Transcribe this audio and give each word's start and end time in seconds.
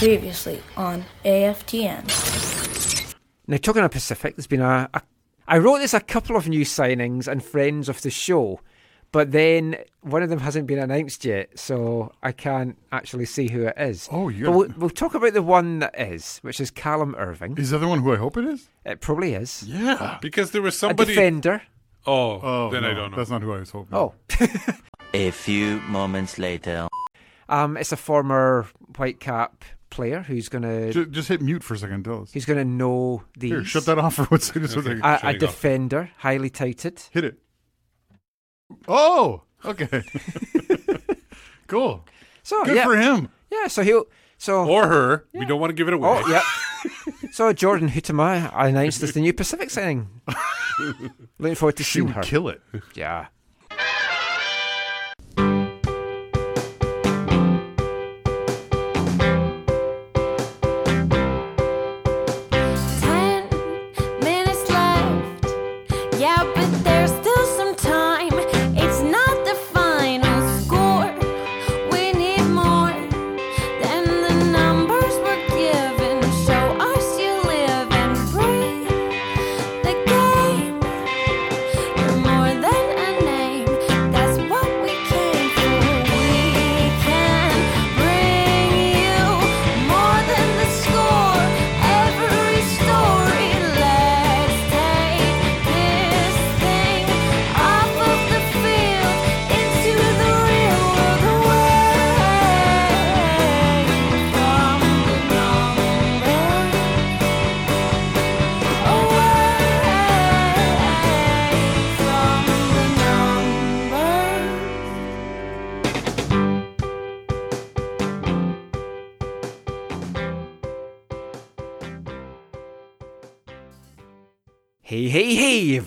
Previously 0.00 0.62
on 0.78 1.04
AFTN. 1.26 3.14
Now, 3.46 3.58
talking 3.58 3.82
of 3.82 3.90
Pacific, 3.90 4.34
there's 4.34 4.46
been 4.46 4.62
a, 4.62 4.88
a. 4.94 5.02
I 5.46 5.58
wrote 5.58 5.80
this 5.80 5.92
a 5.92 6.00
couple 6.00 6.36
of 6.36 6.48
new 6.48 6.64
signings 6.64 7.28
and 7.28 7.44
friends 7.44 7.86
of 7.86 8.00
the 8.00 8.08
show, 8.08 8.60
but 9.12 9.32
then 9.32 9.76
one 10.00 10.22
of 10.22 10.30
them 10.30 10.38
hasn't 10.38 10.66
been 10.66 10.78
announced 10.78 11.26
yet, 11.26 11.58
so 11.58 12.12
I 12.22 12.32
can't 12.32 12.78
actually 12.90 13.26
see 13.26 13.50
who 13.50 13.66
it 13.66 13.74
is. 13.76 14.08
Oh, 14.10 14.30
you 14.30 14.46
But 14.46 14.52
we'll, 14.52 14.68
we'll 14.78 14.88
talk 14.88 15.12
about 15.12 15.34
the 15.34 15.42
one 15.42 15.80
that 15.80 16.00
is, 16.00 16.38
which 16.38 16.60
is 16.60 16.70
Callum 16.70 17.14
Irving. 17.18 17.58
Is 17.58 17.68
that 17.68 17.76
the 17.80 17.84
other 17.84 17.88
one 17.90 18.00
who 18.00 18.14
I 18.14 18.16
hope 18.16 18.38
it 18.38 18.46
is? 18.46 18.70
It 18.86 19.02
probably 19.02 19.34
is. 19.34 19.64
Yeah. 19.64 20.16
Because 20.22 20.52
there 20.52 20.62
was 20.62 20.78
somebody. 20.78 21.12
A 21.12 21.14
somebody. 21.14 21.30
defender. 21.30 21.62
oh, 22.06 22.40
Oh, 22.42 22.70
then 22.70 22.86
I 22.86 22.94
don't 22.94 23.10
know. 23.10 23.18
That's 23.18 23.28
not 23.28 23.42
who 23.42 23.52
I 23.52 23.58
was 23.58 23.70
hoping. 23.70 23.94
Oh, 23.94 24.14
A 25.12 25.30
few 25.30 25.80
moments 25.80 26.38
later. 26.38 26.88
um, 27.50 27.76
it's 27.76 27.92
a 27.92 27.98
former 27.98 28.66
Whitecap 28.92 29.50
player 29.90 30.22
who's 30.22 30.48
gonna 30.48 30.92
Just, 30.92 31.10
just 31.10 31.28
hit 31.28 31.42
mute 31.42 31.62
for 31.64 31.74
a 31.74 31.78
second. 31.78 32.04
Tell 32.04 32.22
us. 32.22 32.32
who's 32.32 32.44
gonna 32.44 32.64
know 32.64 33.24
the. 33.36 33.48
Here, 33.48 33.64
shut 33.64 33.84
that 33.86 33.98
off 33.98 34.14
for 34.14 34.24
one 34.24 34.40
second. 34.40 34.62
Just 34.62 34.76
Okay. 34.76 34.86
second. 34.88 35.02
A, 35.04 35.14
a 35.14 35.18
Shutting 35.18 35.28
off. 35.34 35.40
defender, 35.40 36.10
highly 36.18 36.50
touted. 36.50 37.02
Hit 37.10 37.24
it. 37.24 37.38
Oh, 38.88 39.42
okay. 39.64 40.02
cool. 41.66 42.04
So 42.42 42.64
Good 42.64 42.76
yeah, 42.76 42.84
for 42.84 42.96
him. 42.96 43.28
yeah. 43.50 43.66
So 43.66 43.82
he'll 43.82 44.04
so 44.38 44.66
or 44.68 44.86
her. 44.88 45.26
We 45.34 45.44
don't 45.44 45.60
want 45.60 45.70
to 45.70 45.74
give 45.74 45.88
it 45.88 45.94
away. 45.94 46.08
Oh, 46.08 46.28
yeah. 46.28 46.42
so 47.32 47.52
Jordyn 47.52 47.90
Huitema 47.90 48.50
announced 48.54 49.02
as 49.02 49.12
the 49.12 49.20
new 49.20 49.32
Pacific 49.32 49.70
signing. 49.70 50.08
Looking 51.38 51.54
forward 51.56 51.76
to 51.76 51.82
She 51.84 51.94
seeing 51.98 52.06
would 52.06 52.16
her. 52.16 52.22
kill 52.22 52.48
it. 52.48 52.60
Yeah. 52.94 53.26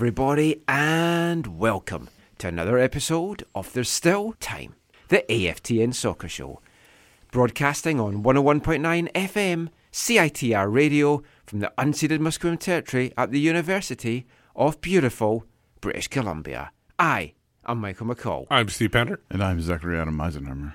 Everybody, 0.03 0.61
and 0.67 1.57
welcome 1.57 2.09
to 2.39 2.49
another 2.49 2.77
episode 2.77 3.45
of 3.55 3.71
There's 3.71 3.87
Still 3.87 4.33
Time, 4.41 4.75
the 5.07 5.23
AFTN 5.29 5.93
Soccer 5.93 6.27
Show. 6.27 6.59
Broadcasting 7.31 8.01
on 8.01 8.21
101.9 8.21 9.09
FM, 9.13 9.69
CITR 9.93 10.69
Radio 10.69 11.23
from 11.45 11.61
the 11.61 11.71
unceded 11.77 12.19
Musqueam 12.19 12.59
Territory 12.59 13.13
at 13.17 13.31
the 13.31 13.39
University 13.39 14.27
of 14.57 14.81
beautiful 14.81 15.45
British 15.79 16.09
Columbia. 16.09 16.71
I 16.99 17.31
am 17.65 17.77
Michael 17.77 18.07
McColl. 18.07 18.47
I'm 18.51 18.67
Steve 18.67 18.91
Pender. 18.91 19.21
And 19.29 19.41
I'm 19.41 19.61
Zachary 19.61 19.97
Adam 19.97 20.17
Eisenhammer. 20.17 20.73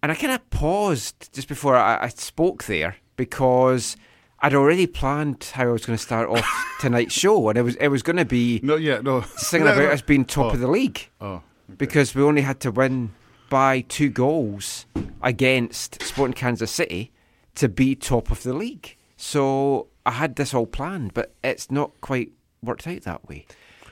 And 0.00 0.12
I 0.12 0.14
kind 0.14 0.32
of 0.32 0.48
paused 0.50 1.32
just 1.32 1.48
before 1.48 1.74
I, 1.74 2.04
I 2.04 2.08
spoke 2.08 2.66
there 2.66 2.98
because 3.16 3.96
I'd 4.42 4.54
already 4.54 4.86
planned 4.86 5.50
how 5.54 5.64
I 5.64 5.72
was 5.72 5.84
going 5.84 5.96
to 5.98 6.02
start 6.02 6.28
off 6.30 6.76
tonight's 6.80 7.12
show, 7.14 7.48
and 7.48 7.58
it 7.58 7.62
was 7.62 7.76
it 7.76 7.88
was 7.88 8.02
going 8.02 8.16
to 8.16 8.24
be 8.24 8.60
No, 8.62 8.76
yeah, 8.76 9.00
no. 9.00 9.22
singing 9.36 9.66
about 9.68 9.92
us 9.92 10.02
being 10.02 10.24
top 10.24 10.46
Oh. 10.46 10.50
of 10.50 10.60
the 10.60 10.66
league 10.68 11.08
Oh, 11.20 11.42
because 11.76 12.14
we 12.14 12.22
only 12.22 12.42
had 12.42 12.60
to 12.60 12.70
win 12.70 13.12
by 13.50 13.80
two 13.82 14.08
goals 14.10 14.86
against 15.22 16.02
Sporting 16.02 16.34
Kansas 16.34 16.70
City 16.70 17.12
to 17.56 17.68
be 17.68 17.94
top 17.94 18.30
of 18.30 18.42
the 18.42 18.52
league. 18.54 18.96
So 19.16 19.88
I 20.06 20.12
had 20.12 20.36
this 20.36 20.54
all 20.54 20.66
planned, 20.66 21.12
but 21.14 21.34
it's 21.44 21.70
not 21.70 21.90
quite 22.00 22.32
worked 22.62 22.86
out 22.86 23.02
that 23.02 23.28
way. 23.28 23.46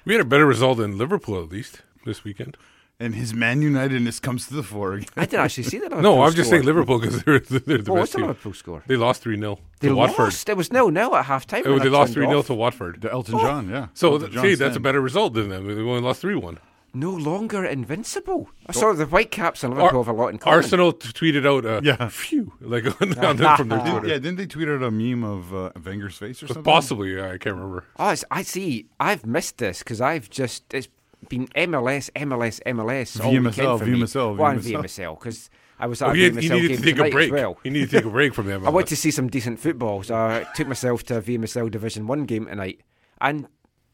We 0.05 0.15
had 0.15 0.23
a 0.23 0.25
better 0.25 0.47
result 0.47 0.79
than 0.79 0.97
Liverpool 0.97 1.43
at 1.43 1.51
least 1.51 1.83
this 2.07 2.25
weekend. 2.25 2.57
And 3.01 3.15
his 3.15 3.33
Man 3.33 3.61
Unitedness 3.63 4.21
comes 4.21 4.49
to 4.49 4.55
the 4.55 4.63
fore 4.63 4.95
again. 4.95 5.09
I 5.17 5.25
didn't 5.25 5.45
actually 5.45 5.65
see 5.65 5.79
that. 5.79 5.93
No, 6.03 6.23
I'm 6.23 6.33
just 6.35 6.51
saying 6.51 6.65
Liverpool 6.65 6.99
because 6.99 7.23
they're, 7.23 7.39
they're 7.41 7.79
the 7.79 7.91
Oh, 7.93 7.95
best 7.95 7.99
what's 7.99 8.13
the 8.13 8.19
team. 8.19 8.27
Liverpool 8.27 8.53
score? 8.55 8.83
They 8.87 8.97
lost 8.97 9.23
3 9.23 9.39
0 9.39 9.59
They 9.81 9.89
to 9.89 9.95
Watford. 9.95 10.19
lost. 10.27 10.49
It 10.49 10.57
was 10.57 10.73
nil 10.73 10.91
nil 10.91 11.15
at 11.15 11.27
half 11.27 11.47
time. 11.47 11.63
Oh, 11.67 11.79
they 11.79 11.89
lost 11.89 12.15
3 12.15 12.27
0 12.27 12.43
to 12.43 12.55
Watford. 12.55 13.01
The 13.01 13.13
Elton 13.13 13.39
John, 13.39 13.69
yeah. 13.71 13.89
So, 13.95 14.19
th- 14.19 14.33
John 14.33 14.43
see, 14.43 14.55
that's 14.55 14.77
a 14.77 14.81
better 14.81 15.01
result 15.01 15.35
than 15.35 15.49
them. 15.49 15.67
They 15.67 15.75
only 15.81 16.01
lost 16.01 16.21
3 16.23 16.35
1. 16.35 16.59
No 16.95 17.11
longer 17.11 17.65
invincible. 17.67 18.49
I 18.67 18.73
saw 18.73 18.93
the 18.95 19.05
Whitecaps 19.05 19.63
and 19.63 19.75
Liverpool 19.75 20.03
have 20.05 20.15
a 20.15 20.19
lot 20.19 20.29
in 20.29 20.39
common. 20.39 20.57
Arsenal 20.57 20.93
t- 20.95 21.11
tweeted 21.11 21.47
out, 21.47 21.65
uh, 21.67 21.81
Yeah. 21.85 22.09
phew, 22.09 22.55
like 22.61 22.87
on, 23.03 23.17
on 23.25 23.37
them 23.37 23.57
from 23.59 23.69
their 23.69 23.79
Did- 23.81 23.91
Twitter. 23.91 24.07
yeah, 24.09 24.15
didn't 24.15 24.37
they 24.37 24.47
tweet 24.47 24.69
out 24.69 24.83
a 24.83 24.91
meme 24.91 25.23
of 25.23 25.55
uh, 25.55 25.71
Wenger's 25.85 26.17
face 26.17 26.43
or 26.43 26.47
something? 26.47 26.63
Possibly, 26.65 27.15
yeah, 27.17 27.27
I 27.31 27.39
can't 27.39 27.57
remember. 27.57 27.85
Oh, 27.99 28.09
it's, 28.11 28.25
I 28.31 28.43
see. 28.43 28.87
I've 28.99 29.27
missed 29.27 29.59
this 29.59 29.81
because 29.81 30.01
I've 30.01 30.31
just 30.31 30.73
it's 30.73 30.89
been 31.29 31.47
MLS, 31.49 32.11
MLS, 32.13 32.61
MLS 32.65 33.25
all 33.25 33.33
VMSL, 33.33 33.79
for 33.79 33.87
me. 33.87 34.01
VMSL, 34.01 34.37
Well, 34.37 34.55
VMSL. 34.55 34.83
VMSL 34.85 35.19
because 35.19 35.51
I 35.81 35.87
was 35.87 36.03
at 36.03 36.09
Oh, 36.09 36.13
a 36.13 36.17
you, 36.17 36.31
VMSL 36.33 36.43
you 36.43 36.51
needed 36.51 36.69
game 36.69 36.77
to 36.79 36.83
take 36.85 36.99
a 36.99 37.11
break. 37.11 37.33
well. 37.33 37.59
You 37.65 37.71
need 37.71 37.89
to 37.91 37.97
take 37.97 38.05
a 38.05 38.11
break 38.11 38.35
from 38.35 38.47
them. 38.49 38.67
I 38.67 38.71
went 38.71 38.89
to 38.89 38.97
see 38.97 39.11
some 39.11 39.29
decent 39.29 39.59
football, 39.61 40.03
so 40.03 40.15
I 40.15 40.47
took 40.55 40.69
myself 40.69 41.03
to 41.05 41.19
a 41.19 41.23
VMSL 41.23 41.71
Division 41.71 42.07
One 42.07 42.25
game 42.25 42.47
tonight, 42.47 42.81
and 43.21 43.47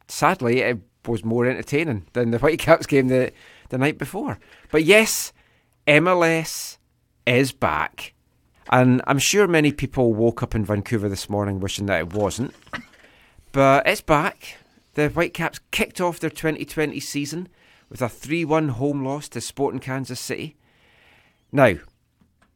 sadly, 0.09 0.61
it 0.61 0.79
was 1.07 1.25
more 1.25 1.47
entertaining 1.47 2.07
than 2.15 2.31
the 2.31 2.39
Whitecaps 2.41 2.87
game 2.87 3.09
the 3.09 3.33
the 3.71 3.79
night 3.79 3.99
before. 3.99 4.39
But 4.71 4.85
yes, 4.85 5.33
MLS 5.87 6.79
is 7.27 7.53
back, 7.53 8.15
and 8.71 9.03
I'm 9.07 9.19
sure 9.19 9.47
many 9.47 9.73
people 9.73 10.15
woke 10.15 10.43
up 10.43 10.55
in 10.55 10.65
Vancouver 10.65 11.09
this 11.09 11.29
morning 11.29 11.61
wishing 11.61 11.87
that 11.87 12.01
it 12.01 12.13
wasn't. 12.13 12.55
But 13.53 13.87
it's 13.87 14.01
back. 14.01 14.57
The 14.95 15.09
Whitecaps 15.09 15.59
kicked 15.73 16.01
off 16.01 16.21
their 16.21 16.31
2020 16.31 17.01
season 17.01 17.49
with 17.89 18.01
a 18.01 18.09
3 18.09 18.45
1 18.45 18.69
home 18.71 19.05
loss 19.05 19.29
to 19.31 19.41
Sporting 19.41 19.81
Kansas 19.81 20.21
City. 20.21 20.57
Now, 21.51 21.75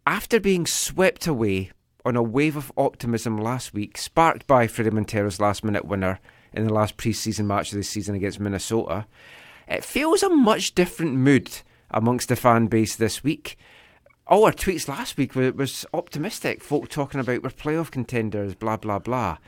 after 0.06 0.38
being 0.38 0.64
swept 0.64 1.26
away 1.26 1.72
on 2.04 2.16
a 2.16 2.22
wave 2.22 2.56
of 2.56 2.72
optimism 2.76 3.38
last 3.38 3.74
week, 3.74 3.98
sparked 3.98 4.46
by 4.46 4.68
Fredy 4.68 4.92
Montero's 4.92 5.40
last 5.40 5.64
minute 5.64 5.84
winner 5.84 6.20
in 6.52 6.64
the 6.64 6.72
last 6.72 6.96
pre 6.96 7.12
season 7.12 7.48
match 7.48 7.72
of 7.72 7.76
the 7.76 7.82
season 7.82 8.14
against 8.14 8.38
Minnesota, 8.38 9.06
it 9.66 9.84
feels 9.84 10.22
a 10.22 10.30
much 10.30 10.76
different 10.76 11.14
mood 11.14 11.50
amongst 11.90 12.28
the 12.28 12.36
fan 12.36 12.66
base 12.66 12.94
this 12.94 13.24
week. 13.24 13.58
All 14.28 14.44
our 14.44 14.52
tweets 14.52 14.86
last 14.86 15.16
week 15.16 15.34
were, 15.34 15.50
was 15.50 15.84
optimistic, 15.92 16.62
folk 16.62 16.88
talking 16.88 17.18
about 17.18 17.42
we're 17.42 17.50
playoff 17.50 17.90
contenders, 17.90 18.54
blah, 18.54 18.76
blah, 18.76 19.00
blah. 19.00 19.38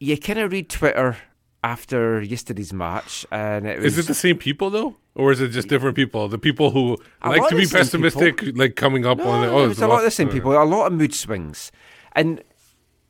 You 0.00 0.18
kind 0.18 0.40
of 0.40 0.50
read 0.50 0.68
Twitter 0.68 1.18
after 1.62 2.20
yesterday's 2.20 2.72
match, 2.72 3.24
and 3.30 3.66
it 3.66 3.78
was. 3.78 3.96
Is 3.96 4.04
it 4.04 4.08
the 4.08 4.14
same 4.14 4.36
people 4.38 4.70
though, 4.70 4.96
or 5.14 5.32
is 5.32 5.40
it 5.40 5.48
just 5.48 5.68
different 5.68 5.96
people? 5.96 6.28
The 6.28 6.38
people 6.38 6.70
who 6.70 6.96
A 7.22 7.30
like 7.30 7.48
to 7.50 7.56
be 7.56 7.66
pessimistic, 7.66 8.42
like 8.56 8.76
coming 8.76 9.06
up 9.06 9.18
No, 9.18 9.28
on 9.28 9.44
it. 9.44 9.48
Oh, 9.48 9.70
it's 9.70 9.80
a 9.80 9.86
lot 9.86 9.98
of 9.98 10.04
the 10.04 10.10
same 10.10 10.28
people. 10.28 10.52
A 10.52 10.64
lot 10.64 10.86
of 10.86 10.92
mood 10.92 11.14
swings, 11.14 11.70
and 12.12 12.42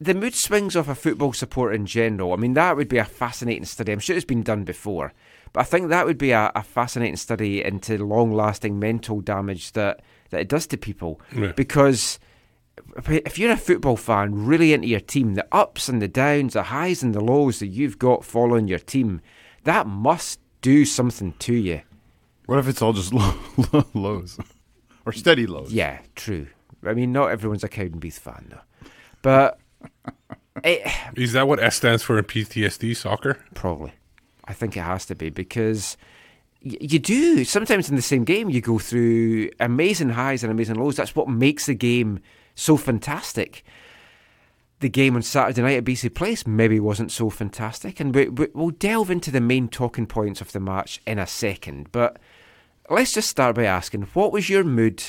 the 0.00 0.14
mood 0.14 0.34
swings 0.34 0.76
of 0.76 0.88
a 0.88 0.94
football 0.94 1.32
support 1.32 1.74
in 1.74 1.86
general. 1.86 2.32
I 2.32 2.36
mean, 2.36 2.54
that 2.54 2.76
would 2.76 2.88
be 2.88 2.98
a 2.98 3.04
fascinating 3.04 3.64
study. 3.64 3.92
I'm 3.92 4.00
sure 4.00 4.16
it's 4.16 4.24
been 4.24 4.42
done 4.42 4.64
before, 4.64 5.12
but 5.52 5.60
I 5.60 5.64
think 5.64 5.88
that 5.88 6.06
would 6.06 6.18
be 6.18 6.32
a, 6.32 6.52
a 6.54 6.62
fascinating 6.62 7.16
study 7.16 7.64
into 7.64 8.04
long-lasting 8.04 8.78
mental 8.78 9.20
damage 9.20 9.72
that 9.72 10.00
that 10.30 10.40
it 10.40 10.48
does 10.48 10.66
to 10.68 10.76
people. 10.76 11.20
Yeah. 11.34 11.52
Because 11.52 12.18
if 13.06 13.38
you're 13.38 13.52
a 13.52 13.56
football 13.56 13.96
fan, 13.96 14.46
really 14.46 14.72
into 14.72 14.88
your 14.88 15.00
team, 15.00 15.34
the 15.34 15.46
ups 15.52 15.88
and 15.88 16.00
the 16.02 16.08
downs, 16.08 16.52
the 16.54 16.64
highs 16.64 17.02
and 17.02 17.14
the 17.14 17.20
lows 17.20 17.58
that 17.60 17.68
you've 17.68 17.98
got 17.98 18.24
following 18.24 18.68
your 18.68 18.78
team, 18.78 19.20
that 19.64 19.86
must 19.86 20.40
do 20.60 20.84
something 20.84 21.32
to 21.40 21.54
you. 21.54 21.82
What 22.46 22.58
if 22.58 22.68
it's 22.68 22.82
all 22.82 22.92
just 22.92 23.12
low, 23.14 23.34
low, 23.72 23.84
lows 23.94 24.38
or 25.06 25.12
steady 25.12 25.46
lows? 25.46 25.72
Yeah, 25.72 26.00
true. 26.16 26.48
I 26.84 26.94
mean, 26.94 27.12
not 27.12 27.30
everyone's 27.30 27.64
a 27.64 27.68
Cowdenbeath 27.68 28.18
fan, 28.18 28.46
though. 28.50 28.88
But 29.22 29.58
it, 30.64 30.86
Is 31.16 31.32
that 31.32 31.46
what 31.46 31.60
S 31.60 31.76
stands 31.76 32.02
for 32.02 32.18
in 32.18 32.24
PTSD 32.24 32.96
soccer? 32.96 33.38
Probably. 33.54 33.92
I 34.44 34.52
think 34.52 34.76
it 34.76 34.80
has 34.80 35.06
to 35.06 35.14
be 35.14 35.30
because 35.30 35.96
y- 36.64 36.76
you 36.80 36.98
do. 36.98 37.44
Sometimes 37.44 37.88
in 37.88 37.94
the 37.96 38.02
same 38.02 38.24
game, 38.24 38.50
you 38.50 38.60
go 38.60 38.78
through 38.80 39.50
amazing 39.60 40.10
highs 40.10 40.42
and 40.42 40.50
amazing 40.50 40.74
lows. 40.76 40.96
That's 40.96 41.14
what 41.14 41.28
makes 41.28 41.66
the 41.66 41.74
game 41.74 42.18
so 42.62 42.76
fantastic. 42.76 43.64
The 44.80 44.88
game 44.88 45.14
on 45.14 45.22
Saturday 45.22 45.62
night 45.62 45.76
at 45.78 45.84
BC 45.84 46.12
Place 46.14 46.46
maybe 46.46 46.80
wasn't 46.80 47.12
so 47.12 47.30
fantastic, 47.30 48.00
and 48.00 48.14
we, 48.14 48.28
we, 48.28 48.48
we'll 48.52 48.70
delve 48.70 49.10
into 49.10 49.30
the 49.30 49.40
main 49.40 49.68
talking 49.68 50.06
points 50.06 50.40
of 50.40 50.50
the 50.52 50.58
match 50.60 51.00
in 51.06 51.18
a 51.18 51.26
second. 51.26 51.92
But 51.92 52.18
let's 52.90 53.12
just 53.12 53.28
start 53.28 53.54
by 53.54 53.64
asking 53.64 54.02
what 54.14 54.32
was 54.32 54.48
your 54.48 54.64
mood 54.64 55.02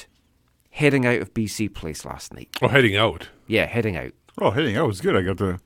heading 0.70 1.06
out 1.06 1.22
of 1.22 1.34
BC 1.34 1.74
Place 1.74 2.06
last 2.06 2.34
night? 2.34 2.50
Oh, 2.62 2.68
heading 2.68 2.96
out? 2.96 3.30
Yeah, 3.48 3.66
heading 3.66 3.98
out. 3.98 4.12
Oh, 4.40 4.52
heading 4.52 4.78
out 4.78 4.88
was 4.88 5.02
good. 5.02 5.16
I 5.16 5.22
got 5.24 5.38
to 5.40 5.60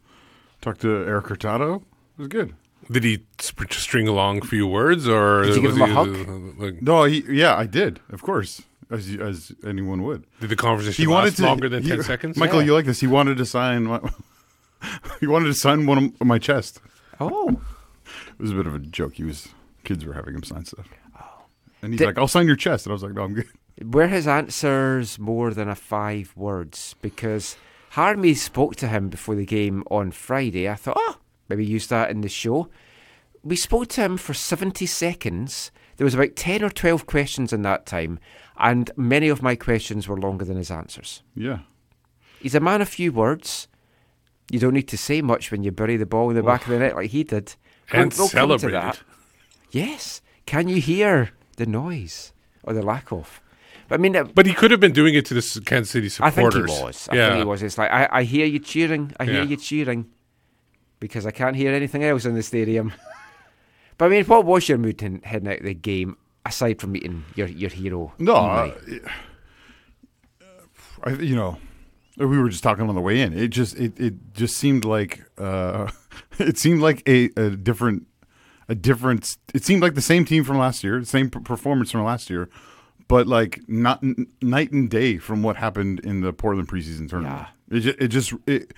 talk 0.62 0.78
to 0.80 0.90
Erik 1.06 1.28
Hurtado. 1.28 1.76
It 2.18 2.20
was 2.20 2.28
good. 2.30 2.54
Did 2.90 3.04
he 3.04 3.26
string 3.72 4.08
along 4.08 4.38
a 4.44 4.46
few 4.48 4.66
words, 4.68 5.06
or 5.08 5.44
Did 5.44 5.56
you 5.56 5.62
give 5.64 5.72
was 5.72 5.78
him 5.78 5.82
a 5.84 5.88
he, 5.88 5.94
hug? 5.94 6.30
uh, 6.30 6.64
like, 6.64 6.82
No, 6.82 7.04
he, 7.04 7.24
yeah, 7.30 7.56
I 7.58 7.66
did. 7.66 8.00
Of 8.10 8.22
course, 8.22 8.62
as 8.92 9.16
as 9.20 9.52
anyone 9.66 10.04
would. 10.04 10.26
did 10.40 10.50
the 10.50 10.56
conversation 10.56 11.02
He 11.04 11.08
wanted 11.08 11.28
last 11.28 11.36
to 11.38 11.44
longer 11.44 11.70
than 11.70 11.84
he- 11.84 11.90
ten 11.90 12.04
seconds? 12.04 12.38
Michael, 12.38 12.60
Yeah. 12.62 12.68
you 12.68 12.74
like 12.74 12.86
this? 12.86 13.00
He 13.00 13.08
wanted 13.08 13.38
to 13.38 13.46
sign. 13.46 13.84
My, 13.86 14.00
he 15.20 15.28
wanted 15.28 15.48
to 15.48 15.54
sign 15.54 15.86
one 15.86 16.14
of 16.20 16.28
my 16.28 16.40
chest. 16.40 16.80
Oh, 17.20 17.60
It 18.06 18.40
was 18.42 18.52
a 18.52 18.56
bit 18.56 18.68
of 18.68 18.76
a 18.76 18.80
joke. 18.80 19.16
He 19.16 19.24
was 19.24 19.50
kids 19.84 20.06
were 20.06 20.14
having 20.14 20.36
him 20.36 20.44
sign 20.44 20.66
stuff. 20.66 20.88
Oh, 21.20 21.46
And 21.82 21.94
he's 21.94 22.00
Did- 22.00 22.06
like, 22.08 22.18
"I'll 22.18 22.28
sign 22.28 22.48
your 22.48 22.56
chest," 22.56 22.86
and 22.86 22.92
I 22.92 22.96
was 22.96 23.04
like, 23.04 23.14
"No, 23.14 23.24
I'm 23.24 23.34
good." 23.34 23.48
Were 23.84 24.08
his 24.08 24.28
answers 24.28 25.20
more 25.20 25.54
than 25.54 25.70
a 25.70 25.76
five 25.76 26.34
words? 26.36 26.96
Because 27.02 27.56
Harmy 27.92 28.34
spoke 28.34 28.76
to 28.78 28.88
him 28.88 29.10
before 29.10 29.36
the 29.36 29.46
game 29.46 29.84
on 29.92 30.10
Friday. 30.12 30.68
I 30.68 30.74
thought, 30.76 30.98
oh, 31.00 31.18
maybe 31.48 31.64
use 31.64 31.86
that 31.88 32.10
in 32.10 32.22
the 32.22 32.28
show. 32.30 32.70
We 33.44 33.56
spoke 33.56 33.88
to 33.90 34.02
him 34.02 34.18
for 34.18 34.34
70 34.34 34.86
seconds. 34.88 35.72
There 35.98 36.06
was 36.06 36.16
about 36.16 36.36
10 36.36 36.64
or 36.64 36.70
12 36.72 37.06
questions 37.06 37.54
in 37.54 37.62
that 37.62 37.86
time, 37.86 38.18
and 38.60 38.92
many 38.96 39.30
of 39.30 39.42
my 39.42 39.56
questions 39.56 40.08
were 40.08 40.18
longer 40.18 40.46
than 40.46 40.58
his 40.58 40.72
answers. 40.72 41.24
Yeah, 41.36 41.60
He's 42.40 42.56
a 42.56 42.60
man 42.60 42.82
of 42.82 42.90
few 42.90 43.12
words. 43.12 43.68
You 44.52 44.60
don't 44.60 44.74
need 44.74 44.88
to 44.90 44.98
say 44.98 45.22
much 45.22 45.52
when 45.52 45.64
you 45.64 45.72
bury 45.72 45.98
the 45.98 46.06
ball 46.06 46.30
in 46.30 46.36
the 46.36 46.44
back 46.44 46.64
of 46.64 46.70
the 46.70 46.80
net 46.80 46.96
like 46.96 47.10
he 47.12 47.24
did. 47.24 47.56
We'll- 47.92 48.02
and 48.04 48.14
we'll 48.14 48.30
come 48.30 48.50
to 48.50 48.60
celebrated. 48.60 48.76
that. 48.82 49.00
Yes. 49.72 50.22
Can 50.46 50.68
you 50.70 50.80
hear 50.80 51.32
the 51.58 51.66
noise 51.66 52.32
or 52.64 52.74
the 52.74 52.82
lack 52.84 53.12
of? 53.12 53.42
But 53.90 54.00
I 54.00 54.02
mean, 54.02 54.16
uh, 54.16 54.24
But 54.26 54.46
he 54.46 54.54
could 54.54 54.72
have 54.72 54.80
been 54.80 54.94
doing 54.94 55.16
it 55.16 55.26
to 55.26 55.34
the 55.34 55.62
Kansas 55.66 55.92
City 55.92 56.10
supporters. 56.10 56.38
I 56.56 56.68
think 56.68 56.70
he 56.78 56.84
was. 56.84 57.10
I 57.10 57.16
yeah. 57.16 57.28
think 57.30 57.38
he 57.40 57.44
was. 57.46 57.64
It's 57.64 57.78
like 57.78 57.92
I, 57.92 58.08
I 58.12 58.24
hear 58.24 58.46
you 58.46 58.60
cheering. 58.60 59.14
I 59.20 59.26
hear 59.26 59.34
Yeah. 59.36 59.44
you 59.44 59.58
cheering 59.58 60.08
because 61.00 61.26
I 61.26 61.32
can't 61.32 61.56
hear 61.56 61.74
anything 61.74 62.04
else 62.04 62.24
in 62.26 62.36
the 62.36 62.44
stadium. 62.44 62.94
but 63.98 64.06
I 64.06 64.10
mean, 64.10 64.26
what 64.26 64.46
was 64.46 64.70
your 64.70 64.78
mood 64.78 65.02
in, 65.04 65.22
heading 65.24 65.48
out 65.50 65.60
of 65.60 65.66
the 65.66 65.74
game 65.74 66.18
aside 66.48 66.80
from 66.82 66.92
meeting 66.94 67.24
your 67.36 67.48
your 67.48 67.70
hero? 67.70 68.14
no, 68.20 68.34
Imai? 68.36 69.06
uh, 70.42 70.46
I, 71.04 71.10
you 71.12 71.36
know, 71.36 71.58
we 72.18 72.26
were 72.38 72.50
just 72.50 72.64
talking 72.64 72.88
on 72.90 72.96
the 72.96 73.02
way 73.02 73.22
in. 73.22 73.34
It 73.38 73.50
just 73.50 73.78
it, 73.78 74.00
it 74.00 74.14
just 74.34 74.58
seemed 74.58 74.86
like 74.86 75.24
uh, 75.38 75.90
it 76.40 76.58
seemed 76.58 76.82
like 76.82 77.04
a, 77.08 77.30
a 77.38 77.50
different 77.52 78.08
a 78.70 78.76
different. 78.76 79.38
It 79.54 79.64
seemed 79.64 79.82
like 79.82 79.94
the 79.96 80.02
same 80.02 80.26
team 80.26 80.44
from 80.44 80.58
last 80.58 80.84
year, 80.84 81.00
the 81.00 81.06
same 81.06 81.30
performance 81.30 81.92
from 81.92 82.04
last 82.04 82.30
year, 82.30 82.50
but 83.08 83.28
like 83.28 83.60
not 83.68 84.04
n- 84.04 84.28
night 84.42 84.72
and 84.72 84.90
day 84.90 85.18
from 85.18 85.44
what 85.44 85.56
happened 85.58 86.00
in 86.02 86.22
the 86.22 86.34
Portland 86.34 86.68
preseason 86.68 87.10
tournament. 87.10 87.48
It 87.70 87.80
just, 87.82 88.00
it 88.00 88.08
just 88.10 88.34
it. 88.48 88.74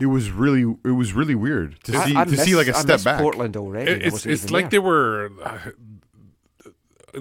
It 0.00 0.06
was 0.06 0.28
really, 0.32 0.62
it 0.84 0.90
was 0.90 1.12
really 1.12 1.36
weird 1.36 1.78
to 1.84 1.96
I- 1.96 2.04
see 2.04 2.16
I 2.16 2.24
to 2.24 2.36
see 2.36 2.56
like 2.56 2.66
a 2.66 2.76
I 2.76 2.80
step 2.80 2.94
miss 2.96 3.04
back. 3.04 3.20
Portland 3.20 3.56
already. 3.56 3.92
It- 3.92 4.02
it's 4.06 4.26
it's 4.26 4.50
like 4.50 4.64
there. 4.70 4.70
they 4.70 4.78
were. 4.80 5.30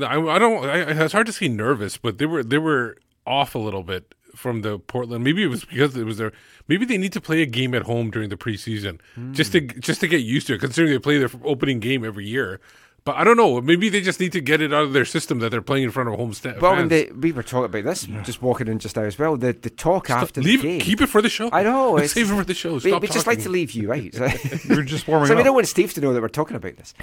I, 0.02 0.20
I 0.20 0.40
don't. 0.40 0.66
I, 0.66 1.04
it's 1.04 1.14
hard 1.14 1.28
to 1.28 1.34
say 1.34 1.48
nervous, 1.48 1.98
but 1.98 2.18
they 2.18 2.26
were 2.26 2.44
they 2.44 2.58
were 2.58 2.98
off 3.28 3.56
a 3.56 3.60
little 3.60 3.84
bit 3.84 4.14
from 4.36 4.62
the 4.62 4.80
Portland. 4.80 5.24
Maybe 5.24 5.44
it 5.44 5.48
was 5.48 5.66
because 5.66 5.96
it 5.96 6.06
was 6.06 6.18
their. 6.18 6.32
Maybe 6.68 6.86
they 6.86 6.98
need 6.98 7.14
to 7.14 7.22
play 7.22 7.42
a 7.42 7.46
game 7.46 7.74
at 7.76 7.84
home 7.84 8.10
during 8.10 8.30
the 8.30 8.38
preseason 8.38 9.00
just 9.34 9.52
to 9.52 9.62
just 9.62 10.00
to 10.02 10.08
get 10.08 10.22
used 10.22 10.48
to 10.48 10.54
it. 10.56 10.60
Considering 10.60 10.94
they 10.94 11.00
play 11.00 11.18
their 11.18 11.30
opening 11.44 11.80
game 11.80 12.04
every 12.06 12.26
year, 12.26 12.60
but 13.06 13.16
I 13.16 13.24
don't 13.26 13.36
know. 13.38 13.60
Maybe 13.62 13.90
they 13.90 14.00
just 14.02 14.20
need 14.22 14.32
to 14.32 14.40
get 14.42 14.62
it 14.62 14.74
out 14.74 14.84
of 14.86 14.94
their 14.94 15.04
system 15.06 15.40
that 15.40 15.50
they're 15.52 15.62
playing 15.62 15.84
in 15.84 15.92
front 15.92 16.08
of 16.10 16.16
home 16.16 16.34
sta- 16.34 16.56
Well, 16.62 16.72
when 16.76 16.90
fans. 16.90 16.90
they, 16.90 17.12
we 17.12 17.32
were 17.34 17.44
talking 17.44 17.66
about 17.66 17.84
this, 17.84 18.04
just 18.24 18.42
walking 18.42 18.68
in 18.70 18.80
just 18.80 18.96
now 18.96 19.04
as 19.04 19.20
well. 19.20 19.36
The 19.38 19.52
the 19.54 19.70
talk 19.70 20.10
after 20.10 20.42
Leave 20.42 20.62
the 20.62 20.68
game. 20.70 20.82
keep 20.82 21.02
it 21.02 21.08
for 21.08 21.22
the 21.22 21.30
show. 21.30 21.50
I 21.52 21.64
know. 21.64 21.98
It's- 21.98 22.14
save 22.14 22.32
it 22.32 22.36
for 22.36 22.46
the 22.46 22.54
show. 22.54 22.76
we, 22.76 22.80
Stop 22.80 23.02
we 23.02 23.08
just 23.10 23.28
like 23.28 23.42
to 23.44 23.50
leave 23.50 23.72
you 23.72 23.92
out. 23.92 24.14
We're 24.70 24.84
just 24.84 25.08
warming 25.08 25.28
so 25.28 25.36
we 25.36 25.44
don't 25.44 25.54
want 25.54 25.68
Steve 25.68 25.94
to 25.96 26.02
know 26.02 26.14
that 26.14 26.22
we're 26.22 26.28
talking 26.30 26.56
about 26.56 26.78
this. 26.78 26.94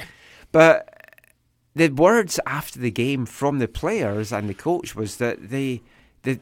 But 0.52 0.99
the 1.74 1.88
words 1.88 2.40
after 2.46 2.78
the 2.78 2.90
game 2.90 3.26
from 3.26 3.58
the 3.58 3.68
players 3.68 4.32
and 4.32 4.48
the 4.48 4.54
coach 4.54 4.94
was 4.96 5.16
that 5.16 5.50
they 5.50 5.82
the 6.22 6.38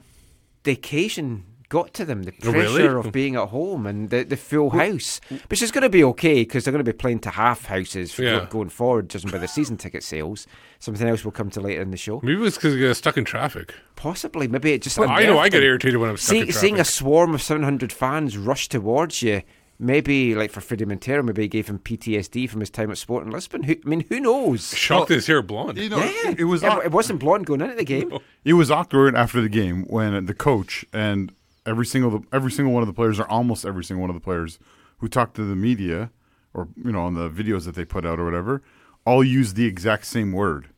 the 0.65 0.73
occasion 0.73 1.45
got 1.71 1.93
to 1.93 2.03
them, 2.07 2.23
the 2.23 2.33
Oh, 2.47 2.51
pressure 2.53 2.89
really? 2.95 3.07
of 3.07 3.13
being 3.13 3.37
at 3.37 3.49
home 3.49 3.87
and 3.87 4.09
the, 4.09 4.23
the 4.25 4.39
full 4.39 4.71
house, 4.71 5.21
which 5.49 5.61
is 5.61 5.71
going 5.71 5.83
to 5.83 5.91
be 5.91 6.03
okay 6.03 6.37
because 6.41 6.65
they're 6.65 6.73
going 6.73 6.83
to 6.83 6.93
be 6.93 6.97
playing 6.97 7.19
to 7.21 7.31
half 7.31 7.67
houses 7.67 8.11
for 8.11 8.23
Yeah. 8.23 8.47
going 8.49 8.71
forward, 8.71 9.11
judging 9.11 9.31
by 9.31 9.37
the 9.37 9.47
season 9.49 9.77
ticket 9.77 10.03
sales. 10.03 10.47
Something 10.79 11.07
else 11.07 11.25
we'll 11.27 11.33
come 11.33 11.51
to 11.51 11.61
later 11.61 11.83
in 11.83 11.91
the 11.91 11.99
show. 11.99 12.21
Maybe 12.23 12.43
it's 12.47 12.57
because 12.57 12.75
got 12.77 12.97
stuck 12.97 13.19
in 13.19 13.27
traffic. 13.27 13.75
Possibly, 13.97 14.49
maybe 14.49 14.73
it 14.73 14.81
just. 14.81 14.99
I 14.99 15.25
know 15.27 15.39
I 15.39 15.51
get 15.51 15.63
irritated 15.63 16.01
when 16.01 16.09
I'm 16.09 16.17
stuck 16.17 16.31
See, 16.31 16.39
in 16.39 16.45
traffic. 16.47 16.61
seeing 16.61 16.81
a 16.81 16.85
swarm 16.85 17.35
of 17.35 17.43
700 17.43 17.93
fans 17.93 18.39
rush 18.39 18.69
towards 18.71 19.21
you, 19.21 19.43
maybe 19.79 20.35
like 20.35 20.51
for 20.51 20.61
Fredy 20.61 20.87
Montero, 20.87 21.23
maybe 21.23 21.45
it 21.45 21.49
gave 21.49 21.69
him 21.69 21.79
PTSD 21.79 22.49
from 22.51 22.61
his 22.61 22.71
time 22.71 22.91
at 22.91 22.99
Sporting 22.99 23.31
Lisbon. 23.31 23.63
Who, 23.65 23.73
I 23.85 23.89
mean, 23.89 24.05
who 24.09 24.21
knows? 24.21 24.75
Shocked 24.77 25.09
that 25.09 25.15
his 25.15 25.27
hair 25.27 25.43
blonde. 25.43 25.79
You 25.79 25.89
know, 25.91 25.99
yeah, 25.99 26.31
it, 26.31 26.41
it 26.41 26.45
was 26.45 26.63
Yeah, 26.63 26.81
it 26.85 26.93
wasn't 26.93 27.21
blonde 27.21 27.47
going 27.47 27.61
into 27.61 27.75
the 27.77 27.85
game. 27.85 28.17
it 28.45 28.55
was 28.55 28.71
awkward 28.71 29.15
after 29.15 29.41
the 29.41 29.49
game 29.49 29.85
when 29.85 30.27
the 30.27 30.35
coach 30.35 30.85
and 30.93 31.33
every 31.67 31.87
single 31.87 32.25
every 32.33 32.51
single 32.51 32.73
one 32.73 32.83
of 32.83 32.87
the 32.87 32.93
players, 32.95 33.19
or 33.21 33.29
almost 33.31 33.65
every 33.65 33.85
single 33.85 34.01
one 34.01 34.11
of 34.11 34.15
the 34.17 34.21
players 34.25 34.59
who 34.99 35.09
talked 35.09 35.35
to 35.37 35.45
the 35.45 35.55
media, 35.57 36.11
or 36.55 36.69
you 36.85 36.93
know, 36.93 37.03
on 37.03 37.15
the 37.15 37.31
videos 37.31 37.65
that 37.67 37.75
they 37.75 37.85
put 37.85 38.05
out 38.05 38.19
or 38.19 38.25
whatever, 38.25 38.63
all 39.05 39.23
used 39.23 39.55
the 39.57 39.67
exact 39.67 40.07
same 40.07 40.33
word. 40.33 40.69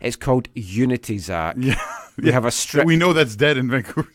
It's 0.00 0.16
called 0.16 0.48
unity, 0.54 1.18
Zach. 1.18 1.56
Yeah, 2.18 2.26
We 2.26 2.32
have 2.32 2.44
a 2.44 2.50
So 2.50 2.56
strict. 2.68 2.86
we 2.86 2.96
know 2.96 3.12
that's 3.12 3.36
dead 3.36 3.56
in 3.56 3.70
Vancouver. 3.70 4.12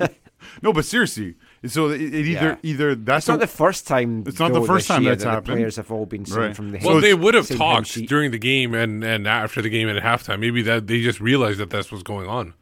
no, 0.62 0.72
but 0.72 0.84
seriously, 0.86 1.34
so 1.66 1.88
it, 1.90 2.00
it 2.00 2.14
either 2.14 2.30
Yeah. 2.30 2.56
either 2.62 2.94
that's 2.94 3.24
it's 3.24 3.28
not 3.28 3.40
the 3.40 3.46
first 3.46 3.86
time. 3.86 4.24
It's 4.26 4.38
not 4.38 4.52
the 4.52 4.62
first 4.62 4.86
time 4.88 5.04
that's 5.04 5.24
that 5.24 5.30
happened. 5.30 5.46
The 5.46 5.52
players 5.60 5.76
have 5.76 5.90
all 5.90 6.06
been 6.06 6.24
seen 6.24 6.36
Right. 6.38 6.56
from 6.56 6.70
the. 6.72 6.78
Well, 6.78 6.96
So 6.96 7.00
they 7.00 7.14
would 7.14 7.34
have 7.34 7.48
talked 7.48 7.94
during 8.06 8.30
the 8.30 8.38
game 8.38 8.74
and, 8.74 9.02
and 9.04 9.26
after 9.26 9.60
the 9.62 9.70
game 9.70 9.88
and 9.88 9.98
at 9.98 10.04
halftime. 10.04 10.40
Maybe 10.40 10.62
that 10.62 10.86
they 10.86 11.00
just 11.02 11.20
realized 11.20 11.58
that 11.60 11.70
that's 11.70 11.90
what's 11.90 12.02
going 12.04 12.28
on, 12.28 12.54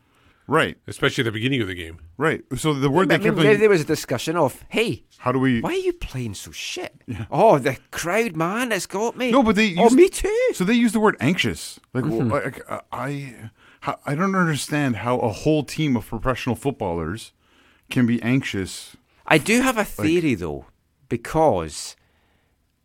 right, 0.47 0.77
especially 0.87 1.23
at 1.23 1.27
the 1.27 1.33
beginning 1.33 1.61
of 1.61 1.69
the 1.69 1.75
game. 1.75 1.99
right. 2.17 2.43
So 2.57 2.73
the 2.75 2.89
word 2.91 3.09
they 3.09 3.19
Maybe, 3.19 3.25
kept 3.31 3.37
maybe 3.39 3.55
on, 3.55 3.61
there 3.61 3.69
was 3.69 3.83
a 3.83 3.85
discussion 3.85 4.37
of, 4.37 4.65
hey, 4.69 5.05
how 5.19 5.33
do 5.33 5.39
we? 5.39 5.61
why 5.61 5.71
are 5.71 5.75
you 5.75 5.93
playing 5.93 6.35
so 6.35 6.51
shit? 6.53 6.95
Oh, 7.31 7.59
the 7.59 7.77
crowd, 7.91 8.37
man, 8.37 8.73
it's 8.73 8.87
got 8.87 9.17
me. 9.17 9.31
No, 9.31 9.43
but 9.43 9.57
they 9.57 9.75
Oh, 9.77 9.85
used- 9.85 9.97
me 9.97 10.09
too. 10.09 10.49
So 10.55 10.65
they 10.65 10.75
use 10.75 10.93
the 10.93 11.01
word 11.01 11.17
anxious. 11.21 11.81
Like, 11.93 12.05
Mm-hmm. 12.05 12.31
well, 12.31 12.43
like 12.45 12.61
uh, 12.71 12.81
I, 12.93 13.35
I 14.05 14.15
don't 14.15 14.35
understand 14.35 14.97
how 14.97 15.19
a 15.19 15.31
whole 15.31 15.63
team 15.65 15.97
of 15.97 16.07
professional 16.09 16.55
footballers 16.57 17.33
can 17.91 18.07
be 18.07 18.23
anxious. 18.23 18.97
I 19.27 19.39
do 19.39 19.63
have 19.63 19.79
a 19.79 19.85
theory 19.85 20.35
though, 20.35 20.67
because 21.09 21.97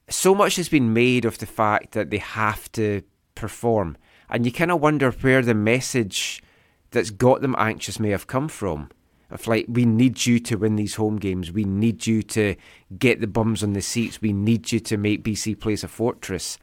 so 0.10 0.36
much 0.36 0.56
has 0.56 0.70
been 0.70 0.94
made 0.94 1.26
of 1.26 1.38
the 1.38 1.46
fact 1.46 1.92
that 1.94 2.10
they 2.10 2.18
have 2.18 2.72
to 2.74 3.02
perform, 3.36 3.98
and 4.30 4.46
you 4.46 4.52
kind 4.52 4.72
of 4.72 4.82
wonder 4.82 5.12
where 5.12 5.42
the 5.42 5.54
message 5.54 6.44
that's 6.92 7.10
got 7.10 7.42
them 7.42 7.56
anxious 7.58 8.00
may 8.00 8.10
have 8.10 8.28
come 8.28 8.48
from. 8.48 8.90
Of 9.30 9.48
like, 9.48 9.66
we 9.70 9.86
need 9.86 10.26
you 10.26 10.40
to 10.42 10.58
win 10.58 10.76
these 10.76 10.96
home 10.96 11.16
games. 11.16 11.54
We 11.54 11.64
need 11.64 12.06
you 12.06 12.22
to 12.24 12.56
get 12.98 13.22
the 13.22 13.28
bums 13.28 13.64
on 13.64 13.72
the 13.72 13.82
seats. 13.82 14.22
We 14.22 14.34
need 14.34 14.74
you 14.74 14.82
to 14.82 14.98
make 14.98 15.24
BC 15.24 15.58
Place 15.58 15.86
a 15.86 15.88
fortress. 15.88 16.58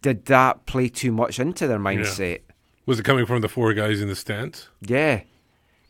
Did 0.00 0.24
that 0.24 0.66
play 0.66 0.88
too 0.88 1.12
much 1.12 1.38
into 1.38 1.68
their 1.68 1.78
mindset? 1.78 2.40
Was 2.86 2.98
it 2.98 3.04
coming 3.04 3.24
from 3.24 3.40
the 3.40 3.48
four 3.48 3.72
guys 3.72 4.00
in 4.00 4.08
the 4.08 4.16
stands? 4.16 4.68
Yeah. 4.80 5.22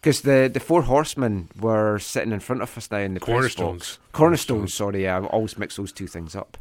Because 0.03 0.23
the, 0.23 0.51
the 0.53 0.59
four 0.59 0.83
horsemen 0.83 1.49
were 1.61 1.99
sitting 2.01 2.33
in 2.33 2.41
front 2.41 2.61
of 2.61 2.77
us 2.77 2.91
now 2.91 2.99
in 2.99 3.15
the 3.15 3.21
press 3.21 3.29
Cornerstones. 3.29 3.79
box. 3.79 3.99
Cornerstones, 4.11 4.75
sorry, 4.75 5.05
yeah, 5.05 5.19
I 5.19 5.25
always 5.27 5.57
mix 5.57 5.77
those 5.77 5.93
two 5.93 6.09
things 6.09 6.35
up. 6.35 6.59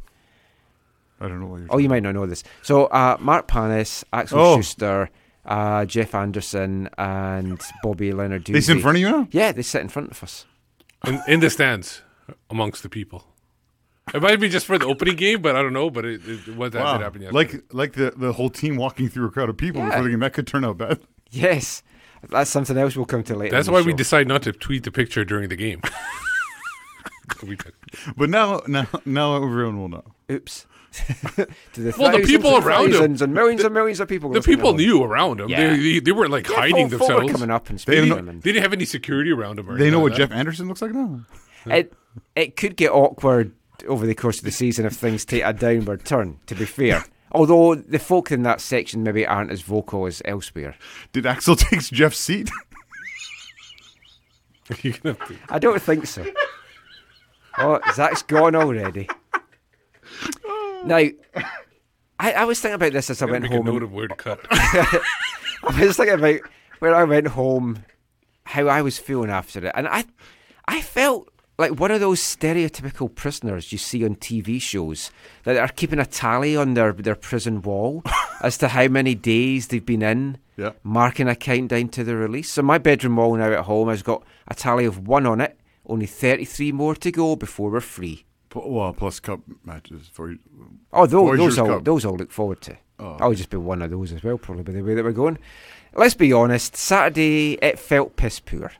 I 1.20 1.26
don't 1.26 1.40
know 1.40 1.46
what 1.46 1.56
you're. 1.58 1.66
Oh, 1.70 1.78
you 1.78 1.88
might 1.88 2.04
not 2.04 2.14
know 2.14 2.24
this. 2.26 2.44
So, 2.62 2.84
uh, 2.86 3.16
Mark 3.20 3.48
Pannes, 3.48 4.04
Axel 4.12 4.38
Oh. 4.38 4.56
Schuster, 4.58 5.10
uh, 5.44 5.84
Jeff 5.86 6.14
Anderson, 6.14 6.88
and 6.98 7.60
Bobby 7.82 8.12
Leonard. 8.12 8.44
They 8.44 8.60
sit 8.60 8.76
in 8.76 8.82
front 8.82 8.96
of 8.96 9.00
you 9.00 9.10
now. 9.10 9.28
Yeah, 9.32 9.50
they 9.50 9.62
sit 9.62 9.80
in 9.82 9.88
front 9.88 10.12
of 10.12 10.22
us. 10.22 10.46
In, 11.04 11.20
in 11.26 11.40
the 11.40 11.50
stands 11.50 12.02
amongst 12.48 12.84
the 12.84 12.88
people. 12.88 13.24
It 14.14 14.22
might 14.22 14.38
be 14.40 14.48
just 14.48 14.66
for 14.66 14.78
the 14.78 14.86
opening 14.86 15.16
game, 15.16 15.42
but 15.42 15.56
I 15.56 15.62
don't 15.62 15.72
know. 15.72 15.90
But 15.90 16.04
it, 16.04 16.20
it 16.28 16.56
what 16.56 16.72
that 16.72 16.92
did 16.92 17.02
happen 17.02 17.22
yesterday. 17.22 17.36
Like 17.36 17.64
like 17.72 17.92
the 17.94 18.12
the 18.16 18.32
whole 18.32 18.50
team 18.50 18.76
walking 18.76 19.08
through 19.08 19.26
a 19.26 19.30
crowd 19.30 19.48
of 19.48 19.56
people 19.56 19.80
Yeah. 19.80 19.88
before 19.88 20.02
the 20.04 20.10
game. 20.10 20.20
That 20.20 20.32
could 20.32 20.46
turn 20.46 20.64
out 20.64 20.78
bad. 20.78 21.00
Yes. 21.30 21.82
That's 22.28 22.50
something 22.50 22.76
else 22.78 22.96
we'll 22.96 23.06
come 23.06 23.22
to 23.24 23.34
later. 23.36 23.50
That's 23.56 23.66
in 23.68 23.72
the 23.74 23.80
why 23.80 23.84
we 23.84 23.92
show. 23.92 23.96
decide 23.96 24.28
not 24.28 24.42
to 24.44 24.52
tweet 24.52 24.84
the 24.84 24.90
picture 24.92 25.24
during 25.24 25.48
the 25.48 25.56
game. 25.56 25.80
But 28.16 28.30
now, 28.30 28.60
now, 28.66 28.86
now 29.04 29.36
everyone 29.36 29.78
will 29.80 29.88
know. 29.88 30.04
Oops. 30.30 30.66
to 31.72 31.80
the 31.80 31.94
Well, 31.98 32.12
the 32.16 32.24
people 32.24 32.56
around 32.58 32.92
him- 32.94 33.16
and 33.20 33.34
millions 33.34 33.64
and 33.64 33.74
millions 33.74 33.98
of 34.00 34.08
people. 34.08 34.30
The 34.30 34.40
people 34.42 34.68
along. 34.70 34.76
knew 34.76 35.02
around 35.02 35.40
him. 35.40 35.48
Yeah. 35.48 35.70
They, 35.70 35.76
they, 35.94 36.00
they 36.00 36.12
weren't 36.12 36.30
like 36.30 36.48
Yeah, 36.48 36.56
hiding 36.56 36.90
folk- 36.90 37.00
folk 37.00 37.08
were 37.08 37.14
themselves. 37.16 37.32
coming 37.32 37.50
up 37.50 37.68
and 37.70 37.78
They 37.78 37.82
speaking 37.82 38.08
know- 38.10 38.16
to 38.18 38.22
them. 38.22 38.40
They 38.40 38.52
didn't 38.52 38.62
have 38.62 38.72
any 38.72 38.84
security 38.84 39.30
around 39.32 39.58
him. 39.58 39.68
Or 39.70 39.76
They 39.78 39.90
know 39.90 40.00
what 40.00 40.12
like 40.12 40.18
Jeff. 40.18 40.32
Anderson 40.32 40.68
looks 40.68 40.82
like 40.82 40.92
now. 40.92 41.20
It 41.66 41.92
it 42.36 42.56
could 42.56 42.76
get 42.76 42.90
awkward 42.92 43.52
over 43.88 44.06
the 44.06 44.14
course 44.14 44.38
of 44.38 44.44
the 44.44 44.50
season 44.52 44.84
if 44.86 44.92
things 44.94 45.24
take 45.24 45.42
a 45.44 45.52
downward 45.52 46.04
turn. 46.04 46.38
To 46.46 46.54
be 46.54 46.64
fair, 46.66 47.04
although 47.32 47.74
the 47.74 47.98
folk 47.98 48.30
in 48.30 48.42
that 48.44 48.60
section 48.60 49.02
maybe 49.02 49.26
aren't 49.26 49.50
as 49.50 49.62
vocal 49.62 50.06
as 50.06 50.22
elsewhere. 50.24 50.76
Did 51.12 51.26
Axel 51.26 51.56
take 51.56 51.80
Jeff's 51.80 52.18
seat? 52.18 52.50
Are 54.70 54.76
You're 54.82 54.94
gonna 55.02 55.16
have 55.18 55.28
to- 55.28 55.36
I 55.50 55.58
don't 55.58 55.82
think 55.82 56.06
so. 56.06 56.24
Oh, 57.58 57.80
Zach's 57.94 58.22
gone 58.22 58.54
already. 58.54 59.08
Now, 60.84 60.96
I, 62.18 62.32
I 62.32 62.44
was 62.44 62.60
thinking 62.60 62.74
about 62.76 62.92
this 62.92 63.10
as 63.10 63.20
I 63.22 63.26
went 63.26 63.46
home. 63.46 63.54
a 63.54 63.56
and- 63.56 63.64
note 63.66 63.82
of 63.82 63.92
where 63.92 64.08
to 64.08 64.14
cut. 64.14 64.40
I 64.50 65.00
was 65.80 65.96
thinking 65.96 66.14
about 66.18 66.40
when 66.78 66.94
I 66.94 67.04
went 67.04 67.28
home, 67.28 67.84
how 68.44 68.66
I 68.68 68.82
was 68.82 68.98
feeling 68.98 69.30
after 69.30 69.64
it, 69.66 69.72
and 69.74 69.86
I, 69.88 70.04
I 70.66 70.80
felt 70.80 71.28
like 71.62 71.80
one 71.80 71.90
of 71.90 72.00
those 72.00 72.20
stereotypical 72.20 73.12
prisoners 73.14 73.72
you 73.72 73.78
see 73.78 74.04
on 74.04 74.16
TV 74.16 74.60
shows 74.60 75.10
that 75.44 75.56
are 75.56 75.68
keeping 75.68 75.98
a 75.98 76.04
tally 76.06 76.56
on 76.56 76.74
their 76.74 76.92
their 76.92 77.14
prison 77.14 77.62
wall 77.62 78.02
as 78.42 78.58
to 78.58 78.68
how 78.68 78.88
many 78.88 79.14
days 79.14 79.68
they've 79.68 79.86
been 79.86 80.02
in, 80.02 80.38
Yeah. 80.56 80.72
marking 80.82 81.28
a 81.28 81.34
countdown 81.36 81.88
to 81.90 82.04
the 82.04 82.16
release. 82.16 82.50
So 82.50 82.62
my 82.62 82.78
bedroom 82.78 83.16
wall 83.16 83.34
now 83.36 83.52
at 83.52 83.64
home 83.64 83.88
has 83.88 84.02
got 84.02 84.22
a 84.48 84.54
tally 84.54 84.84
of 84.84 85.06
one 85.08 85.24
on 85.26 85.40
it. 85.40 85.58
Only 85.86 86.06
thirty 86.06 86.44
three 86.44 86.72
more 86.72 86.94
to 86.96 87.10
go 87.10 87.36
before 87.36 87.70
we're 87.70 87.80
free. 87.80 88.24
P- 88.50 88.60
Well, 88.64 88.92
plus 88.92 89.18
cup 89.20 89.40
matches 89.64 90.08
for 90.12 90.30
you. 90.30 90.38
Oh, 90.92 91.06
those, 91.06 91.38
those, 91.38 91.58
I'll, 91.58 91.66
Cup. 91.66 91.84
those 91.84 92.04
I'll 92.04 92.16
look 92.16 92.30
forward 92.30 92.60
to. 92.62 92.76
Oh. 92.98 93.16
I'll 93.20 93.34
just 93.34 93.50
be 93.50 93.56
one 93.56 93.82
of 93.82 93.90
those 93.90 94.12
as 94.12 94.22
well, 94.22 94.38
probably 94.38 94.62
by 94.62 94.72
the 94.72 94.82
way 94.82 94.94
that 94.94 95.02
we're 95.04 95.12
going. 95.12 95.38
Let's 95.94 96.14
be 96.14 96.32
honest, 96.32 96.76
Saturday, 96.76 97.54
it 97.62 97.78
felt 97.78 98.14
piss 98.16 98.38
poor. 98.40 98.72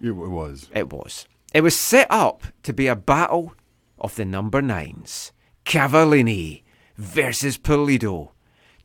It, 0.00 0.08
it 0.08 0.12
was. 0.12 0.70
It 0.74 0.92
was. 0.92 1.26
It 1.54 1.62
was 1.62 1.78
set 1.78 2.06
up 2.10 2.44
to 2.64 2.72
be 2.72 2.86
a 2.86 2.96
battle 2.96 3.54
of 3.98 4.16
the 4.16 4.24
number 4.24 4.60
nines. 4.60 5.32
Cavallini 5.64 6.62
versus 6.96 7.58
Pulido. 7.58 8.30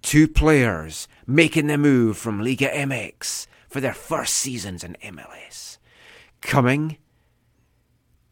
Two 0.01 0.27
players 0.27 1.07
making 1.27 1.67
the 1.67 1.77
move 1.77 2.17
from 2.17 2.41
Liga 2.41 2.69
MX 2.69 3.47
for 3.69 3.79
their 3.79 3.93
first 3.93 4.33
seasons 4.33 4.83
in 4.83 4.97
MLS. 5.03 5.77
Coming 6.41 6.97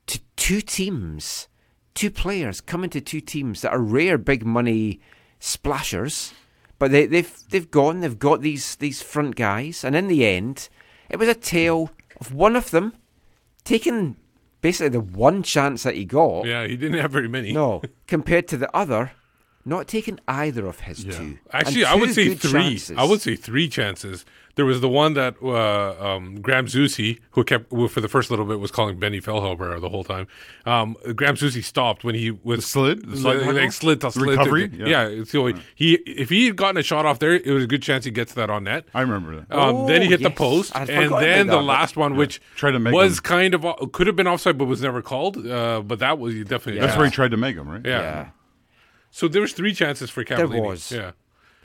to 0.08 0.20
two 0.36 0.62
teams, 0.62 1.48
two 1.94 2.10
players 2.10 2.60
coming 2.60 2.90
to 2.90 3.02
two 3.02 3.22
teams 3.22 3.62
that 3.62 3.72
are 3.72 3.80
rare 3.80 4.18
big 4.18 4.46
money 4.46 5.00
splashers, 5.40 6.34
but 6.80 6.92
they, 6.92 7.06
they've 7.06 7.32
they've 7.50 7.70
gone, 7.70 8.00
they've 8.00 8.18
got 8.18 8.42
these 8.42 8.76
these 8.78 9.02
front 9.02 9.36
guys, 9.36 9.84
and 9.84 9.96
in 9.96 10.08
the 10.08 10.26
end, 10.26 10.70
it 11.10 11.18
was 11.18 11.30
a 11.30 11.36
tale 11.36 11.92
of 12.20 12.34
one 12.34 12.56
of 12.56 12.72
them 12.72 12.94
taking 13.70 14.16
basically 14.62 14.90
the 14.90 15.00
one 15.00 15.44
chance 15.44 15.84
that 15.84 15.94
he 15.96 16.04
got. 16.04 16.46
yeah, 16.46 16.66
he 16.66 16.76
didn't 16.76 17.00
have 17.00 17.12
very 17.12 17.30
many. 17.30 17.54
No, 17.54 17.82
compared 18.08 18.48
to 18.48 18.58
the 18.58 18.76
other, 18.76 19.12
not 19.66 19.88
taking 19.88 20.20
either 20.28 20.66
of 20.66 20.82
his 20.82 21.04
Yeah. 21.06 21.18
two. 21.18 21.38
Actually, 21.52 21.84
And 21.84 21.92
I 21.92 21.96
would 21.96 22.14
say 22.14 22.34
three. 22.36 22.52
chances. 22.70 22.98
I 22.98 23.04
would 23.04 23.22
say 23.22 23.36
three 23.36 23.68
chances. 23.68 24.26
There 24.56 24.66
was 24.66 24.82
the 24.82 24.90
one 24.90 25.14
that 25.14 25.36
uh, 25.42 26.16
um, 26.16 26.42
Graham 26.42 26.66
Zusi, 26.66 27.20
who 27.32 27.46
kept 27.46 27.72
who 27.72 27.88
for 27.88 28.02
the 28.02 28.10
first 28.10 28.30
little 28.30 28.46
bit 28.46 28.60
was 28.60 28.72
calling 28.72 29.00
Benny 29.00 29.22
Feilhaber 29.22 29.80
the 29.80 29.88
whole 29.88 30.04
time. 30.04 30.28
Um, 30.66 30.98
Graham 31.16 31.36
Zusi 31.36 31.64
stopped 31.64 32.04
when 32.04 32.14
he 32.16 32.32
was 32.32 32.60
The 32.60 32.62
slid? 32.64 33.10
The 33.10 33.16
slide 33.18 33.38
like, 33.42 33.56
like 33.56 33.72
slid 33.72 34.02
to 34.02 34.08
The 34.08 34.12
slid 34.12 34.26
to- 34.26 34.32
recovery? 34.32 34.72
yeah. 34.74 35.08
Yeah. 35.08 35.24
So 35.24 35.54
he 35.76 35.94
if 36.06 36.28
he 36.30 36.48
had 36.48 36.58
gotten 36.58 36.76
a 36.78 36.84
shot 36.84 37.06
off 37.06 37.20
there, 37.20 37.36
it 37.36 37.48
was 37.54 37.64
a 37.64 37.68
good 37.68 37.82
chance 37.84 38.04
he 38.04 38.12
gets 38.12 38.34
that 38.34 38.50
on 38.50 38.66
net. 38.66 38.86
I 38.94 39.02
remember 39.02 39.46
that. 39.48 39.56
Um, 39.58 39.88
then 39.88 40.02
he 40.02 40.08
Oh, 40.08 40.12
hit 40.12 40.24
the 40.24 40.30
post, 40.30 40.76
I'd 40.76 40.90
and 40.90 41.12
then 41.14 41.48
the 41.48 41.56
that. 41.58 41.62
last 41.64 41.96
one, 41.96 42.18
which 42.18 42.42
Tried 42.58 42.72
to 42.72 42.80
make 42.80 42.94
was 42.94 43.20
him. 43.20 43.24
kind 43.24 43.54
of 43.54 43.66
could 43.94 44.08
have 44.08 44.16
been 44.18 44.28
offside, 44.28 44.58
but 44.58 44.66
was 44.66 44.82
never 44.82 45.02
called. 45.02 45.38
Uh, 45.48 45.82
but 45.86 46.00
that 46.00 46.20
was 46.20 46.34
definitely 46.36 46.82
That's 46.82 46.98
where 46.98 47.06
he 47.06 47.12
tried 47.12 47.32
to 47.32 47.38
make 47.38 47.56
him, 47.56 47.70
right? 47.70 47.82
yeah. 47.86 48.30
Yeah. 49.12 49.18
So 49.18 49.28
there 49.28 49.42
was 49.42 49.54
three 49.54 49.74
chances 49.74 50.10
for 50.10 50.24
Cavallini. 50.24 50.52
There 50.52 50.62
was. 50.62 50.92
Yeah. 50.92 51.12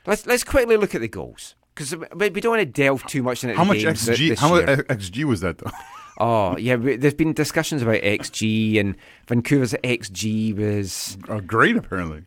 Let's 0.07 0.27
let's 0.27 0.45
quickly 0.45 0.77
look 0.77 0.95
at 0.95 1.01
the 1.01 1.09
goals 1.09 1.55
because 1.75 1.95
we 1.97 2.29
we 2.31 2.41
don't 2.41 2.51
want 2.57 2.61
to 2.61 2.67
delve 2.83 3.05
too 3.07 3.23
much 3.23 3.45
into 3.45 3.57
How 3.57 3.65
the 3.65 3.69
much 3.69 3.79
games 3.83 4.07
XG? 4.09 4.29
this 4.31 4.41
How 4.41 4.51
much. 4.51 4.65
XG 4.67 5.25
was 5.25 5.41
that 5.41 5.59
though? 5.59 5.71
Oh 6.17 6.57
yeah, 6.57 6.77
we- 6.77 6.95
there's 6.95 7.13
been 7.15 7.33
discussions 7.33 7.83
about 7.83 8.01
XG 8.03 8.79
and 8.79 8.95
Vancouver's 9.27 9.73
XG 9.83 10.57
was 10.57 11.19
Uh, 11.29 11.41
great, 11.41 11.77
apparently. 11.77 12.23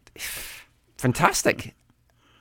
fantastic. 0.98 1.74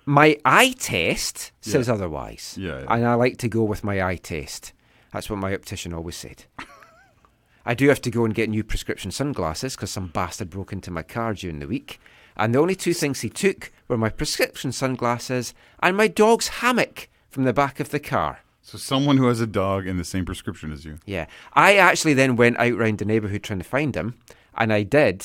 My 0.04 0.38
eye 0.44 0.74
test 0.78 1.52
says 1.60 1.88
otherwise. 1.88 2.56
Yeah, 2.58 2.80
yeah. 2.80 2.86
And 2.88 3.06
I 3.06 3.14
like 3.14 3.38
to 3.38 3.48
go 3.48 3.62
with 3.64 3.82
my 3.84 4.02
eye 4.02 4.16
test. 4.16 4.72
That's 5.12 5.28
what 5.30 5.38
my 5.38 5.52
optician 5.54 5.92
always 5.92 6.16
said. 6.16 6.44
I 7.64 7.74
do 7.74 7.88
have 7.88 8.00
to 8.02 8.10
go 8.10 8.24
and 8.24 8.34
get 8.34 8.48
new 8.48 8.62
prescription 8.62 9.10
sunglasses 9.10 9.74
because 9.74 9.90
some 9.90 10.08
bastard 10.08 10.50
broke 10.50 10.72
into 10.72 10.90
my 10.90 11.02
car 11.02 11.34
during 11.34 11.58
the 11.58 11.66
week. 11.66 12.00
And 12.36 12.54
the 12.54 12.58
only 12.58 12.74
two 12.74 12.94
things 12.94 13.20
he 13.20 13.30
took 13.30 13.72
were 13.88 13.96
my 13.96 14.08
prescription 14.08 14.72
sunglasses 14.72 15.54
and 15.82 15.96
my 15.96 16.08
dog's 16.08 16.48
hammock 16.48 17.08
from 17.28 17.44
the 17.44 17.52
back 17.52 17.80
of 17.80 17.90
the 17.90 18.00
car. 18.00 18.40
So 18.62 18.78
someone 18.78 19.16
who 19.16 19.28
has 19.28 19.40
a 19.40 19.46
dog 19.46 19.86
and 19.86 19.98
the 19.98 20.04
same 20.04 20.24
prescription 20.24 20.72
as 20.72 20.84
you. 20.84 20.98
Yeah. 21.06 21.26
I 21.52 21.76
actually 21.76 22.14
then 22.14 22.34
went 22.36 22.58
out 22.58 22.76
round 22.76 22.98
the 22.98 23.04
neighbourhood 23.04 23.44
trying 23.44 23.60
to 23.60 23.64
find 23.64 23.94
him, 23.94 24.18
and 24.56 24.72
I 24.72 24.82
did 24.82 25.24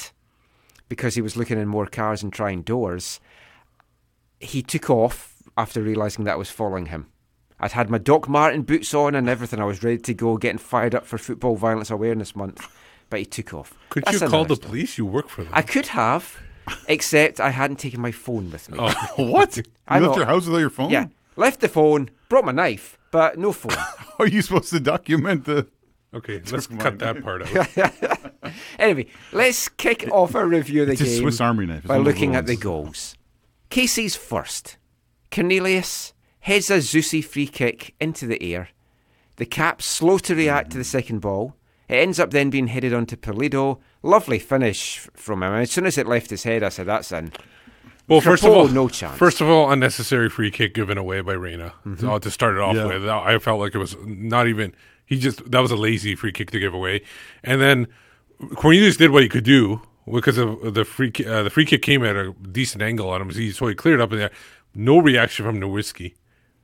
because 0.89 1.15
he 1.15 1.21
was 1.21 1.35
looking 1.35 1.57
in 1.57 1.67
more 1.67 1.87
cars 1.87 2.21
and 2.21 2.31
trying 2.31 2.61
doors. 2.61 3.19
He 4.39 4.61
took 4.61 4.89
off 4.89 5.35
after 5.57 5.81
realising 5.81 6.25
that 6.25 6.33
I 6.33 6.35
was 6.35 6.51
following 6.51 6.87
him. 6.87 7.07
I'd 7.59 7.71
had 7.71 7.89
my 7.89 7.97
Doc 7.97 8.27
Martin 8.27 8.63
boots 8.63 8.93
on 8.93 9.15
and 9.15 9.29
everything. 9.29 9.59
I 9.59 9.65
was 9.65 9.83
ready 9.83 9.99
to 9.99 10.13
go, 10.13 10.37
getting 10.37 10.57
fired 10.57 10.93
up 10.93 11.05
for 11.05 11.17
Football 11.17 11.55
Violence 11.55 11.89
Awareness 11.89 12.35
Month, 12.35 12.67
but 13.09 13.19
he 13.19 13.25
took 13.25 13.53
off. 13.53 13.73
Could 13.89 14.03
That's 14.05 14.21
you 14.21 14.27
call 14.27 14.45
the 14.45 14.55
story. 14.55 14.67
police? 14.67 14.97
You 14.97 15.05
work 15.05 15.29
for 15.29 15.43
them. 15.43 15.53
I 15.53 15.61
could 15.61 15.87
have, 15.87 16.39
except 16.87 17.39
I 17.39 17.49
hadn't 17.49 17.77
taken 17.77 18.01
my 18.01 18.11
phone 18.11 18.51
with 18.51 18.69
me. 18.69 18.77
Oh. 18.81 19.13
what? 19.17 19.57
You 19.57 19.63
I 19.87 19.99
left 19.99 20.11
know. 20.11 20.17
your 20.17 20.25
house 20.25 20.45
without 20.45 20.59
your 20.59 20.69
phone? 20.69 20.89
Yeah, 20.89 21.07
left 21.35 21.59
the 21.61 21.69
phone, 21.69 22.09
brought 22.29 22.45
my 22.45 22.51
knife, 22.51 22.97
but 23.11 23.37
no 23.37 23.51
phone. 23.51 23.71
How 23.77 24.15
are 24.19 24.27
you 24.27 24.41
supposed 24.41 24.69
to 24.69 24.79
document 24.79 25.45
the? 25.45 25.67
Okay, 26.13 26.41
let's 26.51 26.67
cut 26.67 26.99
that 26.99 27.23
part 27.23 27.43
out. 27.43 28.53
Anyway, 28.77 29.07
let's 29.31 29.69
kick 29.69 30.09
off 30.11 30.35
a 30.35 30.45
review 30.45 30.81
of 30.81 30.87
the 30.87 30.93
It's 30.93 31.01
a 31.01 31.05
game 31.05 31.21
Swiss 31.21 31.39
Army 31.39 31.65
knife. 31.65 31.79
It's 31.79 31.87
by 31.87 31.97
one 31.97 32.01
of 32.01 32.07
looking 32.07 32.35
at 32.35 32.45
the 32.45 32.57
goals. 32.57 33.15
KC's 33.69 34.15
first. 34.15 34.77
Cornelius 35.31 36.13
heads 36.41 36.69
a 36.69 36.77
Zusi 36.77 37.23
free 37.23 37.47
kick 37.47 37.95
into 37.99 38.27
the 38.27 38.41
air. 38.43 38.69
The 39.37 39.45
Caps 39.45 39.85
slow 39.85 40.17
to 40.19 40.35
react 40.35 40.71
to 40.71 40.77
the 40.77 40.83
second 40.83 41.19
ball. 41.19 41.55
It 41.87 41.95
ends 41.95 42.19
up 42.19 42.31
then 42.31 42.49
being 42.49 42.67
headed 42.67 42.93
onto 42.93 43.15
Pulido. 43.15 43.79
Lovely 44.03 44.39
finish 44.39 44.97
from 45.13 45.43
him. 45.43 45.53
As 45.53 45.71
soon 45.71 45.85
as 45.85 45.97
it 45.97 46.07
left 46.07 46.29
his 46.29 46.43
head, 46.43 46.63
I 46.63 46.69
said, 46.69 46.87
"That's 46.87 47.11
in." 47.11 47.31
Well, 48.07 48.19
first 48.19 48.43
of 48.43 48.51
all, 48.51 48.67
no 48.67 48.89
chance. 48.89 49.17
First 49.17 49.41
of 49.41 49.47
all, 49.47 49.71
unnecessary 49.71 50.27
free 50.29 50.51
kick 50.51 50.73
given 50.73 50.97
away 50.97 51.21
by 51.21 51.33
Reyna. 51.33 51.73
So 51.99 52.17
to 52.17 52.31
start 52.31 52.55
it 52.55 52.59
off 52.61 52.75
Yeah. 52.75 52.85
with, 52.87 53.07
I 53.07 53.37
felt 53.37 53.59
like 53.59 53.75
it 53.75 53.77
was 53.77 53.95
not 54.05 54.47
even. 54.47 54.73
He 55.05 55.19
just 55.19 55.49
that 55.51 55.59
was 55.59 55.71
a 55.71 55.75
lazy 55.75 56.15
free 56.15 56.31
kick 56.31 56.51
to 56.51 56.59
give 56.59 56.73
away, 56.73 57.01
and 57.43 57.61
then 57.61 57.87
Cornelius 58.55 58.97
did 58.97 59.11
what 59.11 59.23
he 59.23 59.29
could 59.29 59.43
do 59.43 59.81
because 60.11 60.37
of 60.37 60.73
the 60.73 60.83
free 60.83 61.11
uh, 61.27 61.43
the 61.43 61.49
free 61.49 61.65
kick 61.65 61.81
came 61.83 62.03
at 62.03 62.15
a 62.15 62.33
decent 62.51 62.81
angle 62.81 63.09
on 63.09 63.21
him, 63.21 63.31
so 63.31 63.39
he, 63.39 63.51
so 63.51 63.67
he 63.67 63.75
cleared 63.75 64.01
up 64.01 64.11
in 64.11 64.17
there. 64.17 64.31
No 64.73 64.97
reaction 64.99 65.45
from 65.45 65.59
Nerwinski, 65.59 66.15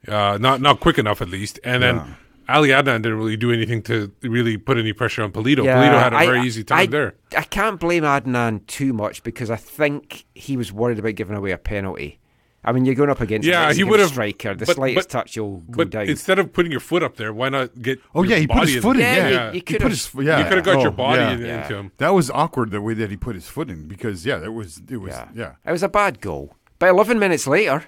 uh, 0.08 0.38
not 0.42 0.60
not 0.60 0.80
quick 0.80 0.98
enough 0.98 1.22
at 1.22 1.30
least, 1.30 1.60
and 1.64 1.84
then. 1.84 2.00
Ali 2.00 2.10
Adnan 2.50 3.02
didn't 3.02 3.18
really 3.18 3.38
do 3.38 3.52
anything 3.52 3.82
to 3.84 4.12
really 4.22 4.58
put 4.58 4.78
any 4.78 4.94
pressure 4.94 5.24
on 5.24 5.32
Pulido. 5.32 5.60
Pulido 5.60 6.00
had 6.02 6.14
a 6.14 6.18
I- 6.18 6.26
very 6.26 6.42
easy 6.42 6.64
time 6.64 6.80
I, 6.80 6.86
there. 6.86 7.16
I 7.36 7.44
can't 7.44 7.80
blame 7.80 8.04
Adnan 8.04 8.66
too 8.68 8.94
much 8.94 9.24
because 9.24 9.50
I 9.50 9.56
think 9.58 10.26
he 10.34 10.56
was 10.58 10.72
worried 10.72 11.00
about 11.00 11.16
giving 11.16 11.36
away 11.36 11.52
a 11.52 11.58
penalty. 11.58 12.20
I 12.64 12.74
mean, 12.74 12.84
you're 12.86 12.96
going 12.96 13.10
up 13.10 13.22
against 13.22 13.48
Yeah, 13.48 13.72
he 13.72 13.84
would 13.86 14.00
have- 14.02 14.10
striker. 14.10 14.54
The 14.54 14.66
but- 14.66 14.76
slightest 14.76 15.08
but- 15.08 15.12
touch, 15.12 15.36
you'll 15.38 15.58
go 15.72 15.78
But 15.78 15.90
down. 15.92 16.08
instead 16.10 16.38
of 16.40 16.52
putting 16.52 16.72
your 16.72 16.82
foot 16.82 17.02
up 17.02 17.16
there, 17.16 17.32
why 17.32 17.48
not 17.50 17.82
get? 17.82 18.00
Oh 18.14 18.24
your 18.24 18.32
yeah, 18.34 18.38
he 18.40 18.48
put 18.48 18.68
his 18.68 18.82
foot 18.84 18.98
in. 18.98 19.02
Yeah, 19.04 19.16
Yeah, 19.16 19.28
you- 19.30 19.34
Yeah. 19.36 19.46
you 19.48 19.52
He 19.54 19.62
could 19.62 19.76
put 19.78 19.82
have- 19.84 19.92
his 19.92 20.12
yeah. 20.16 20.40
You 20.40 20.44
could 20.46 20.56
have 20.58 20.66
got 20.66 20.76
Oh, 20.78 20.82
your 20.82 20.92
body 20.92 21.22
yeah. 21.22 21.32
in- 21.32 21.42
Yeah. 21.42 21.62
into 21.64 21.76
him. 21.78 21.92
That 21.98 22.14
was 22.14 22.30
awkward 22.32 22.72
the 22.72 22.82
way 22.82 22.94
that 22.96 23.10
he 23.10 23.16
put 23.16 23.36
his 23.36 23.48
foot 23.48 23.70
in 23.70 23.88
because 23.88 24.26
yeah, 24.26 24.38
that 24.40 24.52
was 24.52 24.82
it 24.90 24.98
was 24.98 25.14
yeah. 25.34 25.54
It 25.66 25.72
was 25.72 25.84
a 25.84 25.88
bad 25.90 26.20
goal. 26.20 26.56
But 26.80 26.90
11 26.90 27.20
minutes 27.20 27.48
later, 27.48 27.86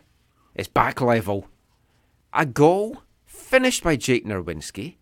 it's 0.55 0.67
back 0.69 1.01
level. 1.01 1.47
A 2.33 2.45
goal 2.45 3.03
finished 3.49 3.83
by 3.83 3.95
Jake 3.95 4.25
Nerwinski. 4.25 4.95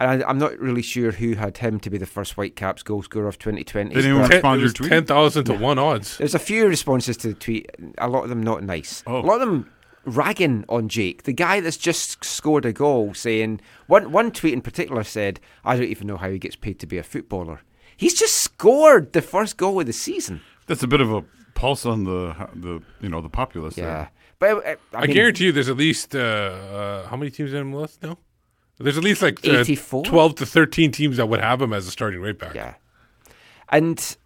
And 0.00 0.22
I, 0.22 0.28
I'm 0.28 0.38
not 0.38 0.56
really 0.58 0.82
sure 0.82 1.10
who 1.10 1.34
had 1.34 1.58
him 1.58 1.80
to 1.80 1.90
be 1.90 1.98
the 1.98 2.06
first 2.06 2.34
Whitecaps 2.34 2.84
goal 2.84 3.02
scorer 3.02 3.26
of 3.26 3.38
2020. 3.38 3.94
Did 3.94 4.04
anyone 4.04 4.30
respond 4.30 4.60
to 4.60 4.64
your 4.64 4.72
tweet? 4.72 4.90
ten 4.90 5.04
thousand 5.04 5.44
to 5.46 5.54
one 5.54 5.78
odds. 5.78 6.18
There's 6.18 6.36
a 6.36 6.38
few 6.38 6.68
responses 6.68 7.16
to 7.18 7.28
the 7.28 7.34
tweet, 7.34 7.68
a 7.98 8.08
lot 8.08 8.22
of 8.22 8.28
them 8.28 8.42
not 8.42 8.62
nice. 8.62 9.02
Oh. 9.06 9.18
A 9.18 9.26
lot 9.26 9.40
of 9.40 9.48
them 9.48 9.70
ragging 10.04 10.64
on 10.68 10.88
Jake, 10.88 11.24
the 11.24 11.32
guy 11.32 11.60
that's 11.60 11.76
just 11.76 12.24
scored 12.24 12.64
a 12.64 12.72
goal, 12.72 13.12
saying 13.14 13.60
one 13.88 14.12
one 14.12 14.30
tweet 14.30 14.54
in 14.54 14.60
particular 14.60 15.02
said, 15.02 15.40
"I 15.64 15.74
don't 15.76 15.86
even 15.88 16.06
know 16.06 16.16
how 16.16 16.30
he 16.30 16.38
gets 16.38 16.56
paid 16.56 16.78
to 16.78 16.86
be 16.86 16.98
a 16.98 17.02
footballer." 17.02 17.62
He's 17.96 18.14
just 18.14 18.34
scored 18.36 19.12
the 19.12 19.22
first 19.22 19.56
goal 19.56 19.80
of 19.80 19.86
the 19.86 19.92
season. 19.92 20.40
That's 20.68 20.84
a 20.84 20.86
bit 20.86 21.00
of 21.00 21.12
a 21.12 21.24
pulse 21.54 21.84
on 21.84 22.04
the 22.04 22.48
the 22.54 22.80
you 23.00 23.08
know 23.08 23.20
the 23.20 23.28
populace. 23.28 23.76
Yeah, 23.76 23.84
there. 23.84 24.10
But 24.38 24.66
uh, 24.66 24.76
I, 24.92 24.96
I, 24.96 25.06
mean, 25.06 25.14
guarantee 25.14 25.46
you, 25.46 25.52
there's 25.52 25.68
at 25.68 25.76
least 25.76 26.14
uh, 26.14 26.18
uh, 26.18 27.08
how 27.08 27.16
many 27.16 27.30
teams 27.30 27.52
in 27.52 27.72
MLS 27.72 28.00
now? 28.02 28.18
There's 28.78 28.96
at 28.96 29.02
least 29.02 29.22
like 29.22 29.44
uh, 29.44 29.60
84? 29.60 30.04
twelve 30.04 30.34
to 30.36 30.46
thirteen 30.46 30.92
teams 30.92 31.16
that 31.16 31.26
would 31.26 31.40
have 31.40 31.60
him 31.60 31.72
as 31.72 31.88
a 31.88 31.90
starting 31.90 32.20
right 32.20 32.38
back. 32.38 32.54
Yeah, 32.54 32.74
and 33.68 34.16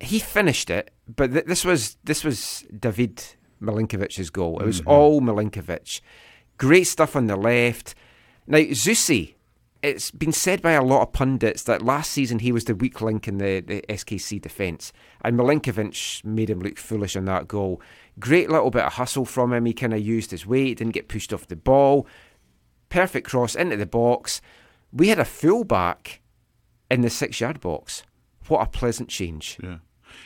he 0.00 0.18
finished 0.18 0.68
it, 0.70 0.90
but 1.14 1.32
th- 1.32 1.44
this 1.44 1.64
was 1.64 1.96
this 2.02 2.24
was 2.24 2.64
David 2.76 3.22
Milinkovic's 3.62 4.30
goal. 4.30 4.60
It 4.60 4.66
was 4.66 4.80
all 4.80 5.20
Milinkovic. 5.20 6.00
Great 6.58 6.84
stuff 6.84 7.14
on 7.14 7.28
the 7.28 7.36
left. 7.36 7.94
Now 8.48 8.58
Zusi, 8.58 9.34
it's 9.82 10.10
been 10.10 10.32
said 10.32 10.60
by 10.60 10.72
a 10.72 10.82
lot 10.82 11.02
of 11.02 11.12
pundits 11.12 11.62
that 11.64 11.82
last 11.82 12.10
season 12.10 12.40
he 12.40 12.52
was 12.52 12.64
the 12.64 12.74
weak 12.74 13.00
link 13.00 13.26
in 13.26 13.38
the, 13.38 13.60
the 13.60 13.82
SKC 13.88 14.40
defence, 14.40 14.92
and 15.22 15.38
Milinkovic 15.38 16.24
made 16.24 16.50
him 16.50 16.60
look 16.60 16.78
foolish 16.78 17.16
on 17.16 17.24
that 17.26 17.48
goal. 17.48 17.80
Great 18.18 18.50
little 18.50 18.70
bit 18.70 18.84
of 18.84 18.94
hustle 18.94 19.24
from 19.24 19.52
him. 19.52 19.64
He 19.64 19.72
kind 19.72 19.94
of 19.94 20.00
used 20.00 20.30
his 20.30 20.46
weight, 20.46 20.78
didn't 20.78 20.94
get 20.94 21.08
pushed 21.08 21.32
off 21.32 21.46
the 21.46 21.56
ball. 21.56 22.06
Perfect 22.88 23.28
cross 23.28 23.54
into 23.54 23.76
the 23.76 23.86
box. 23.86 24.40
We 24.92 25.08
had 25.08 25.18
a 25.18 25.24
fullback 25.24 26.20
in 26.90 27.00
the 27.00 27.10
six 27.10 27.40
yard 27.40 27.60
box. 27.60 28.02
What 28.48 28.62
a 28.62 28.66
pleasant 28.66 29.08
change. 29.08 29.58
Yeah. 29.62 29.78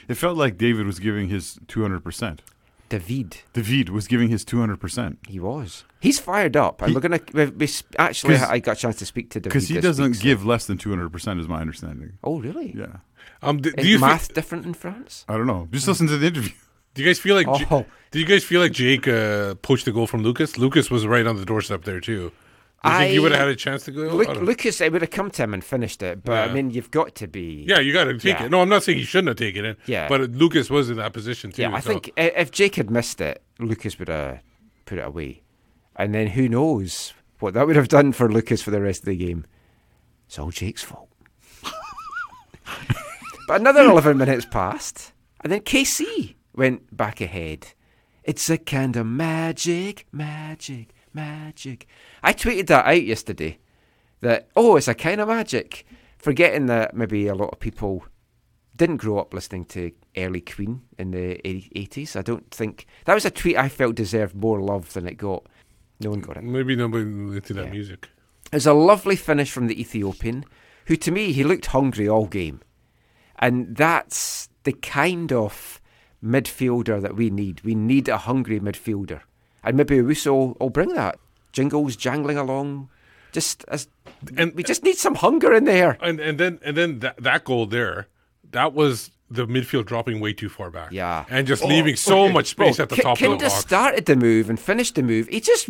It 0.08 0.14
felt 0.14 0.36
like 0.36 0.56
David 0.56 0.86
was 0.86 0.98
giving 0.98 1.28
his 1.28 1.58
200%. 1.66 2.40
David, 2.88 3.38
David 3.52 3.88
was 3.88 4.06
giving 4.06 4.28
his 4.28 4.44
200%. 4.44 5.16
he 5.28 5.40
was. 5.40 5.84
He's 6.00 6.18
fired 6.18 6.56
up. 6.56 6.80
And 6.82 6.90
He- 6.90 6.94
we're 6.94 7.00
going 7.00 7.18
to. 7.18 7.24
We, 7.32 7.46
we, 7.46 7.66
sp- 7.66 7.96
actually, 7.98 8.36
'Cause- 8.36 8.48
I 8.48 8.58
got 8.58 8.76
a 8.76 8.80
chance 8.80 8.96
to 8.96 9.06
speak 9.06 9.30
to 9.30 9.40
David. 9.40 9.50
Because 9.50 9.68
he 9.68 9.80
doesn't 9.80 10.04
week, 10.04 10.14
so- 10.16 10.22
give 10.22 10.44
less 10.44 10.66
than 10.66 10.76
200%, 10.78 11.40
is 11.40 11.48
my 11.48 11.60
understanding. 11.60 12.12
Oh, 12.22 12.40
really? 12.40 12.74
Yeah. 12.76 12.98
Um, 13.42 13.58
do 13.60 13.72
Is 13.76 13.86
you 13.86 13.96
thi- 13.98 14.00
math 14.04 14.32
different 14.34 14.66
in 14.66 14.74
France? 14.74 15.24
I 15.28 15.36
don't 15.36 15.46
know. 15.46 15.68
Just 15.72 15.88
listen 15.88 16.06
to 16.08 16.18
the 16.18 16.26
interview. 16.26 16.52
do 16.94 17.02
you 17.02 17.08
guys 17.08 17.18
feel 17.18 17.34
like? 17.34 17.46
J- 17.58 17.66
Oh. 17.70 17.86
do 18.10 18.18
you 18.20 18.26
guys 18.26 18.44
feel 18.44 18.60
like 18.60 18.72
Jake 18.72 19.08
uh, 19.08 19.54
poached 19.56 19.86
the 19.86 19.92
goal 19.92 20.06
from 20.06 20.22
Lucas? 20.22 20.56
Lucas 20.58 20.90
was 20.90 21.06
right 21.06 21.26
on 21.26 21.36
the 21.36 21.44
doorstep 21.44 21.84
there 21.84 22.00
too. 22.00 22.32
You 22.84 22.90
think 22.90 23.16
I- 23.16 23.18
would 23.20 23.32
have 23.32 23.40
had 23.40 23.48
a 23.48 23.56
chance 23.56 23.84
to 23.86 23.90
go? 23.92 24.08
I 24.08 24.12
Luke. 24.12 24.40
Lucas, 24.42 24.80
it 24.80 24.92
would 24.92 25.00
have 25.02 25.10
come 25.10 25.30
to 25.30 25.42
him 25.42 25.54
and 25.54 25.64
finished 25.64 26.02
it, 26.02 26.22
but 26.24 26.50
I 26.50 26.52
mean, 26.52 26.70
you've 26.70 26.90
got 26.90 27.14
to 27.16 27.26
be. 27.26 27.64
yeah, 27.66 27.78
you 27.80 27.92
got 27.92 28.04
to 28.04 28.12
take 28.14 28.38
Yeah. 28.38 28.44
it. 28.44 28.50
No, 28.50 28.60
I'm 28.60 28.68
not 28.68 28.82
saying 28.82 28.98
he 28.98 29.04
shouldn't 29.04 29.28
have 29.28 29.36
taken 29.36 29.64
it. 29.64 29.78
Yeah. 29.86 30.06
but 30.08 30.20
Lucas 30.32 30.68
was 30.70 30.90
in 30.90 30.96
that 30.98 31.12
position 31.12 31.50
too. 31.50 31.62
Yeah, 31.62 31.74
I 31.74 31.80
so- 31.80 31.88
think 31.90 32.12
if 32.16 32.50
Jake 32.50 32.74
had 32.76 32.90
missed 32.90 33.20
it, 33.20 33.42
Lucas 33.58 33.98
would 33.98 34.08
have 34.08 34.40
put 34.84 34.98
it 34.98 35.02
away. 35.06 35.42
And 35.96 36.14
then 36.14 36.26
who 36.28 36.48
knows 36.48 37.14
what 37.40 37.54
that 37.54 37.66
would 37.66 37.76
have 37.76 37.88
done 37.88 38.12
for 38.12 38.30
Lucas 38.30 38.60
for 38.62 38.70
the 38.70 38.80
rest 38.80 39.00
of 39.02 39.06
the 39.06 39.16
game. 39.16 39.44
It's 40.26 40.38
all 40.38 40.50
Jake's 40.50 40.82
fault. 40.82 41.08
but 43.46 43.60
another 43.60 43.82
11 43.82 44.16
minutes 44.16 44.46
passed, 44.46 45.12
and 45.42 45.52
then 45.52 45.60
KC 45.60 46.34
went 46.54 46.96
back 46.96 47.20
ahead. 47.20 47.68
It's 48.22 48.48
a 48.48 48.56
kind 48.56 48.96
of 48.96 49.06
magic, 49.06 50.06
magic, 50.12 50.93
magic. 51.14 51.86
I 52.22 52.32
tweeted 52.32 52.66
that 52.68 52.86
out 52.86 53.02
yesterday. 53.04 53.58
That, 54.20 54.48
oh, 54.56 54.76
it's 54.76 54.88
a 54.88 54.94
kind 54.94 55.20
of 55.20 55.28
magic. 55.28 55.86
Forgetting 56.18 56.66
that 56.66 56.94
maybe 56.96 57.26
a 57.26 57.34
lot 57.34 57.50
of 57.52 57.60
people 57.60 58.04
didn't 58.76 58.96
grow 58.96 59.18
up 59.18 59.32
listening 59.34 59.64
to 59.66 59.92
early 60.16 60.40
Queen 60.40 60.82
in 60.98 61.10
the 61.12 61.40
80s. 61.44 62.16
I 62.16 62.22
don't 62.22 62.50
think 62.50 62.86
that 63.04 63.14
was 63.14 63.24
a 63.24 63.30
tweet 63.30 63.56
I 63.56 63.68
felt 63.68 63.94
deserved 63.94 64.34
more 64.34 64.60
love 64.60 64.92
than 64.94 65.06
it 65.06 65.14
got. 65.16 65.44
No 66.00 66.10
one 66.10 66.20
got 66.20 66.36
it. 66.38 66.42
maybe 66.44 66.74
nobody 66.74 67.02
into 67.04 67.52
that 67.54 67.66
Yeah. 67.66 67.70
music. 67.70 68.08
It 68.50 68.56
was 68.56 68.66
a 68.66 68.72
lovely 68.72 69.16
finish 69.16 69.50
from 69.52 69.66
the 69.68 69.80
Ethiopian, 69.80 70.44
who 70.86 70.96
to 70.96 71.10
me 71.12 71.32
he 71.32 71.44
looked 71.44 71.66
hungry 71.66 72.08
all 72.08 72.26
game, 72.26 72.60
and 73.38 73.76
that's 73.76 74.48
the 74.64 74.72
kind 74.72 75.32
of 75.32 75.80
midfielder 76.22 77.00
that 77.00 77.14
we 77.16 77.30
need. 77.30 77.60
We 77.62 77.74
need 77.74 78.08
a 78.08 78.18
hungry 78.18 78.58
midfielder, 78.60 79.20
and 79.64 79.76
maybe 79.76 80.00
Russo 80.00 80.56
will 80.60 80.70
bring 80.70 80.94
that. 80.94 81.18
Jingles 81.52 81.96
jangling 81.96 82.36
along, 82.36 82.88
just 83.32 83.64
as 83.68 83.88
And 84.36 84.54
we 84.54 84.62
just 84.62 84.82
need 84.82 84.96
some 84.96 85.14
hunger 85.16 85.52
in 85.54 85.64
there. 85.64 85.96
and 86.00 86.18
and 86.20 86.38
then 86.38 86.58
and 86.64 86.76
then 86.76 86.98
that 87.00 87.22
that 87.22 87.44
goal 87.44 87.66
there, 87.66 88.08
that 88.50 88.72
was 88.74 89.10
the 89.30 89.46
midfield 89.46 89.86
dropping 89.86 90.20
way 90.20 90.32
too 90.32 90.48
far 90.48 90.70
back. 90.70 90.92
Yeah. 90.92 91.24
and 91.30 91.46
just 91.46 91.64
oh, 91.64 91.66
leaving 91.66 91.96
so 91.96 92.24
okay. 92.24 92.32
much 92.32 92.46
space 92.48 92.78
oh, 92.78 92.82
at 92.84 92.88
the 92.90 92.96
Ki- 92.96 93.02
top 93.02 93.12
of 93.12 93.18
Kinda 93.18 93.36
the 93.38 93.44
box. 93.48 93.54
started 93.60 94.04
the 94.06 94.16
move 94.16 94.50
and 94.50 94.60
finished 94.60 94.94
the 94.96 95.02
move. 95.02 95.26
He 95.28 95.40
just 95.40 95.68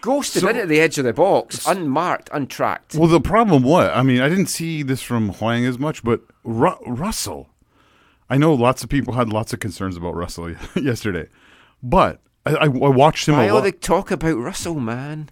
ghosted 0.00 0.42
So- 0.42 0.48
into 0.48 0.66
the 0.66 0.80
edge 0.80 0.98
of 0.98 1.04
the 1.04 1.12
box, 1.12 1.66
unmarked, 1.66 2.30
untracked. 2.32 2.94
Well, 2.94 3.08
the 3.08 3.20
problem 3.20 3.62
what? 3.62 3.90
I 3.94 4.02
mean, 4.02 4.20
I 4.20 4.28
didn't 4.28 4.46
see 4.48 4.82
this 4.82 5.02
from 5.02 5.34
Huang 5.34 5.64
as 5.66 5.78
much, 5.78 6.02
but 6.02 6.22
Ru- 6.44 6.78
Russell. 6.86 7.50
I 8.30 8.36
know 8.38 8.54
lots 8.54 8.82
of 8.82 8.88
people 8.88 9.14
had 9.14 9.28
lots 9.28 9.52
of 9.52 9.60
concerns 9.60 9.96
about 9.96 10.14
Russell 10.16 10.54
yesterday, 10.74 11.28
but 11.82 12.20
I, 12.46 12.52
I, 12.54 12.64
I 12.64 12.68
watched 12.68 13.28
him 13.28 13.36
Why 13.36 13.44
a 13.44 13.48
all 13.50 13.56
lot. 13.56 13.64
the 13.64 13.72
talk 13.72 14.10
about 14.10 14.36
Russell, 14.36 14.78
man? 14.80 15.30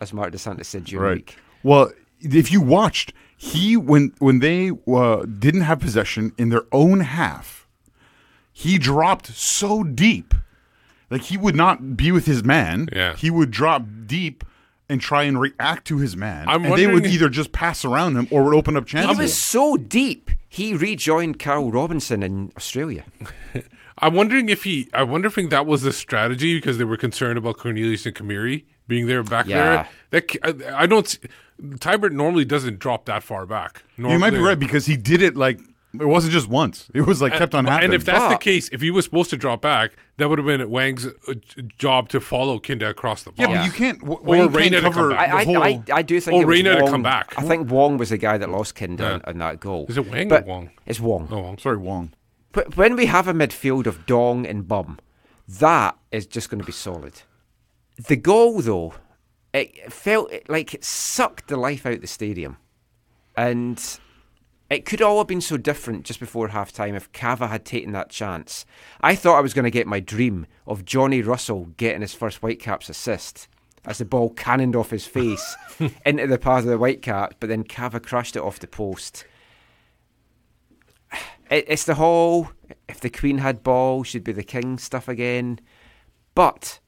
As 0.00 0.12
Marc 0.12 0.32
Dos 0.32 0.42
Santos 0.42 0.68
said 0.68 0.84
during 0.84 1.02
the 1.02 1.08
Right. 1.08 1.16
week. 1.16 1.36
Well, 1.62 1.90
if 2.20 2.50
you 2.52 2.60
watched, 2.60 3.12
he 3.36 3.76
when 3.76 4.12
when 4.18 4.38
they 4.40 4.70
uh, 4.86 5.24
didn't 5.26 5.62
have 5.62 5.80
possession 5.80 6.32
in 6.38 6.48
their 6.50 6.64
own 6.72 7.00
half, 7.00 7.66
he 8.52 8.78
dropped 8.78 9.26
so 9.28 9.82
deep, 9.84 10.34
like 11.10 11.22
he 11.22 11.36
would 11.36 11.56
not 11.56 11.96
be 11.96 12.10
with 12.12 12.26
his 12.26 12.42
man. 12.44 12.88
Yeah. 12.94 13.14
he 13.16 13.30
would 13.30 13.50
drop 13.50 13.82
deep 14.06 14.44
and 14.88 15.00
try 15.00 15.24
and 15.24 15.40
react 15.40 15.86
to 15.88 15.98
his 15.98 16.16
man, 16.16 16.48
I'm 16.48 16.64
and 16.64 16.74
they 16.74 16.86
would 16.86 17.06
either 17.06 17.28
just 17.28 17.50
pass 17.52 17.84
around 17.84 18.16
him 18.16 18.28
or 18.30 18.44
would 18.44 18.54
open 18.54 18.76
up 18.76 18.86
chances. 18.86 19.10
He 19.10 19.16
chances. 19.16 19.34
was 19.34 19.42
so 19.42 19.76
deep, 19.76 20.30
he 20.48 20.74
rejoined 20.74 21.38
Carl 21.40 21.72
Robinson 21.72 22.22
in 22.22 22.52
Australia. 22.56 23.04
I'm 23.98 24.14
wondering 24.14 24.48
if 24.48 24.64
he. 24.64 24.88
I 24.92 25.02
wonder 25.02 25.28
if 25.28 25.50
that 25.50 25.66
was 25.66 25.82
the 25.82 25.92
strategy 25.92 26.56
because 26.56 26.78
they 26.78 26.84
were 26.84 26.96
concerned 26.98 27.38
about 27.38 27.56
Cornelius 27.58 28.04
and 28.06 28.14
Khmiri 28.14 28.64
being 28.88 29.06
there 29.06 29.22
back 29.22 29.46
Yeah. 29.46 29.86
there. 30.10 30.22
That 30.42 30.64
I, 30.74 30.82
I 30.82 30.86
don't. 30.86 31.06
s- 31.06 31.18
Teibert 31.62 32.12
normally 32.12 32.44
doesn't 32.44 32.78
drop 32.78 33.06
that 33.06 33.22
far 33.22 33.46
back. 33.46 33.82
you 33.96 34.18
might 34.18 34.30
be 34.32 34.38
right 34.38 34.58
because 34.58 34.84
he 34.84 34.96
did 34.96 35.22
it 35.22 35.36
like 35.36 35.58
it 35.98 36.04
wasn't 36.04 36.34
just 36.34 36.46
once; 36.48 36.90
it 36.92 37.00
was 37.06 37.22
like 37.22 37.32
kept 37.32 37.54
on 37.54 37.64
happening. 37.64 37.84
And 37.86 37.94
if 37.94 38.04
that's 38.04 38.30
the 38.30 38.36
case, 38.38 38.68
if 38.70 38.82
he 38.82 38.90
was 38.90 39.06
supposed 39.06 39.30
to 39.30 39.38
drop 39.38 39.62
back, 39.62 39.92
that 40.18 40.28
would 40.28 40.38
have 40.38 40.46
been 40.46 40.68
Wang's 40.68 41.06
uh, 41.06 41.12
job 41.78 42.10
to 42.10 42.20
follow 42.20 42.58
Kinda 42.58 42.90
across 42.90 43.22
the 43.22 43.30
box. 43.30 43.40
yeah, 43.40 43.56
but 43.56 43.64
you 43.64 43.72
can't. 43.72 44.00
w- 44.00 44.20
Wayne 44.22 44.52
Reyna 44.52 44.52
can't 44.52 44.74
to 44.74 44.80
come 44.82 44.92
cover 44.92 45.10
back. 45.14 45.30
the 45.30 45.34
I, 45.36 45.44
whole. 45.44 45.62
I, 45.62 45.68
I, 45.68 45.82
I 45.94 46.02
do 46.02 46.20
think 46.20 46.34
it 46.34 46.44
was 46.46 46.54
Reyna 46.54 46.76
to 46.84 46.90
come 46.90 47.02
back. 47.02 47.32
I 47.38 47.42
think 47.42 47.70
Wong 47.70 47.96
was 47.96 48.10
the 48.10 48.18
guy 48.18 48.36
that 48.36 48.50
lost 48.50 48.74
Kinda 48.74 49.02
Yeah. 49.02 49.12
on, 49.14 49.22
on 49.24 49.38
that 49.38 49.60
goal. 49.60 49.86
Is 49.88 49.96
it 49.96 50.06
Wang 50.10 50.30
or 50.30 50.42
Wong? 50.42 50.70
It's 50.84 51.00
Wong. 51.00 51.28
Oh, 51.30 51.44
I'm 51.46 51.56
Sorry, 51.56 51.78
Wong. 51.78 52.12
When 52.74 52.96
we 52.96 53.06
have 53.06 53.28
a 53.28 53.34
midfield 53.34 53.86
of 53.86 54.06
Dong 54.06 54.46
and 54.46 54.66
Bum, 54.66 54.98
that 55.46 55.98
is 56.10 56.26
just 56.26 56.48
going 56.48 56.60
to 56.60 56.64
be 56.64 56.72
solid. 56.72 57.22
The 58.08 58.16
goal, 58.16 58.60
though, 58.60 58.94
it 59.52 59.92
felt 59.92 60.32
like 60.48 60.72
it 60.72 60.84
sucked 60.84 61.48
the 61.48 61.56
life 61.56 61.84
out 61.84 61.94
of 61.94 62.00
the 62.00 62.06
stadium. 62.06 62.56
And 63.36 63.82
it 64.70 64.86
could 64.86 65.02
all 65.02 65.18
have 65.18 65.26
been 65.26 65.42
so 65.42 65.58
different 65.58 66.06
just 66.06 66.18
before 66.18 66.48
half 66.48 66.72
time 66.72 66.94
if 66.94 67.12
Cava 67.12 67.48
had 67.48 67.64
taken 67.66 67.92
that 67.92 68.08
chance. 68.08 68.64
I 69.02 69.14
thought 69.14 69.38
I 69.38 69.42
was 69.42 69.54
going 69.54 69.64
to 69.64 69.70
get 69.70 69.86
my 69.86 70.00
dream 70.00 70.46
of 70.66 70.86
Johnny 70.86 71.20
Russell 71.20 71.66
getting 71.76 72.00
his 72.00 72.14
first 72.14 72.38
Whitecaps 72.38 72.88
assist 72.88 73.48
as 73.84 73.98
the 73.98 74.04
ball 74.04 74.30
cannoned 74.30 74.74
off 74.74 74.90
his 74.90 75.06
face 75.06 75.56
into 76.06 76.26
the 76.26 76.38
path 76.38 76.64
of 76.64 76.70
the 76.70 76.78
Whitecaps, 76.78 77.36
but 77.38 77.48
then 77.48 77.64
Cava 77.64 78.00
crashed 78.00 78.34
it 78.34 78.42
off 78.42 78.58
the 78.58 78.66
post. 78.66 79.24
It, 81.50 81.64
it's 81.68 81.84
the 81.84 81.94
whole 81.94 82.50
if 82.88 83.00
the 83.00 83.10
Queen 83.10 83.38
had 83.38 83.62
ball, 83.62 84.02
she'd 84.02 84.24
be 84.24 84.32
the 84.32 84.42
king 84.42 84.78
stuff 84.78 85.08
again. 85.08 85.60
But 86.34 86.80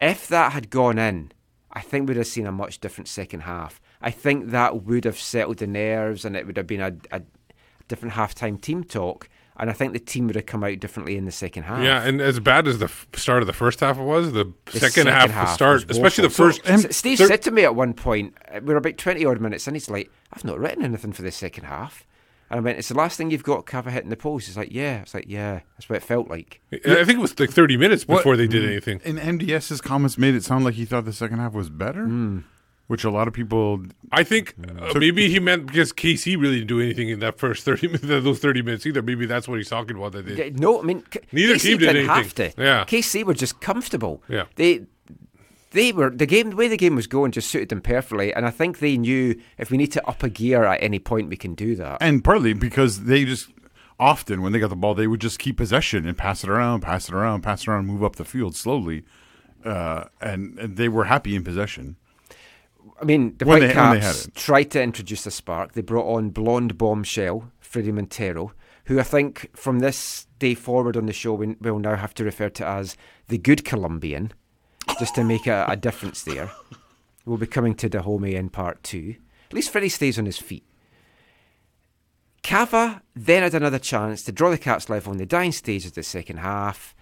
if 0.00 0.28
that 0.28 0.52
had 0.52 0.70
gone 0.70 0.98
in, 0.98 1.32
I 1.72 1.80
think 1.80 2.08
we'd 2.08 2.16
have 2.16 2.26
seen 2.26 2.46
a 2.46 2.52
much 2.52 2.80
different 2.80 3.08
second 3.08 3.40
half. 3.40 3.80
I 4.00 4.10
think 4.10 4.50
that 4.50 4.84
would 4.84 5.04
have 5.04 5.18
settled 5.18 5.58
the 5.58 5.66
nerves 5.66 6.24
and 6.24 6.36
it 6.36 6.46
would 6.46 6.56
have 6.56 6.66
been 6.66 6.80
a, 6.80 6.94
a 7.12 7.22
different 7.88 8.14
halftime 8.14 8.60
team 8.60 8.82
talk. 8.84 9.28
And 9.56 9.68
I 9.68 9.74
think 9.74 9.92
the 9.92 9.98
team 9.98 10.26
would 10.26 10.36
have 10.36 10.46
come 10.46 10.64
out 10.64 10.80
differently 10.80 11.18
in 11.18 11.26
the 11.26 11.30
second 11.32 11.64
half. 11.64 11.82
Yeah, 11.82 12.02
and 12.02 12.18
as 12.22 12.40
bad 12.40 12.66
as 12.66 12.78
the 12.78 12.86
f- 12.86 13.06
start 13.14 13.42
of 13.42 13.46
the 13.46 13.52
first 13.52 13.80
half 13.80 13.98
was, 13.98 14.32
the, 14.32 14.50
The 14.72 14.80
second, 14.80 15.08
half, 15.08 15.50
start, 15.52 15.86
was 15.86 15.98
especially 15.98 16.22
the 16.22 16.30
first. 16.30 16.64
So, 16.64 16.76
Steve 16.88 17.18
thir- 17.18 17.26
said 17.26 17.42
to 17.42 17.50
me 17.50 17.64
at 17.64 17.74
one 17.74 17.92
point, 17.92 18.34
we 18.54 18.60
were 18.60 18.76
about 18.76 18.96
20 18.96 19.22
odd 19.26 19.38
minutes 19.38 19.68
in, 19.68 19.74
he's 19.74 19.90
like, 19.90 20.10
I've 20.32 20.44
not 20.44 20.58
written 20.58 20.82
anything 20.82 21.12
for 21.12 21.20
the 21.20 21.30
second 21.30 21.64
half. 21.64 22.06
And 22.50 22.58
I 22.58 22.62
went, 22.62 22.78
It's 22.78 22.88
the 22.88 22.94
last 22.94 23.16
thing 23.16 23.30
you've 23.30 23.44
got, 23.44 23.66
Cava 23.66 23.90
hitting 23.90 24.10
the 24.10 24.16
post. 24.16 24.46
He's 24.46 24.56
like, 24.56 24.72
Yeah. 24.72 25.02
It's 25.02 25.14
like, 25.14 25.26
Yeah, 25.28 25.60
that's 25.76 25.88
what 25.88 25.96
it 25.96 26.02
felt 26.02 26.28
like. 26.28 26.60
I 26.72 26.78
think 26.78 27.10
it 27.10 27.18
was 27.18 27.38
like 27.38 27.50
30 27.50 27.76
minutes 27.76 28.04
before 28.04 28.36
they 28.36 28.46
did 28.46 28.64
mm. 28.64 28.70
anything. 28.70 29.00
And 29.04 29.18
MDS's 29.18 29.80
comments 29.80 30.18
made 30.18 30.34
it 30.34 30.44
sound 30.44 30.64
like 30.64 30.74
he 30.74 30.84
thought 30.84 31.04
the 31.04 31.12
second 31.12 31.38
half 31.38 31.52
was 31.52 31.70
better. 31.70 32.04
Hmm. 32.04 32.40
which 32.88 33.04
a 33.04 33.10
lot 33.10 33.28
of 33.28 33.34
people. 33.34 33.84
I 34.10 34.24
think 34.24 34.54
uh, 34.62 34.66
mm. 34.72 35.00
maybe 35.00 35.28
he 35.30 35.38
meant 35.38 35.66
because 35.66 35.92
KC 35.92 36.40
really 36.40 36.56
didn't 36.56 36.68
do 36.68 36.80
anything 36.80 37.08
in 37.08 37.20
that 37.20 37.38
first 37.38 37.64
thirty 37.64 37.86
minutes, 37.86 38.04
those 38.06 38.40
thirty 38.40 38.62
minutes 38.62 38.84
either. 38.84 39.00
Maybe 39.00 39.26
that's 39.26 39.46
what 39.46 39.58
he's 39.58 39.68
talking 39.68 39.96
about. 39.96 40.12
That 40.12 40.26
they, 40.26 40.46
Yeah, 40.46 40.50
No, 40.54 40.80
I 40.80 40.82
mean 40.82 41.02
K- 41.02 41.20
Neither 41.30 41.54
KC 41.54 41.60
team 41.62 41.78
did 41.78 41.92
didn't 41.92 42.08
have 42.08 42.18
anything. 42.18 42.52
to. 42.52 42.62
Yeah. 42.62 42.84
KC 42.84 43.24
were 43.24 43.34
just 43.34 43.60
comfortable. 43.60 44.24
Yeah. 44.28 44.46
they 44.56 44.86
they 45.70 45.92
were 45.92 46.10
the 46.10 46.26
game. 46.26 46.50
The 46.50 46.56
way 46.56 46.68
the 46.68 46.76
game 46.76 46.96
was 46.96 47.06
going 47.06 47.32
just 47.32 47.50
suited 47.50 47.68
them 47.68 47.80
perfectly, 47.80 48.32
and 48.34 48.46
I 48.46 48.50
think 48.50 48.78
they 48.78 48.96
knew 48.96 49.40
if 49.58 49.70
we 49.70 49.76
need 49.76 49.92
to 49.92 50.06
up 50.08 50.22
a 50.22 50.28
gear 50.28 50.64
at 50.64 50.82
any 50.82 50.98
point, 50.98 51.28
we 51.28 51.36
can 51.36 51.54
do 51.54 51.74
that. 51.76 51.98
And 52.00 52.22
partly 52.24 52.52
because 52.52 53.04
they 53.04 53.24
just 53.24 53.48
often, 53.98 54.42
when 54.42 54.52
they 54.52 54.58
got 54.58 54.70
the 54.70 54.76
ball, 54.76 54.94
they 54.94 55.06
would 55.06 55.20
just 55.20 55.38
keep 55.38 55.56
possession 55.56 56.06
and 56.06 56.16
pass 56.16 56.42
it 56.42 56.50
around, 56.50 56.80
pass 56.80 57.08
it 57.08 57.14
around, 57.14 57.42
pass 57.42 57.62
it 57.62 57.68
around, 57.68 57.86
move 57.86 58.02
up 58.02 58.16
the 58.16 58.24
field 58.24 58.56
slowly. 58.56 59.04
Uh, 59.64 60.04
and, 60.22 60.58
and 60.58 60.76
they 60.78 60.88
were 60.88 61.04
happy 61.04 61.36
in 61.36 61.44
possession. 61.44 61.96
I 63.00 63.04
mean, 63.04 63.36
the 63.36 63.44
When 63.44 63.60
they- 63.60 63.66
they 63.68 63.74
Whitecaps 63.74 64.28
tried 64.34 64.70
to 64.70 64.82
introduce 64.82 65.26
a 65.26 65.30
spark. 65.30 65.72
They 65.72 65.82
brought 65.82 66.10
on 66.16 66.30
blonde 66.30 66.78
bombshell 66.78 67.52
Fredy 67.62 67.92
Montero, 67.92 68.52
who 68.86 68.98
I 68.98 69.02
think 69.02 69.50
from 69.54 69.80
this 69.80 70.26
day 70.38 70.54
forward 70.54 70.96
on 70.96 71.04
the 71.06 71.12
show 71.12 71.34
we 71.34 71.54
will 71.60 71.78
now 71.78 71.96
have 71.96 72.14
to 72.14 72.24
refer 72.24 72.48
to 72.48 72.66
as 72.66 72.96
the 73.28 73.36
good 73.38 73.64
Colombian, 73.66 74.32
just 75.00 75.16
to 75.16 75.24
make 75.24 75.48
a, 75.48 75.64
a 75.68 75.76
difference 75.76 76.22
there. 76.22 76.50
We'll 77.24 77.38
be 77.38 77.46
coming 77.46 77.74
to 77.76 77.90
Dajome 77.90 78.32
in 78.34 78.48
part 78.50 78.82
two. 78.84 79.16
At 79.48 79.54
least 79.54 79.72
Fredy 79.72 79.90
stays 79.90 80.18
on 80.18 80.26
his 80.26 80.38
feet. 80.38 80.62
Cava 82.42 83.02
then 83.14 83.42
had 83.42 83.54
another 83.54 83.78
chance 83.78 84.22
to 84.24 84.32
draw 84.32 84.50
the 84.50 84.58
Caps 84.58 84.88
level 84.88 85.10
on 85.10 85.18
the 85.18 85.26
dying 85.26 85.52
stage 85.52 85.84
of 85.86 85.94
the 85.94 86.02
second 86.02 86.38
half. 86.38 86.94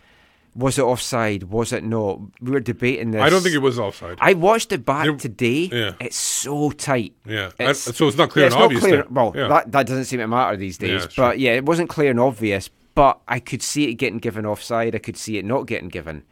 Was 0.56 0.78
it 0.78 0.82
offside? 0.82 1.44
Was 1.44 1.72
it 1.72 1.84
not? 1.84 2.18
We 2.40 2.50
were 2.50 2.58
debating 2.60 3.12
this. 3.12 3.22
I 3.22 3.30
don't 3.30 3.42
think 3.42 3.54
it 3.54 3.58
was 3.58 3.78
offside. 3.78 4.18
I 4.20 4.34
watched 4.34 4.72
it 4.72 4.84
back 4.84 5.18
today. 5.18 5.68
yeah. 5.70 5.92
It's 6.00 6.16
so 6.16 6.70
tight. 6.70 7.14
Yeah. 7.24 7.50
I- 7.60 7.72
so 7.72 8.08
it's 8.08 8.16
not 8.16 8.30
clear 8.30 8.46
yeah, 8.46 8.46
and 8.46 8.54
it's 8.54 8.54
not 8.58 8.64
obvious 8.64 8.82
clear- 8.82 9.06
Well, 9.10 9.32
Yeah. 9.36 9.48
that, 9.48 9.70
that 9.72 9.86
doesn't 9.86 10.06
seem 10.06 10.18
to 10.18 10.26
matter 10.26 10.56
these 10.56 10.78
days. 10.78 11.02
Yeah, 11.02 11.08
but 11.16 11.38
yeah, 11.38 11.52
it 11.52 11.64
wasn't 11.66 11.88
clear 11.90 12.10
and 12.10 12.18
obvious. 12.18 12.70
But 12.94 13.20
I 13.28 13.38
could 13.38 13.62
see 13.62 13.84
it 13.88 13.94
getting 13.94 14.18
given 14.18 14.44
offside. 14.44 14.96
I 14.96 14.98
could 14.98 15.16
see 15.16 15.38
it 15.38 15.44
not 15.44 15.66
getting 15.66 15.88
given. 15.88 16.24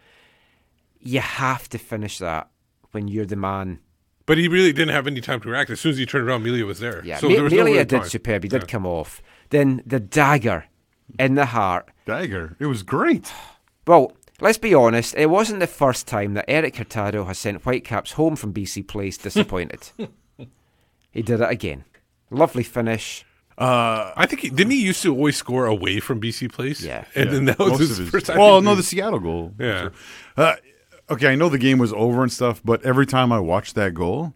You 1.06 1.20
have 1.20 1.68
to 1.70 1.78
finish 1.78 2.18
that 2.18 2.48
when 2.92 3.08
you're 3.08 3.26
the 3.26 3.36
man. 3.36 3.80
but 4.26 4.38
he 4.38 4.48
really 4.48 4.72
didn't 4.72 4.92
have 4.94 5.06
any 5.06 5.20
time 5.20 5.40
to 5.40 5.48
react. 5.48 5.70
As 5.70 5.80
soon 5.80 5.92
as 5.92 5.98
he 5.98 6.06
turned 6.06 6.26
around, 6.28 6.42
Melia 6.42 6.66
was 6.66 6.80
there. 6.80 7.00
Yeah, 7.04 7.18
so 7.18 7.28
Me- 7.28 7.34
there 7.34 7.44
was 7.44 7.52
no 7.52 7.64
Melia 7.64 7.84
did 7.84 8.00
time. 8.00 8.08
superb. 8.08 8.42
He 8.42 8.48
did 8.48 8.62
Yeah. 8.62 8.66
come 8.66 8.84
off. 8.86 9.22
Then 9.50 9.82
the 9.86 10.00
dagger 10.00 10.64
in 11.18 11.36
the 11.36 11.46
heart. 11.46 11.88
Dagger. 12.06 12.56
It 12.58 12.66
was 12.66 12.82
great. 12.82 13.32
Well, 13.86 14.12
let's 14.40 14.58
be 14.58 14.74
honest. 14.74 15.14
It 15.16 15.26
wasn't 15.30 15.60
the 15.60 15.68
first 15.68 16.08
time 16.08 16.34
that 16.34 16.44
Erik 16.50 16.76
Hurtado 16.76 17.24
has 17.26 17.38
sent 17.38 17.62
Whitecaps 17.62 18.12
home 18.12 18.34
from 18.34 18.52
BC 18.52 18.82
Place 18.88 19.16
disappointed. 19.16 19.90
he 21.12 21.22
did 21.22 21.40
it 21.40 21.48
again. 21.50 21.84
Lovely 22.30 22.64
finish. 22.64 23.24
I 23.58 24.26
think 24.28 24.40
he, 24.42 24.50
didn't 24.50 24.72
he 24.72 24.82
used 24.84 25.02
to 25.02 25.14
always 25.14 25.36
score 25.36 25.66
away 25.66 26.00
from 26.00 26.20
BC 26.20 26.52
Place? 26.52 26.82
Yeah. 26.82 27.04
and 27.14 27.30
then 27.30 27.44
that 27.46 27.58
was 27.58 27.70
Most 27.70 27.78
his 27.80 27.96
his- 27.98 28.10
first 28.10 28.26
time. 28.26 28.38
Well, 28.38 28.60
no, 28.60 28.74
the 28.74 28.82
Seattle 28.82 29.20
goal. 29.20 29.54
Yeah. 29.58 29.90
Uh, 30.36 30.56
okay, 31.10 31.28
I 31.28 31.34
know 31.34 31.48
the 31.48 31.58
game 31.58 31.78
was 31.78 31.92
over 31.92 32.22
and 32.22 32.32
stuff, 32.32 32.60
but 32.64 32.84
every 32.84 33.06
time 33.06 33.32
I 33.32 33.38
watch 33.40 33.74
that 33.74 33.94
goal, 33.94 34.34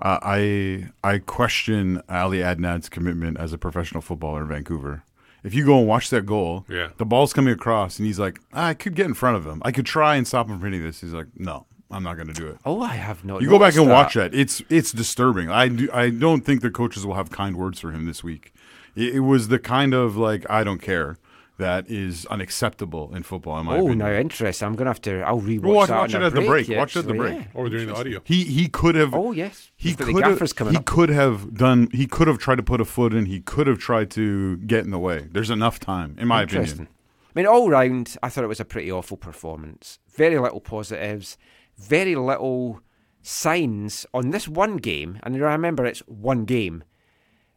uh, 0.00 0.18
I 0.22 0.88
I 1.04 1.18
question 1.18 2.02
Ali 2.08 2.38
Adnan's 2.38 2.88
commitment 2.88 3.38
as 3.38 3.52
a 3.52 3.58
professional 3.58 4.00
footballer 4.00 4.42
in 4.42 4.48
Vancouver. 4.48 5.02
If 5.42 5.54
you 5.54 5.64
go 5.64 5.78
and 5.78 5.86
watch 5.88 6.10
that 6.10 6.26
goal, 6.26 6.66
Yeah. 6.68 6.88
the 6.98 7.06
ball's 7.06 7.32
coming 7.32 7.52
across, 7.54 7.98
and 7.98 8.06
he's 8.06 8.18
like, 8.18 8.40
I 8.52 8.74
could 8.74 8.94
get 8.94 9.06
in 9.06 9.14
front 9.14 9.36
of 9.38 9.46
him. 9.46 9.62
I 9.64 9.72
could 9.72 9.86
try 9.86 10.16
and 10.16 10.26
stop 10.26 10.48
him 10.50 10.58
from 10.58 10.70
hitting 10.70 10.84
this. 10.86 11.00
He's 11.00 11.14
like, 11.14 11.28
No, 11.36 11.66
I'm 11.90 12.02
not 12.02 12.16
going 12.16 12.28
to 12.28 12.34
do 12.34 12.46
it. 12.48 12.58
Oh, 12.66 12.80
I 12.82 12.94
have 12.94 13.24
no. 13.24 13.40
You 13.40 13.48
go 13.48 13.58
back 13.58 13.74
and 13.76 13.88
that. 13.88 13.92
watch 13.92 14.14
that. 14.14 14.34
It's 14.34 14.62
it's 14.68 14.92
disturbing. 14.92 15.50
I 15.50 15.68
do, 15.68 15.88
I 15.92 16.10
don't 16.10 16.44
think 16.44 16.60
the 16.60 16.70
coaches 16.70 17.06
will 17.06 17.14
have 17.14 17.30
kind 17.30 17.56
words 17.56 17.80
for 17.80 17.90
him 17.92 18.04
this 18.06 18.22
week. 18.22 18.52
It, 18.94 19.16
it 19.16 19.20
was 19.20 19.48
the 19.48 19.58
kind 19.58 19.94
of 19.94 20.16
like 20.16 20.44
I 20.50 20.62
don't 20.64 20.80
care 20.82 21.16
that 21.60 21.88
is 21.90 22.26
unacceptable 22.26 23.14
in 23.14 23.22
football. 23.22 23.58
In 23.60 23.66
my 23.66 23.74
Oh, 23.76 23.86
opinion. 23.86 23.98
now 23.98 24.12
interesting. 24.12 24.66
I'm 24.66 24.74
gonna 24.74 24.90
have 24.90 25.00
to. 25.02 25.20
I'll 25.22 25.40
rewatch 25.40 25.62
Well, 25.62 25.74
watch- 25.76 25.88
that 25.88 25.98
watch 25.98 26.14
it 26.14 26.22
a 26.22 26.26
at 26.26 26.34
the 26.34 26.40
break. 26.42 26.68
yeah, 26.68 26.78
Watch 26.78 26.96
it 26.96 26.98
at 27.00 27.06
the 27.06 27.14
break. 27.14 27.38
yeah. 27.38 27.44
or 27.54 27.68
during 27.68 27.86
the 27.86 27.94
audio. 27.94 28.20
He 28.24 28.44
he 28.44 28.68
could 28.68 28.96
have. 28.96 29.14
Oh 29.14 29.32
yes, 29.32 29.70
He 29.76 29.90
We've 29.90 29.98
could 29.98 30.16
the 30.24 30.28
have. 30.40 30.56
coming 30.56 30.72
He 30.74 30.78
up. 30.78 30.84
could 30.86 31.08
have 31.08 31.54
done. 31.54 31.88
He 31.92 32.06
could 32.06 32.26
have 32.28 32.38
tried 32.38 32.56
to 32.56 32.62
put 32.62 32.80
a 32.80 32.84
foot 32.84 33.14
in. 33.14 33.26
He 33.26 33.40
could 33.40 33.66
have 33.68 33.78
tried 33.78 34.10
to 34.12 34.56
get 34.58 34.84
in 34.84 34.90
the 34.90 34.98
way. 34.98 35.28
There's 35.30 35.50
enough 35.50 35.78
time, 35.78 36.16
in 36.18 36.26
my 36.28 36.42
opinion. 36.42 36.88
I 36.90 37.32
mean, 37.38 37.46
all 37.46 37.70
round, 37.70 38.16
I 38.22 38.28
thought 38.28 38.42
it 38.42 38.48
was 38.48 38.58
a 38.60 38.64
pretty 38.64 38.90
awful 38.90 39.16
performance. 39.16 40.00
Very 40.16 40.36
little 40.38 40.60
positives, 40.60 41.38
very 41.78 42.16
little 42.16 42.80
signs 43.22 44.04
on 44.12 44.30
this 44.30 44.48
one 44.48 44.78
game. 44.78 45.18
And 45.22 45.36
I 45.36 45.52
remember 45.52 45.86
it's 45.86 46.00
one 46.08 46.44
game 46.44 46.82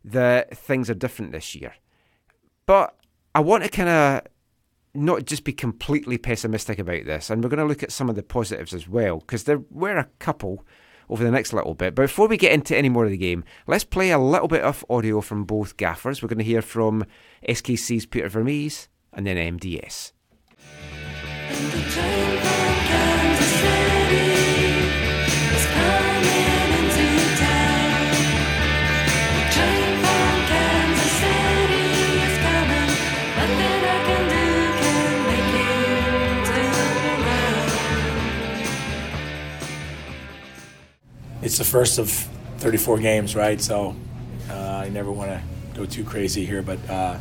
that 0.06 0.56
things 0.56 0.90
are 0.90 0.94
different 0.94 1.32
this 1.32 1.56
year. 1.56 1.74
But 2.66 2.96
I 3.36 3.40
want 3.40 3.64
to 3.64 3.70
kind 3.70 3.90
of 3.90 4.22
not 4.94 5.26
just 5.26 5.44
be 5.44 5.54
completely 5.54 6.20
pessimistic 6.20 6.78
about 6.78 7.06
this, 7.06 7.30
and 7.30 7.44
we're 7.44 7.50
going 7.50 7.60
to 7.60 7.66
look 7.66 7.82
at 7.82 7.92
some 7.92 8.10
of 8.10 8.16
the 8.16 8.22
positives 8.24 8.74
as 8.74 8.88
well, 8.88 9.20
because 9.20 9.46
there 9.46 9.62
were 9.72 9.98
a 9.98 10.10
couple 10.20 10.64
over 11.10 11.24
the 11.24 11.32
next 11.32 11.52
little 11.52 11.74
bit. 11.74 11.96
But 11.96 12.04
before 12.04 12.28
we 12.28 12.38
get 12.38 12.52
into 12.52 12.78
any 12.78 12.90
more 12.90 13.06
of 13.06 13.12
the 13.12 13.18
game, 13.18 13.44
let's 13.66 13.84
play 13.84 14.12
a 14.12 14.20
little 14.20 14.48
bit 14.48 14.62
of 14.62 14.86
audio 14.90 15.20
from 15.22 15.46
both 15.46 15.78
gaffers. 15.78 16.22
We're 16.22 16.30
going 16.30 16.38
to 16.40 16.44
hear 16.44 16.62
from 16.62 17.06
SKC's 17.48 18.06
Peter 18.06 18.30
Vermes 18.30 18.88
and 19.12 19.26
then 19.26 19.58
MDS. 19.58 20.12
It's 41.54 41.60
the 41.60 41.64
first 41.64 42.00
of 42.00 42.10
34 42.58 42.98
games, 42.98 43.36
right? 43.36 43.62
So 43.62 43.96
uh, 44.50 44.54
I 44.56 44.90
never 44.90 45.12
want 45.12 45.30
to 45.30 45.40
go 45.76 45.86
too 45.86 46.04
crazy 46.04 46.48
here, 46.48 46.64
but 46.64 46.80
uh, 46.90 47.20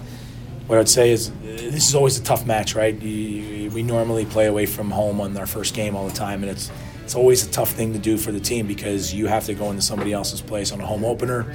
what 0.68 0.76
I 0.76 0.78
would 0.78 0.88
say 0.88 1.10
is 1.10 1.30
this 1.42 1.86
is 1.86 1.94
always 1.94 2.18
a 2.18 2.22
tough 2.22 2.46
match, 2.46 2.74
right? 2.74 2.98
You, 2.98 3.70
we 3.72 3.82
normally 3.82 4.24
play 4.24 4.46
away 4.46 4.64
from 4.64 4.90
home 4.90 5.20
on 5.20 5.36
our 5.36 5.46
first 5.46 5.74
game 5.74 5.94
all 5.94 6.08
the 6.08 6.14
time, 6.14 6.42
and 6.42 6.50
it's 6.50 6.70
it's 7.04 7.14
always 7.14 7.46
a 7.46 7.50
tough 7.50 7.72
thing 7.72 7.92
to 7.92 7.98
do 7.98 8.16
for 8.16 8.32
the 8.32 8.40
team 8.40 8.66
because 8.66 9.12
you 9.12 9.26
have 9.26 9.44
to 9.44 9.54
go 9.54 9.68
into 9.68 9.82
somebody 9.82 10.14
else's 10.14 10.40
place 10.40 10.72
on 10.72 10.80
a 10.80 10.86
home 10.86 11.04
opener. 11.04 11.54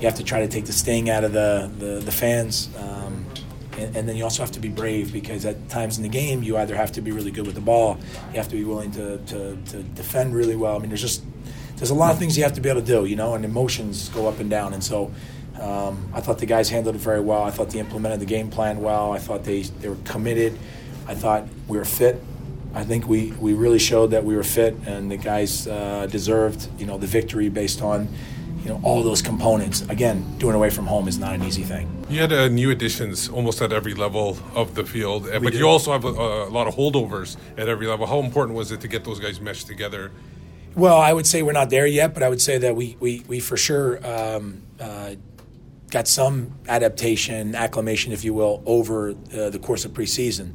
You 0.00 0.08
have 0.08 0.16
to 0.16 0.24
try 0.24 0.40
to 0.40 0.48
take 0.48 0.64
the 0.64 0.72
sting 0.72 1.08
out 1.08 1.22
of 1.22 1.32
the 1.32 1.70
the, 1.78 2.00
the 2.00 2.12
fans. 2.12 2.70
Um, 2.76 3.24
and, 3.78 3.94
and 3.94 4.08
then 4.08 4.16
you 4.16 4.24
also 4.24 4.42
have 4.42 4.52
to 4.52 4.60
be 4.60 4.68
brave 4.68 5.12
because 5.12 5.44
at 5.44 5.68
times 5.68 5.98
in 5.98 6.02
the 6.02 6.08
game 6.08 6.42
you 6.42 6.56
either 6.56 6.74
have 6.74 6.90
to 6.92 7.00
be 7.00 7.12
really 7.12 7.30
good 7.30 7.46
with 7.46 7.54
the 7.54 7.60
ball, 7.60 7.98
you 8.32 8.38
have 8.38 8.48
to 8.48 8.56
be 8.56 8.64
willing 8.64 8.90
to, 8.92 9.18
to, 9.18 9.56
to 9.66 9.82
defend 9.82 10.34
really 10.34 10.56
well. 10.56 10.76
I 10.76 10.78
mean, 10.78 10.88
there's 10.88 11.02
just 11.02 11.22
there's 11.76 11.90
a 11.90 11.94
lot 11.94 12.12
of 12.12 12.18
things 12.18 12.36
you 12.36 12.42
have 12.42 12.54
to 12.54 12.60
be 12.60 12.68
able 12.68 12.80
to 12.80 12.86
do, 12.86 13.04
you 13.04 13.16
know, 13.16 13.34
and 13.34 13.44
emotions 13.44 14.08
go 14.10 14.26
up 14.26 14.40
and 14.40 14.48
down. 14.48 14.72
And 14.72 14.82
so 14.82 15.12
um, 15.60 16.10
I 16.14 16.20
thought 16.20 16.38
the 16.38 16.46
guys 16.46 16.68
handled 16.70 16.96
it 16.96 17.00
very 17.00 17.20
well. 17.20 17.42
I 17.42 17.50
thought 17.50 17.70
they 17.70 17.78
implemented 17.78 18.20
the 18.20 18.26
game 18.26 18.50
plan 18.50 18.80
well. 18.80 19.12
I 19.12 19.18
thought 19.18 19.44
they, 19.44 19.62
they 19.62 19.88
were 19.88 19.98
committed. 20.04 20.58
I 21.06 21.14
thought 21.14 21.44
we 21.68 21.78
were 21.78 21.84
fit. 21.84 22.22
I 22.74 22.84
think 22.84 23.08
we, 23.08 23.32
we 23.32 23.54
really 23.54 23.78
showed 23.78 24.10
that 24.10 24.24
we 24.24 24.36
were 24.36 24.42
fit, 24.42 24.74
and 24.86 25.10
the 25.10 25.16
guys 25.16 25.66
uh, 25.66 26.06
deserved, 26.10 26.68
you 26.78 26.84
know, 26.84 26.98
the 26.98 27.06
victory 27.06 27.48
based 27.48 27.80
on, 27.80 28.06
you 28.62 28.68
know, 28.68 28.80
all 28.82 29.02
those 29.02 29.22
components. 29.22 29.80
Again, 29.88 30.36
doing 30.36 30.54
away 30.54 30.68
from 30.68 30.86
home 30.86 31.08
is 31.08 31.18
not 31.18 31.34
an 31.34 31.42
easy 31.42 31.62
thing. 31.62 32.04
You 32.10 32.20
had 32.20 32.32
uh, 32.32 32.48
new 32.48 32.70
additions 32.70 33.30
almost 33.30 33.62
at 33.62 33.72
every 33.72 33.94
level 33.94 34.36
of 34.54 34.74
the 34.74 34.84
field, 34.84 35.26
uh, 35.26 35.40
but 35.40 35.52
did. 35.52 35.58
you 35.58 35.66
also 35.66 35.92
have 35.92 36.04
a, 36.04 36.08
a 36.08 36.50
lot 36.50 36.66
of 36.66 36.74
holdovers 36.74 37.38
at 37.56 37.68
every 37.68 37.86
level. 37.86 38.06
How 38.06 38.20
important 38.20 38.56
was 38.56 38.70
it 38.72 38.82
to 38.82 38.88
get 38.88 39.04
those 39.04 39.20
guys 39.20 39.40
meshed 39.40 39.66
together? 39.66 40.10
Well, 40.76 40.98
I 40.98 41.10
would 41.10 41.26
say 41.26 41.42
we're 41.42 41.52
not 41.52 41.70
there 41.70 41.86
yet, 41.86 42.12
but 42.12 42.22
I 42.22 42.28
would 42.28 42.40
say 42.42 42.58
that 42.58 42.76
we 42.76 42.98
we, 43.00 43.22
we 43.26 43.40
for 43.40 43.56
sure 43.56 44.06
um, 44.06 44.60
uh, 44.78 45.14
got 45.90 46.06
some 46.06 46.52
adaptation, 46.68 47.54
acclimation, 47.54 48.12
if 48.12 48.24
you 48.24 48.34
will, 48.34 48.62
over 48.66 49.12
uh, 49.12 49.48
the 49.48 49.58
course 49.58 49.86
of 49.86 49.92
preseason. 49.92 50.52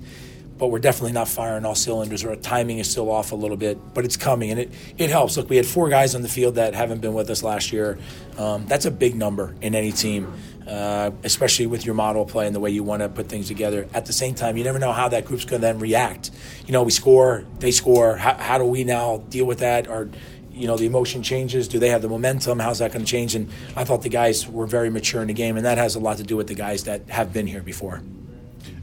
But 0.60 0.67
we're 0.67 0.77
definitely 0.77 1.13
not 1.13 1.27
firing 1.27 1.65
all 1.65 1.73
cylinders. 1.73 2.23
Our 2.23 2.36
timing 2.36 2.77
is 2.77 2.88
still 2.88 3.10
off 3.10 3.31
a 3.31 3.36
little 3.36 3.57
bit, 3.57 3.95
but 3.95 4.05
it's 4.05 4.15
coming, 4.15 4.51
and 4.51 4.60
it, 4.60 4.71
it 4.99 5.10
helps. 5.10 5.38
Look, 5.38 5.49
we 5.49 5.55
had 5.55 5.65
four 5.65 5.89
guys 5.89 6.13
on 6.13 6.21
the 6.21 6.29
field 6.29 6.53
that 6.53 6.75
haven't 6.75 7.01
been 7.01 7.15
with 7.15 7.31
us 7.31 7.41
last 7.41 7.73
year. 7.73 7.97
Um, 8.38 8.67
that's 8.67 8.86
a 8.86 8.91
big 8.91 9.15
number 9.15 9.55
in 9.62 9.73
any 9.73 9.91
team, 9.91 10.31
uh, 10.71 11.12
especially 11.23 11.67
with 11.67 11.86
your 11.86 11.95
model 11.95 12.25
play 12.25 12.47
and 12.47 12.55
the 12.55 12.60
way 12.60 12.69
you 12.69 12.84
want 12.84 13.01
to 13.01 13.10
put 13.10 13.27
things 13.27 13.47
together. 13.47 13.88
At 13.93 14.05
the 14.05 14.13
same 14.13 14.36
time, 14.36 14.55
you 14.55 14.63
never 14.63 14.79
know 14.79 14.93
how 14.93 15.10
that 15.10 15.25
group's 15.25 15.43
going 15.43 15.62
to 15.62 15.67
then 15.67 15.79
react. 15.79 16.31
You 16.65 16.71
know, 16.71 16.84
we 16.84 16.91
score, 16.91 17.43
they 17.60 17.71
score. 17.71 18.15
How, 18.15 18.36
how 18.36 18.57
do 18.57 18.63
we 18.63 18.84
now 18.86 19.17
deal 19.29 19.45
with 19.45 19.60
that? 19.60 19.88
Or 19.88 20.10
you 20.53 20.67
know 20.67 20.77
the 20.77 20.86
emotion 20.86 21.23
changes 21.23 21.69
do 21.69 21.79
they 21.79 21.88
have 21.88 22.01
the 22.01 22.10
momentum 22.10 22.60
how's 22.60 22.79
that 22.79 22.91
going 22.91 23.05
to 23.05 23.10
change 23.10 23.36
and 23.36 23.49
i 23.77 23.86
thought 23.86 24.01
the 24.01 24.10
guys 24.10 24.45
were 24.49 24.67
very 24.67 24.89
mature 24.89 25.21
in 25.21 25.29
the 25.29 25.34
game 25.34 25.55
and 25.55 25.65
that 25.65 25.77
has 25.77 25.95
a 25.95 25.99
lot 25.99 26.17
to 26.17 26.23
do 26.23 26.36
with 26.36 26.47
the 26.47 26.53
guys 26.53 26.84
that 26.84 27.10
have 27.10 27.31
been 27.31 27.47
here 27.47 27.62
before 27.62 28.01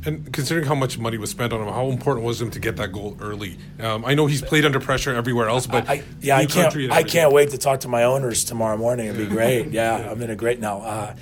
And 0.06 0.32
considering 0.32 0.66
how 0.66 0.74
much 0.74 0.96
money 0.98 1.18
was 1.18 1.30
spent 1.30 1.52
on 1.52 1.60
him, 1.60 1.68
how 1.68 1.88
important 1.88 2.24
was 2.24 2.40
him 2.40 2.50
to 2.52 2.60
get 2.60 2.76
that 2.76 2.92
goal 2.92 3.16
early? 3.20 3.58
Um, 3.80 4.04
I 4.04 4.14
know 4.14 4.26
he's 4.26 4.42
played 4.42 4.64
under 4.64 4.80
pressure 4.80 5.14
everywhere 5.14 5.48
else, 5.48 5.66
but 5.66 5.88
I, 5.88 6.02
yeah, 6.20 6.36
I 6.38 6.46
can't. 6.46 6.74
I 6.90 7.02
can't 7.02 7.32
wait 7.32 7.50
to 7.50 7.58
talk 7.58 7.80
to 7.80 7.88
my 7.88 8.04
owners 8.04 8.44
tomorrow 8.44 8.76
morning. 8.76 9.06
It'd 9.06 9.18
be 9.18 9.26
great. 9.26 9.70
Yeah, 9.70 10.10
I'm 10.10 10.22
in 10.22 10.30
a 10.30 10.36
great 10.36 10.60
now. 10.60 10.80
Uh, 10.80 11.16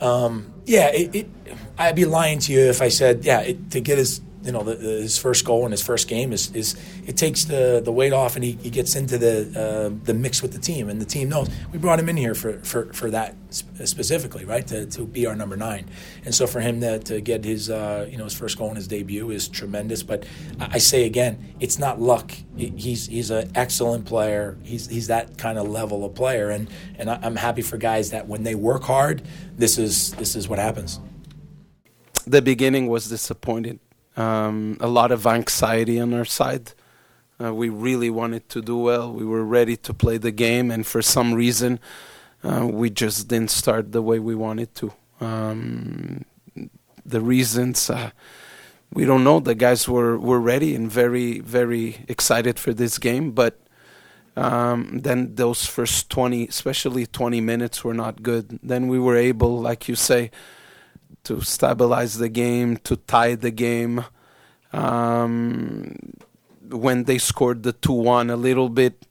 um, 0.00 0.52
yeah, 0.66 0.88
it, 0.88 1.14
it, 1.14 1.30
I'd 1.78 1.96
be 1.96 2.04
lying 2.04 2.38
to 2.40 2.52
you 2.52 2.60
if 2.60 2.82
I 2.82 2.88
said, 2.88 3.24
yeah, 3.24 3.40
it, 3.40 3.70
to 3.72 3.80
get 3.80 3.98
his, 3.98 4.20
you 4.48 4.52
know, 4.52 4.62
the, 4.62 4.76
the, 4.76 4.88
his 5.02 5.18
first 5.18 5.44
goal 5.44 5.66
in 5.66 5.72
his 5.72 5.82
first 5.82 6.08
game 6.08 6.32
is, 6.32 6.50
is 6.54 6.74
it 7.06 7.18
takes 7.18 7.44
the, 7.44 7.82
the 7.84 7.92
weight 7.92 8.14
off 8.14 8.34
and 8.34 8.42
he, 8.42 8.52
he 8.52 8.70
gets 8.70 8.96
into 8.96 9.18
the 9.18 9.52
uh, 9.54 10.04
the 10.04 10.14
mix 10.14 10.40
with 10.40 10.54
the 10.54 10.58
team 10.58 10.88
and 10.88 11.02
the 11.02 11.04
team 11.04 11.28
knows 11.28 11.50
we 11.70 11.78
brought 11.78 12.00
him 12.00 12.08
in 12.08 12.16
here 12.16 12.34
for, 12.34 12.54
for, 12.60 12.90
for 12.94 13.10
that 13.10 13.36
specifically, 13.52 14.46
right, 14.46 14.66
to, 14.66 14.86
to 14.86 15.04
be 15.04 15.26
our 15.26 15.36
number 15.36 15.54
nine, 15.54 15.84
and 16.24 16.34
so 16.34 16.46
for 16.46 16.60
him 16.60 16.80
to, 16.80 16.98
to 17.00 17.20
get 17.20 17.44
his 17.44 17.68
uh, 17.68 18.06
you 18.10 18.16
know 18.16 18.24
his 18.24 18.32
first 18.32 18.56
goal 18.56 18.70
in 18.70 18.76
his 18.76 18.88
debut 18.88 19.30
is 19.30 19.48
tremendous. 19.48 20.02
But 20.02 20.24
I, 20.58 20.68
I 20.72 20.78
say 20.78 21.04
again, 21.04 21.54
it's 21.60 21.78
not 21.78 22.00
luck. 22.00 22.32
He's 22.56 23.06
he's 23.06 23.30
an 23.30 23.50
excellent 23.54 24.06
player. 24.06 24.56
He's 24.62 24.86
he's 24.86 25.08
that 25.08 25.36
kind 25.36 25.58
of 25.58 25.68
level 25.68 26.06
of 26.06 26.14
player, 26.14 26.48
and 26.48 26.70
and 26.96 27.10
I'm 27.10 27.36
happy 27.36 27.60
for 27.62 27.76
guys 27.76 28.12
that 28.12 28.26
when 28.26 28.44
they 28.44 28.54
work 28.54 28.84
hard, 28.84 29.22
this 29.56 29.76
is 29.76 30.12
this 30.14 30.34
is 30.34 30.48
what 30.48 30.58
happens. 30.58 31.00
the 32.26 32.40
beginning 32.40 32.86
was 32.88 33.10
disappointing. 33.10 33.80
Um, 34.18 34.76
a 34.80 34.88
lot 34.88 35.12
of 35.12 35.26
anxiety 35.26 36.00
on 36.00 36.12
our 36.12 36.24
side. 36.24 36.72
Uh, 37.40 37.54
we 37.54 37.68
really 37.68 38.10
wanted 38.10 38.48
to 38.48 38.60
do 38.60 38.76
well. 38.76 39.12
We 39.12 39.24
were 39.24 39.44
ready 39.44 39.76
to 39.76 39.94
play 39.94 40.18
the 40.18 40.32
game, 40.32 40.72
and 40.72 40.84
for 40.84 41.02
some 41.02 41.34
reason, 41.34 41.78
uh, 42.42 42.66
we 42.66 42.90
just 42.90 43.28
didn't 43.28 43.52
start 43.52 43.92
the 43.92 44.02
way 44.02 44.18
we 44.18 44.34
wanted 44.34 44.74
to. 44.74 44.92
Um, 45.20 46.24
the 47.06 47.20
reasons 47.20 47.88
uh, 47.90 48.10
we 48.92 49.04
don't 49.04 49.22
know. 49.22 49.38
The 49.38 49.54
guys 49.54 49.88
were, 49.88 50.18
were 50.18 50.40
ready 50.40 50.74
and 50.74 50.90
very 50.90 51.38
very 51.38 52.04
excited 52.08 52.58
for 52.58 52.74
this 52.74 52.98
game, 52.98 53.30
but 53.30 53.60
um, 54.36 55.00
then 55.02 55.36
those 55.36 55.64
first 55.66 56.10
20, 56.10 56.48
especially 56.48 57.06
20 57.06 57.40
minutes, 57.40 57.84
were 57.84 57.94
not 57.94 58.22
good. 58.22 58.58
Then 58.62 58.88
we 58.88 58.98
were 58.98 59.16
able, 59.16 59.60
like 59.60 59.88
you 59.88 59.94
say, 59.94 60.30
to 61.28 61.42
stabilize 61.42 62.16
the 62.16 62.30
game, 62.30 62.78
to 62.78 62.96
tie 62.96 63.34
the 63.34 63.50
game. 63.50 64.02
Um, 64.72 66.14
when 66.70 67.04
they 67.04 67.18
scored 67.18 67.64
the 67.64 67.74
2 67.74 67.92
1 67.92 68.30
a 68.30 68.36
little 68.36 68.70
bit 68.70 69.06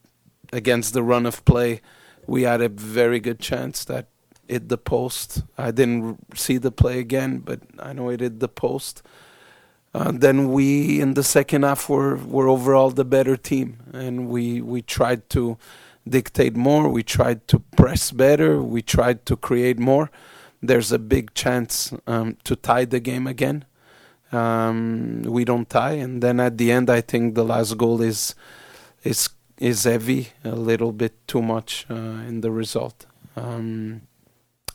against 0.52 0.96
the 0.96 1.04
run 1.04 1.28
of 1.28 1.46
play, 1.46 1.82
we 2.26 2.42
had 2.42 2.60
a 2.60 2.70
very 2.70 3.20
good 3.20 3.40
chance 3.40 3.86
that 3.86 4.08
hit 4.48 4.68
the 4.68 4.80
post. 4.80 5.44
I 5.60 5.70
didn't 5.70 6.36
see 6.36 6.58
the 6.58 6.72
play 6.72 6.98
again, 6.98 7.40
but 7.40 7.60
I 7.78 7.94
know 7.94 8.10
it 8.10 8.20
hit 8.20 8.40
the 8.40 8.48
post. 8.48 9.04
Uh, 9.94 10.12
then 10.12 10.52
we, 10.52 11.00
in 11.00 11.14
the 11.14 11.24
second 11.24 11.64
half, 11.64 11.88
were, 11.88 12.16
were 12.16 12.48
overall 12.48 12.90
the 12.90 13.06
better 13.06 13.38
team, 13.38 13.78
and 13.94 14.28
we, 14.28 14.60
we 14.60 14.82
tried 14.82 15.30
to 15.32 15.58
dictate 16.08 16.56
more. 16.56 16.90
We 16.90 17.04
tried 17.04 17.48
to 17.50 17.60
press 17.78 18.10
better. 18.12 18.60
We 18.60 18.82
tried 18.82 19.26
to 19.28 19.38
create 19.38 19.78
more. 19.78 20.10
There's 20.62 20.92
a 20.92 21.00
big 21.00 21.34
chance 21.34 21.94
um, 22.08 22.38
to 22.44 22.56
tie 22.56 22.86
the 22.86 23.00
game 23.00 23.28
again. 23.28 23.66
Um, 24.32 25.22
we 25.24 25.46
don't 25.46 25.70
tie, 25.70 25.94
and 25.94 26.22
then 26.22 26.40
at 26.40 26.58
the 26.58 26.72
end, 26.72 26.90
I 26.90 27.02
think 27.02 27.36
the 27.36 27.46
last 27.46 27.78
goal 27.78 28.02
is 28.02 28.36
is 29.04 29.30
is 29.58 29.86
heavy, 29.86 30.30
a 30.44 30.56
little 30.56 30.92
bit 30.92 31.28
too 31.28 31.42
much 31.42 31.86
uh, 31.90 31.94
in 32.28 32.42
the 32.42 32.52
result. 32.52 33.06
Um, 33.36 34.02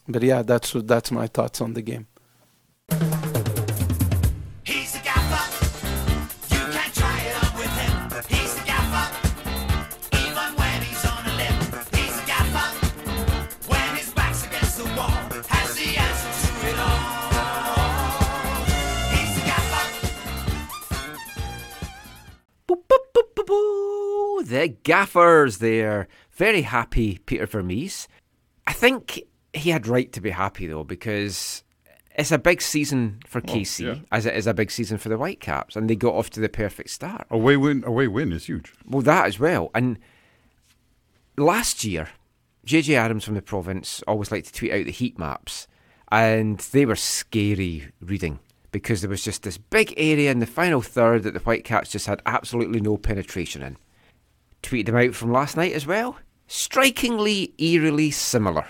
but 0.09 0.23
yeah, 0.23 0.43
that's 0.43 0.73
that's 0.73 1.11
my 1.11 1.27
thoughts 1.27 1.61
on 1.61 1.75
the 1.75 1.83
game. 1.83 2.07
The 24.53 24.69
gaffers 24.69 25.59
there. 25.59 26.09
Very 26.33 26.61
happy, 26.61 27.19
Peter 27.25 27.47
Vermes. 27.47 28.07
I 28.67 28.75
think 28.75 29.23
he 29.55 29.71
had 29.71 29.87
right 29.87 30.13
to 30.13 30.21
be 30.21 30.29
happy, 30.29 30.67
though, 30.67 30.85
because 30.85 31.65
it's 32.17 32.33
a 32.33 32.39
big 32.39 32.61
season 32.61 33.21
for 33.27 33.41
KC, 33.41 33.87
yeah. 33.87 33.95
as 34.13 34.27
it 34.27 34.37
is 34.37 34.47
a 34.47 34.53
big 34.53 34.71
season 34.71 34.99
for 34.99 35.09
the 35.09 35.17
Whitecaps, 35.17 35.75
and 35.75 35.89
they 35.89 35.97
got 35.97 36.13
off 36.13 36.29
to 36.31 36.41
the 36.41 36.51
perfect 36.51 36.91
start. 36.91 37.27
Away 37.31 37.57
win, 37.57 37.83
away 37.87 38.09
win 38.09 38.31
is 38.31 38.45
huge. 38.45 38.75
Well, 38.87 39.01
that 39.01 39.25
as 39.25 39.41
well. 39.41 39.71
And 39.75 39.99
last 41.39 41.83
year, 41.83 42.11
JJ 42.67 42.95
Adams 42.95 43.25
from 43.25 43.37
the 43.37 43.41
province 43.41 44.03
always 44.07 44.31
liked 44.31 44.49
to 44.49 44.53
tweet 44.53 44.73
out 44.73 44.85
the 44.85 44.93
heat 44.93 45.19
maps, 45.19 45.67
and 46.11 46.59
they 46.59 46.85
were 46.85 46.95
scary 46.95 47.91
reading 48.03 48.39
because 48.71 49.01
there 49.01 49.09
was 49.09 49.25
just 49.25 49.45
this 49.45 49.57
big 49.57 49.95
area 49.97 50.31
in 50.31 50.41
the 50.41 50.47
final 50.47 50.83
third 50.83 51.23
that 51.23 51.33
the 51.33 51.41
Whitecaps 51.41 51.91
just 51.91 52.07
had 52.07 52.21
absolutely 52.27 52.83
no 52.83 52.99
penetration 52.99 53.63
in. 53.63 53.79
Tweeted 54.63 54.87
them 54.87 54.97
out 54.97 55.15
from 55.15 55.33
last 55.33 55.57
night 55.57 55.73
as 55.73 55.87
well. 55.87 56.17
Strikingly, 56.47 57.55
eerily 57.59 58.11
similar. 58.11 58.67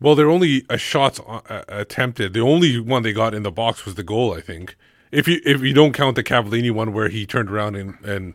Well, 0.00 0.14
they're 0.14 0.30
only 0.30 0.64
a 0.68 0.78
shots 0.78 1.20
uh, 1.20 1.40
uh, 1.48 1.64
attempted. 1.68 2.32
The 2.32 2.40
only 2.40 2.80
one 2.80 3.02
they 3.02 3.12
got 3.12 3.34
in 3.34 3.42
the 3.42 3.52
box 3.52 3.84
was 3.84 3.94
the 3.94 4.02
goal, 4.02 4.34
I 4.34 4.40
think. 4.40 4.76
If 5.12 5.28
you 5.28 5.40
if 5.44 5.60
you 5.62 5.74
don't 5.74 5.92
count 5.92 6.16
the 6.16 6.22
Cavallini 6.22 6.70
one 6.70 6.92
where 6.92 7.08
he 7.08 7.26
turned 7.26 7.50
around 7.50 7.76
and 7.76 8.02
and 8.04 8.34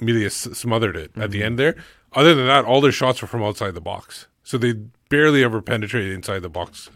Melia 0.00 0.30
smothered 0.30 0.96
it 0.96 1.12
at 1.16 1.30
the 1.30 1.38
mm-hmm. 1.38 1.46
end 1.46 1.58
there. 1.58 1.76
Other 2.12 2.34
than 2.34 2.46
that, 2.46 2.64
all 2.64 2.80
their 2.80 2.92
shots 2.92 3.22
were 3.22 3.28
from 3.28 3.42
outside 3.42 3.74
the 3.74 3.80
box. 3.80 4.26
So 4.42 4.58
they 4.58 4.72
barely 5.08 5.44
ever 5.44 5.60
penetrated 5.60 6.12
inside 6.12 6.40
the 6.40 6.48
box. 6.48 6.90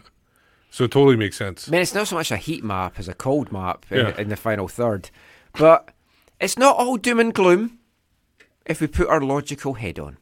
So 0.69 0.85
it 0.85 0.91
totally 0.91 1.15
makes 1.15 1.37
sense. 1.37 1.67
I 1.67 1.71
mean, 1.71 1.81
it's 1.81 1.93
not 1.93 2.07
so 2.07 2.15
much 2.15 2.31
a 2.31 2.37
heat 2.37 2.63
map 2.63 2.97
as 2.97 3.07
a 3.07 3.13
cold 3.13 3.51
map 3.51 3.85
in, 3.91 3.97
Yeah. 3.97 4.17
in 4.17 4.29
the 4.29 4.35
final 4.35 4.67
third, 4.67 5.11
but 5.53 5.89
it's 6.39 6.57
not 6.57 6.77
all 6.77 6.97
doom 6.97 7.19
and 7.19 7.33
gloom 7.33 7.77
if 8.65 8.81
we 8.81 8.87
put 8.87 9.07
our 9.09 9.21
logical 9.21 9.73
head 9.75 9.99
on. 9.99 10.17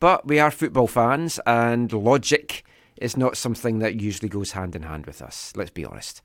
But 0.00 0.26
we 0.26 0.38
are 0.38 0.50
football 0.50 0.86
fans, 0.86 1.40
and 1.46 1.92
logic 1.92 2.64
is 3.00 3.16
not 3.16 3.36
something 3.36 3.78
that 3.80 4.00
usually 4.00 4.28
goes 4.28 4.52
hand 4.52 4.76
in 4.76 4.82
hand 4.82 5.06
with 5.06 5.20
us, 5.22 5.52
let's 5.56 5.70
be 5.70 5.84
honest. 5.84 6.22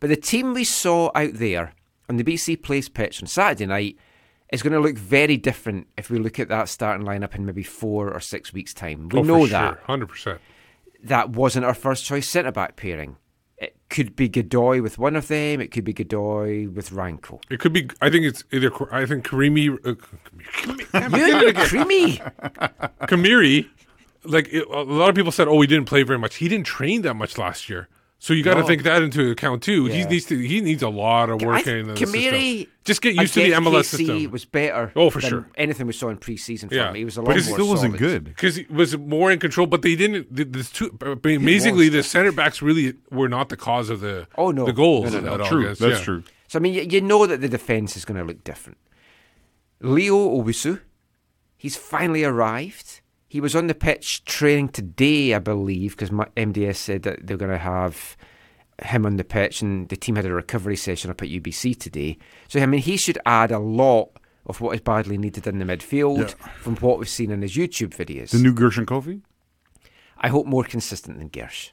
But 0.00 0.10
the 0.10 0.16
team 0.16 0.52
we 0.54 0.64
saw 0.64 1.10
out 1.14 1.34
there 1.34 1.72
on 2.08 2.16
the 2.16 2.24
BC 2.24 2.62
Place 2.62 2.88
pitch 2.88 3.22
on 3.22 3.26
Saturday 3.26 3.66
night 3.66 3.96
is 4.52 4.62
going 4.62 4.72
to 4.74 4.80
look 4.80 4.98
very 4.98 5.36
different 5.36 5.86
if 5.96 6.10
we 6.10 6.18
look 6.18 6.38
at 6.38 6.48
that 6.48 6.68
starting 6.68 7.06
lineup 7.06 7.34
in 7.34 7.46
maybe 7.46 7.62
four 7.62 8.12
or 8.12 8.20
six 8.20 8.52
weeks' 8.52 8.74
time. 8.74 9.08
We 9.08 9.20
Oh, 9.20 9.22
know 9.22 9.38
sure. 9.46 9.48
that 9.48 9.78
hundred 9.84 10.08
percent. 10.10 10.40
that 11.02 11.30
wasn't 11.30 11.64
our 11.64 11.74
first 11.74 12.04
choice 12.04 12.28
centre 12.28 12.52
back 12.52 12.76
pairing. 12.76 13.16
It 13.58 13.76
could 13.88 14.16
be 14.16 14.28
Godoy 14.28 14.82
with 14.82 14.98
one 14.98 15.14
of 15.16 15.28
them. 15.28 15.60
It 15.60 15.68
could 15.68 15.84
be 15.84 15.92
Godoy 15.92 16.68
with 16.68 16.90
Ranko. 16.90 17.40
It 17.50 17.60
could 17.60 17.72
be. 17.72 17.88
I 18.00 18.10
think 18.10 18.24
it's 18.24 18.42
either. 18.52 18.72
I 18.92 19.06
think 19.06 19.24
Karimi, 19.26 19.70
uh, 19.86 19.94
You 21.16 21.52
creamy. 21.54 22.16
Khmiri. 23.06 23.68
Like 24.24 24.48
it, 24.52 24.66
a 24.68 24.82
lot 24.82 25.10
of 25.10 25.14
people 25.14 25.32
said, 25.32 25.48
oh, 25.48 25.60
he 25.60 25.66
didn't 25.66 25.86
play 25.86 26.02
very 26.02 26.18
much. 26.18 26.36
He 26.36 26.48
didn't 26.48 26.66
train 26.66 27.02
that 27.02 27.14
much 27.14 27.36
last 27.38 27.68
year. 27.68 27.88
So 28.24 28.32
you 28.32 28.42
got 28.42 28.54
to 28.54 28.60
No. 28.60 28.66
think 28.66 28.84
that 28.84 29.02
into 29.02 29.30
account 29.30 29.62
too. 29.62 29.84
He 29.84 30.02
needs 30.06 30.24
to. 30.26 30.38
He 30.38 30.62
needs 30.62 30.82
a 30.82 30.88
lot 30.88 31.28
of 31.28 31.42
work 31.42 31.64
think 31.64 31.66
in 31.80 31.86
the 31.88 31.92
Khmiri. 31.92 32.68
Just 32.82 33.02
get 33.02 33.14
used 33.14 33.34
to 33.34 33.40
the 33.40 33.52
MLS 33.52 33.90
KC 33.92 34.06
system. 34.06 34.30
was 34.30 34.46
better. 34.46 34.92
Oh, 34.96 35.10
for 35.10 35.20
than 35.20 35.28
sure. 35.28 35.46
Anything 35.56 35.86
we 35.86 35.92
saw 35.92 36.08
in 36.08 36.16
pre-season 36.16 36.70
from 36.70 36.78
Yeah. 36.78 36.88
him. 36.88 36.94
He 36.94 37.04
was 37.04 37.18
a 37.18 37.20
lot 37.20 37.26
But 37.26 37.36
he 37.36 37.42
still 37.42 37.68
wasn't 37.68 37.98
solid. 37.98 37.98
good. 37.98 38.24
because 38.24 38.56
he 38.56 38.64
was 38.70 38.96
more 38.96 39.30
in 39.30 39.38
control. 39.40 39.66
But 39.66 39.82
they 39.82 39.94
didn't. 39.94 40.34
The, 40.34 40.44
the 40.44 40.62
two, 40.64 40.96
amazingly, 41.22 41.90
the 41.90 42.02
center 42.02 42.32
backs 42.32 42.62
really 42.62 42.94
were 43.10 43.28
not 43.28 43.50
the 43.50 43.58
cause 43.58 43.90
of 43.90 44.00
the 44.00 44.26
Oh, 44.38 44.50
no. 44.52 44.64
the 44.64 44.72
goals. 44.72 45.12
No, 45.12 45.20
no, 45.20 45.26
no. 45.26 45.34
at 45.34 45.40
all, 45.42 45.46
True, 45.46 45.66
that's 45.74 45.80
Yeah. 45.82 46.00
true. 46.02 46.22
So 46.48 46.58
I 46.58 46.62
mean, 46.62 46.72
you, 46.72 46.80
you 46.88 47.02
know 47.02 47.26
that 47.26 47.42
the 47.42 47.48
defence 47.50 47.94
is 47.94 48.06
going 48.06 48.16
to 48.18 48.24
look 48.24 48.42
different. 48.42 48.78
Leo 49.80 50.16
Owusu, 50.42 50.80
he's 51.58 51.76
finally 51.76 52.24
arrived. 52.24 53.02
He 53.34 53.40
was 53.40 53.56
on 53.56 53.66
the 53.66 53.74
pitch 53.74 54.24
training 54.26 54.68
today, 54.68 55.34
I 55.34 55.40
believe, 55.40 55.96
because 55.96 56.10
MDS 56.10 56.76
said 56.76 57.02
that 57.02 57.26
they're 57.26 57.36
going 57.36 57.50
to 57.50 57.58
have 57.58 58.16
him 58.80 59.04
on 59.04 59.16
the 59.16 59.24
pitch, 59.24 59.60
and 59.60 59.88
the 59.88 59.96
team 59.96 60.14
had 60.14 60.24
a 60.24 60.32
recovery 60.32 60.76
session 60.76 61.10
up 61.10 61.20
at 61.20 61.28
UBC 61.28 61.76
today. 61.76 62.16
So 62.46 62.60
I 62.60 62.66
mean, 62.66 62.80
he 62.80 62.96
should 62.96 63.18
add 63.26 63.50
a 63.50 63.58
lot 63.58 64.10
of 64.46 64.60
what 64.60 64.76
is 64.76 64.80
badly 64.82 65.18
needed 65.18 65.48
in 65.48 65.58
the 65.58 65.64
midfield 65.64 66.36
from 66.60 66.76
what 66.76 67.00
we've 67.00 67.08
seen 67.08 67.32
in 67.32 67.42
his 67.42 67.56
YouTube 67.56 67.88
videos. 67.96 68.30
The 68.30 68.38
new 68.38 68.54
Gershon 68.54 68.86
Koffie? 68.86 69.22
I 70.16 70.28
hope 70.28 70.46
more 70.46 70.62
consistent 70.62 71.18
than 71.18 71.28
Gersh. 71.28 71.70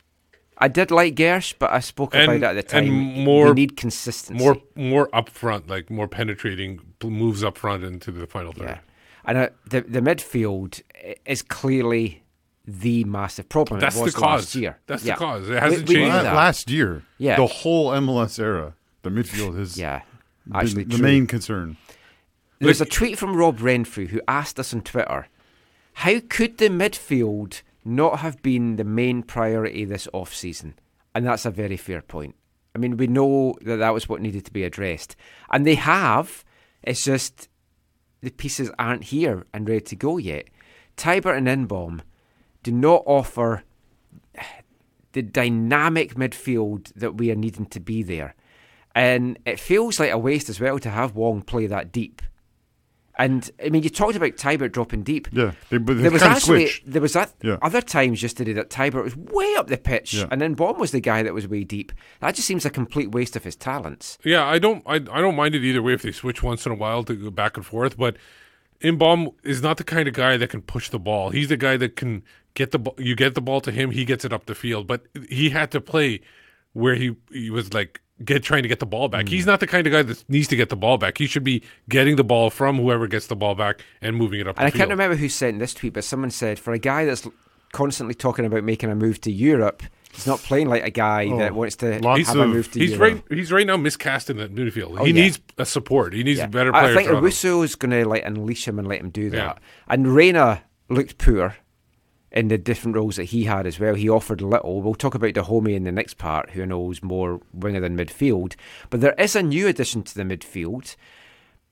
I 0.58 0.67
did 0.67 0.89
like 0.89 1.13
Gersh, 1.13 1.54
but 1.60 1.69
I 1.71 1.80
spoke 1.80 2.15
And- 2.15 2.24
about 2.24 2.38
it 2.38 2.43
at 2.43 2.56
the 2.56 2.63
time. 2.63 2.86
and 2.86 3.24
more- 3.24 3.50
we 3.50 3.54
need 3.54 3.78
consistency. 3.78 4.43
More 4.43 4.58
more 4.76 5.10
upfront, 5.13 5.69
like 5.69 5.91
more 5.91 6.08
penetrating 6.08 6.80
moves 7.04 7.43
up 7.43 7.56
front 7.60 7.84
into 7.84 8.12
the 8.12 8.26
final 8.26 8.52
third. 8.52 8.63
Yeah, 8.63 8.80
and 9.26 9.38
uh, 9.38 9.50
the 9.70 9.82
the 9.82 10.02
midfield 10.02 10.82
is 11.26 11.42
clearly 11.42 12.24
the 12.66 13.04
massive 13.06 13.50
problem. 13.50 13.80
That's 13.80 13.98
it 13.98 14.06
the 14.06 14.12
cause. 14.12 14.22
last 14.22 14.56
year. 14.56 14.78
That's 14.88 15.04
Yeah. 15.04 15.16
the 15.16 15.20
cause. 15.20 15.50
It 15.50 15.60
hasn't 15.62 15.88
We- 15.90 15.96
we 15.96 16.02
changed. 16.02 16.16
that. 16.16 16.36
Last 16.36 16.70
year, 16.70 17.04
Yeah. 17.18 17.36
the 17.38 17.48
whole 17.48 17.92
MLS 17.92 18.40
era, 18.40 18.74
The 19.04 19.10
midfield 19.10 19.60
is 19.60 19.78
Yeah, 19.78 20.02
actually, 20.54 20.84
the 20.84 20.96
true. 20.98 21.04
main 21.04 21.26
concern. 21.28 21.78
There's 22.60 22.80
a 22.82 22.86
tweet 22.86 23.18
from 23.18 23.36
Rob 23.36 23.60
Renfrew 23.60 24.08
who 24.08 24.22
asked 24.28 24.60
us 24.60 24.74
on 24.76 24.82
Twitter, 24.82 25.28
"How 25.94 26.20
could 26.30 26.60
the 26.60 26.70
midfield 26.70 27.64
not 27.84 28.20
have 28.20 28.42
been 28.44 28.76
the 28.76 28.84
main 28.84 29.24
priority 29.24 29.84
this 29.86 30.08
off-season?" 30.14 30.76
And 31.16 31.26
that's 31.26 31.46
a 31.46 31.52
very 31.52 31.78
fair 31.78 32.02
point. 32.04 32.36
I 32.76 32.78
mean, 32.78 32.96
we 32.96 33.08
know 33.08 33.56
that 33.64 33.78
that 33.78 33.94
was 33.94 34.08
what 34.08 34.22
needed 34.22 34.46
to 34.46 34.54
be 34.54 34.64
addressed, 34.64 35.16
and 35.52 35.66
they 35.66 35.76
have. 35.76 36.46
It's 36.84 37.04
just 37.04 37.50
the 38.22 38.32
pieces 38.32 38.72
aren't 38.78 39.06
here 39.06 39.46
and 39.54 39.68
ready 39.68 39.82
to 39.82 39.96
go 39.96 40.18
yet. 40.18 40.48
Teibert 40.98 41.38
and 41.38 41.48
Inbeom 41.48 42.02
do 42.64 42.72
not 42.72 43.04
offer 43.06 43.64
the 45.14 45.22
dynamic 45.22 46.16
midfield 46.16 46.94
that 46.94 47.16
we 47.16 47.32
are 47.32 47.36
needing 47.36 47.66
to 47.68 47.80
be 47.80 48.04
there. 48.04 48.36
And 48.94 49.40
it 49.46 49.60
feels 49.60 50.00
like 50.00 50.12
a 50.12 50.18
waste 50.18 50.50
as 50.50 50.60
well 50.60 50.80
to 50.80 50.90
have 50.90 51.16
Wong 51.16 51.42
play 51.42 51.66
that 51.68 51.92
deep. 51.92 52.22
And 53.17 53.50
I 53.63 53.69
mean, 53.69 53.84
you 53.84 53.89
talked 53.89 54.15
about 54.15 54.32
Teibert 54.38 54.71
dropping 54.71 55.04
deep. 55.04 55.28
Yeah, 55.32 55.52
they, 55.69 55.78
but 55.78 55.95
they 55.97 56.04
There 56.04 56.12
was 56.12 56.21
actually 56.24 56.67
switch. 56.67 56.84
there 56.86 57.02
was 57.02 57.13
that 57.13 57.34
Yeah. 57.43 57.58
other 57.62 57.82
times 57.82 58.24
yesterday 58.24 58.54
that 58.54 58.69
Teibert 58.69 59.04
was 59.04 59.15
way 59.15 59.54
up 59.56 59.67
the 59.67 59.78
pitch, 59.78 60.13
Yeah. 60.13 60.28
and 60.32 60.39
then 60.41 60.54
Bomb 60.54 60.80
was 60.80 60.91
the 60.91 61.02
guy 61.02 61.21
that 61.24 61.34
was 61.34 61.47
way 61.47 61.63
deep. 61.63 61.91
That 62.21 62.36
just 62.36 62.47
seems 62.47 62.65
a 62.65 62.69
complete 62.69 63.12
waste 63.12 63.36
of 63.36 63.43
his 63.43 63.56
talents. 63.56 64.17
Yeah, 64.24 64.45
I 64.45 64.60
don't 64.60 64.82
I, 64.86 64.95
I 64.95 65.19
don't 65.21 65.36
mind 65.36 65.56
it 65.56 65.63
either 65.63 65.82
way 65.82 65.93
if 65.93 66.02
they 66.04 66.12
switch 66.13 66.41
once 66.41 66.65
in 66.65 66.71
a 66.71 66.76
while 66.76 67.04
to 67.04 67.13
go 67.15 67.30
back 67.30 67.58
and 67.58 67.65
forth, 67.65 67.97
but 67.97 68.15
Inbeom 68.82 69.34
is 69.43 69.62
not 69.62 69.78
the 69.78 69.84
kind 69.84 70.08
of 70.08 70.13
guy 70.13 70.38
that 70.38 70.50
can 70.50 70.62
push 70.62 70.89
the 70.89 70.97
ball. 71.00 71.30
He's 71.30 71.50
the 71.50 71.58
guy 71.58 71.78
that 71.78 71.95
can 71.95 72.24
get 72.54 72.71
the 72.71 72.80
ball 72.80 72.95
you 72.97 73.15
get 73.15 73.36
the 73.36 73.41
ball 73.41 73.62
to 73.62 73.71
him, 73.71 73.91
he 73.91 74.06
gets 74.06 74.26
it 74.26 74.34
up 74.34 74.45
the 74.45 74.56
field, 74.56 74.88
but 74.88 75.06
he 75.30 75.50
had 75.52 75.69
to 75.71 75.82
play 75.82 76.21
where 76.74 76.95
he 76.95 77.15
he 77.32 77.50
was 77.50 77.74
like 77.74 78.02
get 78.26 78.44
trying 78.44 78.64
to 78.64 78.70
get 78.70 78.80
the 78.80 78.86
ball 78.86 79.08
back. 79.10 79.26
Mm. 79.26 79.30
He's 79.30 79.46
not 79.46 79.60
the 79.60 79.68
kind 79.68 79.86
of 79.88 79.94
guy 79.94 80.02
that 80.04 80.24
needs 80.30 80.48
to 80.50 80.56
get 80.56 80.70
the 80.70 80.76
ball 80.76 80.98
back. 80.98 81.18
He 81.18 81.28
should 81.28 81.44
be 81.44 81.64
getting 81.90 82.16
the 82.16 82.24
ball 82.24 82.50
from 82.50 82.78
whoever 82.78 83.08
gets 83.08 83.28
the 83.28 83.36
ball 83.36 83.56
back 83.56 83.82
and 84.02 84.16
moving 84.16 84.40
it 84.40 84.48
up 84.48 84.58
And 84.58 84.64
the 84.64 84.68
I 84.68 84.70
field. 84.72 84.78
can't 84.80 84.90
remember 84.92 85.16
who 85.16 85.30
sent 85.30 85.60
this 85.60 85.74
tweet, 85.74 85.94
but 85.94 86.04
someone 86.04 86.32
said 86.32 86.60
for 86.60 86.74
a 86.74 86.80
guy 86.80 87.06
that's 87.06 87.28
constantly 87.72 88.14
talking 88.14 88.46
about 88.46 88.64
making 88.64 88.90
a 88.92 88.96
move 88.96 89.22
to 89.22 89.32
Europe, 89.32 89.82
he's 90.12 90.28
not 90.28 90.40
playing 90.40 90.68
like 90.68 90.84
a 90.84 90.90
guy 90.90 91.28
Oh, 91.32 91.38
that 91.38 91.54
wants 91.56 91.78
to 91.78 92.00
lots 92.00 92.28
have 92.28 92.38
a 92.38 92.48
move 92.48 92.72
to 92.74 92.80
He's 92.80 92.92
Europe. 92.92 93.24
right. 93.30 93.38
He's 93.38 93.52
right 93.52 93.66
now 93.66 93.78
miscast 93.78 94.30
in 94.30 94.38
that 94.38 94.54
midfield. 94.54 94.98
Oh, 95.00 95.06
he 95.06 95.12
yeah. 95.14 95.22
needs 95.24 95.40
a 95.58 95.66
support. 95.66 96.14
He 96.14 96.24
needs 96.24 96.40
Yeah. 96.40 96.48
better 96.48 96.72
player. 96.72 96.84
I 96.92 96.94
think 96.96 97.10
around. 97.10 97.24
Russo 97.24 97.62
is 97.62 97.76
going 97.76 97.92
to 97.92 98.06
like 98.08 98.26
unleash 98.26 98.68
him 98.68 98.78
and 98.80 98.88
let 98.88 99.00
him 99.00 99.10
do 99.10 99.30
that. 99.30 99.38
Yeah. 99.38 99.54
And 99.88 100.14
Reyna 100.14 100.64
looked 100.90 101.18
poor 101.18 101.56
in 102.32 102.48
the 102.48 102.58
different 102.58 102.96
roles 102.96 103.17
that 103.17 103.26
he 103.26 103.44
had 103.44 103.67
as 103.67 103.80
well. 103.80 103.96
He 103.96 104.10
offered 104.10 104.41
little. 104.41 104.82
We'll 104.82 104.96
talk 104.96 105.15
about 105.15 105.34
Dajome 105.34 105.76
in 105.76 105.84
the 105.84 105.91
next 105.91 106.17
part, 106.17 106.52
who 106.52 106.65
knows 106.65 107.04
more 107.04 107.41
winger 107.54 107.82
than 107.82 107.98
midfield. 107.98 108.56
But 108.89 109.02
there 109.02 109.15
is 109.17 109.36
a 109.36 109.44
new 109.44 109.67
addition 109.67 110.04
to 110.04 110.15
the 110.15 110.24
midfield. 110.24 110.96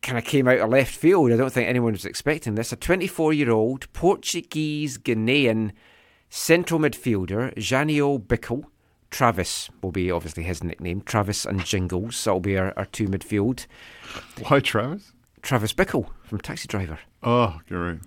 Kind 0.02 0.18
of 0.18 0.26
came 0.26 0.48
out 0.48 0.60
of 0.60 0.70
left 0.70 0.94
field. 0.94 1.32
I 1.32 1.38
don't 1.38 1.52
think 1.52 1.68
anyone 1.68 1.94
was 1.94 2.06
expecting 2.06 2.56
this. 2.56 2.72
A 2.72 2.76
24 2.76 3.34
year 3.34 3.52
old 3.52 3.92
Portuguese 3.94 4.98
Ghanaian 4.98 5.72
central 6.30 6.80
midfielder, 6.80 7.54
Janio 7.56 8.22
Bikel. 8.22 8.66
Travis 9.12 9.72
will 9.82 9.92
be 9.92 10.12
obviously 10.12 10.44
his 10.44 10.64
nickname. 10.64 11.02
Travis 11.02 11.46
and 11.46 11.66
Jingles. 11.66 12.24
That'll 12.24 12.40
be 12.40 12.58
our, 12.58 12.74
our 12.78 12.86
two 12.86 13.08
midfield. 13.08 13.66
Why 14.48 14.60
Travis? 14.60 15.14
Travis 15.42 15.74
Bickle 15.74 16.10
from 16.24 16.40
Taxi 16.40 16.68
Driver. 16.68 17.00
Oh, 17.24 17.60
you're 17.70 17.94
right. 17.94 18.00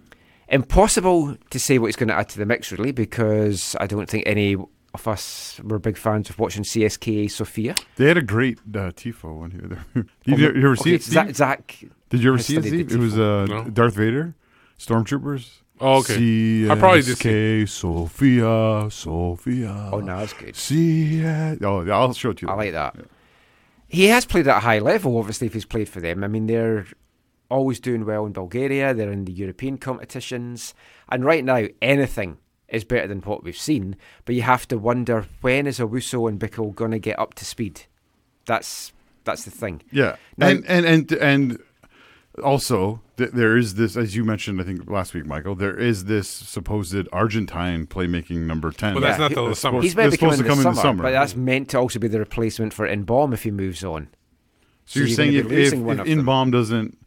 Impossible 0.53 1.37
to 1.51 1.59
say 1.59 1.79
what 1.79 1.87
he's 1.87 1.97
going 1.97 2.09
to 2.09 2.15
add 2.15 2.29
to 2.29 2.39
the 2.39 2.47
mix, 2.47 2.71
really, 2.71 2.93
because 2.93 3.75
I 3.81 3.87
don't 3.87 4.09
think 4.09 4.25
any 4.27 4.55
of 4.95 5.09
us 5.09 5.59
were 5.65 5.79
big 5.79 5.97
fans 5.97 6.29
of 6.29 6.39
watching 6.39 6.63
CSKA 6.63 7.31
Sofia. 7.31 7.75
They 7.97 8.07
had 8.07 8.19
a 8.19 8.23
great 8.23 8.59
uh, 8.59 8.93
tifo 8.93 9.41
when 9.41 9.51
you 9.53 9.63
were 9.63 9.69
there. 9.69 10.07
you, 10.27 10.37
you 10.61 10.67
ever 10.67 10.77
see 10.77 10.91
Okay, 10.91 10.95
it? 10.97 11.03
Steve? 11.03 11.15
Zach, 11.15 11.35
Zach 11.35 11.85
Did 12.11 12.23
you 12.23 12.29
ever 12.31 12.39
I 12.39 12.43
see 12.43 12.57
it? 12.59 12.65
Steve? 12.65 12.93
It 12.93 12.99
was 12.99 13.19
uh, 13.19 13.47
No. 13.49 13.65
Darth 13.65 13.95
Vader, 13.95 14.35
Stormtroopers. 14.79 15.49
Oh, 15.81 15.99
okay. 16.01 16.71
I 16.71 16.75
probably 16.79 17.01
did 17.03 17.17
see 17.17 17.65
CSK 17.65 17.69
Sophia, 17.71 18.91
Sophia. 18.91 19.91
Oh, 19.93 20.01
no, 20.01 20.19
that's 20.19 20.35
good. 20.35 20.55
See. 20.55 21.25
Oh, 21.25 21.89
I'll 21.91 22.13
show 22.13 22.31
it 22.31 22.37
to 22.39 22.47
you. 22.47 22.53
I 22.53 22.55
like 22.57 22.73
that. 22.73 22.95
He 23.89 24.05
has 24.07 24.25
played 24.25 24.47
at 24.47 24.59
a 24.59 24.61
high 24.61 24.79
level, 24.79 25.19
obviously, 25.19 25.47
if 25.49 25.55
he's 25.55 25.65
played 25.65 25.89
for 25.89 26.01
them. 26.01 26.23
I 26.23 26.29
mean, 26.29 26.47
they're 26.47 26.87
always 27.53 27.79
doing 27.81 28.05
well 28.05 28.25
in 28.27 28.33
Bulgaria, 28.33 28.95
they're 28.95 29.13
in 29.19 29.25
the 29.27 29.33
European 29.45 29.77
competitions, 29.79 30.75
and 31.11 31.25
right 31.25 31.45
now, 31.45 31.63
anything 31.81 32.39
is 32.69 32.85
better 32.85 33.07
than 33.07 33.21
what 33.21 33.45
we've 33.45 33.57
seen. 33.71 33.97
But 34.25 34.35
you 34.35 34.43
have 34.43 34.67
to 34.69 34.77
wonder 34.79 35.27
when 35.43 35.67
is 35.67 35.79
Owusu 35.79 36.29
and 36.29 36.41
Bikel 36.41 36.75
going 36.75 36.91
to 36.93 36.99
get 36.99 37.19
up 37.19 37.35
to 37.35 37.45
speed? 37.45 37.83
That's 38.47 38.93
that's 39.25 39.45
the 39.45 39.51
thing. 39.63 39.83
Yeah, 39.93 40.17
Now- 40.39 40.49
and 40.49 40.65
and 40.67 40.85
and 40.87 41.13
and 41.13 41.59
also 42.43 43.01
th- 43.19 43.31
there 43.33 43.57
is 43.57 43.75
this, 43.75 43.97
as 43.97 44.17
you 44.17 44.25
mentioned, 44.25 44.61
I 44.61 44.65
think 44.65 44.91
last 44.91 45.13
week, 45.15 45.27
Michael. 45.27 45.55
There 45.55 45.77
is 45.79 46.07
this 46.07 46.29
supposed 46.29 46.97
Argentine 47.13 47.87
playmaking 47.87 48.47
number 48.47 48.71
ten. 48.73 48.95
But 48.95 49.01
that's 49.01 49.19
Yeah, 49.19 49.25
not 49.29 49.33
till 49.33 49.49
the 49.49 49.55
summer. 49.55 49.83
He's 49.83 49.95
They're 49.95 50.05
meant 50.05 50.15
to 50.15 50.19
come, 50.19 50.31
supposed 50.31 50.41
in, 50.41 50.45
to 50.47 50.51
come 50.51 50.63
the 50.63 50.69
in 50.71 50.75
the 50.75 50.81
summer, 50.81 50.89
summer. 50.97 51.03
but 51.03 51.11
that's 51.13 51.37
meant 51.37 51.69
to 51.71 51.79
also 51.79 51.99
be 51.99 52.09
the 52.09 52.19
replacement 52.19 52.73
for 52.73 52.89
Inbeom 52.89 53.33
if 53.35 53.43
he 53.43 53.51
moves 53.51 53.85
on. 53.85 54.09
so 54.87 54.99
you're, 55.01 55.09
you're 55.09 55.17
saying 55.17 55.35
if, 55.35 55.49
be 55.49 55.63
if, 55.63 55.73
if 55.75 55.79
of 55.81 55.85
them. 55.99 56.07
Inbeom 56.07 56.51
doesn't 56.53 56.99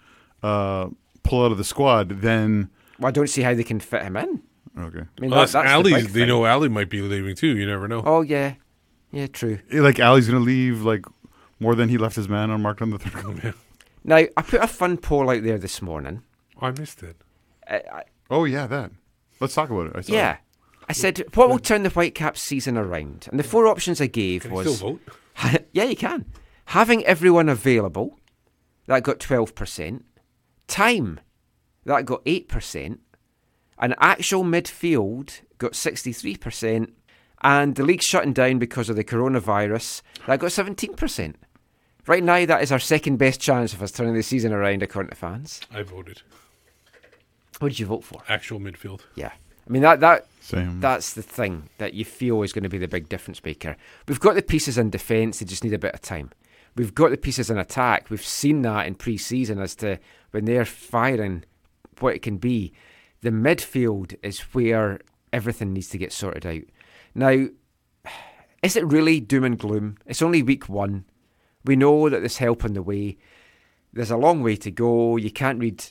uh, 0.46 0.90
pull 1.24 1.44
out 1.46 1.52
of 1.52 1.58
the 1.58 1.64
squad, 1.64 2.22
then 2.22 2.70
Well, 3.00 3.08
I 3.10 3.12
don't 3.12 3.30
see 3.30 3.42
how 3.42 3.54
they 3.54 3.64
can 3.64 3.80
fit 3.80 4.04
him 4.04 4.18
in. 4.18 4.42
okay, 4.78 5.00
I 5.00 5.22
mean, 5.22 5.32
Unless 5.32 5.54
that, 5.54 5.64
that's 5.66 5.84
the 5.84 5.94
they 5.94 6.02
thing. 6.04 6.28
know 6.28 6.46
Ali 6.46 6.70
might 6.70 6.90
be 6.90 7.02
leaving 7.02 7.36
too. 7.36 7.58
You 7.58 7.66
never 7.66 7.88
know. 7.88 8.04
Oh 8.06 8.22
yeah, 8.22 8.56
yeah, 9.12 9.28
true. 9.28 9.60
like 9.72 10.00
Ali's 10.00 10.28
gonna 10.28 10.40
leave 10.40 10.82
like 10.82 11.06
more 11.60 11.76
than 11.76 11.90
he 11.90 11.98
left 11.98 12.16
his 12.16 12.28
man 12.30 12.50
on 12.50 12.56
unmarked 12.56 12.82
on 12.82 12.90
the 12.92 13.00
third 13.00 13.24
goal. 13.42 13.54
Now 14.08 14.18
I 14.18 14.42
put 14.44 14.62
a 14.62 14.68
fun 14.68 14.98
poll 14.98 15.32
out 15.32 15.42
there 15.42 15.58
this 15.58 15.82
morning. 15.82 16.22
I 16.62 16.70
missed 16.70 17.02
it. 17.02 17.16
I, 17.68 17.78
I, 17.92 18.04
Oh 18.30 18.46
yeah, 18.46 18.68
that. 18.68 18.92
Let's 19.40 19.56
talk 19.56 19.72
about 19.72 19.88
it. 19.88 19.94
I 19.96 20.02
saw 20.02 20.14
yeah, 20.14 20.38
I 20.88 20.94
said 20.94 21.24
what 21.34 21.50
will 21.50 21.58
turn 21.58 21.82
the 21.82 21.90
Whitecaps 21.90 22.40
season 22.40 22.78
around, 22.78 23.28
and 23.32 23.40
the 23.40 23.44
four 23.44 23.66
options 23.66 24.00
I 24.00 24.06
gave 24.06 24.44
Can 24.44 24.52
was 24.52 24.76
still 24.78 25.00
vote? 25.44 25.62
yeah, 25.74 25.86
you 25.86 25.96
can 25.96 26.26
having 26.66 27.04
everyone 27.06 27.50
available. 27.50 28.20
That 28.86 29.02
got 29.02 29.20
twelve 29.20 29.56
percent. 29.56 30.06
Time 30.68 31.20
that 31.86 32.06
got 32.06 32.22
eight 32.26 32.48
percent. 32.48 33.02
An 33.78 33.94
actual 34.00 34.44
midfield 34.44 35.42
got 35.58 35.76
sixty 35.76 36.14
three 36.14 36.36
percent. 36.36 36.94
And 37.42 37.76
the 37.76 37.84
league's 37.84 38.06
shutting 38.06 38.34
down 38.34 38.58
because 38.58 38.90
of 38.90 38.96
the 38.96 39.04
coronavirus. 39.04 40.02
That 40.26 40.40
got 40.40 40.52
seventeen 40.52 40.96
percent. 40.96 41.38
Right 42.08 42.24
now, 42.24 42.46
that 42.46 42.62
is 42.62 42.72
our 42.72 42.80
second 42.80 43.18
best 43.18 43.42
chance 43.42 43.74
of 43.74 43.82
us 43.82 43.92
turning 43.92 44.14
the 44.14 44.24
season 44.24 44.54
around, 44.54 44.84
according 44.84 45.10
to 45.10 45.16
fans. 45.16 45.60
I 45.72 45.82
voted. 45.82 46.22
What 47.60 47.70
did 47.70 47.80
you 47.80 47.86
vote 47.86 48.04
for? 48.04 48.22
Actual 48.30 48.60
midfield. 48.60 49.02
Yeah, 49.16 49.32
I 49.68 49.72
mean 49.72 49.82
that 49.82 50.00
that 50.02 50.28
Same. 50.42 50.80
that's 50.80 51.14
the 51.14 51.22
thing 51.22 51.70
that 51.78 51.94
you 51.94 52.06
feel 52.06 52.42
is 52.44 52.54
going 52.54 52.64
to 52.64 52.70
be 52.70 52.78
the 52.78 52.88
big 52.88 53.10
difference 53.10 53.44
maker. 53.44 53.76
We've 54.08 54.20
got 54.20 54.36
the 54.36 54.42
pieces 54.42 54.78
in 54.78 54.90
defence; 54.90 55.40
they 55.40 55.46
just 55.46 55.64
need 55.64 55.74
a 55.74 55.80
bit 55.80 55.94
of 55.94 56.02
time. 56.02 56.32
We've 56.76 56.94
got 56.94 57.12
the 57.12 57.18
pieces 57.18 57.50
in 57.50 57.58
attack. 57.58 58.10
We've 58.10 58.22
seen 58.26 58.62
that 58.64 58.86
in 58.86 58.96
pre-season 58.96 59.60
as 59.60 59.76
to 59.76 59.98
when 60.36 60.44
they're 60.44 60.66
firing, 60.66 61.46
what 62.02 62.14
it 62.14 62.22
can 62.22 62.36
be. 62.36 62.74
The 63.22 63.30
midfield 63.30 64.16
is 64.22 64.42
where 64.52 65.00
everything 65.32 65.72
needs 65.72 65.88
to 65.90 65.98
get 65.98 66.12
sorted 66.12 66.46
out. 66.46 66.64
Now, 67.16 67.48
is 68.62 68.76
it 68.76 68.86
really 68.86 69.22
doom 69.22 69.46
and 69.46 69.58
gloom? 69.58 69.98
It's 70.06 70.22
only 70.22 70.44
week 70.44 70.68
one. 70.68 71.06
We 71.64 71.78
know 71.78 72.10
that 72.10 72.20
there's 72.20 72.40
help 72.40 72.66
on 72.66 72.74
the 72.74 72.82
way. 72.82 73.18
There's 73.94 74.12
a 74.12 74.18
long 74.18 74.44
way 74.44 74.58
to 74.58 74.70
go. 74.70 75.16
You 75.16 75.32
can't 75.32 75.58
read 75.62 75.86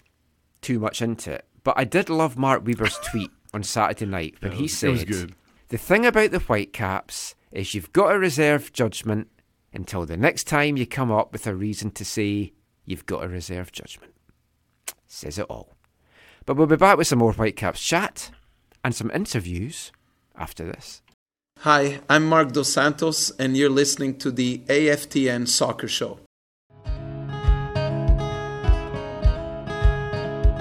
too 0.61 0.79
much 0.79 1.01
into 1.01 1.33
it. 1.33 1.47
But 1.63 1.79
I 1.79 1.85
did 1.85 2.11
love 2.11 2.37
Mark 2.37 2.67
Weaver's 2.67 2.99
tweet 3.11 3.31
on 3.55 3.63
Saturday 3.63 4.05
night 4.05 4.35
when 4.41 4.53
he 4.53 4.69
said. 4.69 5.35
The 5.69 5.79
thing 5.79 6.05
about 6.05 6.33
the 6.33 6.39
Whitecaps 6.39 7.35
is 7.51 7.73
you've 7.73 7.95
got 7.95 8.13
to 8.13 8.19
reserve 8.19 8.75
judgment 8.75 9.29
until 9.73 10.05
the 10.05 10.19
next 10.19 10.45
time 10.45 10.77
you 10.77 10.87
come 10.87 11.11
up 11.11 11.33
with 11.33 11.47
a 11.47 11.55
reason 11.55 11.91
to 11.93 12.05
say 12.05 12.53
you've 12.85 13.07
got 13.07 13.23
to 13.23 13.29
reserve 13.29 13.73
judgment. 13.73 14.14
Says 15.07 15.39
it 15.39 15.47
all. 15.49 15.75
But 16.47 16.57
we'll 16.57 16.67
be 16.67 16.77
back 16.77 16.99
with 16.99 17.07
some 17.07 17.19
more 17.21 17.33
Whitecaps 17.33 17.81
chat 17.81 18.31
and 18.83 18.95
some 18.95 19.11
interviews 19.13 19.93
after 20.37 20.65
this. 20.65 21.03
Hi, 21.61 22.01
I'm 22.11 22.27
Marc 22.27 22.53
Dos 22.53 22.73
Santos, 22.73 23.31
and 23.39 23.57
you're 23.57 23.71
listening 23.71 24.19
to 24.19 24.31
the 24.31 24.59
AFTN 24.67 25.49
Soccer 25.49 25.89
Show. 25.89 26.19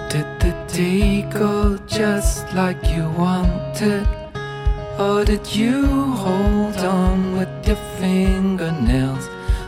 Did 0.09 0.39
the 0.39 0.55
day 0.71 1.23
go 1.23 1.77
just 1.87 2.53
like 2.53 2.81
you 2.87 3.09
wanted? 3.09 4.07
Or 4.99 5.25
did 5.25 5.55
you 5.55 5.87
hold 6.13 6.77
on 6.77 7.35
with 7.35 7.67
your 7.67 7.75
fingernails? 7.97 9.27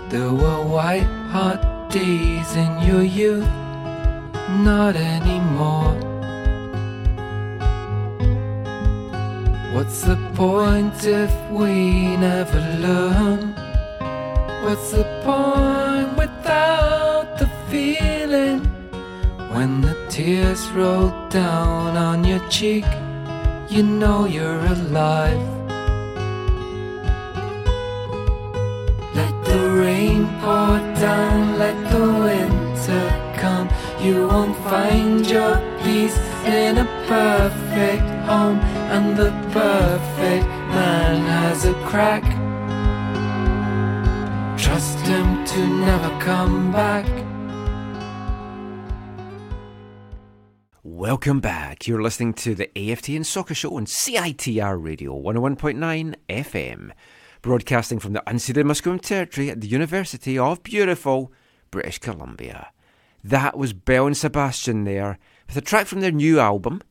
There 0.09 0.31
were 0.31 0.61
white 0.63 1.09
hot 1.33 1.89
days 1.89 2.55
in 2.55 2.87
your 2.87 3.01
youth, 3.01 3.49
not 4.49 4.95
anymore. 4.95 5.95
What's 9.73 10.01
the 10.01 10.17
point 10.35 11.03
if 11.03 11.33
we 11.51 12.15
never 12.17 12.59
learn? 12.79 13.53
What's 14.63 14.91
the 14.91 15.03
point 15.23 16.17
without 16.17 17.37
the 17.39 17.49
feeling? 17.69 18.61
When 19.53 19.81
the 19.81 19.95
tears 20.09 20.67
roll 20.69 21.11
down 21.29 21.97
on 21.97 22.23
your 22.23 22.47
cheek, 22.49 22.85
you 23.69 23.83
know 23.83 24.25
you're 24.25 24.65
alive. 24.65 25.47
Let 29.13 29.35
the 29.45 29.71
rain 29.71 30.27
pour 30.39 30.79
down, 30.99 31.57
let 31.57 31.77
the 31.91 32.05
winter. 32.25 33.24
You 34.01 34.27
won't 34.27 34.55
find 34.57 35.25
your 35.25 35.55
peace 35.81 36.17
in 36.45 36.77
a 36.77 36.85
perfect 37.07 38.03
home, 38.27 38.59
and 38.91 39.17
the 39.17 39.31
perfect 39.51 40.47
man 40.69 41.21
has 41.21 41.65
a 41.65 41.73
crack. 41.85 42.23
Trust 44.59 44.99
him 44.99 45.45
to 45.45 45.67
never 45.67 46.09
come 46.19 46.71
back. 46.71 47.05
Welcome 50.83 51.39
back. 51.39 51.87
You're 51.87 52.01
listening 52.01 52.33
to 52.35 52.53
the 52.53 52.69
AFTN 52.75 53.25
Soccer 53.25 53.55
Show 53.55 53.75
on 53.75 53.85
CITR 53.85 54.81
Radio 54.83 55.19
101.9 55.19 56.15
FM, 56.29 56.91
broadcasting 57.41 57.99
from 57.99 58.13
the 58.13 58.23
unceded 58.27 58.65
Musqueam 58.65 59.01
territory 59.01 59.49
at 59.49 59.61
the 59.61 59.67
University 59.67 60.37
of 60.37 60.63
beautiful 60.63 61.31
British 61.71 61.99
Columbia. 61.99 62.71
That 63.25 63.57
was 63.57 63.73
Belle 63.73 64.05
and 64.05 64.15
Sebastian 64.15 64.83
there 64.83 65.17
with 65.47 65.57
a 65.57 65.61
track 65.61 65.87
from 65.87 66.01
their 66.01 66.11
new 66.11 66.39
album, 66.39 66.81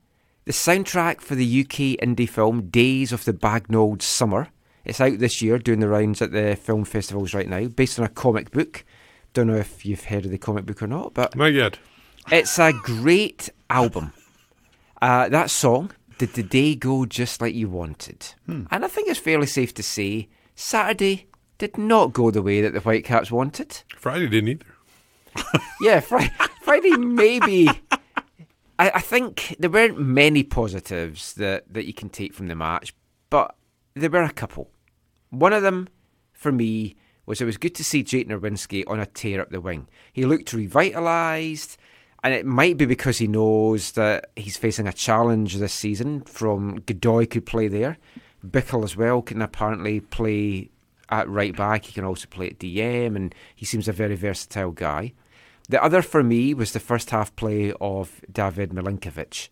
the 0.46 0.52
soundtrack 0.52 1.20
for 1.20 1.36
the 1.36 1.60
UK 1.60 1.96
indie 2.04 2.28
film 2.28 2.70
Days 2.70 3.12
of 3.12 3.24
the 3.24 3.32
Bagnold 3.32 4.02
Summer. 4.02 4.48
It's 4.84 5.00
out 5.00 5.18
this 5.20 5.40
year, 5.40 5.58
doing 5.58 5.78
the 5.78 5.88
rounds 5.88 6.20
at 6.20 6.32
the 6.32 6.56
film 6.56 6.84
festivals 6.84 7.34
right 7.34 7.48
now, 7.48 7.68
based 7.68 8.00
on 8.00 8.04
a 8.04 8.08
comic 8.08 8.50
book. 8.50 8.84
Don't 9.32 9.46
know 9.46 9.54
if 9.56 9.86
you've 9.86 10.06
heard 10.06 10.24
of 10.24 10.32
the 10.32 10.38
comic 10.38 10.66
book 10.66 10.82
or 10.82 10.88
not, 10.88 11.14
but 11.14 11.36
Not 11.36 11.52
yet. 11.52 11.78
it's 12.32 12.58
a 12.58 12.72
great 12.72 13.48
album. 13.70 14.12
Uh, 15.00 15.28
that 15.28 15.50
song, 15.50 15.92
Did 16.18 16.32
the 16.34 16.42
Day 16.42 16.74
Go 16.74 17.06
Just 17.06 17.40
Like 17.40 17.54
You 17.54 17.68
Wanted? 17.68 18.34
And 18.48 18.66
I 18.84 18.88
think 18.88 19.08
it's 19.08 19.20
fairly 19.20 19.46
safe 19.46 19.72
to 19.74 19.82
say 19.84 20.28
Saturday 20.56 21.28
did 21.58 21.78
not 21.78 22.12
go 22.12 22.32
the 22.32 22.42
way 22.42 22.60
that 22.60 22.72
the 22.72 22.80
Whitecaps 22.80 23.30
wanted. 23.30 23.82
Friday 23.96 24.26
didn't 24.28 24.48
either. 24.48 24.64
Yeah, 25.80 26.00
Friday, 26.00 26.32
Friday 26.62 26.96
maybe. 26.96 27.68
I, 28.78 28.90
I 28.90 29.00
think 29.00 29.56
there 29.58 29.68
weren't 29.68 29.98
many 29.98 30.42
positives 30.42 31.34
that, 31.34 31.72
that 31.72 31.86
you 31.86 31.92
can 31.92 32.08
take 32.08 32.32
from 32.32 32.48
the 32.48 32.54
match, 32.54 32.94
but 33.28 33.54
there 33.94 34.10
were 34.10 34.22
a 34.22 34.32
couple. 34.32 34.70
One 35.30 35.52
of 35.52 35.62
them, 35.62 35.88
for 36.32 36.52
me, 36.52 36.96
was 37.26 37.40
it 37.40 37.44
was 37.44 37.56
good 37.56 37.74
to 37.76 37.84
see 37.84 38.02
Jake 38.02 38.28
Nerwinski 38.28 38.84
on 38.86 39.00
a 39.00 39.06
tear 39.06 39.40
up 39.40 39.50
the 39.50 39.60
wing. 39.60 39.88
He 40.12 40.24
looked 40.24 40.52
revitalised, 40.52 41.76
and 42.22 42.32
it 42.34 42.46
might 42.46 42.76
be 42.76 42.86
because 42.86 43.18
he 43.18 43.26
knows 43.26 43.92
that 43.92 44.30
he's 44.36 44.56
facing 44.56 44.86
a 44.86 44.92
challenge 44.92 45.56
this 45.56 45.72
season 45.72 46.22
from 46.22 46.76
Godoy 46.86 47.26
could 47.26 47.46
play 47.46 47.68
there. 47.68 47.98
Bikel 48.46 48.84
as 48.84 48.96
well 48.96 49.22
can 49.22 49.42
apparently 49.42 50.00
play 50.00 50.70
at 51.10 51.28
right 51.28 51.54
back. 51.56 51.86
He 51.86 51.92
can 51.92 52.04
also 52.04 52.26
play 52.28 52.48
at 52.48 52.58
DM, 52.58 53.16
and 53.16 53.34
he 53.54 53.64
seems 53.64 53.88
a 53.88 53.92
very 53.92 54.16
versatile 54.16 54.72
guy. 54.72 55.12
The 55.68 55.82
other 55.82 56.02
for 56.02 56.22
me 56.22 56.52
was 56.54 56.72
the 56.72 56.80
first 56.80 57.10
half 57.10 57.34
play 57.36 57.72
of 57.80 58.20
David 58.30 58.70
Milinkovic. 58.70 59.48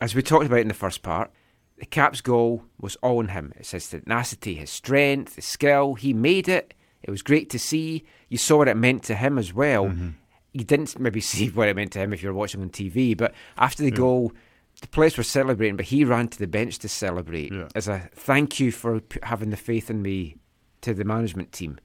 As 0.00 0.14
we 0.14 0.22
talked 0.22 0.46
about 0.46 0.58
in 0.60 0.68
the 0.68 0.74
first 0.74 1.02
part, 1.02 1.30
the 1.78 1.86
Caps 1.86 2.20
goal 2.20 2.64
was 2.80 2.96
all 2.96 3.18
on 3.18 3.28
him. 3.28 3.52
It's 3.56 3.70
his 3.70 3.88
tenacity, 3.88 4.54
his 4.56 4.70
strength, 4.70 5.36
his 5.36 5.44
skill. 5.46 5.94
He 5.94 6.12
made 6.12 6.48
it. 6.48 6.74
It 7.02 7.10
was 7.10 7.22
great 7.22 7.50
to 7.50 7.58
see. 7.58 8.04
You 8.28 8.38
saw 8.38 8.58
what 8.58 8.68
it 8.68 8.76
meant 8.76 9.02
to 9.04 9.14
him 9.14 9.38
as 9.38 9.52
well. 9.52 9.86
Mm-hmm. 9.86 10.10
You 10.52 10.64
didn't 10.64 10.98
maybe 10.98 11.20
see 11.32 11.48
what 11.50 11.68
it 11.68 11.76
meant 11.76 11.92
to 11.92 11.98
him 12.00 12.12
if 12.12 12.22
you 12.22 12.28
were 12.28 12.34
watching 12.34 12.60
on 12.62 12.70
TV, 12.70 13.16
but 13.16 13.34
after 13.56 13.82
the 13.82 13.90
goal, 13.90 14.32
the 14.80 14.88
players 14.88 15.16
were 15.16 15.22
celebrating, 15.24 15.76
but 15.76 15.86
he 15.86 16.04
ran 16.04 16.28
to 16.28 16.38
the 16.38 16.46
bench 16.46 16.78
to 16.80 16.88
celebrate 16.88 17.52
Yeah. 17.52 17.68
as 17.74 17.88
a 17.88 18.10
thank 18.14 18.60
you 18.60 18.72
for 18.72 19.00
having 19.22 19.50
the 19.50 19.56
faith 19.56 19.88
in 19.90 20.02
me 20.02 20.36
to 20.82 20.92
the 20.94 21.04
management 21.04 21.52
team. 21.52 21.78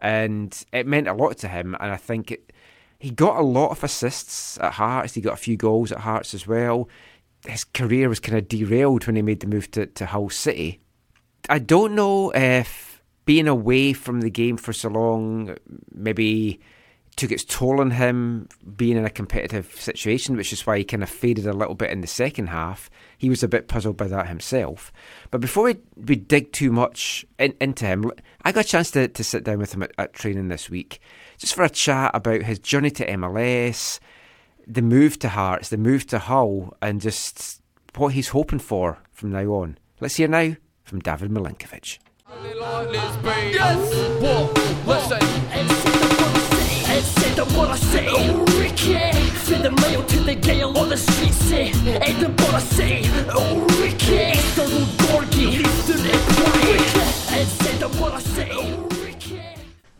And 0.00 0.64
it 0.72 0.86
meant 0.86 1.08
a 1.08 1.12
lot 1.12 1.36
to 1.38 1.48
him, 1.48 1.76
and 1.80 1.90
I 1.90 1.96
think 1.96 2.30
it, 2.30 2.47
he 2.98 3.10
got 3.10 3.38
a 3.38 3.42
lot 3.42 3.70
of 3.70 3.84
assists 3.84 4.58
at 4.58 4.74
Hearts. 4.74 5.14
He 5.14 5.20
got 5.20 5.34
a 5.34 5.36
few 5.36 5.56
goals 5.56 5.92
at 5.92 6.00
Hearts 6.00 6.34
as 6.34 6.46
well. 6.46 6.88
His 7.46 7.64
career 7.64 8.08
was 8.08 8.20
kind 8.20 8.36
of 8.36 8.48
derailed 8.48 9.06
when 9.06 9.16
he 9.16 9.22
made 9.22 9.40
the 9.40 9.46
move 9.46 9.70
to, 9.72 9.86
to 9.86 10.06
Hull 10.06 10.30
City. 10.30 10.80
I 11.48 11.60
don't 11.60 11.94
know 11.94 12.30
if 12.30 13.02
being 13.24 13.46
away 13.46 13.92
from 13.92 14.20
the 14.20 14.30
game 14.30 14.56
for 14.56 14.72
so 14.72 14.88
long 14.88 15.56
maybe 15.92 16.60
took 17.14 17.32
its 17.32 17.44
toll 17.44 17.80
on 17.80 17.90
him 17.90 18.48
being 18.76 18.96
in 18.96 19.04
a 19.04 19.10
competitive 19.10 19.72
situation, 19.72 20.36
which 20.36 20.52
is 20.52 20.66
why 20.66 20.78
he 20.78 20.84
kind 20.84 21.02
of 21.02 21.10
faded 21.10 21.46
a 21.46 21.52
little 21.52 21.74
bit 21.74 21.90
in 21.90 22.00
the 22.00 22.06
second 22.06 22.48
half. 22.48 22.88
He 23.16 23.28
was 23.28 23.42
a 23.42 23.48
bit 23.48 23.66
puzzled 23.66 23.96
by 23.96 24.06
that 24.08 24.28
himself. 24.28 24.92
But 25.30 25.40
before 25.40 25.64
we, 25.64 25.76
we 25.96 26.16
dig 26.16 26.52
too 26.52 26.70
much 26.70 27.26
in, 27.38 27.54
into 27.60 27.86
him, 27.86 28.10
I 28.42 28.52
got 28.52 28.64
a 28.64 28.68
chance 28.68 28.92
to, 28.92 29.08
to 29.08 29.24
sit 29.24 29.42
down 29.44 29.58
with 29.58 29.74
him 29.74 29.82
at, 29.82 29.92
at 29.98 30.12
training 30.12 30.48
this 30.48 30.70
week 30.70 31.00
just 31.38 31.54
for 31.54 31.62
a 31.62 31.70
chat 31.70 32.10
about 32.14 32.42
his 32.42 32.58
journey 32.58 32.90
to 32.90 33.06
MLS, 33.06 34.00
the 34.66 34.82
move 34.82 35.18
to 35.20 35.30
Hearts, 35.30 35.70
the 35.70 35.78
move 35.78 36.06
to 36.08 36.18
Hull, 36.18 36.76
and 36.82 37.00
just 37.00 37.62
what 37.94 38.12
he's 38.12 38.28
hoping 38.28 38.58
for 38.58 38.98
from 39.12 39.30
now 39.32 39.46
on. 39.46 39.78
Let's 40.00 40.16
hear 40.16 40.28
now 40.28 40.56
from 40.82 40.98
David 41.00 41.30
Milinkovic. 41.30 41.98
C'est 49.44 49.62
de 49.62 49.70
maillot 49.70 50.02
to 50.08 50.20
the 50.20 50.34
gale 50.34 50.76
on 50.76 50.88
the 50.88 50.96
street 50.96 51.32
say. 51.32 51.72
Et 52.06 52.12
de 52.20 52.26
bara 52.26 52.60
say. 52.60 53.02
Oh 53.34 53.66
Ricky. 53.80 54.36
Står 54.52 54.68
mot 54.68 54.88
Gorgie 54.98 55.58
Lyfter 55.58 55.94
ett 55.94 56.26
poäng 56.36 57.02
C'est 57.60 57.78
de 57.80 57.88
bara 57.98 58.20
say 58.20 58.50
Oh 58.50 58.82
Ricky 58.82 58.87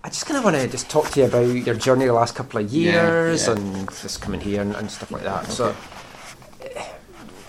I 0.09 0.11
just 0.11 0.25
kind 0.25 0.39
of 0.39 0.45
want 0.45 0.57
to 0.57 0.67
just 0.67 0.89
talk 0.89 1.11
to 1.11 1.21
you 1.21 1.27
about 1.27 1.43
your 1.43 1.75
journey 1.75 2.07
the 2.07 2.15
last 2.15 2.35
couple 2.35 2.59
of 2.59 2.73
years 2.73 3.47
yeah. 3.47 3.53
and 3.53 3.87
just 3.91 4.23
coming 4.23 4.41
here 4.41 4.63
and, 4.63 4.75
and 4.75 4.91
stuff 4.91 5.11
like 5.11 5.23
that. 5.23 5.45
So, 5.49 5.77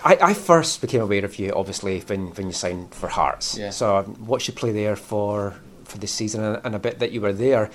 I, 0.04 0.18
I 0.20 0.34
first 0.34 0.82
became 0.82 1.00
aware 1.00 1.24
of 1.24 1.38
you 1.38 1.54
obviously 1.54 2.00
when, 2.00 2.26
when 2.34 2.48
you 2.48 2.52
signed 2.52 2.94
for 2.94 3.08
Hearts. 3.08 3.56
Yeah. 3.56 3.70
So 3.70 3.96
um, 3.96 4.14
I 4.20 4.24
watched 4.24 4.48
you 4.48 4.52
play 4.52 4.72
there 4.72 4.94
for 4.94 5.54
for 5.84 5.96
the 5.96 6.06
season 6.06 6.44
and, 6.44 6.60
and 6.62 6.74
a 6.74 6.78
bit 6.78 6.98
that 6.98 7.12
you 7.12 7.22
were 7.22 7.32
there. 7.32 7.70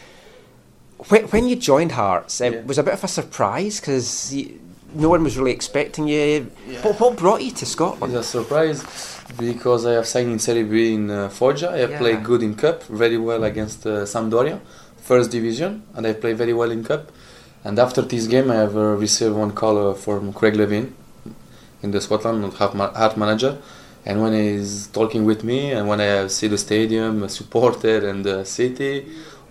When, 1.10 1.24
when 1.30 1.48
you 1.48 1.56
joined 1.56 1.94
Hearts, 1.94 2.40
it 2.40 2.54
Yeah. 2.54 2.62
was 2.62 2.78
a 2.78 2.84
bit 2.84 2.94
of 2.94 3.04
a 3.04 3.08
surprise 3.08 3.80
because 3.80 4.32
no 4.96 5.10
one 5.10 5.24
was 5.24 5.38
really 5.38 5.52
expecting 5.52 6.08
you. 6.08 6.52
Yeah. 6.68 6.82
What, 6.84 7.00
what 7.00 7.18
brought 7.18 7.42
you 7.44 7.52
to 7.52 7.66
Scotland? 7.66 8.14
It's 8.14 8.28
a 8.28 8.32
surprise 8.40 8.84
because 9.38 9.86
I 9.86 9.94
have 9.94 10.08
signed 10.08 10.32
in 10.32 10.40
Serie 10.40 10.64
B 10.64 10.94
in 10.94 11.10
uh, 11.10 11.30
Foggia. 11.30 11.72
I 11.72 11.78
have 11.80 11.92
Yeah. 11.92 12.00
played 12.00 12.24
good 12.24 12.42
in 12.44 12.56
Cup, 12.56 12.84
very 12.84 13.18
well 13.18 13.44
against 13.44 13.86
uh, 13.86 14.06
Sampdoria, 14.06 14.60
first 14.98 15.32
division, 15.32 15.84
and 15.96 16.08
I 16.08 16.14
played 16.14 16.38
very 16.38 16.54
well 16.54 16.72
in 16.72 16.84
Cup. 16.84 17.12
And 17.64 17.80
after 17.80 18.02
this 18.02 18.28
game, 18.28 18.52
I 18.52 18.56
have 18.56 18.76
uh, 18.78 18.96
received 19.06 19.36
one 19.36 19.52
call 19.52 19.76
uh, 19.90 19.94
from 19.94 20.32
Craig 20.34 20.54
Levein 20.54 20.94
in 21.84 21.92
the 21.92 22.00
Scotland 22.02 22.54
half 22.54 22.74
ma- 22.74 22.94
heart 22.94 23.18
manager. 23.18 23.58
And 24.08 24.22
when 24.22 24.34
he's 24.34 24.88
talking 24.88 25.26
with 25.26 25.44
me, 25.44 25.72
and 25.72 25.88
when 25.88 26.00
I 26.00 26.06
have 26.06 26.32
see 26.32 26.48
the 26.48 26.60
stadium, 26.60 27.28
supporter, 27.28 28.08
and 28.08 28.24
the 28.24 28.44
city, 28.46 29.08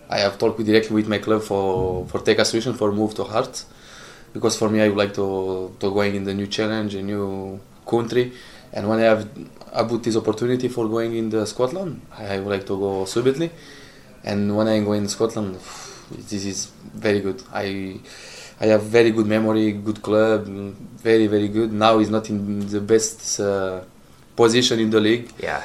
I 0.09 0.18
have 0.18 0.38
talked 0.38 0.62
directly 0.64 0.95
with 0.95 1.09
my 1.09 1.18
club 1.18 1.42
for 1.42 2.07
for 2.07 2.20
take 2.20 2.38
a 2.38 2.45
solution 2.45 2.72
for 2.74 2.92
move 2.92 3.14
to 3.16 3.24
Hearts 3.24 3.66
because 4.35 4.59
for 4.59 4.68
me 4.68 4.82
I 4.82 4.89
would 4.89 4.99
like 4.99 5.14
to 5.14 5.74
to 5.80 5.91
going 5.91 6.14
in 6.16 6.24
the 6.24 6.35
new 6.35 6.49
challenge, 6.49 6.95
a 6.95 7.03
new 7.03 7.59
country, 7.89 8.32
and 8.74 8.89
when 8.89 8.99
I 8.99 9.05
have 9.05 9.28
about 9.72 10.03
this 10.03 10.16
opportunity 10.16 10.68
for 10.68 10.89
going 10.89 11.14
in 11.16 11.30
the 11.30 11.47
Scotland, 11.47 12.03
I 12.18 12.39
would 12.41 12.51
like 12.51 12.66
to 12.66 12.76
go 12.76 13.05
subitly, 13.07 13.51
and 14.24 14.55
when 14.57 14.68
I 14.68 14.80
go 14.80 14.93
in 14.93 15.09
Scotland, 15.09 15.57
this 16.11 16.45
is 16.45 16.70
very 17.07 17.20
good. 17.20 17.43
I 17.53 18.01
I 18.61 18.66
have 18.66 18.82
very 18.82 19.11
good 19.11 19.26
memory, 19.26 19.72
good 19.72 20.03
club, 20.03 20.47
very 20.47 21.26
very 21.26 21.49
good. 21.49 21.72
Now 21.72 21.99
he's 21.99 22.11
not 22.11 22.28
in 22.28 22.66
the 22.68 22.80
best 22.80 23.41
uh, 23.41 23.80
position 24.37 24.80
in 24.80 24.91
the 24.91 25.01
league. 25.01 25.32
Yeah. 25.39 25.62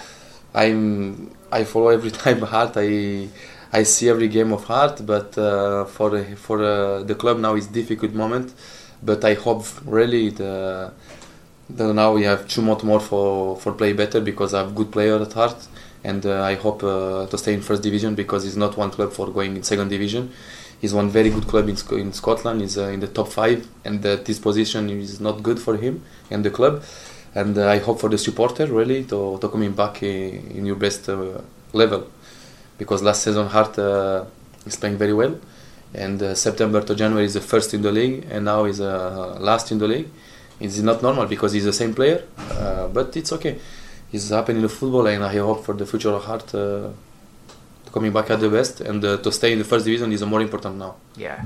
I'm 0.53 1.31
I 1.51 1.63
follow 1.63 1.89
every 1.89 2.11
time 2.23 2.41
hard. 2.41 2.71
I 2.75 3.27
I 3.71 3.83
see 3.83 4.09
every 4.09 4.27
game 4.27 4.51
of 4.51 4.63
heart, 4.65 5.05
but 5.05 5.37
uh, 5.37 5.85
for 5.85 6.09
the- 6.09 6.35
for 6.35 6.57
uh, 6.63 7.03
the 7.03 7.15
club 7.15 7.39
now 7.39 7.55
it's 7.55 7.67
difficult 7.67 8.13
moment. 8.13 8.53
But 9.01 9.23
I 9.23 9.33
hope 9.35 9.65
really 9.85 10.29
the, 10.29 10.91
the 11.69 11.93
now 11.93 12.13
we 12.13 12.23
have 12.23 12.47
two 12.47 12.61
months 12.61 12.83
more 12.83 12.99
for 12.99 13.55
for 13.57 13.71
play 13.73 13.93
better 13.93 14.19
because 14.21 14.53
I 14.53 14.59
have 14.63 14.75
good 14.75 14.91
player 14.91 15.17
at 15.21 15.33
heart, 15.33 15.57
and 16.03 16.25
uh, 16.25 16.41
I 16.43 16.55
hope 16.55 16.83
uh, 16.83 17.27
to 17.27 17.37
stay 17.37 17.53
in 17.53 17.61
first 17.61 17.83
division 17.83 18.15
because 18.15 18.45
it's 18.45 18.55
not 18.57 18.75
one 18.77 18.89
club 18.91 19.11
for 19.13 19.27
going 19.31 19.55
in 19.55 19.63
second 19.63 19.89
division. 19.89 20.31
He's 20.81 20.93
one 20.93 21.09
very 21.09 21.29
good 21.29 21.47
club 21.47 21.67
in, 21.69 21.77
in 21.99 22.13
Scotland. 22.13 22.61
He's 22.61 22.77
uh, 22.77 22.85
in 22.87 23.01
the 23.01 23.07
top 23.07 23.27
five, 23.27 23.67
and 23.85 24.03
uh, 24.05 24.15
this 24.17 24.39
position 24.39 24.89
is 24.89 25.19
not 25.19 25.43
good 25.43 25.59
for 25.59 25.75
him 25.77 26.03
and 26.31 26.43
the 26.43 26.49
club. 26.49 26.83
And 27.35 27.57
I 27.59 27.77
hope 27.77 27.99
for 27.99 28.09
the 28.09 28.17
supporter 28.17 28.65
really 28.65 29.03
to, 29.05 29.37
to 29.39 29.49
coming 29.49 29.73
back 29.73 30.01
in, 30.01 30.49
in 30.57 30.65
your 30.65 30.75
best 30.77 31.07
level, 31.73 32.07
because 32.79 33.03
last 33.03 33.21
season 33.23 33.45
Hart 33.47 33.77
uh, 33.77 34.25
He's 34.65 34.75
playing 34.75 34.97
very 34.97 35.13
well. 35.13 35.35
And 35.93 36.21
uh, 36.21 36.35
September 36.35 36.81
to 36.81 36.93
January 36.93 37.25
is 37.25 37.33
the 37.33 37.41
first 37.41 37.73
in 37.73 37.81
the 37.81 37.91
league, 37.91 38.27
and 38.29 38.45
now 38.45 38.65
is 38.65 38.79
uh, 38.79 39.37
last 39.39 39.71
in 39.71 39.77
the 39.79 39.87
league. 39.87 40.09
It's 40.59 40.79
not 40.79 41.01
normal 41.01 41.25
because 41.25 41.53
he's 41.53 41.65
the 41.65 41.73
same 41.73 41.93
player, 41.95 42.19
uh, 42.37 42.87
but 42.89 43.15
it's 43.17 43.31
okay. 43.37 43.57
It's 44.11 44.29
happening 44.29 44.57
in 44.57 44.63
the 44.63 44.69
football, 44.69 45.07
and 45.07 45.23
I 45.23 45.35
hope 45.37 45.65
for 45.65 45.73
the 45.73 45.85
future 45.85 46.09
of 46.11 46.23
Heart 46.25 46.53
uh, 46.53 46.89
coming 47.91 48.11
back 48.11 48.29
at 48.29 48.39
the 48.39 48.49
best 48.49 48.81
and 48.81 49.03
uh, 49.03 49.17
to 49.17 49.31
stay 49.31 49.53
in 49.53 49.57
the 49.59 49.65
first 49.65 49.85
division 49.85 50.11
is 50.11 50.23
more 50.23 50.41
important 50.41 50.77
now. 50.77 50.95
Yeah. 51.15 51.43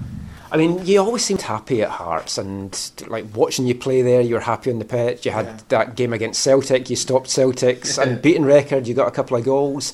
I 0.51 0.57
mean, 0.57 0.85
you 0.85 0.99
always 0.99 1.23
seemed 1.23 1.41
happy 1.43 1.81
at 1.81 1.89
Hearts, 1.89 2.37
and 2.37 2.69
like 3.07 3.25
watching 3.33 3.65
you 3.65 3.75
play 3.75 4.01
there, 4.01 4.21
you 4.21 4.35
were 4.35 4.41
happy 4.41 4.71
on 4.71 4.79
the 4.79 4.85
pitch. 4.85 5.25
You 5.25 5.31
had 5.31 5.45
Yeah. 5.45 5.57
that 5.69 5.95
game 5.95 6.11
against 6.13 6.41
Celtic, 6.41 6.89
you 6.89 6.95
stopped 6.95 7.29
Celtic's 7.29 7.97
and 7.97 8.11
unbeaten 8.17 8.45
record, 8.45 8.87
you 8.87 8.93
got 8.93 9.07
a 9.07 9.11
couple 9.11 9.37
of 9.37 9.45
goals. 9.45 9.93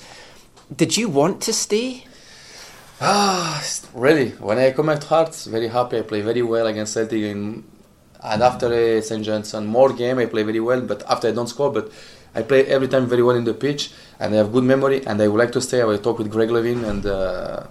Did 0.76 0.98
you 0.98 1.10
want 1.10 1.42
to 1.42 1.54
stay? 1.54 2.06
Ah, 3.02 3.64
really? 3.96 4.30
When 4.32 4.60
I 4.60 4.72
come 4.72 4.90
at 4.90 5.04
Hearts, 5.06 5.46
very 5.48 5.68
happy. 5.68 5.98
I 5.98 6.02
play 6.04 6.22
very 6.22 6.44
well 6.44 6.68
against 6.68 6.94
Celtic, 6.94 7.24
in, 7.24 7.64
and 8.24 8.44
after 8.44 8.68
uh, 8.68 9.02
St. 9.02 9.24
John's 9.24 9.54
and 9.56 9.66
more 9.68 9.92
game, 9.94 10.20
I 10.20 10.28
play 10.28 10.44
very 10.44 10.60
well. 10.60 10.82
But 10.82 11.04
after 11.10 11.28
I 11.28 11.32
don't 11.32 11.48
score, 11.48 11.72
but 11.72 11.92
I 12.36 12.44
play 12.44 12.66
every 12.68 12.88
time 12.88 13.08
very 13.08 13.24
well 13.24 13.36
in 13.36 13.46
the 13.46 13.56
pitch, 13.56 13.92
and 14.20 14.32
I 14.36 14.38
have 14.38 14.52
good 14.52 14.64
memory. 14.64 15.04
And 15.08 15.20
I 15.20 15.28
would 15.28 15.40
like 15.40 15.52
to 15.54 15.62
stay. 15.62 15.82
I 15.82 15.86
will 15.86 15.98
talk 15.98 16.20
with 16.20 16.30
Greg 16.30 16.50
Levein 16.50 16.84
and 16.84 17.04
uh, 17.04 17.64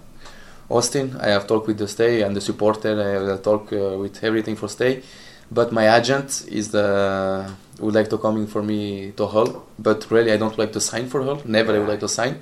Austin. 0.69 1.15
I 1.21 1.27
have 1.29 1.47
talked 1.47 1.67
with 1.67 1.77
the 1.77 1.87
stay 1.87 2.21
and 2.23 2.35
the 2.35 2.41
supporter. 2.41 3.01
I 3.01 3.17
will 3.17 3.37
talk 3.37 3.71
uh, 3.71 3.97
with 3.97 4.21
everything 4.25 4.57
for 4.57 4.67
stay. 4.67 5.03
But 5.49 5.71
my 5.71 5.95
agent 5.97 6.45
is 6.49 6.71
the 6.71 7.49
would 7.79 7.95
like 7.95 8.09
to 8.09 8.17
come 8.17 8.35
in 8.35 8.47
for 8.47 8.61
me 8.61 9.11
to 9.11 9.25
Hull. 9.25 9.65
But 9.79 10.11
really, 10.11 10.33
I 10.33 10.37
don't 10.37 10.57
like 10.57 10.73
to 10.73 10.81
sign 10.81 11.07
for 11.07 11.23
Hull. 11.23 11.41
Never 11.45 11.73
I 11.73 11.79
would 11.79 11.87
like 11.87 12.01
to 12.01 12.09
sign. 12.09 12.39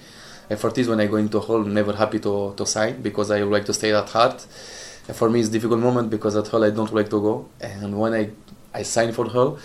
And 0.50 0.58
for 0.60 0.70
this, 0.72 0.88
when 0.88 1.00
I 1.02 1.08
go 1.08 1.18
into 1.18 1.40
Hull, 1.40 1.64
never 1.64 1.94
happy 1.94 2.20
to, 2.20 2.54
to 2.56 2.66
sign 2.66 3.02
because 3.02 3.32
I 3.32 3.44
would 3.44 3.52
like 3.52 3.66
to 3.66 3.74
stay 3.74 3.94
at 3.94 4.10
heart. 4.10 4.46
And 5.08 5.16
for 5.16 5.30
me, 5.30 5.40
it's 5.42 5.50
difficult 5.50 5.80
moment 5.82 6.10
because 6.10 6.36
at 6.36 6.48
Hull 6.48 6.64
I 6.64 6.70
don't 6.70 6.94
like 6.94 7.10
to 7.10 7.20
go. 7.22 7.50
And 7.62 8.00
when 8.00 8.14
I 8.14 8.30
I 8.74 8.84
sign 8.84 9.12
for 9.12 9.28
Hull, 9.30 9.58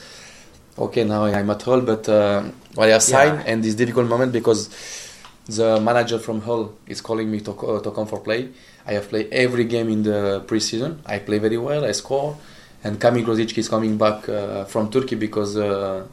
okay, 0.78 1.04
now 1.04 1.24
I'm 1.24 1.50
at 1.50 1.62
Hull, 1.62 1.80
but 1.82 2.08
uh, 2.08 2.42
when 2.74 2.90
I 2.90 2.98
sign 2.98 3.34
Yeah. 3.34 3.42
and 3.46 3.62
this 3.62 3.74
difficult 3.74 4.08
moment 4.08 4.32
because 4.32 4.68
the 5.46 5.80
manager 5.80 6.18
from 6.18 6.40
Hull 6.40 6.72
is 6.86 7.00
calling 7.00 7.30
me 7.30 7.40
to, 7.40 7.52
co- 7.52 7.80
to 7.80 7.90
come 7.90 8.06
for 8.06 8.20
play. 8.20 8.48
I 8.86 8.92
have 8.94 9.08
played 9.08 9.28
every 9.32 9.64
game 9.64 9.88
in 9.88 10.02
the 10.02 10.42
preseason. 10.46 10.98
I 11.04 11.18
play 11.18 11.38
very 11.38 11.58
well. 11.58 11.84
I 11.84 11.92
score. 11.92 12.36
And 12.84 13.00
Kamil 13.00 13.24
Grosicki 13.24 13.58
is 13.58 13.68
coming 13.68 13.96
back 13.98 14.28
uh, 14.28 14.64
from 14.64 14.90
Turkey 14.90 15.14
because 15.16 15.56
uh, 15.56 16.06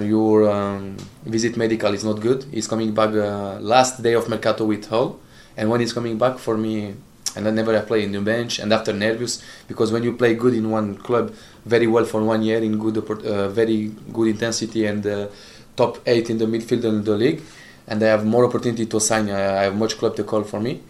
your 0.00 0.50
um, 0.50 0.96
visit 1.24 1.56
medical 1.56 1.92
is 1.92 2.04
not 2.04 2.20
good. 2.20 2.44
He's 2.50 2.66
coming 2.66 2.94
back 2.94 3.10
uh, 3.10 3.58
last 3.60 4.02
day 4.02 4.14
of 4.14 4.28
Mercato 4.28 4.64
with 4.64 4.88
Hull. 4.88 5.20
And 5.56 5.68
when 5.68 5.80
he's 5.80 5.92
coming 5.92 6.16
back 6.16 6.38
for 6.38 6.56
me, 6.56 6.94
and 7.36 7.48
I 7.48 7.50
never 7.50 7.76
I 7.76 7.80
play 7.80 8.02
in 8.04 8.12
the 8.12 8.20
bench 8.20 8.58
and 8.58 8.72
after 8.72 8.92
nervous 8.92 9.42
because 9.68 9.92
when 9.92 10.02
you 10.02 10.16
play 10.16 10.34
good 10.34 10.54
in 10.54 10.70
one 10.70 10.96
club 10.96 11.32
very 11.64 11.86
well 11.86 12.04
for 12.04 12.22
one 12.22 12.42
year 12.42 12.58
in 12.58 12.78
good 12.78 12.98
uh, 12.98 13.48
very 13.48 13.92
good 14.12 14.28
intensity 14.28 14.86
and 14.86 15.06
uh, 15.06 15.28
top 15.76 15.98
eight 16.06 16.28
in 16.30 16.38
the 16.38 16.44
midfield 16.44 16.84
in 16.84 17.04
the 17.04 17.12
league 17.16 17.42
and 17.86 18.02
I 18.02 18.08
have 18.08 18.24
more 18.24 18.44
opportunity 18.44 18.86
to 18.86 19.00
sign 19.00 19.30
uh, 19.30 19.34
I 19.34 19.62
have 19.64 19.76
much 19.76 19.96
club 19.98 20.16
to 20.16 20.24
call 20.24 20.44
for 20.44 20.60
me 20.60 20.82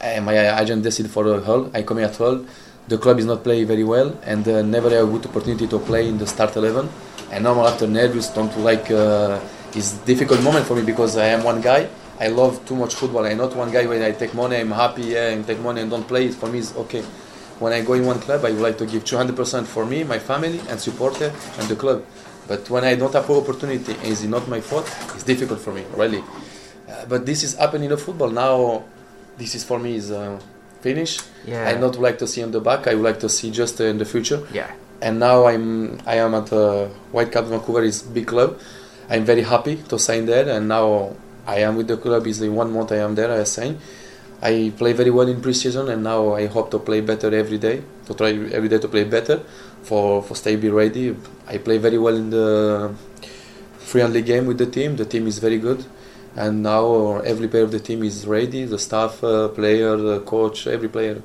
and 0.00 0.24
my 0.24 0.60
agent 0.60 0.82
decided 0.82 1.12
for 1.12 1.28
uh, 1.28 1.40
Hull 1.42 1.70
I 1.74 1.82
come 1.82 1.98
here 1.98 2.06
at 2.06 2.16
Hull 2.16 2.46
the 2.88 2.98
club 2.98 3.18
is 3.18 3.26
not 3.26 3.44
playing 3.44 3.66
very 3.66 3.84
well 3.84 4.18
and 4.24 4.46
uh, 4.48 4.62
never 4.62 4.90
have 4.90 5.08
a 5.08 5.10
good 5.10 5.26
opportunity 5.26 5.66
to 5.66 5.78
play 5.78 6.08
in 6.08 6.18
the 6.18 6.26
start 6.26 6.56
11 6.56 6.88
and 7.30 7.44
normal 7.44 7.66
after 7.66 7.86
nervous 7.86 8.28
don't 8.28 8.56
like 8.58 8.90
uh, 8.90 9.40
it's 9.74 9.92
difficult 10.04 10.42
moment 10.42 10.66
for 10.66 10.74
me 10.76 10.82
because 10.82 11.16
I 11.16 11.26
am 11.26 11.44
one 11.44 11.60
guy 11.60 11.88
I 12.20 12.28
love 12.28 12.66
too 12.66 12.76
much 12.76 12.94
football. 12.94 13.24
I'm 13.24 13.38
not 13.38 13.56
one 13.56 13.72
guy 13.72 13.86
when 13.86 14.02
I 14.02 14.12
take 14.12 14.34
money, 14.34 14.56
I'm 14.56 14.70
happy, 14.70 15.04
yeah, 15.04 15.30
and 15.30 15.46
take 15.46 15.58
money 15.58 15.80
and 15.80 15.90
don't 15.90 16.06
play. 16.06 16.26
it. 16.26 16.34
For 16.34 16.50
me, 16.52 16.58
it's 16.58 16.76
okay. 16.76 17.00
When 17.58 17.72
I 17.72 17.80
go 17.80 17.94
in 17.94 18.04
one 18.04 18.20
club, 18.20 18.44
I 18.44 18.50
would 18.50 18.60
like 18.60 18.76
to 18.78 18.86
give 18.86 19.04
200% 19.04 19.64
for 19.66 19.86
me, 19.86 20.04
my 20.04 20.18
family, 20.18 20.60
and 20.68 20.78
supporter, 20.78 21.32
and 21.58 21.68
the 21.68 21.76
club. 21.76 22.04
But 22.46 22.68
when 22.68 22.84
I 22.84 22.94
don't 22.94 23.12
have 23.14 23.30
opportunity, 23.30 23.94
and 23.94 24.04
it's 24.06 24.22
not 24.24 24.48
my 24.48 24.60
fault, 24.60 24.86
it's 25.14 25.22
difficult 25.24 25.60
for 25.60 25.72
me, 25.72 25.84
really. 25.96 26.22
Uh, 26.86 27.06
but 27.08 27.24
this 27.24 27.42
is 27.42 27.54
happening 27.54 27.90
in 27.90 27.96
football 27.96 28.28
now. 28.30 28.84
This 29.38 29.54
is 29.54 29.64
for 29.64 29.78
me 29.78 29.96
is 29.96 30.10
uh, 30.10 30.38
finish. 30.82 31.20
Yeah. 31.46 31.68
I 31.68 31.78
not 31.78 31.96
like 31.96 32.18
to 32.18 32.26
see 32.26 32.42
on 32.42 32.50
the 32.50 32.60
back. 32.60 32.86
I 32.86 32.94
would 32.94 33.04
like 33.04 33.20
to 33.20 33.30
see 33.30 33.50
just 33.50 33.80
uh, 33.80 33.84
in 33.84 33.96
the 33.96 34.04
future 34.04 34.46
Yeah. 34.52 34.70
And 35.02 35.18
now 35.18 35.46
I'm 35.46 35.98
I 36.06 36.16
am 36.16 36.34
at 36.34 36.52
uh, 36.52 36.86
Whitecaps 37.12 37.48
Vancouver 37.48 37.82
is 37.82 38.02
big 38.02 38.26
club. 38.26 38.58
I'm 39.08 39.24
very 39.24 39.42
happy 39.42 39.76
to 39.88 39.98
sign 39.98 40.26
there, 40.26 40.48
and 40.48 40.68
now 40.68 41.16
I 41.46 41.58
am 41.58 41.76
with 41.76 41.88
the 41.88 41.96
club. 41.96 42.26
Is 42.26 42.40
in 42.40 42.54
one 42.54 42.72
month 42.72 42.92
I 42.92 42.96
am 42.96 43.14
there. 43.14 43.30
I 43.32 43.44
sign. 43.44 43.78
I 44.42 44.72
play 44.76 44.92
very 44.92 45.10
well 45.10 45.28
in 45.28 45.40
preseason, 45.40 45.90
and 45.92 46.02
now 46.02 46.34
I 46.34 46.46
hope 46.46 46.70
to 46.70 46.78
play 46.78 47.00
better 47.00 47.34
every 47.34 47.58
day. 47.58 47.82
To 48.06 48.14
try 48.14 48.30
every 48.52 48.68
day 48.68 48.78
to 48.78 48.88
play 48.88 49.04
better, 49.04 49.42
for 49.82 50.22
for 50.22 50.34
stay 50.34 50.56
be 50.56 50.68
ready. 50.68 51.16
I 51.46 51.58
play 51.58 51.78
very 51.78 51.98
well 51.98 52.16
in 52.16 52.30
the 52.30 52.94
friendly 53.78 54.22
game 54.22 54.46
with 54.46 54.58
the 54.58 54.66
team. 54.66 54.96
The 54.96 55.04
team 55.04 55.26
is 55.26 55.38
very 55.38 55.58
good, 55.58 55.84
and 56.36 56.62
now 56.62 57.18
every 57.20 57.48
player 57.48 57.64
of 57.64 57.72
the 57.72 57.80
team 57.80 58.02
is 58.02 58.26
ready. 58.26 58.64
The 58.64 58.78
staff, 58.78 59.24
uh, 59.24 59.48
player, 59.48 59.96
the 59.96 60.20
coach, 60.20 60.66
every 60.66 60.88
player, 60.88 61.22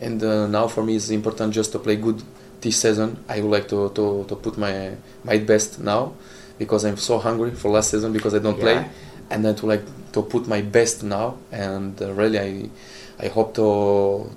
and 0.00 0.22
uh, 0.22 0.46
now 0.46 0.66
for 0.68 0.82
me 0.82 0.96
it's 0.96 1.10
important 1.10 1.54
just 1.54 1.72
to 1.72 1.78
play 1.78 1.96
good 1.96 2.22
this 2.60 2.80
season. 2.82 3.22
I 3.28 3.40
would 3.40 3.50
like 3.50 3.68
to, 3.68 3.90
to, 3.90 4.24
to 4.28 4.36
put 4.36 4.56
my 4.58 4.92
my 5.24 5.38
best 5.38 5.80
now 5.80 6.12
because 6.58 6.84
I'm 6.84 6.96
so 6.96 7.18
hungry 7.18 7.50
for 7.52 7.70
last 7.70 7.90
season 7.90 8.12
because 8.12 8.34
I 8.34 8.38
don't 8.38 8.58
Yeah. 8.58 8.64
play, 8.64 8.78
and 9.30 9.44
then 9.44 9.54
to 9.56 9.66
like 9.66 9.82
to 10.12 10.22
put 10.22 10.46
my 10.48 10.60
best 10.62 11.02
now. 11.02 11.36
And 11.52 12.00
uh, 12.02 12.12
really, 12.12 12.38
I 12.38 12.70
I 13.24 13.28
hope 13.28 13.54
to 13.54 14.30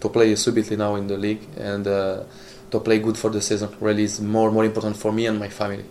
to 0.00 0.08
play 0.08 0.34
subitly 0.36 0.76
now 0.76 0.94
in 0.96 1.06
the 1.08 1.16
league 1.16 1.42
and 1.56 1.86
uh, 1.86 2.22
to 2.70 2.80
play 2.80 2.98
good 2.98 3.16
for 3.16 3.30
the 3.30 3.40
season. 3.40 3.68
Really, 3.80 4.04
is 4.04 4.20
more 4.20 4.50
more 4.50 4.64
important 4.64 4.96
for 4.96 5.12
me 5.12 5.26
and 5.26 5.38
my 5.38 5.48
family. 5.48 5.84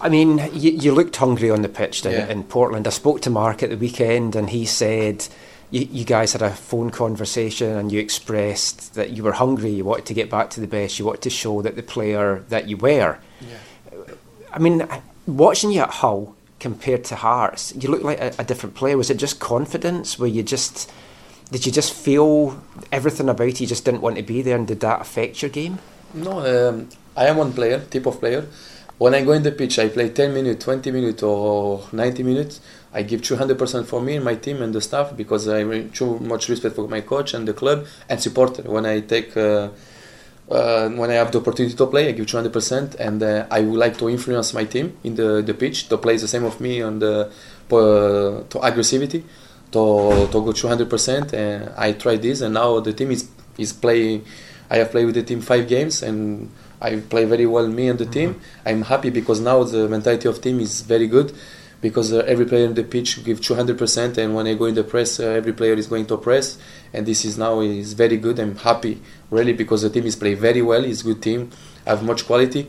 I 0.00 0.08
mean, 0.08 0.38
you, 0.54 0.70
you 0.70 0.92
looked 0.94 1.16
hungry 1.16 1.50
on 1.50 1.62
the 1.62 1.68
pitch 1.68 2.04
Yeah. 2.04 2.28
in 2.30 2.44
Portland. 2.44 2.86
I 2.86 2.90
spoke 2.90 3.20
to 3.22 3.30
Mark 3.30 3.62
at 3.64 3.70
the 3.70 3.76
weekend, 3.76 4.36
and 4.36 4.50
he 4.50 4.64
said 4.64 5.26
you, 5.70 5.86
you 5.90 6.04
guys 6.04 6.32
had 6.32 6.42
a 6.42 6.50
phone 6.50 6.90
conversation, 6.90 7.76
and 7.76 7.92
you 7.92 8.00
expressed 8.00 8.94
that 8.94 9.10
you 9.10 9.22
were 9.22 9.32
hungry. 9.32 9.70
You 9.70 9.84
wanted 9.84 10.06
to 10.06 10.14
get 10.14 10.30
back 10.30 10.50
to 10.50 10.60
the 10.60 10.66
best. 10.66 10.98
You 10.98 11.04
wanted 11.04 11.22
to 11.22 11.30
show 11.30 11.62
that 11.62 11.76
the 11.76 11.82
player 11.82 12.44
that 12.48 12.68
you 12.68 12.76
were. 12.76 13.18
Yeah. 13.40 14.14
I 14.52 14.58
mean, 14.58 14.86
watching 15.26 15.70
you 15.70 15.82
at 15.82 15.90
Hull 15.90 16.36
compared 16.58 17.04
to 17.04 17.16
Hearts, 17.16 17.74
you 17.76 17.90
looked 17.90 18.04
like 18.04 18.20
a, 18.20 18.34
a 18.38 18.44
different 18.44 18.74
player. 18.74 18.96
Was 18.96 19.10
it 19.10 19.18
just 19.18 19.40
confidence? 19.40 20.18
Were 20.18 20.26
you 20.26 20.42
just 20.42 20.90
did 21.50 21.64
you 21.64 21.72
just 21.72 21.94
feel 21.94 22.60
everything 22.92 23.28
about 23.28 23.58
you 23.60 23.66
just 23.66 23.84
didn't 23.84 24.02
want 24.02 24.16
to 24.16 24.22
be 24.22 24.42
there, 24.42 24.56
and 24.56 24.66
did 24.66 24.80
that 24.80 25.00
affect 25.00 25.40
your 25.40 25.50
game? 25.50 25.78
No, 26.12 26.40
um, 26.40 26.88
I 27.16 27.26
am 27.26 27.36
one 27.36 27.52
player, 27.52 27.80
type 27.80 28.06
of 28.06 28.20
player. 28.20 28.46
When 28.98 29.14
I 29.14 29.24
go 29.24 29.32
in 29.32 29.42
the 29.42 29.52
pitch, 29.52 29.78
I 29.78 29.88
play 29.88 30.10
10 30.10 30.34
minutes, 30.34 30.64
20 30.64 30.90
minutes, 30.90 31.22
or 31.22 31.84
90 31.92 32.22
minutes. 32.22 32.60
I 32.98 33.02
give 33.02 33.20
200% 33.20 33.86
for 33.86 34.00
me 34.00 34.16
and 34.16 34.24
my 34.24 34.34
team 34.34 34.60
and 34.60 34.74
the 34.74 34.80
staff 34.80 35.16
because 35.16 35.46
I 35.48 35.58
have 35.60 35.92
too 35.92 36.18
much 36.18 36.48
respect 36.48 36.74
for 36.74 36.88
my 36.88 37.00
coach 37.00 37.32
and 37.32 37.46
the 37.46 37.52
club 37.52 37.86
and 38.08 38.20
supporter. 38.20 38.62
When 38.62 38.84
I 38.86 38.98
take, 39.14 39.36
uh, 39.36 39.68
uh, 40.50 40.88
when 41.00 41.08
I 41.10 41.14
have 41.14 41.30
the 41.30 41.38
opportunity 41.38 41.76
to 41.76 41.86
play, 41.86 42.08
I 42.08 42.12
give 42.12 42.26
200%, 42.26 42.96
and 42.98 43.22
uh, 43.22 43.46
I 43.52 43.60
would 43.60 43.78
like 43.78 43.98
to 43.98 44.10
influence 44.10 44.52
my 44.52 44.64
team 44.64 44.96
in 45.04 45.14
the, 45.14 45.42
the 45.42 45.54
pitch 45.54 45.88
to 45.90 45.96
play 45.96 46.16
the 46.16 46.26
same 46.26 46.42
of 46.42 46.60
me 46.60 46.82
on 46.82 46.98
the 46.98 47.30
uh, 47.70 48.42
to 48.50 48.56
aggressivity, 48.68 49.22
to 49.70 49.82
to 50.32 50.38
go 50.46 50.52
200%. 50.52 51.32
And 51.34 51.70
I 51.76 51.92
tried 51.92 52.22
this, 52.22 52.40
and 52.40 52.54
now 52.54 52.80
the 52.80 52.92
team 52.92 53.12
is 53.12 53.30
is 53.58 53.72
playing. 53.72 54.24
I 54.70 54.78
have 54.78 54.90
played 54.90 55.06
with 55.06 55.14
the 55.14 55.22
team 55.22 55.40
five 55.40 55.68
games, 55.68 56.02
and 56.02 56.50
I 56.80 56.96
play 56.96 57.26
very 57.26 57.46
well. 57.46 57.68
Me 57.68 57.88
and 57.88 57.98
the 57.98 58.06
team. 58.06 58.40
I'm 58.66 58.82
happy 58.82 59.10
because 59.10 59.38
now 59.40 59.62
the 59.62 59.88
mentality 59.88 60.28
of 60.28 60.40
team 60.40 60.58
is 60.58 60.82
very 60.82 61.06
good. 61.06 61.32
Because 61.80 62.12
uh, 62.12 62.18
every 62.26 62.44
player 62.44 62.66
in 62.66 62.74
the 62.74 62.82
pitch 62.82 63.24
give 63.24 63.40
200%, 63.40 64.18
and 64.18 64.34
when 64.34 64.46
I 64.46 64.54
go 64.54 64.64
in 64.64 64.74
the 64.74 64.82
press, 64.82 65.20
uh, 65.20 65.24
every 65.24 65.52
player 65.52 65.74
is 65.74 65.86
going 65.86 66.06
to 66.06 66.16
press, 66.16 66.58
and 66.92 67.06
this 67.06 67.24
is 67.24 67.38
now 67.38 67.60
is 67.60 67.92
very 67.92 68.16
good. 68.16 68.40
I'm 68.40 68.56
happy 68.56 69.00
really 69.30 69.52
because 69.52 69.82
the 69.82 69.90
team 69.90 70.06
is 70.06 70.16
play 70.16 70.34
very 70.34 70.62
well. 70.62 70.84
It's 70.84 71.02
good 71.02 71.22
team, 71.22 71.50
have 71.86 72.02
much 72.02 72.26
quality, 72.26 72.68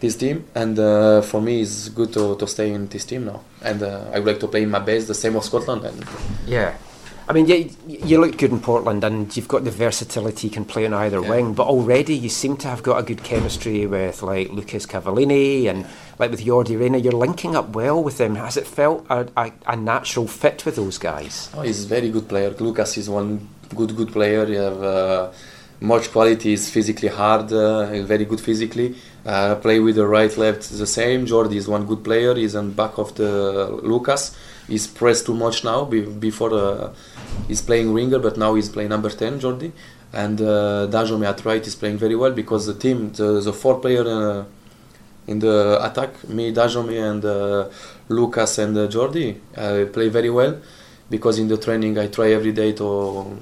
this 0.00 0.16
team, 0.16 0.44
and 0.54 0.78
uh, 0.78 1.22
for 1.22 1.40
me 1.40 1.62
it's 1.62 1.88
good 1.88 2.12
to, 2.12 2.36
to 2.36 2.46
stay 2.46 2.70
in 2.72 2.86
this 2.88 3.04
team 3.06 3.24
now. 3.24 3.42
And 3.62 3.82
uh, 3.82 4.10
I 4.12 4.18
would 4.18 4.26
like 4.26 4.40
to 4.40 4.48
play 4.48 4.62
in 4.62 4.70
my 4.70 4.80
best, 4.80 5.08
the 5.08 5.14
same 5.14 5.36
of 5.36 5.44
Scotland. 5.44 5.84
And 5.84 6.04
Yeah. 6.46 6.74
I 7.30 7.32
mean, 7.32 7.46
you, 7.46 7.70
you 7.86 8.20
look 8.20 8.36
good 8.38 8.50
in 8.50 8.58
Portland 8.60 9.04
and 9.04 9.34
you've 9.36 9.46
got 9.46 9.62
the 9.62 9.70
versatility, 9.70 10.48
you 10.48 10.52
can 10.52 10.64
play 10.64 10.84
on 10.84 10.92
either 10.92 11.20
Yeah. 11.22 11.30
wing, 11.30 11.54
but 11.54 11.68
already 11.68 12.12
you 12.16 12.28
seem 12.28 12.56
to 12.56 12.66
have 12.66 12.82
got 12.82 12.98
a 12.98 13.04
good 13.04 13.22
chemistry 13.22 13.86
with 13.86 14.20
like 14.22 14.50
Lucas 14.50 14.84
Cavallini 14.84 15.66
and 15.70 15.86
like 16.18 16.32
with 16.32 16.44
Jordi 16.44 16.76
Reyna. 16.76 16.98
You're 16.98 17.12
linking 17.12 17.54
up 17.54 17.68
well 17.70 18.02
with 18.02 18.18
them. 18.18 18.34
Has 18.34 18.56
it 18.56 18.66
felt 18.66 19.06
a, 19.08 19.28
a, 19.36 19.52
a 19.68 19.76
natural 19.76 20.26
fit 20.26 20.64
with 20.66 20.74
those 20.74 20.98
guys? 20.98 21.48
Oh, 21.54 21.62
he's 21.62 21.84
a 21.84 21.88
very 21.88 22.10
good 22.10 22.28
player. 22.28 22.50
Lucas 22.58 22.96
is 22.98 23.08
one 23.08 23.46
good 23.76 23.94
good 23.94 24.12
player. 24.12 24.44
He 24.46 24.54
have 24.54 24.82
uh, 24.82 25.30
much 25.80 26.10
quality. 26.10 26.50
He's 26.50 26.68
physically 26.68 27.10
hard. 27.10 27.52
Uh, 27.52 28.02
very 28.02 28.24
good 28.24 28.40
physically. 28.40 28.96
Uh, 29.24 29.54
play 29.54 29.78
with 29.78 29.94
the 29.94 30.06
right 30.06 30.36
left 30.36 30.68
the 30.68 30.86
same. 30.86 31.26
Jordi 31.26 31.54
is 31.54 31.68
one 31.68 31.86
good 31.86 32.02
player. 32.02 32.34
He's 32.34 32.56
on 32.56 32.72
back 32.72 32.98
of 32.98 33.14
the 33.14 33.68
Lucas. 33.84 34.36
he's 34.68 34.86
pressed 34.86 35.26
too 35.26 35.34
much 35.34 35.64
now. 35.64 35.84
Before 35.84 36.52
uh, 36.54 36.92
he's 37.48 37.62
playing 37.62 37.92
winger, 37.92 38.18
but 38.18 38.36
now 38.36 38.54
he's 38.54 38.68
playing 38.68 38.90
number 38.90 39.10
ten, 39.10 39.40
Jordi. 39.40 39.72
And 40.12 40.40
uh, 40.40 40.88
Dajome 40.90 41.24
at 41.26 41.44
right 41.44 41.64
is 41.64 41.76
playing 41.76 41.98
very 41.98 42.16
well 42.16 42.32
because 42.32 42.66
the 42.66 42.74
team, 42.74 43.12
the, 43.12 43.40
the 43.40 43.52
four 43.52 43.78
player 43.78 44.02
uh, 44.06 44.44
in 45.26 45.38
the 45.38 45.78
attack, 45.80 46.28
me, 46.28 46.52
Dajome, 46.52 46.98
and 47.10 47.24
uh, 47.24 47.68
Lucas 48.08 48.58
and 48.58 48.76
uh, 48.76 48.88
Jordi, 48.88 49.38
uh, 49.56 49.86
play 49.92 50.08
very 50.08 50.30
well 50.30 50.60
because 51.08 51.38
in 51.38 51.46
the 51.48 51.56
training 51.56 51.98
I 51.98 52.08
try 52.08 52.32
every 52.32 52.52
day 52.52 52.72
to 52.72 53.38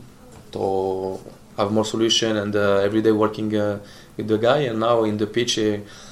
to 0.53 1.20
have 1.57 1.72
more 1.72 1.84
solution 1.84 2.36
and 2.36 2.55
uh, 2.55 2.76
every 2.76 3.03
day 3.03 3.12
working 3.12 3.55
uh, 3.57 3.78
with 4.16 4.28
the 4.28 4.39
guy. 4.39 4.59
And 4.59 4.80
now 4.80 5.05
in 5.05 5.16
the 5.16 5.26
pitch, 5.26 5.59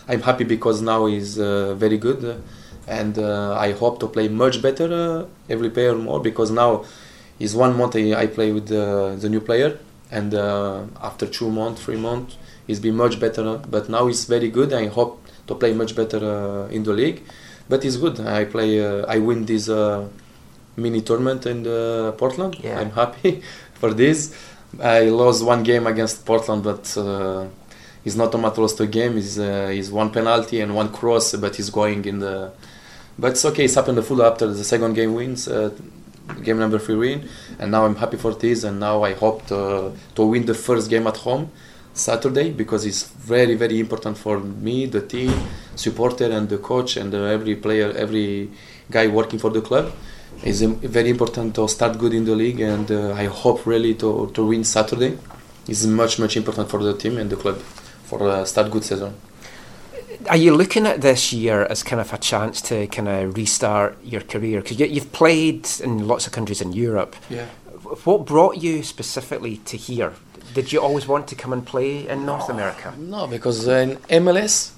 I'm 0.09 0.23
happy 0.23 0.45
because 0.45 0.81
now 0.83 1.07
he's 1.07 1.37
very 1.37 1.99
good, 1.99 2.43
and 2.89 3.19
I 3.19 3.73
hope 3.73 4.01
to 4.01 4.07
play 4.09 4.29
much 4.29 4.63
better 4.63 5.27
every 5.51 5.71
player 5.71 5.95
more 5.95 6.21
because 6.21 6.51
now 6.51 6.85
is 7.39 7.55
one 7.55 7.77
month 7.77 7.97
I, 7.97 8.15
I 8.15 8.27
play 8.27 8.53
with 8.53 8.69
the, 8.69 9.17
the 9.19 9.29
new 9.29 9.41
player, 9.41 9.79
and 10.11 10.35
uh, 10.35 10.85
after 11.03 11.27
two 11.27 11.51
months, 11.51 11.83
three 11.83 11.97
months, 11.97 12.37
he's 12.67 12.81
been 12.81 12.97
much 12.97 13.21
better. 13.21 13.59
But 13.59 13.89
now 13.89 14.07
he's 14.07 14.25
very 14.25 14.49
good. 14.49 14.73
I 14.73 14.87
hope 14.87 15.23
to 15.47 15.55
play 15.55 15.73
much 15.73 15.95
better 15.95 16.19
uh, 16.19 16.69
in 16.69 16.83
the 16.83 16.93
league. 16.93 17.23
But 17.69 17.85
it's 17.85 17.97
good. 17.97 18.21
I 18.21 18.45
play. 18.45 18.85
Uh, 18.85 19.05
I 19.07 19.19
win 19.19 19.45
this 19.45 19.69
uh, 19.69 20.09
mini 20.77 21.01
tournament 21.03 21.47
in 21.47 21.67
uh, 21.67 22.13
Portland. 22.13 22.57
Yeah. 22.63 22.79
I'm 22.79 22.91
happy 22.91 23.43
for 23.75 23.93
this. 23.93 24.37
I 24.81 25.05
lost 25.05 25.45
one 25.45 25.63
game 25.63 25.87
against 25.87 26.25
Portland, 26.25 26.63
but 26.63 26.97
uh, 26.97 27.47
it's 28.05 28.15
not 28.15 28.35
a 28.35 28.39
matter 28.39 28.61
lost 28.61 28.79
a 28.81 28.87
game. 28.87 29.19
It's, 29.19 29.39
uh, 29.39 29.71
it's 29.73 29.91
one 29.91 30.11
penalty 30.11 30.61
and 30.61 30.75
one 30.75 30.93
cross, 30.93 31.35
but 31.35 31.57
he's 31.57 31.71
going 31.71 32.05
in 32.05 32.21
the. 32.21 32.53
But 33.19 33.33
it's 33.33 33.45
okay. 33.47 33.65
It's 33.65 33.75
happened 33.75 33.99
the 33.99 34.03
full 34.03 34.23
after 34.23 34.47
the 34.47 34.63
second 34.63 34.95
game 34.95 35.15
wins. 35.15 35.49
Uh, 35.49 35.71
game 36.43 36.59
number 36.59 36.79
three 36.79 36.97
win, 36.97 37.29
and 37.59 37.71
now 37.71 37.85
I'm 37.87 37.97
happy 37.97 38.17
for 38.17 38.35
this. 38.35 38.65
And 38.65 38.81
now 38.81 39.03
I 39.03 39.15
hope 39.15 39.47
to 39.47 39.93
to 40.15 40.27
win 40.27 40.47
the 40.47 40.55
first 40.55 40.91
game 40.91 41.07
at 41.07 41.19
home 41.19 41.51
Saturday 41.95 42.51
because 42.51 42.85
it's 42.85 43.05
very 43.05 43.55
very 43.55 43.81
important 43.81 44.19
for 44.19 44.39
me, 44.41 44.87
the 44.87 45.01
team, 45.01 45.33
supporter, 45.75 46.31
and 46.31 46.49
the 46.49 46.59
coach, 46.59 46.97
and 46.97 47.15
every 47.15 47.57
player, 47.57 47.93
every 47.93 48.51
guy 48.91 49.07
working 49.07 49.39
for 49.39 49.51
the 49.51 49.61
club. 49.61 49.93
It's 50.43 50.63
um, 50.63 50.77
very 50.77 51.09
important 51.09 51.55
to 51.55 51.67
start 51.67 51.99
good 51.99 52.13
in 52.13 52.25
the 52.25 52.35
league, 52.35 52.61
and 52.61 52.91
uh, 52.91 53.13
I 53.15 53.25
hope 53.25 53.67
really 53.67 53.95
to, 53.95 54.31
to 54.35 54.47
win 54.47 54.65
Saturday. 54.65 55.19
It's 55.67 55.87
much 55.87 56.19
much 56.19 56.37
important 56.37 56.69
for 56.69 56.83
the 56.83 56.95
team 56.95 57.17
and 57.19 57.31
the 57.31 57.37
club 57.37 57.59
for 58.05 58.29
uh, 58.29 58.45
start 58.45 58.71
good 58.71 58.85
season. 58.85 59.15
Are 60.29 60.37
you 60.37 60.55
looking 60.55 60.87
at 60.87 61.01
this 61.01 61.33
year 61.33 61.65
as 61.65 61.83
kind 61.83 62.01
of 62.01 62.13
a 62.13 62.19
chance 62.19 62.61
to 62.63 62.87
kind 62.89 63.09
of 63.09 63.37
restart 63.37 63.97
your 64.05 64.21
career? 64.21 64.61
Because 64.61 64.79
you, 64.81 64.87
you've 64.87 65.13
played 65.13 65.69
in 65.81 66.07
lots 66.07 66.27
of 66.27 66.33
countries 66.33 66.61
in 66.61 66.73
Europe. 66.73 67.17
Yeah. 67.29 67.47
What 68.05 68.27
brought 68.27 68.57
you 68.57 68.83
specifically 68.83 69.59
to 69.59 69.77
here? 69.77 70.13
Did 70.55 70.73
you 70.73 70.81
always 70.81 71.07
want 71.07 71.29
to 71.29 71.35
come 71.35 71.53
and 71.53 71.65
play 71.65 72.09
in 72.09 72.27
North 72.27 72.49
America? 72.49 72.95
No, 72.97 73.27
because 73.27 73.67
in 73.67 73.97
MLS 73.97 74.73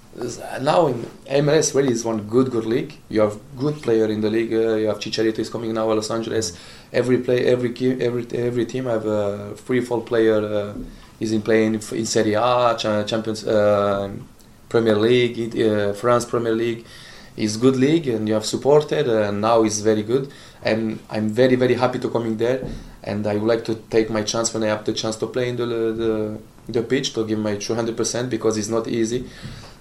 now 0.61 0.89
in 0.89 1.07
MLS 1.29 1.75
really 1.75 1.93
is 1.93 2.05
one 2.05 2.27
good 2.29 2.51
good 2.51 2.65
league. 2.65 2.95
You 3.09 3.21
have 3.21 3.39
good 3.57 3.77
player 3.83 4.07
in 4.07 4.21
the 4.21 4.31
league. 4.31 4.53
Uh, 4.53 4.75
you 4.75 4.87
have 4.89 4.99
Chicharito 4.99 5.39
is 5.39 5.49
coming 5.49 5.73
now, 5.73 5.93
Los 5.93 6.11
Angeles. 6.11 6.59
Every 6.93 7.19
play, 7.19 7.47
every 7.47 7.71
every 8.01 8.27
every 8.33 8.67
team 8.67 8.87
have 8.87 9.07
a 9.07 9.55
free 9.57 9.81
fall 9.81 10.01
player. 10.01 10.45
Uh, 10.45 10.75
is 11.21 11.33
in 11.33 11.43
playing 11.43 11.75
in 11.75 12.07
Serie 12.07 12.35
A, 12.35 12.77
Champions, 12.79 13.45
uh, 13.45 14.09
Premier 14.69 14.97
League, 14.97 15.59
uh, 15.61 15.93
France 15.95 16.25
Premier 16.25 16.55
League. 16.55 16.85
is 17.39 17.57
good 17.57 17.77
league 17.77 18.09
and 18.09 18.29
you 18.29 18.35
have 18.35 18.45
supported 18.45 19.09
and 19.09 19.41
now 19.41 19.63
it's 19.63 19.79
very 19.81 20.03
good. 20.03 20.31
And 20.63 20.99
I'm 21.09 21.29
very 21.29 21.55
very 21.55 21.75
happy 21.75 21.99
to 22.01 22.11
coming 22.11 22.37
there. 22.37 22.67
And 23.03 23.27
I 23.27 23.37
would 23.37 23.49
like 23.49 23.65
to 23.67 23.77
take 23.91 24.11
my 24.11 24.23
chance 24.23 24.53
when 24.53 24.63
I 24.65 24.67
have 24.67 24.85
the 24.85 24.93
chance 24.93 25.17
to 25.17 25.27
play 25.27 25.49
in 25.51 25.57
the 25.57 25.67
the, 25.67 26.39
the 26.69 26.83
pitch 26.83 27.15
to 27.15 27.25
give 27.25 27.39
my 27.39 27.55
200% 27.57 28.29
because 28.29 28.59
it's 28.59 28.69
not 28.69 28.89
easy. 28.89 29.25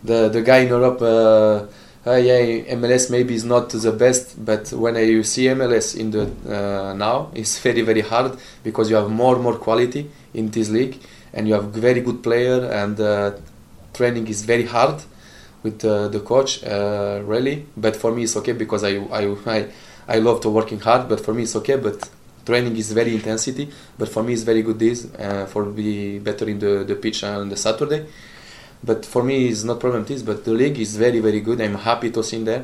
The 0.03 0.29
the 0.29 0.41
guy 0.41 0.59
in 0.59 0.69
Europe. 0.69 1.01
Uh, 1.01 1.65
uh, 2.05 2.15
yeah, 2.15 2.39
MLS 2.75 3.11
maybe 3.11 3.35
is 3.35 3.43
not 3.43 3.69
the 3.69 3.91
best, 3.91 4.45
but 4.45 4.71
when 4.71 4.95
I, 4.95 5.21
see 5.23 5.47
MLS 5.47 5.93
in 5.99 6.11
the 6.11 6.23
uh, 6.47 6.93
now, 6.93 7.31
it's 7.33 7.59
very 7.67 7.81
very 7.81 7.99
hard 7.99 8.37
because 8.63 8.89
you 8.89 8.95
have 8.95 9.09
more 9.09 9.37
more 9.39 9.57
quality 9.57 10.09
in 10.33 10.49
this 10.51 10.69
league, 10.69 11.01
and 11.33 11.49
you 11.49 11.55
have 11.55 11.65
very 11.73 11.99
good 11.99 12.23
player, 12.23 12.63
and 12.71 12.97
uh, 13.01 13.31
training 13.97 14.27
is 14.27 14.43
very 14.45 14.65
hard 14.65 15.01
with 15.63 15.83
uh, 15.83 16.07
the 16.07 16.19
coach, 16.19 16.63
uh, 16.63 17.21
really. 17.25 17.65
But 17.75 17.95
for 17.95 18.11
me, 18.15 18.23
it's 18.23 18.35
okay 18.37 18.53
because 18.53 18.83
I, 18.83 18.93
I 19.19 19.23
I 19.55 19.67
I 20.07 20.17
love 20.19 20.39
to 20.41 20.49
working 20.49 20.79
hard. 20.79 21.09
But 21.09 21.19
for 21.25 21.33
me, 21.33 21.43
it's 21.43 21.55
okay. 21.61 21.77
But 21.87 21.97
training 22.45 22.75
is 22.77 22.91
very 22.93 23.13
intensity. 23.19 23.65
But 23.97 24.09
for 24.09 24.21
me, 24.23 24.33
it's 24.33 24.43
very 24.51 24.61
good 24.61 24.79
this 24.79 24.99
uh, 25.25 25.45
for 25.51 25.65
be 25.65 26.19
better 26.19 26.45
in 26.53 26.59
the 26.59 26.73
the 26.83 26.95
pitch 26.95 27.23
on 27.23 27.49
the 27.49 27.57
Saturday. 27.57 28.05
But 28.83 29.05
for 29.05 29.23
me, 29.23 29.47
it's 29.51 29.63
not 29.63 29.79
problem 29.79 30.05
this. 30.05 30.21
But 30.21 30.45
the 30.45 30.53
league 30.61 30.79
is 30.79 30.95
very 31.05 31.19
very 31.19 31.41
good. 31.41 31.59
I'm 31.61 31.75
happy 31.75 32.09
to 32.11 32.23
see 32.23 32.43
there, 32.43 32.63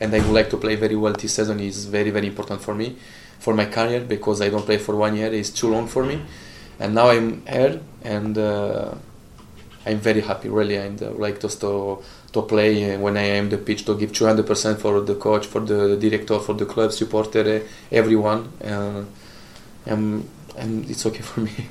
and 0.00 0.14
I 0.14 0.18
would 0.24 0.34
like 0.40 0.50
to 0.50 0.58
play 0.64 0.76
very 0.76 0.96
well 0.96 1.14
this 1.14 1.34
season. 1.34 1.58
is 1.60 1.86
very 1.86 2.10
very 2.10 2.28
important 2.32 2.60
for 2.60 2.74
me, 2.74 2.88
for 3.44 3.52
my 3.54 3.66
career 3.76 4.00
because 4.14 4.38
I 4.46 4.48
don't 4.52 4.66
play 4.70 4.78
for 4.78 4.94
one 5.06 5.16
year. 5.16 5.32
It's 5.40 5.50
too 5.60 5.70
long 5.74 5.86
for 5.88 6.04
me, 6.04 6.16
and 6.78 6.94
now 6.94 7.08
I'm 7.08 7.28
here 7.46 7.80
and. 8.16 8.36
I'm 9.86 9.98
very 9.98 10.20
happy, 10.22 10.48
really, 10.48 10.76
and 10.76 11.02
uh, 11.02 11.10
like 11.12 11.40
just 11.40 11.60
to 11.60 11.98
to 12.32 12.42
play 12.42 12.94
uh, 12.94 12.98
when 13.00 13.16
I 13.16 13.26
am 13.38 13.48
the 13.50 13.58
pitch 13.58 13.84
to 13.84 13.94
give 13.96 14.10
200% 14.12 14.78
for 14.78 15.00
the 15.00 15.14
coach, 15.14 15.46
for 15.46 15.60
the 15.60 15.96
director, 15.96 16.38
for 16.40 16.54
the 16.54 16.64
club, 16.66 16.90
supporter, 16.92 17.40
uh, 17.40 17.60
everyone, 17.92 18.48
uh, 18.64 19.04
and 19.86 20.28
and 20.56 20.90
it's 20.90 21.04
okay 21.06 21.22
for 21.22 21.40
me. 21.40 21.52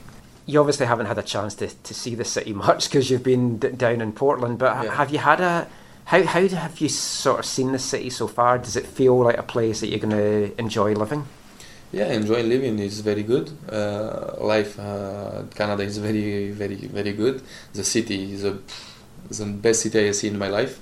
You 0.45 0.59
obviously 0.59 0.87
haven't 0.87 1.05
had 1.05 1.17
a 1.17 1.23
chance 1.23 1.55
to, 1.55 1.67
to 1.69 1.93
see 1.93 2.15
the 2.15 2.25
city 2.25 2.51
much 2.67 2.89
because 2.89 3.09
you've 3.09 3.23
been 3.23 3.59
d- 3.59 3.69
down 3.69 4.01
in 4.01 4.11
Portland. 4.11 4.57
But 4.57 4.83
Yeah. 4.83 4.95
have 4.95 5.09
you 5.09 5.19
had 5.19 5.39
a 5.39 5.67
how 6.05 6.21
how 6.23 6.45
have 6.49 6.81
you 6.81 6.89
sort 6.89 7.39
of 7.39 7.45
seen 7.45 7.71
the 7.71 7.79
city 7.79 8.09
so 8.09 8.27
far? 8.27 8.57
Does 8.57 8.75
it 8.75 8.85
feel 8.85 9.17
like 9.23 9.37
a 9.37 9.43
place 9.43 9.79
that 9.79 9.87
you're 9.87 9.99
going 9.99 10.17
to 10.17 10.59
enjoy 10.59 10.93
living? 10.95 11.23
Yeah, 11.93 12.07
enjoying 12.11 12.49
living 12.49 12.79
is 12.79 13.01
very 13.01 13.21
good. 13.23 13.51
Uh, 13.71 14.33
life, 14.53 14.79
uh, 14.79 15.43
Canada 15.53 15.83
is 15.83 15.97
very, 15.99 16.49
very, 16.51 16.75
very 16.99 17.13
good. 17.13 17.41
The 17.73 17.83
city 17.83 18.33
is 18.33 18.43
a, 18.45 18.57
is 19.29 19.37
the 19.37 19.45
best 19.45 19.81
city 19.83 20.09
I 20.09 20.11
see 20.11 20.27
in 20.29 20.37
my 20.39 20.47
life. 20.47 20.79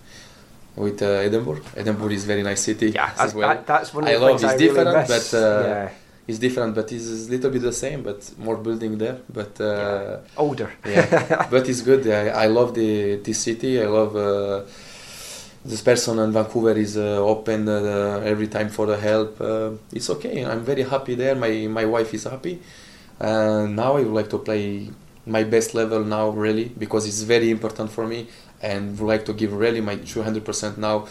With 0.77 1.01
uh, 1.01 1.27
Edinburgh, 1.27 1.63
Edinburgh 1.75 2.11
is 2.11 2.23
very 2.23 2.43
nice 2.43 2.61
city 2.61 2.91
Yeah, 2.91 3.11
as 3.19 3.35
well. 3.35 3.49
that- 3.49 3.67
that's 3.67 3.93
one 3.93 4.05
of 4.05 4.09
I 4.09 4.15
love. 4.15 4.35
It's 4.35 4.45
I 4.45 4.55
different, 4.57 4.93
miss. 5.09 5.31
but 5.31 5.37
uh, 5.37 5.63
Yeah. 5.67 5.89
it's 6.29 6.39
different, 6.39 6.75
but 6.75 6.89
it's 6.93 7.07
a 7.27 7.29
little 7.33 7.51
bit 7.51 7.61
the 7.61 7.73
same, 7.73 8.03
but 8.03 8.19
more 8.37 8.55
building 8.55 8.97
there. 8.97 9.17
But 9.39 9.59
uh, 9.59 10.19
Older. 10.37 10.69
yeah, 10.85 11.45
but 11.51 11.67
it's 11.67 11.81
good. 11.81 12.07
I, 12.07 12.45
I 12.45 12.47
love 12.47 12.73
the 12.73 13.17
this 13.17 13.39
city. 13.39 13.81
I 13.81 13.87
love 13.87 14.15
uh, 14.15 14.61
this 15.63 15.81
person 15.81 16.19
in 16.19 16.31
Vancouver 16.31 16.71
is 16.71 16.97
uh, 16.97 17.17
open 17.23 17.69
uh, 17.69 18.21
every 18.23 18.47
time 18.47 18.69
for 18.69 18.85
the 18.87 18.97
help. 18.97 19.39
Uh, 19.39 19.71
it's 19.91 20.09
okay. 20.09 20.45
I'm 20.45 20.61
very 20.63 20.83
happy 20.83 21.15
there. 21.15 21.35
My 21.35 21.67
my 21.67 21.85
wife 21.85 22.13
is 22.13 22.23
happy. 22.23 22.59
Now 23.19 23.97
I 23.97 24.01
would 24.03 24.13
like 24.13 24.29
to 24.31 24.39
play 24.39 24.89
my 25.25 25.43
best 25.43 25.73
level 25.75 26.03
now, 26.03 26.29
really, 26.29 26.65
because 26.65 27.05
it's 27.07 27.21
very 27.21 27.51
important 27.51 27.91
for 27.91 28.07
me, 28.07 28.27
and 28.61 28.97
would 28.99 29.07
like 29.07 29.25
to 29.25 29.33
give 29.33 29.53
really 29.53 29.81
my 29.81 29.97
200% 29.97 30.77
now. 30.77 31.07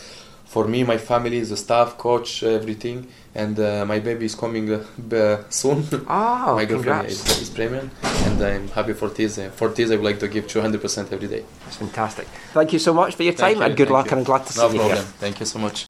For 0.50 0.66
me, 0.66 0.82
my 0.82 0.98
family, 0.98 1.40
the 1.42 1.56
staff, 1.56 1.96
coach, 1.96 2.42
everything, 2.42 3.06
and 3.36 3.56
uh, 3.60 3.84
my 3.86 4.00
baby 4.00 4.24
is 4.26 4.34
coming 4.34 4.68
uh, 4.72 4.80
soon. 5.48 5.84
Oh, 6.08 6.56
my 6.56 6.64
girlfriend 6.64 7.06
is, 7.06 7.24
is 7.40 7.50
pregnant, 7.50 7.92
and 8.02 8.42
I'm 8.42 8.66
happy 8.66 8.94
for 8.94 9.08
this. 9.10 9.38
Uh, 9.38 9.50
for 9.50 9.68
this, 9.68 9.92
I 9.92 9.94
would 9.94 10.04
like 10.04 10.18
to 10.18 10.26
give 10.26 10.48
200% 10.48 11.12
every 11.12 11.28
day. 11.28 11.44
That's 11.64 11.76
fantastic. 11.76 12.26
Thank 12.52 12.72
you 12.72 12.80
so 12.80 12.92
much 12.92 13.14
for 13.14 13.22
your 13.22 13.34
time 13.34 13.58
you, 13.58 13.62
and 13.62 13.76
good 13.76 13.90
luck. 13.90 14.06
you. 14.06 14.10
And 14.10 14.18
I'm 14.18 14.24
glad 14.24 14.44
to 14.46 14.58
no 14.58 14.68
see 14.68 14.74
you 14.74 14.82
No 14.82 14.88
problem. 14.88 15.06
here. 15.06 15.14
Thank 15.20 15.38
you 15.38 15.46
so 15.46 15.60
much. 15.60 15.86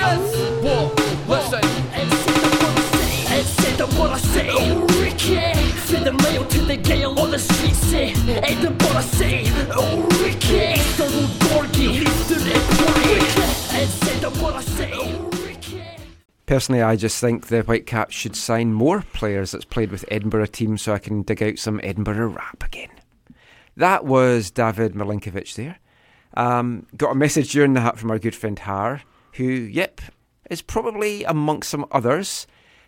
Yes! 0.00 0.22
Whoa, 0.62 0.94
listen. 1.26 1.64
And 1.98 2.12
say 4.18 4.95
the 6.06 6.12
mail 6.22 6.44
to 6.44 6.60
the 6.62 6.76
gale 6.76 7.18
on 7.18 7.32
the 7.32 7.38
street. 7.38 7.72
Eh? 7.72 7.74
Say, 7.74 8.10
eh? 8.10 8.14
oh, 8.16 8.44
and 8.44 8.62
the 8.62 8.70
what 8.84 8.96
eh? 8.96 9.00
say. 9.00 9.52
Oh, 9.72 10.02
Ricky. 10.22 10.54
It's 10.78 10.96
the 14.20 14.30
what 14.40 14.62
say. 14.62 14.92
Oh, 14.94 15.30
Personally, 16.46 16.82
I 16.82 16.94
just 16.94 17.20
think 17.20 17.48
the 17.48 17.62
Whitecaps 17.62 18.14
should 18.14 18.36
sign 18.36 18.72
more 18.72 19.02
players 19.14 19.50
that's 19.50 19.64
played 19.64 19.90
with 19.90 20.04
Edinburgh 20.08 20.46
teams 20.46 20.82
so 20.82 20.94
I 20.94 21.00
can 21.00 21.22
dig 21.22 21.42
out 21.42 21.58
some 21.58 21.80
Edinburgh 21.82 22.28
rap 22.28 22.62
again. 22.62 22.90
That 23.76 24.04
was 24.04 24.52
David 24.52 24.94
Milinkovic 24.94 25.56
there. 25.56 25.80
Um, 26.34 26.86
got 26.96 27.10
a 27.10 27.16
message 27.16 27.50
during 27.50 27.72
the 27.72 27.80
hat 27.80 27.98
from 27.98 28.12
our 28.12 28.20
good 28.20 28.36
friend 28.36 28.56
Har, 28.60 29.02
who, 29.32 29.44
yep, 29.44 30.00
is 30.50 30.62
probably 30.62 31.24
amongst 31.24 31.70
some 31.70 31.84
others. 31.90 32.46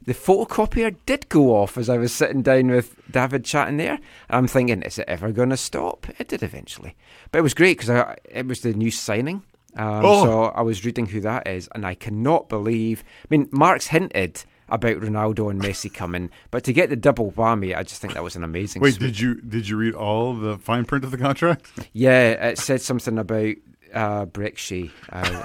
The 0.08 0.14
photocopier 0.14 0.96
did 1.04 1.28
go 1.28 1.54
off 1.54 1.76
as 1.76 1.90
I 1.90 1.98
was 1.98 2.14
sitting 2.14 2.40
down 2.40 2.68
with 2.68 2.98
David 3.12 3.44
chatting 3.44 3.76
there. 3.76 3.98
I'm 4.30 4.46
thinking, 4.46 4.80
is 4.80 4.98
it 4.98 5.04
ever 5.06 5.32
going 5.32 5.50
to 5.50 5.56
stop? 5.58 6.06
It 6.18 6.28
did 6.28 6.42
eventually. 6.42 6.96
But 7.30 7.40
it 7.40 7.42
was 7.42 7.52
great 7.52 7.76
because 7.76 8.16
it 8.24 8.46
was 8.46 8.60
the 8.62 8.72
new 8.72 8.90
signing 8.90 9.42
Um, 9.76 10.02
Oh. 10.06 10.24
So 10.24 10.44
I 10.44 10.62
was 10.62 10.82
reading 10.82 11.04
who 11.04 11.20
that 11.20 11.46
is, 11.46 11.68
and 11.74 11.84
I 11.86 11.92
cannot 11.92 12.48
believe. 12.48 13.04
I 13.22 13.26
mean, 13.28 13.50
Mark's 13.52 13.88
hinted 13.88 14.44
about 14.70 14.96
Ronaldo 14.96 15.50
and 15.50 15.60
Messi 15.60 15.92
coming, 15.92 16.30
but 16.50 16.64
to 16.64 16.72
get 16.72 16.88
the 16.88 16.96
double 16.96 17.32
whammy, 17.32 17.76
I 17.76 17.82
just 17.82 18.00
think 18.00 18.14
that 18.14 18.24
was 18.24 18.34
an 18.34 18.44
amazing. 18.44 18.80
Wait, 18.80 18.98
did 18.98 19.20
you 19.20 19.34
did 19.42 19.68
you 19.68 19.76
read 19.76 19.94
all 19.94 20.32
the 20.32 20.56
fine 20.56 20.86
print 20.86 21.04
of 21.04 21.10
the 21.10 21.18
contract? 21.18 21.70
Yeah, 21.92 22.30
it 22.48 22.56
said 22.58 22.80
something 22.80 23.18
about 23.18 23.56
uh, 23.92 24.24
Brexy. 24.24 24.90
Uh, 25.12 25.44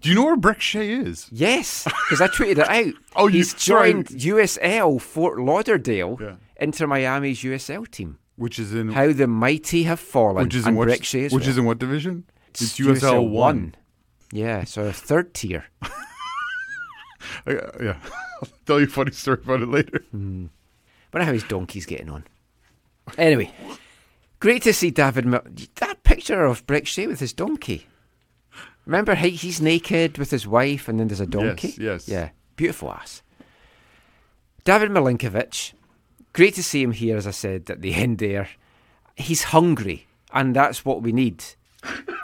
Do 0.00 0.08
you 0.08 0.14
know 0.14 0.24
where 0.26 0.36
Brek 0.36 0.60
Shea 0.60 0.90
is? 0.92 1.28
yes, 1.32 1.84
because 1.84 2.20
I 2.20 2.28
tweeted 2.28 2.58
it 2.58 2.68
out. 2.68 2.94
Oh, 3.16 3.26
you- 3.26 3.38
he's 3.38 3.52
joined 3.54 4.06
USL 4.08 5.00
Fort 5.00 5.40
Lauderdale, 5.40 6.16
Yeah. 6.20 6.36
Inter 6.60 6.86
Miami's 6.86 7.40
USL 7.42 7.90
team. 7.90 8.18
Which 8.36 8.58
is 8.60 8.72
in 8.72 8.92
How 8.92 9.12
the 9.12 9.26
mighty 9.26 9.82
have 9.84 9.98
fallen. 9.98 10.44
which 10.44 10.54
is 10.54 10.66
in 10.66 10.76
what 10.76 10.86
which 10.86 11.12
well. 11.12 11.42
is 11.42 11.58
in 11.58 11.64
what 11.64 11.78
division? 11.78 12.24
It's, 12.50 12.62
It's 12.62 12.78
USL, 12.78 13.28
one. 13.28 13.74
Yeah, 14.32 14.62
so 14.64 14.92
third 14.92 15.34
tier. 15.34 15.64
Uh, 17.46 17.52
yeah, 17.82 17.96
I'll 18.42 18.48
tell 18.66 18.78
you 18.80 18.86
a 18.86 18.88
funny 18.88 19.10
story 19.10 19.38
about 19.42 19.60
it 19.62 19.68
later. 19.68 20.02
Wonder 20.12 20.48
how 21.12 21.32
his 21.32 21.42
donkey's 21.44 21.84
getting 21.86 22.08
on. 22.10 22.24
Anyway, 23.18 23.52
great 24.40 24.62
to 24.62 24.72
see 24.72 24.90
David. 24.90 25.26
Mil- 25.26 25.42
that 25.76 26.02
picture 26.04 26.44
of 26.44 26.66
Brek 26.66 26.86
Shea 26.86 27.06
with 27.06 27.20
his 27.20 27.32
donkey. 27.32 27.86
Remember, 28.88 29.14
he, 29.14 29.28
he's 29.28 29.60
naked 29.60 30.16
with 30.16 30.30
his 30.30 30.46
wife, 30.46 30.88
and 30.88 30.98
then 30.98 31.08
there's 31.08 31.20
a 31.20 31.26
donkey. 31.26 31.74
yes. 31.78 32.08
Yeah, 32.08 32.30
beautiful 32.56 32.90
ass. 32.90 33.20
David 34.64 34.90
Milinkovic. 34.90 35.74
Great 36.32 36.54
to 36.54 36.62
see 36.62 36.82
him 36.82 36.92
here, 36.92 37.18
as 37.18 37.26
I 37.26 37.32
said 37.32 37.68
at 37.70 37.82
the 37.82 37.92
end 37.94 38.16
there. 38.16 38.48
He's 39.14 39.42
hungry, 39.44 40.06
and 40.32 40.56
that's 40.56 40.86
what 40.86 41.02
we 41.02 41.12
need. 41.12 41.44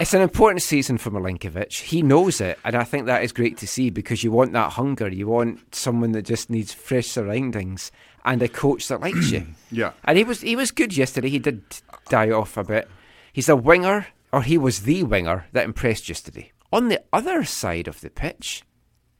It's 0.00 0.14
an 0.14 0.22
important 0.22 0.62
season 0.62 0.96
for 0.96 1.10
Milinkovic. 1.10 1.72
He 1.82 2.00
knows 2.00 2.40
it, 2.40 2.58
and 2.64 2.74
I 2.74 2.84
think 2.84 3.04
that 3.06 3.22
is 3.22 3.32
great 3.32 3.58
to 3.58 3.66
see 3.66 3.90
because 3.90 4.24
you 4.24 4.32
want 4.32 4.52
that 4.54 4.72
hunger. 4.72 5.08
You 5.08 5.26
want 5.28 5.74
someone 5.74 6.12
that 6.12 6.22
just 6.22 6.48
needs 6.48 6.72
fresh 6.72 7.08
surroundings 7.08 7.92
and 8.24 8.42
a 8.42 8.48
coach 8.48 8.88
that 8.88 9.00
likes 9.02 9.30
you. 9.30 9.46
Yeah. 9.70 9.92
And 10.04 10.16
he 10.16 10.24
was 10.24 10.40
he 10.40 10.56
was 10.56 10.70
good 10.70 10.96
yesterday. 10.96 11.28
He 11.28 11.38
did 11.38 11.62
die 12.08 12.30
off 12.30 12.56
a 12.56 12.64
bit. 12.64 12.88
He's 13.32 13.48
a 13.50 13.56
winger, 13.56 14.06
or 14.32 14.42
he 14.42 14.56
was 14.56 14.82
the 14.82 15.02
winger 15.02 15.46
that 15.52 15.64
impressed 15.64 16.08
yesterday. 16.08 16.52
On 16.74 16.88
the 16.88 17.00
other 17.12 17.44
side 17.44 17.86
of 17.86 18.00
the 18.00 18.10
pitch, 18.10 18.64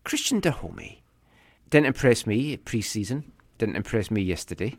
Christian 0.03 0.41
Dajome 0.41 1.03
didn't 1.71 1.87
impress 1.87 2.27
me 2.27 2.57
pre-season. 2.57 3.31
Didn't 3.59 3.77
impress 3.77 4.11
me 4.11 4.23
yesterday. 4.23 4.77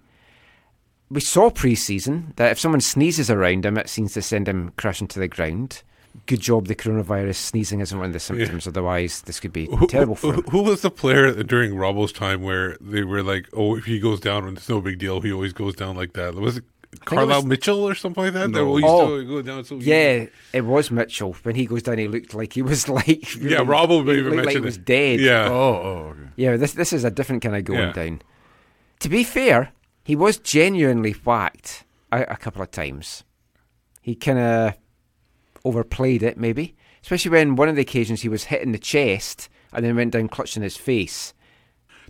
We 1.09 1.21
saw 1.21 1.49
pre-season 1.49 2.34
that 2.36 2.51
if 2.51 2.59
someone 2.59 2.82
sneezes 2.82 3.30
around 3.32 3.65
him, 3.65 3.78
it 3.78 3.88
seems 3.88 4.11
to 4.15 4.21
send 4.21 4.49
him 4.49 4.73
crashing 4.76 5.07
to 5.07 5.19
the 5.19 5.30
ground. 5.30 5.84
Good 6.26 6.41
job 6.41 6.67
the 6.67 6.76
coronavirus 6.76 7.36
sneezing 7.36 7.80
isn't 7.80 7.97
one 7.97 8.07
of 8.07 8.13
the 8.13 8.19
symptoms. 8.19 8.67
Otherwise, 8.67 9.21
this 9.21 9.39
could 9.39 9.53
be 9.53 9.67
Who- 9.67 9.88
terrible 9.88 10.15
for 10.15 10.34
who, 10.34 10.41
him. 10.41 10.49
who 10.49 10.61
was 10.63 10.82
the 10.82 10.91
player 10.91 11.43
during 11.43 11.76
Robbo's 11.76 12.11
time 12.11 12.41
where 12.41 12.76
they 12.82 13.03
were 13.03 13.23
like, 13.23 13.47
"Oh, 13.53 13.78
if 13.78 13.86
he 13.86 13.99
goes 14.01 14.19
down, 14.19 14.47
it's 14.49 14.67
no 14.67 14.82
big 14.82 14.97
deal. 14.97 15.21
He 15.21 15.32
always 15.32 15.53
goes 15.53 15.76
down 15.76 15.95
like 15.95 16.11
that." 16.13 16.36
Was 16.36 16.57
it 16.57 16.63
Carlyle 17.04 17.38
was- 17.39 17.46
Mitchell 17.46 17.84
or 17.88 17.96
something 17.96 18.24
like 18.24 18.34
that? 18.34 18.52
That 18.52 18.60
No. 18.60 18.68
always 18.68 18.84
used 18.84 18.93
Oh, 18.93 19.18
to 19.20 19.26
go 19.26 19.41
down 19.41 19.64
so 19.64 19.76
easy? 19.76 19.89
Yeah, 19.89 20.26
it 20.54 20.66
was 20.66 20.91
Mitchell. 20.91 21.34
When 21.43 21.56
he 21.56 21.66
goes 21.66 21.84
down, 21.84 21.98
he 21.98 22.08
looked 22.08 22.34
like 22.34 22.54
he 22.54 22.62
was 22.62 22.88
like 23.00 23.36
Yeah, 23.36 23.58
Robbo 23.64 24.06
he 24.12 24.20
even 24.20 24.34
looked 24.36 24.46
like 24.48 24.56
he 24.56 24.62
was 24.62 24.78
dead. 24.78 25.20
Yeah. 25.20 25.48
Oh, 25.50 25.54
oh, 25.54 26.08
okay. 26.12 26.30
Yeah, 26.38 26.58
this 26.58 26.74
this 26.74 26.93
is 26.93 27.04
a 27.04 27.12
different 27.12 27.41
kind 27.43 27.56
of 27.56 27.64
going 27.66 27.80
Yeah. 27.80 27.91
down. 27.91 28.22
To 29.00 29.10
be 29.10 29.24
fair, 29.24 29.72
he 30.04 30.16
was 30.16 30.38
genuinely 30.38 31.12
whacked 31.12 31.84
a, 32.12 32.22
a 32.24 32.38
couple 32.38 32.62
of 32.62 32.72
times. 32.72 33.24
He 34.02 34.16
kind 34.16 34.39
of 34.39 34.74
overplayed 35.64 36.24
it, 36.24 36.38
maybe, 36.38 36.76
especially 37.02 37.32
when 37.32 37.56
one 37.56 37.70
of 37.70 37.76
the 37.76 37.82
occasions 37.82 38.22
he 38.22 38.30
was 38.30 38.46
hit 38.46 38.62
in 38.62 38.72
the 38.72 38.78
chest 38.80 39.50
and 39.74 39.84
then 39.86 39.96
went 39.96 40.12
down 40.14 40.30
clutching 40.30 40.64
his 40.64 40.78
face. 40.78 41.34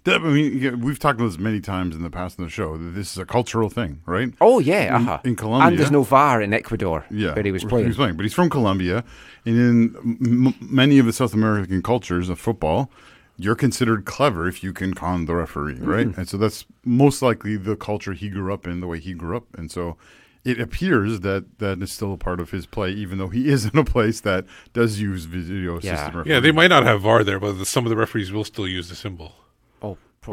That- 0.05 0.21
I 0.21 0.29
mean, 0.29 0.57
yeah, 0.59 0.71
we've 0.71 0.97
talked 0.99 1.19
about 1.19 1.29
this 1.31 1.39
many 1.39 1.59
times 1.59 1.95
in 1.95 2.01
the 2.03 2.09
past 2.09 2.39
in 2.39 2.45
the 2.45 2.49
show. 2.49 2.77
That 2.77 2.91
this 2.95 3.11
is 3.11 3.17
a 3.17 3.25
cultural 3.25 3.69
thing, 3.69 4.01
right? 4.05 4.33
Oh 4.39 4.59
yeah, 4.59 4.95
In- 4.97 5.01
uh-huh. 5.07 5.19
in 5.25 5.35
Colombia- 5.35 5.67
and 5.67 5.77
there's 5.77 5.91
no 5.91 6.03
VAR 6.03 6.41
in 6.41 6.53
Ecuador 6.53 7.05
Yeah, 7.11 7.33
where 7.33 7.43
he 7.43 7.51
was 7.51 7.63
playing. 7.63 7.85
He 7.85 7.89
was 7.89 7.97
playing, 7.97 8.15
but 8.15 8.23
he's 8.23 8.33
from 8.33 8.49
Colombia, 8.49 9.03
and 9.45 9.55
in 9.57 9.95
m- 9.97 10.47
m- 10.47 10.55
many 10.61 10.97
of 10.99 11.05
the 11.05 11.13
South 11.13 11.33
American 11.33 11.81
cultures 11.81 12.29
of 12.29 12.39
football, 12.39 12.89
you're 13.37 13.55
considered 13.55 14.05
clever 14.05 14.47
if 14.47 14.63
you 14.63 14.71
can 14.71 14.93
con 14.93 15.25
the 15.25 15.35
referee, 15.35 15.79
right? 15.81 16.07
Mm-hmm. 16.07 16.19
And 16.21 16.29
so 16.29 16.37
that's 16.37 16.65
most 16.85 17.21
likely 17.21 17.57
the 17.57 17.75
culture 17.75 18.13
he 18.13 18.29
grew 18.29 18.53
up 18.53 18.65
in, 18.65 18.79
the 18.79 18.87
way 18.87 18.99
he 18.99 19.13
grew 19.13 19.35
up, 19.35 19.45
and 19.57 19.69
so 19.71 19.97
it 20.45 20.59
appears 20.61 21.21
that 21.21 21.57
that 21.57 21.81
is 21.81 21.91
still 21.91 22.13
a 22.13 22.17
part 22.17 22.39
of 22.39 22.51
his 22.51 22.67
play, 22.67 22.91
even 22.91 23.17
though 23.17 23.29
he 23.29 23.49
is 23.55 23.65
in 23.65 23.75
a 23.77 23.83
place 23.83 24.21
that 24.21 24.45
does 24.73 25.01
use 25.01 25.25
video 25.25 25.79
Yeah. 25.81 25.95
system. 26.05 26.23
Yeah, 26.27 26.39
they 26.39 26.51
might 26.51 26.67
not 26.67 26.83
have 26.83 27.01
VAR 27.01 27.23
there, 27.23 27.39
but 27.39 27.53
the, 27.53 27.65
some 27.65 27.85
of 27.87 27.89
the 27.89 27.97
referees 27.97 28.31
will 28.31 28.43
still 28.45 28.67
use 28.67 28.87
the 28.89 28.95
symbol. 28.95 29.33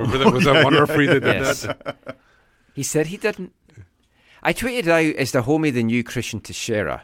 Remember 0.01 0.19
that 0.25 0.33
was 0.33 0.45
that 0.45 0.65
one 0.65 0.75
referee 0.75 1.07
that 1.07 1.21
did 1.21 1.35
Yes. 1.43 1.63
that? 1.63 2.17
He 2.75 2.83
said 2.83 3.09
he 3.09 3.19
didn't. 3.19 3.53
I 4.43 4.55
tweeted 4.55 4.89
out, 4.89 5.05
is 5.05 5.33
the 5.33 5.43
homie 5.43 5.71
the 5.73 5.83
new 5.83 6.03
Christian 6.03 6.41
Techera? 6.41 7.03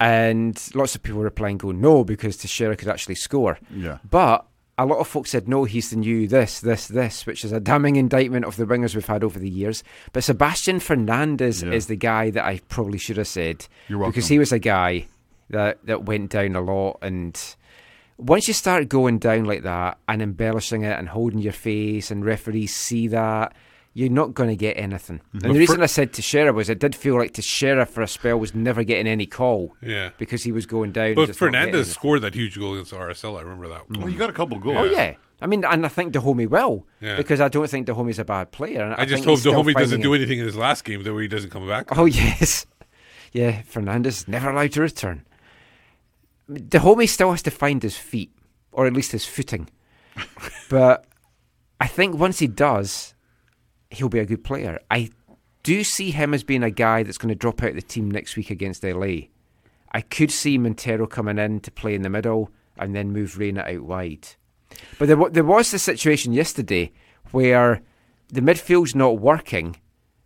And 0.00 0.58
lots 0.74 0.94
of 0.94 1.02
people 1.02 1.18
were 1.18 1.24
replying, 1.26 1.58
go, 1.58 1.72
no, 1.72 2.04
because 2.04 2.36
Techera 2.38 2.76
could 2.76 2.88
actually 2.88 3.14
score. 3.16 3.58
Yeah. 3.70 3.98
But 4.08 4.46
a 4.78 4.86
lot 4.86 4.98
of 4.98 5.06
folks 5.06 5.30
said, 5.30 5.46
no, 5.46 5.64
he's 5.64 5.90
the 5.90 5.96
new 5.96 6.26
this, 6.26 6.60
this, 6.60 6.88
this, 6.88 7.26
which 7.26 7.44
is 7.44 7.52
a 7.52 7.60
damning 7.60 7.96
indictment 7.96 8.44
of 8.46 8.56
the 8.56 8.64
wingers 8.64 8.94
we've 8.94 9.06
had 9.06 9.22
over 9.22 9.38
the 9.38 9.48
years. 9.48 9.84
But 10.12 10.24
Sebastian 10.24 10.80
Fernandez 10.80 11.62
Yeah. 11.62 11.72
is 11.72 11.86
the 11.86 11.96
guy 11.96 12.30
that 12.30 12.44
I 12.44 12.60
probably 12.68 12.98
should 12.98 13.18
have 13.18 13.28
said. 13.28 13.66
You're 13.88 14.06
Because 14.06 14.28
he 14.28 14.38
was 14.38 14.52
a 14.52 14.58
guy 14.58 15.06
that, 15.50 15.84
that 15.86 16.04
went 16.06 16.30
down 16.30 16.56
a 16.56 16.60
lot. 16.62 16.98
And 17.02 17.38
once 18.16 18.46
you 18.48 18.54
start 18.54 18.88
going 18.88 19.18
down 19.18 19.44
like 19.44 19.62
that 19.62 19.98
and 20.08 20.22
embellishing 20.22 20.82
it 20.82 20.98
and 20.98 21.08
holding 21.08 21.38
your 21.40 21.52
face 21.52 22.10
and 22.10 22.24
referees 22.24 22.74
see 22.74 23.08
that, 23.08 23.54
you're 23.96 24.10
not 24.10 24.34
going 24.34 24.48
to 24.50 24.56
get 24.56 24.72
anything. 24.76 25.18
Mm-hmm. 25.18 25.36
And 25.36 25.42
But 25.42 25.52
the 25.52 25.58
reason 25.58 25.76
for- 25.76 25.82
I 25.82 25.86
said 25.86 26.12
Techera 26.12 26.52
was 26.54 26.68
it 26.68 26.78
did 26.80 26.94
feel 26.96 27.16
like 27.16 27.32
Techera 27.32 27.86
for 27.86 28.02
a 28.02 28.08
spell 28.08 28.38
was 28.38 28.54
never 28.54 28.82
getting 28.82 29.06
any 29.06 29.26
call 29.26 29.74
Yeah. 29.80 30.10
because 30.18 30.42
he 30.42 30.50
was 30.52 30.66
going 30.66 30.92
down. 30.92 31.14
But 31.14 31.26
just 31.26 31.40
not 31.40 31.52
getting 31.52 31.60
Fernandez 31.70 31.92
scored 31.92 32.22
that 32.22 32.34
huge 32.34 32.58
goal 32.58 32.74
against 32.74 32.92
RSL. 32.92 33.38
I 33.38 33.42
remember 33.42 33.68
that. 33.68 33.88
Well, 33.90 34.08
you 34.08 34.18
got 34.18 34.30
a 34.30 34.32
couple 34.32 34.58
goals. 34.58 34.76
Oh 34.78 34.84
yeah. 34.84 35.14
I 35.40 35.46
mean, 35.46 35.64
and 35.64 35.84
I 35.84 35.88
think 35.88 36.12
Dajome 36.14 36.48
will 36.48 36.86
Yeah. 37.00 37.16
because 37.16 37.40
I 37.40 37.48
don't 37.48 37.68
think 37.68 37.86
Dajome's 37.86 38.18
a 38.18 38.24
bad 38.24 38.50
player. 38.50 38.82
and 38.82 38.94
I, 38.94 39.04
just 39.04 39.14
think 39.14 39.24
hope 39.26 39.30
he's 39.32 39.40
still 39.40 39.52
Dajome 39.62 39.74
doesn't 39.74 40.00
do 40.00 40.14
anything 40.14 40.38
in 40.38 40.44
his 40.46 40.56
last 40.56 40.84
game 40.84 41.02
that 41.02 41.14
way 41.14 41.22
he 41.22 41.28
doesn't 41.28 41.50
come 41.50 41.68
back. 41.68 41.96
Oh 41.96 42.04
yes, 42.06 42.66
yeah. 43.32 43.62
Fernandez 43.62 44.18
is 44.22 44.28
never 44.28 44.50
allowed 44.50 44.72
to 44.72 44.80
return. 44.80 45.24
Dajome 46.50 47.08
still 47.08 47.30
has 47.30 47.42
to 47.42 47.50
find 47.50 47.82
his 47.82 47.96
feet, 47.96 48.32
or 48.72 48.86
at 48.86 48.92
least 48.92 49.12
his 49.12 49.24
footing. 49.24 49.68
but 50.68 51.06
I 51.80 51.86
think 51.86 52.16
once 52.16 52.38
he 52.38 52.46
does, 52.46 53.14
he'll 53.90 54.08
be 54.08 54.18
a 54.18 54.26
good 54.26 54.44
player. 54.44 54.78
I 54.90 55.10
do 55.62 55.82
see 55.82 56.10
him 56.10 56.34
as 56.34 56.44
being 56.44 56.62
a 56.62 56.70
guy 56.70 57.02
that's 57.02 57.18
going 57.18 57.30
to 57.30 57.34
drop 57.34 57.62
out 57.62 57.70
of 57.70 57.76
the 57.76 57.82
team 57.82 58.10
next 58.10 58.36
week 58.36 58.50
against 58.50 58.84
LA. 58.84 59.28
I 59.92 60.00
could 60.00 60.30
see 60.30 60.58
Montero 60.58 61.06
coming 61.06 61.38
in 61.38 61.60
to 61.60 61.70
play 61.70 61.94
in 61.94 62.02
the 62.02 62.10
middle 62.10 62.50
and 62.76 62.94
then 62.94 63.12
move 63.12 63.38
Reyna 63.38 63.62
out 63.62 63.82
wide. 63.82 64.28
But 64.98 65.08
there, 65.08 65.30
there 65.30 65.44
was 65.44 65.70
the 65.70 65.78
situation 65.78 66.32
yesterday 66.32 66.92
where 67.30 67.82
the 68.28 68.40
midfield's 68.40 68.94
not 68.94 69.20
working, 69.20 69.76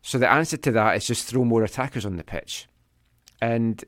so 0.02 0.18
the 0.18 0.30
answer 0.30 0.56
to 0.56 0.70
that 0.72 0.96
is 0.96 1.06
just 1.06 1.26
throw 1.26 1.44
more 1.44 1.62
attackers 1.62 2.06
on 2.06 2.16
the 2.16 2.24
pitch. 2.24 2.66
And 3.40 3.84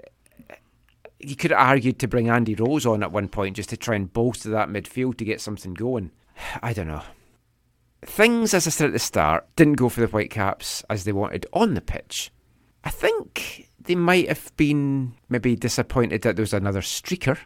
you 1.20 1.36
could 1.36 1.50
have 1.50 1.60
argued 1.60 1.98
to 2.00 2.08
bring 2.08 2.28
Andy 2.28 2.54
Rose 2.54 2.86
on 2.86 3.02
at 3.02 3.12
one 3.12 3.28
point 3.28 3.56
just 3.56 3.70
to 3.70 3.76
try 3.76 3.94
and 3.94 4.12
bolster 4.12 4.50
that 4.50 4.68
midfield 4.68 5.16
to 5.18 5.24
get 5.24 5.40
something 5.40 5.74
going. 5.74 6.10
I 6.62 6.72
don't 6.72 6.88
know. 6.88 7.02
Things, 8.02 8.54
as 8.54 8.66
I 8.66 8.70
said 8.70 8.86
at 8.86 8.92
the 8.94 8.98
start, 8.98 9.46
didn't 9.56 9.74
go 9.74 9.90
for 9.90 10.00
the 10.00 10.06
Whitecaps 10.06 10.82
as 10.88 11.04
they 11.04 11.12
wanted 11.12 11.46
on 11.52 11.74
the 11.74 11.82
pitch. 11.82 12.32
I 12.82 12.88
think 12.88 13.68
they 13.78 13.94
might 13.94 14.28
have 14.28 14.56
been 14.56 15.12
maybe 15.28 15.54
disappointed 15.54 16.22
that 16.22 16.36
there 16.36 16.42
was 16.42 16.54
another 16.54 16.80
streaker, 16.80 17.38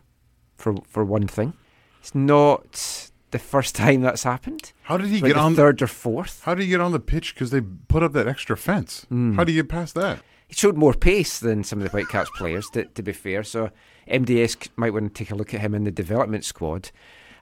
for 0.55 0.77
for 0.87 1.05
one 1.05 1.27
thing. 1.27 1.55
It's 2.01 2.14
not 2.14 3.11
the 3.33 3.41
first 3.41 3.75
time 3.83 4.03
that's 4.03 4.22
happened. 4.22 4.72
How 4.83 4.97
did 4.97 5.09
he 5.09 5.20
like 5.20 5.31
get 5.31 5.35
the 5.35 5.41
on 5.41 5.57
third 5.57 5.83
or 5.83 5.89
fourth? 5.89 6.43
How 6.45 6.55
did 6.55 6.62
he 6.62 6.68
get 6.68 6.81
on 6.81 6.93
the 6.93 7.01
pitch? 7.01 7.35
Because 7.35 7.51
they 7.51 7.61
put 7.61 8.05
up 8.05 8.12
that 8.12 8.29
extra 8.29 8.57
fence. 8.57 9.07
Hmm. 9.09 9.35
How 9.35 9.43
do 9.43 9.53
you 9.53 9.62
get 9.62 9.68
past 9.68 9.97
that? 9.97 10.20
He 10.55 10.59
showed 10.61 10.76
more 10.76 10.94
pace 10.94 11.40
than 11.40 11.64
some 11.64 11.80
of 11.80 11.82
the 11.82 11.90
Whitecaps 11.90 12.30
players, 12.36 12.70
to, 12.74 12.84
to 12.84 13.02
be 13.02 13.12
fair. 13.12 13.42
So 13.42 13.70
MDS 14.09 14.68
might 14.76 14.92
want 14.92 15.12
to 15.12 15.18
take 15.24 15.32
a 15.32 15.34
look 15.34 15.52
at 15.52 15.61
him 15.61 15.74
in 15.74 15.82
the 15.82 15.90
development 15.90 16.44
squad. 16.44 16.92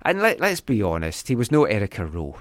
And 0.00 0.22
let, 0.22 0.40
let's 0.40 0.62
be 0.62 0.80
honest, 0.82 1.28
he 1.28 1.36
was 1.36 1.52
no 1.52 1.64
Erica 1.64 2.06
Roe, 2.06 2.38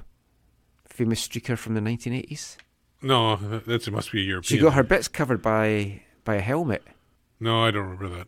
famous 0.87 1.27
streaker 1.27 1.57
from 1.57 1.73
the 1.73 1.81
1980s. 1.81 2.55
No, 3.01 3.35
that 3.35 3.91
must 3.91 4.13
be 4.13 4.21
a 4.21 4.23
European. 4.23 4.59
She 4.59 4.63
got 4.63 4.73
her 4.75 4.83
bits 4.83 5.09
covered 5.09 5.41
by 5.41 6.03
by 6.23 6.35
a 6.35 6.41
helmet. 6.41 6.83
No, 7.41 7.65
I 7.65 7.71
don't 7.71 7.83
remember 7.89 8.07
that. 8.15 8.27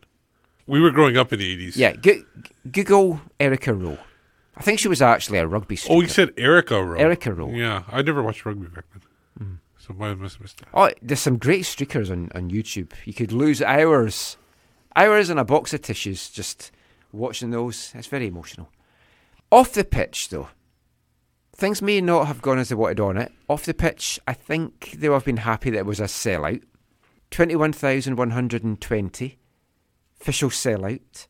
We 0.66 0.80
were 0.80 0.90
growing 0.90 1.16
up 1.16 1.32
in 1.32 1.38
the 1.38 1.68
80s. 1.68 1.76
Yeah, 1.76 1.92
go- 1.96 2.24
Google 2.70 3.20
Erica 3.40 3.72
Roe. 3.72 3.96
I 4.54 4.60
think 4.60 4.80
she 4.80 4.88
was 4.88 5.00
actually 5.00 5.38
a 5.38 5.46
rugby 5.46 5.76
streaker. 5.76 5.90
Oh, 5.96 6.00
you 6.02 6.08
said 6.08 6.34
Erica 6.36 6.84
Roe. 6.84 6.98
Erica 6.98 7.32
Roe. 7.32 7.48
Yeah, 7.52 7.84
I 7.90 8.02
never 8.02 8.22
watched 8.22 8.44
rugby 8.44 8.66
back 8.66 8.84
then. 8.92 9.00
So 9.86 9.94
I 10.00 10.14
must 10.14 10.38
have. 10.40 10.50
Oh, 10.72 10.90
there's 11.02 11.20
some 11.20 11.36
great 11.36 11.64
streakers 11.64 12.10
on, 12.10 12.30
on 12.34 12.50
YouTube. 12.50 12.92
You 13.04 13.12
could 13.12 13.32
lose 13.32 13.60
hours, 13.60 14.36
hours 14.96 15.28
in 15.30 15.36
a 15.38 15.44
box 15.44 15.74
of 15.74 15.82
tissues 15.82 16.30
just 16.30 16.70
watching 17.12 17.50
those. 17.50 17.92
It's 17.94 18.06
very 18.06 18.26
emotional. 18.28 18.70
Off 19.52 19.72
the 19.74 19.84
pitch, 19.84 20.30
though, 20.30 20.48
things 21.54 21.82
may 21.82 22.00
not 22.00 22.26
have 22.28 22.40
gone 22.40 22.58
as 22.58 22.70
they 22.70 22.74
wanted 22.74 22.98
on 23.00 23.18
it. 23.18 23.30
Off 23.48 23.66
the 23.66 23.74
pitch, 23.74 24.18
I 24.26 24.32
think 24.32 24.94
they 24.98 25.08
will 25.08 25.16
have 25.16 25.24
been 25.26 25.36
happy 25.38 25.68
that 25.70 25.78
it 25.80 25.86
was 25.86 26.00
a 26.00 26.04
sellout. 26.04 26.62
21,120. 27.30 29.38
Official 30.20 30.50
sellout. 30.50 31.26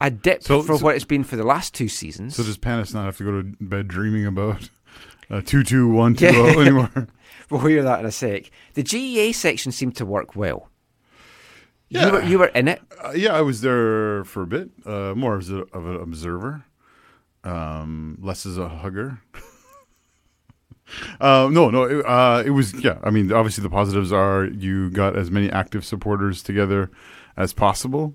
A 0.00 0.10
dip 0.10 0.42
So- 0.42 0.62
for 0.62 0.78
so- 0.78 0.84
what 0.84 0.96
it's 0.96 1.04
been 1.04 1.24
for 1.24 1.36
the 1.36 1.44
last 1.44 1.74
two 1.74 1.88
seasons. 1.88 2.36
So 2.36 2.42
does 2.44 2.56
Pannes 2.56 2.94
not 2.94 3.04
have 3.04 3.16
to 3.18 3.24
go 3.24 3.42
to 3.42 3.56
bed 3.60 3.88
dreaming 3.88 4.24
about 4.26 4.70
uh, 5.30 5.42
two 5.44 5.62
two 5.64 5.88
one 5.88 6.14
two 6.14 6.30
zero 6.30 6.46
Yeah. 6.46 6.56
anymore? 6.60 7.08
we'll 7.50 7.60
hear 7.62 7.82
that 7.82 8.00
in 8.00 8.06
a 8.06 8.12
sec. 8.12 8.50
The 8.74 8.82
GEA 8.82 9.34
section 9.34 9.72
seemed 9.72 9.96
to 9.96 10.06
work 10.06 10.36
well. 10.36 10.68
Yeah. 11.88 12.06
You 12.06 12.12
were, 12.12 12.22
you 12.22 12.38
were 12.38 12.48
in 12.48 12.68
it. 12.68 12.82
Uh, 13.02 13.12
yeah, 13.14 13.32
I 13.32 13.40
was 13.40 13.62
there 13.62 14.24
for 14.24 14.42
a 14.42 14.46
bit, 14.46 14.70
uh, 14.84 15.14
more 15.14 15.38
as 15.38 15.50
a, 15.50 15.60
of 15.72 15.86
an 15.86 15.96
observer, 15.96 16.64
um, 17.44 18.18
less 18.20 18.44
as 18.44 18.58
a 18.58 18.68
hugger. 18.68 19.22
uh, 21.20 21.48
no, 21.50 21.70
no, 21.70 21.84
it, 21.84 22.04
uh, 22.04 22.42
it 22.44 22.50
was 22.50 22.74
yeah. 22.84 22.98
I 23.02 23.10
mean, 23.10 23.32
obviously 23.32 23.62
the 23.62 23.70
positives 23.70 24.12
are 24.12 24.44
you 24.44 24.90
got 24.90 25.16
as 25.16 25.30
many 25.30 25.50
active 25.50 25.84
supporters 25.84 26.42
together 26.42 26.90
as 27.38 27.54
possible. 27.54 28.14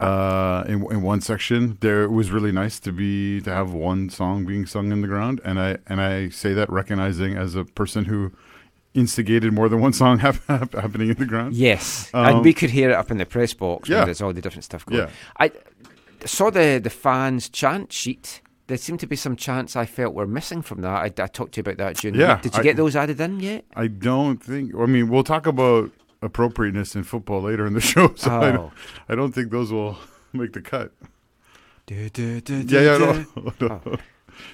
Uh, 0.00 0.64
in 0.66 0.84
in 0.90 1.02
one 1.02 1.20
section, 1.20 1.78
there 1.80 2.02
it 2.02 2.10
was 2.10 2.32
really 2.32 2.50
nice 2.50 2.80
to 2.80 2.90
be 2.90 3.40
to 3.42 3.50
have 3.50 3.72
one 3.72 4.10
song 4.10 4.44
being 4.44 4.66
sung 4.66 4.90
in 4.90 5.00
the 5.00 5.06
ground, 5.06 5.40
and 5.44 5.60
I 5.60 5.78
and 5.86 6.00
I 6.00 6.28
say 6.30 6.54
that 6.54 6.68
recognizing 6.70 7.36
as 7.36 7.54
a 7.54 7.64
person 7.64 8.06
who 8.06 8.32
instigated 8.94 9.52
more 9.52 9.68
than 9.68 9.80
one 9.80 9.92
song 9.92 10.18
hap- 10.26 10.44
hap- 10.46 10.74
happening 10.74 11.08
in 11.10 11.14
the 11.16 11.26
ground. 11.26 11.54
Yes, 11.54 12.10
Um, 12.14 12.26
and 12.26 12.44
we 12.44 12.52
could 12.52 12.70
hear 12.70 12.90
it 12.90 12.94
up 12.94 13.10
in 13.10 13.18
the 13.18 13.26
press 13.26 13.54
box 13.54 13.88
yeah. 13.88 14.04
there's 14.04 14.20
all 14.20 14.32
the 14.32 14.40
different 14.40 14.64
stuff 14.64 14.84
going. 14.86 15.00
Yeah. 15.02 15.10
I 15.38 15.50
saw 16.26 16.50
the 16.50 16.78
the 16.82 16.90
fans 16.90 17.48
chant 17.48 17.92
sheet. 17.92 18.40
There 18.68 18.76
seemed 18.76 19.00
to 19.00 19.06
be 19.06 19.16
some 19.16 19.34
chants 19.36 19.76
I 19.76 19.86
felt 19.86 20.14
were 20.14 20.26
missing 20.26 20.62
from 20.62 20.82
that. 20.82 20.90
I, 21.20 21.22
I 21.24 21.26
talked 21.26 21.52
to 21.54 21.58
you 21.58 21.62
about 21.62 21.78
that 21.78 21.96
the 21.96 22.16
Yeah. 22.18 22.38
Did 22.40 22.54
you 22.54 22.60
I- 22.60 22.62
get 22.62 22.76
those 22.76 22.94
added 22.96 23.20
in 23.20 23.40
yet? 23.40 23.64
I 23.74 23.86
don't 23.88 24.42
think. 24.42 24.74
I 24.74 24.86
mean, 24.86 25.08
we'll 25.08 25.24
talk 25.24 25.46
about 25.46 25.90
appropriateness 26.22 26.94
in 26.94 27.02
football 27.02 27.42
later 27.42 27.66
in 27.66 27.72
the 27.74 27.80
show. 27.92 28.14
So 28.14 28.30
I, 28.30 28.48
Oh. 28.50 28.52
don't, 28.52 28.72
I 29.08 29.14
don't 29.16 29.32
think 29.32 29.50
those 29.50 29.72
will 29.72 29.98
make 30.32 30.52
the 30.52 30.60
cut. 30.62 30.92
Du, 31.86 32.08
du, 32.10 32.40
du, 32.40 32.54
Yeah, 32.68 32.80
yeah, 32.80 32.98
no, 32.98 33.52
no, 33.60 33.80
Oh. 33.86 33.96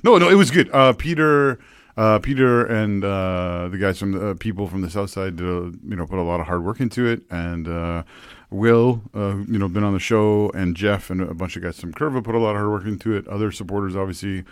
no, 0.02 0.18
no, 0.18 0.28
it 0.30 0.34
was 0.34 0.50
good. 0.50 0.70
Uh, 0.72 0.94
Peter, 0.94 1.58
uh, 1.98 2.18
Peter, 2.20 2.64
and 2.64 3.02
uh, 3.04 3.66
the 3.72 3.76
guys 3.78 3.98
from 3.98 4.12
the 4.12 4.30
uh, 4.30 4.34
people 4.34 4.68
from 4.68 4.82
the 4.82 4.90
south 4.90 5.10
side, 5.10 5.34
did 5.36 5.46
a, 5.46 5.72
you 5.88 5.96
know, 5.96 6.06
put 6.06 6.18
a 6.18 6.22
lot 6.22 6.38
of 6.40 6.46
hard 6.46 6.64
work 6.64 6.78
into 6.80 7.06
it, 7.06 7.22
and 7.30 7.66
uh, 7.66 8.02
Will, 8.50 9.02
uh, 9.14 9.36
you 9.48 9.58
know, 9.58 9.68
been 9.68 9.82
on 9.84 9.94
the 9.94 9.98
show, 10.00 10.50
and 10.54 10.76
Jeff, 10.76 11.10
and 11.10 11.20
a 11.20 11.34
bunch 11.34 11.56
of 11.56 11.62
guys 11.62 11.80
from 11.80 11.92
Curva 11.92 12.22
put 12.22 12.34
a 12.34 12.38
lot 12.38 12.50
of 12.50 12.56
hard 12.58 12.70
work 12.70 12.84
into 12.86 13.14
it. 13.16 13.26
Other 13.26 13.50
supporters, 13.50 13.96
obviously, 13.96 14.44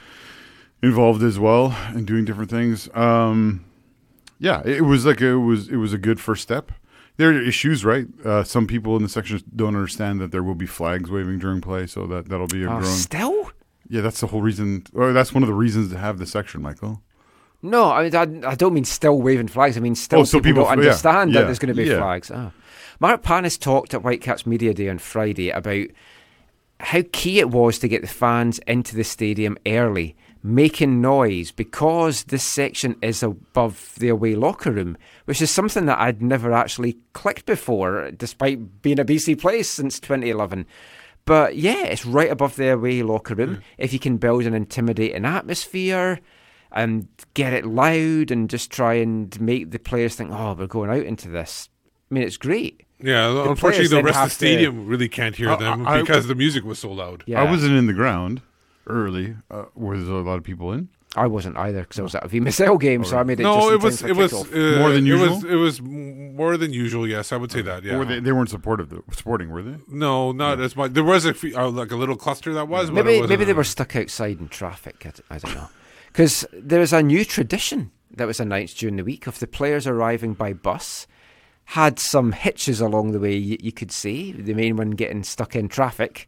involved 0.83 1.23
as 1.23 1.39
well 1.39 1.77
in 1.95 2.05
doing 2.05 2.25
different 2.25 2.51
things. 2.51 2.89
Um, 2.95 3.65
yeah, 4.39 4.63
it 4.65 4.83
was 4.83 5.07
like 5.07 5.21
it 5.21 5.37
was 5.37 5.69
it 5.69 5.77
was 5.77 5.93
a 5.93 5.99
good 5.99 6.21
first 6.21 6.43
step. 6.43 6.73
There 7.17 7.31
are 7.31 7.41
issues, 7.43 7.83
right? 7.85 8.07
Uh, 8.25 8.45
some 8.45 8.67
people 8.67 8.97
in 8.97 9.03
the 9.03 9.09
section 9.09 9.41
don't 9.55 9.75
understand 9.75 10.21
that 10.21 10.33
there 10.33 10.43
will 10.43 10.55
be 10.55 10.67
flags 10.67 11.11
waving 11.11 11.39
during 11.39 11.61
play, 11.63 11.87
so 11.87 12.07
that 12.09 12.29
that'll 12.29 12.47
be 12.49 12.63
a 12.65 12.67
Oh, 12.67 12.81
growing. 12.81 12.85
still? 12.85 13.51
Yeah, 13.89 14.01
that's 14.03 14.21
the 14.21 14.27
whole 14.27 14.43
reason, 14.43 14.85
or 14.93 15.13
that's 15.15 15.33
one 15.33 15.43
of 15.43 15.47
the 15.47 15.55
reasons 15.55 15.91
to 15.93 15.99
have 15.99 16.19
the 16.19 16.27
section, 16.27 16.61
Michael. 16.61 17.03
No, 17.63 17.91
I, 17.91 18.09
mean, 18.09 18.45
I, 18.45 18.51
I 18.51 18.55
don't 18.55 18.75
mean 18.75 18.85
still 18.85 19.21
waving 19.21 19.49
flags. 19.49 19.77
I 19.77 19.81
mean 19.81 19.95
still 19.95 20.21
Oh, 20.21 20.25
so 20.25 20.39
people, 20.39 20.63
people- 20.63 20.65
don't 20.65 20.73
understand 20.79 21.33
yeah, 21.33 21.41
that 21.41 21.47
there's 21.47 21.59
going 21.59 21.75
to 21.75 21.83
be 21.83 21.89
yeah. 21.89 21.99
flags. 21.99 22.31
Oh. 22.31 22.53
Mark 23.01 23.23
Pannes 23.23 23.59
talked 23.59 23.95
at 23.95 24.03
Whitecaps 24.03 24.47
Media 24.47 24.73
Day 24.73 24.89
on 24.89 24.99
Friday 24.99 25.51
about 25.51 25.87
how 26.81 27.03
key 27.13 27.39
it 27.39 27.51
was 27.51 27.79
to 27.79 27.89
get 27.89 28.03
the 28.03 28.09
fans 28.09 28.59
into 28.67 28.97
the 28.97 29.05
stadium 29.05 29.57
early, 29.67 30.17
making 30.43 31.01
noise 31.01 31.51
because 31.51 32.25
this 32.25 32.45
section 32.45 32.97
is 33.03 33.23
above 33.23 33.95
the 33.99 34.09
away 34.09 34.35
locker 34.35 34.71
room, 34.71 34.97
which 35.25 35.43
is 35.43 35.51
something 35.51 35.87
that 35.87 35.99
I'd 35.99 36.23
never 36.23 36.53
actually 36.53 36.99
clicked 37.13 37.47
before, 37.47 38.11
despite 38.11 38.83
being 38.83 39.01
a 39.01 39.05
BC 39.05 39.41
place 39.41 39.69
since 39.71 39.99
2011. 40.01 40.67
But 41.25 41.57
yeah, 41.57 41.85
it's 41.87 42.07
right 42.07 42.31
above 42.31 42.57
the 42.57 42.69
away 42.69 43.03
locker 43.03 43.35
room. 43.35 43.57
Mm. 43.57 43.63
If 43.79 43.93
you 43.93 43.99
can 43.99 44.17
build 44.19 44.45
an 44.45 44.55
intimidating 44.55 45.25
atmosphere 45.25 46.21
and 46.77 47.09
get 47.35 47.53
it 47.53 47.65
loud 47.67 48.31
and 48.31 48.49
just 48.49 48.71
try 48.71 48.95
and 48.95 49.39
make 49.41 49.71
the 49.73 49.79
players 49.79 50.15
think, 50.15 50.31
oh, 50.33 50.53
we're 50.55 50.67
going 50.67 50.91
out 50.91 51.05
into 51.05 51.29
this. 51.29 51.69
I 52.11 52.15
mean, 52.15 52.23
it's 52.23 52.37
great. 52.37 52.83
Yeah, 53.01 53.29
The 53.29 53.51
unfortunately, 53.51 53.89
the 53.89 54.03
rest 54.03 54.17
of 54.17 54.21
have 54.21 54.29
the 54.29 54.31
to- 54.31 54.37
stadium 54.37 54.87
really 54.87 55.09
can't 55.09 55.35
hear 55.35 55.51
I- 55.51 55.57
them 55.57 55.87
I- 55.87 56.01
because 56.01 56.29
the 56.29 56.35
music 56.35 56.65
was 56.65 56.79
so 56.79 56.93
loud. 56.93 57.25
Yeah. 57.27 57.43
I 57.43 57.51
wasn't 57.51 57.77
in 57.77 57.87
the 57.87 57.93
ground 57.93 58.43
early. 58.87 59.37
Uh, 59.51 59.65
were 59.75 59.99
there 59.99 60.15
a 60.15 60.21
lot 60.23 60.37
of 60.39 60.45
people 60.45 60.73
in? 60.73 60.89
I 61.15 61.27
wasn't 61.29 61.57
either 61.57 61.81
because 61.81 61.99
I 61.99 62.03
was 62.03 62.15
at 62.15 62.25
a 62.25 62.29
VMSL 62.29 62.79
game, 62.79 63.03
so 63.03 63.17
I 63.17 63.23
made 63.23 63.41
it. 63.41 63.45
no, 63.45 63.71
just 63.71 63.73
it 63.73 63.83
was 63.83 64.03
it 64.03 64.17
was 64.17 64.33
uh, 64.53 64.79
More 64.81 64.93
than 64.93 65.07
It 65.07 65.13
was 65.15 65.31
usual? 65.43 65.51
it 65.51 65.55
was 65.55 65.81
more 65.81 66.59
than 66.59 66.75
usual. 66.75 67.09
Yes, 67.09 67.33
I 67.33 67.37
would 67.39 67.51
say 67.51 67.63
that. 67.63 67.85
Yeah. 67.85 67.97
Or 67.97 68.05
they, 68.05 68.21
they 68.21 68.33
weren't 68.33 68.51
supportive, 68.51 68.91
though, 68.91 69.03
supporting, 69.13 69.49
were 69.49 69.63
they? 69.63 69.77
no, 69.89 70.33
not 70.33 70.61
as 70.61 70.77
much. 70.77 70.93
There 70.93 71.05
was 71.05 71.25
a 71.25 71.33
fe- 71.33 71.55
uh, 71.55 71.71
like 71.71 71.91
a 71.91 71.97
little 71.97 72.17
cluster 72.17 72.53
that 72.53 72.69
was. 72.69 72.91
but 72.91 72.99
it 73.01 73.05
maybe 73.05 73.15
wasn't 73.21 73.31
maybe 73.31 73.45
they 73.47 73.55
were 73.55 73.65
stuck 73.65 73.97
outside 73.97 74.41
in 74.41 74.49
traffic. 74.49 75.07
I 75.31 75.39
don't 75.39 75.55
know. 75.55 75.69
Because 76.17 76.47
there 76.51 76.81
is 76.81 76.95
a 76.95 77.03
new 77.03 77.27
tradition 77.27 77.91
that 78.11 78.27
was 78.27 78.41
announced 78.41 78.79
during 78.79 78.97
the 78.97 79.05
week 79.05 79.27
of 79.27 79.39
the 79.39 79.47
players 79.47 79.87
arriving 79.87 80.33
by 80.33 80.55
bus. 80.55 81.07
Had 81.67 81.99
some 81.99 82.33
hitches 82.33 82.81
along 82.81 83.13
the 83.13 83.21
way, 83.21 83.37
you, 83.37 83.59
you 83.61 83.71
could 83.71 83.93
see. 83.93 84.33
The 84.33 84.55
main 84.55 84.77
one 84.77 84.93
getting 84.93 85.25
stuck 85.25 85.55
in 85.55 85.69
traffic. 85.69 86.27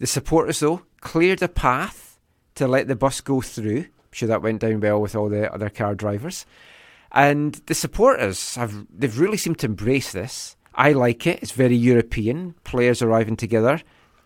The 0.00 0.08
supporters, 0.08 0.58
though, 0.58 0.82
cleared 1.00 1.42
a 1.42 1.48
path 1.48 2.18
to 2.56 2.66
let 2.66 2.88
the 2.88 2.96
bus 2.96 3.20
go 3.20 3.40
through. 3.40 3.82
I'm 3.82 4.10
sure 4.10 4.26
that 4.26 4.42
went 4.42 4.62
down 4.62 4.80
well 4.80 5.00
with 5.00 5.14
all 5.14 5.28
the 5.28 5.48
other 5.54 5.70
car 5.70 5.94
drivers. 5.94 6.44
And 7.12 7.54
the 7.66 7.74
supporters 7.74 8.56
have 8.56 8.84
they've 8.92 9.20
really 9.20 9.36
seemed 9.36 9.60
to 9.60 9.66
embrace 9.66 10.10
this. 10.10 10.56
I 10.74 10.90
like 10.90 11.24
it. 11.28 11.40
It's 11.40 11.52
very 11.52 11.76
European. 11.76 12.56
Players 12.64 13.00
arriving 13.00 13.36
together 13.36 13.80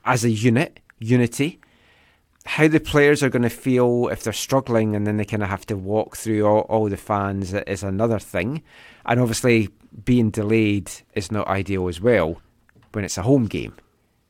as 0.07 0.25
a 0.25 0.31
unit, 0.31 0.81
unity. 0.99 1.61
How 2.49 2.67
the 2.67 2.81
players 2.81 3.23
are 3.23 3.29
going 3.29 3.43
to 3.43 3.51
feel 3.51 4.09
if 4.09 4.23
they're 4.23 4.33
struggling 4.33 4.97
and 4.97 5.07
then 5.07 5.19
they 5.19 5.27
kind 5.27 5.43
of 5.43 5.51
have 5.51 5.67
to 5.67 5.77
walk 5.77 6.17
through 6.17 6.47
all, 6.47 6.61
all 6.63 6.89
the 6.89 6.97
fans 6.97 7.53
is 7.53 7.83
another 7.83 8.19
thing. 8.19 8.63
And 9.05 9.21
obviously, 9.21 9.69
being 10.05 10.31
delayed 10.31 10.91
is 11.13 11.31
not 11.31 11.47
ideal 11.47 11.89
as 11.89 12.01
well 12.01 12.41
when 12.93 13.05
it's 13.05 13.19
a 13.19 13.23
home 13.23 13.47
game. 13.47 13.75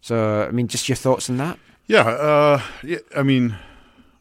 So, 0.00 0.42
I 0.42 0.50
mean, 0.50 0.66
just 0.66 0.88
your 0.88 0.96
thoughts 0.96 1.30
on 1.30 1.36
that? 1.36 1.58
Yeah, 1.86 2.00
uh, 2.00 2.62
yeah. 2.82 2.98
I 3.16 3.22
mean, 3.22 3.56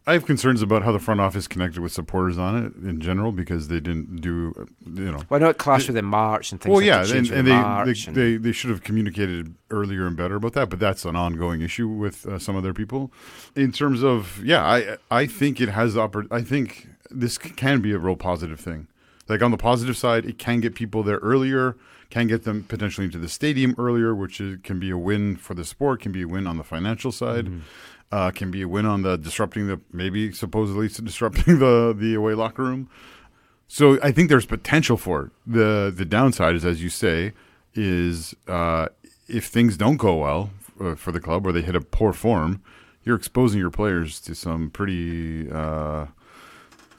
I 0.07 0.13
have 0.13 0.25
concerns 0.25 0.61
about 0.61 0.83
how 0.83 0.93
the 0.93 0.99
front 0.99 1.19
office 1.19 1.47
connected 1.49 1.81
with 1.81 1.91
supporters 1.91 2.37
on 2.37 2.55
it 2.63 2.73
in 2.87 3.01
general 3.01 3.33
because 3.33 3.67
they 3.67 3.81
didn't 3.81 4.21
do, 4.21 4.67
you 4.85 5.11
know. 5.11 5.19
Well, 5.29 5.37
I 5.37 5.43
know 5.43 5.49
it 5.49 5.57
clashed 5.57 5.87
with 5.87 5.95
the 5.95 6.01
march 6.01 6.53
and 6.53 6.61
things 6.61 6.71
Well, 6.71 6.79
like 6.79 6.87
yeah, 6.87 7.01
and, 7.17 7.29
and 7.29 7.45
they, 7.45 7.51
they, 7.93 8.07
and- 8.07 8.15
they 8.15 8.37
they 8.37 8.51
should 8.53 8.69
have 8.69 8.83
communicated 8.83 9.53
earlier 9.69 10.07
and 10.07 10.15
better 10.15 10.37
about 10.37 10.53
that, 10.53 10.69
but 10.69 10.79
that's 10.79 11.03
an 11.03 11.17
ongoing 11.17 11.61
issue 11.61 11.89
with 11.89 12.25
uh, 12.25 12.39
some 12.39 12.55
other 12.55 12.73
people. 12.73 13.11
In 13.55 13.73
terms 13.73 14.01
of, 14.01 14.41
yeah, 14.45 14.63
I 14.65 14.97
I 15.11 15.25
think 15.27 15.59
it 15.59 15.69
has 15.69 15.95
the 15.95 16.07
oppor- 16.07 16.31
I 16.31 16.41
think 16.41 16.87
this 17.11 17.37
can 17.37 17.81
be 17.81 17.91
a 17.91 17.97
real 17.99 18.15
positive 18.15 18.61
thing. 18.61 18.87
Like 19.27 19.41
on 19.43 19.51
the 19.51 19.57
positive 19.57 19.97
side, 19.97 20.25
it 20.25 20.37
can 20.39 20.61
get 20.61 20.73
people 20.73 21.03
there 21.03 21.17
earlier, 21.17 21.75
can 22.09 22.27
get 22.27 22.43
them 22.45 22.63
potentially 22.63 23.03
into 23.03 23.17
the 23.17 23.27
stadium 23.27 23.75
earlier, 23.77 24.15
which 24.15 24.39
is, 24.39 24.59
can 24.63 24.79
be 24.79 24.89
a 24.89 24.97
win 24.97 25.35
for 25.35 25.53
the 25.53 25.65
sport, 25.65 25.99
can 26.01 26.13
be 26.13 26.21
a 26.21 26.27
win 26.29 26.47
on 26.47 26.55
the 26.57 26.63
financial 26.63 27.11
side. 27.11 27.51
Uh, 28.09 28.31
can 28.31 28.49
be 28.51 28.61
a 28.61 28.67
win 28.67 28.85
on 28.85 29.01
the 29.01 29.17
disrupting 29.17 29.67
the 29.67 29.81
maybe 29.91 30.31
supposedly 30.31 30.87
disrupting 31.03 31.59
the 31.59 31.93
the 31.97 32.13
away 32.13 32.33
locker 32.33 32.63
room. 32.63 32.89
So 33.67 33.99
I 34.01 34.11
think 34.13 34.29
there's 34.29 34.45
potential 34.45 34.95
for 34.95 35.25
it. 35.25 35.31
the 35.45 35.93
The 35.93 36.05
downside 36.05 36.55
is, 36.55 36.63
as 36.63 36.81
you 36.81 36.89
say, 36.89 37.33
is 37.73 38.33
uh, 38.47 38.87
if 39.27 39.45
things 39.45 39.75
don't 39.75 39.97
go 39.97 40.15
well 40.15 40.51
uh, 40.79 40.95
for 40.95 41.11
the 41.11 41.19
club 41.19 41.45
or 41.45 41.51
they 41.51 41.61
hit 41.61 41.75
a 41.75 41.81
poor 41.81 42.13
form, 42.13 42.61
you're 43.03 43.15
exposing 43.15 43.59
your 43.59 43.71
players 43.71 44.19
to 44.21 44.35
some 44.35 44.69
pretty 44.69 45.51
uh, 45.51 46.07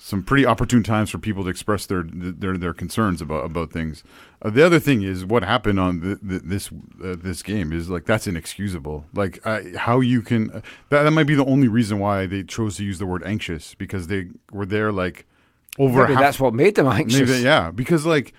some 0.09 0.22
pretty 0.22 0.46
opportune 0.46 0.82
times 0.82 1.11
for 1.11 1.18
people 1.18 1.44
to 1.44 1.50
express 1.50 1.84
their 1.84 2.02
their 2.02 2.56
their 2.56 2.72
concerns 2.72 3.20
about 3.20 3.44
about 3.44 3.70
things. 3.70 4.02
Uh, 4.40 4.48
the 4.48 4.64
other 4.64 4.80
thing 4.80 5.02
is 5.02 5.22
what 5.22 5.42
happened 5.42 5.78
on 5.78 6.00
the, 6.00 6.18
the, 6.22 6.38
this 6.38 6.70
uh, 7.04 7.14
this 7.14 7.42
game 7.42 7.74
is 7.74 7.90
like 7.90 8.06
that's 8.06 8.26
inexcusable. 8.26 9.04
Like 9.12 9.46
I, 9.46 9.74
how 9.76 10.00
you 10.00 10.22
can 10.22 10.50
uh, 10.50 10.61
that 10.88 11.02
that 11.02 11.11
might 11.11 11.26
be 11.26 11.34
the 11.34 11.44
only 11.44 11.68
reason 11.68 11.98
why 11.98 12.24
they 12.24 12.42
chose 12.42 12.78
to 12.78 12.84
use 12.84 12.98
the 12.98 13.04
word 13.04 13.22
anxious 13.26 13.74
because 13.74 14.06
they 14.06 14.28
were 14.50 14.64
there 14.64 14.92
like 14.92 15.26
over 15.78 16.00
Maybe 16.00 16.14
half, 16.14 16.22
that's 16.22 16.40
what 16.40 16.54
made 16.54 16.76
them 16.76 16.86
anxious. 16.86 17.28
Maybe, 17.28 17.42
yeah, 17.42 17.70
because 17.70 18.06
like 18.06 18.32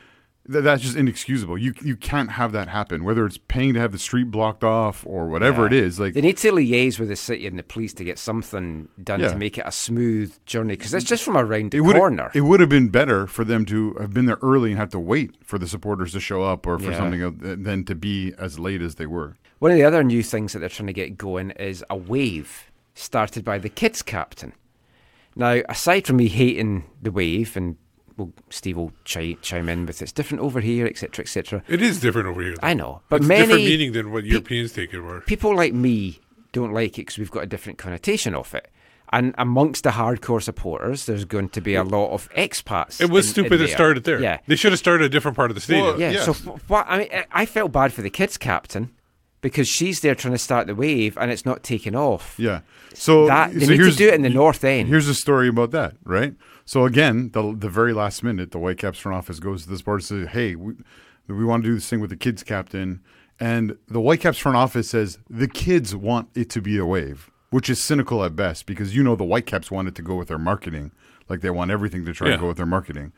th- 0.51 0.63
that's 0.63 0.81
just 0.81 0.95
inexcusable. 0.95 1.57
You 1.57 1.73
you 1.81 1.95
can't 1.95 2.31
have 2.31 2.51
that 2.53 2.67
happen. 2.67 3.03
Whether 3.03 3.25
it's 3.25 3.37
paying 3.37 3.73
to 3.75 3.79
have 3.79 3.91
the 3.91 3.99
street 3.99 4.31
blocked 4.31 4.63
off 4.63 5.05
or 5.07 5.27
whatever 5.27 5.65
it 5.67 5.73
is, 5.73 5.99
like 5.99 6.13
They 6.13 6.21
need 6.21 6.37
to 6.37 6.51
liaise 6.51 6.99
with 6.99 7.09
the 7.09 7.15
city 7.15 7.45
and 7.47 7.57
the 7.59 7.63
police 7.63 7.93
to 7.95 8.03
get 8.03 8.17
something 8.19 8.89
done 9.03 9.19
Yeah. 9.19 9.29
to 9.29 9.35
make 9.37 9.57
it 9.57 9.63
a 9.65 9.71
smooth 9.71 10.33
journey 10.45 10.75
because 10.75 10.93
it's 10.93 11.05
just 11.05 11.23
from 11.23 11.37
around 11.37 11.71
the 11.71 11.77
it 11.77 11.81
would 11.81 11.95
corner. 11.95 12.31
it 12.33 12.41
would 12.41 12.59
have 12.59 12.69
been 12.69 12.89
better 12.89 13.27
for 13.27 13.43
them 13.43 13.65
to 13.65 13.93
have 13.99 14.13
been 14.13 14.25
there 14.25 14.39
early 14.41 14.71
and 14.71 14.79
have 14.79 14.89
to 14.91 14.99
wait 14.99 15.31
for 15.43 15.57
the 15.57 15.67
supporters 15.67 16.11
to 16.13 16.19
show 16.19 16.43
up 16.43 16.65
or 16.67 16.79
for 16.79 16.91
Yeah. 16.91 16.97
something 16.97 17.63
than 17.63 17.83
to 17.85 17.95
be 17.95 18.33
as 18.37 18.57
late 18.59 18.81
as 18.81 18.95
they 18.95 19.05
were. 19.05 19.35
One 19.59 19.71
of 19.71 19.77
the 19.77 19.83
other 19.83 20.03
new 20.03 20.23
things 20.23 20.53
that 20.53 20.59
they're 20.59 20.69
trying 20.69 20.87
to 20.87 20.93
get 20.93 21.17
going 21.17 21.51
is 21.51 21.83
a 21.89 21.95
wave 21.97 22.71
started 22.93 23.43
by 23.45 23.57
the 23.59 23.69
kids 23.69 24.01
captain. 24.01 24.53
Now, 25.35 25.61
aside 25.69 26.05
from 26.07 26.17
me 26.17 26.27
hating 26.27 26.85
the 27.01 27.11
wave, 27.11 27.55
and 27.55 27.77
well, 28.19 28.31
Steve 28.51 28.77
will 28.77 28.91
chi- 29.11 29.37
chime 29.41 29.67
in 29.69 29.85
with 29.87 30.01
it's 30.01 30.11
different 30.11 30.43
over 30.43 30.59
here, 30.59 30.85
etc., 30.85 31.23
etc. 31.23 31.63
It 31.67 31.81
is 31.81 31.99
different 31.99 32.27
over 32.27 32.41
here. 32.41 32.55
though. 32.61 32.67
I 32.67 32.73
know, 32.75 33.01
but 33.09 33.21
it's 33.21 33.27
many 33.27 33.41
different 33.47 33.63
meaning 33.65 33.91
than 33.93 34.11
what 34.11 34.23
pe- 34.23 34.29
Europeans 34.29 34.73
take 34.73 34.93
it 34.93 35.01
for. 35.01 35.21
people 35.21 35.55
like 35.55 35.73
me 35.73 36.19
don't 36.51 36.73
like 36.73 36.99
it 36.99 37.01
because 37.07 37.17
we've 37.17 37.31
got 37.31 37.43
a 37.43 37.47
different 37.47 37.77
connotation 37.79 38.35
of 38.35 38.53
it. 38.53 38.69
And 39.11 39.33
amongst 39.39 39.85
the 39.85 39.89
hardcore 39.89 40.39
supporters, 40.43 41.07
there's 41.07 41.25
going 41.25 41.49
to 41.49 41.61
be 41.61 41.73
a 41.73 41.83
lot 41.83 42.11
of 42.11 42.29
expats. 42.33 43.01
It 43.01 43.09
was 43.09 43.25
in- 43.25 43.31
stupid 43.31 43.53
in 43.53 43.57
to 43.59 43.65
there. 43.65 43.75
start 43.75 43.97
it 43.97 44.03
there. 44.03 44.21
Yeah, 44.21 44.37
They 44.45 44.55
should 44.55 44.71
have 44.71 44.77
started 44.77 45.05
a 45.05 45.09
different 45.09 45.35
part 45.35 45.49
of 45.49 45.55
the 45.55 45.61
stadium. 45.61 45.99
yeah. 45.99 46.21
So 46.23 46.31
f- 46.31 46.45
what? 46.69 46.85
I 46.87 46.97
mean, 46.99 47.07
I- 47.31 47.45
felt 47.47 47.71
bad 47.71 47.91
for 47.91 48.03
the 48.03 48.11
kids 48.11 48.37
captain 48.37 48.91
because 49.41 49.67
she's 49.67 50.01
there 50.01 50.13
trying 50.13 50.33
to 50.35 50.37
start 50.37 50.67
the 50.67 50.75
wave 50.75 51.17
and 51.17 51.31
it's 51.31 51.43
not 51.45 51.63
taking 51.63 51.95
off. 51.95 52.35
Yeah. 52.37 52.59
So 52.93 53.25
that 53.27 53.53
they 53.53 53.65
so 53.65 53.71
need 53.71 53.77
to 53.77 53.91
do 53.95 54.09
it 54.09 54.13
in 54.13 54.21
the 54.21 54.29
north 54.29 54.63
end. 54.63 54.89
Here's 54.89 55.07
a 55.07 55.15
story 55.15 55.47
about 55.47 55.71
that, 55.71 55.95
right? 56.03 56.33
So 56.69 56.85
again, 56.85 57.31
the 57.31 57.55
the 57.57 57.67
very 57.67 57.93
last 57.93 58.21
minute, 58.21 58.51
the 58.51 58.59
Whitecaps 58.59 58.99
front 58.99 59.17
office 59.17 59.39
goes 59.39 59.63
to 59.63 59.69
this 59.71 59.81
board 59.81 60.01
and 60.01 60.05
says, 60.05 60.27
"Hey, 60.27 60.53
we, 60.53 60.75
we 61.27 61.43
want 61.43 61.63
to 61.63 61.69
do 61.69 61.73
this 61.73 61.89
thing 61.89 61.99
with 61.99 62.11
the 62.11 62.15
kids 62.15 62.43
captain," 62.43 63.01
and 63.39 63.75
the 63.87 63.99
Whitecaps 63.99 64.37
front 64.37 64.55
office 64.55 64.87
says 64.91 65.17
the 65.27 65.47
kids 65.47 65.95
want 65.95 66.29
it 66.35 66.47
to 66.51 66.61
be 66.61 66.77
a 66.77 66.85
wave, 66.85 67.31
which 67.49 67.71
is 67.71 67.81
cynical 67.81 68.23
at 68.23 68.35
best 68.35 68.67
because 68.67 68.95
you 68.95 69.01
know 69.01 69.15
the 69.15 69.23
Whitecaps 69.23 69.71
want 69.71 69.87
it 69.87 69.95
to 69.95 70.03
go 70.03 70.13
with 70.13 70.27
their 70.27 70.37
marketing, 70.37 70.91
like 71.27 71.41
they 71.41 71.49
want 71.49 71.71
everything 71.71 72.05
to 72.05 72.13
try 72.13 72.27
Yeah. 72.27 72.35
to 72.35 72.41
go 72.41 72.47
with 72.49 72.57
their 72.57 72.67
marketing. 72.67 73.13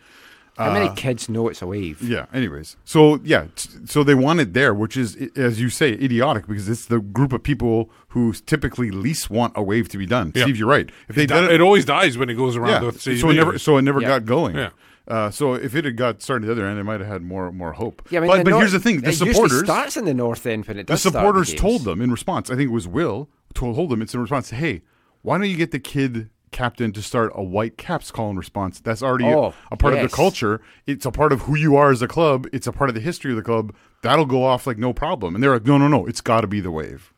How 0.66 0.74
many 0.74 0.88
Uh, 0.89 0.93
kids 0.93 1.28
know 1.30 1.47
it's 1.49 1.62
a 1.62 1.68
wave? 1.68 2.01
yeah. 2.01 2.26
Anyways, 2.34 2.78
so 2.84 3.20
yeah, 3.24 3.45
t- 3.55 3.70
so 3.86 4.03
they 4.03 4.16
want 4.16 4.39
it 4.39 4.53
there, 4.53 4.74
which 4.74 4.95
is, 4.97 5.18
i- 5.22 5.30
as 5.39 5.59
you 5.62 5.70
say, 5.70 5.91
idiotic 5.93 6.47
because 6.47 6.68
it's 6.70 6.86
the 6.86 6.99
group 6.99 7.34
of 7.34 7.43
people 7.43 7.89
who 8.09 8.34
typically 8.34 8.91
least 8.91 9.30
want 9.30 9.53
a 9.55 9.64
wave 9.64 9.89
to 9.89 9.97
be 9.97 10.05
done. 10.05 10.32
Yeah. 10.36 10.43
Steve, 10.43 10.57
you're 10.57 10.68
right. 10.68 10.89
If 11.09 11.16
they 11.16 11.24
It, 11.24 11.28
did 11.28 11.47
di- 11.47 11.53
it 11.55 11.62
always 11.62 11.86
dies 11.86 12.18
when 12.18 12.30
it 12.30 12.36
goes 12.36 12.55
around 12.55 12.84
yeah. 12.84 12.91
the 12.91 12.99
so 13.18 13.30
it 13.30 13.34
never, 13.36 13.57
so 13.57 13.78
it 13.78 13.82
never 13.84 14.01
Yeah. 14.01 14.07
got 14.07 14.26
going. 14.26 14.55
Yeah. 14.55 14.70
Uh, 15.07 15.30
so 15.32 15.55
if 15.55 15.76
it 15.76 15.84
had 15.84 15.97
got 15.97 16.22
started 16.22 16.47
the 16.47 16.51
other 16.51 16.66
end, 16.66 16.80
it 16.80 16.84
might 16.84 16.99
have 16.99 17.09
had 17.09 17.22
more 17.24 17.51
more 17.51 17.74
hope. 17.74 18.01
Yeah, 18.12 18.20
I 18.20 18.22
mean, 18.22 18.30
but 18.30 18.43
but 18.45 18.49
nor- 18.51 18.59
here's 18.59 18.72
the 18.72 18.80
thing: 18.80 19.01
the 19.01 19.07
it 19.07 19.12
usually 19.12 19.34
supporters 19.34 19.64
starts 19.64 19.97
in 19.97 20.05
the 20.05 20.14
north 20.14 20.45
end 20.45 20.66
when 20.68 20.78
it 20.78 20.86
the 20.88 20.93
does 20.93 21.01
start 21.01 21.14
supporters 21.14 21.49
games. 21.49 21.59
told 21.62 21.84
them 21.86 22.01
in 22.01 22.12
response. 22.12 22.49
I 22.51 22.55
think 22.55 22.70
it 22.70 22.74
was 22.74 22.88
Will 22.88 23.28
told 23.53 23.89
them 23.89 24.01
it's 24.01 24.14
in 24.14 24.22
response. 24.22 24.51
Hey, 24.51 24.84
why 25.24 25.38
don't 25.38 25.49
you 25.49 25.57
get 25.57 25.72
the 25.72 25.80
kid 25.80 26.30
captain 26.52 26.91
to 26.93 27.02
start 27.02 27.32
a 27.36 27.43
white 27.43 27.78
caps 27.78 28.12
call 28.12 28.30
and 28.30 28.38
response? 28.38 28.80
That's 28.80 29.02
already 29.02 29.26
a- 29.30 29.38
Oh, 29.38 29.54
a, 29.72 29.78
part 29.78 29.93
of 29.93 29.99
the 30.12 30.16
culture. 30.16 30.62
It's 30.86 31.06
a 31.06 31.12
part 31.12 31.32
of 31.34 31.41
who 31.41 31.56
you 31.56 31.76
are 31.76 31.91
as 31.91 32.02
a 32.02 32.08
club. 32.08 32.47
It's 32.54 32.68
a 32.68 32.72
part 32.72 32.89
of 32.89 32.93
the 32.95 33.02
history 33.02 33.32
of 33.32 33.38
the 33.38 33.43
club. 33.43 33.74
That'll 34.04 34.26
go 34.26 34.43
off 34.43 34.68
like 34.68 34.78
no 34.78 34.93
problem. 34.93 35.36
And 35.36 35.43
they're 35.43 35.54
like, 35.54 35.66
no, 35.66 35.78
no, 35.78 35.88
no. 35.88 36.06
It's 36.06 36.22
got 36.22 36.41
to 36.41 36.47
be 36.47 36.60
the 36.60 36.72
wave. 36.72 37.14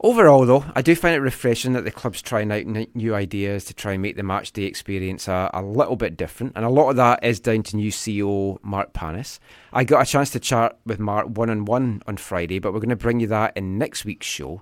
Overall, 0.00 0.44
though, 0.44 0.64
I 0.74 0.82
do 0.82 0.94
find 0.94 1.14
it 1.14 1.20
refreshing 1.20 1.72
that 1.72 1.84
the 1.84 1.90
club's 1.90 2.20
trying 2.20 2.52
out 2.52 2.66
n- 2.66 2.88
new 2.94 3.14
ideas 3.14 3.64
to 3.66 3.74
try 3.74 3.92
and 3.92 4.02
make 4.02 4.16
the 4.16 4.22
match 4.22 4.52
day 4.52 4.64
experience 4.64 5.28
a, 5.28 5.50
a 5.54 5.62
little 5.62 5.96
bit 5.96 6.14
different. 6.16 6.52
And 6.56 6.64
a 6.64 6.68
lot 6.68 6.90
of 6.90 6.96
that 6.96 7.24
is 7.24 7.40
down 7.40 7.62
to 7.62 7.76
new 7.76 7.90
CEO 7.90 8.58
Mark 8.62 8.92
Pannes. 8.92 9.40
I 9.72 9.84
got 9.84 10.06
a 10.06 10.10
chance 10.10 10.28
to 10.30 10.40
chat 10.40 10.76
with 10.84 10.98
Mark 10.98 11.28
one 11.28 11.48
on 11.48 11.64
one 11.64 12.02
on 12.06 12.18
Friday, 12.18 12.58
but 12.58 12.74
we're 12.74 12.80
going 12.80 12.90
to 12.90 12.96
bring 12.96 13.20
you 13.20 13.28
that 13.28 13.56
in 13.56 13.78
next 13.78 14.04
week's 14.04 14.26
show. 14.26 14.60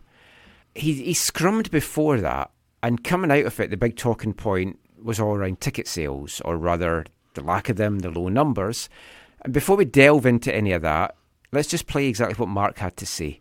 He, 0.76 0.92
he 1.02 1.12
scrummed 1.12 1.72
before 1.72 2.20
that, 2.20 2.51
and 2.82 3.04
coming 3.04 3.30
out 3.30 3.46
of 3.46 3.60
it, 3.60 3.70
the 3.70 3.76
big 3.76 3.96
talking 3.96 4.32
point 4.34 4.78
was 5.02 5.20
all 5.20 5.34
around 5.34 5.60
ticket 5.60 5.86
sales, 5.86 6.40
or 6.44 6.56
rather, 6.56 7.04
the 7.34 7.42
lack 7.42 7.68
of 7.68 7.76
them, 7.76 8.00
the 8.00 8.10
low 8.10 8.28
numbers. 8.28 8.88
And 9.42 9.52
before 9.52 9.76
we 9.76 9.84
delve 9.84 10.26
into 10.26 10.54
any 10.54 10.72
of 10.72 10.82
that, 10.82 11.16
let's 11.52 11.68
just 11.68 11.86
play 11.86 12.06
exactly 12.06 12.36
what 12.36 12.48
Mark 12.48 12.78
had 12.78 12.96
to 12.98 13.06
say. 13.06 13.40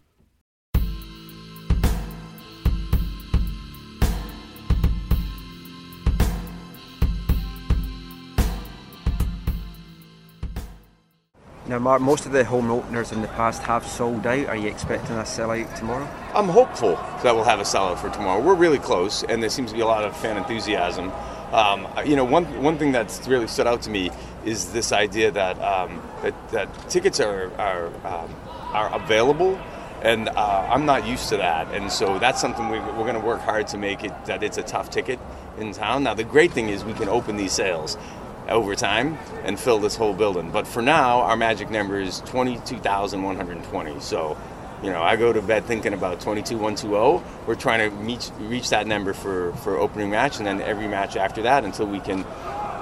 Now, 11.68 11.78
Mark, 11.78 12.02
most 12.02 12.26
of 12.26 12.32
the 12.32 12.44
home 12.44 12.72
openers 12.72 13.12
in 13.12 13.22
the 13.22 13.28
past 13.28 13.62
have 13.64 13.86
sold 13.86 14.26
out. 14.26 14.48
Are 14.48 14.56
you 14.56 14.68
expecting 14.68 15.16
a 15.18 15.22
sellout 15.22 15.78
tomorrow? 15.78 16.10
I'm 16.34 16.50
hopeful 16.50 16.96
that 17.22 17.36
we'll 17.36 17.44
have 17.44 17.60
a 17.60 17.64
sellout 17.64 18.00
for 18.00 18.10
tomorrow. 18.10 18.42
We're 18.42 18.56
really 18.56 18.80
close, 18.80 19.22
and 19.24 19.44
there 19.44 19.50
seems 19.50 19.70
to 19.70 19.76
be 19.76 19.82
a 19.82 19.86
lot 19.86 20.04
of 20.04 20.18
fan 20.18 20.38
enthusiasm. 20.38 21.12
Um, 21.52 21.88
you 22.04 22.16
know, 22.16 22.24
one 22.24 22.46
one 22.64 22.80
thing 22.80 22.92
that's 22.92 23.28
really 23.28 23.46
stood 23.46 23.68
out 23.68 23.84
to 23.84 23.92
me 23.92 24.10
is 24.44 24.74
this 24.74 24.92
idea 24.92 25.30
that 25.32 25.62
um, 25.62 26.02
that, 26.24 26.50
that 26.50 26.90
tickets 26.90 27.20
are 27.20 27.52
are, 27.60 27.88
um, 28.08 28.34
are 28.74 28.96
available, 28.96 29.60
and 30.02 30.30
uh, 30.30 30.68
I'm 30.68 30.88
not 30.88 31.06
used 31.06 31.30
to 31.30 31.38
that, 31.38 31.72
and 31.76 31.92
so 31.92 32.18
that's 32.18 32.42
something 32.42 32.70
we, 32.70 32.80
we're 32.80 33.06
going 33.06 33.14
to 33.14 33.20
work 33.20 33.42
hard 33.42 33.68
to 33.68 33.78
make 33.78 34.04
it 34.04 34.26
that 34.26 34.42
it's 34.42 34.58
a 34.58 34.64
tough 34.64 34.90
ticket 34.90 35.20
in 35.60 35.74
town. 35.74 36.04
Now, 36.04 36.16
the 36.16 36.24
great 36.24 36.54
thing 36.54 36.70
is 36.70 36.84
we 36.84 36.94
can 36.94 37.10
open 37.10 37.38
these 37.38 37.52
sales 37.52 37.98
over 38.50 38.76
time 38.76 39.18
and 39.44 39.60
fill 39.60 39.80
this 39.80 39.96
whole 39.96 40.14
building. 40.14 40.52
But 40.52 40.68
for 40.68 40.82
now, 40.82 41.22
our 41.22 41.38
magic 41.38 41.70
number 41.70 42.00
is 42.00 42.22
22,120. 42.22 44.00
So, 44.00 44.38
you 44.84 44.90
know, 44.90 45.02
I 45.02 45.16
go 45.16 45.32
to 45.32 45.42
bed 45.42 45.66
thinking 45.66 45.94
about 45.94 46.20
22,120. 46.22 47.24
We're 47.48 47.56
trying 47.56 47.90
to 47.90 47.96
reach, 47.98 48.30
reach 48.40 48.70
that 48.70 48.88
number 48.88 49.14
for, 49.14 49.54
for 49.58 49.78
opening 49.78 50.10
match 50.10 50.38
and 50.38 50.46
then 50.46 50.62
every 50.62 50.88
match 50.88 51.16
after 51.16 51.44
that 51.44 51.64
until 51.64 51.88
we 51.88 52.00
can 52.00 52.26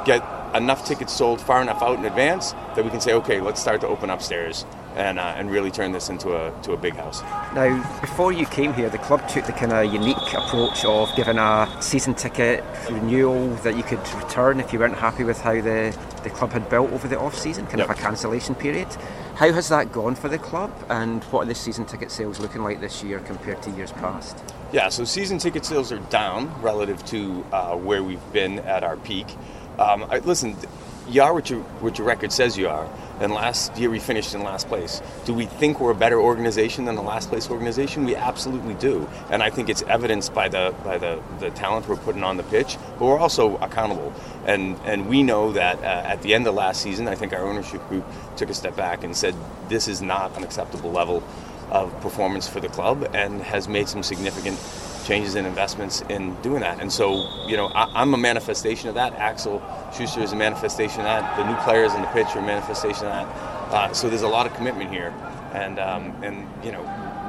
get 0.05 0.23
enough 0.55 0.85
tickets 0.85 1.13
sold 1.13 1.39
far 1.39 1.61
enough 1.61 1.81
out 1.81 1.99
in 1.99 2.05
advance 2.05 2.53
that 2.75 2.83
we 2.83 2.89
can 2.89 3.01
say, 3.01 3.13
okay, 3.13 3.39
let's 3.39 3.61
start 3.61 3.81
to 3.81 3.87
open 3.87 4.09
upstairs 4.09 4.65
and, 4.99 5.17
uh, 5.17 5.33
and 5.37 5.49
really 5.49 5.71
turn 5.71 5.91
this 5.91 6.09
into 6.09 6.35
a, 6.35 6.53
to 6.63 6.73
a 6.73 6.77
big 6.77 6.95
house. 6.95 7.21
Now, 7.55 8.01
before 8.01 8.33
you 8.33 8.45
came 8.45 8.73
here, 8.73 8.89
the 8.89 8.97
club 8.97 9.27
took 9.29 9.45
the 9.45 9.53
kind 9.53 9.71
of 9.71 9.91
unique 9.91 10.33
approach 10.33 10.83
of 10.83 11.09
giving 11.15 11.37
a 11.37 11.77
season 11.81 12.13
ticket 12.13 12.63
renewal 12.91 13.47
that 13.63 13.77
you 13.77 13.83
could 13.83 14.05
return 14.15 14.59
if 14.59 14.73
you 14.73 14.79
weren't 14.79 14.95
happy 14.97 15.23
with 15.23 15.39
how 15.39 15.53
the, 15.53 15.97
the 16.23 16.29
club 16.29 16.51
had 16.51 16.69
built 16.69 16.91
over 16.91 17.07
the 17.07 17.17
off 17.17 17.35
season, 17.35 17.65
kind 17.67 17.81
of 17.81 17.89
a 17.89 17.93
cancellation 17.93 18.55
period. 18.55 18.87
How 19.35 19.53
has 19.53 19.69
that 19.69 19.93
gone 19.93 20.15
for 20.15 20.27
the 20.27 20.37
club, 20.37 20.71
and 20.89 21.23
what 21.25 21.43
are 21.43 21.45
the 21.45 21.55
season 21.55 21.85
ticket 21.85 22.11
sales 22.11 22.41
looking 22.41 22.61
like 22.61 22.81
this 22.81 23.01
year 23.01 23.19
compared 23.19 23.63
to 23.63 23.71
years 23.71 23.93
past? 23.93 24.37
Yeah, 24.73 24.89
so 24.89 25.05
season 25.05 25.37
ticket 25.37 25.63
sales 25.63 25.93
are 25.93 25.99
down 26.09 26.61
relative 26.61 27.05
to 27.05 27.45
uh, 27.53 27.77
where 27.77 28.03
we've 28.03 28.33
been 28.33 28.59
at 28.59 28.83
our 28.83 28.97
peak. 28.97 29.27
Um, 29.79 30.03
I, 30.09 30.19
listen, 30.19 30.57
you 31.07 31.21
are 31.21 31.33
what 31.33 31.49
your 31.49 31.61
what 31.79 31.97
your 31.97 32.05
record 32.05 32.33
says 32.33 32.57
you 32.57 32.67
are. 32.67 32.85
And 33.19 33.33
last 33.33 33.77
year 33.77 33.89
we 33.89 33.99
finished 33.99 34.33
in 34.33 34.43
last 34.43 34.67
place. 34.67 35.01
Do 35.25 35.33
we 35.33 35.45
think 35.45 35.79
we're 35.79 35.91
a 35.91 35.95
better 35.95 36.19
organization 36.19 36.85
than 36.85 36.95
the 36.95 37.01
last 37.01 37.29
place 37.29 37.49
organization? 37.49 38.05
We 38.05 38.15
absolutely 38.15 38.75
do. 38.75 39.07
And 39.29 39.43
I 39.43 39.49
think 39.49 39.69
it's 39.69 39.81
evidenced 39.83 40.33
by 40.33 40.49
the 40.49 40.73
by 40.83 40.97
the, 40.97 41.21
the 41.39 41.49
talent 41.51 41.87
we're 41.87 41.97
putting 41.97 42.23
on 42.23 42.37
the 42.37 42.43
pitch. 42.43 42.77
But 42.97 43.05
we're 43.05 43.19
also 43.19 43.57
accountable. 43.57 44.13
And 44.45 44.77
and 44.85 45.07
we 45.07 45.23
know 45.23 45.51
that 45.53 45.79
uh, 45.79 45.81
at 45.83 46.21
the 46.21 46.33
end 46.33 46.47
of 46.47 46.55
last 46.55 46.81
season, 46.81 47.07
I 47.07 47.15
think 47.15 47.33
our 47.33 47.45
ownership 47.45 47.87
group 47.89 48.05
took 48.37 48.49
a 48.49 48.53
step 48.53 48.75
back 48.75 49.03
and 49.03 49.15
said 49.15 49.35
this 49.67 49.87
is 49.87 50.01
not 50.01 50.35
an 50.37 50.43
acceptable 50.43 50.91
level 50.91 51.23
of 51.71 51.99
performance 52.01 52.47
for 52.47 52.59
the 52.59 52.69
club 52.69 53.09
and 53.13 53.41
has 53.41 53.67
made 53.67 53.87
some 53.87 54.01
significant 54.01 54.57
changes 55.09 55.33
and 55.33 55.47
investments 55.47 56.01
in 56.01 56.39
doing 56.43 56.61
that. 56.61 56.79
And 56.79 56.91
so, 56.91 57.27
you 57.47 57.57
know, 57.57 57.65
I, 57.73 57.91
I'm 57.99 58.13
a 58.13 58.17
manifestation 58.17 58.89
of 58.89 58.95
that. 58.95 59.13
Axel 59.13 59.59
Schuster 59.91 60.21
is 60.21 60.33
a 60.33 60.35
manifestation 60.35 60.99
of 60.99 61.05
that. 61.05 61.35
The 61.35 61.49
new 61.49 61.55
players 61.63 61.95
in 61.95 62.01
the 62.01 62.07
pitch 62.09 62.27
are 62.35 62.39
a 62.39 62.45
manifestation 62.45 63.07
of 63.07 63.13
that. 63.13 63.27
Uh, 63.73 63.91
so 63.91 64.07
there's 64.07 64.21
a 64.21 64.27
lot 64.27 64.45
of 64.45 64.53
commitment 64.53 64.91
here, 64.91 65.11
and 65.53 65.79
um, 65.79 66.15
and 66.23 66.47
you 66.63 66.71
know, 66.71 66.81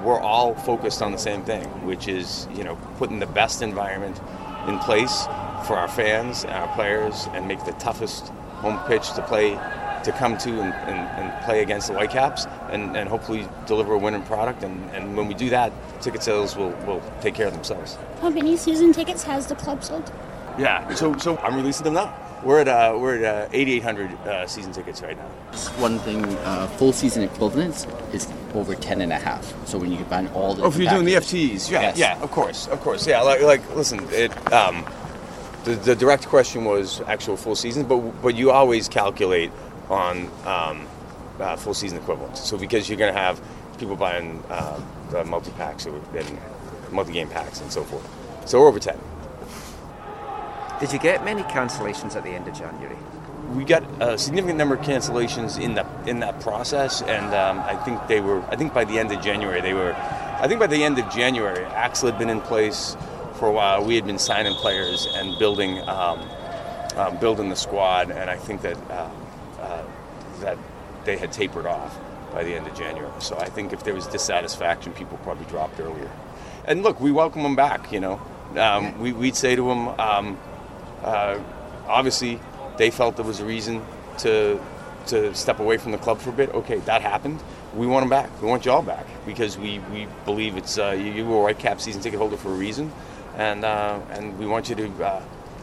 we're 0.05 0.21
all 0.21 0.55
focused 0.55 1.01
on 1.01 1.13
the 1.13 1.19
same 1.19 1.43
thing, 1.43 1.65
which 1.87 2.07
is 2.07 2.47
you 2.55 2.65
know 2.65 2.77
putting 2.99 3.19
the 3.19 3.27
best 3.27 3.63
environment 3.63 4.21
in 4.69 4.79
place 4.79 5.25
for 5.67 5.77
our 5.77 5.89
fans 5.89 6.45
and 6.45 6.53
our 6.53 6.75
players, 6.75 7.29
and 7.33 7.49
make 7.49 7.65
the 7.65 7.73
toughest 7.73 8.29
home 8.61 8.79
pitch 8.87 9.13
to 9.15 9.23
play 9.23 9.53
to 10.05 10.13
come 10.13 10.37
to 10.39 10.51
and, 10.61 10.73
and, 10.73 10.99
and 10.99 11.45
play 11.45 11.63
against 11.63 11.89
the 11.89 11.95
Whitecaps 11.95 12.47
and, 12.71 12.97
and 12.97 13.09
hopefully 13.09 13.47
deliver 13.67 13.93
a 13.95 13.99
winning 13.99 14.23
product. 14.23 14.63
And, 14.63 14.91
and 14.91 15.17
when 15.17 15.27
we 15.29 15.35
do 15.35 15.51
that, 15.51 15.73
ticket 16.01 16.23
sales 16.23 16.57
will, 16.57 16.71
will 16.87 17.03
take 17.21 17.35
care 17.35 17.47
of 17.47 17.53
themselves. 17.55 17.99
How 18.21 18.31
many 18.31 18.57
season 18.57 18.93
tickets 18.93 19.23
has 19.25 19.47
the 19.47 19.55
club 19.55 19.83
sold? 19.85 20.11
Yeah, 20.59 20.93
so 20.95 21.17
so 21.17 21.39
I'm 21.39 21.55
releasing 21.55 21.85
them 21.85 21.95
now. 21.95 22.15
We're 22.43 22.61
at 22.61 22.69
uh, 22.69 22.97
we're 22.99 23.23
at 23.25 23.47
uh, 23.47 23.49
8,800 23.53 24.11
uh, 24.27 24.47
season 24.47 24.73
tickets 24.73 25.01
right 25.01 25.17
now. 25.17 25.29
One 25.81 25.99
thing, 26.01 26.25
uh, 26.39 26.67
full 26.67 26.93
season 26.93 27.23
equivalence 27.23 27.87
is 28.13 28.27
over 28.55 28.75
10 28.75 29.01
and 29.01 29.13
a 29.13 29.19
half. 29.19 29.55
So 29.67 29.79
when 29.79 29.91
you 29.93 29.99
combine 29.99 30.27
all 30.29 30.55
the 30.55 30.65
Oh, 30.65 30.69
if 30.69 30.77
you're 30.77 30.91
doing 30.91 31.05
the 31.05 31.15
FTs, 31.15 31.71
yeah, 31.71 31.83
Yes. 31.83 31.99
yeah, 31.99 32.21
of 32.23 32.31
course, 32.31 32.67
of 32.67 32.81
course, 32.81 33.07
yeah. 33.07 33.21
Like, 33.23 33.43
like 33.43 33.77
listen, 33.77 34.01
it. 34.11 34.33
Um, 34.53 34.85
the, 35.65 35.73
the 35.77 35.95
direct 35.95 36.27
question 36.27 36.65
was 36.65 37.01
actual 37.03 37.37
full 37.37 37.55
season, 37.55 37.85
but 37.85 37.99
but 38.23 38.35
you 38.35 38.51
always 38.51 38.89
calculate 38.89 39.53
on 39.91 40.31
um, 40.47 40.87
uh, 41.39 41.57
full 41.57 41.75
season 41.75 41.99
equivalents. 41.99 42.41
So 42.41 42.57
because 42.57 42.89
you're 42.89 42.99
going 42.99 43.13
to 43.13 43.21
have 43.21 43.41
people 43.79 43.97
buying 43.97 44.43
uh, 44.49 44.81
the 45.11 45.25
multi 45.25 45.51
packs 45.53 45.87
and 45.87 46.39
multi 46.91 47.13
game 47.13 47.29
packs 47.29 47.61
and 47.61 47.73
so 47.73 47.83
forth. 47.85 48.09
So 48.49 48.61
we're 48.61 48.69
over 48.69 48.79
ten. 48.79 48.99
Did 50.81 50.93
you 50.93 50.99
get 50.99 51.25
many 51.25 51.43
cancellations 51.43 52.17
at 52.17 52.25
the 52.25 52.31
end 52.31 52.49
of 52.49 52.55
January? 52.55 52.97
we 53.55 53.65
got 53.65 53.83
a 54.01 54.17
significant 54.17 54.59
number 54.59 54.77
of 54.77 54.81
cancellations 54.83 55.61
in 55.61 55.75
the 55.75 55.87
in 56.07 56.21
that 56.21 56.41
process, 56.41 57.03
and 57.03 57.35
um, 57.35 57.59
I 57.61 57.77
think 57.77 58.07
they 58.07 58.21
were. 58.21 58.43
I 58.45 58.57
think 58.57 58.73
by 58.73 58.85
the 58.85 58.99
end 58.99 59.13
of 59.13 59.21
January, 59.23 59.61
they 59.61 59.75
were. 59.75 59.95
I 59.95 60.47
think 60.49 60.61
by 60.61 60.67
the 60.67 60.83
end 60.83 60.99
of 60.99 61.11
January, 61.11 61.65
Axel 61.65 62.11
had 62.11 62.19
been 62.19 62.31
in 62.31 62.41
place 62.41 62.97
for 63.35 63.49
a 63.49 63.53
while. 63.53 63.85
We 63.85 63.97
had 63.97 64.07
been 64.07 64.19
signing 64.19 64.55
players 64.55 65.07
and 65.15 65.39
building 65.39 65.81
um, 65.89 66.21
um, 66.97 67.17
building 67.19 67.49
the 67.49 67.57
squad, 67.57 68.11
and 68.11 68.31
I 68.31 68.37
think 68.37 68.63
that 68.63 68.77
uh, 68.91 68.93
uh, 68.93 69.11
that 70.41 70.59
they 71.05 71.17
had 71.17 71.33
tapered 71.33 71.67
off 71.67 71.99
by 72.33 72.45
the 72.45 72.55
end 72.55 72.67
of 72.67 72.75
January. 72.75 73.11
So 73.21 73.37
I 73.39 73.49
think 73.49 73.73
if 73.73 73.85
there 73.85 73.95
was 73.95 74.07
dissatisfaction, 74.07 74.93
people 74.93 75.19
probably 75.19 75.47
dropped 75.47 75.81
earlier. 75.81 76.11
And 76.65 76.83
look, 76.83 77.01
we 77.01 77.11
welcome 77.11 77.43
them 77.43 77.57
back. 77.57 77.93
You 77.93 78.01
know, 78.01 78.21
um, 78.57 78.99
we, 79.01 79.13
we'd 79.13 79.37
say 79.37 79.57
to 79.57 79.67
them, 79.67 79.89
um, 80.01 80.39
uh, 81.03 81.39
obviously 81.89 82.41
they 82.77 82.91
felt 82.91 83.17
there 83.17 83.25
was 83.25 83.41
a 83.41 83.45
reason 83.45 83.85
to 84.19 84.61
to 85.07 85.35
step 85.35 85.59
away 85.61 85.79
from 85.79 85.93
the 85.93 85.99
club 85.99 86.19
for 86.19 86.31
a 86.31 86.33
bit. 86.33 86.51
Okay, 86.51 86.77
that 86.81 87.01
happened. 87.03 87.43
We 87.75 87.87
want 87.87 88.03
them 88.03 88.11
back. 88.11 88.31
We 88.43 88.49
want 88.49 88.65
y'all 88.65 88.83
back 88.83 89.07
because 89.25 89.57
we, 89.57 89.79
we 89.93 90.07
believe 90.25 90.57
it's 90.57 90.79
uh, 90.79 90.91
you, 90.91 91.13
you 91.13 91.27
were 91.27 91.49
a 91.49 91.55
Whitecap 91.55 91.81
season 91.81 92.03
ticket 92.03 92.19
holder 92.19 92.37
for 92.37 92.51
a 92.51 92.55
reason, 92.55 92.93
and 93.37 93.65
uh, 93.65 93.99
and 94.11 94.39
we 94.39 94.47
want 94.47 94.69
you 94.69 94.75
to 94.77 95.05
uh, 95.05 95.23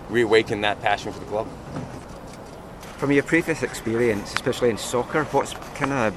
reawaken 0.09 0.61
that 0.61 0.81
passion 0.81 1.11
for 1.11 1.19
the 1.19 1.25
club. 1.25 1.47
From 2.97 3.11
your 3.11 3.23
previous 3.23 3.63
experience, 3.63 4.33
especially 4.33 4.69
in 4.69 4.77
soccer, 4.77 5.23
what's 5.25 5.53
kind 5.75 5.93
of 5.93 6.15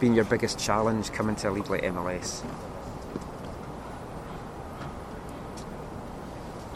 been 0.00 0.14
your 0.14 0.24
biggest 0.24 0.58
challenge 0.58 1.12
coming 1.12 1.36
to 1.36 1.50
a 1.50 1.52
league 1.52 1.68
like 1.68 1.82
MLS? 1.82 2.42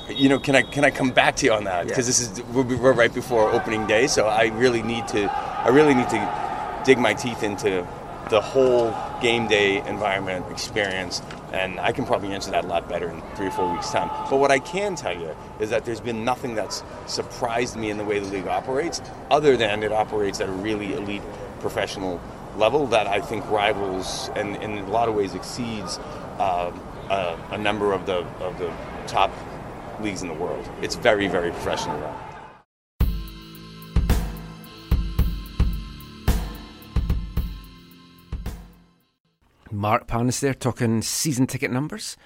you 0.08 0.28
know, 0.28 0.38
can 0.38 0.54
I 0.54 0.62
can 0.62 0.84
I 0.84 0.90
come 0.90 1.10
back 1.10 1.36
to 1.36 1.46
you 1.46 1.52
on 1.52 1.64
that? 1.64 1.88
Because 1.88 2.06
this 2.06 2.20
is 2.20 2.42
we're, 2.44 2.62
we're 2.62 2.92
right 2.92 3.12
before 3.12 3.50
opening 3.50 3.86
day, 3.86 4.06
so 4.06 4.26
I 4.26 4.46
really 4.46 4.82
need 4.82 5.08
to 5.08 5.30
I 5.30 5.68
really 5.68 5.94
need 5.94 6.08
to 6.10 6.82
dig 6.84 6.98
my 6.98 7.14
teeth 7.14 7.42
into 7.42 7.86
the 8.30 8.40
whole 8.40 8.94
game 9.20 9.46
day 9.46 9.86
environment 9.86 10.46
experience, 10.50 11.22
and 11.56 11.80
I 11.80 11.92
can 11.92 12.04
probably 12.04 12.32
answer 12.32 12.50
that 12.50 12.64
a 12.64 12.66
lot 12.68 12.88
better 12.88 13.08
in 13.08 13.22
three 13.34 13.46
or 13.46 13.50
four 13.50 13.72
weeks' 13.72 13.90
time. 13.90 14.08
But 14.30 14.36
what 14.36 14.50
I 14.50 14.58
can 14.58 14.94
tell 14.94 15.18
you 15.18 15.34
is 15.58 15.70
that 15.70 15.84
there's 15.84 16.00
been 16.00 16.24
nothing 16.24 16.54
that's 16.54 16.82
surprised 17.06 17.76
me 17.76 17.90
in 17.90 17.96
the 17.96 18.04
way 18.04 18.18
the 18.18 18.26
league 18.26 18.46
operates, 18.46 19.00
other 19.30 19.56
than 19.56 19.82
it 19.82 19.92
operates 19.92 20.40
at 20.40 20.48
a 20.48 20.52
really 20.52 20.92
elite 20.92 21.22
professional 21.60 22.20
level 22.56 22.86
that 22.88 23.06
I 23.06 23.20
think 23.20 23.48
rivals 23.50 24.30
and, 24.36 24.56
and 24.56 24.78
in 24.78 24.84
a 24.84 24.90
lot 24.90 25.08
of 25.08 25.14
ways 25.14 25.34
exceeds 25.34 25.98
uh, 26.38 26.72
a, 27.10 27.58
number 27.58 27.92
of 27.92 28.06
the 28.06 28.18
of 28.40 28.58
the 28.58 28.72
top 29.06 29.30
leagues 30.00 30.22
in 30.22 30.28
the 30.28 30.34
world. 30.34 30.68
It's 30.82 30.96
very, 30.96 31.28
very 31.28 31.50
professional. 31.50 31.98
Mark 39.76 40.06
Pannes 40.06 40.40
there 40.40 40.54
talking 40.54 41.02
season 41.02 41.46
ticket 41.46 41.70
numbers. 41.70 42.16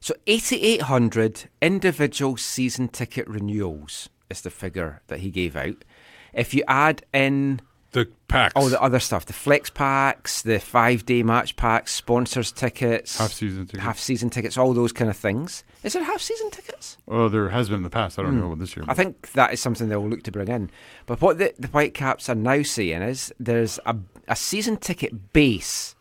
So 0.00 0.14
8,800 0.26 1.48
individual 1.60 2.36
season 2.36 2.88
ticket 2.88 3.26
renewals 3.28 4.08
is 4.30 4.42
the 4.42 4.50
figure 4.50 5.02
that 5.08 5.20
he 5.20 5.30
gave 5.30 5.56
out. 5.56 5.84
If 6.32 6.54
you 6.54 6.62
add 6.68 7.02
in 7.12 7.60
the 7.92 8.06
packs, 8.28 8.52
all 8.54 8.68
the 8.68 8.80
other 8.80 9.00
stuff, 9.00 9.24
the 9.24 9.32
flex 9.32 9.70
packs, 9.70 10.42
the 10.42 10.58
five 10.60 11.06
day 11.06 11.22
match 11.22 11.56
packs, 11.56 11.94
sponsors 11.94 12.52
tickets, 12.52 13.16
Half 13.18 13.32
season 13.32 13.66
tickets. 13.66 13.82
half 13.82 13.98
season 13.98 14.30
tickets, 14.30 14.58
all 14.58 14.74
those 14.74 14.92
kind 14.92 15.10
of 15.10 15.16
things. 15.16 15.64
Is 15.82 15.94
there 15.94 16.04
half 16.04 16.20
season 16.20 16.50
tickets? 16.50 16.98
Oh, 17.08 17.28
there 17.28 17.48
has 17.48 17.68
been 17.68 17.78
in 17.78 17.82
the 17.82 17.90
past. 17.90 18.18
I 18.18 18.22
don't 18.22 18.32
Hmm. 18.34 18.40
know 18.40 18.46
about 18.48 18.58
this 18.58 18.76
year. 18.76 18.84
I 18.88 18.94
think 18.94 19.32
that 19.32 19.52
is 19.54 19.60
something 19.60 19.88
they'll 19.88 20.06
look 20.06 20.22
to 20.24 20.30
bring 20.32 20.48
in. 20.48 20.70
But 21.06 21.20
what 21.22 21.38
the, 21.38 21.54
the 21.58 21.68
Whitecaps 21.68 22.28
are 22.28 22.34
now 22.34 22.62
saying 22.62 23.02
is 23.02 23.32
there's 23.40 23.80
a, 23.86 23.96
a 24.28 24.36
season 24.36 24.76
ticket 24.76 25.32
base 25.32 25.94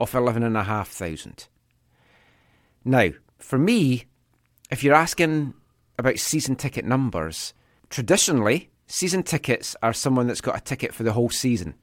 of 0.00 0.14
11,500. 0.14 1.44
Now, 2.84 3.10
for 3.38 3.58
me, 3.58 4.04
if 4.70 4.82
you're 4.82 4.94
asking 4.94 5.54
about 5.98 6.18
season 6.18 6.56
ticket 6.56 6.84
numbers, 6.84 7.52
traditionally, 7.90 8.70
season 8.86 9.22
tickets 9.22 9.76
are 9.82 9.92
someone 9.92 10.26
that's 10.26 10.40
got 10.40 10.56
a 10.56 10.60
ticket 10.60 10.94
for 10.94 11.02
the 11.02 11.12
whole 11.12 11.30
season. 11.30 11.74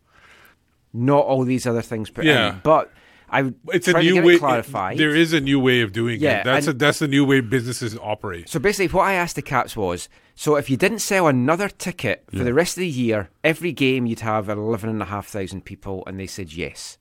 Not 0.94 1.26
all 1.26 1.44
these 1.44 1.68
other 1.68 1.82
things 1.82 2.10
put 2.10 2.26
Yeah. 2.26 2.54
in. 2.56 2.62
But 2.64 2.92
I 3.30 3.52
it's 3.74 3.88
a 3.90 3.94
new 4.02 4.24
way. 4.24 4.36
it 4.36 4.40
clarified. 4.40 4.98
There 4.98 5.14
is 5.14 5.34
a 5.34 5.42
new 5.42 5.60
way 5.60 5.82
of 5.82 5.92
doing 5.92 6.20
Yeah, 6.22 6.40
it. 6.40 6.44
That's 6.46 6.68
a, 6.68 6.74
that's 6.74 7.00
the 7.00 7.10
new 7.10 7.26
way 7.26 7.42
businesses 7.42 7.96
operate. 8.02 8.48
So 8.50 8.58
basically, 8.58 8.88
what 8.88 9.04
I 9.04 9.14
asked 9.14 9.36
the 9.36 9.42
Caps 9.42 9.76
was 9.76 10.08
so 10.34 10.56
if 10.56 10.70
you 10.70 10.78
didn't 10.78 11.00
sell 11.00 11.28
another 11.28 11.68
ticket 11.68 12.24
for 12.30 12.38
Yeah. 12.38 12.44
the 12.46 12.54
rest 12.54 12.78
of 12.78 12.82
the 12.82 12.88
year, 12.88 13.30
every 13.44 13.74
game 13.74 14.06
you'd 14.06 14.22
have 14.22 14.48
11,500 14.50 15.66
people, 15.66 16.04
and 16.08 16.18
they 16.20 16.26
said 16.28 16.54
yes. 16.54 16.98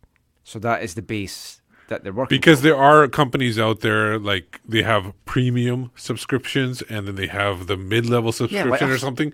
So 0.46 0.60
that 0.60 0.84
is 0.84 0.94
the 0.94 1.02
base 1.02 1.60
that 1.88 2.02
they're 2.04 2.12
working 2.12 2.36
Because 2.38 2.62
there 2.62 2.76
are 2.76 3.06
companies 3.08 3.58
out 3.58 3.80
there 3.80 4.16
like 4.18 4.60
they 4.66 4.82
have 4.82 5.12
premium 5.24 5.90
subscriptions 5.96 6.82
and 6.82 7.06
then 7.08 7.14
they 7.16 7.26
have 7.26 7.66
the 7.66 7.76
mid-level 7.76 8.30
subscription 8.32 8.70
like- 8.70 8.82
or 8.82 8.98
something, 8.98 9.32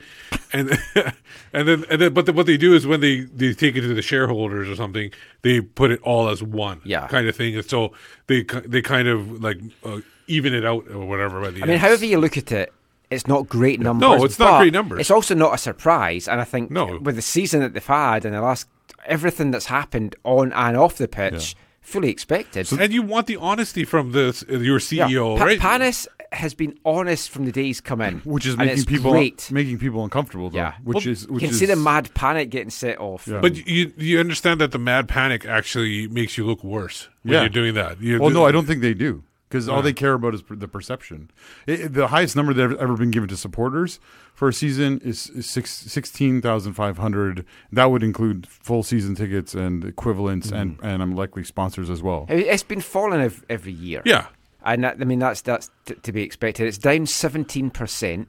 and 0.52 0.70
and 1.52 1.68
then 1.68 1.84
and 1.90 2.00
then 2.00 2.12
but 2.14 2.24
the, 2.26 2.32
what 2.32 2.46
they 2.46 2.56
do 2.56 2.74
is 2.74 2.86
when 2.86 3.00
they 3.00 3.20
they 3.20 3.52
take 3.54 3.76
it 3.76 3.82
to 3.82 3.92
the 3.94 4.02
shareholders 4.02 4.68
or 4.68 4.74
something, 4.76 5.10
they 5.42 5.60
put 5.60 5.90
it 5.90 6.00
all 6.02 6.28
as 6.28 6.42
one 6.42 6.80
Yeah. 6.84 7.06
kind 7.08 7.28
of 7.28 7.36
thing, 7.36 7.56
and 7.56 7.64
so 7.68 7.92
they 8.26 8.42
they 8.66 8.80
kind 8.82 9.06
of 9.08 9.42
like 9.42 9.58
uh, 9.84 10.00
even 10.26 10.54
it 10.54 10.64
out 10.64 10.84
or 10.90 11.06
whatever. 11.06 11.40
By 11.42 11.50
the 11.50 11.62
I 11.62 11.66
mean, 11.66 11.78
however 11.78 12.04
you 12.06 12.18
look 12.18 12.36
at 12.38 12.50
it, 12.52 12.72
it's 13.10 13.26
not 13.26 13.48
great 13.48 13.80
numbers. 13.80 14.08
No, 14.18 14.24
it's 14.24 14.38
not 14.38 14.60
great 14.60 14.72
numbers. 14.72 15.00
It's 15.00 15.10
also 15.10 15.34
not 15.34 15.52
a 15.54 15.58
surprise, 15.58 16.26
and 16.28 16.40
I 16.40 16.44
think 16.44 16.70
No. 16.70 16.98
with 16.98 17.16
the 17.16 17.22
season 17.22 17.60
that 17.60 17.72
they've 17.74 17.86
had 17.86 18.24
and 18.24 18.34
the 18.34 18.40
last 18.40 18.66
everything 19.06 19.50
that's 19.50 19.66
happened 19.66 20.16
on 20.24 20.52
and 20.52 20.76
off 20.76 20.96
the 20.98 21.08
pitch, 21.08 21.56
fully 21.80 22.08
expected. 22.10 22.70
and 22.72 22.92
you 22.92 23.02
want 23.02 23.26
the 23.26 23.36
honesty 23.36 23.84
from 23.84 24.12
this 24.12 24.44
your 24.48 24.78
Yeah. 24.78 25.08
CEO, 25.08 25.36
Pa- 25.38 25.44
right? 25.44 25.58
Pannes 25.60 26.06
has 26.32 26.54
been 26.54 26.78
honest 26.84 27.28
from 27.28 27.44
the 27.44 27.52
day 27.52 27.64
he's 27.64 27.80
come 27.82 28.00
in, 28.00 28.20
which 28.20 28.46
is 28.46 28.56
making 28.56 28.84
people 28.86 29.10
great. 29.10 29.50
making 29.52 29.78
people 29.78 30.02
uncomfortable. 30.02 30.48
Though, 30.48 30.56
Yeah, 30.58 30.72
which 30.82 31.04
Well, 31.04 31.12
is 31.12 31.28
which 31.28 31.42
you 31.42 31.48
can 31.48 31.54
is 31.54 31.58
see 31.58 31.66
the 31.66 31.76
mad 31.76 32.14
panic 32.14 32.48
getting 32.48 32.70
set 32.70 32.98
off. 33.00 33.26
But 33.28 33.66
you 33.66 33.92
you 33.98 34.18
understand 34.18 34.60
that 34.62 34.70
the 34.72 34.78
mad 34.78 35.08
panic 35.08 35.44
actually 35.44 36.08
makes 36.08 36.38
you 36.38 36.46
look 36.46 36.64
worse 36.64 37.08
when 37.22 37.34
yeah. 37.34 37.40
you're 37.40 37.48
doing 37.50 37.74
that. 37.74 38.00
You- 38.00 38.18
well, 38.18 38.30
no, 38.30 38.46
I 38.46 38.52
don't 38.52 38.66
think 38.66 38.80
they 38.80 38.94
do 38.94 39.24
because 39.52 39.68
all 39.68 39.82
they 39.82 39.92
care 39.92 40.14
about 40.14 40.32
is 40.34 40.42
the 40.48 40.66
perception. 40.66 41.30
It, 41.66 41.92
the 41.92 42.06
highest 42.08 42.34
number 42.36 42.54
that 42.54 42.62
have 42.70 42.80
ever 42.80 42.96
been 42.96 43.10
given 43.10 43.28
to 43.28 43.36
supporters 43.36 44.00
for 44.34 44.48
a 44.48 44.52
season 44.52 44.98
is, 45.04 45.28
is 45.30 45.48
six, 45.50 45.70
16,500. 45.70 47.44
That 47.70 47.84
would 47.90 48.02
include 48.02 48.46
full 48.46 48.82
season 48.82 49.14
tickets 49.14 49.54
and 49.54 49.84
equivalents 49.84 50.50
and 50.50 50.76
Mm-hmm. 50.78 50.86
and 50.86 51.02
I'm 51.02 51.14
likely 51.14 51.44
sponsors 51.44 51.90
as 51.90 52.02
well. 52.02 52.26
It- 52.28 52.46
It's 52.46 52.62
been 52.62 52.80
falling 52.80 53.20
ev- 53.20 53.44
every 53.50 53.72
year. 53.72 54.00
Yeah. 54.06 54.26
and 54.64 54.84
that, 54.84 54.96
I 55.00 55.04
mean 55.04 55.18
that's 55.18 55.42
that's 55.42 55.70
t- 55.84 55.94
to 55.96 56.12
be 56.12 56.22
expected. 56.22 56.66
It's 56.66 56.78
down 56.78 57.06
seventeen 57.06 57.68
percent, 57.70 58.28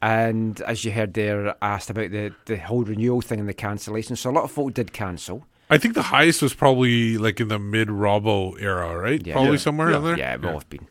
and 0.00 0.60
as 0.62 0.84
you 0.84 0.92
heard 0.92 1.14
there, 1.14 1.54
asked 1.62 1.90
about 1.90 2.10
the 2.10 2.34
the 2.46 2.56
whole 2.56 2.82
renewal 2.84 3.20
thing 3.20 3.38
and 3.40 3.48
the 3.48 3.54
cancellation. 3.54 4.16
So 4.16 4.30
a 4.30 4.32
lot 4.32 4.44
of 4.44 4.50
folk 4.50 4.74
did 4.74 4.92
cancel. 4.92 5.46
I 5.72 5.78
think 5.78 5.94
the 5.94 6.02
highest 6.02 6.42
was 6.42 6.52
probably 6.52 7.16
like 7.16 7.40
in 7.40 7.48
the 7.48 7.58
mid 7.58 7.90
Robo 7.90 8.54
era, 8.56 8.96
right? 8.96 9.24
Yeah. 9.26 9.34
Probably 9.34 9.58
somewhere 9.58 9.90
yeah. 9.90 9.96
in 9.96 10.04
there. 10.04 10.18
Yeah, 10.18 10.34
it 10.34 10.42
will 10.42 10.52
have 10.52 10.68
been. 10.68 10.86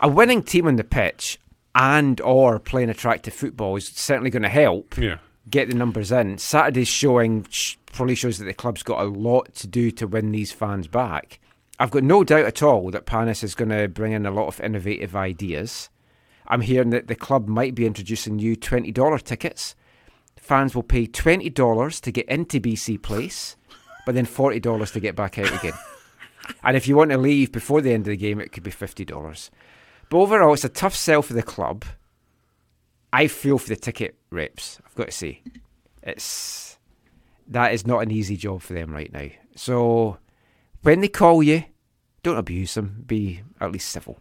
A 0.00 0.08
winning 0.08 0.42
team 0.42 0.66
on 0.66 0.76
the 0.76 0.84
pitch 0.84 1.38
and 1.74 2.20
or 2.20 2.58
playing 2.58 2.90
attractive 2.90 3.34
football 3.34 3.76
is 3.76 3.88
certainly 3.88 4.30
going 4.30 4.44
to 4.44 4.48
help. 4.48 4.96
Yeah. 4.96 5.18
Get 5.48 5.68
the 5.68 5.74
numbers 5.74 6.12
in. 6.12 6.38
Saturday's 6.38 6.88
showing 6.88 7.44
probably 7.92 8.14
shows 8.14 8.38
that 8.38 8.44
the 8.44 8.54
club's 8.54 8.84
got 8.84 9.00
a 9.00 9.08
lot 9.08 9.52
to 9.56 9.66
do 9.66 9.90
to 9.90 10.06
win 10.06 10.30
these 10.30 10.52
fans 10.52 10.86
back. 10.86 11.40
I've 11.80 11.90
got 11.90 12.04
no 12.04 12.22
doubt 12.22 12.44
at 12.44 12.62
all 12.62 12.90
that 12.92 13.06
Pannes 13.06 13.42
is 13.42 13.54
going 13.54 13.70
to 13.70 13.88
bring 13.88 14.12
in 14.12 14.26
a 14.26 14.30
lot 14.30 14.46
of 14.46 14.60
innovative 14.60 15.16
ideas. 15.16 15.88
I'm 16.46 16.60
hearing 16.60 16.90
that 16.90 17.08
the 17.08 17.14
club 17.14 17.48
might 17.48 17.74
be 17.74 17.86
introducing 17.86 18.36
new 18.36 18.54
$20 18.54 19.22
tickets. 19.22 19.74
Fans 20.36 20.74
will 20.74 20.82
pay 20.82 21.06
$20 21.06 22.00
to 22.00 22.12
get 22.12 22.28
into 22.28 22.60
BC 22.60 23.00
Place, 23.00 23.56
but 24.10 24.16
then 24.16 24.26
$40 24.26 24.92
to 24.92 24.98
get 24.98 25.14
back 25.14 25.38
out 25.38 25.54
again. 25.56 25.78
and 26.64 26.76
if 26.76 26.88
you 26.88 26.96
want 26.96 27.12
to 27.12 27.16
leave 27.16 27.52
before 27.52 27.80
the 27.80 27.92
end 27.92 28.08
of 28.08 28.10
the 28.10 28.16
game, 28.16 28.40
it 28.40 28.50
could 28.50 28.64
be 28.64 28.72
$50. 28.72 29.50
But 30.08 30.18
overall, 30.18 30.52
it's 30.52 30.64
a 30.64 30.68
tough 30.68 30.96
sell 30.96 31.22
for 31.22 31.32
the 31.32 31.44
club. 31.44 31.84
I 33.12 33.28
feel 33.28 33.56
for 33.56 33.68
the 33.68 33.76
ticket 33.76 34.16
reps, 34.32 34.80
I've 34.84 34.96
got 34.96 35.06
to 35.06 35.12
say. 35.12 35.42
It's 36.02 36.76
that 37.46 37.72
is 37.72 37.86
not 37.86 38.02
an 38.02 38.10
easy 38.10 38.36
job 38.36 38.62
for 38.62 38.72
them 38.72 38.92
right 38.92 39.12
now. 39.12 39.28
So 39.54 40.18
when 40.82 41.02
they 41.02 41.08
call 41.08 41.40
you, 41.40 41.62
don't 42.24 42.36
abuse 42.36 42.74
them. 42.74 43.04
Be 43.06 43.42
at 43.60 43.70
least 43.70 43.90
civil. 43.90 44.18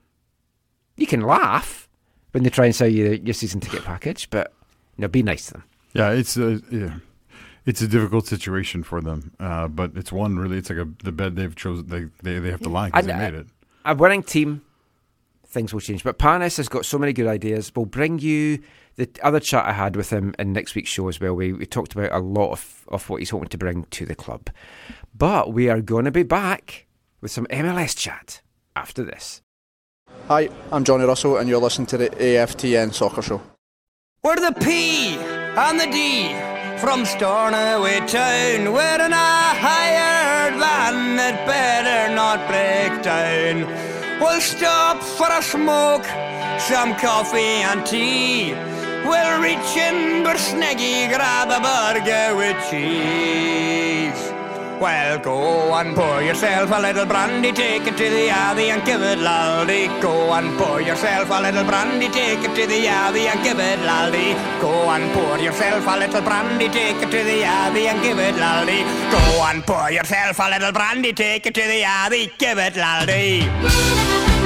You 0.98 1.08
can 1.08 1.22
laugh 1.22 1.90
when 2.30 2.44
they 2.44 2.52
try 2.52 2.66
and 2.66 2.76
sell 2.76 2.88
you 2.88 3.20
your 3.24 3.34
season 3.34 3.60
ticket 3.60 3.86
package, 3.86 4.30
but 4.30 4.54
you 4.98 5.02
know, 5.02 5.08
be 5.08 5.24
nice 5.24 5.48
to 5.48 5.54
them. 5.54 5.64
Yeah, 5.94 6.12
it's 6.12 6.38
uh, 6.38 6.60
yeah. 6.70 6.98
It's 7.70 7.84
a 7.84 7.88
difficult 7.88 8.26
situation 8.26 8.82
for 8.82 9.00
them. 9.00 9.32
Uh, 9.40 9.68
but 9.68 9.92
it's 9.96 10.12
one 10.12 10.40
really. 10.40 10.58
It's 10.58 10.72
like 10.72 10.80
a 10.80 10.88
the 11.04 11.12
bed 11.12 11.36
they've 11.36 11.56
chosen. 11.56 11.86
They 11.86 12.06
they, 12.24 12.40
they 12.40 12.50
have 12.50 12.62
to 12.62 12.70
lie 12.70 12.88
because 12.88 13.06
they 13.06 13.12
And, 13.12 13.22
made 13.22 13.38
uh, 13.38 13.42
it. 13.42 13.48
A 13.86 13.94
winning 13.94 14.24
team, 14.24 14.64
things 15.46 15.72
will 15.72 15.80
change. 15.80 16.04
But 16.04 16.18
Pannes 16.18 16.58
has 16.58 16.68
got 16.68 16.84
so 16.84 16.98
many 16.98 17.14
good 17.14 17.28
ideas. 17.28 17.72
We'll 17.76 17.86
bring 17.86 18.18
you 18.18 18.64
the 18.96 19.08
other 19.22 19.40
chat 19.40 19.66
I 19.68 19.74
had 19.74 19.96
with 19.96 20.10
him 20.10 20.34
in 20.40 20.52
next 20.52 20.74
week's 20.74 20.90
show 20.90 21.10
as 21.10 21.22
well. 21.22 21.36
We, 21.36 21.54
we 21.54 21.68
talked 21.68 21.94
about 21.94 22.12
a 22.12 22.18
lot 22.18 22.54
of, 22.54 22.86
of 22.88 23.08
what 23.08 23.18
he's 23.18 23.30
hoping 23.30 23.50
to 23.50 23.58
bring 23.60 23.84
to 23.92 24.04
the 24.04 24.16
club. 24.16 24.50
But 25.16 25.54
we 25.54 25.70
are 25.70 25.80
going 25.80 26.06
to 26.06 26.12
be 26.12 26.24
back 26.24 26.88
with 27.22 27.30
some 27.30 27.46
MLS 27.52 27.96
chat 27.96 28.42
after 28.76 29.04
this. 29.04 29.44
Hi, 30.28 30.50
I'm 30.72 30.84
Johnny 30.84 31.06
Russell, 31.06 31.38
and 31.38 31.48
you're 31.48 31.62
listening 31.62 31.86
to 31.88 31.98
the 31.98 32.10
AFTN 32.10 32.96
Soccer 32.96 33.22
Show. 33.22 33.44
We're 34.24 34.38
the 34.38 34.58
P 34.60 35.18
and 35.18 35.80
the 35.80 35.86
D 35.86 36.49
from 36.80 37.06
Stornoway 37.06 38.00
Town. 38.08 38.72
We're 38.72 39.06
in 39.06 39.12
a 39.12 39.32
hired 39.66 40.56
van 40.56 41.18
that 41.18 41.46
better 41.46 42.16
not 42.16 42.48
break 42.48 43.04
down. 43.04 43.68
We'll 44.22 44.40
stop 44.40 45.04
for 45.04 45.28
a 45.30 45.42
smoke, 45.42 46.06
some 46.60 46.96
coffee 46.96 47.64
and 47.68 47.86
tea. 47.86 48.54
We'll 49.04 49.42
reach 49.42 49.76
in 49.76 50.24
Bersneggy, 50.24 51.10
grab 51.10 51.50
a 51.52 51.60
burger 51.60 52.36
with 52.38 52.58
cheese. 52.70 54.29
Well, 54.80 55.20
go 55.20 55.74
and 55.74 55.94
pour 55.94 56.22
yourself 56.22 56.72
a 56.72 56.80
little 56.80 57.06
brandy, 57.06 57.52
take 57.52 57.86
it 57.86 57.98
to 57.98 58.04
the 58.10 58.30
Yardie 58.30 58.70
and 58.70 58.86
give 58.86 59.02
it 59.02 59.20
laldy. 59.20 59.88
Go 60.02 60.32
and 60.32 60.58
pour 60.58 60.80
yourself 60.80 61.30
a 61.30 61.42
little 61.42 61.66
brandy, 61.66 62.08
take 62.08 62.40
it 62.40 62.56
to 62.56 62.66
the 62.66 62.86
Yardie 62.88 63.28
and 63.28 63.44
give 63.44 63.60
it 63.60 63.80
laldy. 63.80 64.36
Go 64.62 64.72
and 64.90 65.12
pour 65.12 65.38
yourself 65.38 65.86
a 65.86 66.00
little 66.00 66.22
brandy, 66.22 66.70
take 66.70 66.96
it 66.96 67.12
to 67.12 67.24
the 67.24 67.42
Yardie 67.44 67.88
and 67.92 68.02
give 68.02 68.20
it 68.20 68.36
laldy. 68.36 68.84
Go 69.12 69.44
and 69.44 69.66
pour 69.66 69.92
yourself 69.92 70.40
a 70.40 70.50
little 70.50 70.72
brandy, 70.72 71.12
take 71.12 71.46
it 71.46 71.54
to 71.56 71.62
the 71.62 71.82
Yardie, 71.82 72.32
give 72.38 72.58
it 72.58 72.76
laldy. 72.76 74.39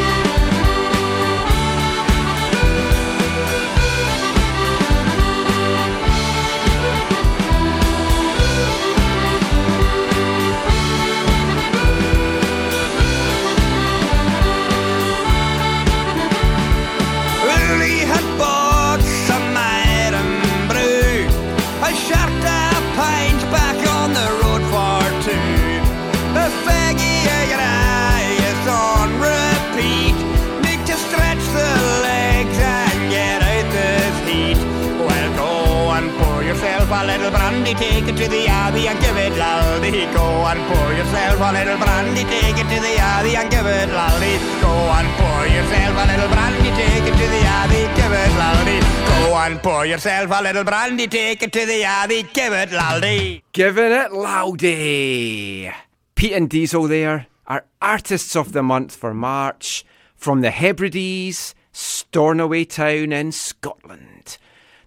Take 37.74 38.08
it 38.08 38.16
to 38.18 38.28
the 38.30 38.48
Abbey 38.48 38.88
and 38.88 39.00
give 39.00 39.18
it 39.18 39.34
laldy. 39.34 40.06
Go 40.14 40.46
and 40.46 40.60
pour 40.70 40.94
yourself 40.94 41.40
a 41.42 41.52
little 41.52 41.78
brandy, 41.78 42.24
take 42.24 42.58
it 42.58 42.68
to 42.70 42.80
the 42.80 42.96
Abbey 42.98 43.36
and 43.36 43.50
give 43.50 43.66
it 43.66 43.90
laldy. 43.90 44.38
Go 44.62 44.74
and 44.94 45.08
pour 45.18 45.48
yourself 45.48 45.96
a 45.98 46.06
little 46.12 46.30
brandy, 46.30 46.70
take 46.70 47.04
it 47.04 47.18
to 47.18 47.28
the 47.34 47.42
Abbey, 47.44 47.84
give 47.98 48.14
it 48.14 48.32
laldy. 48.38 48.80
Go 49.08 49.36
and 49.36 49.62
pour 49.62 49.86
yourself 49.86 50.32
a 50.32 50.44
little 50.44 50.64
brandy, 50.64 51.08
take 51.08 51.42
it 51.44 51.52
to 51.52 51.66
the 51.66 51.84
Abbey, 51.84 52.24
give 52.34 52.54
it 52.54 52.70
laldy. 52.70 53.42
Giving 53.52 53.92
it 53.92 54.12
laldy. 54.12 55.74
Peat 56.16 56.34
and 56.34 56.50
Diesel 56.50 56.88
there 56.88 57.28
are 57.48 57.66
artists 57.82 58.36
of 58.36 58.54
the 58.54 58.64
month 58.64 58.96
for 58.96 59.14
March 59.14 59.84
from 60.16 60.42
the 60.42 60.52
Hebrides, 60.52 61.54
Stornoway 61.72 62.66
Town 62.66 63.12
in 63.12 63.32
Scotland. 63.32 64.38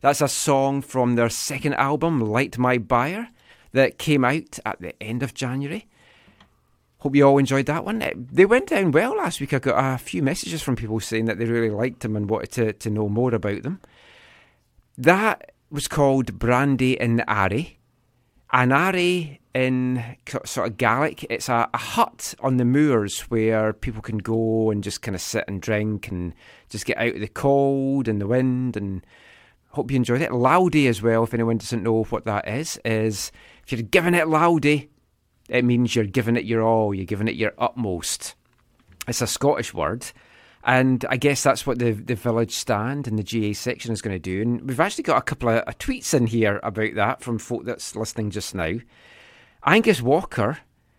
That's 0.01 0.20
a 0.20 0.28
song 0.28 0.82
from 0.82 1.14
their 1.14 1.28
second 1.28 1.74
album, 1.74 2.20
Light 2.20 2.59
My 2.59 2.78
Buyer, 2.78 3.28
that 3.73 3.98
came 3.98 4.24
out 4.24 4.59
at 4.64 4.81
the 4.81 5.01
end 5.02 5.23
of 5.23 5.35
January. 5.35 5.86
Hope 6.98 7.14
you 7.14 7.24
all 7.24 7.39
enjoyed 7.39 7.66
that 7.66 7.85
one. 7.85 8.02
They 8.32 8.47
went 8.47 8.68
down 8.68 8.90
well 8.90 9.16
last 9.16 9.40
week. 9.40 9.52
I 9.52 9.59
got 9.59 9.94
a 9.94 9.98
few 9.98 10.23
messages 10.23 10.62
from 10.62 10.77
people 10.77 10.98
saying 11.01 11.27
that 11.27 11.39
they 11.39 11.44
really 11.44 11.70
liked 11.70 12.01
them 12.01 12.16
and 12.16 12.28
wanted 12.28 12.52
to, 12.52 12.73
to 12.73 12.90
know 12.90 13.09
more 13.09 13.35
about 13.35 13.62
them. 13.62 13.81
That 14.97 15.52
was 15.70 15.89
called 15.89 16.39
Brandy 16.39 16.98
in 16.98 17.16
the 17.16 17.24
Airidh. 17.24 17.77
An 18.52 18.70
Airidh 18.70 19.39
in 19.55 20.16
sort 20.44 20.68
of 20.68 20.77
Gaelic, 20.77 21.24
it's 21.31 21.48
a, 21.48 21.68
a 21.73 21.78
hut 21.78 22.35
on 22.40 22.56
the 22.56 22.64
moors 22.64 23.23
where 23.23 23.73
people 23.73 24.02
can 24.02 24.18
go 24.18 24.70
and 24.70 24.82
just 24.82 25.02
kind 25.02 25.14
of 25.14 25.20
sit 25.20 25.44
and 25.48 25.60
drink 25.60 26.09
and 26.09 26.32
just 26.68 26.86
get 26.86 26.98
out 26.98 27.14
of 27.14 27.20
the 27.20 27.28
cold 27.28 28.09
and 28.09 28.20
the 28.20 28.27
wind 28.27 28.77
and 28.77 29.05
hope 29.77 29.90
you 29.90 29.97
enjoyed 29.97 30.23
it. 30.23 30.31
Laldy 30.31 30.89
as 30.89 31.03
well, 31.03 31.23
if 31.23 31.35
anyone 31.35 31.59
doesn't 31.59 31.82
know 31.82 32.03
what 32.05 32.24
that 32.24 32.48
is, 32.48 32.81
is 32.85 33.31
if 33.65 33.73
you're 33.73 33.82
giving 33.82 34.15
it 34.15 34.27
laldy, 34.27 34.89
it 35.48 35.65
means 35.65 35.94
you're 35.94 36.07
giving 36.07 36.36
it 36.36 36.44
your 36.44 36.62
all, 36.62 36.94
you're 36.94 37.05
giving 37.05 37.28
it 37.28 37.36
your 37.36 37.53
utmost. 37.59 38.35
It's 39.07 39.23
a 39.23 39.27
Scottish 39.27 39.73
word. 39.73 40.07
And 40.65 41.05
I 41.09 41.16
guess 41.16 41.44
that's 41.44 41.65
what 41.65 41.78
the, 41.78 41.93
the 41.93 42.16
village 42.16 42.53
stand 42.53 43.07
and 43.07 43.16
the 43.16 43.23
GA 43.23 43.53
section 43.53 43.93
is 43.93 44.03
going 44.03 44.16
to 44.16 44.19
do. 44.19 44.43
And 44.43 44.69
we've 44.69 44.81
actually 44.81 45.05
got 45.05 45.19
a 45.19 45.23
couple 45.23 45.51
of 45.51 45.62
uh, 45.66 45.73
tweets 45.78 46.12
in 46.12 46.27
here 46.27 46.59
about 46.65 46.94
that 46.97 47.23
from 47.23 47.39
folk 47.39 47.65
that's 47.65 47.94
listening 47.94 48.31
just 48.31 48.53
now. 48.53 48.73
Angus 49.65 50.03
Walker 50.03 50.59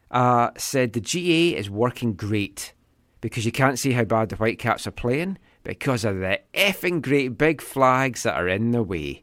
uh, 0.10 0.52
said 0.58 0.94
the 0.94 1.02
GA 1.02 1.58
is 1.58 1.70
working 1.70 2.14
great 2.14 2.74
because 3.20 3.46
you 3.46 3.52
can't 3.52 3.80
see 3.80 3.92
how 3.92 4.06
bad 4.06 4.30
the 4.30 4.38
Whitecaps 4.38 4.88
are 4.88 4.92
playing 4.92 5.38
because 5.68 6.06
of 6.06 6.20
the 6.20 6.40
effing 6.54 7.02
great 7.02 7.38
big 7.38 7.60
flags 7.62 8.24
that 8.24 8.36
are 8.36 8.48
in 8.48 8.72
the 8.72 8.82
way. 8.82 9.22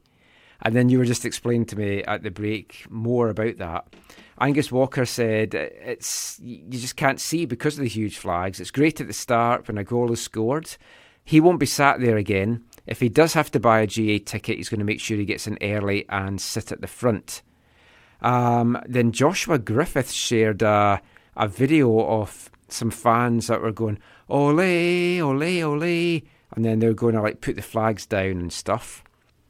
And 0.60 0.76
then 0.76 0.90
you 0.90 0.98
were 0.98 1.06
just 1.06 1.24
explaining 1.24 1.64
to 1.66 1.76
me 1.76 2.04
at 2.04 2.22
the 2.22 2.30
break 2.30 2.84
more 2.90 3.30
about 3.30 3.56
that. 3.56 3.86
Angus 4.38 4.70
Walker 4.70 5.06
said 5.06 5.54
it's 5.54 6.38
you 6.42 6.62
just 6.68 6.96
can't 6.96 7.18
see 7.18 7.46
because 7.46 7.78
of 7.78 7.82
the 7.82 7.88
huge 7.88 8.18
flags. 8.18 8.60
It's 8.60 8.70
great 8.70 9.00
at 9.00 9.06
the 9.06 9.14
start 9.14 9.66
when 9.66 9.78
a 9.78 9.84
goal 9.84 10.12
is 10.12 10.20
scored. 10.20 10.76
He 11.24 11.40
won't 11.40 11.60
be 11.60 11.66
sat 11.66 12.00
there 12.00 12.18
again. 12.18 12.62
If 12.86 13.00
he 13.00 13.08
does 13.08 13.32
have 13.32 13.50
to 13.52 13.60
buy 13.60 13.80
a 13.80 13.86
GA 13.86 14.18
ticket, 14.18 14.58
he's 14.58 14.68
going 14.68 14.80
to 14.80 14.84
make 14.84 15.00
sure 15.00 15.16
he 15.16 15.24
gets 15.24 15.46
in 15.46 15.56
early 15.62 16.04
and 16.10 16.38
sit 16.38 16.70
at 16.70 16.82
the 16.82 16.86
front. 16.86 17.40
Um, 18.20 18.78
then 18.86 19.12
Joshua 19.12 19.58
Griffith 19.58 20.10
shared 20.10 20.60
a, 20.60 21.00
a 21.38 21.48
video 21.48 22.00
of 22.00 22.50
some 22.68 22.90
fans 22.90 23.46
that 23.46 23.62
were 23.62 23.72
going 23.72 23.98
ole 24.28 24.60
ole 24.60 25.42
ole, 25.42 26.20
and 26.54 26.64
then 26.64 26.78
they 26.78 26.86
were 26.86 26.94
going 26.94 27.14
to 27.14 27.22
like 27.22 27.40
put 27.40 27.56
the 27.56 27.62
flags 27.62 28.06
down 28.06 28.32
and 28.32 28.52
stuff. 28.52 29.02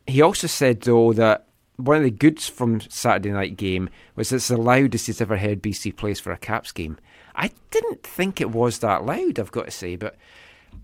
He 0.07 0.21
also 0.21 0.47
said 0.47 0.83
though 0.83 1.13
that 1.15 1.47
one 1.77 1.97
of 1.97 2.03
the 2.03 2.11
goods 2.11 2.49
from 2.49 2.81
Saturday 2.83 3.31
night 3.31 3.57
game 3.57 3.89
was 4.15 4.33
it's 4.33 4.49
the 4.49 4.57
loudest 4.57 5.07
he's 5.07 5.21
ever 5.21 5.37
heard 5.37 5.63
BC 5.63 5.97
Place 5.97 6.21
for 6.21 6.33
a 6.33 6.39
Caps 6.39 6.73
game. 6.73 6.99
I 7.35 7.51
didn't 7.71 8.03
think 8.05 8.41
it 8.41 8.51
was 8.51 8.79
that 8.79 9.05
loud, 9.05 9.41
I've 9.41 9.51
got 9.51 9.65
to 9.65 9.71
say, 9.73 9.97
but, 9.97 10.17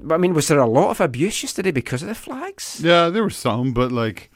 but 0.01 0.17
I 0.17 0.19
mean, 0.19 0.35
was 0.35 0.49
there 0.49 0.59
a 0.59 0.67
lot 0.67 0.91
of 0.91 1.01
abuse 1.01 1.43
yesterday 1.43 1.71
because 1.71 2.03
of 2.03 2.09
the 2.09 2.15
flags? 2.15 2.81
Yeah, 2.83 3.09
there 3.09 3.23
were 3.23 3.31
some, 3.31 3.73
but 3.73 3.93
like 3.93 4.31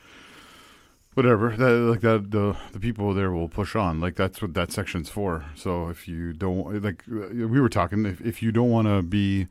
whatever. 1.15 1.57
That, 1.57 1.71
like 1.71 2.01
that, 2.01 2.31
the 2.31 2.57
the 2.73 2.81
people 2.81 3.15
there 3.15 3.33
will 3.33 3.49
push 3.49 3.75
on. 3.75 4.01
Like 4.01 4.17
that's 4.17 4.43
what 4.43 4.55
that 4.55 4.71
section's 4.73 5.09
for. 5.09 5.45
So 5.55 5.89
if 5.89 6.07
you 6.07 6.33
don't 6.33 6.83
like, 6.83 7.05
we 7.09 7.61
were 7.61 7.69
talking. 7.69 8.05
If 8.05 8.21
if 8.21 8.43
you 8.43 8.53
don't 8.53 8.71
want 8.71 8.89
to 8.89 9.03
be, 9.03 9.49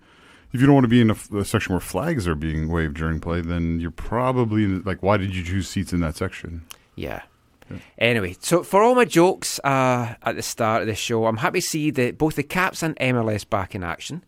if 0.54 0.62
you 0.62 0.68
don't 0.68 0.76
want 0.76 0.86
to 0.86 0.90
be 0.90 1.02
in 1.02 1.10
a 1.10 1.46
section 1.46 1.74
where 1.74 1.80
flags 1.80 2.28
are 2.28 2.36
being 2.36 2.70
waved 2.70 2.96
during 2.96 3.20
play, 3.20 3.42
then 3.42 3.80
you're 3.80 3.92
probably 3.92 4.68
like, 4.68 5.02
why 5.02 5.18
did 5.18 5.36
you 5.36 5.44
choose 5.44 5.68
seats 5.68 5.92
in 5.92 6.00
that 6.02 6.16
section? 6.16 6.64
Yeah. 6.96 7.24
Anyway, 7.98 8.36
so 8.40 8.62
for 8.62 8.84
all 8.84 8.94
my 8.94 9.06
jokes 9.06 9.60
uh, 9.64 10.14
at 10.22 10.36
the 10.36 10.44
start 10.44 10.82
of 10.82 10.88
the 10.88 10.94
show, 10.94 11.26
I'm 11.26 11.38
happy 11.38 11.60
to 11.60 11.68
see 11.68 11.90
that 11.92 12.20
both 12.20 12.36
the 12.36 12.44
Caps 12.44 12.84
and 12.84 12.96
MLS 12.98 13.50
back 13.50 13.74
in 13.74 13.84
action. 13.84 14.24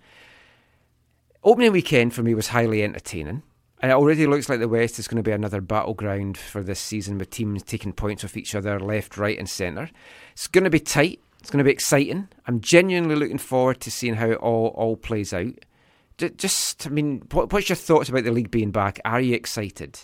Opening 1.43 1.71
weekend 1.71 2.13
for 2.13 2.23
me 2.23 2.33
was 2.33 2.47
highly 2.47 2.83
entertaining. 2.83 3.43
And 3.81 3.91
it 3.91 3.95
already 3.95 4.25
looks 4.25 4.49
like 4.49 4.59
the 4.59 4.67
West 4.67 4.97
is 4.97 5.07
going 5.07 5.21
to 5.21 5.27
be 5.27 5.33
another 5.33 5.61
battleground 5.61 6.37
for 6.39 6.63
this 6.63 6.79
season 6.79 7.19
with 7.19 7.29
teams 7.29 7.61
taking 7.61 7.93
points 7.93 8.23
off 8.23 8.37
each 8.37 8.55
other 8.55 8.79
left, 8.79 9.15
right, 9.17 9.37
and 9.37 9.49
centre. 9.49 9.91
It's 10.31 10.47
going 10.47 10.63
to 10.63 10.71
be 10.71 10.79
tight. 10.79 11.19
It's 11.39 11.51
going 11.51 11.59
to 11.59 11.65
be 11.65 11.73
exciting. 11.73 12.29
I'm 12.47 12.61
genuinely 12.61 13.15
looking 13.15 13.37
forward 13.37 13.81
to 13.81 13.91
seeing 13.91 14.15
how 14.15 14.31
it 14.31 14.37
all, 14.37 14.69
all 14.69 14.95
plays 14.95 15.33
out. 15.33 15.53
Just, 16.17 16.87
I 16.87 16.89
mean, 16.89 17.23
what, 17.31 17.51
what's 17.51 17.69
your 17.69 17.75
thoughts 17.75 18.09
about 18.09 18.23
the 18.23 18.31
league 18.31 18.51
being 18.51 18.71
back? 18.71 18.99
Are 19.03 19.19
you 19.19 19.35
excited? 19.35 19.99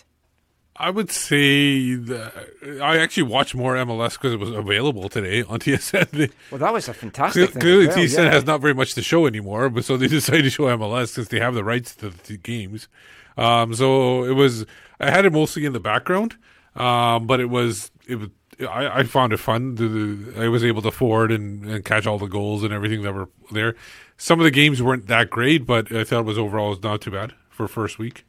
I 0.76 0.90
would 0.90 1.10
say 1.10 1.94
that 1.94 2.32
I 2.80 2.98
actually 2.98 3.24
watched 3.24 3.54
more 3.54 3.74
MLS 3.76 4.12
because 4.12 4.32
it 4.32 4.40
was 4.40 4.50
available 4.50 5.08
today 5.08 5.42
on 5.42 5.58
TSN. 5.60 6.32
Well, 6.50 6.58
that 6.58 6.72
was 6.72 6.88
a 6.88 6.94
fantastic 6.94 7.50
thing. 7.50 7.60
Clearly, 7.60 7.86
well, 7.88 7.96
TSN 7.96 8.24
yeah. 8.24 8.30
has 8.32 8.46
not 8.46 8.60
very 8.60 8.74
much 8.74 8.94
to 8.94 9.02
show 9.02 9.26
anymore, 9.26 9.68
but 9.68 9.84
so 9.84 9.96
they 9.96 10.08
decided 10.08 10.42
to 10.44 10.50
show 10.50 10.64
MLS 10.64 11.14
because 11.14 11.28
they 11.28 11.40
have 11.40 11.54
the 11.54 11.64
rights 11.64 11.94
to 11.96 12.10
the 12.10 12.38
games. 12.38 12.88
Um, 13.36 13.74
so 13.74 14.24
it 14.24 14.32
was. 14.32 14.64
I 14.98 15.10
had 15.10 15.24
it 15.24 15.32
mostly 15.32 15.64
in 15.66 15.72
the 15.72 15.80
background, 15.80 16.36
um, 16.74 17.26
but 17.26 17.40
it 17.40 17.50
was 17.50 17.90
it 18.06 18.16
was 18.16 18.28
I, 18.60 19.00
I 19.00 19.02
found 19.04 19.32
it 19.32 19.38
fun. 19.38 19.74
The, 19.76 19.88
the- 19.88 20.44
I 20.44 20.48
was 20.48 20.62
able 20.64 20.82
to 20.82 20.90
forward 20.90 21.32
and, 21.32 21.64
and 21.64 21.84
catch 21.84 22.06
all 22.06 22.18
the 22.18 22.26
goals 22.26 22.62
and 22.62 22.72
everything 22.72 23.02
that 23.02 23.14
were 23.14 23.28
there. 23.50 23.74
Some 24.16 24.38
of 24.40 24.44
the 24.44 24.50
games 24.50 24.80
weren't 24.82 25.06
that 25.08 25.30
great, 25.30 25.66
but 25.66 25.90
I 25.92 26.04
thought 26.04 26.20
it 26.20 26.26
was 26.26 26.38
overall 26.38 26.76
not 26.82 27.00
too 27.00 27.10
bad 27.10 27.32
for 27.50 27.66
first 27.66 27.98
week. 27.98 28.24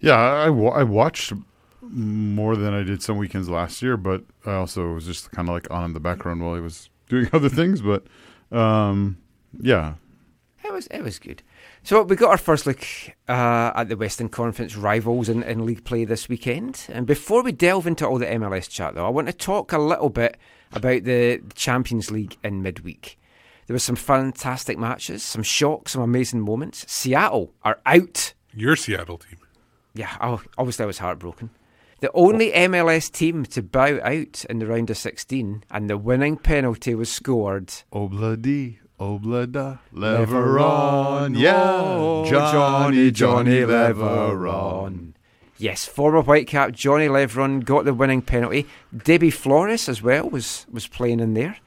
Yeah, 0.00 0.16
I, 0.16 0.46
I 0.46 0.82
watched 0.82 1.32
more 1.80 2.56
than 2.56 2.72
I 2.74 2.82
did 2.82 3.02
some 3.02 3.16
weekends 3.18 3.48
last 3.48 3.82
year, 3.82 3.96
but 3.96 4.22
I 4.46 4.54
also 4.54 4.92
was 4.92 5.06
just 5.06 5.30
kind 5.32 5.48
of 5.48 5.54
like 5.54 5.70
on 5.70 5.84
in 5.84 5.92
the 5.92 6.00
background 6.00 6.42
while 6.42 6.54
I 6.54 6.60
was 6.60 6.88
doing 7.08 7.28
other 7.32 7.48
things. 7.48 7.80
But 7.82 8.04
um, 8.52 9.18
yeah, 9.60 9.94
It 10.64 10.72
was 10.72 10.86
it 10.88 11.02
was 11.02 11.18
good. 11.18 11.42
So 11.84 12.02
we 12.02 12.16
got 12.16 12.30
our 12.30 12.38
first 12.38 12.64
look 12.64 12.82
uh, 13.28 13.72
at 13.74 13.90
the 13.90 13.96
Western 13.98 14.30
Conference 14.30 14.74
rivals 14.74 15.28
in, 15.28 15.42
in 15.42 15.66
league 15.66 15.84
play 15.84 16.06
this 16.06 16.30
weekend. 16.30 16.86
And 16.88 17.06
before 17.06 17.42
we 17.42 17.52
delve 17.52 17.86
into 17.86 18.06
all 18.06 18.16
the 18.18 18.24
MLS 18.24 18.70
chat, 18.70 18.94
though, 18.94 19.04
I 19.04 19.10
want 19.10 19.26
to 19.26 19.34
talk 19.34 19.70
a 19.70 19.76
little 19.76 20.08
bit 20.08 20.38
about 20.72 21.04
the 21.04 21.42
Champions 21.54 22.10
League 22.10 22.38
in 22.42 22.62
midweek. 22.62 23.18
There 23.66 23.74
were 23.74 23.80
some 23.80 23.96
fantastic 23.96 24.78
matches, 24.78 25.22
some 25.22 25.42
shocks, 25.42 25.92
some 25.92 26.00
amazing 26.00 26.40
moments. 26.40 26.90
Seattle 26.90 27.52
are 27.62 27.78
out. 27.84 28.32
Your 28.54 28.76
Seattle 28.76 29.18
team. 29.18 29.40
Yeah, 29.92 30.16
oh, 30.22 30.40
obviously 30.56 30.84
I 30.84 30.86
was 30.86 30.98
heartbroken. 30.98 31.50
The 32.00 32.10
only 32.12 32.50
MLS 32.52 33.12
team 33.12 33.44
to 33.44 33.62
bow 33.62 34.00
out 34.02 34.46
in 34.46 34.58
the 34.58 34.66
round 34.66 34.88
of 34.88 34.96
16, 34.96 35.64
and 35.70 35.90
the 35.90 35.98
winning 35.98 36.38
penalty 36.38 36.94
was 36.94 37.12
scored. 37.12 37.68
Obladi, 37.92 38.78
Oblada, 39.04 39.80
Leveron, 39.94 41.38
yeah, 41.38 41.54
oh, 41.56 42.24
Johnny, 42.24 43.10
Johnny 43.10 43.60
Leveron. 43.60 45.12
Yes, 45.58 45.84
former 45.84 46.22
Whitecap 46.22 46.72
Johnny 46.72 47.06
Leveron 47.06 47.64
got 47.64 47.84
the 47.84 47.94
winning 47.94 48.22
penalty. 48.22 48.66
Deybi 48.96 49.32
Flores 49.32 49.88
as 49.88 50.02
well 50.02 50.28
was 50.28 50.66
was 50.70 50.86
playing 50.86 51.20
in 51.20 51.34
there. 51.34 51.58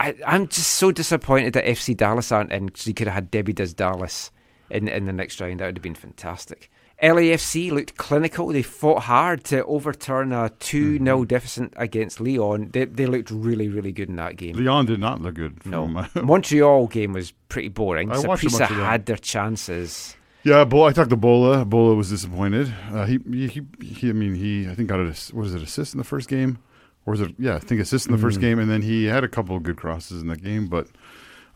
I, 0.00 0.14
I'm 0.24 0.46
just 0.46 0.72
so 0.74 0.92
disappointed 0.92 1.52
that 1.54 1.64
FC 1.64 1.96
Dallas 1.96 2.30
aren't 2.30 2.52
in 2.52 2.66
because 2.66 2.86
you 2.86 2.94
could 2.94 3.08
have 3.08 3.14
had 3.14 3.30
Debbie 3.30 3.52
Does 3.52 3.74
Dallas 3.74 4.30
in 4.70 4.86
in 4.86 5.06
the 5.06 5.12
next 5.12 5.40
round. 5.40 5.60
That 5.60 5.66
would 5.66 5.78
have 5.78 5.82
been 5.82 5.94
fantastic. 5.94 6.70
LAFC 7.02 7.70
looked 7.70 7.96
clinical. 7.96 8.48
They 8.48 8.62
fought 8.62 9.02
hard 9.04 9.44
to 9.44 9.64
overturn 9.66 10.32
a 10.32 10.50
2 10.58 10.98
0 10.98 11.24
deficit 11.24 11.72
against 11.76 12.20
Leon. 12.20 12.70
They, 12.72 12.86
they 12.86 13.06
looked 13.06 13.30
really, 13.30 13.68
really 13.68 13.92
good 13.92 14.08
in 14.08 14.16
that 14.16 14.36
game. 14.36 14.56
Leon 14.56 14.86
did 14.86 14.98
not 14.98 15.20
look 15.20 15.34
good. 15.34 15.64
No. 15.64 15.86
Montreal 16.14 16.88
game 16.88 17.12
was 17.12 17.32
pretty 17.48 17.68
boring. 17.68 18.10
I 18.10 18.18
watched 18.18 18.44
Saprissa 18.44 18.58
bunch 18.58 18.70
that. 18.70 18.84
had 18.84 19.06
their 19.06 19.16
chances. 19.16 20.16
Yeah, 20.44 20.64
Bo, 20.64 20.84
I 20.84 20.92
talked 20.92 21.10
to 21.10 21.16
Bola. 21.16 21.64
Bola 21.64 21.94
was 21.94 22.10
disappointed. 22.10 22.72
Uh, 22.90 23.06
he, 23.06 23.18
he, 23.28 23.62
he, 23.82 24.08
I 24.08 24.12
mean, 24.12 24.34
he, 24.34 24.68
I 24.68 24.74
think 24.74 24.88
got 24.88 25.00
a, 25.00 25.12
what 25.34 25.46
is 25.46 25.54
it, 25.54 25.62
assist 25.62 25.94
in 25.94 25.98
the 25.98 26.04
first 26.04 26.28
game, 26.28 26.58
or 27.06 27.10
was 27.12 27.20
it? 27.20 27.34
Yeah, 27.38 27.56
I 27.56 27.58
think 27.58 27.80
assist 27.80 28.06
in 28.06 28.12
the 28.12 28.18
first 28.18 28.38
Mm. 28.38 28.42
game, 28.42 28.58
and 28.58 28.70
then 28.70 28.82
he 28.82 29.04
had 29.06 29.24
a 29.24 29.28
couple 29.28 29.56
of 29.56 29.62
good 29.62 29.76
crosses 29.76 30.22
in 30.22 30.28
that 30.28 30.42
game, 30.42 30.66
but 30.68 30.86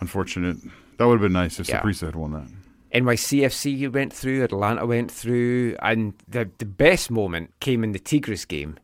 unfortunate. 0.01 0.59
That 0.99 1.07
would 1.07 1.15
have 1.15 1.21
been 1.23 1.33
nice 1.33 1.59
if 1.59 1.69
Yeah. 1.69 1.81
Saprissa 1.81 2.07
had 2.07 2.17
won 2.17 2.33
that. 2.33 2.47
NYCFC 2.95 3.93
went 3.93 4.13
through, 4.13 4.45
Atlanta 4.45 4.85
went 4.87 5.11
through, 5.11 5.77
and 5.81 6.15
the 6.29 6.51
the 6.59 6.67
best 6.67 7.11
moment 7.11 7.51
came 7.61 7.83
in 7.83 7.93
the 7.93 7.99
Tigres 7.99 8.45
game. 8.45 8.79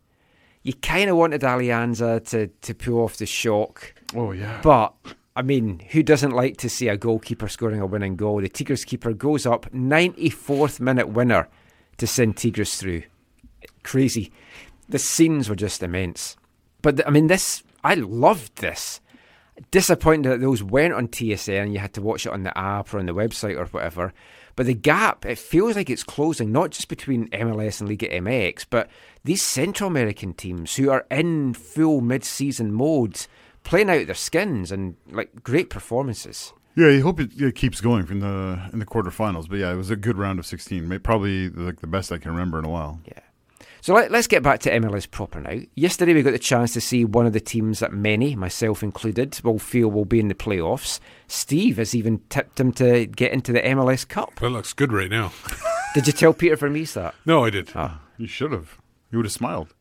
You 0.62 0.72
kind 0.74 1.08
of 1.08 1.16
wanted 1.16 1.42
Alianza 1.42 2.26
to, 2.30 2.48
to 2.48 2.74
pull 2.74 3.00
off 3.00 3.16
the 3.16 3.26
shock. 3.26 3.94
Oh, 4.14 4.32
yeah. 4.32 4.60
But, 4.62 4.92
I 5.36 5.42
mean, 5.42 5.80
who 5.90 6.02
doesn't 6.02 6.32
like 6.32 6.56
to 6.58 6.68
see 6.68 6.88
a 6.88 6.96
goalkeeper 6.96 7.48
scoring 7.48 7.80
a 7.80 7.86
winning 7.86 8.16
goal? 8.16 8.40
The 8.40 8.48
Tigres 8.48 8.84
keeper 8.84 9.12
goes 9.12 9.46
up, 9.46 9.70
94th 9.72 10.80
minute 10.80 11.08
winner 11.08 11.48
to 11.98 12.06
send 12.06 12.36
Tigres 12.36 12.76
through. 12.76 13.04
Crazy. 13.82 14.32
The 14.88 14.98
scenes 14.98 15.48
were 15.48 15.56
just 15.56 15.82
immense. 15.82 16.36
But, 16.82 17.06
I 17.06 17.10
mean, 17.10 17.28
this, 17.28 17.62
I 17.84 17.94
loved 17.94 18.56
this 18.56 19.00
disappointed 19.70 20.30
that 20.30 20.40
those 20.40 20.62
weren't 20.62 20.94
on 20.94 21.08
TSN 21.08 21.62
and 21.62 21.72
you 21.72 21.78
had 21.78 21.94
to 21.94 22.02
watch 22.02 22.26
it 22.26 22.32
on 22.32 22.42
the 22.42 22.56
app 22.56 22.92
or 22.92 22.98
on 22.98 23.06
the 23.06 23.14
website 23.14 23.56
or 23.56 23.66
whatever. 23.66 24.12
But 24.56 24.66
the 24.66 24.74
gap, 24.74 25.24
it 25.24 25.38
feels 25.38 25.76
like 25.76 25.88
it's 25.88 26.02
closing, 26.02 26.50
not 26.50 26.70
just 26.70 26.88
between 26.88 27.28
MLS 27.28 27.80
and 27.80 27.88
Liga 27.88 28.08
MX, 28.08 28.66
but 28.68 28.90
these 29.22 29.42
Central 29.42 29.88
American 29.88 30.34
teams 30.34 30.74
who 30.74 30.90
are 30.90 31.06
in 31.10 31.54
full 31.54 32.00
mid 32.00 32.24
season 32.24 32.72
mode, 32.72 33.26
playing 33.62 33.88
out 33.88 34.06
their 34.06 34.16
skins 34.16 34.72
and 34.72 34.96
like 35.10 35.44
great 35.44 35.70
performances. 35.70 36.52
Yeah, 36.74 36.88
you 36.88 37.02
hope 37.02 37.20
it, 37.20 37.30
it 37.40 37.54
keeps 37.54 37.80
going 37.80 38.04
from 38.06 38.20
the 38.20 38.60
in 38.72 38.78
the 38.78 38.86
quarterfinals. 38.86 39.48
But 39.48 39.58
yeah, 39.58 39.72
it 39.72 39.76
was 39.76 39.90
a 39.90 39.96
good 39.96 40.16
round 40.18 40.38
of 40.38 40.46
sixteen. 40.46 40.98
Probably 41.00 41.50
like 41.50 41.80
the 41.80 41.86
best 41.86 42.10
I 42.10 42.18
can 42.18 42.32
remember 42.32 42.58
in 42.58 42.64
a 42.64 42.68
while. 42.68 43.00
Yeah. 43.06 43.20
So 43.88 43.94
let, 43.94 44.10
let's 44.10 44.26
get 44.26 44.42
back 44.42 44.60
to 44.60 44.70
MLS 44.80 45.10
proper 45.10 45.40
now. 45.40 45.62
Yesterday 45.74 46.12
we 46.12 46.20
got 46.20 46.32
the 46.32 46.38
chance 46.38 46.74
to 46.74 46.80
see 46.82 47.06
one 47.06 47.24
of 47.24 47.32
the 47.32 47.40
teams 47.40 47.78
that 47.78 47.90
many, 47.90 48.36
myself 48.36 48.82
included, 48.82 49.40
will 49.42 49.58
feel 49.58 49.90
will 49.90 50.04
be 50.04 50.20
in 50.20 50.28
the 50.28 50.34
playoffs. 50.34 51.00
Steve 51.26 51.78
has 51.78 51.94
even 51.94 52.20
tipped 52.28 52.60
him 52.60 52.70
to 52.72 53.06
get 53.06 53.32
into 53.32 53.50
the 53.50 53.62
MLS 53.62 54.06
Cup. 54.06 54.40
That 54.40 54.50
looks 54.50 54.74
good 54.74 54.92
right 54.92 55.10
now. 55.10 55.32
Did 55.94 56.06
you 56.06 56.12
tell 56.12 56.34
Peter 56.34 56.54
Vermes 56.54 56.92
that? 56.92 57.14
No, 57.24 57.46
I 57.46 57.48
did. 57.48 57.70
Ah. 57.74 58.02
You 58.18 58.26
should 58.26 58.52
have. 58.52 58.76
You 59.10 59.20
would 59.20 59.24
have 59.24 59.32
smiled. 59.32 59.72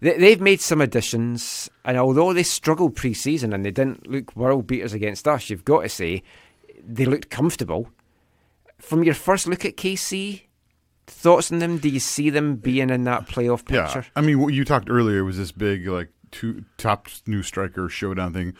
They, 0.00 0.16
they've 0.16 0.40
made 0.40 0.62
some 0.62 0.80
additions, 0.80 1.68
and 1.84 1.98
although 1.98 2.32
they 2.32 2.42
struggled 2.42 2.96
pre-season 2.96 3.52
and 3.52 3.66
they 3.66 3.70
didn't 3.70 4.06
look 4.06 4.34
world 4.34 4.66
beaters 4.66 4.94
against 4.94 5.28
us, 5.28 5.50
you've 5.50 5.66
got 5.66 5.82
to 5.82 5.90
say 5.90 6.22
they 6.82 7.04
looked 7.04 7.28
comfortable. 7.28 7.90
From 8.78 9.04
your 9.04 9.12
first 9.12 9.46
look 9.46 9.66
at 9.66 9.76
KC, 9.76 10.40
thoughts 11.06 11.50
on 11.52 11.58
them? 11.60 11.78
Do 11.78 11.88
you 11.88 12.00
see 12.00 12.30
them 12.30 12.56
being 12.56 12.90
in 12.90 13.04
that 13.04 13.26
playoff 13.28 13.64
picture? 13.64 14.00
Yeah, 14.00 14.10
I 14.16 14.20
mean, 14.20 14.40
what 14.40 14.54
you 14.54 14.64
talked 14.64 14.90
earlier 14.90 15.24
was 15.24 15.38
this 15.38 15.52
big 15.52 15.86
like 15.86 16.08
two 16.30 16.64
top 16.78 17.08
new 17.26 17.42
striker 17.42 17.88
showdown 17.88 18.32
thing. 18.32 18.54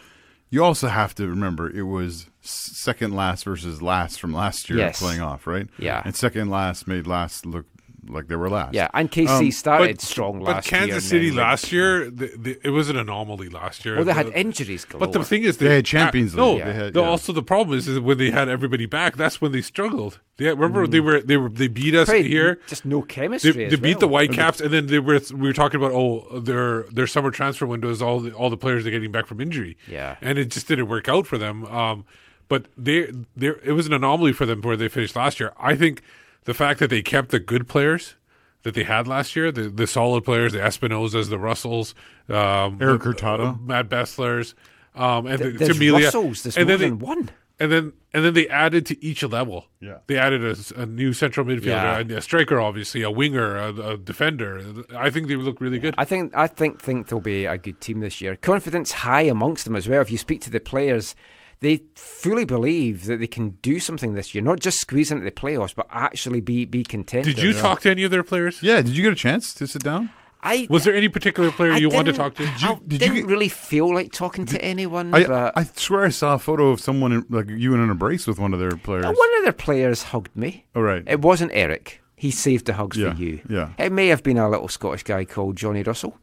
You 0.49 0.63
also 0.65 0.87
have 0.89 1.15
to 1.17 1.27
remember 1.27 1.69
it 1.69 1.83
was 1.83 2.29
second 2.41 3.15
last 3.15 3.45
versus 3.45 3.83
last 3.83 4.21
from 4.21 4.33
last 4.33 4.71
year 4.71 4.79
Yes. 4.79 5.01
playing 5.01 5.21
off, 5.21 5.47
right? 5.47 5.67
Yeah. 5.79 6.03
and 6.05 6.15
second 6.15 6.49
last 6.51 6.87
made 6.87 7.07
last 7.07 7.45
look 7.45 7.67
like 8.09 8.29
they 8.29 8.37
were 8.37 8.49
last. 8.49 8.75
Yeah, 8.75 8.89
and 8.95 9.11
KC 9.11 9.29
Um, 9.47 9.51
started 9.53 9.97
but- 9.97 10.01
strong 10.03 10.39
But 10.41 10.45
last 10.57 10.71
year. 10.73 10.79
Kansas 10.81 10.97
and 10.97 11.03
City 11.05 11.29
then 11.31 11.39
last 11.39 11.73
year, 11.73 12.11
the, 12.11 12.31
the, 12.37 12.59
it 12.65 12.71
was 12.71 12.89
an 12.89 12.97
anomaly 12.97 13.49
last 13.49 13.85
year. 13.85 13.97
Well, 13.97 14.05
they 14.05 14.13
had 14.13 14.27
The- 14.27 14.39
injuries 14.41 14.87
But 14.99 15.13
the 15.13 15.25
thing 15.25 15.43
is, 15.45 15.59
They 15.59 15.75
had 15.77 15.85
Champions 15.85 16.35
No, 16.35 16.55
League. 16.55 16.65
They 16.65 16.73
had- 16.73 16.95
yeah. 16.97 17.03
also 17.03 17.33
the 17.33 17.43
problem 17.43 17.77
is, 17.79 17.89
is 17.89 17.99
when 18.01 18.19
they 18.19 18.31
had 18.31 18.49
everybody 18.49 18.87
back, 18.87 19.17
that's 19.17 19.41
when 19.41 19.53
they 19.53 19.63
struggled. 19.63 20.21
They, 20.39 20.47
remember, 20.53 20.87
they 20.87 21.01
were 21.01 21.21
they 21.21 21.39
were 21.39 21.49
they 21.49 21.67
beat 21.69 21.95
us 21.95 22.09
Probably 22.09 22.29
here. 22.29 22.61
just 22.67 22.85
no 22.85 23.01
chemistry 23.01 23.53
They, 23.53 23.65
as 23.65 23.71
they 23.71 23.77
beat 23.79 24.01
the 24.01 24.07
well. 24.07 24.27
Whitecaps, 24.27 24.61
and 24.61 24.71
then 24.71 24.87
they 24.87 24.99
were 24.99 25.19
we 25.33 25.49
were 25.49 25.55
talking 25.55 25.81
about 25.81 25.93
oh 25.93 26.41
their 26.41 26.83
their 26.93 27.07
summer 27.07 27.31
transfer 27.31 27.65
windows. 27.67 28.03
All 28.03 28.21
the 28.21 28.33
all 28.33 28.51
the 28.51 28.57
players 28.59 28.87
are 28.87 28.91
getting 28.91 29.11
back 29.11 29.27
from 29.27 29.41
injury. 29.41 29.79
Yeah. 29.89 30.17
and 30.21 30.37
it 30.39 30.51
just 30.51 30.69
didn't 30.69 30.89
work 30.89 31.09
out 31.09 31.27
for 31.27 31.39
them. 31.39 31.65
Um, 31.65 32.05
but 32.49 32.67
they 32.77 33.11
they 33.35 33.49
it 33.65 33.73
was 33.73 33.87
an 33.87 33.95
anomaly 33.95 34.35
for 34.35 34.45
them 34.45 34.61
where 34.61 34.77
they 34.77 34.89
finished 34.89 35.17
last 35.17 35.41
year. 35.41 35.53
I 35.59 35.75
think 35.75 36.03
the 36.47 36.55
fact 36.55 36.81
that 36.81 36.89
they 36.91 37.03
kept 37.03 37.29
the 37.31 37.39
good 37.39 37.69
players 37.69 38.17
that 38.63 38.75
they 38.75 38.83
had 38.85 39.07
last 39.07 39.37
year, 39.37 39.53
the 39.53 39.69
the 39.69 39.87
solid 39.87 40.25
players, 40.25 40.53
the 40.53 40.59
Espinozas, 40.61 41.29
the 41.29 41.39
Russells, 41.39 41.95
um, 42.29 42.79
Erik 42.81 43.03
Hurtado. 43.03 43.45
uh, 43.47 43.55
Matt 43.61 43.89
Beslers, 43.89 44.55
um, 44.95 45.27
and 45.27 45.39
Th- 45.41 45.53
the, 45.59 45.59
there's 45.67 45.79
Russells, 46.05 46.43
there's 46.43 46.57
and 46.57 46.67
more 46.69 46.77
then 46.79 46.91
than 46.91 46.99
they, 46.99 47.05
one. 47.05 47.31
And 47.59 47.73
then 47.73 47.93
and 48.13 48.23
then 48.23 48.35
they 48.35 48.47
added 48.49 48.85
to 48.87 49.03
each 49.03 49.23
level. 49.23 49.67
Yeah. 49.81 49.99
they 50.09 50.19
added 50.19 50.43
a 50.77 50.85
new 50.85 51.15
central 51.15 51.47
midfielder, 51.47 51.65
Yeah. 52.09 52.15
a, 52.17 52.19
a 52.19 52.21
striker, 52.21 52.61
obviously, 52.61 53.01
a 53.03 53.11
winger, 53.11 53.57
a, 53.57 53.69
a 53.93 53.97
defender. 53.97 54.61
I 54.95 55.09
think 55.09 55.29
they 55.29 55.37
look 55.37 55.59
really 55.61 55.79
good. 55.79 55.95
I 55.97 56.05
think 56.05 56.35
I 56.37 56.49
think 56.49 56.83
think 56.83 57.09
they'll 57.09 57.21
be 57.21 57.47
a 57.47 57.57
good 57.57 57.81
team 57.81 58.01
this 58.01 58.21
year. 58.21 58.37
Confidence 58.37 58.93
high 58.93 59.23
amongst 59.23 59.65
them 59.65 59.75
as 59.75 59.89
well. 59.89 60.03
If 60.03 60.11
you 60.11 60.19
speak 60.19 60.43
to 60.43 60.51
the 60.51 60.61
players, 60.61 61.15
they 61.61 61.83
fully 61.95 62.45
believe 62.45 63.07
that 63.07 63.19
they 63.19 63.27
can 63.27 63.51
do 63.63 63.81
something 63.81 64.15
this 64.15 64.35
year, 64.35 64.43
not 64.45 64.61
just 64.61 64.79
squeeze 64.81 65.11
into 65.11 65.25
the 65.25 65.31
playoffs, 65.31 65.75
but 65.75 65.87
actually 65.91 66.41
be 66.41 66.65
be 66.65 66.85
contenders. 66.85 67.35
Did 67.35 67.43
you 67.43 67.53
talk 67.55 67.81
to 67.83 67.91
any 67.91 68.05
of 68.05 68.11
their 68.11 68.23
players? 68.23 68.63
Yeah. 68.63 68.83
Did 68.83 68.97
you 68.97 69.03
get 69.03 69.13
a 69.13 69.17
chance 69.17 69.55
to 69.55 69.67
sit 69.67 69.83
down? 69.83 70.11
I 70.43 70.67
Was 70.71 70.85
there 70.85 70.95
any 70.95 71.09
particular 71.09 71.51
player 71.51 71.73
I 71.73 71.79
you 71.79 71.89
wanted 71.89 72.13
to 72.13 72.19
talk 72.19 72.35
to? 72.37 72.45
Did 72.47 72.61
you 72.63 72.99
didn't 72.99 73.27
really 73.27 73.49
feel 73.49 73.93
like 73.93 74.13
talking 74.13 74.47
to 74.47 74.63
anyone. 74.63 75.13
I, 75.13 75.25
but 75.27 75.57
I 75.57 75.65
swear 75.65 76.05
I 76.05 76.11
saw 76.11 76.35
a 76.35 76.39
photo 76.39 76.69
of 76.69 76.81
someone 76.81 77.11
in, 77.13 77.27
like 77.31 77.49
you 77.49 77.75
in 77.75 77.81
an 77.81 77.91
embrace 77.91 78.27
with 78.27 78.39
one 78.39 78.53
of 78.55 78.61
their 78.61 78.77
players. 78.77 79.05
one 79.07 79.39
of 79.39 79.45
their 79.45 79.53
players 79.53 80.05
hugged 80.05 80.37
me. 80.37 80.67
Oh, 80.75 80.83
right. 80.83 81.03
It 81.07 81.23
wasn't 81.23 81.51
Eric. 81.55 82.01
He 82.17 82.31
saved 82.31 82.67
the 82.67 82.75
hugs 82.75 82.97
Yeah, 82.97 83.15
for 83.15 83.21
you. 83.21 83.41
yeah. 83.49 83.71
It 83.79 83.93
may 83.93 84.07
have 84.09 84.23
been 84.23 84.39
a 84.39 84.49
little 84.49 84.69
Scottish 84.69 85.03
guy 85.03 85.25
called 85.25 85.57
Johnny 85.57 85.83
Russell. 85.83 86.19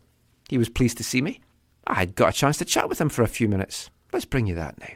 He 0.47 0.57
was 0.57 0.69
pleased 0.69 0.97
to 0.99 1.03
see 1.03 1.21
me. 1.21 1.41
I 1.85 2.05
got 2.05 2.29
a 2.29 2.33
chance 2.33 2.57
to 2.57 2.65
chat 2.65 2.87
with 2.87 3.01
him 3.01 3.09
for 3.09 3.23
a 3.23 3.27
few 3.27 3.49
minutes. 3.49 3.89
Let's 4.13 4.25
bring 4.25 4.47
you 4.47 4.55
that 4.55 4.79
now. 4.79 4.87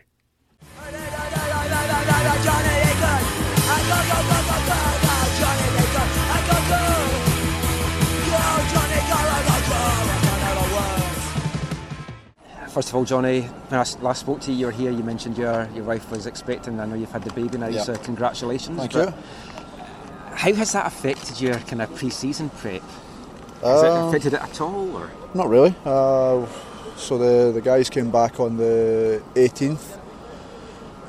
First 12.70 12.90
of 12.90 12.96
all, 12.96 13.06
Johnny, 13.06 13.42
when 13.42 13.80
I 13.80 13.86
last 14.02 14.20
spoke 14.20 14.40
to 14.42 14.52
you, 14.52 14.58
you 14.60 14.66
were 14.68 14.72
here. 14.72 14.92
You 14.92 15.02
mentioned 15.04 15.36
your 15.38 15.68
your 15.74 15.84
wife 15.84 16.12
was 16.12 16.28
expecting. 16.28 16.80
I 16.80 16.86
know 16.86 16.96
you've 16.96 17.12
had 17.12 17.24
the 17.24 17.34
baby 17.34 17.58
now, 17.58 17.68
Yeah. 17.70 17.82
so 17.82 17.96
congratulations. 17.96 18.78
Thank 18.78 18.94
But 18.94 19.08
you. 19.08 19.14
How 20.36 20.54
has 20.54 20.74
that 20.74 20.86
affected 20.86 21.42
your 21.42 21.56
kind 21.56 21.82
of 21.82 21.96
pre-season 21.96 22.50
prep? 22.52 22.84
Has 23.64 23.82
it 23.84 23.90
Uh, 23.90 24.08
affected 24.10 24.34
it 24.34 24.42
at 24.44 24.62
all? 24.62 24.96
Or? 24.96 25.10
Not 25.34 25.50
really. 25.50 25.74
Uh, 25.84 26.46
so 26.98 27.18
the 27.18 27.52
the 27.52 27.62
guys 27.62 27.90
came 27.90 28.12
back 28.12 28.40
on 28.40 28.58
the 28.58 29.24
18th, 29.36 29.98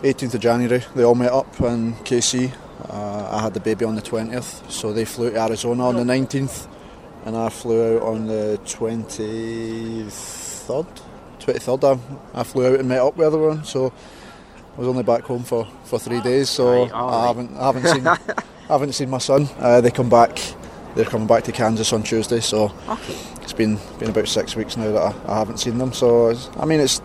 18th 0.03 0.35
of 0.35 0.41
January. 0.41 0.83
They 0.95 1.05
all 1.05 1.15
met 1.15 1.33
up 1.33 1.61
in 1.61 1.95
KC. 2.05 2.53
Uh, 2.89 3.29
I 3.33 3.43
had 3.43 3.55
the 3.55 3.61
baby 3.61 3.85
on 3.85 3.97
the 3.97 4.03
20th, 4.03 4.71
so 4.71 4.93
they 4.93 5.05
flew 5.05 5.31
to 5.31 5.41
Arizona 5.43 5.89
on 5.89 5.97
the 5.97 6.05
19th, 6.05 6.69
and 7.27 7.37
I 7.37 7.49
flew 7.49 7.97
out 7.99 8.03
on 8.03 8.27
the 8.27 8.59
23rd. 8.65 10.87
23rd, 11.41 12.01
I, 12.35 12.41
I 12.41 12.43
flew 12.45 12.67
out 12.73 12.81
and 12.81 12.89
met 12.89 13.01
up 13.01 13.17
with 13.17 13.27
everyone. 13.27 13.65
So 13.65 13.93
I 14.77 14.81
was 14.81 14.89
only 14.89 15.03
back 15.03 15.23
home 15.25 15.43
for, 15.43 15.67
for 15.85 15.99
three 15.99 16.21
days. 16.21 16.49
So 16.51 16.85
Right, 16.85 16.93
I 16.93 17.27
haven't 17.27 17.57
I 17.57 17.67
haven't 17.67 17.87
seen 17.87 18.07
I 18.07 18.19
haven't 18.69 18.93
seen 18.93 19.11
my 19.11 19.19
son. 19.19 19.49
Uh, 19.59 19.81
they 19.81 19.91
come 19.91 20.09
back. 20.11 20.39
They're 20.95 21.05
coming 21.05 21.27
back 21.27 21.45
to 21.45 21.53
Kansas 21.53 21.93
on 21.93 22.03
Tuesday. 22.03 22.41
So 22.41 22.73
Okay. 22.89 23.17
it's 23.43 23.53
been 23.53 23.79
been 23.99 24.11
about 24.11 24.29
six 24.29 24.55
weeks 24.57 24.77
now 24.77 24.91
that 24.93 25.15
I, 25.27 25.33
I 25.35 25.39
haven't 25.39 25.59
seen 25.59 25.79
them. 25.79 25.93
So 25.93 26.37
I 26.59 26.65
mean, 26.67 26.81
it's 26.81 27.01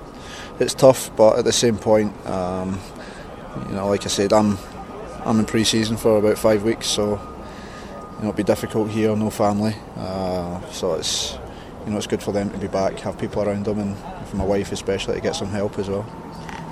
it's 0.59 0.73
tough, 0.73 1.15
but 1.15 1.39
at 1.39 1.45
the 1.45 1.51
same 1.51 1.77
point, 1.77 2.13
um, 2.27 2.79
you 3.67 3.75
know, 3.75 3.87
like 3.87 4.05
I 4.05 4.09
said, 4.09 4.33
I'm 4.33 4.57
I'm 5.25 5.39
in 5.39 5.45
pre-season 5.45 5.97
for 5.97 6.17
about 6.17 6.37
five 6.37 6.63
weeks, 6.63 6.87
so 6.87 7.11
you 7.11 8.23
know 8.23 8.29
it'll 8.29 8.33
be 8.33 8.43
difficult 8.43 8.89
here, 8.89 9.15
no 9.15 9.29
family. 9.29 9.75
Uh, 9.97 10.61
so 10.71 10.93
it's 10.93 11.37
you 11.85 11.91
know 11.91 11.97
it's 11.97 12.07
good 12.07 12.23
for 12.23 12.31
them 12.31 12.49
to 12.51 12.57
be 12.57 12.67
back, 12.67 12.99
have 12.99 13.17
people 13.17 13.41
around 13.41 13.65
them, 13.65 13.79
and 13.79 13.97
for 14.27 14.37
my 14.37 14.45
wife 14.45 14.71
especially 14.71 15.15
to 15.15 15.21
get 15.21 15.35
some 15.35 15.49
help 15.49 15.79
as 15.79 15.89
well. 15.89 16.05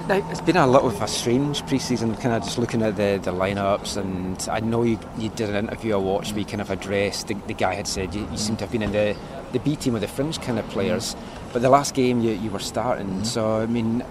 Now, 0.08 0.28
it's 0.32 0.42
been 0.42 0.58
a 0.58 0.66
little 0.66 0.90
of 0.90 1.00
a 1.00 1.08
strange 1.08 1.66
pre-season, 1.68 2.16
kind 2.16 2.36
of 2.36 2.44
just 2.44 2.58
looking 2.58 2.82
at 2.82 2.96
the, 2.98 3.20
the 3.24 3.32
lineups, 3.32 3.98
and 3.98 4.46
I 4.50 4.60
know 4.60 4.82
you, 4.82 5.00
you 5.18 5.30
did 5.30 5.50
an 5.50 5.68
interview 5.68 5.94
I 5.94 5.98
watched 5.98 6.36
you 6.36 6.44
kind 6.44 6.60
of 6.60 6.72
addressed, 6.72 7.28
the, 7.28 7.36
the 7.46 7.54
guy 7.54 7.76
had 7.76 7.88
said 7.88 8.16
you, 8.16 8.28
you 8.32 8.38
seem 8.38 8.58
to 8.58 8.64
have 8.64 8.72
been 8.72 8.82
in 8.82 8.92
the, 8.92 9.16
the 9.54 9.60
B 9.60 9.76
team 9.76 9.94
with 9.94 10.02
the 10.02 10.08
fringe 10.08 10.42
kind 10.42 10.58
of 10.58 10.68
players, 10.70 11.16
but 11.54 11.62
the 11.62 11.70
last 11.70 11.94
game 11.94 12.22
you, 12.22 12.32
you 12.32 12.50
were 12.52 12.60
starting, 12.60 13.24
so 13.24 13.56
I 13.62 13.66
mean, 13.66 14.04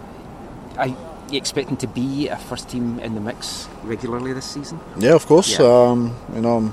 are 0.78 0.88
you 0.88 0.96
expecting 1.32 1.76
to 1.78 1.86
be 1.86 2.28
a 2.28 2.36
first 2.36 2.68
team 2.68 2.98
in 3.00 3.14
the 3.14 3.20
mix 3.20 3.68
regularly 3.84 4.32
this 4.32 4.44
season? 4.46 4.80
Yeah, 4.98 5.14
of 5.14 5.26
course. 5.26 5.58
Yeah. 5.58 5.66
Um, 5.66 6.14
you 6.34 6.40
know, 6.40 6.72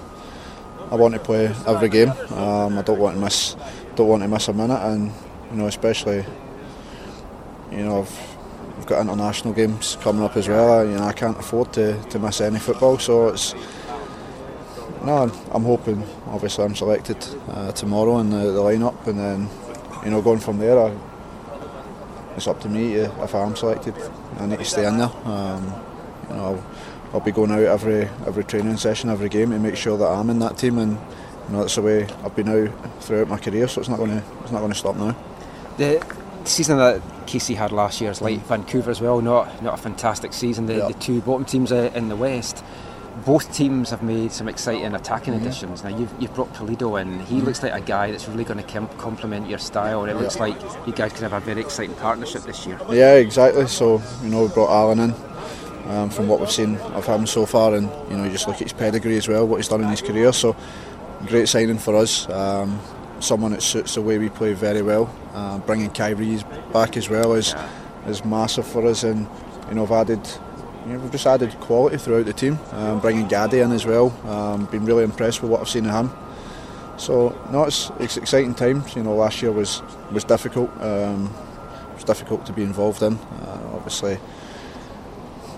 I 0.92 0.96
want 0.96 1.14
to 1.14 1.20
play 1.20 1.46
every 1.68 1.90
game. 1.90 2.10
Um, 2.32 2.78
I 2.78 2.82
don't 2.82 3.00
want 3.00 3.16
to 3.18 3.22
miss, 3.22 3.56
don't 3.96 4.08
want 4.08 4.24
to 4.24 4.28
miss 4.30 4.48
a 4.48 4.54
minute, 4.54 4.82
and 4.82 5.12
you 5.52 5.58
know, 5.58 5.68
especially, 5.68 6.26
you 7.72 7.78
know, 7.86 8.02
I've, 8.02 8.38
I've 8.80 8.86
got 8.88 9.02
international 9.02 9.54
games 9.54 9.98
coming 10.02 10.24
up 10.24 10.36
as 10.38 10.48
well. 10.48 10.86
You 10.86 10.96
know, 10.98 11.04
I 11.04 11.14
can't 11.14 11.38
afford 11.40 11.74
to, 11.74 12.02
to 12.10 12.20
miss 12.20 12.42
any 12.42 12.60
football, 12.60 12.98
so 13.00 13.30
it's. 13.30 13.54
No, 15.06 15.18
I'm- 15.20 15.32
I'm 15.52 15.64
hoping. 15.64 16.04
Obviously, 16.28 16.66
I'm 16.66 16.76
selected 16.76 17.18
uh, 17.50 17.72
tomorrow 17.72 18.18
in 18.20 18.30
the, 18.30 18.52
the 18.52 18.60
lineup, 18.60 19.06
and 19.08 19.18
then, 19.20 19.50
you 20.08 20.12
know, 20.12 20.22
going 20.22 20.40
from 20.40 20.58
there, 20.58 20.80
I, 20.80 20.96
it's 22.38 22.48
up 22.48 22.62
to 22.62 22.70
me 22.70 22.94
to, 22.94 23.24
if 23.24 23.36
I 23.36 23.42
am 23.42 23.58
selected. 23.58 23.94
I 24.40 24.46
need 24.46 24.60
to 24.60 24.64
stay 24.64 24.88
in 24.88 24.98
there. 24.98 25.12
Um, 25.26 25.66
you 26.30 26.36
know, 26.36 26.46
I'll, 26.46 26.66
I'll 27.14 27.20
be 27.20 27.34
going 27.34 27.52
out 27.52 27.60
every 27.60 28.06
every 28.26 28.46
training 28.46 28.78
session, 28.78 29.10
every 29.10 29.28
game 29.28 29.50
to 29.52 29.60
make 29.60 29.76
sure 29.76 29.98
that 29.98 30.08
I'm 30.08 30.30
in 30.30 30.40
that 30.40 30.58
team, 30.58 30.78
and 30.78 30.94
you 30.94 31.54
know 31.54 31.60
that's 31.60 31.76
the 31.76 31.82
way 31.82 32.08
I've 32.24 32.34
been 32.38 32.48
out 32.48 33.04
throughout 33.04 33.28
my 33.28 33.38
career. 33.38 33.68
So 33.68 33.82
it's 33.82 33.90
not 33.90 33.98
going 33.98 34.12
to 34.12 34.24
it's 34.44 34.52
not 34.54 34.60
going 34.60 34.72
to 34.72 34.78
stop 34.78 34.96
now. 34.96 35.14
The 35.76 36.02
season 36.46 36.78
that 36.78 37.02
KC 37.26 37.56
had 37.56 37.74
last 37.74 38.00
year 38.00 38.10
is 38.10 38.22
like 38.22 38.40
Vancouver 38.46 38.90
as 38.90 39.02
well. 39.02 39.20
Not 39.20 39.62
not 39.62 39.74
a 39.74 39.82
fantastic 39.82 40.32
season. 40.32 40.68
The, 40.68 40.88
the 40.88 40.96
two 41.02 41.20
bottom 41.20 41.44
teams 41.44 41.74
uh, 41.74 41.92
in 41.94 42.08
the 42.08 42.16
West. 42.16 42.64
Both 43.26 43.54
teams 43.54 43.90
have 43.90 44.04
made 44.04 44.32
some 44.32 44.48
exciting 44.48 44.94
attacking 44.94 45.34
additions. 45.34 45.84
Now 45.84 45.90
you've, 45.90 46.12
you've 46.20 46.34
brought 46.36 46.54
Pulido 46.54 47.02
in. 47.02 47.20
He 47.22 47.40
Mhm. 47.42 47.46
looks 47.46 47.64
like 47.64 47.74
a 47.74 47.82
guy 47.82 48.12
that's 48.12 48.28
really 48.30 48.44
going 48.44 48.64
to 48.64 48.72
com- 48.72 48.90
complement 48.98 49.50
your 49.50 49.58
style. 49.60 50.02
And 50.04 50.12
it 50.12 50.22
looks 50.22 50.40
like 50.40 50.56
you 50.86 50.94
guys 50.94 51.12
could 51.14 51.24
have 51.24 51.34
a 51.34 51.40
very 51.40 51.62
exciting 51.62 51.96
partnership 51.96 52.44
this 52.44 52.66
year. 52.68 52.80
Yeah, 52.92 53.14
exactly. 53.16 53.68
So 53.68 54.02
you 54.24 54.30
know 54.30 54.44
we 54.44 54.48
brought 54.50 54.70
Alan 54.70 55.00
in. 55.00 55.14
Um, 55.90 56.10
from 56.10 56.28
what 56.28 56.42
we've 56.42 56.52
seen 56.52 56.76
of 56.96 57.06
him 57.06 57.26
so 57.26 57.46
far, 57.46 57.74
and 57.74 57.90
you 58.12 58.18
know 58.18 58.26
you 58.26 58.30
just 58.30 58.46
look 58.46 58.58
at 58.58 58.64
his 58.64 58.74
pedigree 58.74 59.16
as 59.16 59.30
well, 59.30 59.48
what 59.48 59.56
he's 59.56 59.70
done 59.70 59.82
in 59.82 59.88
his 59.88 60.02
career. 60.02 60.34
So 60.34 60.54
great 61.28 61.48
signing 61.48 61.78
for 61.78 61.96
us. 61.96 62.28
Um, 62.30 62.78
someone 63.22 63.52
that 63.54 63.64
suits 63.64 63.96
the 63.96 64.02
way 64.02 64.18
we 64.18 64.28
play 64.28 64.52
very 64.52 64.82
well. 64.82 65.10
Uh, 65.34 65.60
bringing 65.60 65.90
Khiry 65.90 66.44
back 66.74 66.98
as 66.98 67.10
well 67.10 67.32
is 67.36 67.56
is 68.06 68.26
massive 68.26 68.68
for 68.68 68.86
us, 68.86 69.04
and 69.06 69.28
you 69.70 69.76
know 69.76 69.84
we've 69.84 69.92
added. 69.94 70.20
You 70.88 70.94
know, 70.94 71.00
we've 71.00 71.12
just 71.12 71.28
added 71.28 71.52
quality 71.60 71.98
throughout 71.98 72.26
the 72.26 72.34
team. 72.34 72.58
Um, 72.72 73.02
bringing 73.02 73.28
Gadi 73.28 73.60
in 73.60 73.74
as 73.74 73.86
well. 73.86 74.10
Um, 74.26 74.66
been 74.68 74.86
really 74.86 75.04
impressed 75.04 75.42
with 75.42 75.52
what 75.52 75.60
I've 75.60 75.68
seen 75.68 75.86
of 75.86 75.94
him. 75.94 76.18
So 76.98 77.38
no, 77.52 77.66
it's, 77.66 77.92
it's 78.00 78.16
exciting 78.16 78.56
times. 78.56 78.96
You 78.96 79.04
know, 79.04 79.14
last 79.16 79.42
year 79.42 79.52
was 79.52 79.82
was 80.12 80.24
difficult. 80.24 80.70
Um, 80.82 81.34
it 81.92 81.96
was 81.96 82.04
difficult 82.06 82.46
to 82.46 82.54
be 82.54 82.64
involved 82.64 83.02
in. 83.04 83.14
Uh, 83.16 83.72
obviously, 83.74 84.18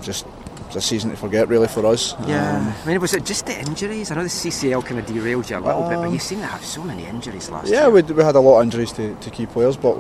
just 0.01 0.25
it's 0.67 0.75
a 0.75 0.81
season 0.81 1.11
to 1.11 1.15
forget 1.15 1.47
really 1.47 1.67
for 1.67 1.85
us. 1.85 2.15
Yeah, 2.27 2.57
Um, 2.57 2.73
I 2.83 2.87
mean, 2.87 2.99
was 3.01 3.13
it 3.13 3.23
just 3.25 3.45
the 3.45 3.57
injuries? 3.59 4.11
I 4.11 4.15
know 4.15 4.23
the 4.23 4.29
CCL 4.29 4.83
kind 4.85 4.99
of 4.99 5.05
derailed 5.05 5.49
you 5.49 5.57
a 5.57 5.59
little 5.59 5.83
bit, 5.89 5.97
but 5.97 6.07
Um, 6.07 6.13
you 6.13 6.19
seem 6.19 6.39
to 6.39 6.45
have 6.45 6.63
so 6.63 6.83
many 6.83 7.05
injuries 7.05 7.49
last 7.49 7.67
yeah, 7.67 7.87
year. 7.87 7.97
Yeah, 7.97 8.07
we, 8.07 8.13
we 8.13 8.23
had 8.23 8.35
a 8.35 8.39
lot 8.39 8.57
of 8.59 8.63
injuries 8.63 8.91
to, 8.93 9.15
to 9.15 9.29
key 9.29 9.45
players, 9.45 9.77
but 9.77 9.95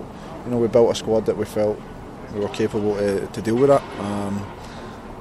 you 0.45 0.51
know 0.51 0.57
we 0.57 0.67
built 0.67 0.91
a 0.91 0.95
squad 0.95 1.25
that 1.27 1.37
we 1.37 1.45
felt 1.45 1.79
we 2.33 2.39
were 2.41 2.49
capable 2.49 2.95
to, 2.97 3.25
to 3.27 3.41
deal 3.41 3.55
with 3.55 3.69
that, 3.69 3.81
um, 3.99 4.45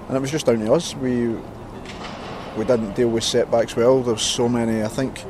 and 0.08 0.16
it 0.16 0.20
was 0.20 0.30
just 0.30 0.46
down 0.46 0.60
to 0.60 0.72
us. 0.72 0.94
We 0.96 1.28
we 2.56 2.64
didn't 2.64 2.94
deal 2.94 3.08
with 3.08 3.24
setbacks 3.24 3.76
well. 3.76 4.02
There's 4.02 4.22
so 4.22 4.48
many. 4.48 4.82
I 4.82 4.88
think 4.88 5.22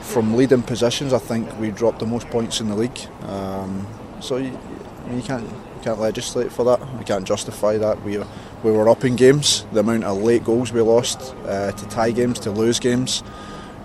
from 0.00 0.34
leading 0.34 0.62
positions, 0.62 1.12
I 1.12 1.18
think 1.18 1.58
we 1.58 1.70
dropped 1.70 1.98
the 1.98 2.06
most 2.06 2.28
points 2.28 2.60
in 2.60 2.68
the 2.68 2.74
league. 2.74 2.98
Um, 3.22 3.86
so 4.20 4.38
you, 4.38 4.58
you 5.12 5.22
can't 5.22 5.44
you 5.44 5.80
can't 5.82 6.00
legislate 6.00 6.50
for 6.50 6.64
that. 6.64 6.98
We 6.98 7.04
can't 7.04 7.26
justify 7.26 7.76
that. 7.78 8.02
We 8.02 8.18
we 8.62 8.72
were 8.72 8.88
up 8.88 9.04
in 9.04 9.16
games. 9.16 9.66
The 9.72 9.80
amount 9.80 10.04
of 10.04 10.22
late 10.22 10.44
goals 10.44 10.72
we 10.72 10.80
lost 10.80 11.34
uh, 11.46 11.72
to 11.72 11.88
tie 11.88 12.10
games, 12.10 12.40
to 12.40 12.50
lose 12.50 12.80
games. 12.80 13.22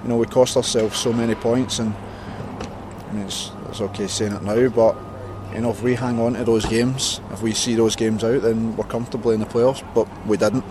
You 0.04 0.10
know, 0.10 0.18
we 0.18 0.26
cost 0.26 0.56
ourselves 0.56 0.98
so 0.98 1.12
many 1.12 1.36
points, 1.36 1.80
and 1.80 1.94
I 1.94 3.12
mean, 3.12 3.26
it's, 3.26 3.52
it's 3.68 3.82
okay 3.82 4.08
saying 4.08 4.32
it 4.32 4.44
now, 4.44 4.70
but 4.70 4.96
you 5.54 5.62
know, 5.62 5.72
if 5.72 5.82
we 5.82 5.96
hang 5.96 6.20
on 6.20 6.34
to 6.36 6.44
those 6.44 6.66
games, 6.66 7.22
if 7.32 7.42
we 7.42 7.54
see 7.54 7.76
those 7.76 7.96
games 7.96 8.24
out, 8.24 8.42
then 8.42 8.76
we're 8.78 8.84
comfortably 8.86 9.34
in 9.34 9.40
the 9.40 9.46
playoffs. 9.48 9.84
But 9.94 10.08
we 10.28 10.38
didn't, 10.38 10.64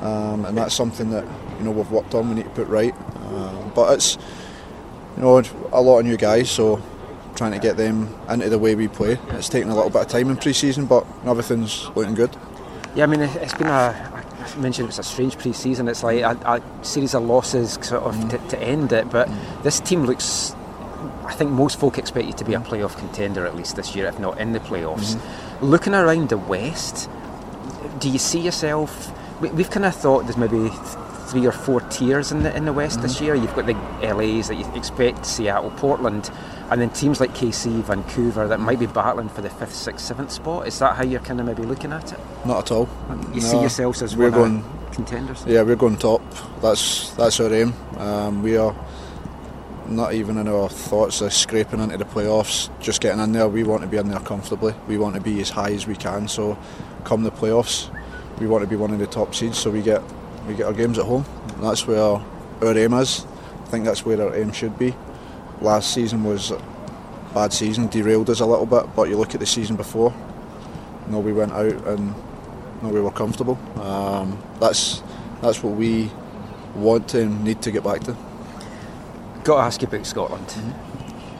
um, 0.00 0.44
and 0.44 0.56
that's 0.56 0.74
something 0.74 1.10
that 1.10 1.24
you 1.58 1.64
know 1.64 1.70
we've 1.70 1.90
worked 1.90 2.14
on. 2.14 2.28
We 2.28 2.34
need 2.36 2.44
to 2.44 2.50
put 2.50 2.68
right. 2.68 2.94
Uh, 3.26 3.68
but 3.74 3.94
it's 3.94 4.16
you 5.16 5.22
know 5.22 5.42
a 5.72 5.80
lot 5.80 6.00
of 6.00 6.06
new 6.06 6.16
guys, 6.16 6.50
so 6.50 6.82
trying 7.34 7.52
to 7.52 7.58
get 7.58 7.76
them 7.76 8.14
into 8.28 8.48
the 8.50 8.58
way 8.58 8.74
we 8.74 8.88
play. 8.88 9.18
It's 9.30 9.48
taken 9.48 9.70
a 9.70 9.74
little 9.74 9.90
bit 9.90 10.02
of 10.02 10.08
time 10.08 10.28
in 10.30 10.36
pre-season, 10.36 10.84
but 10.86 11.06
everything's 11.24 11.88
looking 11.96 12.14
good. 12.14 12.30
Yeah, 12.94 13.04
I 13.04 13.06
mean, 13.06 13.20
it- 13.22 13.36
it's 13.36 13.54
been 13.54 13.68
a. 13.68 14.08
I 14.54 14.58
mentioned 14.58 14.88
it's 14.88 14.98
a 14.98 15.02
strange 15.04 15.38
pre-season. 15.38 15.86
It's 15.88 16.02
like 16.02 16.20
a, 16.22 16.36
a 16.44 16.84
series 16.84 17.14
of 17.14 17.22
losses 17.22 17.78
sort 17.80 18.02
of 18.02 18.28
to, 18.30 18.38
to 18.48 18.58
end 18.60 18.92
it. 18.92 19.08
But 19.10 19.30
this 19.62 19.78
team 19.80 20.04
looks. 20.04 20.54
I 21.24 21.34
think 21.34 21.50
most 21.50 21.78
folk 21.78 21.98
expect 21.98 22.26
you 22.26 22.32
to 22.34 22.44
be 22.44 22.54
a 22.54 22.60
playoff 22.60 22.96
contender 22.98 23.46
at 23.46 23.56
least 23.56 23.76
this 23.76 23.94
year, 23.94 24.06
if 24.06 24.18
not 24.18 24.38
in 24.38 24.52
the 24.52 24.60
playoffs. 24.60 25.20
Looking 25.60 25.94
around 25.94 26.28
the 26.30 26.38
West, 26.38 27.08
do 27.98 28.08
you 28.08 28.18
see 28.18 28.40
yourself? 28.40 29.12
We, 29.40 29.50
we've 29.50 29.70
kind 29.70 29.86
of 29.86 29.94
thought 29.94 30.24
there's 30.24 30.36
maybe 30.36 30.70
three 31.26 31.46
or 31.46 31.52
four 31.52 31.80
tiers 31.82 32.30
in 32.30 32.42
the 32.42 32.54
in 32.54 32.64
the 32.64 32.72
West 32.72 33.00
this 33.02 33.20
year. 33.20 33.34
You've 33.34 33.54
got 33.54 33.66
the 33.66 33.74
LA's 34.02 34.48
that 34.48 34.56
you 34.56 34.70
expect, 34.74 35.24
Seattle, 35.24 35.70
Portland, 35.72 36.30
and 36.70 36.80
then 36.80 36.90
teams 36.90 37.20
like 37.20 37.30
KC, 37.30 37.82
Vancouver 37.84 38.48
that 38.48 38.60
might 38.60 38.78
be 38.78 38.86
battling 38.86 39.28
for 39.28 39.40
the 39.42 39.50
fifth, 39.50 39.74
sixth, 39.74 40.04
seventh 40.04 40.32
spot. 40.32 40.66
Is 40.66 40.78
that 40.80 40.96
how 40.96 41.04
you're 41.04 41.20
kind 41.20 41.40
of 41.40 41.46
maybe 41.46 41.62
looking 41.62 41.92
at 41.92 42.12
it? 42.12 42.18
Not 42.44 42.58
at 42.64 42.72
all. 42.72 42.88
You 43.32 43.40
see 43.40 43.60
yourselves 43.60 44.02
as 44.02 44.16
we're 44.16 44.30
going 44.30 44.64
contenders? 44.92 45.44
Yeah, 45.46 45.62
we're 45.62 45.76
going 45.76 45.96
top. 45.96 46.20
That's 46.60 47.10
that's 47.12 47.40
our 47.40 47.52
aim. 47.52 47.74
Um, 47.96 48.42
we 48.42 48.56
are 48.56 48.74
not 49.88 50.14
even 50.14 50.38
in 50.38 50.48
our 50.48 50.68
thoughts 50.68 51.20
of 51.20 51.32
scraping 51.32 51.80
into 51.80 51.96
the 51.96 52.04
playoffs, 52.04 52.70
just 52.80 53.00
getting 53.00 53.20
in 53.20 53.32
there. 53.32 53.48
We 53.48 53.64
want 53.64 53.82
to 53.82 53.88
be 53.88 53.96
in 53.96 54.08
there 54.08 54.20
comfortably. 54.20 54.74
We 54.88 54.98
want 54.98 55.14
to 55.16 55.20
be 55.20 55.40
as 55.40 55.50
high 55.50 55.72
as 55.72 55.86
we 55.86 55.96
can. 55.96 56.28
So, 56.28 56.58
come 57.04 57.22
the 57.22 57.30
playoffs, 57.30 57.90
we 58.38 58.46
want 58.46 58.62
to 58.62 58.68
be 58.68 58.76
one 58.76 58.92
of 58.92 58.98
the 58.98 59.06
top 59.06 59.34
seeds. 59.34 59.58
So 59.58 59.70
we 59.70 59.82
get 59.82 60.02
we 60.46 60.54
get 60.54 60.66
our 60.66 60.72
games 60.72 60.98
at 60.98 61.04
home. 61.04 61.24
That's 61.60 61.86
where 61.86 62.00
our 62.00 62.78
aim 62.78 62.94
is. 62.94 63.24
I 63.24 63.66
think 63.66 63.84
that's 63.84 64.04
where 64.04 64.20
our 64.20 64.34
aim 64.34 64.52
should 64.52 64.78
be. 64.78 64.94
Last 65.60 65.94
season 65.94 66.24
was 66.24 66.50
a 66.50 66.62
bad 67.34 67.52
season, 67.52 67.86
derailed 67.88 68.28
us 68.30 68.40
a 68.40 68.46
little 68.46 68.66
bit. 68.66 68.94
But 68.94 69.08
you 69.08 69.16
look 69.16 69.34
at 69.34 69.40
the 69.40 69.46
season 69.46 69.76
before. 69.76 70.12
You 71.06 71.12
know, 71.12 71.20
we 71.20 71.32
went 71.32 71.52
out 71.52 71.72
and 71.86 72.08
you 72.08 72.82
know, 72.82 72.88
we 72.88 73.00
were 73.00 73.12
comfortable. 73.12 73.58
Um, 73.80 74.42
that's 74.60 75.02
that's 75.40 75.62
what 75.62 75.74
we 75.74 76.10
want 76.74 77.14
and 77.14 77.44
need 77.44 77.62
to 77.62 77.70
get 77.70 77.84
back 77.84 78.00
to. 78.02 78.16
Got 79.44 79.56
to 79.56 79.62
ask 79.62 79.82
you 79.82 79.88
about 79.88 80.06
Scotland. 80.06 80.54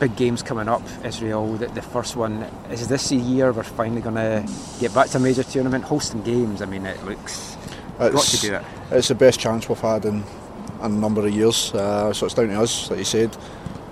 Big 0.00 0.16
games 0.16 0.42
coming 0.42 0.68
up, 0.68 0.82
Israel. 1.04 1.54
The, 1.54 1.68
the 1.68 1.82
first 1.82 2.16
one 2.16 2.42
is 2.70 2.88
this 2.88 3.12
a 3.12 3.16
year 3.16 3.52
we're 3.52 3.62
finally 3.62 4.00
going 4.00 4.16
to 4.16 4.44
get 4.80 4.92
back 4.92 5.08
to 5.10 5.18
a 5.18 5.20
major 5.20 5.44
tournament, 5.44 5.84
hosting 5.84 6.22
games. 6.22 6.62
I 6.62 6.66
mean, 6.66 6.84
it 6.84 7.02
looks 7.04 7.56
got 7.98 8.24
to 8.24 8.40
do 8.40 8.54
it. 8.54 8.64
It's 8.90 9.08
the 9.08 9.14
best 9.14 9.38
chance 9.38 9.68
we've 9.68 9.78
had 9.78 10.04
in, 10.04 10.16
in 10.16 10.24
a 10.80 10.88
number 10.88 11.24
of 11.24 11.32
years. 11.32 11.72
Uh, 11.72 12.12
so 12.12 12.26
it's 12.26 12.34
down 12.34 12.48
to 12.48 12.60
us, 12.60 12.90
like 12.90 12.98
you 12.98 13.04
said, 13.04 13.36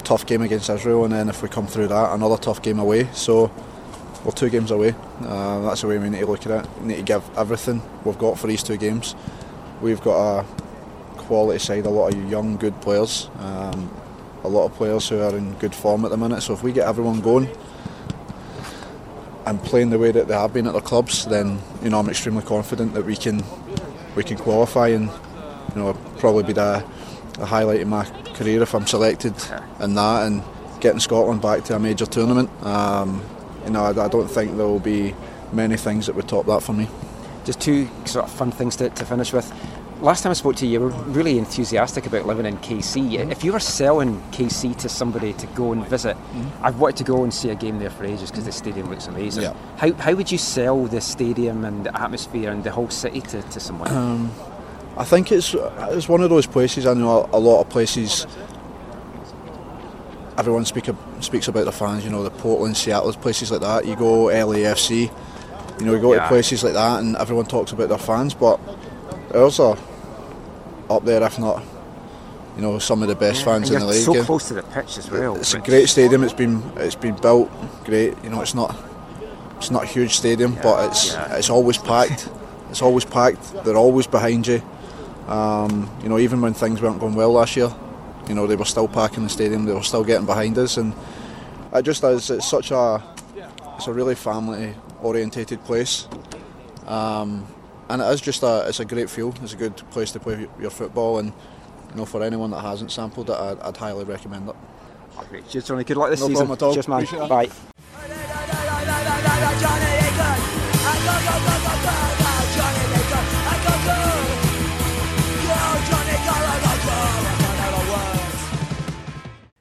tough 0.03 0.27
game 0.27 0.43
against 0.43 0.69
Israel, 0.69 1.05
and 1.05 1.13
then 1.13 1.29
if 1.29 1.43
we 1.43 1.49
come 1.49 1.67
through 1.67 1.89
that, 1.89 2.13
another 2.13 2.37
tough 2.37 2.63
game 2.63 2.81
away. 2.81 3.09
So 3.13 3.53
we're 4.25 4.33
two 4.33 4.51
games 4.51 4.71
away. 4.71 4.95
Uh, 5.23 5.61
that's 5.61 5.83
the 5.83 5.87
way 5.87 5.99
we 5.99 6.11
need 6.11 6.21
to 6.21 6.27
look 6.27 6.45
at 6.47 6.65
it. 6.65 6.71
We 6.81 6.89
need 6.89 6.97
to 6.97 7.03
give 7.03 7.39
everything 7.39 7.83
we've 8.05 8.19
got 8.19 8.39
for 8.39 8.49
these 8.49 8.63
two 8.63 8.77
games. 8.77 9.15
We've 9.81 10.01
got 10.01 10.41
a 10.41 10.45
quality 11.17 11.61
side, 11.61 11.87
a 11.87 11.91
lot 11.91 12.13
of 12.13 12.31
young, 12.31 12.57
good 12.57 12.81
players, 12.81 13.31
um, 13.39 13.91
a 14.45 14.49
lot 14.49 14.67
of 14.67 14.75
players 14.75 15.09
who 15.09 15.21
are 15.21 15.37
in 15.37 15.55
good 15.55 15.75
form 15.75 16.05
at 16.05 16.11
the 16.11 16.17
minute. 16.17 16.43
So 16.43 16.55
if 16.55 16.63
we 16.63 16.73
get 16.73 16.87
everyone 16.87 17.21
going 17.21 17.49
and 19.47 19.63
playing 19.63 19.91
the 19.91 19.99
way 19.99 20.13
that 20.13 20.29
they 20.29 20.35
have 20.35 20.53
been 20.53 20.67
at 20.67 20.73
their 20.73 20.83
clubs, 20.83 21.27
then 21.27 21.59
you 21.83 21.91
know 21.91 21.99
I'm 21.99 22.09
extremely 22.09 22.43
confident 22.43 22.95
that 22.95 23.05
we 23.05 23.17
can 23.17 23.43
we 24.17 24.25
can 24.25 24.37
qualify 24.37 24.89
and 24.89 25.11
you 25.75 25.83
know 25.83 25.95
probably 26.19 26.45
be 26.45 26.53
the, 26.53 26.85
the 27.39 27.47
highlight 27.47 27.81
of 27.81 27.89
my 27.89 28.05
career 28.35 28.63
if 28.63 28.75
I'm 28.75 28.87
selected 28.87 29.35
in 29.81 29.95
that 29.95 30.27
and 30.27 30.43
getting 30.81 31.01
Scotland 31.01 31.43
back 31.43 31.65
to 31.65 31.77
a 31.77 31.79
major 31.79 32.07
tournament. 32.07 32.51
Um, 32.65 33.23
you 33.65 33.71
know 33.71 33.85
I, 33.85 33.91
I 33.91 34.09
don't 34.09 34.29
think 34.29 34.57
there 34.57 34.67
will 34.67 34.81
be 34.81 35.15
many 35.53 35.77
things 35.77 36.07
that 36.07 36.17
would 36.17 36.29
top 36.29 36.47
that 36.47 36.63
for 36.63 36.73
me. 36.73 36.89
Just 37.45 37.61
two 37.61 37.89
sort 38.05 38.27
of 38.27 38.33
fun 38.33 38.51
things 38.51 38.77
to, 38.77 38.91
to 38.91 39.05
finish 39.05 39.33
with. 39.33 39.51
Last 40.01 40.23
time 40.23 40.31
I 40.31 40.35
spoke 40.35 40.57
to 40.57 40.67
you, 40.67 40.73
you 40.73 40.81
were 40.81 40.89
really 40.89 41.37
enthusiastic 41.39 42.07
about 42.07 42.25
living 42.25 42.47
in 42.47 42.57
KC. 42.59 43.31
If 43.31 43.45
you 43.45 43.53
were 43.53 43.61
selling 43.61 44.19
KC 44.31 44.75
to 44.79 44.89
somebody 44.89 45.35
to 45.35 45.47
go 45.49 45.73
and 45.73 45.87
visit, 45.87 46.17
I've 46.63 46.81
wanted 46.81 46.97
to 46.99 47.05
go 47.05 47.23
and 47.23 47.35
see 47.35 47.51
a 47.51 47.55
game 47.55 47.79
there 47.79 47.91
for 47.91 48.05
ages 48.07 48.31
because 48.31 48.47
the 48.47 48.53
stadium 48.53 48.89
looks 48.89 49.09
amazing. 49.09 49.43
Yeah. 49.43 49.55
How, 49.77 49.93
how 49.93 50.15
would 50.15 50.33
you 50.33 50.39
sell 50.39 50.87
the 50.87 51.03
stadium 51.03 51.67
and 51.67 51.85
the 51.85 52.01
atmosphere 52.03 52.51
and 52.51 52.65
the 52.65 52.71
whole 52.71 52.89
city 52.89 53.21
to, 53.21 53.43
to 53.43 53.61
someone? 53.61 53.91
Um, 53.93 54.33
I 54.97 55.05
think 55.05 55.31
it's 55.33 55.55
it's 55.55 56.09
one 56.09 56.23
of 56.23 56.31
those 56.31 56.47
places. 56.47 56.87
I 56.87 56.95
know 56.95 57.29
a, 57.33 57.37
a 57.37 57.39
lot 57.39 57.61
of 57.61 57.69
places. 57.69 58.27
Everyone 60.39 60.65
speak 60.65 60.89
speaks 61.21 61.47
about 61.49 61.67
the 61.67 61.73
fans. 61.73 62.05
You 62.05 62.11
know, 62.11 62.23
the 62.23 62.31
Portland, 62.31 62.75
Seattle, 62.77 63.13
places 63.13 63.51
like 63.51 63.61
that. 63.61 63.87
You 63.87 63.97
go 63.97 64.27
LAFC. 64.27 65.11
You 65.79 65.87
know, 65.87 65.93
you 65.95 66.01
go 66.01 66.15
Yeah. 66.15 66.23
to 66.23 66.29
places 66.29 66.65
like 66.65 66.73
that, 66.73 67.01
and 67.01 67.17
everyone 67.17 67.45
talks 67.45 67.73
about 67.73 67.91
their 67.91 67.99
fans. 67.99 68.33
But 68.33 68.59
ours 69.35 69.61
are 69.61 69.77
up 70.91 71.05
there, 71.05 71.23
if 71.23 71.39
not, 71.39 71.63
you 72.57 72.63
know, 72.63 72.79
some 72.79 73.03
of 73.03 73.09
the 73.09 73.15
best 73.15 73.45
fans 73.45 73.71
And 73.71 73.81
in 73.81 73.87
the 73.87 73.93
league. 73.93 74.05
so 74.05 74.15
And 74.15 74.27
close 74.27 74.49
to 74.49 74.55
the 74.55 74.63
pitch 74.63 74.99
as 74.99 75.11
well. 75.11 75.37
It's 75.37 75.55
a 75.55 75.61
great 75.61 75.89
stadium. 75.89 76.25
It's 76.25 76.33
been 76.33 76.63
it's 76.77 76.95
been 76.97 77.17
built 77.17 77.51
great. 77.85 78.15
You 78.23 78.31
know, 78.31 78.43
it's 78.43 78.55
not 78.55 78.77
it's 79.57 79.71
not 79.71 79.85
a 79.85 79.87
huge 79.87 80.15
stadium, 80.17 80.57
but 80.63 80.91
it's 80.91 81.15
it's 81.31 81.51
always 81.51 81.79
packed. 81.79 82.29
It's 82.71 82.83
always 82.83 83.05
packed. 83.05 83.65
They're 83.65 83.77
always 83.77 84.07
behind 84.07 84.47
you. 84.47 84.63
Um, 85.27 85.89
you 86.03 86.09
know, 86.09 86.19
even 86.19 86.41
when 86.41 86.55
things 86.55 86.83
weren't 86.83 86.99
going 86.99 87.15
well 87.15 87.33
last 87.33 87.57
year, 87.57 87.73
you 88.29 88.35
know 88.35 88.47
they 88.47 88.57
were 88.57 88.65
still 88.65 88.89
packing 88.89 89.23
the 89.23 89.29
stadium. 89.29 89.65
They 89.65 89.75
were 89.75 89.83
still 89.83 90.05
getting 90.05 90.27
behind 90.27 90.59
us, 90.59 90.77
and 90.77 90.93
it 91.73 91.83
just 91.83 92.03
is. 92.05 92.31
It's 92.31 92.49
such 92.49 92.73
a 92.73 93.03
it's 93.77 93.87
a 93.87 93.93
really 93.93 94.15
family 94.17 94.75
orientated 95.03 95.65
place. 95.65 96.09
Um, 96.87 97.47
and 97.91 98.01
it 98.01 98.07
is 98.07 98.21
just 98.21 98.43
a 98.43 98.65
it's 98.69 98.81
a 98.81 98.85
great 98.85 99.11
feel. 99.11 99.35
It's 99.43 99.53
a 99.53 99.57
good 99.57 99.77
place 99.91 100.13
to 100.13 100.21
play 100.21 100.49
your 100.61 100.71
football, 100.71 101.19
and 101.19 101.33
you 101.91 101.97
know 101.97 102.07
for 102.07 102.23
anyone 102.23 102.51
that 102.53 102.61
hasn't 102.61 102.93
sampled 102.93 103.31
it, 103.31 103.37
I'd, 103.37 103.61
I'd 103.61 103.77
highly 103.77 104.05
recommend 104.05 104.49
it. 104.49 104.57
Great. 105.29 105.49
Cheers, 105.49 105.67
Johnny. 105.67 105.85
Good 105.85 105.97
luck 105.97 106.11
this 106.11 106.21
No 106.21 106.29
season. 106.29 106.47
problem 106.47 106.57
at 106.57 106.63
all. 106.63 106.75
Cheers, 106.75 106.89
man. 106.89 107.03
Appreciate. 107.05 107.29
Bye. 107.29 107.51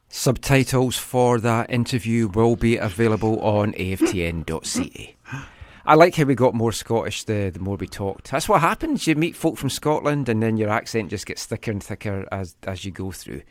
Subtitles 0.10 0.97
for 0.97 1.39
that 1.39 1.69
interview 1.69 2.27
will 2.27 2.56
be 2.56 2.77
available 2.77 3.39
on 3.39 3.73
aftn.ca. 3.73 5.15
I 5.90 5.95
like 5.95 6.14
how 6.14 6.26
we 6.26 6.36
got 6.36 6.53
more 6.53 6.72
Scottish 6.72 7.24
the, 7.24 7.49
the 7.49 7.60
more 7.60 7.76
we 7.76 7.88
talked. 7.88 8.30
That's 8.30 8.48
what 8.48 8.61
happens. 8.61 9.07
You 9.07 9.16
meet 9.16 9.36
folk 9.36 9.57
from 9.57 9.72
Scotland 9.72 10.30
and 10.30 10.44
then 10.44 10.56
your 10.56 10.70
accent 10.70 11.10
just 11.10 11.26
gets 11.26 11.48
thicker 11.48 11.72
and 11.72 11.84
thicker 11.84 12.28
as, 12.32 12.56
as 12.68 12.86
you 12.86 12.91
go 12.91 13.11
through. 13.11 13.41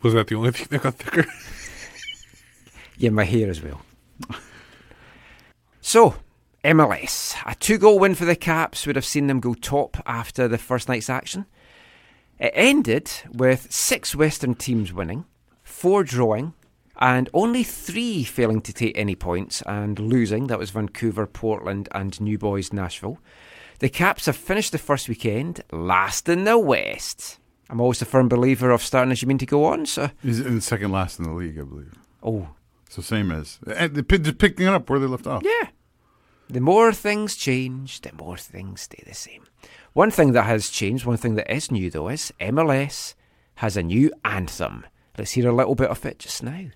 Was 0.00 0.14
that 0.14 0.28
the 0.28 0.36
only 0.36 0.52
thing 0.52 0.68
that 0.70 0.82
got 0.82 0.94
thicker? 0.94 1.26
Yeah, 2.98 3.10
my 3.10 3.24
hair 3.24 3.50
as 3.50 3.60
well. 3.60 3.80
So, 5.80 6.14
MLS. 6.62 7.34
A 7.44 7.54
two 7.56 7.78
goal 7.78 7.98
win 7.98 8.14
for 8.14 8.26
the 8.26 8.36
Caps 8.36 8.86
would 8.86 8.96
have 8.96 9.04
seen 9.04 9.26
them 9.26 9.40
go 9.40 9.54
top 9.54 9.96
after 10.06 10.46
the 10.46 10.58
first 10.58 10.88
night's 10.88 11.10
action. 11.10 11.46
It 12.38 12.52
ended 12.54 13.10
with 13.32 13.72
six 13.72 14.14
Western 14.14 14.54
teams 14.54 14.92
winning, 14.92 15.24
four 15.64 16.04
drawing, 16.04 16.54
and 17.02 17.28
only 17.34 17.64
three 17.64 18.22
failing 18.22 18.60
to 18.62 18.72
take 18.72 18.96
any 18.96 19.16
points 19.16 19.60
and 19.66 19.98
losing. 19.98 20.46
That 20.46 20.60
was 20.60 20.70
Vancouver, 20.70 21.26
Portland, 21.26 21.88
and 21.90 22.18
New 22.20 22.38
Boys 22.38 22.72
Nashville. 22.72 23.18
The 23.80 23.88
Caps 23.88 24.26
have 24.26 24.36
finished 24.36 24.70
the 24.70 24.78
first 24.78 25.08
weekend 25.08 25.64
last 25.72 26.28
in 26.28 26.44
the 26.44 26.56
West. 26.56 27.40
I'm 27.68 27.80
always 27.80 28.00
a 28.02 28.04
firm 28.04 28.28
believer 28.28 28.70
of 28.70 28.82
starting 28.82 29.10
as 29.10 29.20
you 29.20 29.26
mean 29.26 29.38
to 29.38 29.46
go 29.46 29.64
on, 29.64 29.84
so. 29.84 30.10
He's 30.22 30.38
in 30.38 30.60
second 30.60 30.92
last 30.92 31.18
in 31.18 31.24
the 31.24 31.32
league, 31.32 31.58
I 31.58 31.64
believe. 31.64 31.92
Oh. 32.22 32.50
So 32.88 33.02
same 33.02 33.32
as 33.32 33.58
and 33.66 33.96
they 33.96 34.02
pick- 34.02 34.22
just 34.22 34.38
picking 34.38 34.66
it 34.66 34.72
up 34.72 34.88
where 34.88 35.00
they 35.00 35.06
left 35.06 35.26
off. 35.26 35.42
Yeah. 35.44 35.70
The 36.48 36.60
more 36.60 36.92
things 36.92 37.34
change, 37.34 38.02
the 38.02 38.12
more 38.12 38.36
things 38.36 38.82
stay 38.82 39.02
the 39.04 39.14
same. 39.14 39.44
One 39.92 40.12
thing 40.12 40.32
that 40.32 40.44
has 40.44 40.70
changed, 40.70 41.04
one 41.04 41.16
thing 41.16 41.34
that 41.34 41.52
is 41.52 41.72
new 41.72 41.90
though, 41.90 42.08
is 42.08 42.32
MLS 42.38 43.14
has 43.56 43.76
a 43.76 43.82
new 43.82 44.12
anthem. 44.24 44.84
Let's 45.18 45.32
hear 45.32 45.48
a 45.48 45.52
little 45.54 45.74
bit 45.74 45.90
of 45.90 46.04
it 46.06 46.18
just 46.18 46.42
now. 46.42 46.66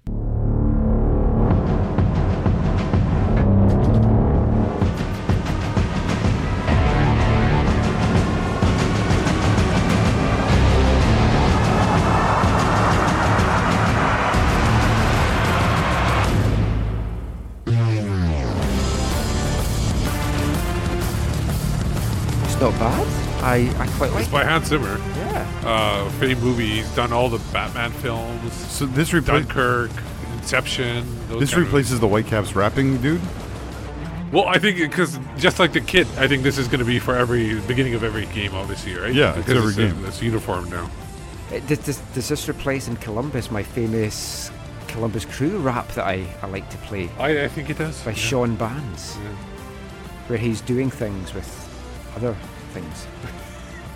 I, 23.57 23.83
I 23.83 23.87
quite 23.97 24.13
like 24.13 24.23
It's 24.25 24.31
by 24.31 24.43
it. 24.43 24.47
Hans 24.47 24.67
Zimmer. 24.67 24.99
Yeah. 24.99 25.63
Uh, 25.65 26.11
famed 26.11 26.43
movie. 26.43 26.67
He's 26.69 26.95
done 26.95 27.13
all 27.13 27.31
the 27.31 27.39
Batman 27.53 27.91
films. 27.91 28.53
So 28.53 28.85
this 28.87 29.13
repla- 29.13 29.27
Dunkirk, 29.27 29.91
Inception. 30.35 31.07
Those 31.29 31.41
This 31.41 31.57
replaces 31.57 31.99
the 32.01 32.07
Whitecaps 32.07 32.55
rapping 32.55 33.01
dude. 33.01 33.21
Well, 34.33 34.47
I 34.47 34.59
think 34.59 34.79
because 34.79 35.19
just 35.39 35.59
like 35.59 35.73
the 35.73 35.81
kit, 35.81 36.07
I 36.19 36.29
think 36.29 36.43
this 36.43 36.59
is 36.59 36.69
going 36.69 36.81
to 36.81 36.85
be 36.85 36.99
for 36.99 37.17
every 37.17 37.59
beginning 37.61 37.95
of 37.95 38.03
every 38.05 38.27
game, 38.27 38.55
obviously, 38.55 38.95
right? 38.95 39.15
Yeah, 39.15 39.31
it's 39.31 39.47
because 39.47 39.57
every 39.57 39.85
it's, 39.85 39.95
game. 39.95 40.05
It's 40.05 40.23
uniform 40.23 40.69
now. 40.69 40.91
Uh, 41.51 41.61
Does, 41.61 41.79
does, 41.79 41.99
does 42.13 42.29
this 42.29 42.49
replace 42.49 42.89
in 42.89 42.97
Columbus 42.97 43.53
my 43.53 43.63
famous 43.63 44.51
Columbus 44.89 45.25
Crew 45.25 45.59
rap 45.59 45.87
that 45.93 46.05
I, 46.05 46.27
I 46.43 46.49
like 46.49 46.69
to 46.71 46.77
play? 46.79 47.09
I, 47.19 47.45
I 47.45 47.49
think 47.49 47.71
it 47.71 47.79
does. 47.79 48.03
By 48.03 48.11
yeah. 48.11 48.17
Sean 48.17 48.57
Bands, 48.57 49.15
where 50.27 50.39
he's 50.39 50.61
doing 50.61 50.91
things 50.91 51.33
with 51.33 51.49
other 52.17 52.37
things. 52.75 53.07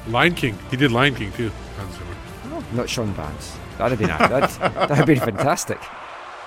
Lion 0.09 0.35
King. 0.35 0.59
He 0.71 0.77
did 0.77 0.93
Lion 0.93 1.15
King 1.15 1.33
too. 1.33 1.51
Hans 1.77 1.95
Zimmer. 1.95 2.17
Oh, 2.47 2.65
not 2.73 2.89
Sean 2.89 3.13
Bands. 3.13 3.57
That'd 3.79 3.99
have 3.99 4.09
been 4.09 4.29
that'd, 4.29 4.61
that'd 4.75 4.97
have 4.97 5.07
been 5.07 5.21
fantastic. 5.21 5.79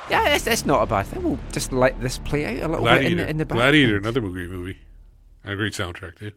Yeah, 0.09 0.23
that's, 0.25 0.43
that's 0.43 0.65
not 0.65 0.83
a 0.83 0.85
bad 0.85 1.07
thing. 1.07 1.23
We'll 1.23 1.39
just 1.51 1.71
let 1.71 1.99
this 2.01 2.17
play 2.17 2.45
out 2.45 2.69
a 2.69 2.73
little 2.73 2.85
bit 2.85 2.93
in 2.93 2.99
Gladiator. 3.01 3.15
the, 3.23 3.29
in 3.29 3.37
the 3.37 3.45
back. 3.45 3.55
Gladiator, 3.57 3.97
another 3.97 4.21
great 4.21 4.49
movie. 4.49 4.77
And 5.43 5.53
a 5.53 5.55
great 5.55 5.73
soundtrack 5.73 6.17
too. 6.19 6.31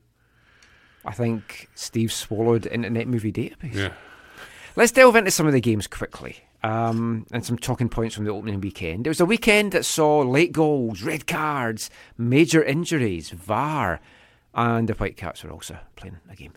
I 1.04 1.12
think 1.12 1.68
Steve 1.74 2.12
swallowed 2.12 2.66
Internet 2.66 3.08
Movie 3.08 3.32
Database. 3.32 3.74
Yeah. 3.74 3.92
Let's 4.74 4.92
delve 4.92 5.16
into 5.16 5.30
some 5.30 5.46
of 5.46 5.52
the 5.52 5.60
games 5.60 5.86
quickly 5.86 6.36
um, 6.62 7.26
and 7.30 7.44
some 7.44 7.56
talking 7.56 7.88
points 7.88 8.14
from 8.14 8.24
the 8.24 8.30
opening 8.30 8.60
weekend. 8.60 9.06
It 9.06 9.10
was 9.10 9.20
a 9.20 9.24
weekend 9.24 9.72
that 9.72 9.84
saw 9.84 10.20
late 10.20 10.52
goals, 10.52 11.02
red 11.02 11.26
cards, 11.26 11.90
major 12.18 12.62
injuries, 12.62 13.30
VAR, 13.30 14.00
and 14.54 14.88
the 14.88 14.94
Whitecaps 14.94 15.44
were 15.44 15.50
also 15.50 15.78
playing 15.94 16.18
a 16.30 16.34
game. 16.34 16.52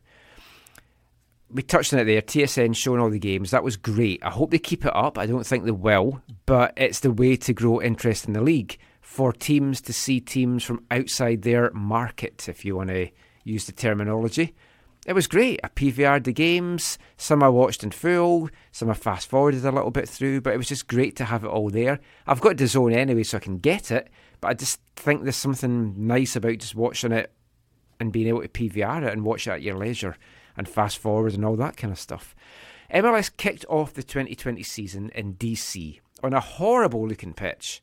We 1.51 1.63
touched 1.63 1.93
on 1.93 1.99
it 1.99 2.05
there. 2.05 2.21
TSN 2.21 2.76
showing 2.76 3.01
all 3.01 3.09
the 3.09 3.17
games. 3.17 3.51
That 3.51 3.63
was 3.63 3.76
great. 3.76 4.23
I 4.23 4.30
hope 4.30 4.51
they 4.51 4.59
keep 4.59 4.85
it 4.85 4.95
up. 4.95 5.17
I 5.17 5.26
don't 5.26 5.45
think 5.45 5.65
they 5.65 5.71
will, 5.71 6.21
but 6.45 6.73
it's 6.77 6.99
the 6.99 7.11
way 7.11 7.35
to 7.38 7.53
grow 7.53 7.81
interest 7.81 8.26
in 8.26 8.34
the 8.34 8.41
league 8.41 8.77
for 9.01 9.34
teams 9.34 9.81
to 9.81 9.93
see 9.93 10.19
teams 10.19 10.63
from 10.63 10.85
outside 10.91 11.41
their 11.41 11.71
market, 11.71 12.47
if 12.47 12.63
you 12.63 12.76
want 12.76 12.89
to 12.89 13.09
use 13.43 13.65
the 13.65 13.71
terminology. 13.71 14.53
It 15.07 15.13
was 15.13 15.26
great. 15.26 15.59
I 15.63 15.69
PVR'd 15.69 16.26
the 16.26 16.34
games. 16.34 16.99
Some 17.17 17.41
I 17.41 17.49
watched 17.49 17.84
in 17.84 17.89
full. 17.89 18.49
Some 18.71 18.91
I 18.91 18.93
fast 18.93 19.27
forwarded 19.27 19.65
a 19.65 19.71
little 19.71 19.89
bit 19.89 20.07
through. 20.07 20.41
But 20.41 20.53
it 20.53 20.57
was 20.57 20.67
just 20.67 20.88
great 20.88 21.15
to 21.15 21.26
have 21.26 21.43
it 21.43 21.47
all 21.47 21.71
there. 21.71 21.99
I've 22.27 22.41
got 22.41 22.57
the 22.57 22.67
zone 22.67 22.93
anyway, 22.93 23.23
so 23.23 23.38
I 23.38 23.39
can 23.39 23.57
get 23.57 23.89
it. 23.89 24.09
But 24.39 24.49
I 24.49 24.53
just 24.53 24.80
think 24.95 25.23
there's 25.23 25.35
something 25.35 25.95
nice 25.97 26.35
about 26.35 26.59
just 26.59 26.76
watching 26.76 27.11
it 27.11 27.31
and 27.99 28.11
being 28.11 28.27
able 28.27 28.41
to 28.41 28.47
PVR 28.47 29.07
it 29.07 29.13
and 29.13 29.26
watch 29.26 29.47
it 29.47 29.51
at 29.51 29.61
your 29.63 29.77
leisure 29.77 30.15
and 30.60 30.68
fast 30.68 30.98
forward 30.98 31.34
and 31.34 31.45
all 31.45 31.56
that 31.56 31.77
kind 31.77 31.91
of 31.91 31.98
stuff. 31.98 32.36
MLS 32.94 33.31
kicked 33.36 33.65
off 33.69 33.94
the 33.94 34.03
2020 34.03 34.61
season 34.61 35.10
in 35.15 35.36
DC 35.36 36.02
on 36.22 36.34
a 36.34 36.41
horrible 36.41 37.07
looking 37.07 37.34
pitch. 37.34 37.81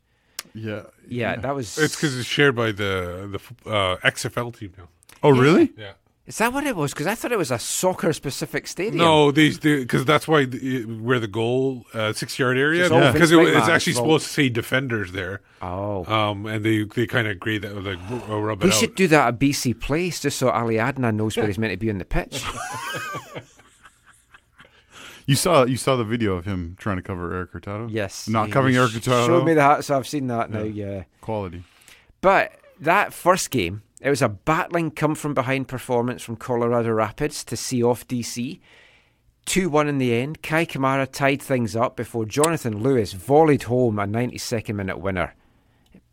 Yeah. 0.54 0.82
Yeah, 1.08 1.36
that 1.36 1.54
was. 1.54 1.78
It's 1.78 1.96
because 1.96 2.16
it's 2.18 2.28
shared 2.28 2.54
by 2.54 2.72
the 2.72 3.40
the 3.64 3.70
uh, 3.70 3.96
XFL 4.04 4.56
team 4.56 4.74
now. 4.76 4.88
Oh, 5.22 5.30
really? 5.30 5.72
Yeah. 5.76 5.92
Is 6.26 6.38
that 6.38 6.52
what 6.52 6.66
it 6.66 6.74
was? 6.74 6.92
Because 6.92 7.06
I 7.06 7.14
thought 7.14 7.30
it 7.30 7.38
was 7.38 7.52
a 7.52 7.58
soccer 7.58 8.12
specific 8.12 8.66
stadium. 8.66 8.96
No, 8.96 9.30
these 9.30 9.60
because 9.60 10.04
that's 10.04 10.26
why 10.26 10.44
the, 10.44 10.84
where 10.84 11.20
the 11.20 11.28
goal 11.28 11.84
uh, 11.94 12.12
six 12.12 12.36
yard 12.36 12.58
area 12.58 12.84
because 12.84 13.30
Vince 13.30 13.48
it, 13.48 13.56
it's 13.56 13.68
actually 13.68 13.92
fault. 13.92 14.06
supposed 14.06 14.26
to 14.26 14.32
say 14.32 14.48
defenders 14.48 15.12
there. 15.12 15.40
Oh, 15.62 16.04
um, 16.12 16.46
and 16.46 16.64
they 16.64 16.82
they 16.82 17.06
kind 17.06 17.28
of 17.28 17.32
agree 17.32 17.58
that 17.58 17.76
like 17.80 17.98
r- 18.28 18.40
rub 18.40 18.64
we 18.64 18.70
it 18.70 18.74
should 18.74 18.90
out. 18.90 18.96
do 18.96 19.06
that 19.08 19.28
at 19.28 19.38
BC 19.38 19.80
Place 19.80 20.18
just 20.18 20.36
so 20.38 20.50
Ali 20.50 20.76
Adnan 20.76 21.14
knows 21.14 21.36
where 21.36 21.46
he's 21.46 21.58
meant 21.58 21.70
to 21.72 21.76
be 21.76 21.90
on 21.90 21.98
the 21.98 22.04
pitch. 22.04 22.42
You 25.26 25.34
saw 25.34 25.64
you 25.64 25.76
saw 25.76 25.96
the 25.96 26.04
video 26.04 26.34
of 26.36 26.44
him 26.44 26.76
trying 26.78 26.96
to 26.98 27.02
cover 27.02 27.34
Erik 27.34 27.50
Hurtado. 27.50 27.88
Yes, 27.88 28.28
not 28.28 28.52
covering 28.52 28.76
Erik 28.76 28.92
Hurtado. 28.92 29.26
Showed 29.26 29.44
me 29.44 29.54
that, 29.54 29.84
so 29.84 29.96
I've 29.96 30.06
seen 30.06 30.28
that 30.28 30.50
now. 30.50 30.62
Yeah, 30.62 31.02
quality. 31.20 31.64
But 32.20 32.52
that 32.80 33.12
first 33.12 33.50
game, 33.50 33.82
it 34.00 34.10
was 34.10 34.22
a 34.22 34.28
battling 34.28 34.90
come 34.90 35.14
from 35.14 35.34
behind 35.34 35.68
performance 35.68 36.22
from 36.22 36.36
Colorado 36.36 36.90
Rapids 36.90 37.44
to 37.44 37.56
see 37.56 37.82
off 37.82 38.06
DC. 38.06 38.60
2 39.46 39.70
1 39.70 39.88
in 39.88 39.98
the 39.98 40.12
end. 40.12 40.42
Kei 40.42 40.66
Kamara 40.66 41.10
tied 41.10 41.40
things 41.40 41.76
up 41.76 41.96
before 41.96 42.24
Jonathan 42.24 42.82
Lewis 42.82 43.12
volleyed 43.12 43.64
home 43.64 43.98
a 43.98 44.06
92nd 44.06 44.74
minute 44.74 44.98
winner. 44.98 45.34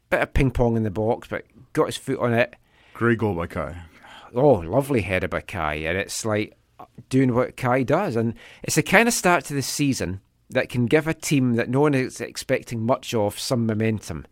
Bit 0.09 0.21
of 0.21 0.33
ping 0.33 0.51
pong 0.51 0.77
in 0.77 0.83
the 0.83 0.91
box, 0.91 1.27
but 1.27 1.45
got 1.73 1.87
his 1.87 1.97
foot 1.97 2.19
on 2.19 2.33
it. 2.33 2.55
Great 2.93 3.17
goal 3.17 3.33
by 3.33 3.47
Kei. 3.47 3.75
Oh, 4.35 4.53
lovely 4.53 5.01
header 5.01 5.27
by 5.27 5.41
Kei. 5.41 5.85
And 5.85 5.97
it's 5.97 6.23
like 6.23 6.55
uh, 6.79 6.85
doing 7.09 7.33
what 7.33 7.57
Kei 7.57 7.83
does. 7.83 8.15
And 8.15 8.35
it's 8.61 8.75
the 8.75 8.83
kind 8.83 9.07
of 9.07 9.13
start 9.13 9.45
to 9.45 9.53
the 9.53 9.61
season 9.61 10.21
that 10.49 10.69
can 10.69 10.85
give 10.85 11.07
a 11.07 11.13
team 11.13 11.55
that 11.55 11.69
no 11.69 11.81
one 11.81 11.95
is 11.95 12.21
expecting 12.21 12.85
much 12.85 13.13
of 13.13 13.39
some 13.39 13.65
momentum. 13.65 14.25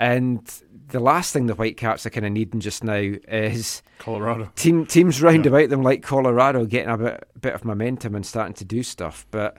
And 0.00 0.40
the 0.88 0.98
last 0.98 1.32
thing 1.32 1.46
the 1.46 1.54
Whitecaps 1.54 2.06
are 2.06 2.10
kind 2.10 2.24
of 2.26 2.32
needing 2.32 2.58
just 2.58 2.82
now 2.82 2.94
is 2.96 3.82
Colorado. 3.98 4.50
Team 4.56 4.86
teams 4.86 5.20
round 5.22 5.44
about 5.46 5.68
them 5.68 5.82
like 5.82 6.02
Colorado 6.02 6.64
getting 6.64 6.88
a 6.90 6.96
bit 6.98 7.28
bit 7.40 7.54
of 7.54 7.64
momentum 7.66 8.14
and 8.14 8.24
starting 8.24 8.54
to 8.54 8.64
do 8.64 8.82
stuff. 8.82 9.26
But 9.30 9.58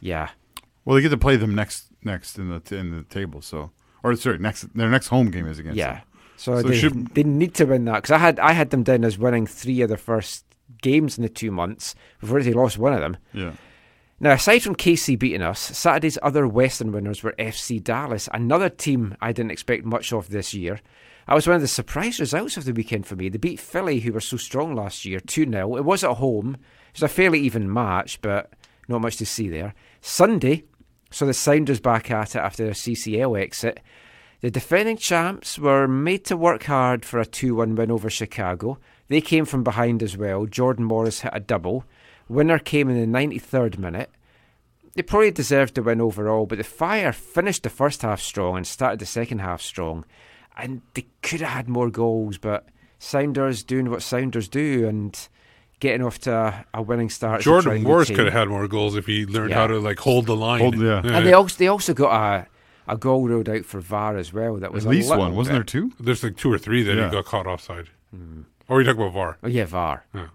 yeah, 0.00 0.30
Well, 0.84 0.94
they 0.96 1.02
get 1.02 1.08
to 1.10 1.18
play 1.18 1.36
them 1.36 1.54
next 1.54 1.86
next 2.04 2.38
in 2.38 2.48
the 2.48 2.62
in 2.76 2.92
the 2.92 3.02
table. 3.02 3.42
So, 3.42 3.72
or 4.04 4.14
sorry, 4.16 4.38
next 4.38 4.72
their 4.74 4.88
next 4.88 5.08
home 5.08 5.30
game 5.30 5.46
is 5.46 5.58
against. 5.58 5.76
yeah. 5.76 5.94
them. 5.94 6.02
So, 6.36 6.62
So 6.62 6.68
they, 6.68 6.78
should- 6.78 7.14
they 7.14 7.22
need 7.24 7.52
to 7.56 7.64
win 7.66 7.84
that 7.86 7.96
because 7.96 8.12
I 8.12 8.18
had 8.18 8.38
I 8.38 8.52
had 8.52 8.70
them 8.70 8.82
down 8.84 9.04
as 9.04 9.18
winning 9.18 9.46
three 9.46 9.80
of 9.82 9.88
their 9.88 9.98
first 9.98 10.44
games 10.80 11.18
in 11.18 11.22
the 11.22 11.28
two 11.28 11.50
months. 11.50 11.94
We've 12.22 12.32
already 12.32 12.52
lost 12.54 12.78
one 12.78 12.92
of 12.94 13.00
them. 13.00 13.16
Yeah. 13.34 13.52
Now, 14.22 14.32
aside 14.32 14.62
from 14.62 14.76
KC 14.76 15.18
beating 15.18 15.40
us, 15.40 15.58
Saturday's 15.58 16.18
other 16.22 16.46
Western 16.46 16.92
winners 16.92 17.22
were 17.22 17.34
FC 17.38 17.82
Dallas, 17.82 18.28
another 18.34 18.68
team 18.68 19.16
I 19.22 19.32
didn't 19.32 19.50
expect 19.52 19.86
much 19.86 20.12
of 20.12 20.28
this 20.28 20.52
year. 20.52 20.80
I 21.26 21.34
was 21.34 21.46
one 21.46 21.56
of 21.56 21.62
the 21.62 21.68
surprise 21.68 22.20
results 22.20 22.58
of 22.58 22.66
the 22.66 22.74
weekend 22.74 23.06
for 23.06 23.16
me. 23.16 23.30
They 23.30 23.38
beat 23.38 23.58
Philly, 23.58 24.00
who 24.00 24.12
were 24.12 24.20
so 24.20 24.36
strong 24.36 24.74
last 24.74 25.06
year, 25.06 25.20
2 25.20 25.50
0. 25.50 25.76
It 25.76 25.86
was 25.86 26.04
at 26.04 26.16
home. 26.16 26.56
It 26.56 27.00
was 27.00 27.02
a 27.04 27.08
fairly 27.08 27.40
even 27.40 27.72
match, 27.72 28.20
but 28.20 28.52
not 28.88 29.00
much 29.00 29.16
to 29.16 29.26
see 29.26 29.48
there. 29.48 29.74
Sunday, 30.02 30.64
so 31.10 31.24
the 31.24 31.32
Sounders 31.32 31.80
back 31.80 32.10
at 32.10 32.34
it 32.34 32.40
after 32.40 32.64
their 32.64 32.74
CCL 32.74 33.40
exit. 33.40 33.80
The 34.42 34.50
defending 34.50 34.98
champs 34.98 35.58
were 35.58 35.88
made 35.88 36.26
to 36.26 36.36
work 36.36 36.64
hard 36.64 37.06
for 37.06 37.20
a 37.20 37.26
2 37.26 37.54
1 37.54 37.74
win 37.74 37.90
over 37.90 38.10
Chicago. 38.10 38.78
They 39.08 39.22
came 39.22 39.46
from 39.46 39.64
behind 39.64 40.02
as 40.02 40.18
well. 40.18 40.44
Jordan 40.44 40.84
Morris 40.84 41.20
hit 41.20 41.32
a 41.34 41.40
double. 41.40 41.86
Winner 42.30 42.58
came 42.60 42.88
in 42.88 42.98
the 43.12 43.18
93rd 43.18 43.76
minute. 43.78 44.08
They 44.94 45.02
probably 45.02 45.30
deserved 45.32 45.74
the 45.74 45.82
win 45.82 46.00
overall, 46.00 46.46
but 46.46 46.58
the 46.58 46.64
Fire 46.64 47.12
finished 47.12 47.62
the 47.64 47.70
first 47.70 48.02
half 48.02 48.20
strong 48.20 48.56
and 48.56 48.66
started 48.66 48.98
the 49.00 49.06
second 49.06 49.40
half 49.40 49.60
strong. 49.60 50.04
And 50.56 50.82
they 50.94 51.06
could 51.22 51.40
have 51.40 51.50
had 51.50 51.68
more 51.68 51.90
goals, 51.90 52.38
but 52.38 52.66
Sounders 52.98 53.62
doing 53.64 53.90
what 53.90 54.02
Sounders 54.02 54.48
do 54.48 54.86
and 54.86 55.18
getting 55.80 56.04
off 56.06 56.18
to 56.20 56.32
a, 56.32 56.64
a 56.74 56.82
winning 56.82 57.08
start. 57.10 57.40
Jordan 57.40 57.70
trying 57.70 57.82
Morris 57.82 58.08
could 58.08 58.26
have 58.26 58.32
had 58.32 58.48
more 58.48 58.68
goals 58.68 58.96
if 58.96 59.06
he 59.06 59.26
learned 59.26 59.50
Yeah. 59.50 59.56
how 59.56 59.66
to 59.68 59.78
like 59.80 59.98
hold 59.98 60.26
the 60.26 60.36
line. 60.36 60.60
Hold- 60.60 60.76
yeah. 60.78 61.00
And 61.04 61.26
they 61.26 61.32
also 61.32 61.56
they 61.56 61.68
also 61.68 61.94
got 61.94 62.12
a 62.12 62.46
a 62.92 62.96
goal 62.96 63.26
ruled 63.28 63.48
out 63.48 63.64
for 63.64 63.80
VAR 63.80 64.16
as 64.16 64.32
well. 64.32 64.56
That 64.56 64.72
was 64.72 64.84
At 64.84 64.90
least 64.90 65.08
little 65.08 65.24
one, 65.24 65.34
wasn't 65.36 65.54
there 65.54 65.62
two? 65.64 65.92
There's 66.00 66.22
like 66.24 66.36
two 66.36 66.52
or 66.52 66.58
three 66.58 66.82
that 66.82 66.96
Yeah. 66.96 67.06
he 67.06 67.12
got 67.12 67.24
caught 67.24 67.46
offside. 67.46 67.88
Or 68.68 68.76
are 68.76 68.80
you 68.80 68.86
talking 68.86 69.00
about 69.02 69.14
VAR? 69.14 69.38
Oh 69.42 69.48
yeah, 69.48 69.64
VAR. 69.64 70.04
Yeah. 70.14 70.26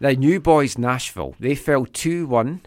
Now, 0.00 0.10
New 0.10 0.40
Boys 0.40 0.76
Nashville 0.78 1.34
they 1.40 1.54
fell 1.54 1.86
two 1.86 2.26
one 2.26 2.62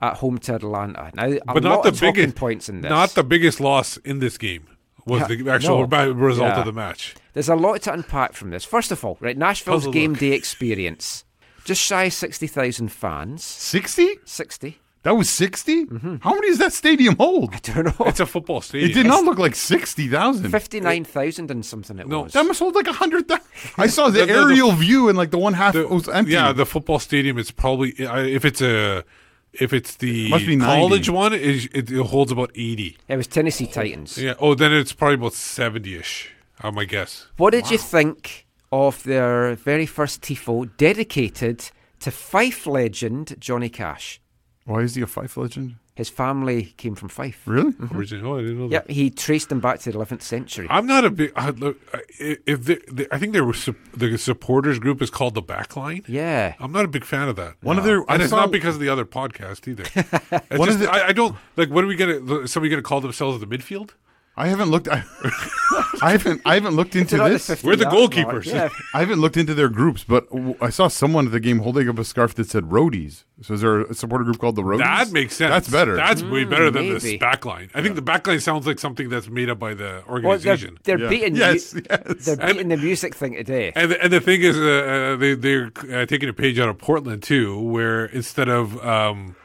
at 0.00 0.14
home 0.16 0.38
to 0.38 0.54
Atlanta. 0.56 1.10
Now, 1.14 1.26
a 1.26 1.40
but 1.54 1.62
lot 1.62 1.84
not 1.84 1.84
the 1.84 1.92
biggest 1.92 2.34
points 2.34 2.68
in 2.68 2.80
this. 2.80 2.90
Not 2.90 3.10
the 3.10 3.22
biggest 3.24 3.60
loss 3.60 3.96
in 3.98 4.18
this 4.18 4.36
game 4.36 4.66
was 5.06 5.20
Yeah, 5.28 5.36
the 5.36 5.50
actual 5.50 5.86
no. 5.86 6.10
result 6.12 6.48
Yeah. 6.48 6.58
of 6.60 6.66
the 6.66 6.72
match. 6.72 7.14
There's 7.34 7.48
a 7.48 7.54
lot 7.56 7.82
to 7.82 7.92
unpack 7.92 8.34
from 8.34 8.50
this. 8.50 8.64
First 8.64 8.90
of 8.92 9.04
all, 9.04 9.16
right, 9.20 9.36
Nashville's 9.38 9.82
Puzzle 9.82 9.92
game 9.92 10.10
look. 10.12 10.20
day 10.20 10.32
experience. 10.32 11.24
Just 11.64 11.80
shy 11.82 12.04
of 12.04 12.12
60,000 12.12 12.88
fans. 12.90 13.44
60? 13.44 14.18
60. 14.24 14.78
That 15.04 15.16
was 15.16 15.28
60? 15.30 15.86
Mm-hmm. 15.86 16.16
How 16.20 16.34
many 16.34 16.48
does 16.48 16.58
that 16.58 16.72
stadium 16.72 17.16
hold? 17.16 17.52
I 17.54 17.58
don't 17.58 17.86
know. 17.98 18.06
It's 18.06 18.20
a 18.20 18.26
football 18.26 18.60
stadium. 18.60 18.90
It 18.90 18.94
did 18.94 19.06
not 19.06 19.24
look 19.24 19.36
like 19.38 19.56
60,000. 19.56 20.48
59,000 20.50 21.50
and 21.50 21.66
something 21.66 21.98
it 21.98 22.06
No, 22.06 22.22
was. 22.22 22.32
That 22.34 22.46
must 22.46 22.60
hold 22.60 22.74
like 22.76 22.86
100,000. 22.86 23.42
I 23.78 23.88
saw 23.88 24.10
the, 24.10 24.20
The- 24.20 24.26
the- 24.26 24.32
the- 24.32 24.38
aerial 24.38 24.72
view 24.72 25.08
and 25.08 25.18
like 25.18 25.30
the 25.32 25.38
one 25.38 25.54
half 25.54 25.74
was 25.74 26.08
empty. 26.08 26.32
Yeah, 26.32 26.52
the 26.52 26.64
football 26.66 27.00
stadium 27.00 27.36
is 27.38 27.50
probably 27.50 27.90
if 27.98 28.44
it's 28.44 28.62
a 28.62 29.04
if 29.52 29.72
it's 29.74 29.96
the 29.96 30.30
Must 30.30 30.46
be 30.46 30.56
college 30.56 31.10
one, 31.10 31.34
it, 31.34 31.40
it, 31.74 31.90
it 31.90 32.06
holds 32.06 32.32
about 32.32 32.50
eighty. 32.54 32.96
It 33.08 33.16
was 33.16 33.26
Tennessee 33.26 33.66
Titans. 33.66 34.16
Yeah. 34.16 34.32
Oh, 34.38 34.54
then 34.54 34.72
it's 34.72 34.92
probably 34.94 35.16
about 35.16 35.34
seventy 35.34 35.96
ish. 35.96 36.30
I'm 36.60 36.74
my 36.76 36.84
guess. 36.86 37.26
What 37.36 37.50
did 37.50 37.70
you 37.70 37.76
think 37.76 38.46
of 38.70 39.02
their 39.02 39.54
very 39.56 39.84
first 39.84 40.22
TIFO 40.22 40.70
dedicated 40.78 41.70
to 42.00 42.10
Fife 42.10 42.66
legend 42.66 43.34
Johnny 43.38 43.68
Cash? 43.68 44.20
Why 44.64 44.80
is 44.80 44.94
he 44.94 45.02
a 45.02 45.06
Fife 45.06 45.36
legend? 45.36 45.76
His 45.94 46.08
family 46.08 46.72
came 46.78 46.94
from 46.94 47.10
Fife. 47.10 47.42
Really? 47.46 47.74
Original. 47.94 48.32
Oh, 48.32 48.38
I 48.38 48.40
didn't 48.42 48.58
know 48.60 48.68
that. 48.68 48.72
Yep, 48.72 48.88
he 48.90 49.10
traced 49.10 49.50
them 49.50 49.60
back 49.60 49.78
to 49.80 49.92
the 49.92 49.98
11th 49.98 50.22
century. 50.22 50.66
I'm 50.70 50.86
not 50.86 51.04
a 51.04 51.10
big. 51.10 51.32
I, 51.36 51.50
look, 51.50 51.76
if 52.18 52.64
the, 52.64 52.80
the, 52.90 53.08
I 53.14 53.18
think 53.18 53.34
they 53.34 53.42
were 53.42 53.52
sup- 53.52 53.76
the 53.94 54.16
supporters 54.16 54.78
group 54.78 55.02
is 55.02 55.10
called 55.10 55.34
the 55.34 55.42
Backline. 55.42 56.04
Yeah, 56.08 56.54
I'm 56.60 56.72
not 56.72 56.86
a 56.86 56.88
big 56.88 57.04
fan 57.04 57.28
of 57.28 57.36
that. 57.36 57.56
One 57.62 57.76
of 57.76 57.84
their- 57.84 58.08
I 58.10 58.14
and 58.14 58.22
it's 58.22 58.30
saw- 58.30 58.36
not 58.40 58.50
because 58.50 58.76
of 58.76 58.80
the 58.80 58.88
other 58.88 59.04
podcast 59.04 59.68
either. 59.68 59.84
It's 60.50 60.58
One 60.58 60.68
of 60.70 60.78
the- 60.78 60.90
I, 60.90 61.08
I 61.08 61.12
don't 61.12 61.36
like. 61.56 61.68
What 61.68 61.84
are 61.84 61.86
we 61.86 61.96
gonna? 61.96 62.48
Somebody 62.48 62.70
gonna 62.70 62.80
call 62.82 63.02
themselves 63.02 63.38
the 63.40 63.46
midfield? 63.46 63.90
I 64.34 64.48
haven't 64.48 64.70
looked. 64.70 64.88
I, 64.88 65.04
I 66.02 66.12
haven't. 66.12 66.40
I 66.46 66.54
haven't 66.54 66.74
looked 66.74 66.96
into 66.96 67.16
around 67.16 67.32
the 67.32 67.38
this. 67.38 67.62
We're 67.62 67.76
the 67.76 67.84
goalkeepers. 67.84 68.46
yeah. 68.46 68.70
I 68.94 69.00
haven't 69.00 69.20
looked 69.20 69.36
into 69.36 69.52
their 69.52 69.68
groups, 69.68 70.04
but 70.04 70.28
w- 70.30 70.56
I 70.58 70.70
saw 70.70 70.88
someone 70.88 71.26
at 71.26 71.32
the 71.32 71.40
game 71.40 71.58
holding 71.58 71.86
up 71.86 71.98
a 71.98 72.04
scarf 72.04 72.34
that 72.36 72.48
said 72.48 72.64
Roadies. 72.64 73.24
So 73.42 73.52
is 73.54 73.60
there 73.60 73.82
a 73.82 73.94
supporter 73.94 74.24
group 74.24 74.38
called 74.38 74.56
the 74.56 74.62
Roadies? 74.62 74.78
That 74.78 75.12
makes 75.12 75.36
sense. 75.36 75.50
That's 75.50 75.68
better. 75.68 75.96
That's 75.96 76.22
way 76.22 76.44
better 76.44 76.70
than 76.70 76.88
this 76.88 77.04
maybe. 77.04 77.18
backline. 77.18 77.70
I 77.74 77.82
think 77.82 77.94
the 77.94 78.02
backline 78.02 78.40
sounds 78.40 78.66
like 78.66 78.78
something 78.78 79.10
that's 79.10 79.28
made 79.28 79.50
up 79.50 79.58
by 79.58 79.74
the 79.74 80.02
Well, 80.08 80.18
they're, 80.20 80.30
organization. 80.30 80.78
they're 80.84 80.98
Yeah. 80.98 81.08
beating 81.10 81.36
Yes, 81.36 81.74
mu- 81.74 81.82
yes. 81.90 82.24
they're 82.24 82.36
beating 82.36 82.68
the 82.68 82.76
music 82.78 83.14
thing 83.14 83.34
today. 83.34 83.72
And 83.76 83.90
the, 83.90 84.02
and 84.02 84.12
the 84.12 84.20
thing 84.20 84.40
is, 84.42 84.56
uh, 84.56 84.62
uh, 84.62 85.16
they 85.16 85.34
they're 85.34 85.70
uh, 85.92 86.06
taking 86.06 86.30
a 86.30 86.32
page 86.32 86.58
out 86.58 86.70
of 86.70 86.78
Portland 86.78 87.22
too, 87.22 87.58
where 87.60 88.06
instead 88.06 88.48
of 88.48 88.82
um, 88.84 89.36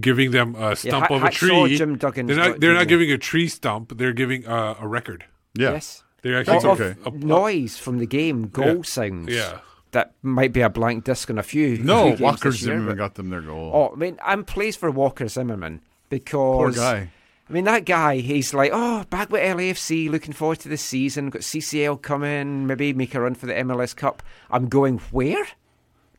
giving 0.00 0.30
them 0.30 0.54
a 0.54 0.74
stump 0.76 1.06
Ha- 1.06 1.14
of 1.16 1.22
a 1.24 1.30
tree, 1.30 1.76
Jim 1.76 1.98
Duggan's 1.98 2.28
they're 2.28 2.36
not 2.36 2.60
they're 2.60 2.74
not 2.74 2.88
giving 2.88 3.10
a 3.12 3.18
tree 3.18 3.48
stump. 3.48 3.96
They're 3.96 4.12
giving 4.12 4.46
uh, 4.46 4.76
a 4.80 4.86
record. 4.88 5.24
yeah. 5.54 5.72
Yes. 5.72 6.02
They're 6.22 6.38
actually 6.38 6.52
That's 6.60 6.64
of 6.64 6.80
okay. 6.80 7.00
a- 7.04 7.10
noise 7.24 7.78
from 7.78 7.98
the 7.98 8.06
game, 8.06 8.46
goal 8.48 8.76
Yeah. 8.76 8.82
sounds. 8.82 9.28
Yeah. 9.28 9.58
That 9.90 10.14
might 10.22 10.52
be 10.52 10.60
a 10.60 10.70
blank 10.70 11.04
disc 11.04 11.28
on 11.30 11.36
a 11.38 11.42
few. 11.42 11.78
No, 11.82 12.02
few 12.04 12.10
games 12.10 12.20
Walker 12.20 12.50
this 12.50 12.62
year, 12.62 12.74
Zimmerman 12.74 12.86
but- 12.96 12.96
got 12.98 13.14
them 13.16 13.30
their 13.30 13.40
goal. 13.42 13.70
Oh, 13.74 13.92
I 13.92 13.96
mean, 13.98 14.18
I'm 14.24 14.44
pleased 14.44 14.78
for 14.78 14.90
Walker 14.90 15.26
Zimmerman 15.28 15.80
because 16.10 16.30
Poor 16.30 16.70
guy. 16.70 17.10
I 17.50 17.52
mean, 17.52 17.64
that 17.64 17.84
guy, 17.84 18.18
he's 18.18 18.54
like, 18.54 18.70
oh, 18.72 19.04
back 19.10 19.30
with 19.30 19.42
LAFC, 19.42 20.08
looking 20.08 20.32
forward 20.32 20.60
to 20.60 20.68
the 20.68 20.76
season. 20.78 21.28
Got 21.28 21.42
CCL 21.42 22.00
coming, 22.00 22.66
maybe 22.68 22.92
make 22.94 23.14
a 23.16 23.20
run 23.20 23.34
for 23.34 23.46
the 23.46 23.52
MLS 23.54 23.94
Cup. 23.94 24.22
I'm 24.50 24.68
going 24.68 24.98
where? 25.10 25.44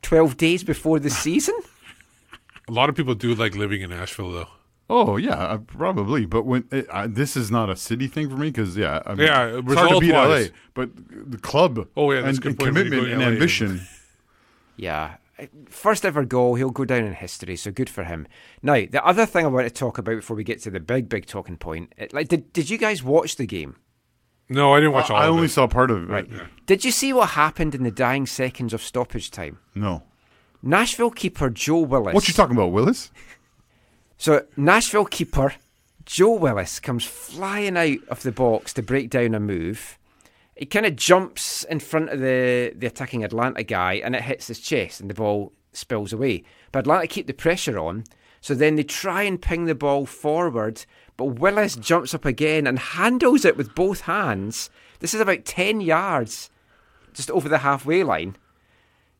12 0.01 0.35
days 0.37 0.63
before 0.65 0.99
the 0.99 1.09
season? 1.09 1.55
A 2.67 2.71
lot 2.71 2.89
of 2.89 2.95
people 2.95 3.13
do 3.15 3.35
like 3.35 3.55
living 3.55 3.81
in 3.81 3.89
Nashville, 3.89 4.31
though. 4.31 4.47
Oh 4.89 5.17
yeah, 5.17 5.31
uh, 5.35 5.57
probably. 5.59 6.25
But 6.25 6.45
when 6.45 6.65
it, 6.71 6.87
I, 6.91 7.07
this 7.07 7.35
is 7.37 7.49
not 7.49 7.69
a 7.69 7.75
city 7.75 8.07
thing 8.07 8.29
for 8.29 8.35
me 8.37 8.47
because 8.51 8.75
yeah, 8.77 9.01
I 9.05 9.15
mean, 9.15 9.27
Yeah, 9.27 9.59
it's 9.63 9.73
hard 9.73 9.89
to 9.91 9.99
beat 9.99 10.11
LA. 10.11 10.43
But 10.73 10.89
the 11.31 11.37
club, 11.37 11.87
Oh, 11.95 12.11
yeah, 12.11 12.19
and, 12.19 12.27
and 12.27 12.41
point 12.43 12.59
when 12.59 12.67
you 12.85 12.91
commitment 12.91 13.11
and 13.13 13.21
LA. 13.21 13.27
ambition. 13.27 13.81
Yeah. 14.75 15.15
First 15.69 16.03
ever 16.05 16.25
goal, 16.25 16.55
he'll 16.55 16.69
go 16.71 16.83
down 16.85 17.03
in 17.05 17.13
history, 17.13 17.55
so 17.55 17.71
good 17.71 17.89
for 17.89 18.03
him. 18.05 18.27
Now, 18.61 18.73
the 18.73 19.03
other 19.05 19.25
thing 19.25 19.45
I 19.45 19.49
want 19.49 19.67
to 19.67 19.73
talk 19.73 19.97
about 19.99 20.15
before 20.15 20.35
we 20.35 20.43
get 20.43 20.61
to 20.63 20.71
the 20.71 20.79
big, 20.79 21.09
big 21.09 21.25
talking 21.27 21.57
point, 21.57 21.93
it, 21.97 22.13
like, 22.13 22.27
did, 22.27 22.51
did 22.53 22.69
you 22.69 22.77
guys 22.77 23.03
watch 23.03 23.35
the 23.35 23.45
game? 23.45 23.75
No, 24.49 24.73
I 24.73 24.79
didn't 24.79 24.93
watch 24.93 25.09
all 25.09 25.17
I 25.17 25.25
of 25.25 25.31
only 25.33 25.45
it. 25.45 25.49
saw 25.51 25.67
part 25.67 25.91
of 25.91 26.03
it. 26.03 26.09
Right. 26.09 26.29
Did 26.65 26.83
you 26.85 26.91
see 26.91 27.13
what 27.13 27.29
happened 27.31 27.75
in 27.75 27.83
the 27.83 27.91
dying 27.91 28.25
seconds 28.25 28.73
of 28.73 28.81
stoppage 28.81 29.31
time? 29.31 29.59
No. 29.75 30.03
Nashville 30.63 31.11
keeper 31.11 31.49
Joe 31.49 31.81
Willis. 31.81 32.13
What 32.13 32.27
you 32.27 32.33
talking 32.33 32.55
about, 32.55 32.71
Willis? 32.71 33.11
So 34.17 34.45
Nashville 34.55 35.05
keeper 35.05 35.53
Joe 36.05 36.35
Willis 36.35 36.79
comes 36.79 37.03
flying 37.03 37.75
out 37.75 37.97
of 38.07 38.23
the 38.23 38.31
box 38.31 38.71
to 38.73 38.81
break 38.81 39.09
down 39.09 39.35
a 39.35 39.39
move. 39.41 39.99
He 40.55 40.65
kind 40.65 40.85
of 40.85 40.95
jumps 40.95 41.65
in 41.65 41.81
front 41.81 42.09
of 42.09 42.19
the, 42.19 42.71
the 42.75 42.87
attacking 42.87 43.25
Atlanta 43.25 43.63
guy 43.63 43.95
and 43.95 44.15
it 44.15 44.21
hits 44.21 44.47
his 44.47 44.59
chest 44.59 45.01
and 45.01 45.09
the 45.09 45.13
ball 45.13 45.51
spills 45.73 46.13
away. 46.13 46.45
But 46.71 46.79
Atlanta 46.79 47.07
keep 47.07 47.27
the 47.27 47.33
pressure 47.33 47.77
on, 47.77 48.05
so 48.39 48.55
then 48.55 48.75
they 48.75 48.83
try 48.83 49.23
and 49.23 49.41
ping 49.41 49.65
the 49.65 49.75
ball 49.75 50.05
forward, 50.05 50.85
but 51.17 51.39
Willis 51.39 51.75
jumps 51.75 52.13
up 52.13 52.23
again 52.23 52.67
and 52.67 52.79
handles 52.79 53.43
it 53.43 53.57
with 53.57 53.75
both 53.75 54.01
hands. 54.01 54.69
This 54.99 55.13
is 55.13 55.19
about 55.19 55.43
10 55.43 55.81
yards 55.81 56.49
just 57.13 57.31
over 57.31 57.49
the 57.49 57.59
halfway 57.59 58.03
line. 58.03 58.37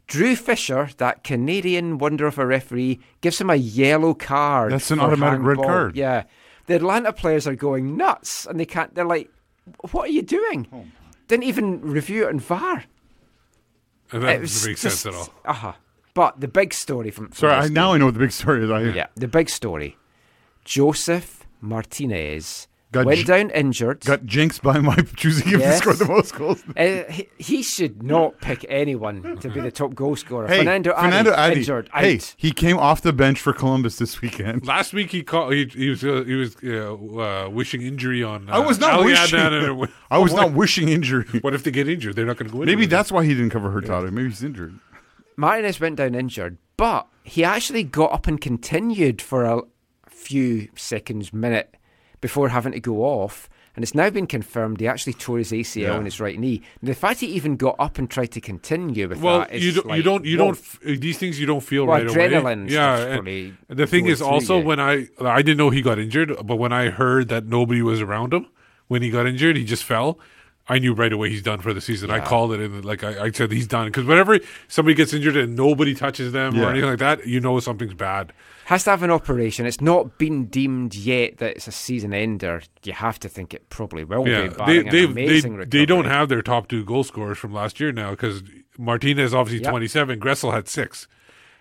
Drew 0.08 0.36
Fischer, 0.36 0.90
that 0.98 1.24
Canadian 1.24 1.98
wonder 1.98 2.28
of 2.28 2.38
a 2.38 2.46
referee, 2.46 3.00
gives 3.22 3.40
him 3.40 3.50
a 3.50 3.56
yellow 3.56 4.14
card. 4.14 4.72
That's 4.74 4.92
an 4.92 5.00
for 5.00 5.06
automatic 5.06 5.40
red 5.40 5.58
handball. 5.58 5.66
card. 5.66 5.96
Yeah. 5.96 6.24
The 6.68 6.76
Atlanta 6.76 7.14
players 7.14 7.48
are 7.48 7.56
going 7.56 7.98
nuts 7.98 8.46
and 8.46 8.60
they 8.60 8.66
can't, 8.66 8.94
they're 8.96 9.06
like, 9.06 9.30
what 9.92 10.06
are 10.10 10.12
you 10.12 10.22
doing? 10.22 10.68
Oh, 10.74 10.86
Didn't 11.28 11.44
even 11.46 11.82
review 11.82 12.28
it 12.28 12.32
in 12.32 12.40
VAR. 12.40 12.84
And 14.12 14.24
that 14.24 14.36
It 14.36 14.40
doesn't 14.42 14.70
make 14.72 14.78
sense 14.78 15.06
at 15.06 15.14
all. 15.14 15.34
Uh-huh. 15.46 15.74
But 16.14 16.40
the 16.40 16.48
big 16.48 16.74
story 16.74 17.10
from, 17.10 17.28
from 17.28 17.36
Sorry, 17.36 17.54
I, 17.54 17.68
now 17.70 17.88
game- 17.88 17.96
I 17.96 17.98
know 18.00 18.06
what 18.06 18.14
the 18.14 18.20
big 18.20 18.32
story 18.32 18.64
is. 18.64 18.70
I, 18.70 18.82
yeah, 18.82 19.08
the 19.16 19.28
big 19.28 19.50
story. 19.50 19.98
Josef 20.66 21.46
Martinez 21.62 22.68
Got 22.94 23.06
went 23.06 23.20
j- 23.20 23.24
down 23.26 23.50
injured. 23.50 24.00
Got 24.06 24.26
jinxed 24.26 24.62
by 24.64 24.80
my 24.80 24.96
choosing 25.18 25.48
him 25.50 25.60
Yes. 25.60 25.82
to 25.82 25.82
score 25.82 25.94
the 25.94 26.06
most 26.06 26.34
goals. 26.36 26.64
Uh, 26.78 27.04
he, 27.12 27.28
he 27.38 27.62
should 27.64 28.02
not 28.02 28.40
pick 28.40 28.66
anyone 28.70 29.38
to 29.42 29.50
be 29.50 29.60
the 29.60 29.72
top 29.72 29.94
goal 29.96 30.16
scorer. 30.16 30.48
Hey, 30.48 30.64
Fanendo 30.64 30.96
Fanendo 30.96 31.38
Adi. 31.38 31.60
injured. 31.60 31.90
Hey, 31.94 32.16
out. 32.16 32.34
he 32.38 32.52
came 32.52 32.78
off 32.78 33.02
the 33.02 33.12
bench 33.14 33.40
for 33.42 33.52
Columbus 33.52 33.98
this 33.98 34.22
weekend. 34.22 34.66
Last 34.68 34.94
week 34.94 35.12
he 35.12 35.24
called. 35.24 35.54
He, 35.54 35.66
he 35.66 35.90
was 35.90 36.04
uh, 36.04 36.24
he 36.26 36.36
was 36.36 36.56
uh, 36.64 36.94
uh, 36.94 37.50
wishing 37.50 37.82
injury 37.82 38.24
on. 38.24 38.50
Uh, 38.50 38.54
I 38.54 38.60
was 38.60 38.80
not 38.80 38.94
Ali 38.94 39.08
wishing. 39.08 39.38
Adnan 39.40 39.82
and- 39.84 39.90
I 40.10 40.18
was 40.20 40.34
not 40.34 40.54
wishing 40.54 40.88
injury. 40.90 41.26
What 41.42 41.54
if 41.54 41.64
they 41.64 41.72
get 41.72 41.90
injured? 41.90 42.16
They're 42.16 42.26
not 42.26 42.38
going 42.38 42.50
to 42.50 42.56
go 42.56 42.62
in. 42.62 42.68
Maybe 42.68 42.82
with 42.82 42.90
that's 42.92 43.12
why 43.12 43.26
he 43.26 43.34
didn't 43.34 43.50
cover 43.50 43.72
Hurtado. 43.72 44.10
Maybe 44.12 44.30
he's 44.30 44.44
injured. 44.44 44.80
Martinez 45.36 45.80
went 45.80 45.96
down 45.96 46.14
injured, 46.14 46.58
but 46.78 47.08
he 47.24 47.44
actually 47.44 47.84
got 47.84 48.12
up 48.14 48.28
and 48.28 48.40
continued 48.40 49.22
for 49.22 49.46
a 49.46 49.62
few 50.08 50.70
seconds, 50.76 51.34
minute 51.34 51.76
before 52.24 52.50
having 52.50 52.72
to 52.72 52.80
go 52.80 52.98
off. 53.04 53.50
And 53.76 53.82
it's 53.84 53.96
now 53.96 54.10
been 54.12 54.28
confirmed 54.28 54.80
he 54.80 54.88
actually 54.88 55.14
tore 55.14 55.40
his 55.40 55.52
ACL 55.52 55.82
Yeah. 55.82 55.98
in 55.98 56.06
his 56.06 56.20
right 56.20 56.40
knee. 56.40 56.62
And 56.80 56.88
the 56.92 56.94
fact 56.94 57.20
he 57.22 57.28
even 57.28 57.56
got 57.56 57.76
up 57.80 57.98
and 58.00 58.08
tried 58.10 58.32
to 58.38 58.40
continue 58.42 59.08
with 59.10 59.20
Well, 59.20 59.40
that 59.40 59.52
is 59.52 59.66
you 59.66 59.72
don't, 59.74 59.88
like, 59.88 59.98
you 59.98 60.04
don't, 60.04 60.26
you 60.26 60.38
don't. 60.38 60.58
f- 60.58 60.80
uh, 60.86 60.94
These 61.06 61.18
things 61.18 61.40
you 61.40 61.48
don't 61.48 61.66
feel 61.72 61.86
Well, 61.86 61.98
right 61.98 62.08
away. 62.08 62.30
adrenaline 62.30 62.70
Yeah, 62.70 62.98
and 63.18 63.28
the 63.82 63.88
thing 63.88 64.06
is 64.06 64.22
also 64.22 64.60
you. 64.60 64.66
when 64.70 64.80
I 64.80 65.08
I 65.20 65.42
didn't 65.42 65.58
know 65.58 65.70
he 65.72 65.82
got 65.82 65.98
injured, 66.00 66.30
but 66.50 66.58
when 66.64 66.72
I 66.72 66.90
heard 67.02 67.28
that 67.30 67.44
nobody 67.48 67.82
was 67.82 68.00
around 68.00 68.32
him 68.34 68.46
when 68.88 69.02
he 69.02 69.10
got 69.10 69.26
injured, 69.28 69.58
he 69.58 69.66
just 69.66 69.84
fell. 69.84 70.20
I 70.70 70.80
knew 70.80 70.94
right 70.94 71.12
away 71.12 71.30
he's 71.30 71.42
done 71.42 71.60
for 71.60 71.74
the 71.74 71.82
season. 71.82 72.10
I 72.10 72.22
called 72.22 72.54
it, 72.54 72.62
and 72.62 72.86
like 72.86 73.04
I, 73.04 73.26
I 73.26 73.32
said, 73.32 73.52
he's 73.52 73.68
done 73.68 73.88
because 73.88 74.06
whenever 74.06 74.40
somebody 74.70 74.96
gets 74.96 75.12
injured 75.14 75.36
and 75.36 75.58
nobody 75.58 75.94
touches 75.94 76.32
them 76.32 76.56
Yeah. 76.56 76.64
or 76.64 76.70
anything 76.70 76.90
like 76.90 77.00
that, 77.00 77.28
you 77.28 77.42
know 77.42 77.60
something's 77.60 77.94
bad. 77.94 78.32
Has 78.68 78.86
to 78.86 78.92
have 78.92 79.04
an 79.04 79.12
operation. 79.12 79.66
It's 79.66 79.82
not 79.82 80.18
been 80.18 80.46
deemed 80.46 80.96
yet 80.96 81.40
that 81.40 81.58
it's 81.58 81.68
a 81.68 81.72
season 81.74 82.14
ender. 82.14 82.62
You 82.84 82.94
have 82.94 83.20
to 83.20 83.28
think 83.28 83.54
it 83.54 83.68
probably 83.70 84.06
will 84.06 84.26
Yeah, 84.26 84.48
be. 84.66 84.84
they 84.84 84.90
they 84.90 85.04
amazing 85.04 85.58
they, 85.58 85.66
they 85.66 85.86
don't 85.86 86.06
have 86.06 86.30
their 86.30 86.42
top 86.42 86.70
two 86.70 86.86
goal 86.86 87.04
scorers 87.04 87.38
from 87.38 87.52
last 87.54 87.82
year 87.82 87.92
now 87.92 88.12
because 88.12 88.42
Martinez 88.78 89.34
obviously 89.34 89.64
Yep. 89.64 89.70
twenty 89.70 89.88
seven, 89.88 90.18
Gressel 90.18 90.54
had 90.54 90.70
six, 90.70 91.10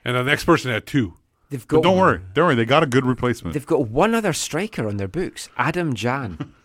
and 0.04 0.16
the 0.16 0.22
next 0.22 0.44
person 0.44 0.70
had 0.70 0.86
two. 0.86 1.14
They've 1.50 1.66
But 1.66 1.82
don't 1.82 1.98
worry, 1.98 2.20
don't 2.34 2.46
worry. 2.46 2.54
They 2.54 2.64
got 2.64 2.84
a 2.84 2.86
good 2.86 3.04
replacement. 3.04 3.54
They've 3.54 3.66
got 3.66 3.88
one 3.88 4.14
other 4.14 4.32
striker 4.32 4.86
on 4.86 4.96
their 4.96 5.08
books, 5.08 5.48
Adam 5.58 5.94
Jahn. 5.94 6.54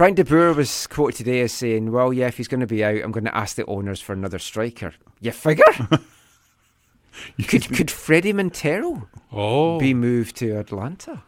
Frank 0.00 0.16
de 0.16 0.24
Boer 0.24 0.54
was 0.54 0.86
quoted 0.86 1.14
today 1.18 1.42
as 1.42 1.52
saying, 1.52 1.92
"Well, 1.92 2.10
yeah, 2.10 2.28
if 2.28 2.38
he's 2.38 2.48
going 2.48 2.60
to 2.62 2.66
be 2.66 2.82
out, 2.82 2.96
I'm 3.04 3.12
going 3.12 3.26
to 3.26 3.36
ask 3.36 3.56
the 3.56 3.66
owners 3.66 4.00
for 4.00 4.14
another 4.14 4.38
striker." 4.38 4.94
You 5.20 5.30
figure? 5.30 5.62
could 7.46 7.68
could 7.68 7.88
Fredy 7.88 8.32
Montero 8.34 9.10
Oh. 9.30 9.78
be 9.78 9.92
moved 9.92 10.36
to 10.36 10.52
Atlanta? 10.52 11.22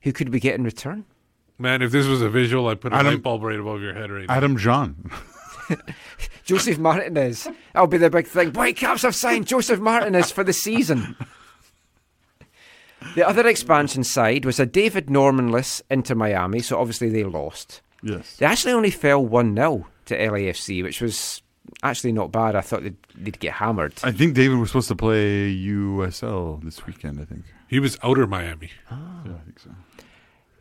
Who 0.00 0.12
could 0.12 0.30
we 0.30 0.40
get 0.40 0.56
in 0.56 0.64
return? 0.64 1.04
Man, 1.56 1.82
if 1.82 1.92
this 1.92 2.08
was 2.08 2.20
a 2.20 2.28
visual, 2.28 2.66
I'd 2.66 2.80
put 2.80 2.92
a 2.92 2.96
Adam- 2.96 3.12
light 3.14 3.22
bulb 3.22 3.44
right 3.44 3.60
above 3.60 3.80
your 3.80 3.94
head 3.94 4.10
right 4.10 4.26
now. 4.26 4.34
Adam 4.34 4.56
Jahn. 4.56 5.08
Josef 6.44 6.80
Martinez. 6.80 7.46
That'll 7.72 7.86
be 7.86 7.98
the 7.98 8.10
big 8.10 8.26
thing. 8.26 8.54
Whitecaps 8.54 9.02
have 9.02 9.14
signed 9.14 9.46
Josef 9.46 9.78
Martinez 9.78 10.32
for 10.32 10.42
the 10.42 10.52
season. 10.52 11.14
The 13.14 13.26
other 13.26 13.46
expansion 13.46 14.04
side 14.04 14.44
was 14.44 14.58
a 14.58 14.66
David 14.66 15.06
Normanless 15.06 15.82
Inter 15.90 16.14
Miami, 16.14 16.60
so 16.60 16.78
obviously 16.78 17.08
they 17.08 17.24
lost. 17.24 17.82
Yes. 18.02 18.36
They 18.36 18.46
actually 18.46 18.72
only 18.72 18.90
fell 18.90 19.24
1 19.24 19.54
0 19.54 19.86
to 20.06 20.18
LAFC, 20.18 20.82
which 20.82 21.00
was 21.00 21.42
actually 21.82 22.12
not 22.12 22.32
bad. 22.32 22.56
I 22.56 22.60
thought 22.60 22.82
they'd, 22.82 22.96
they'd 23.14 23.38
get 23.38 23.54
hammered. 23.54 23.94
I 24.02 24.12
think 24.12 24.34
David 24.34 24.58
was 24.58 24.70
supposed 24.70 24.88
to 24.88 24.96
play 24.96 25.54
USL 25.54 26.62
this 26.62 26.86
weekend. 26.86 27.20
I 27.20 27.24
think 27.24 27.44
He 27.68 27.80
was 27.80 27.98
outer 28.02 28.26
Miami. 28.26 28.70
Ah. 28.90 29.22
Yeah, 29.24 29.32
I 29.32 29.44
think 29.44 29.58
so. 29.58 29.70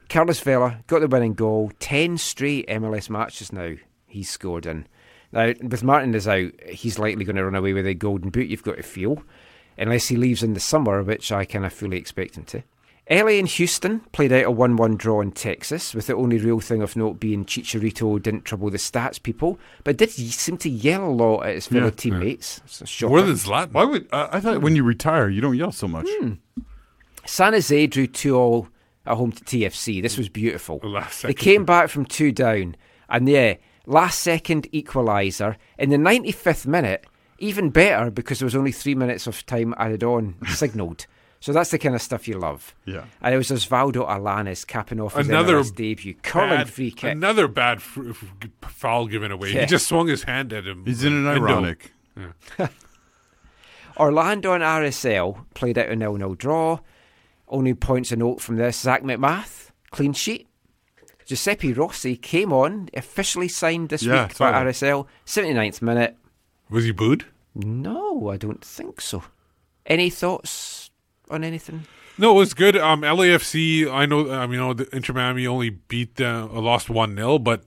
Carlos 0.09 0.39
Vela 0.39 0.79
got 0.87 0.99
the 0.99 1.07
winning 1.07 1.33
goal. 1.33 1.71
10 1.79 2.17
straight 2.17 2.67
MLS 2.67 3.09
matches 3.09 3.51
now 3.51 3.75
he's 4.07 4.29
scored 4.29 4.65
in. 4.65 4.87
Now, 5.31 5.53
with 5.61 5.83
Martinez 5.83 6.27
out, 6.27 6.51
he's 6.67 6.99
likely 6.99 7.25
going 7.25 7.35
to 7.35 7.43
run 7.43 7.55
away 7.55 7.73
with 7.73 7.87
a 7.87 7.93
golden 7.93 8.29
boot, 8.29 8.47
you've 8.47 8.63
got 8.63 8.77
to 8.77 8.83
feel, 8.83 9.23
unless 9.77 10.07
he 10.07 10.15
leaves 10.15 10.43
in 10.43 10.53
the 10.53 10.59
summer, 10.59 11.01
which 11.03 11.31
I 11.31 11.45
kind 11.45 11.65
of 11.65 11.73
fully 11.73 11.97
expect 11.97 12.37
him 12.37 12.43
to. 12.45 12.63
LA 13.07 13.33
and 13.37 13.47
Houston 13.47 13.99
played 14.13 14.31
out 14.31 14.45
a 14.45 14.49
1 14.51 14.77
1 14.77 14.97
draw 14.97 15.21
in 15.21 15.31
Texas, 15.31 15.93
with 15.93 16.07
the 16.07 16.15
only 16.15 16.39
real 16.39 16.59
thing 16.59 16.81
of 16.81 16.95
note 16.95 17.19
being 17.19 17.45
Chicharito 17.45 18.19
didn't 18.19 18.45
trouble 18.45 18.71
the 18.71 18.79
stats 18.79 19.21
people, 19.21 19.59
but 19.83 19.97
did 19.97 20.09
seem 20.09 20.57
to 20.57 20.69
yell 20.69 21.03
a 21.05 21.11
lot 21.11 21.41
at 21.45 21.53
his 21.53 21.67
fellow 21.67 21.85
Yeah. 21.85 21.91
teammates. 21.91 22.61
It's 22.65 23.01
a. 23.01 23.07
More 23.07 23.21
than 23.21 23.35
Zlatan. 23.35 23.73
Why 23.73 23.83
would 23.83 24.07
uh, 24.11 24.29
I 24.31 24.39
thought 24.39 24.61
when 24.61 24.75
you 24.75 24.83
retire 24.83 25.29
you 25.29 25.39
don't 25.39 25.55
yell 25.55 25.71
so 25.71 25.87
much? 25.87 26.07
Hmm. 26.09 26.33
San 27.25 27.53
Jose 27.53 27.87
drew 27.87 28.07
2 28.07 28.35
all 28.35 28.67
at 29.05 29.17
home 29.17 29.31
to 29.31 29.43
TFC. 29.43 30.01
This 30.01 30.17
was 30.17 30.29
beautiful. 30.29 30.79
last 30.83 31.21
They 31.21 31.33
came 31.35 31.63
back 31.63 31.89
from 31.89 32.05
2 32.05 32.31
down, 32.31 32.75
and 33.07 33.29
yeah, 33.29 33.55
last 33.85 34.19
second 34.19 34.67
equaliser 34.71 35.57
in 35.77 35.91
the 35.91 35.97
95th 35.97 36.65
minute, 36.65 37.05
even 37.39 37.69
better 37.69 38.09
because 38.11 38.39
there 38.39 38.45
was 38.45 38.55
only 38.55 38.71
three 38.71 38.95
minutes 38.95 39.27
of 39.27 39.45
time 39.45 39.73
added 39.77 40.03
on, 40.03 40.35
signalled. 40.47 41.05
So 41.41 41.53
that's 41.53 41.69
the 41.69 41.77
kind 41.77 41.93
of 41.93 42.01
stuff 42.01 42.27
you 42.27 42.39
love. 42.39 42.73
Yeah. 42.85 43.03
And 43.21 43.35
it 43.35 43.37
was 43.37 43.49
Oswaldo 43.51 44.07
Alanis 44.07 44.65
capping 44.65 44.99
off 44.99 45.15
his 45.15 45.27
Another 45.29 45.59
MLS 45.61 45.75
debut, 45.75 46.15
curling 46.23 46.49
bad- 46.57 46.69
free 46.69 46.89
kick. 46.91 47.11
Another 47.11 47.47
bad 47.47 47.77
f- 47.77 47.99
f- 48.09 48.49
foul 48.71 49.05
given 49.05 49.31
away. 49.31 49.53
Yeah. 49.53 49.61
He 49.61 49.65
just 49.67 49.87
swung 49.87 50.07
his 50.07 50.23
hand 50.23 50.51
at 50.53 50.65
him. 50.65 50.83
He's 50.85 51.03
in 51.03 51.13
an 51.13 51.27
Endo. 51.27 51.45
ironic. 51.47 51.91
Yeah. 52.17 52.67
Orlando 53.97 54.53
and 54.53 54.63
RSL 54.63 55.45
played 55.53 55.77
out 55.77 55.89
a 55.89 55.95
nil-nil 55.95 56.35
draw. 56.35 56.79
Only 57.47 57.73
points 57.73 58.11
a 58.11 58.15
note 58.15 58.41
from 58.41 58.55
this: 58.57 58.79
Zac 58.79 59.03
MacMath, 59.03 59.69
clean 59.91 60.13
sheet. 60.13 60.47
Giuseppe 61.25 61.73
Rossi 61.73 62.17
came 62.17 62.51
on, 62.53 62.89
officially 62.93 63.47
signed 63.47 63.89
this 63.89 64.03
Yeah, 64.03 64.23
week 64.25 64.35
saw 64.35 64.51
by 64.51 64.63
that. 64.63 64.67
RSL. 64.73 65.07
79th 65.25 65.81
minute. 65.81 66.17
Was 66.69 66.83
he 66.85 66.91
booed? 66.91 67.25
No, 67.53 68.29
I 68.29 68.37
don't 68.37 68.63
think 68.63 68.99
so. 69.01 69.23
Any 69.85 70.09
thoughts 70.09 70.89
on 71.29 71.43
anything? 71.43 71.85
No, 72.17 72.31
it 72.31 72.35
was 72.39 72.53
good. 72.53 72.75
Um, 72.77 73.01
LAFC. 73.01 73.91
I 73.91 74.05
know. 74.05 74.31
I 74.31 74.45
mean, 74.45 74.53
you 74.53 74.57
know, 74.59 74.73
the 74.73 74.93
Inter 74.95 75.13
Miami 75.13 75.45
only 75.47 75.69
beat 75.69 76.19
uh, 76.19 76.47
lost 76.47 76.89
one 76.89 77.15
0 77.15 77.39
but 77.39 77.63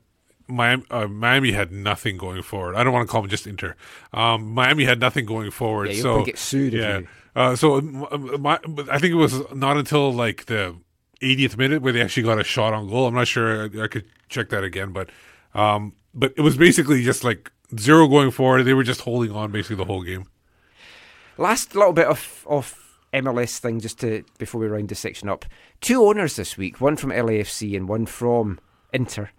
Miami, 0.46 0.84
uh, 0.90 1.06
Miami 1.06 1.52
had 1.52 1.70
nothing 1.70 2.16
going 2.16 2.42
forward. 2.42 2.74
I 2.74 2.82
don't 2.82 2.92
want 2.92 3.06
to 3.06 3.10
call 3.12 3.20
them 3.22 3.30
just 3.30 3.46
Inter. 3.46 3.76
Um, 4.12 4.52
Miami 4.52 4.84
had 4.84 4.98
nothing 5.00 5.26
going 5.26 5.50
forward. 5.50 5.90
Yeah, 5.90 6.02
so 6.02 6.24
get 6.24 6.38
sued 6.38 6.74
if 6.74 6.80
Yeah. 6.80 6.98
you- 6.98 7.08
Uh, 7.36 7.54
so 7.54 7.80
my, 7.80 8.58
but 8.66 8.88
I 8.88 8.98
think 8.98 9.12
it 9.12 9.16
was 9.16 9.40
not 9.54 9.76
until 9.76 10.12
like 10.12 10.46
the 10.46 10.74
80th 11.20 11.56
minute 11.56 11.82
where 11.82 11.92
they 11.92 12.00
actually 12.00 12.24
got 12.24 12.40
a 12.40 12.44
shot 12.44 12.72
on 12.74 12.88
goal. 12.88 13.06
I'm 13.06 13.14
not 13.14 13.28
sure. 13.28 13.64
I, 13.64 13.84
I 13.84 13.86
could 13.86 14.06
check 14.28 14.48
that 14.48 14.64
again, 14.64 14.92
but 14.92 15.08
um, 15.54 15.92
but 16.14 16.32
it 16.36 16.40
was 16.40 16.56
basically 16.56 17.04
just 17.04 17.22
like 17.22 17.52
zero 17.76 18.08
going 18.08 18.30
forward. 18.30 18.62
They 18.62 18.74
were 18.74 18.84
just 18.84 19.02
holding 19.02 19.32
on 19.32 19.50
basically 19.50 19.76
the 19.76 19.84
whole 19.84 20.02
game. 20.02 20.26
Last 21.36 21.74
little 21.74 21.92
bit 21.92 22.06
of, 22.06 22.46
of 22.48 22.88
MLS 23.12 23.58
thing 23.58 23.80
just 23.80 24.00
to 24.00 24.24
before 24.38 24.60
we 24.60 24.66
round 24.66 24.88
this 24.88 25.00
section 25.00 25.28
up. 25.28 25.44
Two 25.80 26.04
owners 26.04 26.36
this 26.36 26.56
week, 26.56 26.80
one 26.80 26.96
from 26.96 27.10
LAFC 27.10 27.76
and 27.76 27.88
one 27.88 28.06
from 28.06 28.58
Inter, 28.92 29.30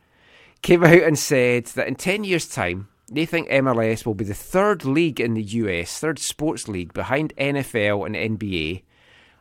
came 0.61 0.83
out 0.83 1.03
and 1.03 1.17
said 1.17 1.65
that 1.67 1.87
in 1.87 1.95
10 1.95 2.23
years' 2.23 2.47
time, 2.47 2.87
they 3.11 3.25
think 3.25 3.49
MLS 3.49 4.05
will 4.05 4.13
be 4.13 4.25
the 4.25 4.33
third 4.33 4.85
league 4.85 5.19
in 5.19 5.33
the 5.33 5.43
US, 5.43 5.99
third 5.99 6.19
sports 6.19 6.67
league 6.67 6.93
behind 6.93 7.33
NFL 7.37 8.05
and 8.05 8.39
NBA, 8.39 8.83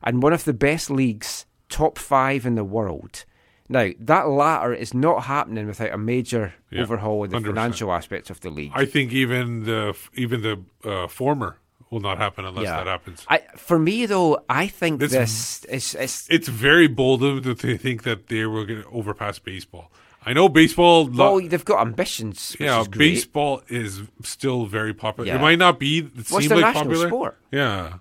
and 0.03 0.23
one 0.23 0.33
of 0.33 0.45
the 0.45 0.53
best 0.55 0.91
leagues, 0.91 1.47
top 1.69 1.99
five 1.99 2.47
in 2.47 2.55
the 2.55 2.65
world. 2.65 3.25
Now, 3.69 3.91
that 4.01 4.29
latter 4.29 4.73
is 4.73 4.95
not 4.95 5.25
happening 5.25 5.67
without 5.67 5.93
a 5.93 5.99
major 5.99 6.55
Yeah, 6.71 6.83
overhaul 6.83 7.25
of 7.25 7.31
the 7.31 7.37
100%. 7.39 7.45
financial 7.47 7.93
aspects 7.93 8.31
of 8.31 8.41
the 8.41 8.51
league. 8.51 8.73
I 8.75 8.87
think 8.87 9.13
even 9.13 9.65
the 9.65 9.95
even 10.15 10.41
the 10.43 10.63
uh, 10.89 11.07
former 11.09 11.59
will 11.91 12.01
not 12.01 12.19
happen 12.19 12.45
unless 12.45 12.65
Yeah. 12.65 12.77
that 12.79 12.87
happens. 12.87 13.25
I, 13.29 13.43
for 13.57 13.79
me 13.79 14.07
though, 14.07 14.43
I 14.49 14.67
think 14.69 15.01
This- 15.01 15.13
this 15.13 15.65
is 15.69 15.95
it's 15.95 16.29
It's 16.31 16.49
very 16.49 16.87
bold 16.89 17.23
of 17.23 17.43
them 17.43 17.55
to 17.57 17.77
think 17.79 18.03
that 18.05 18.29
they 18.29 18.45
were 18.47 18.65
going 18.65 18.83
to 18.83 18.89
overpass 18.91 19.39
baseball. 19.39 19.91
I 20.27 20.33
know 20.35 20.49
baseball. 20.49 21.07
well, 21.07 21.41
they've 21.41 21.65
got 21.65 21.81
ambitions. 21.81 22.57
Yeah, 22.61 22.81
is 22.81 22.89
baseball 22.89 23.63
is 23.69 24.03
still 24.23 24.67
very 24.67 24.93
popular. 24.93 25.29
Yeah. 25.29 25.37
It 25.39 25.41
might 25.43 25.59
not 25.59 25.79
be. 25.79 25.99
It 25.99 26.11
What's 26.17 26.31
seem 26.31 26.49
their 26.49 26.59
like 26.59 26.75
national 26.75 26.85
popular. 26.87 27.09
sport? 27.09 27.39
Yeah. 27.53 27.95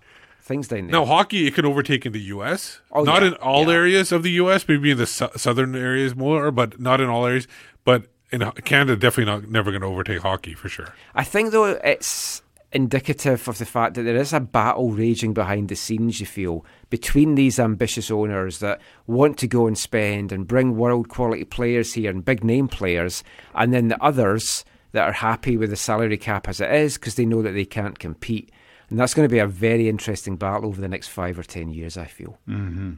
Things 0.48 0.69
down 0.69 0.88
there. 0.88 0.91
Now 0.91 1.06
hockey, 1.06 1.45
it 1.45 1.56
can 1.56 1.65
overtake 1.65 2.06
in 2.06 2.14
the 2.14 2.22
U.S. 2.22 2.80
Oh, 2.94 3.03
not 3.03 3.22
yeah, 3.22 3.30
in 3.30 3.34
all 3.36 3.69
areas 3.69 4.14
of 4.14 4.24
the 4.24 4.32
U.S. 4.32 4.65
Maybe 4.65 4.91
in 4.91 4.98
the 4.98 5.06
su- 5.06 5.28
southern 5.36 5.76
areas 5.76 6.15
more, 6.15 6.52
but 6.52 6.80
not 6.80 7.02
in 7.02 7.10
all 7.10 7.26
areas. 7.26 7.49
But 7.84 8.03
in 8.32 8.49
Canada, 8.64 8.95
definitely 8.95 9.32
not 9.32 9.49
never 9.49 9.72
going 9.72 9.82
to 9.82 9.88
overtake 9.88 10.22
hockey 10.22 10.53
for 10.53 10.69
sure. 10.69 10.94
I 11.15 11.26
think 11.26 11.52
though 11.52 11.65
it's 11.65 12.41
indicative 12.72 13.48
of 13.48 13.57
the 13.57 13.65
fact 13.65 13.95
that 13.95 14.03
there 14.03 14.15
is 14.15 14.32
a 14.32 14.40
battle 14.40 14.91
raging 14.91 15.34
behind 15.34 15.68
the 15.68 15.76
scenes. 15.76 16.22
You 16.22 16.26
feel 16.26 16.65
between 16.90 17.36
these 17.36 17.60
ambitious 17.60 18.10
owners 18.10 18.60
that 18.60 18.80
want 19.06 19.38
to 19.40 19.48
go 19.48 19.68
and 19.68 19.78
spend 19.78 20.32
and 20.32 20.48
bring 20.48 20.78
world 20.78 21.10
quality 21.10 21.44
players 21.44 21.94
here 21.94 22.10
and 22.10 22.24
big 22.24 22.44
name 22.44 22.69
players, 22.69 23.22
and 23.53 23.74
then 23.74 23.90
the 23.90 24.02
others 24.02 24.64
that 24.94 25.07
are 25.07 25.14
happy 25.14 25.57
with 25.57 25.69
the 25.69 25.76
salary 25.76 26.18
cap 26.18 26.48
as 26.48 26.61
it 26.61 26.72
is 26.72 26.98
because 26.98 27.15
they 27.15 27.26
know 27.26 27.41
that 27.41 27.52
they 27.52 27.65
can't 27.65 27.99
compete. 27.99 28.49
And 28.89 28.99
that's 28.99 29.14
going 29.14 29.27
to 29.27 29.31
be 29.31 29.39
a 29.39 29.47
very 29.47 29.89
interesting 29.89 30.38
battle 30.38 30.69
over 30.69 30.80
the 30.80 30.88
next 30.88 31.07
five 31.07 31.38
or 31.38 31.43
ten 31.43 31.69
years. 31.69 31.97
I 31.97 32.05
feel. 32.05 32.38
Mm-hmm. 32.47 32.93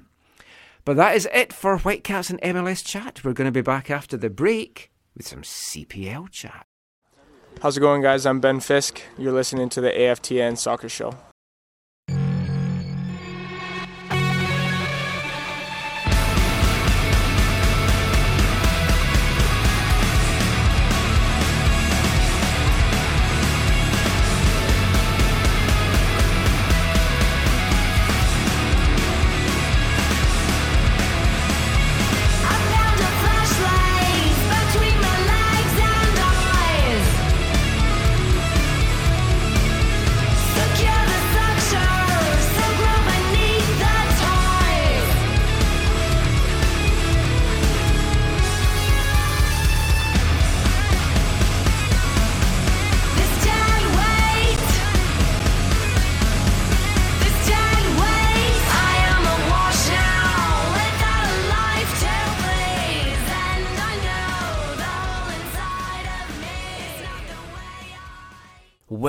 But 0.85 0.97
that 0.97 1.15
is 1.15 1.27
it 1.33 1.51
for 1.53 1.77
Whitecaps 1.77 2.29
and 2.29 2.41
MLS 2.41 2.83
chat. 2.85 3.21
We're 3.23 3.33
going 3.33 3.45
to 3.45 3.51
be 3.51 3.61
back 3.61 3.91
after 3.91 4.17
the 4.17 4.29
break 4.29 4.91
with 5.15 5.27
some 5.27 5.41
CPL 5.41 6.31
chat. 6.31 6.65
How's 7.61 7.77
it 7.77 7.81
going, 7.81 8.01
guys? 8.01 8.25
I'm 8.25 8.39
Ben 8.39 8.59
Fisk. 8.59 9.01
You're 9.17 9.33
listening 9.33 9.69
to 9.69 9.81
the 9.81 9.91
AFTN 9.91 10.57
Soccer 10.57 10.89
Show. 10.89 11.13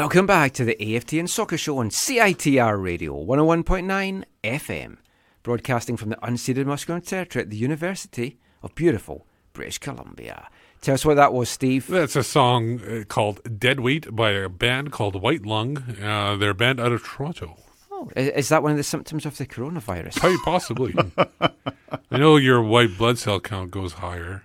Welcome 0.01 0.25
back 0.25 0.55
to 0.55 0.65
the 0.65 0.79
AFTN 0.81 1.29
Soccer 1.29 1.59
Show 1.59 1.77
on 1.77 1.91
CITR 1.91 2.83
Radio 2.83 3.23
101.9 3.23 4.25
FM, 4.43 4.97
broadcasting 5.43 5.99
from 5.99 6.09
the 6.09 6.17
unceded 6.17 6.65
Musqueam 6.65 7.07
Territory 7.07 7.43
at 7.43 7.51
the 7.51 7.59
University 7.59 8.39
of 8.63 8.75
beautiful 8.75 9.27
British 9.53 9.77
Columbia. 9.77 10.49
Tell 10.81 10.95
us 10.95 11.05
what 11.05 11.17
that 11.17 11.35
was, 11.35 11.51
Steve. 11.51 11.87
That's 11.87 12.17
a 12.17 12.23
song 12.23 12.81
uh, 12.81 13.05
called 13.09 13.43
"Dead 13.61 13.81
Weight" 13.81 14.17
by 14.17 14.31
a 14.31 14.49
band 14.49 14.91
called 14.91 15.21
White 15.21 15.45
Lung. 15.45 15.77
Uh, 16.03 16.35
they're 16.37 16.51
a 16.51 16.55
band 16.55 16.81
out 16.81 16.93
of 16.93 17.05
Toronto. 17.05 17.59
Oh, 17.93 18.09
is, 18.17 18.29
is 18.29 18.49
that 18.49 18.63
one 18.63 18.73
of 18.73 18.79
the 18.79 18.83
symptoms 18.83 19.27
of 19.27 19.37
the 19.37 19.45
coronavirus? 19.45 20.19
Quite 20.19 20.39
possibly. 20.47 20.95
I 22.11 22.17
know 22.17 22.37
your 22.37 22.63
white 22.63 22.97
blood 22.97 23.19
cell 23.19 23.39
count 23.39 23.71
goes 23.71 23.93
higher, 23.93 24.45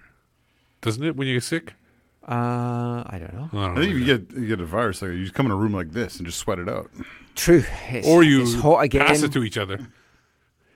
doesn't 0.82 1.02
it, 1.02 1.16
when 1.16 1.30
you 1.30 1.36
get 1.36 1.44
sick? 1.44 1.76
Uh, 2.28 3.04
I 3.06 3.18
don't 3.20 3.34
know. 3.34 3.50
I 3.54 3.58
I 3.64 3.68
don't 3.68 3.76
think 3.76 3.92
know. 3.92 3.98
if 3.98 4.08
you 4.08 4.18
get 4.18 4.38
you 4.38 4.48
get 4.48 4.60
a 4.60 4.66
virus, 4.66 5.02
like 5.02 5.12
you 5.12 5.22
just 5.24 5.36
come 5.36 5.46
in 5.46 5.52
a 5.52 5.56
room 5.56 5.74
like 5.74 5.92
this 5.92 6.18
and 6.18 6.26
just 6.26 6.40
sweat 6.40 6.58
it 6.60 6.68
out. 6.68 6.90
True. 7.36 7.64
It's, 7.90 8.08
or 8.08 8.24
you 8.24 8.42
it's 8.42 8.56
hot 8.56 8.80
again. 8.84 9.06
pass 9.06 9.22
it 9.22 9.32
to 9.34 9.44
each 9.44 9.58
other. 9.58 9.80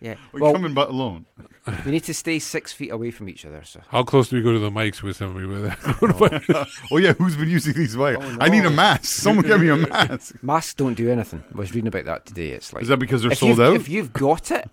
Yeah. 0.02 0.16
Or 0.34 0.40
Well, 0.40 0.52
you 0.52 0.56
come 0.58 0.66
in 0.66 0.74
but 0.74 0.90
alone. 0.90 1.26
we 1.86 1.92
need 1.92 2.04
to 2.06 2.14
stay 2.14 2.40
six 2.40 2.72
feet 2.72 2.90
away 2.92 3.12
from 3.12 3.28
each 3.30 3.46
other. 3.46 3.64
So 3.64 3.82
How 3.90 4.04
close 4.04 4.30
do 4.30 4.36
we 4.38 4.42
go 4.42 4.54
to 4.54 4.60
the 4.60 4.70
mics 4.70 5.02
with 5.02 5.18
somebody 5.18 5.46
with 5.46 5.64
that? 5.64 6.68
oh 6.92 6.98
yeah, 6.98 7.14
who's 7.14 7.36
been 7.36 7.50
using 7.50 7.74
these 7.74 7.96
mics? 7.96 8.18
Oh, 8.22 8.38
I 8.40 8.50
need 8.50 8.66
a 8.66 8.70
mask. 8.70 9.06
Someone 9.06 9.46
get 9.46 9.60
me 9.60 9.70
a 9.70 9.76
mask. 9.78 10.36
masks 10.44 10.74
don't 10.76 10.94
do 10.94 11.10
anything. 11.10 11.44
I 11.54 11.58
was 11.58 11.74
reading 11.74 11.88
about 11.88 12.06
that 12.06 12.26
today. 12.28 12.50
It's 12.50 12.72
like 12.74 12.84
Is 12.84 12.90
that 12.90 12.98
because 12.98 13.24
they're 13.24 13.34
sold 13.36 13.60
out? 13.60 13.74
If 13.76 13.90
you've 13.90 14.14
got 14.14 14.52
it, 14.52 14.70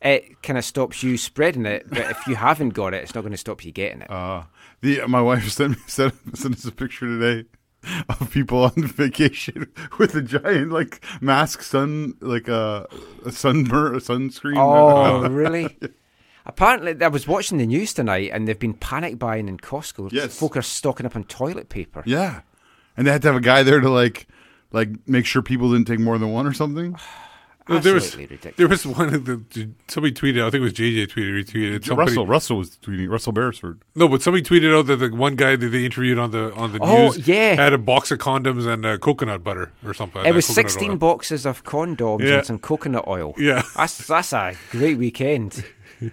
it 0.00 0.42
kind 0.42 0.58
of 0.58 0.64
stops 0.64 1.02
you 1.02 1.16
spreading 1.16 1.66
it. 1.66 1.88
But 1.88 2.10
if 2.10 2.26
you 2.26 2.36
haven't 2.36 2.70
got 2.70 2.94
it, 2.94 3.02
it's 3.02 3.14
not 3.14 3.22
going 3.22 3.32
to 3.32 3.38
stop 3.38 3.64
you 3.64 3.72
getting 3.72 4.02
it. 4.02 4.10
Uh, 4.10 4.44
the 4.80 5.06
my 5.06 5.20
wife 5.20 5.48
sent 5.50 5.72
me 5.72 5.76
sent, 5.86 6.14
sent 6.36 6.54
us 6.54 6.64
a 6.64 6.72
picture 6.72 7.06
today 7.06 7.48
of 8.08 8.30
people 8.30 8.64
on 8.64 8.72
vacation 8.76 9.70
with 9.98 10.14
a 10.14 10.22
giant 10.22 10.70
like 10.70 11.04
mask 11.20 11.62
sun 11.62 12.14
like 12.20 12.48
uh, 12.48 12.86
a, 13.24 13.28
a 13.28 13.32
sunburn 13.32 13.94
a 13.94 13.98
sunscreen. 13.98 14.56
Oh, 14.56 15.28
really? 15.30 15.76
Apparently, 16.44 16.96
I 17.04 17.08
was 17.08 17.28
watching 17.28 17.58
the 17.58 17.66
news 17.66 17.92
tonight, 17.92 18.30
and 18.32 18.48
they've 18.48 18.58
been 18.58 18.74
panic 18.74 19.18
buying 19.18 19.48
in 19.48 19.58
Costco. 19.58 20.10
Yes. 20.12 20.38
folk 20.38 20.56
are 20.56 20.62
stocking 20.62 21.04
up 21.04 21.14
on 21.14 21.24
toilet 21.24 21.68
paper. 21.68 22.02
Yeah, 22.06 22.40
and 22.96 23.06
they 23.06 23.12
had 23.12 23.22
to 23.22 23.28
have 23.28 23.36
a 23.36 23.40
guy 23.40 23.62
there 23.62 23.80
to 23.80 23.90
like 23.90 24.26
like 24.72 24.88
make 25.06 25.26
sure 25.26 25.42
people 25.42 25.72
didn't 25.72 25.86
take 25.86 26.00
more 26.00 26.18
than 26.18 26.32
one 26.32 26.46
or 26.46 26.52
something. 26.52 26.96
No, 27.68 27.78
there 27.78 27.94
was 27.94 28.16
ridiculous. 28.16 28.56
there 28.56 28.68
was 28.68 28.86
one 28.86 29.12
of 29.14 29.24
the 29.26 29.42
somebody 29.88 30.14
tweeted. 30.14 30.40
I 30.40 30.50
think 30.50 30.60
it 30.60 30.60
was 30.60 30.72
JJ 30.72 31.08
tweeted 31.08 31.44
retweeted. 31.44 31.84
Somebody, 31.84 32.10
Russell 32.10 32.26
Russell 32.26 32.56
was 32.58 32.76
tweeting 32.78 33.10
Russell 33.10 33.32
Beresford. 33.32 33.82
No, 33.94 34.08
but 34.08 34.22
somebody 34.22 34.42
tweeted 34.42 34.74
out 34.74 34.86
that 34.86 34.96
the 34.96 35.08
one 35.10 35.36
guy 35.36 35.54
that 35.56 35.68
they 35.68 35.84
interviewed 35.84 36.18
on 36.18 36.30
the 36.30 36.52
on 36.54 36.72
the 36.72 36.78
Oh, 36.80 37.08
news 37.10 37.28
yeah. 37.28 37.54
had 37.56 37.72
a 37.74 37.78
box 37.78 38.10
of 38.10 38.18
condoms 38.18 38.66
and 38.66 38.86
uh, 38.86 38.96
coconut 38.98 39.44
butter 39.44 39.70
or 39.84 39.92
something. 39.92 40.24
It 40.24 40.30
uh, 40.30 40.34
was 40.34 40.46
16 40.46 40.90
oil. 40.92 40.96
boxes 40.96 41.44
of 41.44 41.64
condoms 41.64 42.20
Yeah. 42.22 42.38
and 42.38 42.46
some 42.46 42.58
coconut 42.58 43.06
oil. 43.06 43.34
Yeah. 43.36 43.62
That's, 43.76 44.06
that's 44.06 44.32
a 44.32 44.54
great 44.70 44.96
weekend. 44.96 45.64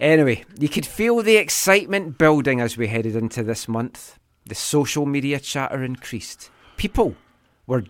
anyway, 0.00 0.44
you 0.58 0.68
could 0.68 0.86
feel 0.86 1.22
the 1.22 1.36
excitement 1.36 2.18
building 2.18 2.60
as 2.60 2.76
we 2.76 2.88
headed 2.88 3.16
into 3.16 3.42
this 3.42 3.68
month. 3.68 4.18
The 4.46 4.54
social 4.54 5.06
media 5.06 5.38
chatter 5.38 5.82
increased. 5.84 6.50
People 6.76 7.14
were 7.66 7.84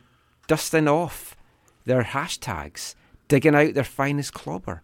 dusting 0.48 0.88
off 0.88 1.36
their 1.84 2.02
hashtags, 2.02 2.94
digging 3.28 3.54
out 3.54 3.74
their 3.74 3.84
finest 3.84 4.32
clobber, 4.32 4.82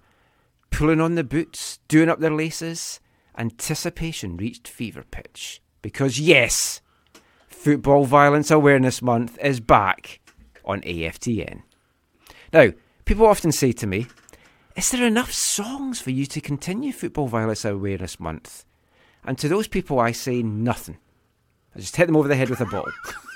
pulling 0.71 1.01
on 1.01 1.15
the 1.15 1.25
boots, 1.25 1.79
doing 1.89 2.09
up 2.09 2.21
their 2.21 2.35
laces. 2.35 3.01
Anticipation 3.37 4.37
reached 4.37 4.67
fever 4.67 5.05
pitch. 5.11 5.63
Because, 5.81 6.19
yes, 6.19 6.81
Football 7.47 8.05
Violence 8.05 8.51
Awareness 8.51 9.01
Month 9.01 9.39
is 9.43 9.61
back 9.61 10.21
on 10.65 10.81
AFTN. 10.83 11.63
Now, 12.53 12.73
people 13.05 13.27
often 13.27 13.53
say 13.53 13.73
to 13.73 13.87
me, 13.87 14.07
Is 14.77 14.91
there 14.91 15.07
enough 15.07 15.33
songs 15.33 16.01
for 16.01 16.11
you 16.11 16.27
to 16.27 16.41
continue 16.41 16.93
Football 16.93 17.29
Violence 17.29 17.65
Awareness 17.65 18.19
Month? 18.19 18.65
And 19.25 19.37
to 19.39 19.49
those 19.49 19.69
people, 19.69 20.01
I 20.01 20.13
say 20.13 20.43
nothing. 20.43 20.99
I 21.75 21.81
just 21.81 21.97
hit 21.97 22.07
them 22.07 22.17
over 22.17 22.29
the 22.29 22.37
head 22.37 22.51
with 22.51 22.61
a 22.61 22.67
bottle. 22.67 22.93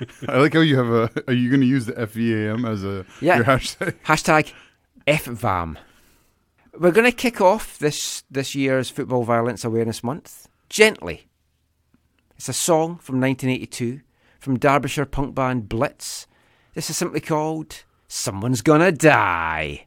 I 0.28 0.38
like 0.38 0.54
how 0.54 0.60
you 0.60 0.76
have 0.76 0.88
a. 0.88 1.10
Are 1.26 1.32
you 1.34 1.48
going 1.50 1.60
to 1.60 1.66
use 1.66 1.86
the 1.86 1.92
FVAM 1.94 2.68
as 2.68 2.84
a 2.84 3.04
Yeah. 3.20 3.36
your 3.36 3.44
hashtag? 3.44 3.94
Hashtag 4.04 4.52
FVAM. 5.06 5.76
We're 6.78 6.92
going 6.92 7.10
to 7.10 7.16
kick 7.16 7.40
off 7.40 7.78
this, 7.78 8.22
this 8.30 8.54
year's 8.54 8.90
Football 8.90 9.24
Violence 9.24 9.64
Awareness 9.64 10.04
Month 10.04 10.48
gently. 10.68 11.28
It's 12.36 12.48
a 12.48 12.52
song 12.52 12.98
from 12.98 13.20
1982 13.20 14.00
from 14.38 14.58
Derbyshire 14.58 15.06
punk 15.06 15.34
band 15.34 15.68
Blitz. 15.68 16.26
This 16.74 16.88
is 16.90 16.96
simply 16.96 17.20
called 17.20 17.82
Someone's 18.06 18.62
Gonna 18.62 18.92
Die. 18.92 19.86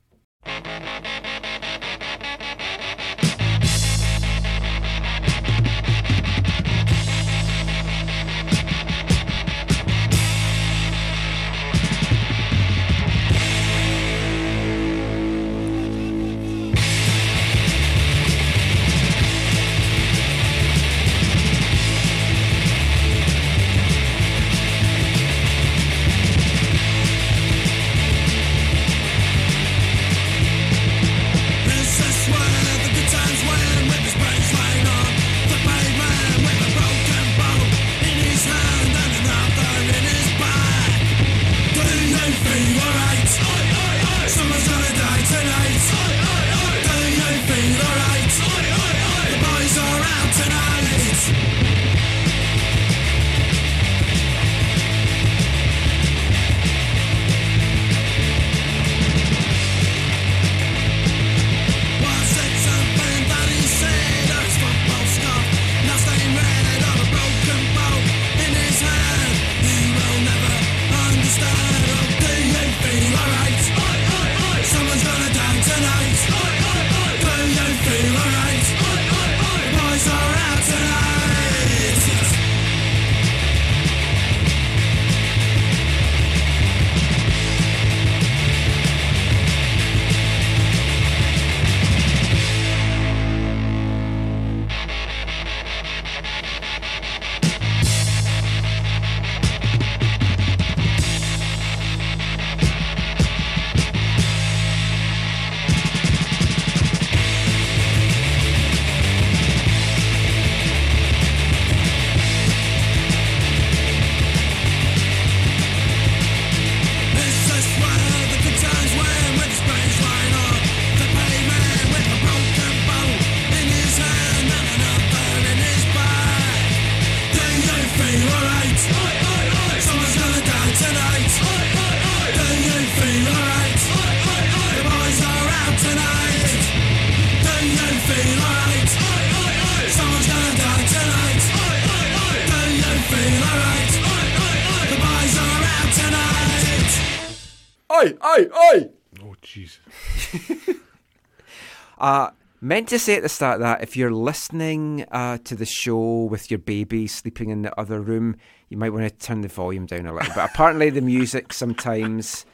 Meant 152.72 152.88
to 152.88 152.98
say 152.98 153.18
at 153.18 153.22
the 153.22 153.28
start 153.28 153.60
that 153.60 153.84
if 153.84 153.98
you're 153.98 154.14
listening 154.14 155.06
uh, 155.12 155.38
to 155.44 155.58
the 155.58 155.66
show 155.66 156.24
with 156.24 156.50
your 156.50 156.58
baby 156.58 157.06
sleeping 157.06 157.50
in 157.50 157.64
the 157.64 157.78
other 157.78 158.00
room, 158.00 158.38
you 158.70 158.78
might 158.78 158.92
want 158.92 159.04
to 159.04 159.10
turn 159.10 159.42
the 159.42 159.50
volume 159.50 159.86
down 159.86 160.06
a 160.06 160.14
little 160.14 160.34
bit. 160.34 160.46
Apparently, 160.46 160.90
the 160.90 161.02
music 161.02 161.52
sometimes 161.52 162.46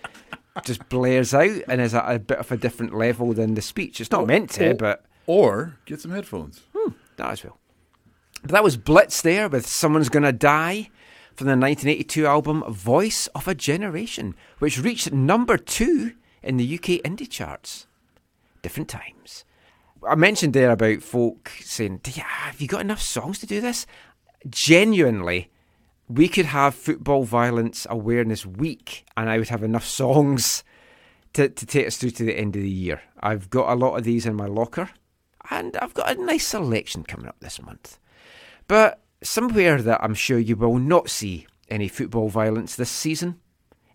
just 0.64 0.90
blares 0.90 1.36
out 1.36 1.62
and 1.68 1.80
is 1.80 1.94
at 1.94 2.12
a 2.12 2.18
bit 2.18 2.40
of 2.40 2.52
a 2.52 2.58
different 2.58 2.96
level 2.96 3.32
than 3.32 3.54
the 3.54 3.62
speech. 3.62 4.02
It's 4.02 4.10
not 4.10 4.26
meant 4.26 4.50
to, 4.54 4.72
or, 4.72 4.74
but 4.74 5.06
or 5.28 5.78
get 5.86 6.02
some 6.02 6.10
headphones. 6.10 6.64
that 7.18 7.30
as 7.30 7.44
well. 7.44 7.60
But 8.42 8.54
that 8.54 8.64
was 8.64 8.76
Blitz 8.76 9.22
there 9.22 9.48
with 9.48 9.68
Someone's 9.68 10.10
Gonna 10.10 10.32
Die 10.32 10.90
from 11.36 11.46
the 11.46 11.52
1982 11.52 12.26
album 12.26 12.64
Voice 12.74 13.28
of 13.36 13.48
a 13.48 13.54
Generation, 13.54 14.34
which 14.58 14.80
reached 14.80 15.14
number 15.14 15.60
two 15.60 16.14
in 16.42 16.58
the 16.58 16.74
UK 16.74 17.04
indie 17.06 17.30
charts. 17.30 17.86
Different 18.64 18.90
times. 18.90 19.46
I 20.08 20.16
mentioned 20.16 20.54
there 20.54 20.72
about 20.72 21.02
folk 21.04 21.52
saying, 21.62 22.02
"Do 22.04 22.12
you- 22.12 22.24
Have 22.24 22.60
you 22.62 22.68
got 22.68 22.82
enough 22.82 23.02
songs 23.02 23.40
to 23.40 23.46
do 23.46 23.62
this? 23.62 23.86
Genuinely, 24.50 25.50
we 26.08 26.28
could 26.28 26.46
have 26.48 26.76
Football 26.76 27.24
Violence 27.24 27.86
Awareness 27.90 28.46
Week, 28.46 29.06
and 29.16 29.30
I 29.30 29.38
would 29.38 29.50
have 29.50 29.64
enough 29.64 29.86
songs 29.86 30.64
to, 31.34 31.50
to 31.50 31.66
take 31.66 31.88
us 31.88 31.98
through 31.98 32.12
to 32.12 32.24
the 32.24 32.38
end 32.38 32.56
of 32.56 32.62
the 32.62 32.70
year. 32.70 33.02
I've 33.22 33.50
got 33.50 33.72
a 33.72 33.76
lot 33.76 33.96
of 33.98 34.04
these 34.04 34.26
in 34.26 34.36
my 34.36 34.46
locker, 34.46 34.90
and 35.50 35.76
I've 35.78 35.94
got 35.94 36.16
a 36.16 36.22
nice 36.24 36.48
selection 36.48 37.04
coming 37.04 37.28
up 37.28 37.40
this 37.40 37.62
month. 37.62 38.00
But 38.68 39.02
somewhere 39.22 39.82
that 39.82 40.04
I'm 40.04 40.14
sure 40.14 40.40
you 40.40 40.56
will 40.56 40.78
not 40.78 41.10
see 41.10 41.48
any 41.70 41.88
football 41.88 42.30
violence 42.30 42.76
this 42.76 42.90
season 42.92 43.40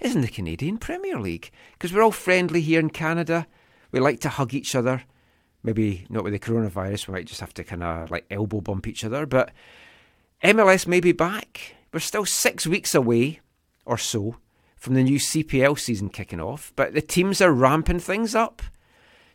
is 0.01 0.15
in 0.15 0.21
the 0.21 0.29
Canadian 0.29 0.79
Premier 0.79 1.19
League. 1.19 1.51
Because 1.73 1.93
we're 1.93 2.03
all 2.03 2.11
friendly 2.11 2.61
here 2.61 2.81
in 2.81 2.91
Canada. 2.91 3.47
We 3.93 4.01
like 4.01 4.21
to 4.21 4.29
hug 4.29 4.53
each 4.53 4.75
other. 4.75 5.03
Maybe 5.63 6.07
not 6.09 6.25
with 6.25 6.33
the 6.33 6.39
coronavirus, 6.39 7.09
we 7.09 7.13
might 7.13 7.27
just 7.27 7.41
have 7.41 7.55
to 7.55 7.65
kind 7.65 7.83
of 7.83 8.11
like 8.11 8.27
elbow 8.31 8.61
bump 8.61 8.87
each 8.87 9.05
other. 9.05 9.27
But 9.27 9.53
MLS 10.43 10.87
may 10.87 11.01
be 11.01 11.13
back. 11.13 11.77
We're 11.93 12.01
still 12.01 12.25
six 12.25 12.67
weeks 12.67 12.95
away 12.95 13.41
or 13.85 13.99
so 13.99 14.37
from 14.77 14.95
the 14.95 15.03
new 15.05 15.19
CPL 15.19 15.79
season 15.79 16.09
kicking 16.09 16.41
off, 16.41 16.73
but 16.75 16.93
the 16.93 17.01
teams 17.01 17.41
are 17.41 17.53
ramping 17.53 18.01
things 18.01 18.35
up. 18.35 18.63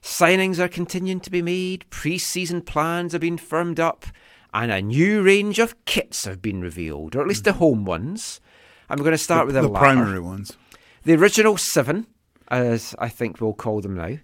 Signings 0.01 0.59
are 0.59 0.67
continuing 0.67 1.21
to 1.21 1.31
be 1.31 1.41
made, 1.41 1.89
pre 1.89 2.17
season 2.17 2.61
plans 2.61 3.13
have 3.13 3.21
been 3.21 3.37
firmed 3.37 3.79
up, 3.79 4.05
and 4.53 4.71
a 4.71 4.81
new 4.81 5.21
range 5.21 5.59
of 5.59 5.85
kits 5.85 6.25
have 6.25 6.41
been 6.41 6.61
revealed, 6.61 7.15
or 7.15 7.21
at 7.21 7.27
least 7.27 7.45
the 7.45 7.51
mm. 7.51 7.57
home 7.57 7.85
ones. 7.85 8.41
I'm 8.89 8.99
going 8.99 9.11
to 9.11 9.17
start 9.17 9.47
The- 9.47 9.53
with 9.53 9.55
the, 9.55 9.61
the 9.69 9.77
primary 9.77 10.19
ones. 10.19 10.57
The 11.03 11.15
original 11.15 11.55
seven, 11.55 12.07
as 12.49 12.93
I 12.99 13.07
think 13.07 13.39
we'll 13.39 13.53
call 13.53 13.79
them 13.79 13.95
now. 13.95 14.17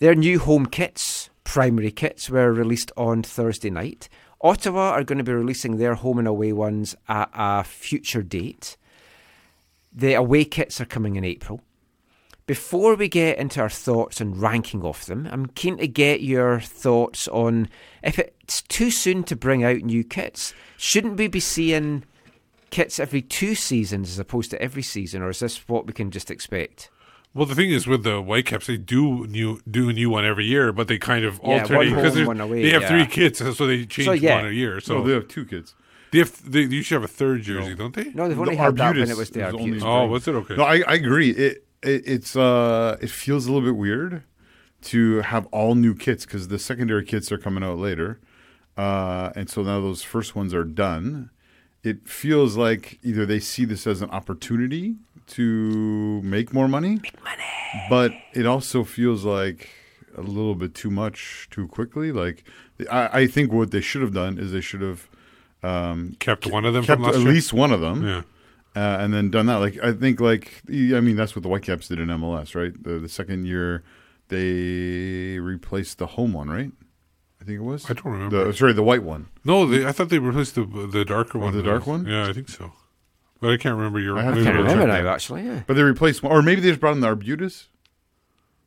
Their 0.00 0.14
new 0.14 0.38
home 0.38 0.66
kits, 0.66 1.28
primary 1.42 1.90
kits, 1.90 2.30
were 2.30 2.52
released 2.52 2.92
on 2.96 3.24
Thursday 3.24 3.70
night. 3.70 4.08
Ottawa 4.40 4.90
are 4.90 5.02
going 5.02 5.18
to 5.18 5.24
be 5.24 5.32
releasing 5.32 5.76
their 5.76 5.96
home 5.96 6.18
and 6.18 6.28
away 6.28 6.52
ones 6.52 6.94
at 7.08 7.28
a 7.34 7.64
future 7.64 8.22
date. 8.22 8.76
The 9.92 10.14
away 10.14 10.44
kits 10.44 10.80
are 10.80 10.84
coming 10.84 11.16
in 11.16 11.24
April. 11.24 11.62
Before 12.46 12.94
we 12.94 13.08
get 13.08 13.38
into 13.38 13.60
our 13.60 13.68
thoughts 13.68 14.20
and 14.20 14.40
ranking 14.40 14.84
of 14.84 15.04
them, 15.06 15.28
I'm 15.30 15.46
keen 15.46 15.78
to 15.78 15.88
get 15.88 16.22
your 16.22 16.60
thoughts 16.60 17.26
on 17.28 17.68
if 18.02 18.20
it's 18.20 18.62
too 18.62 18.92
soon 18.92 19.24
to 19.24 19.36
bring 19.36 19.64
out 19.64 19.78
new 19.78 20.04
kits. 20.04 20.54
Shouldn't 20.76 21.18
we 21.18 21.26
be 21.26 21.40
seeing 21.40 22.04
kits 22.70 23.00
every 23.00 23.20
two 23.20 23.56
seasons 23.56 24.10
as 24.10 24.18
opposed 24.20 24.52
to 24.52 24.62
every 24.62 24.82
season, 24.82 25.22
or 25.22 25.30
is 25.30 25.40
this 25.40 25.68
what 25.68 25.86
we 25.86 25.92
can 25.92 26.12
just 26.12 26.30
expect? 26.30 26.88
Well, 27.34 27.46
the 27.46 27.54
thing 27.54 27.70
is 27.70 27.86
with 27.86 28.04
the 28.04 28.20
Whitecaps, 28.20 28.66
they 28.66 28.76
do 28.78 29.26
new 29.26 29.60
do 29.70 29.88
a 29.90 29.92
new 29.92 30.10
one 30.10 30.24
every 30.24 30.46
year, 30.46 30.72
but 30.72 30.88
they 30.88 30.98
kind 30.98 31.24
of 31.24 31.40
Yeah, 31.44 31.60
alternate 31.62 31.90
because 31.90 32.04
home, 32.04 32.14
there's- 32.14 32.26
one 32.26 32.40
away, 32.40 32.62
they 32.62 32.70
have 32.70 32.82
yeah. 32.82 32.88
three 32.88 33.06
kits, 33.06 33.38
so 33.38 33.66
they 33.66 33.84
change 33.84 34.06
So, 34.06 34.12
yeah. 34.12 34.36
one 34.36 34.46
a 34.46 34.50
year. 34.50 34.80
So 34.80 34.98
No, 34.98 35.06
they 35.06 35.12
have 35.12 35.28
two 35.28 35.44
kits. 35.44 35.74
They 36.10 36.18
have 36.20 36.50
they 36.50 36.60
usually 36.62 36.96
have 37.00 37.04
a 37.04 37.12
third 37.12 37.42
jersey, 37.42 37.74
don't 37.74 37.94
they? 37.94 38.04
No, 38.14 38.26
they've 38.28 38.36
The 38.36 38.42
only 38.42 38.56
had 38.56 38.76
that 38.78 38.96
when 38.96 39.10
it 39.10 39.16
was 39.16 39.30
the 39.30 39.46
is 39.46 39.54
Arbutus. 39.54 39.82
Oh, 39.84 40.06
was 40.06 40.26
it 40.26 40.32
okay? 40.34 40.56
No, 40.56 40.64
I, 40.64 40.82
I 40.88 40.94
agree. 40.94 41.30
It, 41.30 41.64
it 41.82 42.02
it's 42.06 42.34
uh 42.34 42.96
it 43.00 43.10
feels 43.10 43.46
a 43.46 43.52
little 43.52 43.68
bit 43.68 43.76
weird 43.76 44.22
to 44.80 45.20
have 45.20 45.46
all 45.46 45.74
new 45.74 45.94
kits 45.94 46.24
because 46.24 46.48
the 46.48 46.58
secondary 46.58 47.04
kits 47.04 47.30
are 47.30 47.36
coming 47.38 47.62
out 47.62 47.76
later, 47.78 48.20
uh, 48.78 49.30
and 49.36 49.50
so 49.50 49.62
now 49.62 49.80
those 49.80 50.02
first 50.02 50.34
ones 50.34 50.54
are 50.54 50.64
done. 50.64 51.30
It 51.84 52.08
feels 52.08 52.56
like 52.56 52.98
either 53.02 53.26
they 53.26 53.38
see 53.40 53.64
this 53.64 53.86
as 53.86 54.00
an 54.02 54.10
opportunity 54.10 54.96
to 55.28 56.22
make 56.22 56.52
more 56.52 56.68
money, 56.68 56.96
make 57.02 57.22
money, 57.24 57.42
but 57.88 58.12
it 58.34 58.46
also 58.46 58.84
feels 58.84 59.24
like 59.24 59.68
a 60.16 60.22
little 60.22 60.54
bit 60.54 60.74
too 60.74 60.90
much 60.90 61.48
too 61.50 61.68
quickly. 61.68 62.10
Like 62.12 62.44
I, 62.90 63.20
I 63.22 63.26
think 63.26 63.52
what 63.52 63.70
they 63.70 63.80
should 63.80 64.02
have 64.02 64.12
done 64.14 64.38
is 64.38 64.52
they 64.52 64.60
should 64.60 64.80
have 64.80 65.08
um, 65.62 66.16
Kept 66.18 66.46
one 66.46 66.64
of 66.64 66.74
them 66.74 66.84
kept 66.84 66.96
from 66.98 67.04
last 67.04 67.16
at 67.16 67.22
year? 67.22 67.32
least 67.32 67.52
one 67.52 67.72
of 67.72 67.80
them, 67.80 68.06
Yeah. 68.06 68.22
uh, 68.76 68.98
and 69.00 69.12
then 69.12 69.30
done 69.30 69.46
that. 69.46 69.56
Like 69.56 69.78
I 69.82 69.92
think, 69.92 70.20
like 70.20 70.62
I 70.70 71.00
mean, 71.00 71.16
that's 71.16 71.34
what 71.36 71.42
the 71.42 71.48
Whitecaps 71.48 71.88
did 71.88 71.98
in 72.00 72.08
MLS, 72.08 72.54
right? 72.54 72.72
The, 72.82 72.98
the 72.98 73.08
second 73.08 73.46
year 73.46 73.82
they 74.28 75.38
replaced 75.38 75.98
the 75.98 76.06
home 76.06 76.32
one, 76.32 76.48
right? 76.50 76.70
I 77.40 77.44
think 77.44 77.58
it 77.58 77.62
was. 77.62 77.88
I 77.90 77.94
don't 77.94 78.12
remember. 78.12 78.44
The, 78.46 78.52
sorry, 78.52 78.72
the 78.72 78.82
white 78.82 79.02
one. 79.02 79.28
No, 79.44 79.66
they, 79.66 79.86
I 79.86 79.92
thought 79.92 80.08
they 80.10 80.18
replaced 80.18 80.54
the 80.54 80.64
the 80.64 81.04
darker 81.04 81.38
one. 81.38 81.54
the 81.56 81.62
dark 81.62 81.86
one? 81.86 82.04
Yeah, 82.06 82.28
I 82.28 82.32
think 82.32 82.48
so. 82.48 82.72
But 83.40 83.50
I 83.50 83.56
can't 83.56 83.76
remember 83.76 84.00
your. 84.00 84.18
I 84.18 84.22
have 84.22 84.34
maybe 84.34 84.46
to 84.46 84.52
we'll 84.52 84.66
check 84.66 84.76
check 84.76 84.86
that. 84.88 85.02
that. 85.02 85.06
actually, 85.06 85.44
yeah. 85.44 85.62
But 85.66 85.74
they 85.74 85.82
replaced 85.82 86.22
one, 86.22 86.32
or 86.32 86.42
maybe 86.42 86.60
they 86.60 86.68
just 86.68 86.80
brought 86.80 86.94
in 86.94 87.00
the 87.00 87.06
Arbutus. 87.06 87.68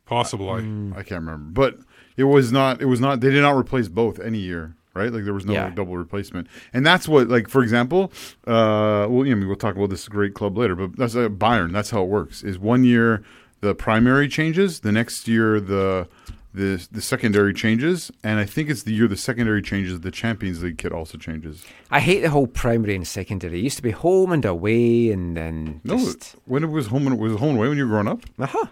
Possible. 0.05 0.49
I 0.49 0.57
I 0.99 1.03
can't 1.03 1.21
remember, 1.21 1.51
but 1.51 1.77
it 2.17 2.25
was 2.25 2.51
not. 2.51 2.81
It 2.81 2.85
was 2.85 2.99
not. 2.99 3.21
They 3.21 3.29
did 3.31 3.41
not 3.41 3.55
replace 3.55 3.87
both 3.87 4.19
any 4.19 4.39
year, 4.39 4.75
right? 4.93 5.11
Like 5.11 5.23
there 5.23 5.33
was 5.33 5.45
no 5.45 5.53
Yeah. 5.53 5.69
double 5.69 5.95
replacement, 5.97 6.47
and 6.73 6.85
that's 6.85 7.07
what. 7.07 7.29
Like 7.29 7.47
for 7.47 7.61
example, 7.63 8.11
uh, 8.45 9.07
well, 9.09 9.21
I 9.21 9.33
mean, 9.33 9.47
we'll 9.47 9.55
talk 9.55 9.75
about 9.75 9.89
this 9.89 10.07
great 10.09 10.33
club 10.33 10.57
later, 10.57 10.75
but 10.75 10.97
that's 10.97 11.15
uh, 11.15 11.29
Bayern. 11.29 11.71
That's 11.71 11.91
how 11.91 12.03
it 12.03 12.07
works. 12.09 12.43
Is 12.43 12.59
one 12.59 12.83
year 12.83 13.23
the 13.61 13.73
primary 13.73 14.27
changes, 14.27 14.81
the 14.81 14.91
next 14.91 15.27
year 15.29 15.59
the 15.61 16.07
the 16.53 16.85
the 16.91 17.01
secondary 17.01 17.53
changes, 17.53 18.11
and 18.23 18.39
I 18.39 18.45
think 18.45 18.69
it's 18.69 18.83
the 18.83 18.93
year 18.93 19.07
the 19.07 19.15
secondary 19.17 19.61
changes, 19.61 20.01
the 20.01 20.11
Champions 20.11 20.61
League 20.63 20.77
kit 20.77 20.91
also 20.91 21.17
changes. 21.17 21.63
I 21.89 21.99
hate 21.99 22.21
the 22.21 22.29
whole 22.29 22.47
primary 22.47 22.95
and 22.95 23.07
secondary. 23.07 23.59
It 23.59 23.63
used 23.63 23.77
to 23.77 23.83
be 23.83 23.91
home 23.91 24.31
and 24.31 24.43
away, 24.45 25.11
and 25.11 25.35
then 25.37 25.81
No, 25.83 25.97
just, 25.97 26.35
when 26.45 26.63
it 26.63 26.67
was 26.69 26.87
home, 26.87 27.05
when 27.05 27.13
it 27.13 27.19
was 27.19 27.37
home 27.39 27.49
and 27.51 27.57
away 27.57 27.69
when 27.69 27.77
you 27.77 27.85
were 27.85 27.91
growing 27.91 28.07
up. 28.07 28.21
uh-huh. 28.37 28.67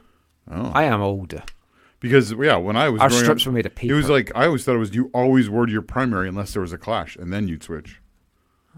Oh. 0.51 0.71
I 0.73 0.85
am 0.85 1.01
older. 1.01 1.43
Because 1.99 2.31
yeah, 2.31 2.55
when 2.55 2.75
I 2.75 2.89
was 2.89 3.01
Our 3.01 3.09
strips 3.09 3.43
up, 3.43 3.47
were 3.47 3.51
made 3.53 3.65
of 3.65 3.75
paper. 3.75 3.93
It 3.93 3.95
was 3.97 4.09
like 4.09 4.31
I 4.35 4.45
always 4.45 4.63
thought 4.63 4.75
it 4.75 4.79
was 4.79 4.95
you 4.95 5.09
always 5.13 5.49
wore 5.49 5.67
your 5.67 5.81
primary 5.81 6.27
unless 6.29 6.53
there 6.53 6.61
was 6.61 6.73
a 6.73 6.77
clash, 6.77 7.15
and 7.15 7.31
then 7.31 7.47
you'd 7.47 7.63
switch. 7.63 8.01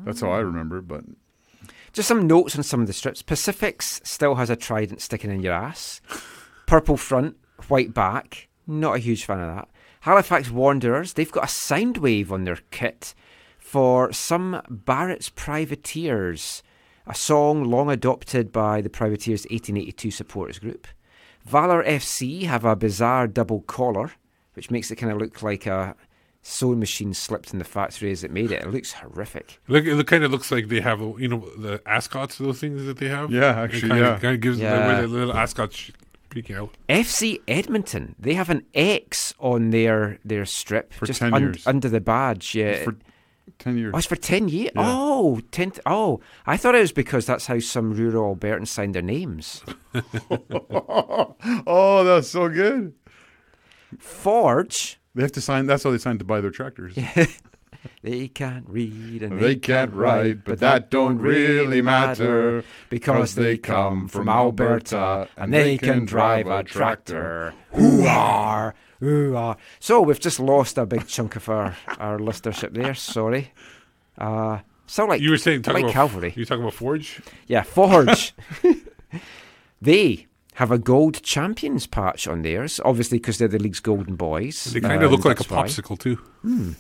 That's 0.03 0.21
how 0.21 0.31
I 0.31 0.39
remember. 0.39 0.81
But 0.81 1.05
Just 1.93 2.07
some 2.07 2.25
notes 2.27 2.55
on 2.55 2.63
some 2.63 2.81
of 2.81 2.87
the 2.87 2.93
strips. 2.93 3.21
Pacifics 3.21 4.01
still 4.03 4.35
has 4.35 4.49
a 4.49 4.55
trident 4.55 5.01
sticking 5.01 5.29
in 5.31 5.41
your 5.41 5.53
ass. 5.53 6.01
Purple 6.65 6.97
front, 6.97 7.37
white 7.67 7.93
back. 7.93 8.47
Not 8.71 8.95
a 8.95 8.99
huge 8.99 9.25
fan 9.25 9.39
of 9.41 9.53
that. 9.53 9.67
Halifax 10.01 10.49
Wanderers, 10.49 11.13
they've 11.13 11.31
got 11.31 11.43
a 11.43 11.47
sound 11.49 11.97
wave 11.97 12.31
on 12.31 12.45
their 12.45 12.59
kit 12.71 13.13
for 13.59 14.13
some 14.13 14.61
Barrett's 14.69 15.29
Privateers, 15.29 16.63
a 17.05 17.13
song 17.13 17.65
long 17.65 17.91
adopted 17.91 18.51
by 18.51 18.79
the 18.79 18.89
Privateers 18.89 19.41
1882 19.51 20.09
supporters 20.11 20.57
group. 20.59 20.87
Valor 21.45 21.83
FC 21.83 22.43
have 22.43 22.63
a 22.63 22.75
bizarre 22.75 23.27
double 23.27 23.61
collar, 23.61 24.11
which 24.53 24.71
makes 24.71 24.89
it 24.89 24.95
kind 24.95 25.11
of 25.11 25.17
look 25.17 25.43
like 25.43 25.65
a 25.65 25.95
sewing 26.41 26.79
machine 26.79 27.13
slipped 27.13 27.51
in 27.51 27.59
the 27.59 27.65
factory 27.65 28.09
as 28.11 28.23
it 28.23 28.31
made 28.31 28.51
it. 28.51 28.63
It 28.63 28.71
looks 28.71 28.93
horrific. 28.93 29.59
Look, 29.67 29.85
it 29.85 30.07
kind 30.07 30.23
of 30.23 30.31
looks 30.31 30.49
like 30.49 30.69
they 30.69 30.79
have, 30.79 30.99
you 31.19 31.27
know, 31.27 31.45
the 31.57 31.81
ascots, 31.85 32.37
those 32.37 32.59
things 32.59 32.85
that 32.85 32.97
they 32.97 33.09
have. 33.09 33.31
Yeah, 33.31 33.59
actually, 33.59 33.79
it 33.79 33.89
kind 33.89 33.99
yeah. 34.01 34.13
Of, 34.15 34.21
kind 34.21 34.35
of 34.35 34.41
gives 34.41 34.59
Yeah. 34.59 34.87
the 34.87 34.93
way 34.95 35.01
the 35.01 35.07
little 35.07 35.33
ascots 35.33 35.91
FC 36.89 37.39
Edmonton, 37.47 38.15
they 38.19 38.33
have 38.33 38.49
an 38.49 38.65
X 38.73 39.33
on 39.39 39.69
their 39.71 40.17
their 40.25 40.45
strip 40.45 40.93
For 40.93 41.05
just 41.05 41.19
10 41.19 41.33
un- 41.33 41.41
years. 41.41 41.67
under 41.67 41.89
the 41.89 42.01
badge. 42.01 42.55
Yeah. 42.55 42.65
It's 42.67 42.83
for 42.85 42.95
ten 43.59 43.77
years. 43.77 43.91
Oh, 43.93 43.97
it's 43.97 44.07
for 44.07 44.15
10 44.15 44.47
years? 44.49 44.71
Yeah. 44.75 44.81
Oh, 44.85 45.41
10 45.51 45.71
th- 45.71 45.81
oh, 45.85 46.19
I 46.45 46.57
thought 46.57 46.73
it 46.75 46.79
was 46.79 46.91
because 46.91 47.25
that's 47.25 47.45
how 47.47 47.59
some 47.59 47.93
rural 47.93 48.35
Albertans 48.35 48.67
signed 48.69 48.95
their 48.95 49.01
names. 49.01 49.63
oh, 51.67 52.03
that's 52.03 52.29
so 52.29 52.49
good. 52.49 52.93
Forge, 53.99 54.99
They 55.15 55.21
have 55.23 55.31
to 55.33 55.41
sign. 55.41 55.65
That's 55.67 55.83
how 55.83 55.91
they 55.91 55.97
sign 55.97 56.17
to 56.19 56.25
buy 56.25 56.39
their 56.41 56.51
tractors. 56.51 56.95
they 58.03 58.27
can't 58.27 58.65
read 58.67 59.23
and 59.23 59.39
They 59.39 59.55
can't 59.55 59.93
write, 59.93 60.43
but 60.43 60.59
that 60.59 60.89
don't 60.91 61.17
really 61.19 61.81
matter, 61.81 62.63
because 62.89 63.35
they 63.35 63.57
come 63.57 64.07
from 64.07 64.29
Alberta 64.29 65.27
and 65.37 65.53
they 65.53 65.77
can 65.77 66.05
drive 66.05 66.47
a 66.47 66.63
tractor. 66.63 67.53
Hoo-ah! 67.73 68.73
Hoo-ah! 68.99 69.55
So 69.79 70.01
we've 70.01 70.19
just 70.19 70.39
lost 70.39 70.77
a 70.77 70.85
big 70.85 71.07
chunk 71.07 71.35
of 71.35 71.49
our, 71.49 71.75
our 71.97 72.17
listenership 72.19 72.73
there. 72.73 72.93
Sorry. 72.93 73.51
Uh, 74.17 74.59
so 74.85 75.05
like 75.05 75.21
You 75.21 75.31
were 75.31 75.37
saying, 75.37 75.61
talking 75.63 75.85
like 75.85 75.93
about, 75.95 76.09
Cavalry. 76.09 76.33
You 76.35 76.45
talking 76.45 76.63
about 76.63 76.73
Forge? 76.73 77.21
Yeah, 77.47 77.63
Forge. 77.63 78.33
they 79.81 80.27
have 80.55 80.71
a 80.71 80.77
gold 80.77 81.23
champions 81.23 81.87
patch 81.87 82.27
on 82.27 82.41
theirs, 82.41 82.79
obviously 82.83 83.17
because 83.17 83.37
they're 83.37 83.47
the 83.47 83.57
league's 83.57 83.79
golden 83.79 84.15
boys. 84.15 84.65
They 84.65 84.81
kind 84.81 85.01
of 85.01 85.11
Um, 85.11 85.15
look 85.15 85.25
like 85.25 85.39
a 85.39 85.43
that's 85.43 85.49
why. 85.49 85.63
popsicle 85.63 85.97
too. 85.97 86.15
Hmm. 86.41 86.71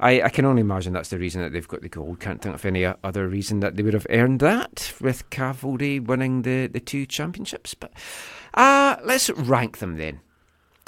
I, 0.00 0.22
I 0.22 0.28
can 0.30 0.44
only 0.44 0.60
imagine 0.60 0.92
that's 0.92 1.10
the 1.10 1.18
reason 1.18 1.42
that 1.42 1.52
they've 1.52 1.68
got 1.68 1.82
the 1.82 1.88
gold. 1.88 2.20
Can't 2.20 2.40
think 2.40 2.54
of 2.54 2.64
any 2.64 2.84
other 2.84 3.28
reason 3.28 3.60
that 3.60 3.76
they 3.76 3.82
would 3.82 3.94
have 3.94 4.06
earned 4.10 4.40
that 4.40 4.92
with 5.00 5.30
Cavalry 5.30 6.00
winning 6.00 6.42
the, 6.42 6.66
the 6.66 6.80
two 6.80 7.06
championships. 7.06 7.74
But 7.74 7.92
uh, 8.54 8.96
let's 9.04 9.30
rank 9.30 9.78
them 9.78 9.96
then. 9.96 10.20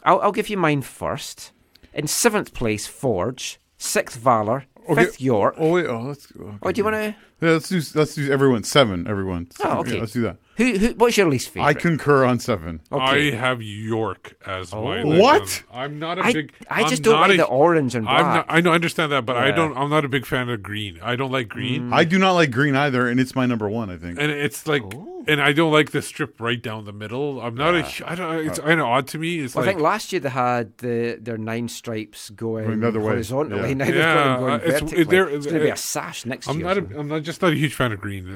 I'll, 0.04 0.20
I'll 0.20 0.32
give 0.32 0.48
you 0.48 0.56
mine 0.56 0.82
first. 0.82 1.52
In 1.92 2.06
seventh 2.06 2.54
place, 2.54 2.86
Forge. 2.86 3.60
Sixth, 3.78 4.18
Valor. 4.18 4.64
Okay. 4.88 5.04
Fifth, 5.04 5.20
York. 5.20 5.54
Oh 5.58 5.72
wait, 5.72 5.86
oh 5.86 6.00
let's. 6.00 6.30
Okay. 6.38 6.58
Oh, 6.62 6.72
do 6.72 6.78
you 6.78 6.84
want 6.84 6.96
to? 6.96 7.14
Yeah, 7.40 7.50
let's 7.50 7.68
do 7.68 7.80
let's 7.98 8.14
do 8.14 8.32
everyone 8.32 8.62
seven. 8.64 9.06
Everyone. 9.06 9.48
Oh, 9.60 9.62
Seven. 9.62 9.78
okay. 9.78 9.94
Yeah, 9.94 10.00
let's 10.00 10.12
do 10.12 10.22
that. 10.22 10.36
Who, 10.56 10.78
who? 10.78 10.88
What's 10.94 11.16
your 11.16 11.28
least 11.28 11.50
favorite? 11.50 11.66
I 11.68 11.74
concur 11.74 12.24
on 12.24 12.38
seven. 12.38 12.80
Okay. 12.92 13.32
I 13.32 13.36
have 13.36 13.60
York 13.60 14.36
as 14.46 14.72
my 14.72 14.78
Oh. 15.02 15.08
like, 15.08 15.20
What? 15.20 15.62
I'm 15.72 15.98
not 15.98 16.18
a 16.18 16.22
I- 16.22 16.32
big. 16.32 16.52
I 16.70 16.82
I'm 16.82 16.88
just 16.90 17.02
don't 17.02 17.14
not 17.14 17.22
like 17.28 17.34
a- 17.34 17.36
the 17.38 17.44
orange 17.46 17.96
and 17.96 18.08
I'm 18.08 18.22
black. 18.24 18.34
not, 18.34 18.46
I 18.48 18.60
know, 18.60 18.70
I 18.70 18.74
understand 18.76 19.10
that, 19.12 19.26
but 19.26 19.36
I 19.36 19.50
don't. 19.50 19.76
I'm 19.76 19.90
not 19.90 20.04
a 20.04 20.08
big 20.08 20.24
fan 20.26 20.48
of 20.48 20.62
green. 20.62 21.00
I 21.02 21.16
don't 21.16 21.32
like 21.32 21.48
green, 21.48 21.92
I 21.92 22.04
do 22.04 22.18
not 22.18 22.32
like 22.32 22.50
green 22.52 22.76
either, 22.76 23.08
and 23.08 23.18
it's 23.18 23.34
my 23.34 23.46
number 23.46 23.68
one. 23.68 23.90
I 23.90 23.96
think. 23.96 24.18
and 24.20 24.30
it's 24.30 24.66
like, 24.68 24.82
and 25.26 25.40
I 25.42 25.52
don't 25.52 25.72
like 25.72 25.90
the 25.90 26.02
strip 26.02 26.40
right 26.40 26.62
down 26.62 26.84
the 26.84 26.92
middle. 26.92 27.40
I'm 27.40 27.56
not 27.56 27.74
a. 27.74 28.08
I 28.08 28.14
don't. 28.14 28.46
It's 28.46 28.60
kind 28.60 28.78
of 28.80 28.86
odd 28.86 29.08
to 29.08 29.18
me. 29.18 29.40
It's 29.40 29.56
Well, 29.56 29.64
I 29.64 29.66
like 29.66 29.74
think 29.76 29.82
last 29.82 30.12
year 30.12 30.20
they 30.20 30.28
had 30.30 30.78
the, 30.78 31.18
their 31.20 31.36
nine 31.38 31.66
stripes 31.68 32.30
going 32.30 32.66
Going 32.66 32.80
the 32.80 32.88
other 32.88 33.00
way, 33.00 33.06
horizontally. 33.14 33.70
yeah. 33.70 33.74
Now 33.74 33.84
they've 33.86 33.94
got 33.96 34.24
them 34.24 34.40
going 34.40 34.52
uh, 34.52 34.56
it's- 34.56 34.80
vertically. 34.80 35.02
it- 35.02 35.08
there- 35.10 35.28
it's 35.28 35.46
going 35.46 35.58
to 35.58 35.64
be 35.64 35.70
uh, 35.70 35.74
a 35.74 35.76
sash 35.76 36.24
next 36.26 36.46
I'm 36.48 36.58
year. 36.58 36.66
not. 36.66 36.76
or 36.76 36.80
A, 36.80 36.82
something. 36.84 36.98
I'm 37.00 37.08
not 37.08 37.22
just 37.24 37.33
not 37.42 37.52
a 37.52 37.56
huge 37.56 37.74
fan 37.74 37.92
of 37.92 38.00
green 38.00 38.28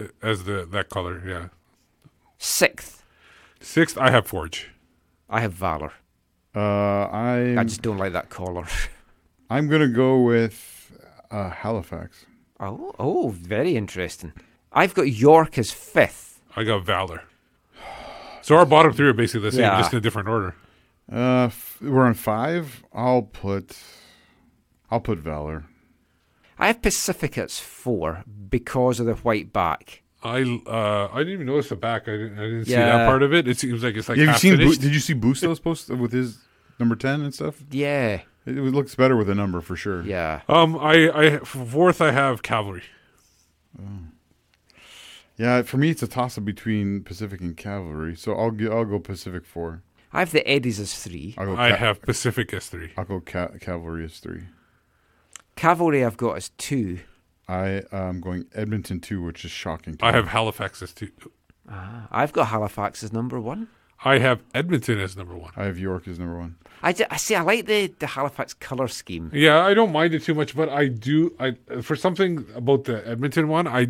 uh, 0.00 0.04
as 0.22 0.44
the 0.44 0.66
that 0.70 0.88
color. 0.88 1.22
Yeah. 1.26 1.48
Sixth, 2.38 3.04
Sixth, 3.60 3.98
I 3.98 4.10
have 4.10 4.26
Forge. 4.26 4.70
I 5.28 5.40
have 5.40 5.52
Valor. 5.52 5.92
Uh, 6.54 6.60
I 6.60 7.56
I 7.58 7.64
just 7.64 7.82
don't 7.82 7.98
like 7.98 8.12
that 8.14 8.30
color. 8.30 8.64
I'm 9.50 9.68
gonna 9.68 9.88
go 9.88 10.20
with 10.20 10.92
uh, 11.30 11.50
Halifax. 11.50 12.26
Oh, 12.58 12.92
oh, 12.98 13.28
very 13.28 13.76
interesting. 13.76 14.32
I've 14.72 14.94
got 14.94 15.08
York 15.10 15.58
as 15.58 15.70
fifth. 15.70 16.40
I 16.56 16.64
got 16.64 16.84
Valor. 16.84 17.22
So 18.42 18.56
our 18.56 18.64
bottom 18.66 18.92
three 18.92 19.08
are 19.08 19.12
basically 19.12 19.42
the 19.50 19.52
same, 19.52 19.60
Yeah. 19.60 19.78
just 19.80 19.92
in 19.92 19.98
a 19.98 20.00
different 20.00 20.28
order. 20.28 20.54
Uh, 21.12 21.44
f- 21.46 21.78
we're 21.82 22.04
on 22.06 22.14
five. 22.14 22.82
I'll 22.92 23.22
put. 23.22 23.76
I'll 24.90 25.00
put 25.00 25.18
Valor. 25.18 25.64
I 26.60 26.66
have 26.68 26.80
Pacificats 26.82 27.60
four 27.60 28.24
because 28.48 29.00
of 29.00 29.06
the 29.06 29.14
white 29.14 29.52
back. 29.52 30.02
I 30.22 30.42
uh, 30.66 31.08
I 31.12 31.18
didn't 31.20 31.32
even 31.34 31.46
notice 31.46 31.70
the 31.70 31.76
back. 31.76 32.02
I 32.08 32.12
didn't, 32.12 32.38
I 32.38 32.42
didn't 32.42 32.64
see 32.66 32.72
Yeah. 32.72 32.98
that 32.98 33.06
part 33.06 33.22
of 33.22 33.32
it. 33.32 33.48
It 33.48 33.58
seems 33.58 33.82
like 33.82 33.96
it's 33.96 34.08
like 34.08 34.18
Yeah, 34.18 34.26
have 34.26 34.34
half 34.34 34.44
you 34.44 34.50
seen? 34.50 34.58
Bu- 34.58 34.64
finished. 34.64 34.80
did 34.82 34.92
you 34.94 35.00
see 35.00 35.14
Bustos 35.14 35.58
post 35.60 35.88
with 35.88 36.12
his 36.12 36.38
number 36.78 36.94
ten 36.94 37.22
and 37.22 37.32
stuff? 37.34 37.62
Yeah, 37.70 38.20
It, 38.44 38.58
it 38.58 38.60
looks 38.60 38.94
better 38.94 39.16
with 39.16 39.30
a 39.30 39.34
number 39.34 39.60
for 39.62 39.76
sure. 39.76 40.02
yeah. 40.02 40.42
Um, 40.48 40.76
I, 40.78 41.10
I 41.10 41.38
fourth 41.38 42.00
I 42.02 42.10
have 42.10 42.42
Cavalry. 42.42 42.82
Yeah, 45.36 45.62
for 45.62 45.78
me 45.78 45.90
it's 45.90 46.02
a 46.02 46.06
toss 46.08 46.36
up 46.36 46.44
between 46.44 47.02
Pacific 47.02 47.40
and 47.40 47.56
Cavalry, 47.56 48.14
so 48.14 48.34
I'll 48.34 48.50
go, 48.50 48.70
I'll 48.70 48.84
go 48.84 48.98
Pacific 48.98 49.46
four. 49.46 49.82
I 50.12 50.18
have 50.20 50.32
the 50.32 50.46
Eddies 50.46 50.78
as 50.80 50.94
three. 50.94 51.34
I'll 51.38 51.46
go 51.46 51.56
I 51.56 51.70
Ca- 51.70 51.76
have 51.76 52.02
Pacific 52.02 52.52
as 52.52 52.68
three. 52.68 52.90
I'll 52.96 53.04
go 53.04 53.20
ca- 53.20 53.52
Cavalry 53.60 54.04
as 54.04 54.18
three. 54.18 54.42
Cavalry 55.60 56.02
I've 56.02 56.16
got 56.16 56.38
as 56.38 56.48
two. 56.56 57.00
I 57.46 57.82
am 57.92 58.22
going 58.22 58.46
Edmonton 58.54 58.98
two, 58.98 59.20
which 59.20 59.44
is 59.44 59.50
shocking. 59.50 59.98
To 59.98 60.06
I 60.06 60.10
me. 60.10 60.16
have 60.16 60.28
Halifax 60.28 60.80
as 60.80 60.94
two. 60.94 61.10
Ah, 61.68 62.08
I've 62.10 62.32
got 62.32 62.46
Halifax 62.46 63.02
as 63.02 63.12
number 63.12 63.38
one. 63.38 63.68
I 64.02 64.20
have 64.20 64.40
Edmonton 64.54 64.98
as 64.98 65.18
number 65.18 65.36
one. 65.36 65.52
I 65.58 65.64
have 65.64 65.78
York 65.78 66.08
as 66.08 66.18
number 66.18 66.38
one. 66.38 66.56
I, 66.82 66.94
see. 66.94 67.34
I 67.34 67.42
like 67.42 67.66
the, 67.66 67.88
the 67.98 68.06
Halifax 68.06 68.54
color 68.54 68.88
scheme. 68.88 69.30
Yeah, 69.34 69.62
I 69.62 69.74
don't 69.74 69.92
mind 69.92 70.14
it 70.14 70.22
too 70.22 70.32
much, 70.32 70.56
but 70.56 70.70
I 70.70 70.88
do. 70.88 71.36
I 71.38 71.56
for 71.82 71.94
something 71.94 72.46
about 72.54 72.84
the 72.84 73.06
Edmonton 73.06 73.48
one, 73.48 73.68
I, 73.68 73.88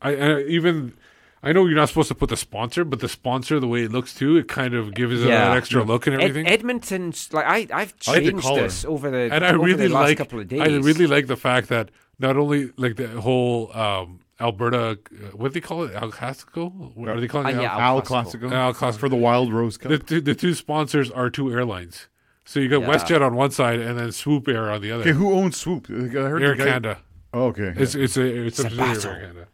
I, 0.00 0.14
I 0.14 0.40
even. 0.42 0.94
I 1.42 1.52
know 1.52 1.66
you're 1.66 1.76
not 1.76 1.88
supposed 1.88 2.08
to 2.08 2.14
put 2.16 2.30
the 2.30 2.36
sponsor, 2.36 2.84
but 2.84 2.98
the 3.00 3.08
sponsor, 3.08 3.60
the 3.60 3.68
way 3.68 3.84
it 3.84 3.92
looks 3.92 4.12
too, 4.14 4.36
it 4.36 4.48
kind 4.48 4.74
of 4.74 4.92
gives 4.94 5.22
it 5.22 5.28
Yeah. 5.28 5.52
an 5.52 5.56
extra 5.56 5.84
look 5.84 6.06
and 6.06 6.16
Ed- 6.16 6.22
everything. 6.22 6.48
Edmonton's 6.48 7.32
like 7.32 7.46
I 7.46 7.56
I've 7.72 7.94
I 8.06 8.12
like 8.12 8.22
changed 8.24 8.54
this 8.56 8.84
over 8.84 9.10
the 9.10 9.32
and 9.32 9.44
I 9.44 9.50
over 9.50 9.58
really 9.64 9.86
the 9.88 9.94
last 9.94 10.08
like 10.08 10.18
couple 10.18 10.40
of 10.40 10.48
days. 10.48 10.60
I 10.60 10.66
really 10.66 11.06
like 11.06 11.26
the 11.28 11.36
fact 11.36 11.68
that 11.68 11.90
not 12.18 12.36
only 12.36 12.70
like 12.76 12.96
the 12.96 13.08
whole 13.20 13.70
um, 13.76 14.20
Alberta, 14.40 14.98
uh, 15.12 15.26
what 15.36 15.48
do 15.48 15.54
they 15.54 15.60
call 15.60 15.84
it, 15.84 15.94
Al 15.94 16.10
Classico? 16.10 16.72
What 16.96 17.08
are 17.08 17.20
they 17.20 17.28
calling 17.28 17.46
Uh, 17.56 17.60
it? 17.60 17.62
yeah, 17.62 17.72
Al 17.74 17.96
Al 17.98 18.02
Classico. 18.02 18.50
Al 18.52 18.74
Classico. 18.74 18.98
for 18.98 19.08
the 19.08 19.16
Wild 19.16 19.52
Rose 19.52 19.76
Cup. 19.76 19.90
The, 19.90 19.98
two- 19.98 20.20
the 20.20 20.34
two 20.34 20.54
sponsors 20.54 21.10
are 21.10 21.30
two 21.30 21.52
airlines. 21.52 22.08
So 22.44 22.60
you 22.60 22.68
got 22.68 22.80
Yeah. 22.82 22.88
WestJet 22.88 23.20
on 23.20 23.34
one 23.36 23.50
side 23.52 23.78
and 23.78 23.98
then 23.98 24.10
Swoop 24.10 24.48
Air 24.48 24.70
on 24.70 24.80
the 24.80 24.90
other. 24.90 25.02
okay, 25.02 25.12
who 25.12 25.32
owns 25.34 25.56
Swoop? 25.56 25.86
I 25.90 25.92
heard 25.92 26.42
Air 26.42 26.50
the 26.50 26.56
guy- 26.56 26.64
Canada. 26.64 26.98
Oh, 27.32 27.44
okay. 27.48 27.74
It's 27.76 27.94
it's 27.94 28.16
a 28.16 28.22
it's 28.24 28.36
a 28.36 28.46
It's 28.46 28.58
a 28.58 28.62
subsidiary 28.62 28.90
of 28.90 28.96
battle. 28.96 29.10
Air 29.12 29.20
Canada. 29.20 29.46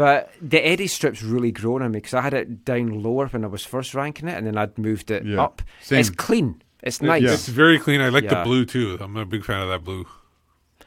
But 0.00 0.30
the 0.40 0.64
Eddie 0.66 0.86
strip's 0.86 1.22
really 1.22 1.52
grown 1.52 1.82
on 1.82 1.90
me 1.92 1.98
because 1.98 2.14
I 2.14 2.22
had 2.22 2.32
it 2.32 2.64
down 2.64 3.02
lower 3.02 3.26
when 3.26 3.44
I 3.44 3.48
was 3.48 3.64
first 3.66 3.94
ranking 3.94 4.28
it, 4.28 4.38
and 4.38 4.46
then 4.46 4.56
I'd 4.56 4.78
moved 4.78 5.10
it 5.10 5.26
Yeah, 5.26 5.42
up. 5.42 5.60
same. 5.82 6.00
It's 6.00 6.08
clean. 6.08 6.62
It's 6.82 7.02
nice. 7.02 7.22
Yeah. 7.22 7.32
It's 7.34 7.48
very 7.48 7.78
clean. 7.78 8.00
I 8.00 8.08
like 8.08 8.24
Yeah. 8.24 8.36
the 8.38 8.44
blue 8.44 8.64
too. 8.64 8.96
I'm 8.98 9.16
a 9.18 9.26
big 9.26 9.44
fan 9.44 9.60
of 9.60 9.68
that 9.68 9.84
blue. 9.84 10.06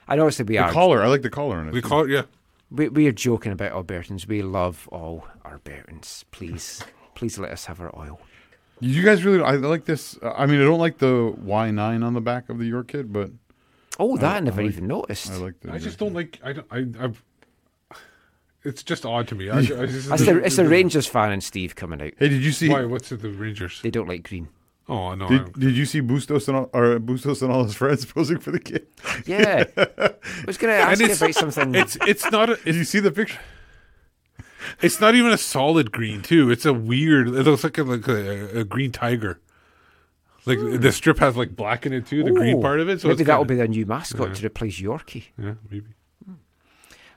I 0.07 0.15
know 0.15 0.23
obviously 0.23 0.45
we 0.45 0.56
the 0.57 0.64
are. 0.64 0.72
collar. 0.72 1.03
I 1.03 1.07
like 1.07 1.22
the 1.22 1.30
collar 1.30 1.57
on 1.57 1.68
it. 1.68 1.73
We 1.73 1.81
too. 1.81 1.88
call 1.88 2.06
it 2.06 2.10
yeah. 2.10 2.23
We, 2.72 2.90
we 2.90 3.07
are 3.07 3.11
joking 3.11 3.52
about 3.52 3.72
Albertans. 3.73 4.27
We 4.27 4.41
love 4.41 4.90
all 4.91 5.27
Albertans. 5.45 6.23
Please, 6.31 6.84
please 7.15 7.38
let 7.38 7.52
us 7.52 7.65
have 7.65 7.80
our 7.81 7.95
oil. 7.95 8.19
You 8.80 9.03
guys 9.03 9.23
really? 9.23 9.44
I 9.44 9.52
like 9.57 9.85
this. 9.85 10.18
uh, 10.23 10.34
I 10.35 10.48
mean, 10.48 10.60
I 10.60 10.64
don't 10.64 10.80
like 10.80 10.98
the 10.98 11.35
Y 11.38 11.69
nine 11.69 12.02
on 12.02 12.15
the 12.15 12.22
back 12.22 12.49
of 12.49 12.57
the 12.57 12.65
York 12.65 12.88
kid, 12.88 13.14
but 13.14 13.30
Oh, 13.99 14.18
that 14.18 14.38
I, 14.38 14.40
never 14.40 14.64
like- 14.64 14.72
even 14.72 14.88
noticed. 14.88 15.30
I 15.31 15.35
like 15.38 15.60
the. 15.60 15.72
I 15.72 15.77
just 15.77 15.99
don't 15.99 16.14
like. 16.15 16.40
I 16.44 16.53
don't. 16.53 16.68
I, 16.72 16.77
I've. 17.03 17.23
It's 18.65 18.81
just 18.84 19.06
odd 19.06 19.27
to 19.27 19.35
me. 19.35 19.49
I, 19.49 19.64
hmm. 19.64 19.81
I 19.81 19.85
just, 19.85 20.10
That's 20.10 20.26
the, 20.26 20.38
it's 20.44 20.56
the 20.56 20.68
Rangers 20.68 21.06
fan 21.06 21.31
and 21.31 21.44
Steve 21.44 21.76
coming 21.76 22.02
out. 22.02 22.11
Hey, 22.18 22.30
did 22.30 22.44
you 22.44 22.52
see? 22.52 22.69
Why? 22.69 22.85
What's 22.85 23.11
it? 23.11 23.22
The 23.22 23.30
Rangers? 23.30 23.81
They 23.81 23.91
don't 23.91 24.07
like 24.07 24.23
green. 24.23 24.48
Oh 24.90 25.15
no. 25.15 25.30
Did, 25.30 25.53
did 25.53 25.77
you 25.77 25.85
see 25.85 26.02
Bustos 26.02 26.48
and 26.49 26.57
all, 26.57 26.69
or 26.73 26.99
Bustos 26.99 27.41
and 27.41 27.52
all 27.52 27.64
his 27.64 27.76
friends 27.76 28.06
posing 28.14 28.40
for 28.40 28.52
the 28.52 28.60
kid? 28.60 28.88
Yeah. 29.26 29.64
I 29.77 30.14
was 30.45 30.57
going 30.57 30.73
to 30.73 30.80
ask 30.81 30.99
you 30.99 31.06
it's- 31.06 31.22
about 31.22 31.35
something. 31.35 31.76
It's 31.76 31.98
it's 32.02 32.30
not. 32.31 32.49
A, 32.49 32.56
Did 32.57 32.76
you 32.76 32.84
see 32.84 32.99
the 32.99 33.11
picture? 33.11 33.40
it's 34.81 34.99
not 35.02 35.15
even 35.15 35.31
a 35.31 35.38
solid 35.38 35.91
green 35.91 36.22
too. 36.22 36.49
It's 36.52 36.65
a 36.65 36.73
weird. 36.73 37.27
It 37.30 37.44
looks 37.44 37.64
like 37.64 37.77
a, 37.77 37.84
like 37.84 38.07
a, 38.07 38.60
a 38.60 38.64
green 38.64 38.91
tiger. 38.91 39.40
Like 40.45 40.60
hmm. 40.60 40.77
the 40.77 40.91
strip 40.91 41.19
has 41.19 41.38
like 41.38 41.56
black 41.56 41.85
in 41.85 41.94
it 41.94 42.06
too. 42.06 42.23
The 42.23 42.31
green 42.31 42.57
Oh, 42.57 42.61
part 42.61 42.80
of 42.81 42.90
it. 42.90 42.99
So 43.02 43.07
maybe 43.07 43.23
that'll 43.23 43.44
kinda- 43.44 43.53
be 43.53 43.57
their 43.57 43.68
new 43.68 43.85
mascot 43.85 44.30
Yeah. 44.30 44.34
to 44.34 44.45
replace 44.48 44.81
Yorkie. 44.81 45.26
Yeah, 45.38 45.53
maybe. 45.69 45.88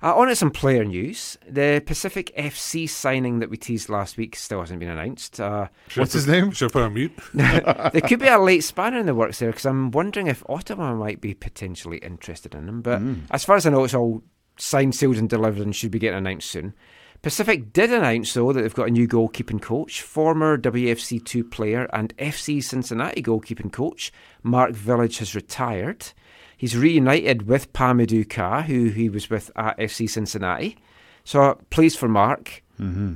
Uh, 0.02 0.14
on 0.14 0.28
to 0.28 0.36
some 0.36 0.50
player 0.50 0.84
news. 0.84 1.38
The 1.48 1.82
Pacific 1.84 2.32
FC 2.36 2.88
signing 2.88 3.38
that 3.38 3.50
we 3.50 3.56
teased 3.56 3.88
last 3.88 4.16
week 4.16 4.36
still 4.36 4.60
hasn't 4.60 4.80
been 4.80 4.90
announced. 4.90 5.40
Uh, 5.40 5.68
What's 5.94 6.12
his 6.12 6.26
put- 6.26 6.32
name? 6.32 6.50
Should 6.52 6.70
I 6.70 6.72
put 6.72 6.82
on 6.82 6.94
mute? 6.94 7.12
there 7.34 8.02
could 8.06 8.20
be 8.20 8.28
a 8.28 8.38
late 8.38 8.64
spanner 8.64 8.98
in 8.98 9.06
the 9.06 9.14
works 9.14 9.38
there 9.38 9.50
because 9.50 9.66
I'm 9.66 9.90
wondering 9.90 10.26
if 10.26 10.42
Ottawa 10.48 10.94
might 10.94 11.20
be 11.20 11.34
potentially 11.34 11.98
interested 11.98 12.54
in 12.54 12.68
him. 12.68 12.82
But 12.82 13.00
as 13.30 13.44
far 13.44 13.56
as 13.56 13.66
I 13.66 13.70
know, 13.70 13.84
it's 13.84 13.94
all 13.94 14.22
signed, 14.58 14.94
sealed, 14.94 15.16
and 15.16 15.28
delivered 15.28 15.62
and 15.62 15.74
should 15.74 15.90
be 15.90 15.98
getting 15.98 16.18
announced 16.18 16.50
soon. 16.50 16.74
Pacific 17.22 17.72
did 17.72 17.90
announce, 17.92 18.34
though, 18.34 18.52
that 18.52 18.60
they've 18.62 18.74
got 18.74 18.88
a 18.88 18.92
new 18.92 19.08
goalkeeping 19.08 19.60
coach. 19.60 20.02
Former 20.02 20.58
WFC2 20.58 21.50
player 21.50 21.88
and 21.92 22.16
FC 22.18 22.62
Cincinnati 22.62 23.22
goalkeeping 23.22 23.72
coach 23.72 24.12
Mark 24.42 24.72
Village 24.72 25.18
has 25.18 25.34
retired. 25.34 26.12
He's 26.56 26.76
reunited 26.76 27.46
with 27.46 27.72
Pa-Modou 27.72 28.28
Kah, 28.28 28.62
who 28.62 28.86
he 28.86 29.08
was 29.08 29.28
with 29.28 29.50
at 29.56 29.76
FC 29.78 30.08
Cincinnati. 30.08 30.76
So 31.24 31.58
pleased 31.70 31.98
for 31.98 32.08
Mark. 32.08 32.62
Mm-hmm. 32.80 33.14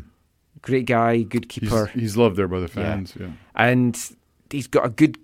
Great 0.62 0.84
guy, 0.86 1.22
good 1.22 1.48
keeper. 1.48 1.86
he's 1.94 2.16
loved 2.16 2.36
there 2.36 2.48
by 2.48 2.60
the 2.60 2.68
fans. 2.68 3.14
Yeah. 3.18 3.30
And 3.54 3.98
he's 4.50 4.66
got 4.66 4.84
a 4.84 4.90
good 4.90 5.18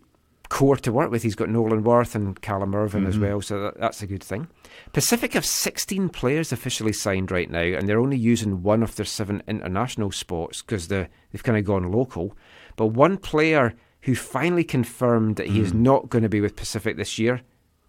core 0.48 0.76
to 0.76 0.92
work 0.92 1.10
with. 1.10 1.22
He's 1.24 1.34
got 1.34 1.50
Nolan 1.50 1.82
Wirth 1.82 2.14
and 2.14 2.40
Callum 2.40 2.74
Irving 2.74 3.04
as 3.06 3.16
Mhm. 3.18 3.20
well, 3.20 3.40
so 3.42 3.60
that, 3.62 3.78
that's 3.78 4.00
a 4.00 4.06
good 4.06 4.22
thing. 4.22 4.46
Pacific 4.92 5.34
have 5.34 5.44
16 5.44 6.08
players 6.08 6.52
officially 6.52 6.92
signed 6.92 7.30
right 7.30 7.50
now, 7.50 7.60
and 7.60 7.86
they're 7.88 7.98
only 8.00 8.16
using 8.16 8.62
one 8.62 8.82
of 8.82 8.94
their 8.96 9.04
seven 9.04 9.42
international 9.48 10.10
spots 10.12 10.62
because 10.62 10.88
they've 10.88 11.08
kind 11.42 11.58
of 11.58 11.64
gone 11.64 11.90
local. 11.90 12.34
But 12.76 12.86
one 12.86 13.18
player 13.18 13.74
who 14.02 14.14
finally 14.14 14.64
confirmed 14.64 15.34
that 15.36 15.48
he 15.48 15.60
is 15.60 15.74
not 15.74 16.08
going 16.08 16.22
to 16.22 16.28
be 16.28 16.40
with 16.40 16.54
Pacific 16.56 16.96
this 16.96 17.18
year, 17.18 17.42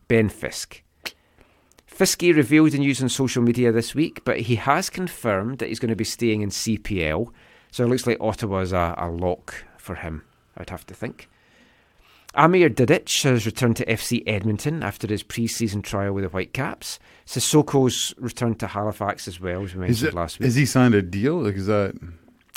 Ben 0.08 0.30
Fisk. 0.30 0.82
Fisky 1.90 2.36
revealed 2.36 2.72
the 2.72 2.78
news 2.78 3.02
on 3.02 3.10
social 3.10 3.42
media 3.42 3.72
this 3.72 3.96
week, 3.96 4.24
but 4.24 4.42
he 4.42 4.56
has 4.56 4.90
confirmed 4.90 5.58
that 5.58 5.70
he's 5.70 5.80
going 5.80 5.90
to 5.90 5.96
be 5.96 6.04
staying 6.04 6.42
in 6.42 6.50
CPL. 6.50 7.30
So 7.72 7.84
it 7.84 7.88
looks 7.88 8.06
like 8.06 8.18
Ottawa's 8.22 8.72
a, 8.72 8.94
a 8.98 9.10
lock 9.10 9.66
for 9.78 9.96
him, 9.96 10.24
I'd 10.56 10.70
have 10.70 10.86
to 10.88 10.94
think. 10.94 11.28
Amer 12.38 12.70
Didic 12.70 13.24
has 13.24 13.48
returned 13.48 13.78
to 13.78 13.86
FC 13.86 14.22
Edmonton 14.28 14.84
after 14.84 15.08
his 15.08 15.24
pre-season 15.24 15.82
trial 15.82 16.14
with 16.14 16.24
the 16.24 16.30
Whitecaps. 16.30 17.00
Sissoko's 17.26 18.14
returned 18.20 18.60
to 18.60 18.68
Halifax 18.68 19.28
as 19.28 19.40
well, 19.40 19.64
as 19.64 19.74
we 19.74 19.86
Is, 19.86 20.02
mentioned 20.04 20.08
it, 20.10 20.14
last 20.14 20.40
week. 20.40 20.48
is 20.48 20.56
he 20.56 20.66
signed 20.68 20.94
a 20.94 21.02
deal? 21.02 21.42
Like, 21.42 21.56
is 21.56 21.66
that? 21.66 21.96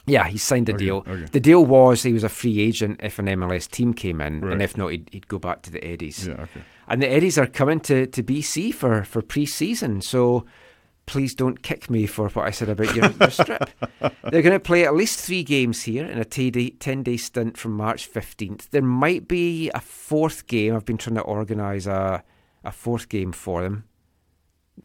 Yeah, 0.07 0.27
he 0.27 0.37
signed 0.37 0.69
a 0.69 0.75
Okay, 0.75 0.85
deal. 0.85 1.05
okay. 1.07 1.25
The 1.33 1.41
deal 1.41 1.65
was 1.65 2.03
he 2.03 2.13
was 2.13 2.25
a 2.25 2.29
free 2.29 2.61
agent 2.61 3.01
if 3.03 3.19
an 3.19 3.27
MLS 3.27 3.71
team 3.71 3.95
came 3.95 4.21
in, 4.21 4.41
Right. 4.41 4.53
and 4.53 4.61
if 4.63 4.77
not, 4.77 4.89
he'd, 4.89 5.09
he'd 5.13 5.29
go 5.29 5.39
back 5.39 5.63
to 5.63 5.71
the 5.71 5.83
Eddies. 5.83 6.27
Yeah, 6.27 6.35
okay. 6.43 6.61
And 6.91 7.01
the 7.01 7.09
Eddies 7.09 7.39
are 7.39 7.47
coming 7.47 7.81
to, 7.81 8.07
to 8.09 8.23
BC 8.23 8.75
for, 8.75 9.05
for 9.05 9.23
pre 9.23 9.47
season. 9.47 10.01
So 10.03 10.45
please 11.07 11.35
don't 11.35 11.63
kick 11.63 11.89
me 11.89 12.07
for 12.07 12.29
what 12.31 12.47
I 12.47 12.51
said 12.51 12.69
about 12.69 12.95
your, 12.95 13.11
your 13.11 13.31
strip. 13.31 13.71
They're 14.31 14.43
going 14.43 14.51
to 14.53 14.61
play 14.61 14.85
at 14.85 14.95
least 14.95 15.19
three 15.21 15.43
games 15.43 15.83
here 15.85 16.05
in 16.05 16.19
a 16.19 16.25
10 16.25 17.03
day, 17.03 17.17
stint 17.17 17.57
from 17.57 17.73
March 17.73 18.11
15th. 18.13 18.69
There 18.71 18.83
might 18.83 19.27
be 19.29 19.71
a 19.75 19.81
fourth 19.81 20.47
game. 20.47 20.75
I've 20.77 20.85
been 20.85 20.99
trying 20.99 21.17
to 21.17 21.23
organise 21.23 21.87
a, 21.87 22.23
a 22.65 22.71
fourth 22.73 23.09
game 23.09 23.33
for 23.33 23.63
them. 23.63 23.85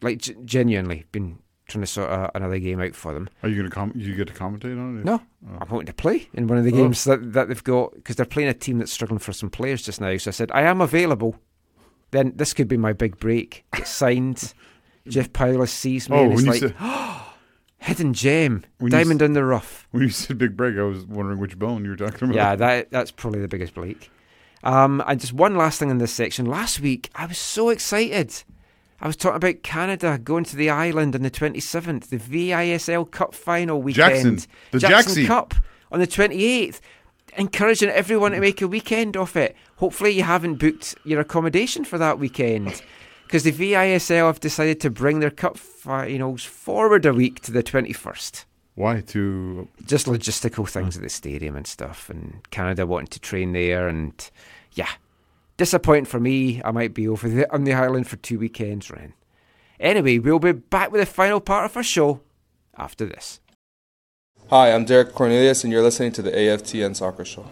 Like, 0.02 0.18
g- 0.18 0.34
genuinely, 0.44 1.04
been 1.12 1.38
trying 1.68 1.82
to 1.82 1.86
sort 1.86 2.30
another 2.34 2.58
game 2.58 2.80
out 2.80 2.94
for 2.94 3.12
them. 3.14 3.28
Are 3.42 3.48
you 3.48 3.56
going 3.56 3.68
to 3.68 3.74
com- 3.74 3.92
you 3.96 4.14
get 4.14 4.28
to 4.28 4.34
commentate 4.34 4.78
on 4.80 4.98
it? 5.00 5.04
No, 5.04 5.20
Oh. 5.48 5.58
I'm 5.60 5.68
hoping 5.68 5.86
to 5.86 5.92
play 5.94 6.28
in 6.34 6.48
one 6.48 6.58
of 6.58 6.64
the 6.64 6.72
Oh. 6.72 6.76
games 6.76 7.04
that, 7.04 7.32
that 7.34 7.48
they've 7.48 7.64
got 7.64 7.94
because 7.94 8.16
they're 8.16 8.26
playing 8.26 8.48
a 8.48 8.54
team 8.54 8.78
that's 8.78 8.92
struggling 8.92 9.18
for 9.20 9.32
some 9.32 9.50
players 9.50 9.82
just 9.82 10.00
now. 10.00 10.16
So 10.16 10.28
I 10.28 10.32
said, 10.32 10.50
I 10.52 10.62
am 10.62 10.80
available. 10.80 11.36
Then 12.10 12.32
this 12.36 12.52
could 12.54 12.68
be 12.68 12.76
my 12.76 12.92
big 12.92 13.18
break. 13.18 13.64
Signed. 13.84 14.54
Jeff 15.08 15.32
Paulus 15.32 15.72
sees 15.72 16.10
me 16.10 16.16
Oh, 16.16 16.30
and 16.30 16.48
it's 16.48 16.62
like, 16.62 16.74
hidden 17.78 18.12
gem, 18.12 18.64
diamond 18.88 19.22
in 19.22 19.34
the 19.34 19.44
rough. 19.44 19.86
When 19.92 20.02
you 20.02 20.08
said 20.08 20.38
big 20.38 20.56
break, 20.56 20.76
I 20.76 20.82
was 20.82 21.04
wondering 21.06 21.38
which 21.38 21.56
bone 21.58 21.84
you 21.84 21.90
were 21.90 21.96
talking 21.96 22.28
about. 22.28 22.34
Yeah, 22.34 22.56
that 22.56 22.90
that's 22.90 23.12
probably 23.12 23.40
the 23.40 23.48
biggest 23.48 23.74
break. 23.74 24.10
Um, 24.64 25.02
and 25.06 25.20
just 25.20 25.32
one 25.32 25.54
last 25.54 25.78
thing 25.78 25.90
in 25.90 25.98
this 25.98 26.12
section. 26.12 26.46
Last 26.46 26.80
week, 26.80 27.08
I 27.14 27.26
was 27.26 27.38
so 27.38 27.68
excited. 27.68 28.42
I 29.00 29.06
was 29.06 29.16
talking 29.16 29.36
about 29.36 29.62
Canada 29.62 30.18
going 30.22 30.44
to 30.44 30.56
the 30.56 30.70
island 30.70 31.14
on 31.14 31.22
the 31.22 31.30
27th, 31.30 32.08
the 32.08 32.16
VISL 32.18 33.08
Cup 33.10 33.34
final 33.34 33.80
weekend. 33.80 34.14
Jackson, 34.14 34.40
the 34.72 34.78
Jackson. 34.78 35.26
Cup 35.26 35.54
on 35.92 36.00
the 36.00 36.06
28th. 36.06 36.80
Encouraging 37.36 37.90
everyone 37.90 38.32
to 38.32 38.38
mm. 38.38 38.42
make 38.42 38.62
a 38.62 38.68
weekend 38.68 39.16
of 39.16 39.36
it. 39.36 39.54
Hopefully, 39.76 40.10
you 40.10 40.22
haven't 40.22 40.56
booked 40.56 40.94
your 41.04 41.20
accommodation 41.20 41.84
for 41.84 41.98
that 41.98 42.18
weekend. 42.18 42.82
Because 43.24 43.42
the 43.42 43.52
VISL 43.52 44.26
have 44.26 44.40
decided 44.40 44.80
to 44.80 44.90
bring 44.90 45.18
their 45.18 45.30
cup 45.30 45.58
finals 45.58 46.44
forward 46.44 47.04
a 47.04 47.12
week 47.12 47.40
to 47.42 47.50
the 47.50 47.62
21st 47.62 48.44
Why 48.76 49.00
to? 49.00 49.68
just 49.84 50.06
logistical 50.06 50.60
oh. 50.60 50.66
things 50.66 50.96
at 50.96 51.02
the 51.02 51.08
stadium 51.08 51.56
and 51.56 51.66
stuff, 51.66 52.08
and 52.08 52.40
Canada 52.50 52.86
wanting 52.86 53.08
to 53.08 53.20
train 53.20 53.52
there, 53.52 53.88
and 53.88 54.30
yeah, 54.72 54.90
disappointing 55.56 56.04
for 56.04 56.20
me. 56.20 56.62
I 56.64 56.70
might 56.70 56.94
be 56.94 57.08
over 57.08 57.28
the, 57.28 57.52
on 57.52 57.64
the 57.64 57.72
island 57.74 58.06
for 58.06 58.16
two 58.16 58.38
weekends, 58.38 58.90
Ren. 58.90 59.12
Anyway, 59.80 60.18
we'll 60.18 60.38
be 60.38 60.52
back 60.52 60.92
with 60.92 61.00
the 61.00 61.06
final 61.06 61.40
part 61.40 61.64
of 61.66 61.76
our 61.76 61.82
show 61.82 62.20
after 62.78 63.04
this. 63.04 63.40
Hi, 64.48 64.72
I'm 64.72 64.84
Derek 64.84 65.12
Cornelius, 65.12 65.64
and 65.64 65.72
you're 65.72 65.82
listening 65.82 66.12
to 66.12 66.22
the 66.22 66.30
AFTN 66.30 66.94
Soccer 66.94 67.24
Show. 67.24 67.44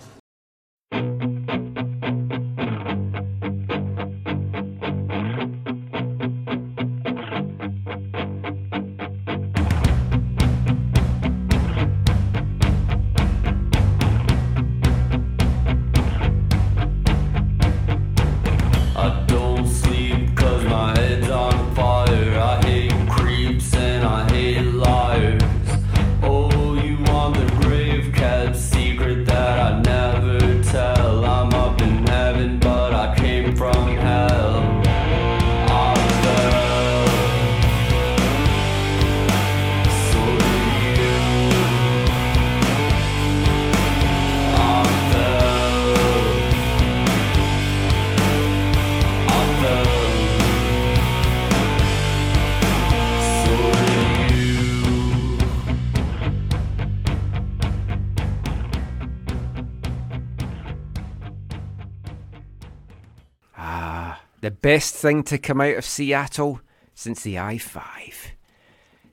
Best 64.64 64.94
thing 64.94 65.22
to 65.24 65.36
come 65.36 65.60
out 65.60 65.76
of 65.76 65.84
Seattle 65.84 66.62
since 66.94 67.22
the 67.22 67.38
I 67.38 67.58
5. 67.58 68.32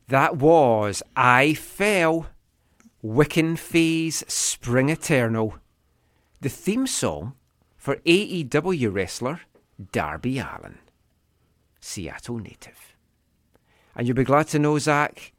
That 0.08 0.38
was 0.38 1.04
I 1.14 1.56
Fell, 1.56 2.28
Wiccan 3.04 3.60
Phase 3.60 4.24
Spring 4.30 4.88
Eternal, 4.88 5.56
the 6.40 6.48
theme 6.48 6.88
song 6.88 7.34
for 7.76 7.98
AEW 7.98 8.94
wrestler 8.94 9.42
Darby 9.92 10.40
Allin, 10.40 10.78
Seattle 11.82 12.38
native. 12.38 12.96
And 13.94 14.08
you'll 14.08 14.16
be 14.16 14.24
glad 14.24 14.48
to 14.48 14.60
know, 14.60 14.80
Zach, 14.80 15.34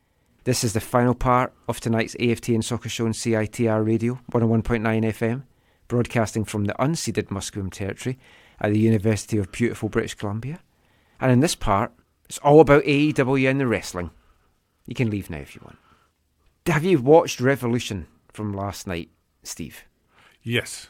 this 0.45 0.63
is 0.63 0.75
the 0.75 0.81
final 0.81 1.15
part 1.15 1.55
of 1.69 1.81
tonight's 1.81 2.17
AFTN 2.17 2.63
Soccer 2.63 2.91
Show 2.91 3.07
on 3.07 3.13
CITR 3.13 3.83
Radio, 3.87 4.21
101.9 4.31 4.83
FM, 5.05 5.45
broadcasting 5.89 6.45
from 6.45 6.67
the 6.67 6.75
unceded 6.75 7.29
Musqueam 7.29 7.73
territory 7.73 8.19
at 8.63 8.73
the 8.73 8.79
University 8.79 9.37
of 9.37 9.53
beautiful 9.53 9.91
British 9.91 10.15
Columbia. 10.15 10.61
And 11.21 11.31
in 11.31 11.41
this 11.41 11.55
part, 11.55 11.93
it's 12.25 12.39
all 12.39 12.61
about 12.61 12.85
AEW 12.85 13.51
and 13.51 13.61
the 13.61 13.67
wrestling. 13.67 14.11
You 14.87 14.95
can 14.95 15.11
leave 15.11 15.29
now 15.29 15.39
if 15.39 15.55
you 15.55 15.61
want. 15.65 15.77
Have 16.67 16.85
you 16.85 17.01
watched 17.01 17.41
Revolution 17.41 18.07
from 18.33 18.55
last 18.55 18.87
night, 18.87 19.11
Steve? 19.43 19.85
Yes. 20.43 20.89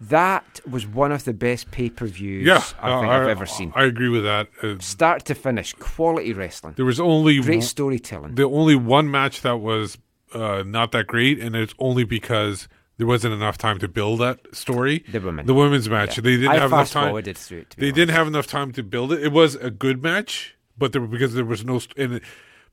That 0.00 0.60
was 0.68 0.86
one 0.86 1.12
of 1.12 1.24
the 1.24 1.32
best 1.32 1.70
pay 1.70 1.88
per 1.88 2.06
views 2.06 2.46
Yeah, 2.46 2.62
I 2.80 3.00
think 3.00 3.10
I, 3.10 3.22
I've 3.22 3.28
ever 3.28 3.46
seen. 3.46 3.72
I 3.74 3.84
agree 3.84 4.08
with 4.10 4.24
that. 4.24 4.48
Uh, 4.62 4.76
Start 4.78 5.24
to 5.26 5.34
finish, 5.34 5.72
quality 5.74 6.32
wrestling. 6.34 6.74
there 6.76 6.84
was 6.84 7.00
only 7.00 7.40
great 7.40 7.62
storytelling. 7.62 8.34
The 8.34 8.44
only 8.44 8.74
one 8.76 9.10
match 9.10 9.40
that 9.42 9.58
was 9.58 9.96
uh, 10.34 10.64
not 10.66 10.92
that 10.92 11.06
great, 11.06 11.38
and 11.38 11.56
it's 11.56 11.74
only 11.78 12.04
because 12.04 12.68
there 12.98 13.06
wasn't 13.06 13.34
enough 13.34 13.58
time 13.58 13.78
to 13.80 13.88
build 13.88 14.20
that 14.20 14.40
story. 14.54 15.04
The 15.10 15.20
women. 15.20 15.46
the 15.46 15.54
women's 15.54 15.88
match. 15.88 16.16
Yeah. 16.18 16.22
They 16.22 16.36
didn't 16.36 16.48
I 16.50 16.54
have 16.54 16.72
enough 16.72 16.90
time. 16.90 17.02
fast-forwarded 17.04 17.36
through 17.38 17.58
it, 17.58 17.70
to 17.70 17.76
be 17.76 17.86
They 17.86 17.92
didn't 17.92 18.14
have 18.14 18.26
enough 18.26 18.46
time 18.46 18.72
to 18.72 18.82
build 18.82 19.12
it. 19.12 19.22
It 19.22 19.32
was 19.32 19.54
a 19.56 19.70
good 19.70 20.02
match, 20.02 20.56
but 20.78 20.92
there 20.92 21.00
because 21.02 21.34
there 21.34 21.44
was 21.44 21.64
no 21.64 21.80
and 21.96 22.14
it, 22.14 22.22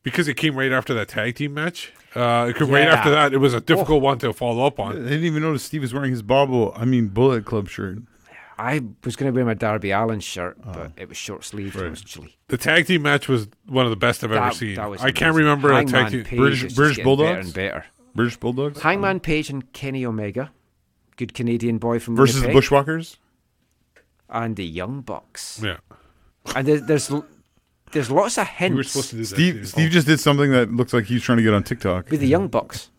because 0.03 0.27
it 0.27 0.35
came 0.35 0.55
right 0.55 0.71
after 0.71 0.93
that 0.93 1.07
tag 1.09 1.35
team 1.35 1.53
match. 1.53 1.91
Uh, 2.15 2.47
it 2.49 2.57
came 2.57 2.69
right 2.69 2.87
after 2.87 3.09
that. 3.09 3.33
It 3.33 3.37
was 3.37 3.53
a 3.53 3.61
difficult 3.61 4.01
Oh. 4.01 4.05
one 4.05 4.19
to 4.19 4.33
follow 4.33 4.65
up 4.65 4.79
on. 4.79 4.91
I 4.91 4.99
didn't 5.09 5.23
even 5.23 5.41
notice 5.41 5.63
Steve 5.63 5.81
was 5.81 5.93
wearing 5.93 6.11
his 6.11 6.21
Bobble. 6.21 6.73
I 6.75 6.85
mean, 6.85 7.07
Bullet 7.07 7.45
Club 7.45 7.67
shirt. 7.69 7.99
I 8.55 8.81
was 9.03 9.15
going 9.15 9.31
to 9.31 9.35
wear 9.35 9.43
my 9.45 9.55
Darby 9.55 9.89
Allin 9.89 10.19
shirt, 10.19 10.57
Oh. 10.63 10.71
but 10.73 10.91
it 10.95 11.09
was 11.09 11.17
short 11.17 11.43
sleeved. 11.43 11.75
It 11.75 11.89
was 11.89 12.03
chilly. 12.03 12.37
The 12.49 12.57
tag 12.57 12.85
team 12.85 13.01
match 13.01 13.27
was 13.27 13.47
one 13.65 13.85
of 13.85 13.89
the 13.89 13.95
best 13.95 14.23
I've 14.23 14.31
ever 14.31 14.51
seen. 14.53 14.77
I 14.77 14.85
can't 14.95 14.99
amazing. 14.99 15.33
remember 15.33 15.73
a 15.73 15.83
tag 15.85 16.11
team. 16.11 16.23
Page 16.23 16.37
British- 16.37 16.57
is 16.59 16.63
just 16.65 16.75
British 16.75 17.03
Bulldogs? 17.03 17.29
better 17.29 17.39
and 17.39 17.53
better. 17.53 17.85
British 18.15 18.37
Bulldogs. 18.37 18.81
Hangman 18.81 19.19
Page 19.19 19.49
and 19.49 19.71
Kenny 19.73 20.05
Omega, 20.05 20.51
good 21.17 21.33
Canadian 21.33 21.77
boy 21.77 21.99
from 21.99 22.15
Versus 22.15 22.35
the 22.35 22.41
Winnipeg, 22.41 22.55
Bushwhackers. 22.55 23.17
and 24.29 24.55
the 24.55 24.65
Young 24.65 25.01
Bucks. 25.01 25.61
Yeah. 25.63 25.77
And 26.55 26.67
there's 26.67 26.81
there's, 26.83 27.11
l- 27.11 27.25
there's 27.91 28.11
lots 28.11 28.37
of 28.37 28.47
hints. 28.47 28.91
Steve, 28.91 29.67
Steve 29.67 29.91
just 29.91 30.07
did 30.07 30.19
something 30.19 30.51
that 30.51 30.71
looks 30.71 30.93
like 30.93 31.05
he's 31.05 31.23
trying 31.23 31.37
to 31.37 31.43
get 31.43 31.53
on 31.53 31.63
TikTok. 31.63 32.09
with 32.09 32.19
the 32.19 32.27
Young 32.27 32.47
Bucks. 32.47 32.89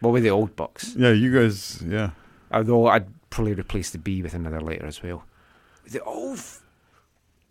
Well, 0.00 0.12
with 0.12 0.24
the 0.24 0.30
old 0.30 0.56
Bucks. 0.56 0.94
Yeah, 0.96 1.12
you 1.12 1.32
guys. 1.32 1.80
Yeah. 1.86 2.10
Although 2.50 2.88
I'd 2.88 3.06
probably 3.30 3.54
replace 3.54 3.90
the 3.90 3.98
B 3.98 4.20
with 4.22 4.34
another 4.34 4.60
letter 4.60 4.84
as 4.84 5.02
well. 5.02 5.24
The 5.88 6.00
oh, 6.04 6.30
old. 6.30 6.40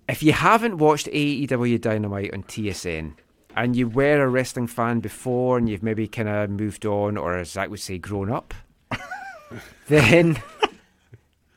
If 0.10 0.22
you 0.22 0.34
haven't 0.34 0.78
watched 0.78 1.08
AEW 1.08 1.80
Dynamite 1.80 2.34
on 2.34 2.44
TSN 2.44 3.14
and 3.56 3.76
you 3.76 3.88
were 3.88 4.22
a 4.22 4.28
wrestling 4.30 4.68
fan 4.68 5.00
before 5.00 5.58
and 5.58 5.68
you've 5.70 5.84
maybe 5.84 6.08
kind 6.08 6.30
of 6.30 6.50
moved 6.50 6.86
on, 6.86 7.18
or 7.18 7.38
as 7.38 7.52
Zach 7.52 7.70
would 7.70 7.80
say, 7.80 7.98
grown 7.98 8.32
up, 8.32 8.54
then 9.88 10.42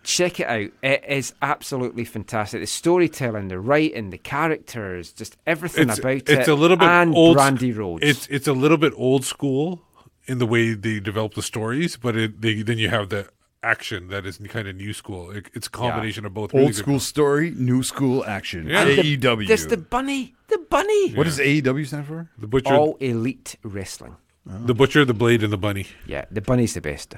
check 0.03 0.41
it 0.41 0.47
out. 0.47 0.71
It 0.83 1.05
is 1.09 1.35
absolutely 1.43 2.05
fantastic. 2.05 2.61
The 2.61 2.67
storytelling, 2.67 3.49
the 3.49 3.59
writing, 3.59 4.11
the 4.11 4.19
characters, 4.19 5.13
just 5.13 5.37
everything 5.47 5.89
It's, 5.89 5.99
about 5.99 6.17
it. 6.17 6.29
it's 6.29 6.49
a 6.49 6.55
little 6.55 6.77
bit 6.77 6.89
and 6.89 7.15
old. 7.15 7.37
Brandi 7.39 7.77
Rhodes. 7.77 8.05
It's 8.05 8.27
it's 8.29 8.47
a 8.47 8.53
little 8.53 8.77
bit 8.79 8.93
old 8.97 9.25
school 9.25 9.83
in 10.27 10.39
the 10.39 10.47
way 10.47 10.75
they 10.75 11.01
develop 11.01 11.35
the 11.35 11.43
stories, 11.43 11.97
but 11.97 12.17
it, 12.17 12.41
they, 12.41 12.63
then 12.63 12.79
you 12.79 12.89
have 12.89 13.09
the 13.11 13.29
action 13.65 14.09
that 14.09 14.27
is 14.27 14.39
kind 14.49 14.69
of 14.69 14.77
new 14.77 14.93
school. 14.93 15.31
It, 15.31 15.49
it's 15.55 15.67
a 15.67 15.71
combination 15.71 16.25
of 16.27 16.35
both. 16.35 16.53
really 16.53 16.67
Old 16.67 16.73
good- 16.75 16.79
school 16.79 17.01
story, 17.01 17.51
new 17.57 17.83
school 17.83 18.25
action. 18.25 18.67
Yeah. 18.69 18.83
And 18.83 18.99
the- 18.99 19.17
AEW. 19.17 19.49
There's 19.49 19.67
the 19.67 19.77
bunny. 19.77 20.35
The 20.49 20.59
bunny. 20.59 21.15
What 21.15 21.25
does 21.25 21.39
AEW 21.39 21.87
stand 21.87 22.07
for? 22.07 22.31
The 22.39 22.47
butcher. 22.47 22.75
All 22.75 22.97
Elite 23.01 23.57
Wrestling. 23.63 24.17
The 24.47 24.75
butcher, 24.75 25.07
the 25.07 25.15
blade, 25.15 25.43
and 25.43 25.51
the 25.53 25.57
bunny. 25.57 25.87
Yeah, 26.07 26.27
the 26.31 26.43
bunny's 26.43 26.75
the 26.75 26.83
best. 26.83 27.15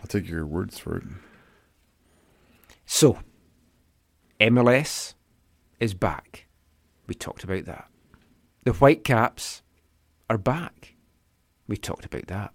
I'll 0.00 0.06
take 0.06 0.26
your 0.26 0.46
words 0.46 0.78
for 0.78 0.96
it. 0.96 1.02
So, 2.86 3.18
MLS 4.40 5.14
is 5.80 5.92
back. 5.94 6.46
We 7.06 7.14
talked 7.14 7.44
about 7.44 7.66
that. 7.66 7.88
The 8.64 8.72
Whitecaps 8.72 9.62
are 10.30 10.38
back. 10.38 10.94
We 11.68 11.76
talked 11.76 12.06
about 12.06 12.26
that. 12.28 12.52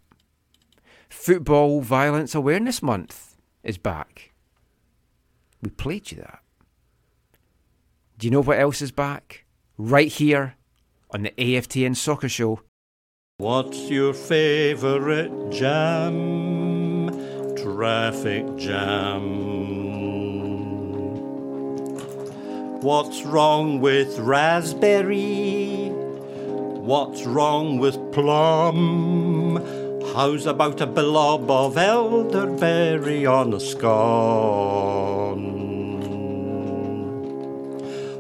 Football 1.10 1.82
Violence 1.82 2.36
Awareness 2.36 2.84
Month 2.84 3.36
is 3.64 3.78
back. 3.78 4.32
We 5.62 5.70
played 5.72 6.12
you 6.12 6.18
that. 6.20 6.40
Do 8.18 8.28
you 8.28 8.32
know 8.32 8.44
what 8.44 8.60
else 8.60 8.82
is 8.82 8.92
back? 8.92 9.46
Right 9.78 10.08
here 10.08 10.56
on 11.12 11.24
the 11.24 11.32
AFTN 11.32 11.96
Soccer 11.96 12.30
Show. 12.30 12.62
What's 13.38 13.90
your 13.90 14.14
favorite 14.14 15.50
jam? 15.50 17.08
Traffic 17.56 18.56
jam. 18.56 19.58
What's 22.82 23.24
wrong 23.24 23.82
with 23.82 24.20
raspberry? 24.20 25.90
What's 25.90 27.26
wrong 27.26 27.80
with 27.80 27.96
plum? 28.12 29.58
How's 30.20 30.48
about 30.48 30.82
a 30.82 30.86
blob 30.86 31.50
of 31.50 31.78
elderberry 31.78 33.26
on 33.26 33.54
a 33.54 33.60
scone? 33.62 35.40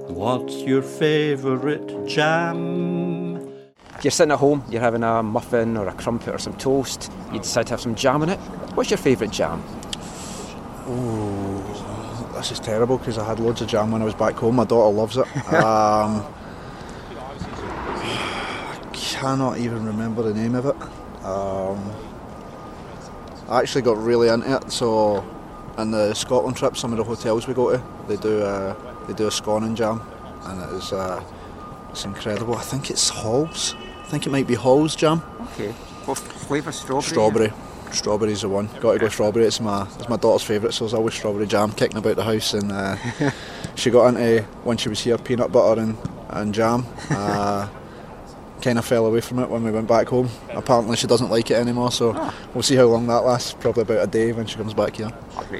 What's 0.07 0.61
your 0.61 0.81
favorite 0.81 2.07
jam? 2.07 3.35
If 3.97 4.05
you're 4.05 4.11
sitting 4.11 4.31
at 4.31 4.39
home, 4.39 4.63
you're 4.69 4.79
having 4.79 5.03
a 5.03 5.21
muffin 5.21 5.75
or 5.75 5.89
a 5.89 5.93
crumpet 5.93 6.33
or 6.33 6.37
some 6.37 6.53
toast, 6.53 7.11
you 7.33 7.39
decide 7.39 7.67
to 7.67 7.73
have 7.73 7.81
some 7.81 7.95
jam 7.95 8.23
in 8.23 8.29
it. 8.29 8.39
What's 8.75 8.91
your 8.91 8.97
favourite 8.97 9.33
jam? 9.33 9.61
Ooh, 10.87 11.61
this 12.33 12.53
is 12.53 12.61
terrible 12.61 12.97
because 12.97 13.17
I 13.17 13.25
had 13.25 13.41
loads 13.41 13.59
of 13.61 13.67
jam 13.67 13.91
when 13.91 14.01
I 14.01 14.05
was 14.05 14.15
back 14.15 14.35
home. 14.35 14.55
My 14.55 14.63
daughter 14.63 14.95
loves 14.95 15.17
it. 15.17 15.27
um, 15.53 16.25
I 17.91 18.89
cannot 18.93 19.57
even 19.57 19.85
remember 19.85 20.23
the 20.23 20.33
name 20.33 20.55
of 20.55 20.65
it. 20.65 20.77
Um, 21.23 21.91
I 23.49 23.59
actually 23.59 23.81
got 23.81 23.97
really 23.97 24.29
into 24.29 24.57
it. 24.57 24.71
So, 24.71 25.25
in 25.77 25.91
the 25.91 26.13
Scotland 26.13 26.57
trip, 26.57 26.77
some 26.77 26.91
of 26.91 26.97
the 26.97 27.03
hotels 27.03 27.47
we 27.47 27.53
go 27.53 27.71
to, 27.71 27.83
they 28.07 28.17
do 28.17 28.41
uh, 28.41 28.75
they 29.07 29.13
do 29.13 29.27
a 29.27 29.31
scone 29.31 29.63
and 29.63 29.75
jam, 29.75 30.01
and 30.43 30.61
it 30.61 30.75
is 30.75 30.93
uh, 30.93 31.23
it's 31.89 32.05
incredible. 32.05 32.55
I 32.55 32.61
think 32.61 32.89
it's 32.89 33.09
Halls. 33.09 33.75
I 34.01 34.03
think 34.03 34.25
it 34.25 34.29
might 34.29 34.47
be 34.47 34.55
Halls 34.55 34.95
jam. 34.95 35.21
Okay. 35.53 35.71
What 36.05 36.17
flavour? 36.17 36.71
Strawberry? 36.71 37.03
Strawberry. 37.03 37.53
Strawberry's 37.91 38.41
the 38.41 38.49
one. 38.49 38.69
Got 38.79 38.93
to 38.93 38.99
go 38.99 39.09
strawberry. 39.09 39.45
It's 39.45 39.59
my 39.59 39.83
it's 39.97 40.09
my 40.09 40.17
daughter's 40.17 40.45
favourite, 40.47 40.73
so 40.73 40.85
there's 40.85 40.93
always 40.93 41.15
strawberry 41.15 41.47
jam 41.47 41.71
kicking 41.71 41.97
about 41.97 42.15
the 42.15 42.23
house. 42.23 42.53
And 42.53 42.71
uh, 42.71 42.95
she 43.75 43.89
got 43.89 44.09
into 44.09 44.43
when 44.63 44.77
she 44.77 44.89
was 44.89 45.01
here 45.01 45.17
peanut 45.17 45.51
butter 45.51 45.81
and 45.81 45.97
and 46.29 46.53
jam. 46.53 46.85
Uh, 47.09 47.67
kind 48.61 48.77
of 48.77 48.85
fell 48.85 49.05
away 49.05 49.21
from 49.21 49.39
it 49.39 49.49
when 49.49 49.63
we 49.63 49.71
went 49.71 49.87
back 49.87 50.07
home. 50.07 50.29
Apparently 50.49 50.95
she 50.97 51.07
doesn't 51.07 51.29
like 51.29 51.49
it 51.51 51.55
anymore, 51.55 51.91
so 51.91 52.13
ah. 52.15 52.33
we'll 52.53 52.63
see 52.63 52.75
how 52.75 52.85
long 52.85 53.07
that 53.07 53.19
lasts. 53.19 53.53
Probably 53.59 53.83
about 53.83 54.03
a 54.03 54.07
day 54.07 54.31
when 54.31 54.45
she 54.45 54.55
comes 54.57 54.73
back 54.73 54.95
here. 54.95 55.11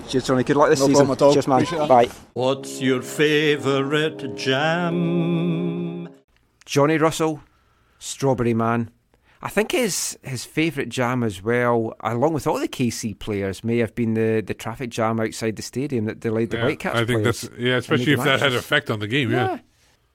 Cheers, 0.08 0.28
Johnny. 0.28 0.44
Good 0.44 0.58
luck 0.58 0.70
this 0.70 0.80
no 0.80 0.88
season. 0.88 1.06
Problem 1.06 1.18
at 1.18 1.22
all. 1.22 1.34
Cheers, 1.34 1.48
man. 1.48 1.58
Appreciate 1.64 1.80
that. 1.80 1.90
Bye. 1.90 2.10
What's 2.34 2.82
your 2.82 3.02
favorite 3.02 4.36
jam? 4.36 6.10
Johnny 6.66 6.98
Russell, 6.98 7.42
Strawberry 7.98 8.54
Man. 8.54 8.92
I 9.42 9.48
think 9.50 9.72
his 9.72 10.18
his 10.22 10.44
favourite 10.44 10.90
jam 10.90 11.24
as 11.24 11.42
well, 11.42 11.96
along 12.02 12.34
with 12.34 12.46
all 12.46 12.60
the 12.60 12.68
KC 12.68 13.18
players, 13.18 13.64
may 13.64 13.78
have 13.78 13.96
been 13.96 14.14
the, 14.14 14.44
the 14.46 14.54
traffic 14.54 14.90
jam 14.90 15.20
outside 15.20 15.56
the 15.56 15.62
stadium 15.62 16.06
that 16.06 16.20
delayed 16.20 16.50
the 16.50 16.58
Yeah, 16.58 16.66
Whitecaps 16.66 16.96
I 16.96 17.06
think 17.06 17.22
players. 17.22 17.42
that's 17.42 17.58
yeah, 17.58 17.78
especially 17.78 18.14
if 18.14 18.20
making 18.20 18.26
that 18.26 18.40
had 18.42 18.52
an 18.52 18.58
effect 18.58 18.92
on 18.92 19.00
the 19.00 19.08
game. 19.08 19.32
Yeah. 19.32 19.60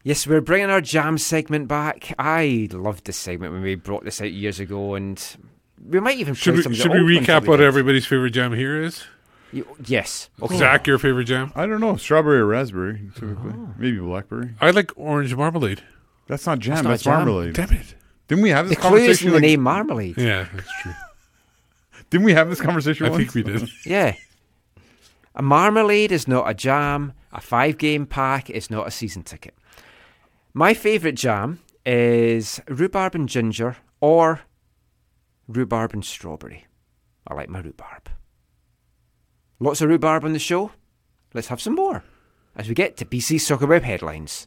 Yes, 0.05 0.27
we're 0.27 0.43
bringing 0.43 0.69
our 0.71 0.83
jam 0.83 1.17
segment 1.19 1.67
back. 1.67 2.15
I 2.19 2.69
loved 2.73 3.07
this 3.07 3.19
segment 3.19 3.53
when 3.55 3.63
we 3.63 3.75
brought 3.75 4.05
this 4.05 4.21
out 4.21 4.31
years 4.33 4.61
ago, 4.61 4.95
and 4.95 5.19
we 5.83 5.99
might 5.99 6.19
even 6.19 6.35
Should 6.35 6.53
play 6.53 6.57
we 6.59 6.63
some 6.63 6.73
of 6.73 6.77
the 6.79 6.83
should 6.83 6.93
we 6.93 6.99
old 7.01 7.11
ones 7.15 7.27
that 7.27 7.43
recap 7.43 7.47
what 7.49 7.57
did. 7.57 7.67
everybody's 7.67 8.05
favorite 8.07 8.31
jam 8.33 8.53
here 8.53 8.83
is? 8.83 9.03
You- 9.51 9.67
yes. 9.87 10.29
Okay. 10.43 10.59
Zach, 10.59 10.87
your 10.87 10.99
favorite 10.99 11.25
jam? 11.25 11.53
I 11.57 11.65
don't 11.67 11.81
know. 11.81 11.97
Strawberry 11.97 12.39
or 12.41 12.47
raspberry, 12.47 13.01
typically. 13.15 13.53
Oh. 13.57 13.73
Maybe 13.79 13.99
blackberry. 13.99 14.51
I 14.61 14.71
like 14.73 14.93
orange 14.97 15.35
marmalade. 15.35 15.83
That's 16.27 16.45
not 16.47 16.59
jam. 16.59 16.75
That's 16.75 16.85
not 16.85 16.91
That's, 16.91 17.03
jam. 17.05 17.13
marmalade. 17.15 17.55
Damn 17.55 17.73
it! 17.73 17.95
Didn't 18.29 18.43
we 18.43 18.51
have 18.51 18.67
The 18.69 18.75
this 18.75 18.85
clue 18.85 18.97
is 18.97 19.01
conversation? 19.21 19.27
in 19.29 19.33
the 19.33 19.37
like- 19.39 19.43
name 19.43 19.61
marmalade. 19.63 20.19
Yeah, 20.19 20.47
that's 20.55 20.83
true. 20.83 20.93
Didn't 22.11 22.25
we 22.27 22.33
have 22.35 22.51
this 22.51 22.61
conversation? 22.61 23.07
I 23.07 23.11
once? 23.11 23.33
think 23.33 23.35
we 23.47 23.53
did. 23.53 23.69
Yeah. 23.87 24.15
A 25.35 25.43
marmalade 25.43 26.13
is 26.13 26.29
not 26.29 26.49
a 26.49 26.55
jam. 26.55 27.13
A 27.33 27.41
five 27.41 27.79
game 27.79 28.07
pack 28.07 28.51
is 28.51 28.71
not 28.71 28.87
a 28.87 28.91
season 28.91 29.23
ticket. 29.25 29.55
My 30.57 30.73
favourite 30.73 31.17
jam 31.17 31.59
is 31.85 32.61
rhubarb 32.69 33.17
and 33.17 33.29
ginger 33.29 33.77
or 34.01 34.43
rhubarb 35.49 35.93
and 35.93 36.05
strawberry. 36.05 36.67
I 37.27 37.35
like 37.35 37.49
my 37.49 37.59
rhubarb. 37.59 38.09
Lots 39.59 39.81
of 39.81 39.89
rhubarb 39.89 40.25
on 40.25 40.33
the 40.33 40.39
show. 40.39 40.71
Let's 41.35 41.49
have 41.49 41.61
some 41.61 41.75
more 41.75 42.05
as 42.55 42.69
we 42.69 42.75
get 42.77 42.97
to 42.99 43.05
BC 43.05 43.41
Soccer 43.41 43.67
Web 43.67 43.83
headlines. 43.83 44.47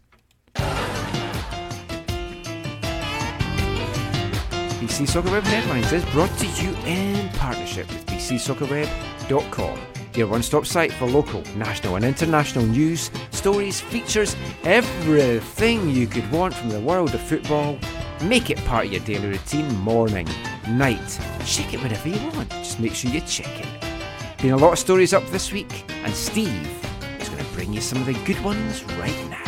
BC 4.80 5.10
Soccer 5.10 5.32
Web 5.32 5.44
Headlines 5.44 5.92
is 5.92 6.06
brought 6.06 6.32
to 6.40 6.46
you 6.46 6.74
in 6.86 7.28
partnership 7.32 7.90
with 7.90 8.06
bcsoccerweb.com, 8.06 9.80
your 10.18 10.28
one 10.28 10.42
stop 10.42 10.66
site 10.66 10.92
for 10.92 11.06
local, 11.06 11.44
national, 11.56 11.96
and 11.96 12.04
international 12.04 12.66
news, 12.66 13.12
stories, 13.32 13.80
features, 13.80 14.36
everything 14.64 15.90
you 15.90 16.08
could 16.08 16.30
want 16.32 16.54
from 16.54 16.70
the 16.70 16.80
world 16.80 17.14
of 17.14 17.22
football. 17.22 17.78
Make 18.24 18.50
it 18.50 18.58
part 18.66 18.88
of 18.88 18.92
your 18.92 19.02
daily 19.02 19.30
routine, 19.30 19.68
morning, 19.78 20.28
night. 20.70 21.20
Check 21.46 21.74
it 21.74 21.84
whenever 21.84 22.10
you 22.10 22.20
want, 22.32 22.50
just 22.50 22.80
make 22.80 22.96
sure 22.96 23.12
you 23.12 23.22
check 23.22 23.60
it. 23.60 24.42
Been 24.42 24.52
a 24.52 24.58
lot 24.58 24.74
of 24.74 24.80
stories 24.80 25.14
up 25.14 25.26
this 25.28 25.52
week, 25.52 25.86
and 26.04 26.14
Steve 26.14 26.84
is 27.20 27.30
going 27.30 27.44
to 27.44 27.52
bring 27.54 27.72
you 27.72 27.82
some 27.82 28.00
of 28.00 28.08
the 28.08 28.14
good 28.26 28.44
ones 28.44 28.84
right 28.96 29.30
now. 29.30 29.47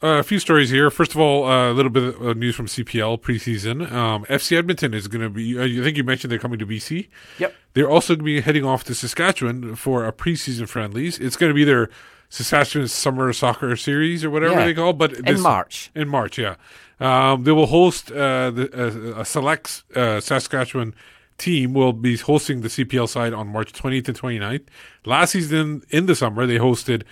Uh, 0.00 0.18
a 0.18 0.22
few 0.22 0.38
stories 0.38 0.70
here. 0.70 0.90
First 0.92 1.12
of 1.12 1.20
all, 1.20 1.44
uh, 1.44 1.72
a 1.72 1.74
little 1.74 1.90
bit 1.90 2.14
of 2.20 2.36
news 2.36 2.54
from 2.54 2.66
CPL 2.66 3.20
preseason. 3.20 3.90
Um, 3.90 4.24
FC 4.26 4.56
Edmonton 4.56 4.94
is 4.94 5.08
going 5.08 5.22
to 5.22 5.28
be. 5.30 5.58
Uh, 5.58 5.64
I 5.64 5.82
think 5.84 5.96
you 5.96 6.04
mentioned 6.04 6.30
they're 6.30 6.38
coming 6.38 6.60
to 6.60 6.66
BC. 6.66 7.08
Yep. 7.38 7.52
They're 7.74 7.90
also 7.90 8.14
going 8.14 8.20
to 8.20 8.24
be 8.24 8.40
heading 8.40 8.64
off 8.64 8.84
to 8.84 8.94
Saskatchewan 8.94 9.74
for 9.74 10.06
a 10.06 10.12
preseason 10.12 10.68
friendlies. 10.68 11.18
It's 11.18 11.36
going 11.36 11.50
to 11.50 11.54
be 11.54 11.64
their 11.64 11.90
Saskatchewan 12.28 12.86
Summer 12.86 13.32
Soccer 13.32 13.74
Series 13.74 14.24
or 14.24 14.30
whatever 14.30 14.54
Yeah. 14.54 14.66
they 14.66 14.74
call. 14.74 14.90
it, 14.90 14.98
But 14.98 15.14
In 15.14 15.24
this- 15.24 15.40
March. 15.40 15.90
In 15.96 16.06
March, 16.08 16.38
yeah. 16.38 16.54
Um, 17.00 17.42
they 17.42 17.52
will 17.52 17.66
host 17.66 18.12
uh, 18.12 18.50
the, 18.52 19.16
uh, 19.16 19.20
a 19.20 19.24
select 19.24 19.82
uh, 19.96 20.20
Saskatchewan 20.20 20.94
team 21.38 21.72
will 21.74 21.92
be 21.92 22.16
hosting 22.16 22.60
the 22.60 22.68
CPL 22.68 23.08
side 23.08 23.32
on 23.32 23.48
March 23.48 23.72
20th 23.72 24.06
and 24.08 24.16
29th. 24.20 24.62
Last 25.04 25.32
season 25.32 25.82
in 25.90 26.06
the 26.06 26.14
summer, 26.14 26.46
they 26.46 26.58
hosted 26.58 27.02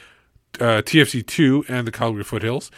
uh, 0.60 0.82
TFC 0.82 1.26
2 1.26 1.66
and 1.68 1.86
the 1.86 1.92
Calgary 1.92 2.24
Foothills. 2.24 2.70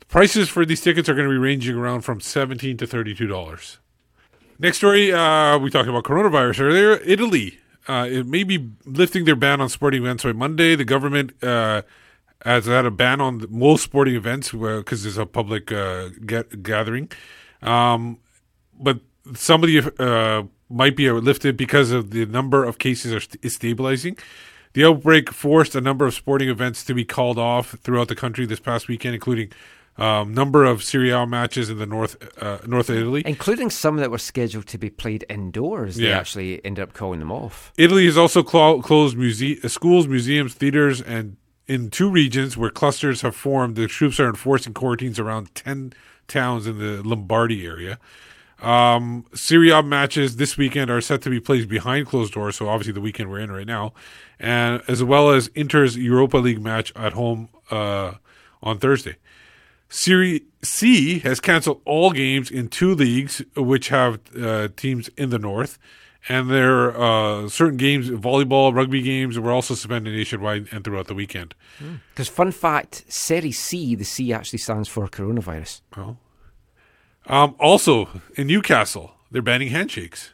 The 0.00 0.06
prices 0.06 0.48
for 0.48 0.64
these 0.64 0.80
tickets 0.80 1.08
are 1.08 1.14
going 1.14 1.28
to 1.28 1.32
be 1.32 1.38
ranging 1.38 1.76
around 1.76 2.02
from 2.02 2.20
17 2.20 2.76
to 2.78 2.86
$32. 2.86 3.78
Next 4.58 4.76
story, 4.76 5.12
uh, 5.12 5.58
we 5.58 5.70
talked 5.70 5.88
about 5.88 6.04
coronavirus 6.04 6.60
earlier. 6.60 6.92
Italy, 7.04 7.58
uh, 7.88 8.06
it 8.08 8.26
may 8.26 8.44
be 8.44 8.70
lifting 8.84 9.24
their 9.24 9.36
ban 9.36 9.60
on 9.60 9.68
sporting 9.68 10.02
events 10.02 10.22
by 10.24 10.32
Monday. 10.32 10.76
The 10.76 10.84
government 10.84 11.32
uh, 11.42 11.82
has 12.44 12.66
had 12.66 12.86
a 12.86 12.90
ban 12.90 13.20
on 13.20 13.46
most 13.50 13.82
sporting 13.82 14.14
events 14.14 14.52
because 14.52 15.02
there's 15.02 15.18
a 15.18 15.26
public 15.26 15.72
uh, 15.72 16.10
ga- 16.24 16.44
gathering. 16.62 17.10
Um, 17.62 18.18
but 18.78 19.00
some 19.34 19.62
of 19.64 19.68
the 19.68 20.02
uh, 20.02 20.46
might 20.68 20.96
be 20.96 21.10
lifted 21.10 21.56
because 21.56 21.90
of 21.90 22.10
the 22.10 22.26
number 22.26 22.64
of 22.64 22.78
cases 22.78 23.12
are 23.12 23.20
st- 23.20 23.44
is 23.44 23.54
stabilizing. 23.54 24.16
The 24.74 24.84
outbreak 24.84 25.30
forced 25.32 25.74
a 25.74 25.80
number 25.80 26.04
of 26.04 26.14
sporting 26.14 26.48
events 26.48 26.84
to 26.84 26.94
be 26.94 27.04
called 27.04 27.38
off 27.38 27.76
throughout 27.82 28.08
the 28.08 28.16
country 28.16 28.44
this 28.44 28.58
past 28.58 28.88
weekend, 28.88 29.14
including 29.14 29.52
um, 29.96 30.34
number 30.34 30.64
of 30.64 30.82
Serie 30.82 31.10
A 31.10 31.24
matches 31.26 31.70
in 31.70 31.78
the 31.78 31.86
north 31.86 32.16
uh, 32.42 32.58
north 32.66 32.90
of 32.90 32.96
Italy. 32.96 33.22
Including 33.24 33.70
some 33.70 33.96
that 33.98 34.10
were 34.10 34.18
scheduled 34.18 34.66
to 34.66 34.78
be 34.78 34.90
played 34.90 35.24
indoors. 35.30 35.96
They 35.96 36.10
actually 36.10 36.64
ended 36.64 36.82
up 36.82 36.92
calling 36.92 37.20
them 37.20 37.30
off. 37.30 37.72
Italy 37.78 38.04
has 38.06 38.18
also 38.18 38.42
clo- 38.42 38.82
closed 38.82 39.16
muse- 39.16 39.64
uh, 39.64 39.68
schools, 39.68 40.08
museums, 40.08 40.54
theaters, 40.54 41.00
and 41.00 41.36
in 41.68 41.88
two 41.88 42.10
regions 42.10 42.56
where 42.56 42.70
clusters 42.70 43.22
have 43.22 43.36
formed, 43.36 43.76
the 43.76 43.86
troops 43.86 44.18
are 44.18 44.28
enforcing 44.28 44.74
quarantines 44.74 45.18
around 45.18 45.54
10 45.54 45.92
towns 46.26 46.66
in 46.66 46.78
the 46.78 47.00
Lombardy 47.08 47.64
area. 47.64 47.98
Um, 48.64 49.26
Serie 49.34 49.70
A 49.70 49.82
matches 49.82 50.36
this 50.36 50.56
weekend 50.56 50.90
are 50.90 51.00
set 51.00 51.22
to 51.22 51.30
be 51.30 51.40
played 51.40 51.68
behind 51.68 52.06
closed 52.06 52.32
doors, 52.32 52.56
so 52.56 52.68
obviously 52.68 52.92
the 52.92 53.00
weekend 53.00 53.30
we're 53.30 53.40
in 53.40 53.50
right 53.52 53.66
now, 53.66 53.92
and 54.38 54.82
as 54.88 55.02
well 55.02 55.30
as 55.30 55.50
Inter's 55.54 55.96
Europa 55.96 56.38
League 56.38 56.62
match 56.62 56.92
at 56.96 57.12
home 57.12 57.48
uh, 57.70 58.14
on 58.62 58.78
Thursday. 58.78 59.16
Serie 59.88 60.42
C 60.62 61.20
has 61.20 61.40
canceled 61.40 61.80
all 61.84 62.10
games 62.10 62.50
in 62.50 62.68
two 62.68 62.94
leagues, 62.94 63.42
which 63.56 63.88
have 63.88 64.18
uh, 64.36 64.68
teams 64.76 65.08
in 65.16 65.30
the 65.30 65.38
north, 65.38 65.78
and 66.28 66.50
there 66.50 66.86
are 66.86 67.44
uh, 67.44 67.48
certain 67.48 67.76
games, 67.76 68.08
volleyball, 68.08 68.74
rugby 68.74 69.02
games, 69.02 69.38
were 69.38 69.52
also 69.52 69.74
suspended 69.74 70.14
nationwide 70.14 70.68
and 70.72 70.82
throughout 70.82 71.06
the 71.06 71.14
weekend. 71.14 71.54
Because 72.10 72.28
fun 72.28 72.50
fact, 72.50 73.04
Serie 73.12 73.52
C, 73.52 73.94
the 73.94 74.04
C 74.04 74.32
actually 74.32 74.58
stands 74.58 74.88
for 74.88 75.06
coronavirus. 75.06 75.82
Oh. 75.96 76.16
Um, 77.26 77.54
also, 77.58 78.08
in 78.36 78.46
Newcastle, 78.46 79.12
they're 79.30 79.42
banning 79.42 79.68
handshakes 79.68 80.32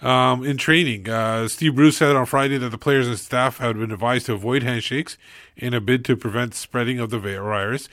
um, 0.00 0.44
in 0.44 0.56
training. 0.56 1.08
Uh, 1.08 1.48
Steve 1.48 1.74
Bruce 1.74 1.96
said 1.96 2.14
on 2.14 2.26
Friday 2.26 2.58
that 2.58 2.68
the 2.68 2.78
players 2.78 3.08
and 3.08 3.18
staff 3.18 3.58
had 3.58 3.76
been 3.78 3.90
advised 3.90 4.26
to 4.26 4.34
avoid 4.34 4.62
handshakes 4.62 5.18
in 5.56 5.74
a 5.74 5.80
bid 5.80 6.04
to 6.04 6.16
prevent 6.16 6.54
spreading 6.54 7.00
of 7.00 7.10
the 7.10 7.18
virus. 7.18 7.88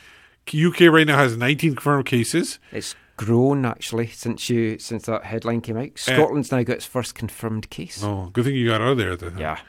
UK 0.48 0.82
right 0.82 1.08
now 1.08 1.18
has 1.18 1.38
19 1.38 1.76
confirmed 1.76 2.06
cases. 2.06 2.60
It's 2.72 2.96
grown 3.16 3.66
actually 3.66 4.08
since 4.08 4.50
you 4.50 4.78
since 4.78 5.06
that 5.06 5.24
headline 5.24 5.62
came 5.62 5.78
out. 5.78 5.98
Scotland's 5.98 6.52
now 6.52 6.64
got 6.64 6.78
its 6.78 6.86
first 6.86 7.16
confirmed 7.16 7.70
case. 7.70 8.04
Oh, 8.04 8.30
good 8.34 8.46
thing 8.46 8.56
you 8.56 8.68
got 8.68 8.82
out 8.82 8.90
of 8.90 8.98
there. 8.98 9.16
Then. 9.16 9.38
Yeah. 9.38 9.60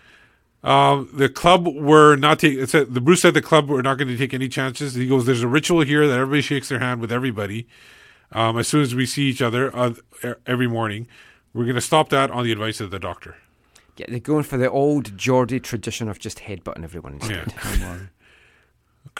Um, 0.64 1.10
the 1.12 1.28
club 1.28 1.66
were 1.66 2.16
not 2.16 2.38
taking. 2.38 2.64
The 2.64 3.01
Bruce 3.01 3.20
said 3.20 3.34
the 3.34 3.42
club 3.42 3.68
were 3.68 3.82
not 3.82 3.98
going 3.98 4.09
to 4.09 4.16
take 4.16 4.34
any 4.34 4.48
chances. 4.48 4.94
He 4.94 5.06
goes, 5.06 5.26
"There's 5.26 5.42
a 5.42 5.48
ritual 5.48 5.82
here 5.82 6.06
that 6.09 6.18
everybody 6.18 6.40
shakes 6.42 6.70
their 6.70 6.78
hand 6.78 7.01
with 7.01 7.12
everybody. 7.12 7.68
Um, 8.35 8.59
as 8.59 8.69
soon 8.69 8.82
as 8.82 8.94
we 8.94 9.06
see 9.06 9.23
each 9.24 9.40
other 9.40 9.74
uh, 9.77 9.94
every 10.47 10.66
morning, 10.69 11.06
we're 11.52 11.65
going 11.65 11.74
to 11.77 11.81
stop 11.81 12.09
that 12.11 12.31
on 12.31 12.44
the 12.44 12.52
advice 12.52 12.81
of 12.81 12.90
the 12.90 12.98
doctor." 12.98 13.36
Yeah, 13.97 14.06
they're 14.09 14.19
going 14.19 14.43
for 14.43 14.56
the 14.56 14.69
old 14.69 15.16
Geordie 15.16 15.61
tradition 15.61 16.09
of 16.09 16.19
just 16.19 16.40
headbutting 16.40 16.82
everyone 16.82 17.20
Yeah, 17.23 17.44
instead. 17.44 17.82
on. 17.85 18.11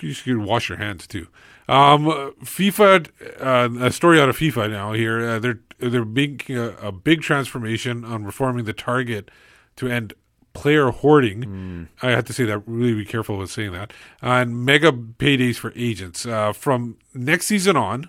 You 0.01 0.12
should 0.12 0.39
wash 0.39 0.69
your 0.69 0.78
hands 0.78 1.07
too. 1.07 1.28
Um, 1.69 2.07
FIFA, 2.43 3.09
uh, 3.41 3.85
a 3.86 3.93
story 3.93 4.20
out 4.20 4.28
of 4.28 4.36
FIFA 4.36 4.70
now 4.70 4.93
here. 4.93 5.20
Uh, 5.20 5.39
they're 5.39 5.61
they're 5.78 6.05
making 6.05 6.57
a, 6.57 6.70
a 6.82 6.91
big 6.91 7.20
transformation 7.23 8.05
on 8.05 8.24
reforming 8.24 8.65
the 8.65 8.73
target 8.73 9.31
to 9.77 9.86
end 9.89 10.15
player 10.55 10.91
hoarding. 10.91 11.89
I 12.03 12.11
have 12.11 12.24
to 12.27 12.32
say 12.32 12.45
that 12.45 12.62
really 12.66 12.95
be 12.95 13.05
careful 13.05 13.39
with 13.39 13.51
saying 13.51 13.73
that. 13.73 13.93
And 14.23 14.65
mega 14.65 14.91
paydays 14.93 15.57
for 15.57 15.73
agents 15.77 16.27
uh, 16.27 16.53
from 16.53 16.97
next 17.12 17.47
season 17.47 17.77
on. 17.77 18.09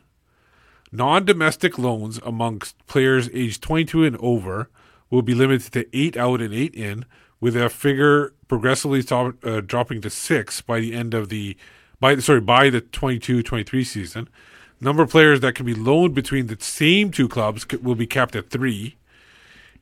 Non-domestic 0.96 1.78
loans 1.78 2.22
amongst 2.24 2.78
players 2.88 3.30
aged 3.34 3.62
22 3.62 4.06
and 4.06 4.18
over 4.18 4.70
will 5.10 5.22
be 5.22 5.34
limited 5.34 5.74
to 5.74 5.86
eight 5.98 6.16
out 6.16 6.40
and 6.40 6.54
eight 6.54 6.74
in, 6.74 7.04
with 7.42 7.58
a 7.58 7.70
figure 7.70 8.34
progressively 8.48 9.04
uh, 9.12 9.62
dropping 9.62 10.00
to 10.02 10.10
six 10.10 10.62
by 10.62 10.80
the 10.80 10.94
end 10.94 11.14
of 11.14 11.28
the 11.28 11.58
by 12.00 12.16
sorry 12.20 12.40
by 12.40 12.70
the 12.70 12.82
22-23 12.82 13.86
season. 13.86 14.30
Number 14.80 15.04
of 15.04 15.10
players 15.10 15.42
that 15.42 15.56
can 15.56 15.66
be 15.66 15.74
loaned 15.74 16.16
between 16.16 16.48
the 16.48 16.58
same 16.60 17.12
two 17.12 17.28
clubs 17.28 17.66
will 17.82 17.96
be 17.96 18.08
capped 18.08 18.36
at 18.36 18.50
three. 18.50 18.96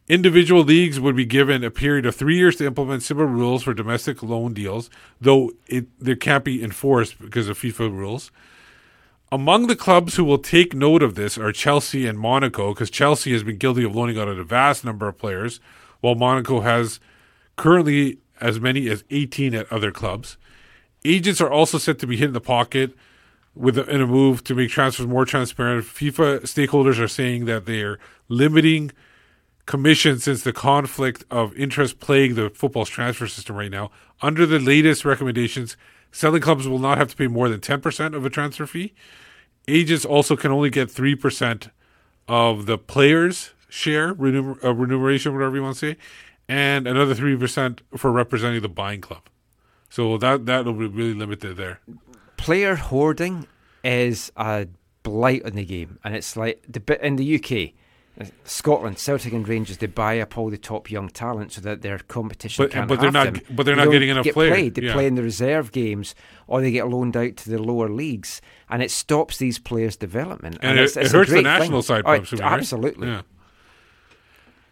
Individual 0.08 0.64
leagues 0.64 1.00
would 1.00 1.16
be 1.16 1.26
given 1.26 1.64
a 1.64 1.72
period 1.72 2.06
of 2.08 2.16
three 2.16 2.38
years 2.38 2.56
to 2.56 2.66
implement 2.66 3.04
similar 3.04 3.28
rules 3.28 3.64
for 3.64 3.74
domestic 3.74 4.24
loan 4.24 4.54
deals, 4.54 4.90
though 5.22 5.52
it 5.68 5.86
they 6.00 6.16
can't 6.16 6.44
be 6.44 6.64
enforced 6.64 7.20
because 7.22 7.50
of 7.50 7.60
FIFA 7.60 7.96
rules. 7.96 8.32
Among 9.34 9.66
the 9.66 9.76
clubs 9.76 10.16
who 10.16 10.24
will 10.24 10.38
take 10.38 10.76
note 10.76 11.02
of 11.02 11.16
this 11.16 11.40
are 11.40 11.52
Chelsea 11.52 12.06
and 12.06 12.20
Monaco, 12.20 12.72
because 12.72 12.92
Chelsea 12.92 13.32
has 13.32 13.44
been 13.44 13.58
guilty 13.58 13.84
of 13.84 13.96
loaning 13.96 14.20
out 14.20 14.28
a 14.28 14.44
vast 14.44 14.86
number 14.86 15.08
of 15.08 15.18
players, 15.18 15.60
while 16.02 16.14
Monaco 16.14 16.60
has 16.60 17.00
currently 17.56 18.20
as 18.40 18.60
many 18.60 18.88
as 18.90 19.04
18 19.10 19.56
at 19.56 19.74
other 19.74 19.90
clubs. 19.90 20.38
Agents 21.04 21.42
are 21.42 21.50
also 21.50 21.80
set 21.80 21.98
to 21.98 22.06
be 22.06 22.16
hit 22.16 22.28
in 22.28 22.34
the 22.34 22.40
pocket 22.40 22.96
with 23.56 23.76
a, 23.80 23.90
in 23.90 24.02
a 24.02 24.06
move 24.06 24.44
to 24.44 24.54
make 24.54 24.70
transfers 24.70 25.08
more 25.08 25.26
transparent. 25.26 25.84
FIFA 25.84 26.42
stakeholders 26.42 27.00
are 27.00 27.08
saying 27.08 27.46
that 27.46 27.66
they 27.66 27.82
are 27.82 28.00
limiting 28.30 28.92
commission 29.66 30.20
since 30.20 30.44
the 30.44 30.54
conflict 30.54 31.24
of 31.32 31.58
interest 31.58 32.00
plague 32.00 32.36
the 32.36 32.52
football's 32.52 32.88
transfer 32.88 33.26
system 33.26 33.56
right 33.56 33.72
now. 33.72 33.90
Under 34.22 34.46
the 34.46 34.60
latest 34.60 35.04
recommendations, 35.04 35.76
selling 36.12 36.44
clubs 36.44 36.68
will 36.68 36.78
not 36.78 37.00
have 37.00 37.08
to 37.08 37.16
pay 37.16 37.26
more 37.26 37.50
than 37.50 37.62
10% 37.62 38.14
of 38.14 38.24
a 38.28 38.30
transfer 38.30 38.68
fee. 38.68 38.94
Agents 39.68 40.06
also 40.06 40.36
can 40.36 40.52
only 40.52 40.70
get 40.70 40.90
3% 40.90 41.70
of 42.28 42.66
the 42.66 42.78
player's 42.78 43.52
share, 43.70 44.14
remuner- 44.14 44.62
uh, 44.64 44.74
remuneration, 44.74 45.34
whatever 45.34 45.56
you 45.56 45.64
want 45.64 45.78
to 45.78 45.94
say, 45.94 45.98
and 46.48 46.88
another 46.88 47.16
3% 47.16 47.80
for 47.98 48.12
representing 48.12 48.62
the 48.62 48.70
buying 48.70 49.02
club. 49.02 49.24
So 49.90 50.18
that 50.18 50.46
that'll 50.48 50.74
be 50.74 50.88
really 50.88 51.14
limited 51.14 51.56
there. 51.56 51.80
Player 52.36 52.76
hoarding 52.76 53.48
is 53.84 54.32
a 54.36 54.68
blight 55.04 55.46
on 55.46 55.52
the 55.54 55.66
game, 55.66 56.00
and 56.04 56.16
it's 56.16 56.36
like 56.36 56.64
the 56.68 56.80
bit 56.80 57.00
in 57.02 57.16
the 57.16 57.36
UK. 57.36 57.74
Scotland, 58.44 59.00
Celtic, 59.00 59.34
and 59.34 59.48
Rangers 59.48 59.78
they 59.78 59.88
buy 59.88 60.20
up 60.20 60.38
all 60.38 60.50
the 60.52 60.58
top 60.58 60.92
young 60.92 61.10
talent 61.10 61.52
so 61.54 61.62
that 61.62 61.82
their 61.82 61.98
competition 61.98 62.64
But- 62.64 62.72
can't 62.72 62.88
but 62.88 63.00
they're 63.02 63.12
not- 63.12 63.34
them. 63.34 63.42
but 63.50 63.66
they're 63.66 63.76
They 63.76 63.86
not 63.86 63.92
getting 63.92 64.10
enough 64.10 64.24
get 64.24 64.36
players, 64.36 64.54
played. 64.54 64.76
They 64.76 64.84
yeah. 64.84 64.94
play 64.94 65.08
in 65.08 65.16
the 65.16 65.24
reserve 65.24 65.72
games, 65.72 66.14
or 66.46 66.62
they 66.62 66.70
get 66.72 66.88
loaned 66.88 67.18
out 67.18 67.38
to 67.38 67.50
the 67.50 67.58
lower 67.62 67.90
leagues, 67.90 68.40
and 68.70 68.84
it 68.84 68.92
stops 68.92 69.38
these 69.38 69.58
players' 69.58 69.96
development. 69.96 70.60
And, 70.62 70.78
it's, 70.78 70.96
it, 70.96 71.02
it's 71.02 71.10
it 71.12 71.16
a 71.16 71.18
hurts 71.18 71.32
the 71.32 71.42
national 71.42 71.82
thing. 71.82 72.04
side, 72.04 72.04
Oh, 72.06 72.12
right? 72.12 72.42
absolutely. 72.42 73.08
Yeah. 73.08 73.22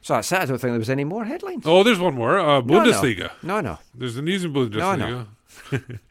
So 0.04 0.14
that's 0.16 0.32
it. 0.32 0.36
I 0.36 0.46
don't 0.46 0.58
think 0.60 0.62
there 0.74 0.80
was 0.80 0.90
any 0.90 1.04
more 1.04 1.26
headlines. 1.26 1.64
Oh, 1.66 1.84
there's 1.84 2.00
one 2.00 2.16
more. 2.16 2.40
Uh, 2.40 2.62
No, 2.62 2.84
no. 2.84 2.92
Bundesliga. 2.92 3.32
No, 3.44 3.62
no. 3.62 3.80
There's 3.96 4.16
the 4.16 4.22
news 4.22 4.44
in 4.44 4.54
Bundesliga. 4.54 4.98
No, 5.00 5.26
no. 5.72 5.80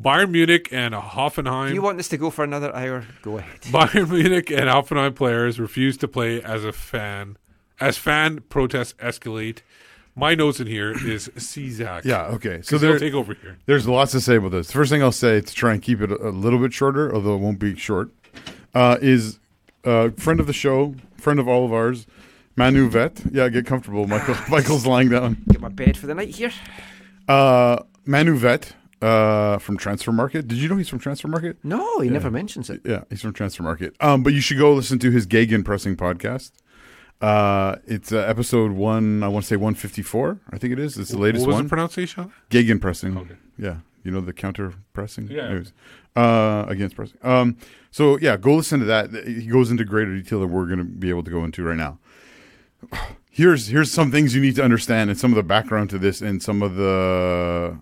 Bayern 0.00 0.30
Munich 0.30 0.68
and 0.72 0.94
Hoffenheim. 0.94 1.68
Do 1.68 1.74
you 1.74 1.82
want 1.82 1.96
this 1.96 2.08
to 2.08 2.16
go 2.16 2.30
for 2.30 2.44
another 2.44 2.74
hour? 2.74 3.04
Go 3.22 3.38
ahead. 3.38 3.60
Bayern 3.62 4.10
Munich 4.10 4.50
and 4.50 4.68
Hoffenheim 4.68 5.14
players 5.14 5.58
refuse 5.58 5.96
to 5.98 6.08
play 6.08 6.40
as 6.42 6.64
a 6.64 6.72
fan, 6.72 7.36
as 7.80 7.96
fan 7.98 8.40
protests 8.48 8.94
escalate. 8.94 9.58
My 10.14 10.34
notes 10.34 10.60
in 10.60 10.66
here 10.66 10.92
is 10.92 11.28
CZAC. 11.36 12.04
Yeah, 12.04 12.26
okay. 12.26 12.60
So 12.62 12.78
there- 12.78 12.90
they'll 12.92 13.00
take 13.00 13.14
over 13.14 13.34
here. 13.34 13.58
There's 13.66 13.88
lots 13.88 14.12
to 14.12 14.20
say 14.20 14.36
about 14.36 14.52
this. 14.52 14.70
First 14.70 14.90
thing 14.90 15.02
I'll 15.02 15.10
say 15.12 15.40
to 15.40 15.54
try 15.54 15.72
and 15.72 15.82
keep 15.82 16.00
it 16.00 16.10
a, 16.12 16.28
a 16.28 16.30
little 16.30 16.58
bit 16.60 16.72
shorter, 16.72 17.12
although 17.14 17.34
it 17.34 17.38
won't 17.38 17.58
be 17.58 17.74
short, 17.76 18.10
uh, 18.74 18.98
is 19.00 19.38
uh, 19.84 20.10
friend 20.10 20.38
of 20.40 20.46
the 20.46 20.52
show, 20.52 20.94
friend 21.16 21.40
of 21.40 21.48
all 21.48 21.64
of 21.64 21.72
ours, 21.72 22.06
Manu 22.56 22.88
Veth. 22.90 23.32
Yeah, 23.32 23.48
get 23.48 23.66
comfortable. 23.66 24.06
Michael, 24.06 24.36
Michael's 24.48 24.86
lying 24.86 25.08
down. 25.08 25.38
Get 25.48 25.60
my 25.60 25.68
bed 25.68 25.96
for 25.96 26.06
the 26.06 26.14
night 26.14 26.30
here. 26.30 26.52
Uh, 27.28 27.82
Manu 28.04 28.36
Veth 28.38 28.72
uh, 29.02 29.58
from 29.58 29.78
Transfermarkt. 29.78 30.32
Did 30.32 30.52
you 30.52 30.68
know 30.68 30.76
he's 30.76 30.88
from 30.88 31.00
Transfermarkt? 31.00 31.56
No, 31.62 32.00
he 32.00 32.06
Yeah. 32.08 32.14
never 32.14 32.30
mentions 32.30 32.68
it. 32.70 32.80
Yeah, 32.84 33.04
he's 33.10 33.20
from 33.22 33.32
Transfermarkt. 33.32 33.94
Um, 34.00 34.22
but 34.22 34.32
you 34.32 34.40
should 34.40 34.58
go 34.58 34.72
listen 34.74 34.98
to 35.00 35.10
his 35.10 35.26
Gegen 35.26 35.62
Pressing 35.64 35.96
podcast. 35.96 36.52
Uh, 37.20 37.76
it's 37.86 38.12
uh, 38.12 38.18
episode 38.18 38.72
one. 38.72 39.22
I 39.22 39.28
want 39.28 39.44
to 39.44 39.48
say 39.48 39.56
one 39.56 39.74
fifty 39.74 40.02
four. 40.02 40.38
I 40.52 40.58
think 40.58 40.72
it 40.72 40.78
is. 40.78 40.96
It's 40.96 41.10
the 41.10 41.16
What 41.18 41.24
latest 41.24 41.46
was 41.46 41.56
the 41.56 41.62
one. 41.62 41.68
pronunciation? 41.68 42.32
Gegen 42.48 42.78
pressing. 42.78 43.16
Okay. 43.18 43.34
Yeah, 43.58 43.78
you 44.04 44.12
know 44.12 44.20
the 44.20 44.32
counter 44.32 44.74
pressing. 44.92 45.28
Yeah. 45.28 45.46
Anyways, 45.46 45.72
uh, 46.14 46.64
against 46.68 46.94
pressing. 46.94 47.18
Um, 47.22 47.56
so 47.90 48.18
yeah, 48.20 48.36
go 48.36 48.54
listen 48.54 48.78
to 48.80 48.86
that. 48.86 49.10
He 49.26 49.46
goes 49.46 49.70
into 49.72 49.84
greater 49.84 50.14
detail 50.14 50.40
than 50.40 50.50
we're 50.52 50.66
going 50.66 50.78
to 50.78 50.84
be 50.84 51.08
able 51.10 51.24
to 51.24 51.30
go 51.30 51.44
into 51.44 51.64
right 51.64 51.76
now. 51.76 51.98
Here's 53.30 53.68
here's 53.68 53.92
some 53.92 54.10
things 54.10 54.34
you 54.34 54.40
need 54.40 54.56
to 54.56 54.64
understand 54.64 55.10
and 55.10 55.18
some 55.18 55.30
of 55.30 55.36
the 55.36 55.44
background 55.44 55.90
to 55.90 55.98
this 55.98 56.20
and 56.20 56.42
some 56.42 56.60
of 56.60 56.74
the 56.74 57.78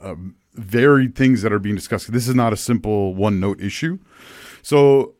uh, 0.00 0.14
varied 0.54 1.14
things 1.14 1.42
that 1.42 1.52
are 1.52 1.58
being 1.58 1.74
discussed. 1.76 2.12
This 2.12 2.28
is 2.28 2.34
not 2.34 2.52
a 2.52 2.56
simple 2.56 3.14
one 3.14 3.40
note 3.40 3.60
issue. 3.60 3.98
So 4.62 5.14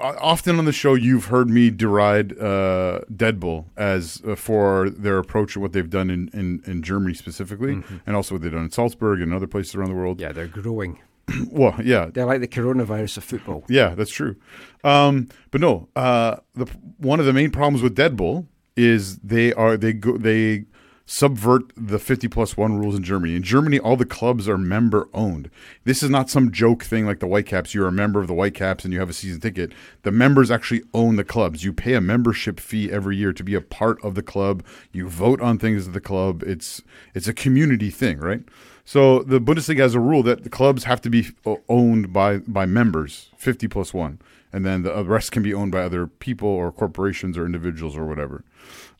uh, 0.00 0.14
often 0.20 0.58
on 0.58 0.64
the 0.64 0.72
show, 0.72 0.94
you've 0.94 1.26
heard 1.26 1.48
me 1.48 1.70
deride 1.70 2.38
uh, 2.40 3.00
Dead 3.14 3.38
Bull 3.38 3.68
as 3.76 4.22
uh, 4.26 4.34
for 4.34 4.90
their 4.90 5.18
approach 5.18 5.54
and 5.54 5.62
what 5.62 5.72
they've 5.72 5.88
done 5.88 6.10
in, 6.10 6.28
in, 6.32 6.62
in 6.66 6.82
Germany 6.82 7.14
specifically, 7.14 7.76
Mhm. 7.76 8.00
and 8.06 8.16
also 8.16 8.34
what 8.34 8.42
they've 8.42 8.52
done 8.52 8.64
in 8.64 8.70
Salzburg 8.70 9.20
and 9.20 9.32
other 9.32 9.46
places 9.46 9.74
around 9.74 9.90
the 9.90 9.94
world. 9.96 10.20
Yeah, 10.20 10.32
they're 10.32 10.46
growing. 10.48 10.98
well, 11.50 11.76
yeah, 11.82 12.06
They're 12.12 12.26
like 12.26 12.40
the 12.40 12.48
coronavirus 12.48 13.18
of 13.18 13.24
football. 13.24 13.64
yeah, 13.68 13.94
that's 13.94 14.10
true. 14.10 14.36
Um, 14.82 15.28
but 15.52 15.60
no, 15.60 15.88
uh, 15.94 16.36
the 16.54 16.66
one 16.98 17.20
of 17.20 17.26
the 17.26 17.32
main 17.32 17.50
problems 17.50 17.82
with 17.82 17.94
Dead 17.94 18.16
Bull 18.16 18.48
is 18.76 19.18
they 19.18 19.52
are 19.52 19.76
they 19.76 19.92
go 19.92 20.16
they 20.16 20.64
subvert 21.12 21.70
the 21.76 21.98
50 21.98 22.26
plus 22.28 22.56
1 22.56 22.78
rules 22.78 22.96
in 22.96 23.02
Germany. 23.02 23.36
In 23.36 23.42
Germany, 23.42 23.78
all 23.78 23.98
the 23.98 24.06
clubs 24.06 24.48
are 24.48 24.56
member 24.56 25.10
owned. 25.12 25.50
This 25.84 26.02
is 26.02 26.08
not 26.08 26.30
some 26.30 26.50
joke 26.50 26.82
thing 26.82 27.04
like 27.04 27.20
the 27.20 27.26
Whitecaps. 27.26 27.74
You're 27.74 27.86
a 27.86 27.92
member 27.92 28.18
of 28.18 28.28
the 28.28 28.34
Whitecaps 28.34 28.82
and 28.82 28.94
you 28.94 28.98
have 28.98 29.10
a 29.10 29.12
season 29.12 29.38
ticket. 29.38 29.72
The 30.04 30.10
members 30.10 30.50
actually 30.50 30.82
own 30.94 31.16
the 31.16 31.24
clubs. 31.24 31.64
You 31.64 31.74
pay 31.74 31.92
a 31.92 32.00
membership 32.00 32.58
fee 32.58 32.90
every 32.90 33.14
year 33.18 33.34
to 33.34 33.44
be 33.44 33.54
a 33.54 33.60
part 33.60 34.02
of 34.02 34.14
the 34.14 34.22
club. 34.22 34.64
You 34.90 35.06
vote 35.06 35.42
on 35.42 35.58
things 35.58 35.86
at 35.86 35.92
the 35.92 36.00
club. 36.00 36.42
It's 36.44 36.80
it's 37.14 37.28
a 37.28 37.34
community 37.34 37.90
thing, 37.90 38.18
right? 38.18 38.40
So 38.86 39.22
the 39.22 39.38
Bundesliga 39.38 39.80
has 39.80 39.94
a 39.94 40.00
rule 40.00 40.22
that 40.22 40.44
the 40.44 40.50
clubs 40.50 40.84
have 40.84 41.02
to 41.02 41.10
be 41.10 41.28
owned 41.68 42.14
by 42.14 42.38
by 42.38 42.64
members, 42.64 43.28
50 43.36 43.68
plus 43.68 43.92
1. 43.92 44.18
And 44.50 44.64
then 44.64 44.82
the 44.82 45.04
rest 45.04 45.30
can 45.30 45.42
be 45.42 45.52
owned 45.52 45.72
by 45.72 45.82
other 45.82 46.06
people 46.06 46.48
or 46.48 46.72
corporations 46.72 47.36
or 47.36 47.44
individuals 47.44 47.98
or 47.98 48.06
whatever. 48.06 48.44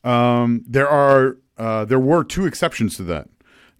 Um, 0.03 0.63
there 0.67 0.89
are 0.89 1.37
uh, 1.57 1.85
there 1.85 1.99
were 1.99 2.23
two 2.23 2.45
exceptions 2.45 2.95
to 2.97 3.03
that. 3.03 3.29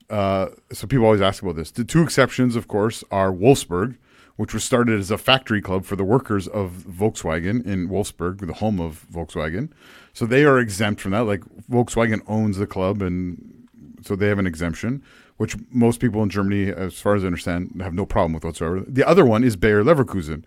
Uh, 0.10 0.50
so 0.72 0.86
people 0.86 1.06
always 1.06 1.22
ask 1.22 1.42
about 1.42 1.56
this. 1.56 1.72
The 1.72 1.84
two 1.84 2.04
exceptions, 2.04 2.56
of 2.56 2.68
course, 2.68 3.04
are 3.10 3.32
Wolfsburg, 3.32 3.98
which 4.36 4.54
was 4.54 4.64
started 4.64 5.00
as 5.00 5.12
a 5.12 5.18
factory 5.18 5.62
club 5.62 5.86
for 5.86 5.96
the 5.96 6.04
workers 6.04 6.48
of 6.48 6.72
Volkswagen 6.90 7.66
in 7.66 7.90
Wolfsburg, 7.90 8.46
the 8.46 8.54
home 8.54 8.80
of 8.80 9.06
Volkswagen. 9.12 9.70
So 10.14 10.26
they 10.26 10.44
are 10.44 10.60
exempt 10.60 11.02
from 11.02 11.12
that. 11.12 11.22
Like 11.22 11.42
Volkswagen 11.70 12.22
owns 12.28 12.58
the 12.58 12.68
club, 12.68 13.02
and 13.02 13.68
so 14.04 14.16
they 14.16 14.28
have 14.28 14.40
an 14.40 14.48
exemption, 14.48 15.04
which 15.38 15.56
most 15.72 16.00
people 16.00 16.22
in 16.24 16.30
Germany, 16.30 16.72
as 16.72 17.00
far 17.00 17.16
as 17.16 17.24
I 17.24 17.28
understand, 17.28 17.80
have 17.82 17.94
no 17.94 18.06
problem 18.06 18.34
with 18.34 18.44
whatsoever. 18.44 18.84
The 18.88 19.08
other 19.08 19.26
one 19.26 19.44
is 19.44 19.56
Bayer 19.56 19.84
Leverkusen. 19.84 20.44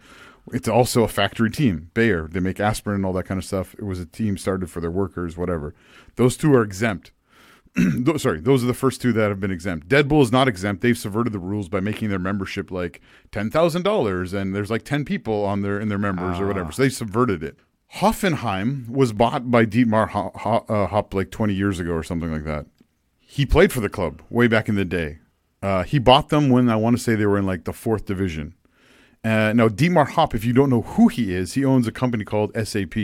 It's 0.53 0.69
also 0.69 1.03
a 1.03 1.09
factory 1.09 1.51
team. 1.51 1.91
Bayer, 1.95 2.29
they 2.29 2.39
make 2.39 2.61
aspirin 2.61 2.97
and 2.97 3.07
all 3.07 3.13
that 3.15 3.25
kind 3.25 3.39
of 3.39 3.45
stuff. 3.45 3.75
It 3.75 3.85
was 3.85 3.99
a 3.99 4.07
team 4.07 4.37
started 4.37 4.71
for 4.71 4.81
their 4.81 4.93
workers, 4.93 5.37
whatever. 5.37 5.75
Those 6.15 6.37
two 6.37 6.55
are 6.55 6.63
exempt. 6.63 7.11
Sorry, 8.17 8.41
those 8.41 8.65
are 8.65 8.67
the 8.67 8.75
first 8.75 9.03
two 9.03 9.13
that 9.13 9.29
have 9.29 9.41
been 9.41 9.51
exempt. 9.51 9.89
Dead 9.89 10.09
Bull 10.09 10.23
is 10.23 10.33
not 10.33 10.49
exempt. 10.49 10.83
They've 10.83 10.97
subverted 10.97 11.33
the 11.33 11.39
rules 11.39 11.69
by 11.69 11.81
making 11.81 12.09
their 12.09 12.19
membership 12.19 12.71
like 12.71 13.01
ten 13.33 13.51
thousand 13.51 13.83
dollars, 13.83 14.33
and 14.33 14.55
there's 14.55 14.71
like 14.71 14.85
ten 14.85 15.05
people 15.05 15.45
on 15.45 15.63
their 15.63 15.79
in 15.79 15.89
their 15.89 15.99
members 15.99 16.41
or 16.41 16.47
whatever. 16.47 16.73
So 16.73 16.83
they 16.83 16.89
subverted 16.89 17.43
it. 17.43 17.57
Hoffenheim 17.97 18.89
was 18.89 19.13
bought 19.13 19.51
by 19.51 19.67
Dietmar 19.67 20.09
uh, 20.69 20.87
Hopp 20.87 21.15
like 21.15 21.31
twenty 21.31 21.55
years 21.55 21.79
ago 21.79 21.93
or 21.93 22.03
something 22.03 22.33
like 22.33 22.45
that. 22.45 22.67
He 23.21 23.45
played 23.45 23.73
for 23.73 23.81
the 23.81 23.89
club 23.89 24.23
way 24.31 24.47
back 24.49 24.69
in 24.69 24.77
the 24.77 24.85
day. 24.85 25.19
Uh, 25.63 25.83
he 25.83 25.99
bought 25.99 26.29
them 26.31 26.49
when 26.49 26.71
I 26.71 26.77
want 26.77 26.97
to 26.97 27.03
say 27.03 27.15
they 27.15 27.27
were 27.27 27.39
in 27.39 27.47
like 27.47 27.65
the 27.65 27.73
fourth 27.73 28.07
division. 28.07 28.55
Uh, 29.25 29.53
now, 29.53 29.69
Dietmar 29.69 30.09
Hopp, 30.11 30.35
if 30.35 30.45
you 30.45 30.53
don't 30.53 30.71
know 30.71 30.83
who 30.83 31.09
he 31.09 31.35
is, 31.35 31.55
he 31.55 31.65
owns 31.65 31.89
a 31.89 31.93
company 31.93 32.25
called 32.25 32.53
SAP, 32.55 32.95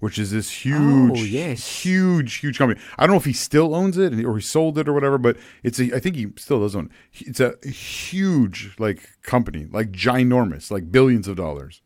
which 0.00 0.18
is 0.18 0.30
this 0.30 0.50
huge, 0.64 1.18
Oh, 1.18 1.22
yes. 1.24 1.82
huge, 1.82 2.34
huge 2.36 2.58
company. 2.58 2.80
I 2.98 3.06
don't 3.06 3.14
know 3.14 3.18
if 3.18 3.24
he 3.24 3.32
still 3.32 3.74
owns 3.74 3.98
it 3.98 4.12
or 4.24 4.36
he 4.36 4.42
sold 4.42 4.78
it 4.78 4.88
or 4.88 4.92
whatever, 4.92 5.18
but 5.18 5.36
it's 5.62 5.78
a. 5.80 5.94
I 5.94 5.98
think 6.00 6.16
he 6.16 6.28
still 6.36 6.60
does 6.60 6.76
own. 6.76 6.90
it. 7.14 7.28
It's 7.28 7.40
a 7.40 7.54
huge 7.68 8.74
like 8.78 9.08
company, 9.22 9.66
like 9.70 9.90
ginormous, 9.92 10.70
like 10.70 10.90
billions 10.92 11.26
of 11.28 11.36
dollars. 11.36 11.82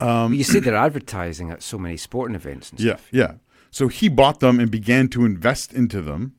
Um, 0.00 0.32
you 0.32 0.44
see, 0.44 0.60
they're 0.60 0.74
advertising 0.76 1.50
at 1.50 1.62
so 1.62 1.78
many 1.78 1.96
sporting 1.96 2.34
events 2.34 2.70
and 2.70 2.80
yeah, 2.80 2.94
stuff. 2.96 3.08
yeah. 3.10 3.32
So 3.70 3.88
he 3.88 4.08
bought 4.08 4.40
them 4.40 4.60
and 4.60 4.70
began 4.70 5.08
to 5.08 5.24
invest 5.24 5.72
into 5.72 6.00
them, 6.00 6.34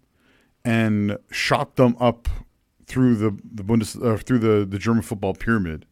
and 0.66 1.18
shot 1.32 1.76
them 1.76 1.96
up 2.00 2.28
through 2.86 3.16
the 3.16 3.38
the 3.44 3.64
Bundes 3.64 3.96
uh, 3.96 4.18
through 4.18 4.40
the 4.40 4.66
the 4.66 4.80
German 4.80 5.04
football 5.04 5.34
pyramid. 5.34 5.86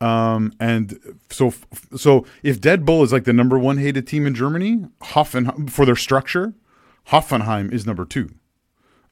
Um, 0.00 0.52
and 0.60 1.18
so 1.30 1.54
so 1.96 2.26
if 2.42 2.60
Dead 2.60 2.84
Bull 2.84 3.02
is 3.02 3.12
like 3.12 3.24
the 3.24 3.32
number 3.32 3.58
one 3.58 3.78
hated 3.78 4.06
team 4.06 4.26
in 4.26 4.34
Germany, 4.34 4.86
Hoffenheim 5.02 5.70
for 5.70 5.86
their 5.86 5.96
structure, 5.96 6.54
Hoffenheim 7.08 7.72
is 7.72 7.86
number 7.86 8.04
two. 8.04 8.30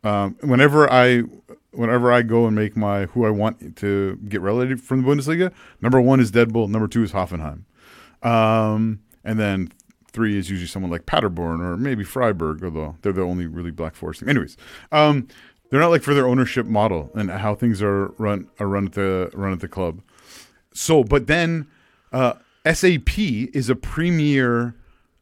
Um, 0.04 0.36
whenever 0.40 0.90
I 0.92 1.22
whenever 1.70 2.12
I 2.12 2.22
go 2.22 2.46
and 2.46 2.56
make 2.56 2.76
my 2.76 3.06
who 3.06 3.24
I 3.24 3.30
want 3.30 3.76
to 3.76 4.16
get 4.28 4.40
relegated 4.40 4.80
from 4.82 5.02
the 5.02 5.08
Bundesliga, 5.08 5.52
number 5.80 6.00
one 6.00 6.20
is 6.20 6.30
Dead 6.30 6.52
Bull, 6.52 6.68
number 6.68 6.88
two 6.88 7.02
is 7.02 7.12
Hoffenheim. 7.12 7.64
Um, 8.22 9.00
and 9.24 9.38
then 9.38 9.72
three 10.12 10.36
is 10.36 10.50
usually 10.50 10.68
someone 10.68 10.90
like 10.90 11.06
Paderborn 11.06 11.60
or 11.60 11.76
maybe 11.76 12.04
Freiburg, 12.04 12.62
although 12.62 12.96
they're 13.02 13.12
the 13.12 13.22
only 13.22 13.46
really 13.46 13.70
black 13.70 13.94
forest 13.94 14.20
team. 14.20 14.28
Anyways, 14.28 14.56
um, 14.90 15.28
they're 15.70 15.80
not 15.80 15.90
like 15.90 16.02
for 16.02 16.14
their 16.14 16.26
ownership 16.26 16.66
model 16.66 17.10
and 17.14 17.30
how 17.30 17.54
things 17.54 17.82
are 17.82 18.08
run 18.18 18.48
are 18.60 18.68
run 18.68 18.86
at 18.86 18.92
the 18.92 19.30
run 19.32 19.52
at 19.52 19.60
the 19.60 19.68
club. 19.68 20.02
So, 20.72 21.04
but 21.04 21.26
then 21.26 21.66
uh, 22.12 22.34
SAP 22.70 23.18
is 23.18 23.68
a 23.68 23.76
premier 23.76 24.74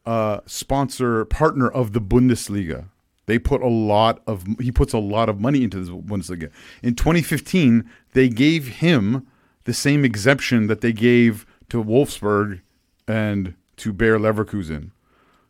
uh, 0.05 0.39
sponsor 0.45 1.25
partner 1.25 1.69
of 1.69 1.93
the 1.93 2.01
Bundesliga. 2.01 2.85
They 3.27 3.39
put 3.39 3.61
a 3.61 3.67
lot 3.67 4.21
of 4.27 4.45
he 4.59 4.71
puts 4.71 4.93
a 4.93 4.99
lot 4.99 5.29
of 5.29 5.39
money 5.39 5.63
into 5.63 5.83
the 5.83 5.93
Bundesliga. 5.93 6.51
In 6.81 6.95
2015, 6.95 7.89
they 8.13 8.29
gave 8.29 8.67
him 8.67 9.27
the 9.63 9.73
same 9.73 10.03
exemption 10.03 10.67
that 10.67 10.81
they 10.81 10.91
gave 10.91 11.45
to 11.69 11.83
Wolfsburg 11.83 12.61
and 13.07 13.53
to 13.77 13.93
Bayer 13.93 14.17
Leverkusen. 14.17 14.91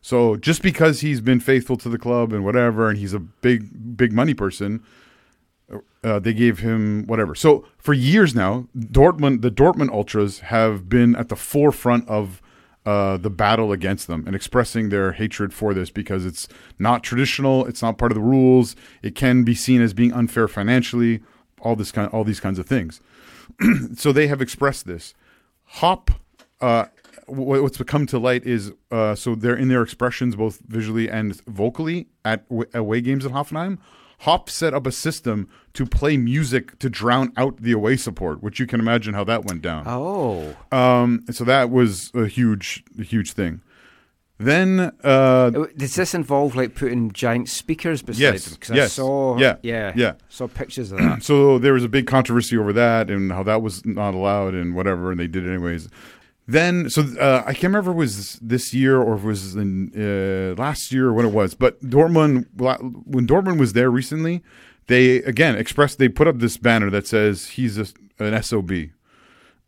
So 0.01 0.35
just 0.35 0.61
because 0.61 1.01
he's 1.01 1.21
been 1.21 1.39
faithful 1.39 1.77
to 1.77 1.89
the 1.89 1.97
club 1.97 2.33
and 2.33 2.43
whatever, 2.43 2.89
and 2.89 2.97
he's 2.97 3.13
a 3.13 3.19
big 3.19 3.97
big 3.97 4.11
money 4.11 4.33
person, 4.33 4.83
uh, 6.03 6.19
they 6.19 6.33
gave 6.33 6.59
him 6.59 7.05
whatever. 7.07 7.35
So 7.35 7.65
for 7.77 7.93
years 7.93 8.33
now, 8.35 8.67
Dortmund, 8.77 9.41
the 9.41 9.51
Dortmund 9.51 9.91
ultras 9.91 10.39
have 10.39 10.89
been 10.89 11.15
at 11.15 11.29
the 11.29 11.35
forefront 11.35 12.07
of 12.07 12.41
uh, 12.85 13.17
the 13.17 13.29
battle 13.29 13.71
against 13.71 14.07
them 14.07 14.23
and 14.25 14.35
expressing 14.35 14.89
their 14.89 15.11
hatred 15.11 15.53
for 15.53 15.73
this 15.73 15.91
because 15.91 16.25
it's 16.25 16.47
not 16.79 17.03
traditional, 17.03 17.65
it's 17.65 17.81
not 17.81 17.97
part 17.97 18.11
of 18.11 18.15
the 18.15 18.23
rules, 18.23 18.75
it 19.03 19.13
can 19.13 19.43
be 19.43 19.53
seen 19.53 19.81
as 19.81 19.93
being 19.93 20.11
unfair 20.11 20.47
financially, 20.47 21.21
all 21.61 21.75
this 21.75 21.91
kind, 21.91 22.09
all 22.11 22.23
these 22.23 22.39
kinds 22.39 22.57
of 22.57 22.65
things. 22.65 22.99
so 23.95 24.11
they 24.11 24.27
have 24.27 24.41
expressed 24.41 24.87
this. 24.87 25.13
Hopp, 25.65 26.09
uh, 26.59 26.85
wh- 27.27 27.61
what's 27.61 27.77
come 27.83 28.07
to 28.07 28.17
light 28.17 28.45
is 28.45 28.71
uh, 28.91 29.13
so 29.13 29.35
they're 29.35 29.55
in 29.55 29.67
their 29.67 29.83
expressions 29.83 30.35
both 30.35 30.59
visually 30.67 31.09
and 31.09 31.39
vocally 31.45 32.07
at 32.25 32.45
away 32.73 33.01
games 33.01 33.25
at 33.25 33.31
Hoffenheim. 33.31 33.77
Hopp 34.21 34.49
set 34.51 34.73
up 34.73 34.85
a 34.85 34.91
system 34.91 35.49
to 35.73 35.85
play 35.85 36.15
music 36.15 36.77
to 36.79 36.89
drown 36.89 37.31
out 37.37 37.57
the 37.57 37.71
away 37.71 37.97
support, 37.97 38.43
which 38.43 38.59
you 38.59 38.67
can 38.67 38.79
imagine 38.79 39.15
how 39.15 39.23
that 39.23 39.45
went 39.45 39.61
down. 39.63 39.83
Oh. 39.87 40.55
Um, 40.71 41.25
so 41.31 41.43
that 41.43 41.71
was 41.71 42.11
a 42.13 42.27
huge, 42.27 42.83
a 42.99 43.03
huge 43.03 43.33
thing. 43.33 43.61
Then, 44.37 44.91
uh, 45.03 45.49
Does 45.77 45.95
this 45.95 46.13
involve 46.13 46.55
like 46.55 46.75
putting 46.75 47.11
giant 47.11 47.49
speakers 47.49 48.01
beside 48.01 48.21
yes, 48.21 48.45
them? 48.45 48.57
'Cause 48.59 48.71
I 48.71 48.75
yes, 48.75 48.93
saw, 48.93 49.37
yeah, 49.37 49.57
yeah, 49.63 49.91
yeah. 49.95 50.13
saw 50.29 50.47
pictures 50.47 50.91
of 50.91 50.99
that. 50.99 51.23
so 51.29 51.57
there 51.59 51.73
was 51.73 51.83
a 51.83 51.89
big 51.89 52.05
controversy 52.07 52.57
over 52.57 52.73
that 52.73 53.09
and 53.09 53.31
how 53.31 53.43
that 53.43 53.61
was 53.61 53.85
not 53.85 54.13
allowed 54.13 54.53
and 54.53 54.75
whatever, 54.75 55.11
and 55.11 55.19
they 55.19 55.27
did 55.27 55.45
it 55.45 55.49
anyways. 55.49 55.89
Then, 56.47 56.89
so 56.89 57.03
uh, 57.19 57.43
I 57.45 57.53
can't 57.53 57.65
remember 57.65 57.91
if 57.91 57.95
it 57.95 57.97
was 57.97 58.39
this 58.41 58.73
year 58.73 58.99
or 58.99 59.15
if 59.15 59.23
it 59.23 59.27
was 59.27 59.55
in, 59.55 59.91
uh, 59.95 60.61
last 60.61 60.91
year 60.91 61.07
or 61.07 61.13
when 61.13 61.25
it 61.25 61.33
was, 61.33 61.53
but 61.53 61.81
Dortmund, 61.81 62.47
when 63.05 63.27
Dortmund 63.27 63.59
was 63.59 63.73
there 63.73 63.91
recently, 63.91 64.43
they 64.87 65.17
again 65.17 65.55
expressed, 65.55 65.97
they 65.97 66.09
put 66.09 66.27
up 66.27 66.39
this 66.39 66.57
banner 66.57 66.89
that 66.89 67.07
says 67.07 67.49
he's 67.49 67.77
a, 67.77 67.87
an 68.19 68.41
SOB, 68.41 68.71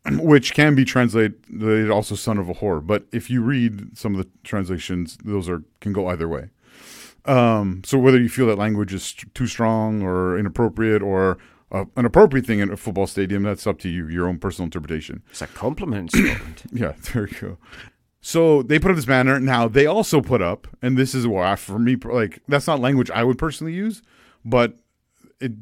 which 0.10 0.52
can 0.52 0.74
be 0.74 0.84
translated 0.84 1.90
also 1.90 2.14
son 2.14 2.38
of 2.38 2.48
a 2.48 2.54
whore. 2.54 2.84
But 2.84 3.04
if 3.12 3.30
you 3.30 3.40
read 3.40 3.96
some 3.96 4.14
of 4.14 4.24
the 4.24 4.28
translations, 4.42 5.16
those 5.24 5.48
are 5.48 5.62
can 5.80 5.92
go 5.92 6.08
either 6.08 6.28
way. 6.28 6.50
Um, 7.24 7.82
so 7.86 7.98
whether 7.98 8.20
you 8.20 8.28
feel 8.28 8.46
that 8.48 8.58
language 8.58 8.92
is 8.92 9.14
too 9.32 9.46
strong 9.46 10.02
or 10.02 10.38
inappropriate 10.38 11.00
or 11.00 11.38
uh, 11.72 11.84
an 11.96 12.04
appropriate 12.04 12.46
thing 12.46 12.60
in 12.60 12.70
a 12.70 12.76
football 12.76 13.06
stadium, 13.06 13.42
that's 13.42 13.66
up 13.66 13.78
to 13.80 13.88
you, 13.88 14.08
your 14.08 14.28
own 14.28 14.38
personal 14.38 14.66
interpretation. 14.66 15.22
It's 15.30 15.42
a 15.42 15.46
compliment 15.48 16.12
Scotland. 16.12 16.62
yeah, 16.72 16.92
there 17.12 17.26
you 17.28 17.36
go. 17.40 17.58
So 18.20 18.62
they 18.62 18.78
put 18.78 18.90
up 18.90 18.96
this 18.96 19.04
banner. 19.06 19.38
Now 19.40 19.68
they 19.68 19.86
also 19.86 20.20
put 20.20 20.40
up, 20.40 20.66
and 20.80 20.96
this 20.96 21.14
is 21.14 21.26
why 21.26 21.56
for 21.56 21.78
me, 21.78 21.96
like 21.96 22.40
that's 22.48 22.66
not 22.66 22.80
language 22.80 23.10
I 23.10 23.24
would 23.24 23.38
personally 23.38 23.74
use, 23.74 24.02
but 24.44 24.78
it. 25.40 25.52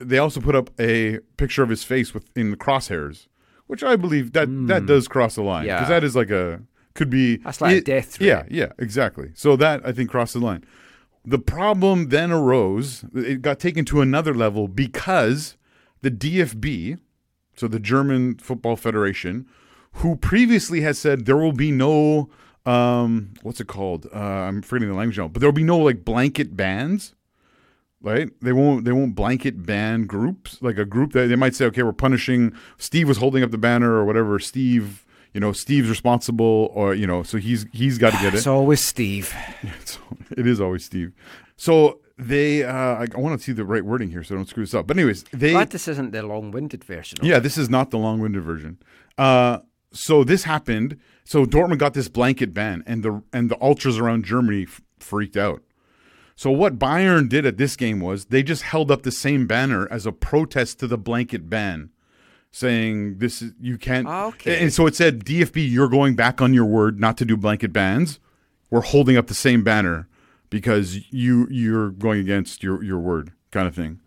They 0.00 0.18
also 0.18 0.40
put 0.40 0.56
up 0.56 0.70
a 0.80 1.18
picture 1.36 1.62
of 1.62 1.68
his 1.68 1.84
face 1.84 2.12
with 2.12 2.28
in 2.36 2.50
the 2.50 2.56
crosshairs, 2.56 3.28
which 3.68 3.84
I 3.84 3.94
believe 3.94 4.32
that 4.32 4.48
that 4.66 4.86
does 4.86 5.06
cross 5.06 5.36
the 5.36 5.42
line 5.42 5.64
because 5.66 5.82
Yeah. 5.82 5.88
that 5.88 6.02
is 6.04 6.16
like 6.16 6.30
a 6.30 6.62
could 6.94 7.10
be 7.10 7.36
That's 7.36 7.60
like 7.60 7.74
a 7.74 7.76
it- 7.78 7.84
death 7.84 8.06
threat. 8.14 8.26
Yeah, 8.26 8.42
yeah, 8.66 8.72
exactly. 8.78 9.30
So 9.34 9.54
that 9.56 9.86
I 9.86 9.92
think 9.92 10.10
crossed 10.10 10.34
the 10.34 10.40
line. 10.40 10.64
The 11.28 11.38
problem 11.38 12.08
then 12.08 12.32
arose. 12.32 13.04
It 13.14 13.42
got 13.42 13.58
taken 13.58 13.84
to 13.86 14.00
another 14.00 14.32
level 14.32 14.66
because 14.66 15.58
the 16.00 16.10
DFB, 16.10 16.98
so 17.54 17.68
the 17.68 17.78
German 17.78 18.38
Football 18.38 18.76
Federation, 18.76 19.46
who 19.92 20.16
previously 20.16 20.80
has 20.80 20.98
said 20.98 21.26
there 21.26 21.36
will 21.36 21.52
be 21.52 21.70
no 21.70 22.30
um 22.64 23.34
what's 23.42 23.60
it 23.60 23.66
called? 23.66 24.06
Uh, 24.14 24.18
I'm 24.18 24.62
forgetting 24.62 24.88
the 24.88 24.94
language 24.94 25.18
now, 25.18 25.28
but 25.28 25.40
there 25.40 25.48
will 25.48 25.54
be 25.54 25.62
no 25.62 25.78
like 25.78 26.02
blanket 26.02 26.56
bans. 26.56 27.14
Right? 28.00 28.30
They 28.40 28.52
won't 28.52 28.86
they 28.86 28.92
won't 28.92 29.14
blanket 29.14 29.66
ban 29.66 30.06
groups 30.06 30.62
like 30.62 30.78
a 30.78 30.86
group 30.86 31.12
that 31.12 31.26
they 31.26 31.36
might 31.36 31.54
say, 31.54 31.66
okay, 31.66 31.82
we're 31.82 31.92
punishing 31.92 32.54
Steve 32.78 33.06
was 33.06 33.18
holding 33.18 33.42
up 33.42 33.50
the 33.50 33.58
banner 33.58 33.92
or 33.92 34.06
whatever. 34.06 34.38
Steve, 34.38 35.04
you 35.34 35.40
know, 35.40 35.52
Steve's 35.52 35.88
responsible 35.88 36.70
or 36.74 36.94
you 36.94 37.06
know, 37.06 37.22
so 37.22 37.38
he's 37.38 37.66
he's 37.72 37.98
got 37.98 38.10
to 38.12 38.18
get 38.18 38.34
it. 38.34 38.38
It's 38.38 38.46
always 38.46 38.84
Steve. 38.84 39.34
It's- 39.62 39.98
it 40.36 40.46
is 40.46 40.60
always 40.60 40.84
Steve. 40.84 41.12
So 41.56 42.00
they, 42.18 42.62
uh, 42.64 42.72
I, 42.72 43.06
I 43.14 43.18
want 43.18 43.38
to 43.38 43.42
see 43.44 43.52
the 43.52 43.64
right 43.64 43.84
wording 43.84 44.10
here, 44.10 44.22
so 44.22 44.34
I 44.34 44.38
don't 44.38 44.48
screw 44.48 44.62
this 44.64 44.74
up. 44.74 44.86
But 44.86 44.96
anyways, 44.98 45.24
they, 45.32 45.52
Glad 45.52 45.70
this 45.70 45.88
isn't 45.88 46.10
the 46.12 46.22
long-winded 46.22 46.84
version. 46.84 47.18
yeah, 47.22 47.38
this 47.38 47.56
is 47.56 47.70
not 47.70 47.90
the 47.90 47.98
long-winded 47.98 48.42
version. 48.42 48.78
Uh, 49.16 49.60
so 49.92 50.22
this 50.22 50.44
happened. 50.44 50.98
So 51.24 51.44
Dortmund 51.46 51.78
got 51.78 51.94
this 51.94 52.08
blanket 52.08 52.52
ban, 52.52 52.82
and 52.86 53.02
the 53.02 53.22
and 53.32 53.50
the 53.50 53.56
ultras 53.62 53.98
around 53.98 54.24
Germany 54.24 54.64
f- 54.64 54.82
freaked 54.98 55.36
out. 55.36 55.62
So 56.36 56.50
what 56.50 56.78
Bayern 56.78 57.28
did 57.28 57.46
at 57.46 57.56
this 57.56 57.74
game 57.74 58.00
was 58.00 58.26
they 58.26 58.42
just 58.42 58.62
held 58.62 58.90
up 58.90 59.02
the 59.02 59.10
same 59.12 59.46
banner 59.46 59.88
as 59.90 60.04
a 60.06 60.12
protest 60.12 60.78
to 60.80 60.86
the 60.86 60.98
blanket 60.98 61.48
ban, 61.48 61.90
saying 62.50 63.18
this 63.18 63.42
is 63.42 63.52
you 63.60 63.78
can't. 63.78 64.06
Ah, 64.06 64.26
okay. 64.26 64.62
And 64.62 64.72
so 64.72 64.86
it 64.86 64.94
said, 64.94 65.24
DFB, 65.24 65.70
you're 65.70 65.88
going 65.88 66.14
back 66.14 66.40
on 66.40 66.54
your 66.54 66.64
word 66.64 67.00
not 67.00 67.16
to 67.18 67.24
do 67.24 67.36
blanket 67.36 67.72
bans. 67.72 68.18
We're 68.70 68.82
holding 68.82 69.16
up 69.16 69.26
the 69.26 69.34
same 69.34 69.62
banner 69.62 70.08
because 70.50 71.12
you 71.12 71.46
you're 71.50 71.90
going 71.90 72.20
against 72.20 72.62
your 72.62 72.82
your 72.82 72.98
word, 72.98 73.32
kind 73.50 73.66
of 73.66 73.74
thing. 73.74 74.00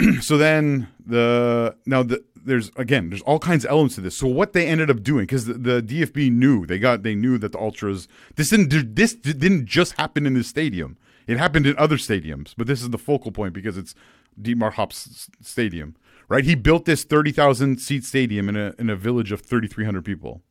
so 0.20 0.36
then 0.36 0.88
the 1.04 1.76
now 1.86 2.02
the 2.02 2.24
there's 2.44 2.70
again 2.76 3.10
there's 3.10 3.22
all 3.22 3.38
kinds 3.38 3.64
of 3.64 3.70
elements 3.70 3.94
to 3.96 4.00
this. 4.00 4.16
So 4.16 4.26
what 4.26 4.52
they 4.52 4.66
ended 4.66 4.90
up 4.90 5.02
doing 5.02 5.24
because 5.24 5.46
the, 5.46 5.54
the 5.54 5.82
DFB 5.82 6.32
knew 6.32 6.66
they 6.66 6.78
got 6.78 7.02
they 7.02 7.14
knew 7.14 7.38
that 7.38 7.52
the 7.52 7.58
ultras 7.58 8.08
this 8.36 8.50
didn't 8.50 8.94
this 8.94 9.14
didn't 9.14 9.66
just 9.66 9.92
happen 9.98 10.26
in 10.26 10.34
this 10.34 10.48
stadium. 10.48 10.96
It 11.26 11.36
happened 11.36 11.66
in 11.66 11.76
other 11.76 11.96
stadiums, 11.96 12.54
but 12.56 12.66
this 12.66 12.80
is 12.80 12.88
the 12.88 12.98
focal 12.98 13.32
point 13.32 13.52
because 13.52 13.76
it's 13.76 13.94
Dietmar 14.40 14.72
Hopp's 14.72 15.28
stadium, 15.42 15.94
right? 16.28 16.44
He 16.44 16.54
built 16.54 16.84
this 16.84 17.04
thirty 17.04 17.32
thousand 17.32 17.80
seat 17.80 18.04
stadium 18.04 18.48
in 18.48 18.56
a 18.56 18.74
in 18.78 18.90
a 18.90 18.96
village 18.96 19.32
of 19.32 19.40
thirty 19.40 19.68
three 19.68 19.84
hundred 19.84 20.04
people. 20.04 20.42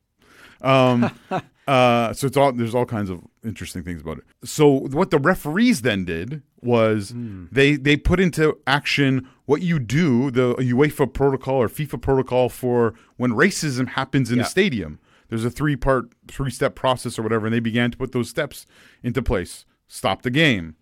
Um, 0.62 1.12
uh, 1.68 2.14
so 2.14 2.28
it's 2.28 2.38
all 2.38 2.52
there's 2.52 2.76
all 2.76 2.86
kinds 2.86 3.10
of 3.10 3.22
interesting 3.44 3.84
things 3.84 4.02
about 4.02 4.18
it. 4.20 4.24
So 4.44 4.68
what 4.68 5.12
the 5.12 5.20
referees 5.20 5.82
then 5.82 6.06
did 6.06 6.42
was 6.62 7.14
they 7.16 7.76
they 7.76 7.96
put 7.98 8.20
into 8.20 8.58
action 8.66 9.28
what 9.46 9.62
you 9.62 9.80
do 9.80 10.32
the 10.32 10.56
UEFA 10.56 11.12
protocol 11.14 11.56
or 11.56 11.70
FIFA 11.70 12.02
protocol 12.02 12.50
for 12.50 12.94
when 13.18 13.32
racism 13.32 13.90
happens 13.90 14.32
in 14.32 14.38
Yeah. 14.38 14.44
a 14.44 14.48
stadium. 14.48 15.00
There's 15.30 15.46
a 15.46 15.52
three 15.52 15.76
part 15.76 16.10
three 16.28 16.52
step 16.52 16.74
process 16.76 17.20
or 17.20 17.22
whatever, 17.22 17.46
and 17.48 17.54
they 17.54 17.60
began 17.60 17.92
to 17.92 17.98
put 17.98 18.12
those 18.12 18.30
steps 18.30 18.66
into 19.04 19.22
place. 19.22 19.66
Stop 19.88 20.22
the 20.24 20.32
game. 20.32 20.76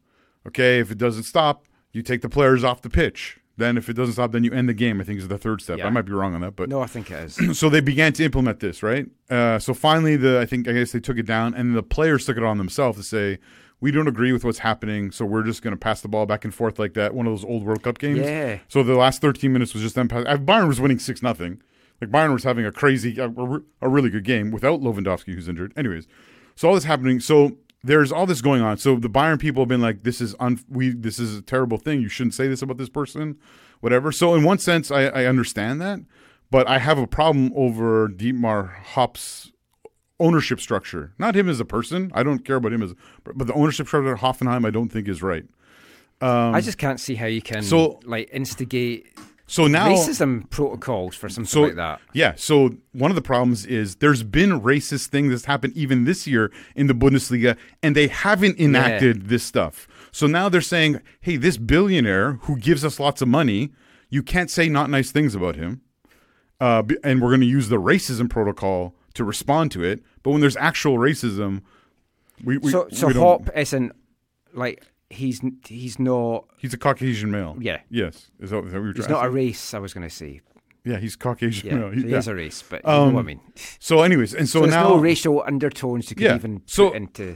Okay, 0.47 0.79
if 0.79 0.91
it 0.91 0.97
doesn't 0.99 1.23
stop, 1.23 1.65
you 1.91 2.01
take 2.03 2.21
the 2.21 2.29
players 2.29 2.63
off 2.63 2.81
the 2.81 2.89
pitch. 2.89 3.39
Then 3.57 3.77
if 3.77 3.87
it 3.89 3.93
doesn't 3.93 4.13
stop, 4.13 4.31
then 4.33 4.43
you 4.43 4.51
end 4.51 4.67
the 4.67 4.73
game. 4.73 4.99
I 4.99 5.03
think 5.05 5.19
is 5.19 5.27
the 5.29 5.37
third 5.37 5.61
step. 5.61 5.77
Yeah. 5.77 5.87
I 5.87 5.89
might 5.89 6.01
be 6.05 6.11
wrong 6.11 6.35
on 6.35 6.41
that, 6.41 6.55
but 6.57 6.67
No, 6.67 6.81
I 6.81 6.87
think 6.87 7.09
it 7.09 7.15
is. 7.37 7.57
so 7.59 7.69
they 7.69 7.79
began 7.79 8.11
to 8.13 8.23
implement 8.25 8.59
this, 8.59 8.83
right? 8.83 9.07
Uh, 9.29 9.59
so 9.59 9.73
finally, 9.73 10.17
the 10.17 10.39
I 10.39 10.45
think 10.45 10.67
I 10.67 10.73
guess 10.73 10.91
they 10.91 10.99
took 10.99 11.17
it 11.17 11.25
down, 11.25 11.53
and 11.53 11.75
the 11.75 11.83
players 11.83 12.25
took 12.25 12.35
it 12.37 12.43
on 12.43 12.57
themselves 12.57 12.97
to 12.97 13.03
say, 13.03 13.39
"We 13.79 13.91
don't 13.91 14.07
agree 14.07 14.31
with 14.33 14.43
what's 14.43 14.59
happening, 14.59 15.11
so 15.11 15.23
we're 15.25 15.43
just 15.43 15.61
going 15.61 15.71
to 15.73 15.79
pass 15.79 16.01
the 16.01 16.07
ball 16.09 16.25
back 16.25 16.43
and 16.43 16.53
forth 16.53 16.77
like 16.79 16.93
that." 16.95 17.13
One 17.15 17.27
of 17.27 17.31
those 17.31 17.45
old 17.45 17.63
World 17.63 17.81
Cup 17.83 17.97
games. 17.97 18.19
Yeah. 18.19 18.59
So 18.67 18.83
the 18.83 18.95
last 18.95 19.21
13 19.21 19.53
minutes 19.53 19.73
was 19.73 19.83
just 19.83 19.95
them. 19.95 20.07
Pass- 20.09 20.25
uh, 20.27 20.35
Bayern 20.37 20.67
was 20.67 20.81
winning 20.81 20.99
six 20.99 21.21
nothing. 21.21 21.61
Like 22.01 22.11
Bayern 22.11 22.33
was 22.33 22.43
having 22.43 22.65
a 22.65 22.73
crazy, 22.73 23.17
a, 23.19 23.29
a 23.29 23.59
a 23.83 23.87
really 23.89 24.09
good 24.09 24.25
game 24.25 24.51
without 24.51 24.81
Lewandowski, 24.81 25.33
who's 25.33 25.47
injured. 25.47 25.71
Anyways, 25.77 26.07
so 26.55 26.67
all 26.67 26.75
this 26.75 26.83
happening. 26.83 27.21
So 27.21 27.55
there's 27.85 28.11
all 28.11 28.25
this 28.25 28.41
going 28.41 28.61
on. 28.61 28.77
So 28.77 28.95
the 28.95 29.09
Bayern 29.09 29.39
people 29.39 29.61
have 29.61 29.69
been 29.69 29.81
like, 29.81 30.03
"This 30.03 30.19
is 30.21 30.35
un- 30.39 30.59
we. 30.69 30.89
This 30.89 31.19
is 31.19 31.37
a 31.37 31.41
terrible 31.41 31.77
thing. 31.77 32.01
You 32.01 32.09
shouldn't 32.09 32.33
say 32.33 32.47
this 32.47 32.61
about 32.61 32.77
this 32.77 32.89
person, 32.89 33.37
whatever." 33.79 34.11
So 34.11 34.33
in 34.35 34.43
one 34.43 34.57
sense, 34.57 34.91
I, 34.91 35.03
I 35.05 35.25
understand 35.25 35.79
that, 35.81 35.99
but 36.49 36.67
I 36.67 36.79
have 36.79 36.97
a 36.97 37.07
problem 37.07 37.51
over 37.55 38.07
Dietmar 38.09 38.73
Hopp's 38.95 39.51
ownership 40.19 40.59
structure. 40.59 41.13
Not 41.19 41.35
him 41.35 41.47
as 41.49 41.59
a 41.59 41.65
person. 41.65 42.11
I 42.13 42.23
don't 42.23 42.39
care 42.45 42.55
about 42.55 42.73
him 42.73 42.81
as, 42.81 42.93
but 43.23 43.47
the 43.47 43.53
ownership 43.53 43.87
structure 43.87 44.13
at 44.15 44.21
Hoffenheim, 44.21 44.65
I 44.65 44.69
don't 44.71 44.89
think 44.89 45.07
is 45.07 45.21
right. 45.21 45.45
Um, 46.21 46.55
I 46.55 46.61
just 46.61 46.77
can't 46.77 46.99
see 46.99 47.15
how 47.15 47.25
you 47.25 47.41
can 47.41 47.61
so- 47.63 47.99
like 48.05 48.29
instigate 48.31 49.07
so 49.47 49.67
now 49.67 49.89
racism 49.89 50.49
protocols 50.49 51.15
for 51.15 51.29
something 51.29 51.47
so 51.47 51.61
like 51.61 51.75
that. 51.75 52.01
yeah 52.13 52.33
so 52.35 52.75
one 52.93 53.11
of 53.11 53.15
the 53.15 53.21
problems 53.21 53.65
is 53.65 53.97
there's 53.97 54.23
been 54.23 54.59
racist 54.61 55.07
things 55.07 55.29
that's 55.31 55.45
happened 55.45 55.71
even 55.75 56.05
this 56.05 56.25
year 56.25 56.51
in 56.75 56.87
the 56.87 56.93
bundesliga 56.93 57.55
and 57.83 57.95
they 57.95 58.07
haven't 58.07 58.59
enacted 58.59 59.27
this 59.27 59.43
stuff. 59.43 59.87
So 60.11 60.27
now 60.27 60.49
they're 60.49 60.61
saying 60.61 61.01
hey 61.21 61.37
this 61.37 61.57
billionaire 61.57 62.33
who 62.43 62.57
gives 62.57 62.83
us 62.83 62.99
lots 62.99 63.21
of 63.21 63.27
money 63.27 63.71
you 64.09 64.23
can't 64.23 64.49
say 64.49 64.69
not 64.69 64.89
nice 64.89 65.11
things 65.11 65.35
about 65.35 65.55
him 65.55 65.81
uh, 66.59 66.83
and 67.03 67.21
we're 67.21 67.29
going 67.29 67.41
to 67.41 67.45
use 67.47 67.69
the 67.69 67.77
racism 67.79 68.29
protocol 68.29 68.95
to 69.13 69.23
respond 69.23 69.71
to 69.71 69.83
it. 69.83 70.01
But 70.23 70.31
when 70.31 70.41
there's 70.41 70.57
actual 70.57 70.97
racism 70.97 71.61
we, 72.43 72.57
we 72.57 72.71
so 72.71 72.87
so 72.91 73.07
we 73.07 73.13
don't- 73.13 73.23
Hopp 73.23 73.57
isn't 73.57 73.91
like 74.53 74.83
he's 75.15 75.41
he's 75.67 75.97
not 75.99 76.45
he's 76.57 76.73
a 76.73 76.77
caucasian 76.77 77.31
male 77.31 77.55
Yeah. 77.59 77.79
yes 77.89 78.29
is 78.39 78.49
that, 78.51 78.63
is 78.65 78.71
that 78.71 78.79
what 78.79 78.85
you're 78.85 78.93
he's 78.93 79.09
not 79.09 79.25
a 79.25 79.29
race. 79.29 79.73
I 79.73 79.79
was 79.79 79.93
going 79.93 80.07
to 80.07 80.13
say. 80.15 80.41
yeah 80.83 80.97
he's 80.97 81.15
caucasian 81.15 81.67
Yeah, 81.69 81.75
male. 81.77 81.91
so 82.01 82.07
he 82.07 82.13
is 82.13 82.27
a 82.27 82.35
race, 82.35 82.63
but 82.69 82.81
you 82.85 82.89
Um, 82.91 83.09
know 83.09 83.15
what 83.15 83.21
I 83.21 83.25
mean. 83.25 83.39
so 83.79 84.01
anyways 84.03 84.33
and 84.35 84.47
so, 84.47 84.61
there's 84.61 84.71
now 84.73 84.89
no 84.89 84.97
racial 84.97 85.43
undertones 85.45 86.05
to 86.07 86.15
Yeah, 86.17 86.35
even 86.35 86.61
so- 86.65 86.89
put 86.89 86.97
into. 86.97 87.35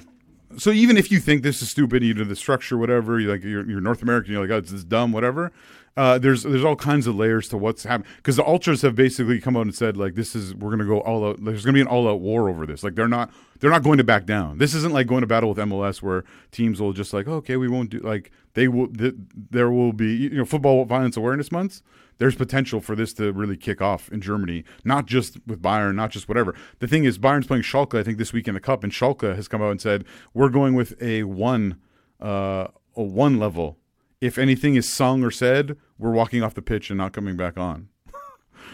So 0.58 0.72
even 0.72 0.98
if 0.98 1.12
you 1.12 1.20
think 1.20 1.44
this 1.44 1.62
is 1.62 1.70
stupid, 1.70 2.04
either 2.04 2.26
the 2.26 2.36
structure, 2.36 2.76
whatever, 2.76 3.20
you're 3.20 3.32
like 3.32 3.44
you're, 3.44 3.70
you're 3.70 3.82
North 3.82 4.02
American, 4.02 4.32
you're 4.34 4.42
like, 4.42 4.50
oh, 4.50 4.60
this 4.60 4.72
is 4.72 4.84
dumb, 4.84 5.12
whatever. 5.12 5.52
Uh, 6.00 6.18
there's 6.18 6.44
there's 6.44 6.64
all 6.64 6.78
kinds 6.78 7.08
of 7.08 7.16
layers 7.18 7.50
to 7.50 7.58
what's 7.58 7.84
happening 7.84 8.10
because 8.16 8.38
the 8.38 8.46
ultras 8.46 8.84
have 8.84 8.96
basically 8.96 9.38
come 9.42 9.58
out 9.58 9.64
and 9.64 9.76
said 9.76 9.98
like 9.98 10.16
this 10.16 10.34
is 10.34 10.56
we're 10.56 10.70
gonna 10.70 10.86
go 10.86 11.02
all 11.02 11.28
out. 11.28 11.44
There's 11.44 11.66
gonna 11.66 11.74
be 11.74 11.82
an 11.82 11.88
all 11.88 12.08
out 12.08 12.22
war 12.22 12.48
over 12.48 12.66
this. 12.66 12.84
Like 12.84 12.96
they're 12.96 13.10
not 13.10 13.30
they're 13.60 13.70
not 13.70 13.84
going 13.84 13.98
to 13.98 14.04
back 14.06 14.26
down. 14.26 14.60
This 14.60 14.74
isn't 14.76 14.94
like 14.94 15.08
going 15.08 15.20
to 15.22 15.28
battle 15.28 15.50
with 15.50 15.58
MLS 15.58 16.02
where 16.02 16.24
teams 16.52 16.80
will 16.80 16.94
just 16.94 17.12
like 17.12 17.28
okay 17.28 17.58
we 17.58 17.68
won't 17.68 17.90
do 17.90 18.00
like 18.00 18.32
they 18.54 18.70
will 18.70 18.88
th- 18.88 19.16
there 19.36 19.70
will 19.70 19.92
be 19.92 20.16
you 20.16 20.30
know 20.30 20.46
football 20.46 20.86
violence 20.86 21.18
awareness 21.18 21.52
months. 21.52 21.84
There's 22.18 22.36
potential 22.36 22.80
for 22.80 22.96
this 22.96 23.12
to 23.16 23.34
really 23.34 23.58
kick 23.58 23.82
off 23.82 24.10
in 24.10 24.22
Germany, 24.22 24.64
not 24.86 25.06
just 25.06 25.38
with 25.46 25.62
Bayern, 25.62 25.96
not 25.96 26.12
just 26.12 26.30
whatever. 26.30 26.56
The 26.80 26.88
thing 26.88 27.04
is, 27.04 27.18
Bayern's 27.18 27.48
playing 27.48 27.64
Schalke, 27.64 28.00
I 28.00 28.04
think, 28.04 28.18
this 28.18 28.32
week 28.32 28.48
in 28.48 28.54
the 28.54 28.62
cup, 28.62 28.86
and 28.86 28.94
Schalke 28.94 29.36
has 29.36 29.50
come 29.50 29.62
out 29.62 29.72
and 29.72 29.82
said 29.82 30.06
we're 30.34 30.48
going 30.48 30.76
with 30.76 31.02
a 31.02 31.24
one, 31.24 31.78
uh, 32.22 32.68
a 32.96 33.04
one 33.04 33.38
level. 33.38 33.76
If 34.22 34.38
anything 34.38 34.76
is 34.76 34.92
sung 34.92 35.24
or 35.24 35.32
said, 35.32 35.78
we're 35.98 36.12
walking 36.12 36.44
off 36.44 36.54
the 36.54 36.62
pitch 36.62 36.90
and 36.90 36.98
not 36.98 37.14
coming 37.14 37.38
back 37.38 37.58
on. 37.58 37.90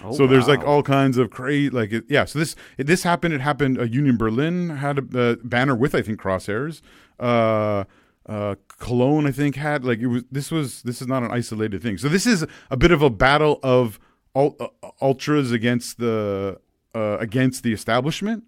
Oh, 0.03 0.11
so 0.11 0.27
there's 0.27 0.47
like 0.47 0.63
all 0.63 0.83
kinds 0.83 1.17
of 1.17 1.29
crazy, 1.29 1.69
like 1.69 1.91
it, 1.91 2.05
yeah. 2.09 2.25
So 2.25 2.39
this 2.39 2.55
it, 2.77 2.85
this 2.85 3.03
happened. 3.03 3.33
It 3.33 3.41
happened. 3.41 3.79
Uh, 3.79 3.83
Union 3.83 4.17
Berlin 4.17 4.69
had 4.69 5.13
a 5.15 5.31
uh, 5.31 5.35
banner 5.43 5.75
with 5.75 5.95
I 5.95 6.01
think 6.01 6.19
crosshairs. 6.19 6.81
Uh, 7.19 7.85
uh, 8.27 8.55
Cologne 8.79 9.25
I 9.27 9.31
think 9.31 9.55
had 9.55 9.85
like 9.85 9.99
it 9.99 10.07
was. 10.07 10.23
This 10.31 10.51
was 10.51 10.81
this 10.83 11.01
is 11.01 11.07
not 11.07 11.23
an 11.23 11.31
isolated 11.31 11.81
thing. 11.81 11.97
So 11.97 12.09
this 12.09 12.25
is 12.25 12.45
a 12.69 12.77
bit 12.77 12.91
of 12.91 13.01
a 13.01 13.09
battle 13.09 13.59
of 13.63 13.99
uh, 14.35 14.49
ultras 15.01 15.51
against 15.51 15.97
the 15.97 16.59
uh, 16.93 17.17
against 17.19 17.63
the 17.63 17.73
establishment. 17.73 18.43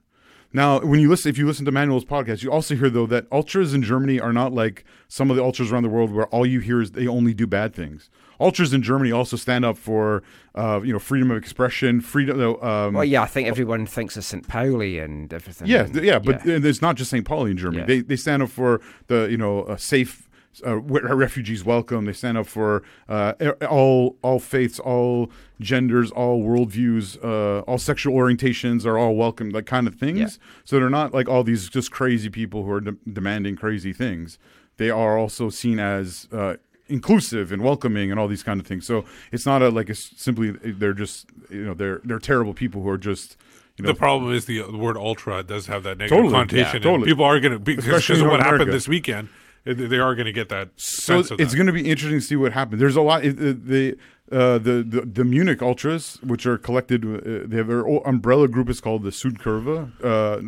Now, 0.53 0.79
when 0.79 0.99
you 0.99 1.09
listen, 1.09 1.29
if 1.29 1.37
you 1.37 1.45
listen 1.45 1.65
to 1.65 1.71
Manuel's 1.71 2.05
podcast, 2.05 2.41
you 2.41 2.51
also 2.51 2.75
hear 2.75 2.89
though 2.89 3.05
that 3.07 3.27
ultras 3.31 3.73
in 3.73 3.81
Germany 3.83 4.19
are 4.19 4.33
not 4.33 4.53
like 4.53 4.85
some 5.07 5.29
of 5.29 5.35
the 5.37 5.43
ultras 5.43 5.71
around 5.71 5.83
the 5.83 5.89
world, 5.89 6.11
where 6.11 6.27
all 6.27 6.45
you 6.45 6.59
hear 6.61 6.81
is 6.81 6.91
they 6.91 7.07
only 7.07 7.33
do 7.33 7.45
bad 7.45 7.73
things. 7.73 8.09
Ultras 8.39 8.71
in 8.71 8.83
Germany 8.83 9.11
also 9.11 9.35
stand 9.35 9.65
up 9.65 9.77
for, 9.77 10.21
uh, 10.53 10.79
you 10.83 10.93
know, 10.93 10.99
freedom 10.99 11.31
of 11.31 11.37
expression, 11.37 12.01
freedom. 12.01 12.39
Um, 12.61 12.93
Well, 12.93 13.03
yeah, 13.03 13.23
I 13.23 13.25
think 13.25 13.47
everyone 13.47 13.87
thinks 13.87 14.15
of 14.15 14.23
St. 14.23 14.47
Pauli 14.47 14.99
and 14.99 15.33
everything. 15.33 15.67
yeah, 15.67 15.85
and- 15.85 15.95
yeah, 16.03 16.19
but 16.19 16.45
it's 16.45 16.81
not 16.81 16.95
just 16.97 17.09
St. 17.09 17.25
Pauli 17.25 17.51
in 17.51 17.57
Germany. 17.57 17.79
Yeah. 17.81 17.85
They 17.87 18.01
they 18.01 18.15
stand 18.15 18.43
up 18.43 18.49
for 18.49 18.79
the 19.07 19.27
you 19.29 19.37
know 19.37 19.65
a 19.65 19.77
safe. 19.77 20.26
Uh, 20.65 20.75
w- 20.75 21.05
refugees 21.13 21.63
welcome. 21.63 22.05
They 22.05 22.13
stand 22.13 22.37
up 22.37 22.47
for 22.47 22.83
uh, 23.09 23.33
all 23.69 24.17
all 24.21 24.39
faiths, 24.39 24.79
all 24.79 25.29
genders, 25.59 26.11
all 26.11 26.41
worldviews, 26.41 27.17
uh, 27.23 27.61
all 27.61 27.77
sexual 27.77 28.15
orientations 28.15 28.85
are 28.85 28.97
all 28.97 29.15
welcome. 29.15 29.49
Like 29.49 29.65
kind 29.65 29.87
of 29.87 29.95
things. 29.95 30.39
So 30.65 30.79
they're 30.79 30.89
not 30.89 31.13
like 31.13 31.27
all 31.29 31.43
these 31.43 31.69
just 31.69 31.91
crazy 31.91 32.29
people 32.29 32.63
who 32.63 32.71
are 32.71 32.81
de- 32.81 32.95
demanding 33.11 33.55
crazy 33.55 33.93
things. 33.93 34.37
They 34.77 34.89
are 34.89 35.17
also 35.17 35.49
seen 35.49 35.79
as 35.79 36.27
uh, 36.31 36.55
inclusive 36.87 37.51
and 37.51 37.63
welcoming 37.63 38.11
and 38.11 38.19
all 38.19 38.27
these 38.27 38.43
kind 38.43 38.59
of 38.59 38.67
things. 38.67 38.85
So 38.85 39.05
it's 39.31 39.45
not 39.45 39.61
a 39.61 39.69
like 39.69 39.89
it's 39.89 40.11
simply 40.21 40.51
they're 40.51 40.93
just 40.93 41.27
you 41.49 41.65
know 41.65 41.73
they're 41.73 42.01
they're 42.03 42.19
terrible 42.19 42.53
people 42.53 42.81
who 42.81 42.89
are 42.89 42.97
just 42.97 43.37
you 43.77 43.83
know 43.83 43.91
the 43.91 43.97
problem 43.97 44.33
is 44.33 44.45
the, 44.45 44.61
the 44.63 44.77
word 44.77 44.97
ultra 44.97 45.43
does 45.43 45.67
have 45.67 45.83
that 45.83 45.97
negative 45.97 46.17
Totally, 46.17 46.33
connotation. 46.33 46.75
yeah, 46.77 46.79
totally. 46.79 47.07
People 47.09 47.25
are 47.25 47.39
going 47.39 47.53
to 47.53 47.59
because 47.59 47.85
Especially 47.87 48.21
of 48.21 48.27
what 48.27 48.37
North 48.39 48.43
happened 48.45 48.71
this 48.73 48.87
weekend. 48.87 49.29
They 49.73 49.97
are 49.97 50.15
going 50.15 50.25
to 50.25 50.31
get 50.31 50.49
that 50.49 50.69
so 50.77 51.19
of 51.19 51.31
it's 51.39 51.55
going 51.55 51.67
to 51.67 51.73
be 51.73 51.89
interesting 51.89 52.19
to 52.19 52.25
see 52.25 52.35
what 52.35 52.53
happens. 52.53 52.79
There's 52.79 52.95
a 52.95 53.01
lot. 53.01 53.23
the 53.23 53.97
uh, 54.31 54.57
the, 54.57 54.83
the 54.87 55.01
the 55.01 55.23
Munich 55.23 55.61
Ultras, 55.61 56.19
which 56.21 56.45
are 56.45 56.57
collected, 56.57 57.05
uh, 57.05 57.47
they 57.47 57.57
have 57.57 57.67
their 57.67 57.85
umbrella 58.05 58.47
group 58.47 58.69
is 58.69 58.81
called 58.81 59.03
the 59.03 59.09
Südkurve, 59.09 59.91
uh, 60.03 60.41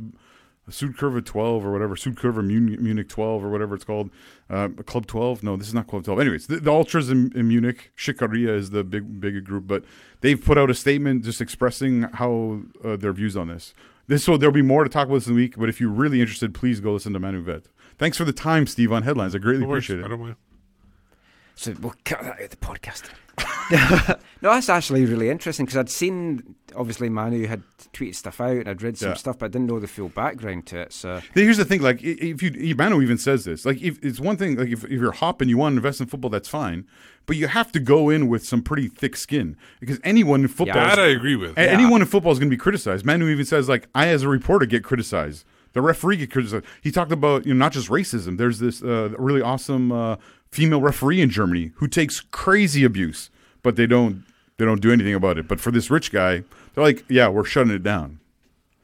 Südkurve 0.70 1.24
12 1.24 1.66
or 1.66 1.72
whatever, 1.72 1.96
Südkurve 1.96 2.46
Munich, 2.46 2.80
Munich 2.80 3.08
12 3.08 3.44
or 3.44 3.50
whatever 3.50 3.76
it's 3.76 3.86
called, 3.86 4.10
uh, 4.50 4.68
Club 4.86 5.08
12. 5.08 5.44
No, 5.44 5.56
this 5.56 5.68
is 5.68 5.74
not 5.74 5.88
Club 5.88 6.04
12. 6.04 6.20
Anyways, 6.20 6.48
the, 6.48 6.58
the 6.58 6.72
Ultras 6.72 7.10
in, 7.10 7.32
in 7.36 7.48
Munich, 7.48 7.92
Schickeria 7.98 8.50
is 8.50 8.72
the 8.72 8.84
big 8.84 9.20
big 9.22 9.46
group, 9.46 9.66
but 9.66 9.84
they've 10.22 10.44
put 10.44 10.58
out 10.58 10.70
a 10.70 10.74
statement 10.74 11.24
just 11.24 11.42
expressing 11.42 12.04
how 12.04 12.62
uh, 12.84 12.96
their 12.96 13.14
views 13.14 13.38
on 13.38 13.48
this. 13.48 13.74
This 14.08 14.28
will 14.28 14.38
there'll 14.38 14.54
be 14.54 14.62
more 14.62 14.84
to 14.84 14.90
talk 14.90 15.08
about 15.08 15.16
this 15.16 15.28
in 15.28 15.34
the 15.36 15.42
week, 15.42 15.56
but 15.58 15.70
if 15.70 15.80
you're 15.80 15.90
really 15.90 16.20
interested, 16.20 16.54
please 16.54 16.80
go 16.82 16.94
listen 16.94 17.14
to 17.14 17.20
Manu 17.20 17.44
Veth. 17.44 17.66
Thanks 18.00 18.18
for 18.18 18.24
the 18.26 18.34
time, 18.34 18.66
Steve, 18.66 18.92
on 18.92 19.04
headlines. 19.04 19.36
I 19.36 19.38
greatly 19.38 19.66
No 19.66 19.72
appreciate 19.72 20.00
it. 20.00 20.06
I 20.06 20.08
don't 20.08 20.20
mind. 20.22 20.36
So 21.56 21.76
we'll 21.82 21.94
cut 22.06 22.22
uh, 22.22 22.24
that 22.24 22.34
out 22.36 22.42
of 22.42 22.50
the 22.50 22.56
podcast. 22.56 23.10
no, 24.42 24.50
that's 24.54 24.70
actually 24.70 25.06
really 25.06 25.30
interesting 25.30 25.66
because 25.66 25.78
I'd 25.78 25.90
seen 25.90 26.56
obviously 26.76 27.10
Manu 27.10 27.46
had 27.48 27.62
tweeted 27.94 28.16
stuff 28.16 28.40
out 28.42 28.56
and 28.58 28.68
I'd 28.70 28.82
read 28.82 28.98
some 28.98 29.10
Yeah. 29.10 29.16
stuff, 29.16 29.40
but 29.40 29.46
I 29.46 29.50
didn't 29.50 29.68
know 29.68 29.80
the 29.80 29.88
full 29.88 30.10
background 30.10 30.66
to 30.68 30.80
it. 30.80 30.94
So 30.94 31.22
Here's 31.34 31.58
the 31.58 31.66
thing: 31.66 31.82
like, 31.82 32.02
if 32.02 32.42
you, 32.42 32.52
Ivano 32.52 33.02
even 33.04 33.18
says 33.18 33.44
this, 33.46 33.66
like, 33.66 33.82
if 33.82 34.00
it's 34.04 34.20
one 34.20 34.38
thing, 34.38 34.56
like, 34.58 34.70
if, 34.70 34.84
if 34.86 34.92
you're 34.92 35.12
Hopp 35.12 35.42
and 35.42 35.50
you 35.50 35.58
want 35.58 35.74
to 35.74 35.78
invest 35.78 36.00
in 36.02 36.08
football, 36.08 36.30
that's 36.30 36.48
fine, 36.50 36.86
but 37.26 37.36
you 37.36 37.48
have 37.48 37.72
to 37.74 37.80
go 37.80 38.10
in 38.10 38.28
with 38.30 38.46
some 38.46 38.62
pretty 38.62 38.88
thick 38.88 39.16
skin 39.18 39.58
because 39.82 40.00
anyone 40.04 40.42
in 40.42 40.48
football, 40.48 40.78
yeah, 40.78 40.96
that 40.96 41.00
I 41.00 41.08
agree 41.08 41.36
with. 41.36 41.58
a- 41.58 41.62
Yeah. 41.66 41.72
anyone 41.72 42.02
in 42.02 42.08
football 42.08 42.32
is 42.32 42.40
going 42.40 42.50
to 42.50 42.56
be 42.56 42.60
criticized. 42.60 43.06
Manu 43.06 43.28
even 43.30 43.46
says, 43.46 43.68
like, 43.68 43.88
I 43.94 44.08
as 44.08 44.24
a 44.24 44.30
reporter 44.30 44.66
get 44.66 44.84
criticized. 44.84 45.46
The 45.74 45.82
referee 45.82 46.26
criticized. 46.28 46.66
He 46.82 46.92
talked 46.92 47.12
about 47.12 47.46
you 47.46 47.54
know 47.54 47.60
not 47.60 47.74
just 47.74 47.90
racism. 47.90 48.38
There's 48.38 48.60
this 48.60 48.82
uh, 48.82 49.10
really 49.18 49.42
awesome 49.42 49.92
uh, 49.92 50.16
female 50.52 50.82
referee 50.82 51.22
in 51.22 51.30
Germany 51.30 51.72
who 51.76 51.88
takes 51.88 52.22
crazy 52.22 52.84
abuse, 52.84 53.30
but 53.64 53.76
they 53.76 53.88
don't 53.88 54.24
They 54.58 54.66
don't 54.66 54.82
do 54.82 54.92
anything 54.92 55.16
about 55.16 55.38
it. 55.38 55.48
But 55.48 55.62
for 55.62 55.72
this 55.72 55.90
rich 55.90 56.12
guy, 56.12 56.44
they're 56.74 56.84
like, 56.84 57.06
yeah, 57.08 57.30
we're 57.30 57.46
shutting 57.46 57.72
it 57.74 57.82
down. 57.82 58.20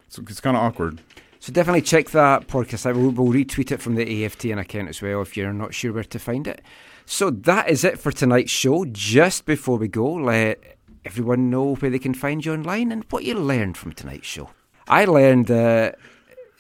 So 0.08 0.24
it's 0.30 0.40
kind 0.40 0.56
of 0.56 0.64
awkward. 0.64 1.02
So 1.42 1.52
definitely 1.52 1.82
check 1.82 2.12
that 2.12 2.48
podcast 2.48 2.86
out. 2.86 2.96
We'll, 2.96 3.12
we'll 3.12 3.34
retweet 3.34 3.72
it 3.74 3.82
from 3.82 3.96
the 3.96 4.06
AFTN 4.06 4.58
account 4.58 4.88
as 4.88 5.02
well 5.02 5.22
if 5.22 5.36
you're 5.36 5.52
not 5.52 5.74
sure 5.74 5.92
where 5.92 6.06
to 6.06 6.18
find 6.18 6.48
it. 6.48 6.62
So 7.06 7.30
that 7.30 7.70
is 7.70 7.84
it 7.84 8.00
for 8.00 8.12
tonight's 8.14 8.52
show. 8.52 8.86
Just 8.86 9.46
before 9.46 9.78
we 9.78 9.90
go, 9.90 10.14
let 10.14 10.64
everyone 11.04 11.50
know 11.50 11.76
where 11.76 11.92
they 11.92 12.00
can 12.00 12.14
find 12.14 12.46
you 12.46 12.54
online 12.54 12.92
and 12.94 13.04
what 13.10 13.26
you 13.26 13.36
learned 13.36 13.76
from 13.78 13.92
tonight's 13.92 14.28
show. 14.28 14.50
I 14.88 15.04
learned 15.06 15.48
that 15.48 16.00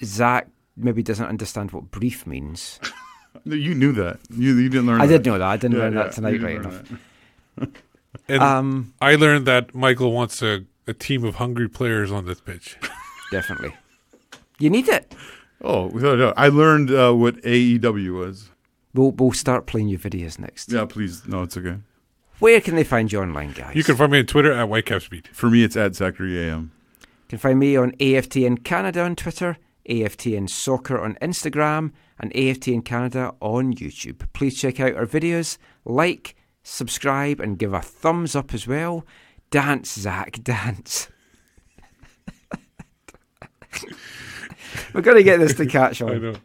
Zach 0.04 0.48
maybe 0.78 1.02
doesn't 1.04 1.26
understand 1.28 1.72
what 1.72 1.92
brief 1.92 2.26
means. 2.28 2.80
No, 3.44 3.54
You 3.56 3.76
knew 3.76 3.92
that. 3.92 4.20
You, 4.36 4.56
you 4.58 4.70
didn't 4.70 4.88
learn. 4.88 5.02
I 5.02 5.06
that. 5.06 5.22
did 5.22 5.26
know 5.30 5.38
that. 5.38 5.48
I 5.48 5.58
didn't 5.58 5.78
Yeah, 5.78 5.84
learn 5.84 5.94
yeah, 5.94 6.04
that 6.04 6.12
tonight 6.14 6.42
right 6.42 6.56
enough. 6.56 6.84
And 8.28 8.42
Um, 8.42 8.94
I 9.02 9.16
learned 9.16 9.46
that 9.46 9.76
Michael 9.76 10.14
wants 10.14 10.42
a, 10.42 10.64
a 10.88 10.94
team 10.94 11.24
of 11.24 11.36
hungry 11.36 11.68
players 11.70 12.12
on 12.12 12.26
this 12.26 12.40
pitch. 12.42 12.78
Definitely. 13.32 13.76
You 14.58 14.70
need 14.72 14.88
it. 14.88 15.14
Oh, 15.62 15.88
without 15.88 16.16
a 16.16 16.18
doubt. 16.18 16.34
I 16.38 16.48
learned 16.48 16.90
uh, 16.92 17.12
what 17.14 17.36
AEW 17.42 18.18
was. 18.18 18.50
We'll, 18.96 19.12
we'll 19.12 19.34
start 19.34 19.68
playing 19.68 19.90
your 19.90 20.00
videos 20.00 20.40
next. 20.40 20.72
Yeah, 20.72 20.86
please. 20.86 21.28
No, 21.28 21.44
it's 21.44 21.58
okay. 21.58 21.78
Where 22.40 22.62
can 22.62 22.76
they 22.76 22.84
find 22.86 23.12
you 23.12 23.20
online, 23.22 23.52
guys? 23.52 23.76
You 23.76 23.84
can 23.84 23.96
find 23.96 24.12
me 24.12 24.20
on 24.20 24.26
Twitter 24.26 24.54
at 24.54 24.68
WhitecapSpeed. 24.70 25.28
For 25.28 25.50
me, 25.52 25.64
it's 25.64 25.76
at 25.78 25.94
Zachary 25.96 26.40
AM. 26.40 26.72
You 27.02 27.08
can 27.30 27.38
find 27.40 27.60
me 27.60 27.76
on 27.76 27.92
AFTN 27.98 28.64
Canada 28.64 29.02
on 29.02 29.16
Twitter, 29.16 29.58
AFTN 29.90 30.50
Soccer 30.50 31.00
on 31.00 31.16
Instagram, 31.22 31.92
and 32.20 32.34
AFTN 32.34 32.84
Canada 32.86 33.34
on 33.42 33.74
YouTube. 33.74 34.28
Please 34.34 34.60
check 34.60 34.80
out 34.80 34.96
our 34.96 35.06
videos, 35.06 35.58
like, 35.84 36.36
subscribe, 36.64 37.40
and 37.40 37.60
give 37.60 37.74
a 37.74 37.82
thumbs 37.82 38.36
up 38.36 38.54
as 38.54 38.68
well. 38.68 39.06
Dance, 39.52 39.94
Zach, 39.94 40.40
dance. 40.44 41.10
We're 44.94 45.02
going 45.02 45.18
to 45.18 45.24
get 45.24 45.40
this 45.40 45.54
to 45.56 45.66
catch 45.66 46.02
on. 46.02 46.10
I 46.16 46.18
know. 46.18 46.36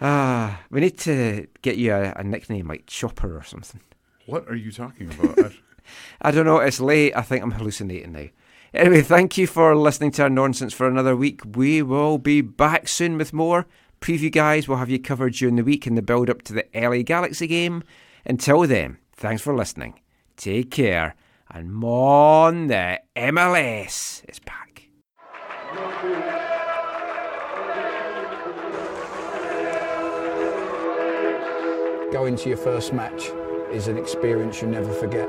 Ah, 0.00 0.60
we 0.70 0.80
need 0.80 0.98
to 0.98 1.48
get 1.62 1.76
you 1.76 1.92
a, 1.92 2.12
a 2.16 2.22
nickname 2.22 2.68
like 2.68 2.86
Chopper 2.86 3.36
or 3.36 3.42
something. 3.42 3.80
What 4.26 4.46
are 4.48 4.54
you 4.54 4.70
talking 4.70 5.10
about? 5.10 5.52
I 6.22 6.30
don't 6.30 6.44
know. 6.44 6.58
It's 6.58 6.80
late. 6.80 7.16
I 7.16 7.22
think 7.22 7.42
I'm 7.42 7.50
hallucinating 7.50 8.12
now. 8.12 8.26
Anyway, 8.74 9.00
thank 9.00 9.38
you 9.38 9.46
for 9.46 9.74
listening 9.74 10.10
to 10.10 10.22
our 10.24 10.30
nonsense 10.30 10.74
for 10.74 10.86
another 10.86 11.16
week. 11.16 11.40
We 11.56 11.80
will 11.80 12.18
be 12.18 12.42
back 12.42 12.86
soon 12.86 13.16
with 13.16 13.32
more 13.32 13.66
preview, 14.00 14.30
guys. 14.30 14.68
We'll 14.68 14.78
have 14.78 14.90
you 14.90 14.98
covered 14.98 15.34
during 15.34 15.56
the 15.56 15.64
week 15.64 15.86
in 15.86 15.94
the 15.94 16.02
build 16.02 16.28
up 16.28 16.42
to 16.42 16.52
the 16.52 16.66
LA 16.74 17.02
Galaxy 17.02 17.46
game. 17.46 17.82
Until 18.26 18.66
then, 18.66 18.98
thanks 19.16 19.40
for 19.40 19.54
listening. 19.54 20.00
Take 20.36 20.70
care. 20.70 21.14
And 21.50 21.72
Mon 21.72 22.66
the 22.66 23.00
MLS 23.16 24.22
is 24.28 24.38
back. 24.38 24.88
Going 32.12 32.36
to 32.36 32.48
your 32.48 32.58
first 32.58 32.92
match 32.92 33.30
is 33.72 33.88
an 33.88 33.96
experience 33.96 34.60
you 34.60 34.68
never 34.68 34.92
forget. 34.92 35.28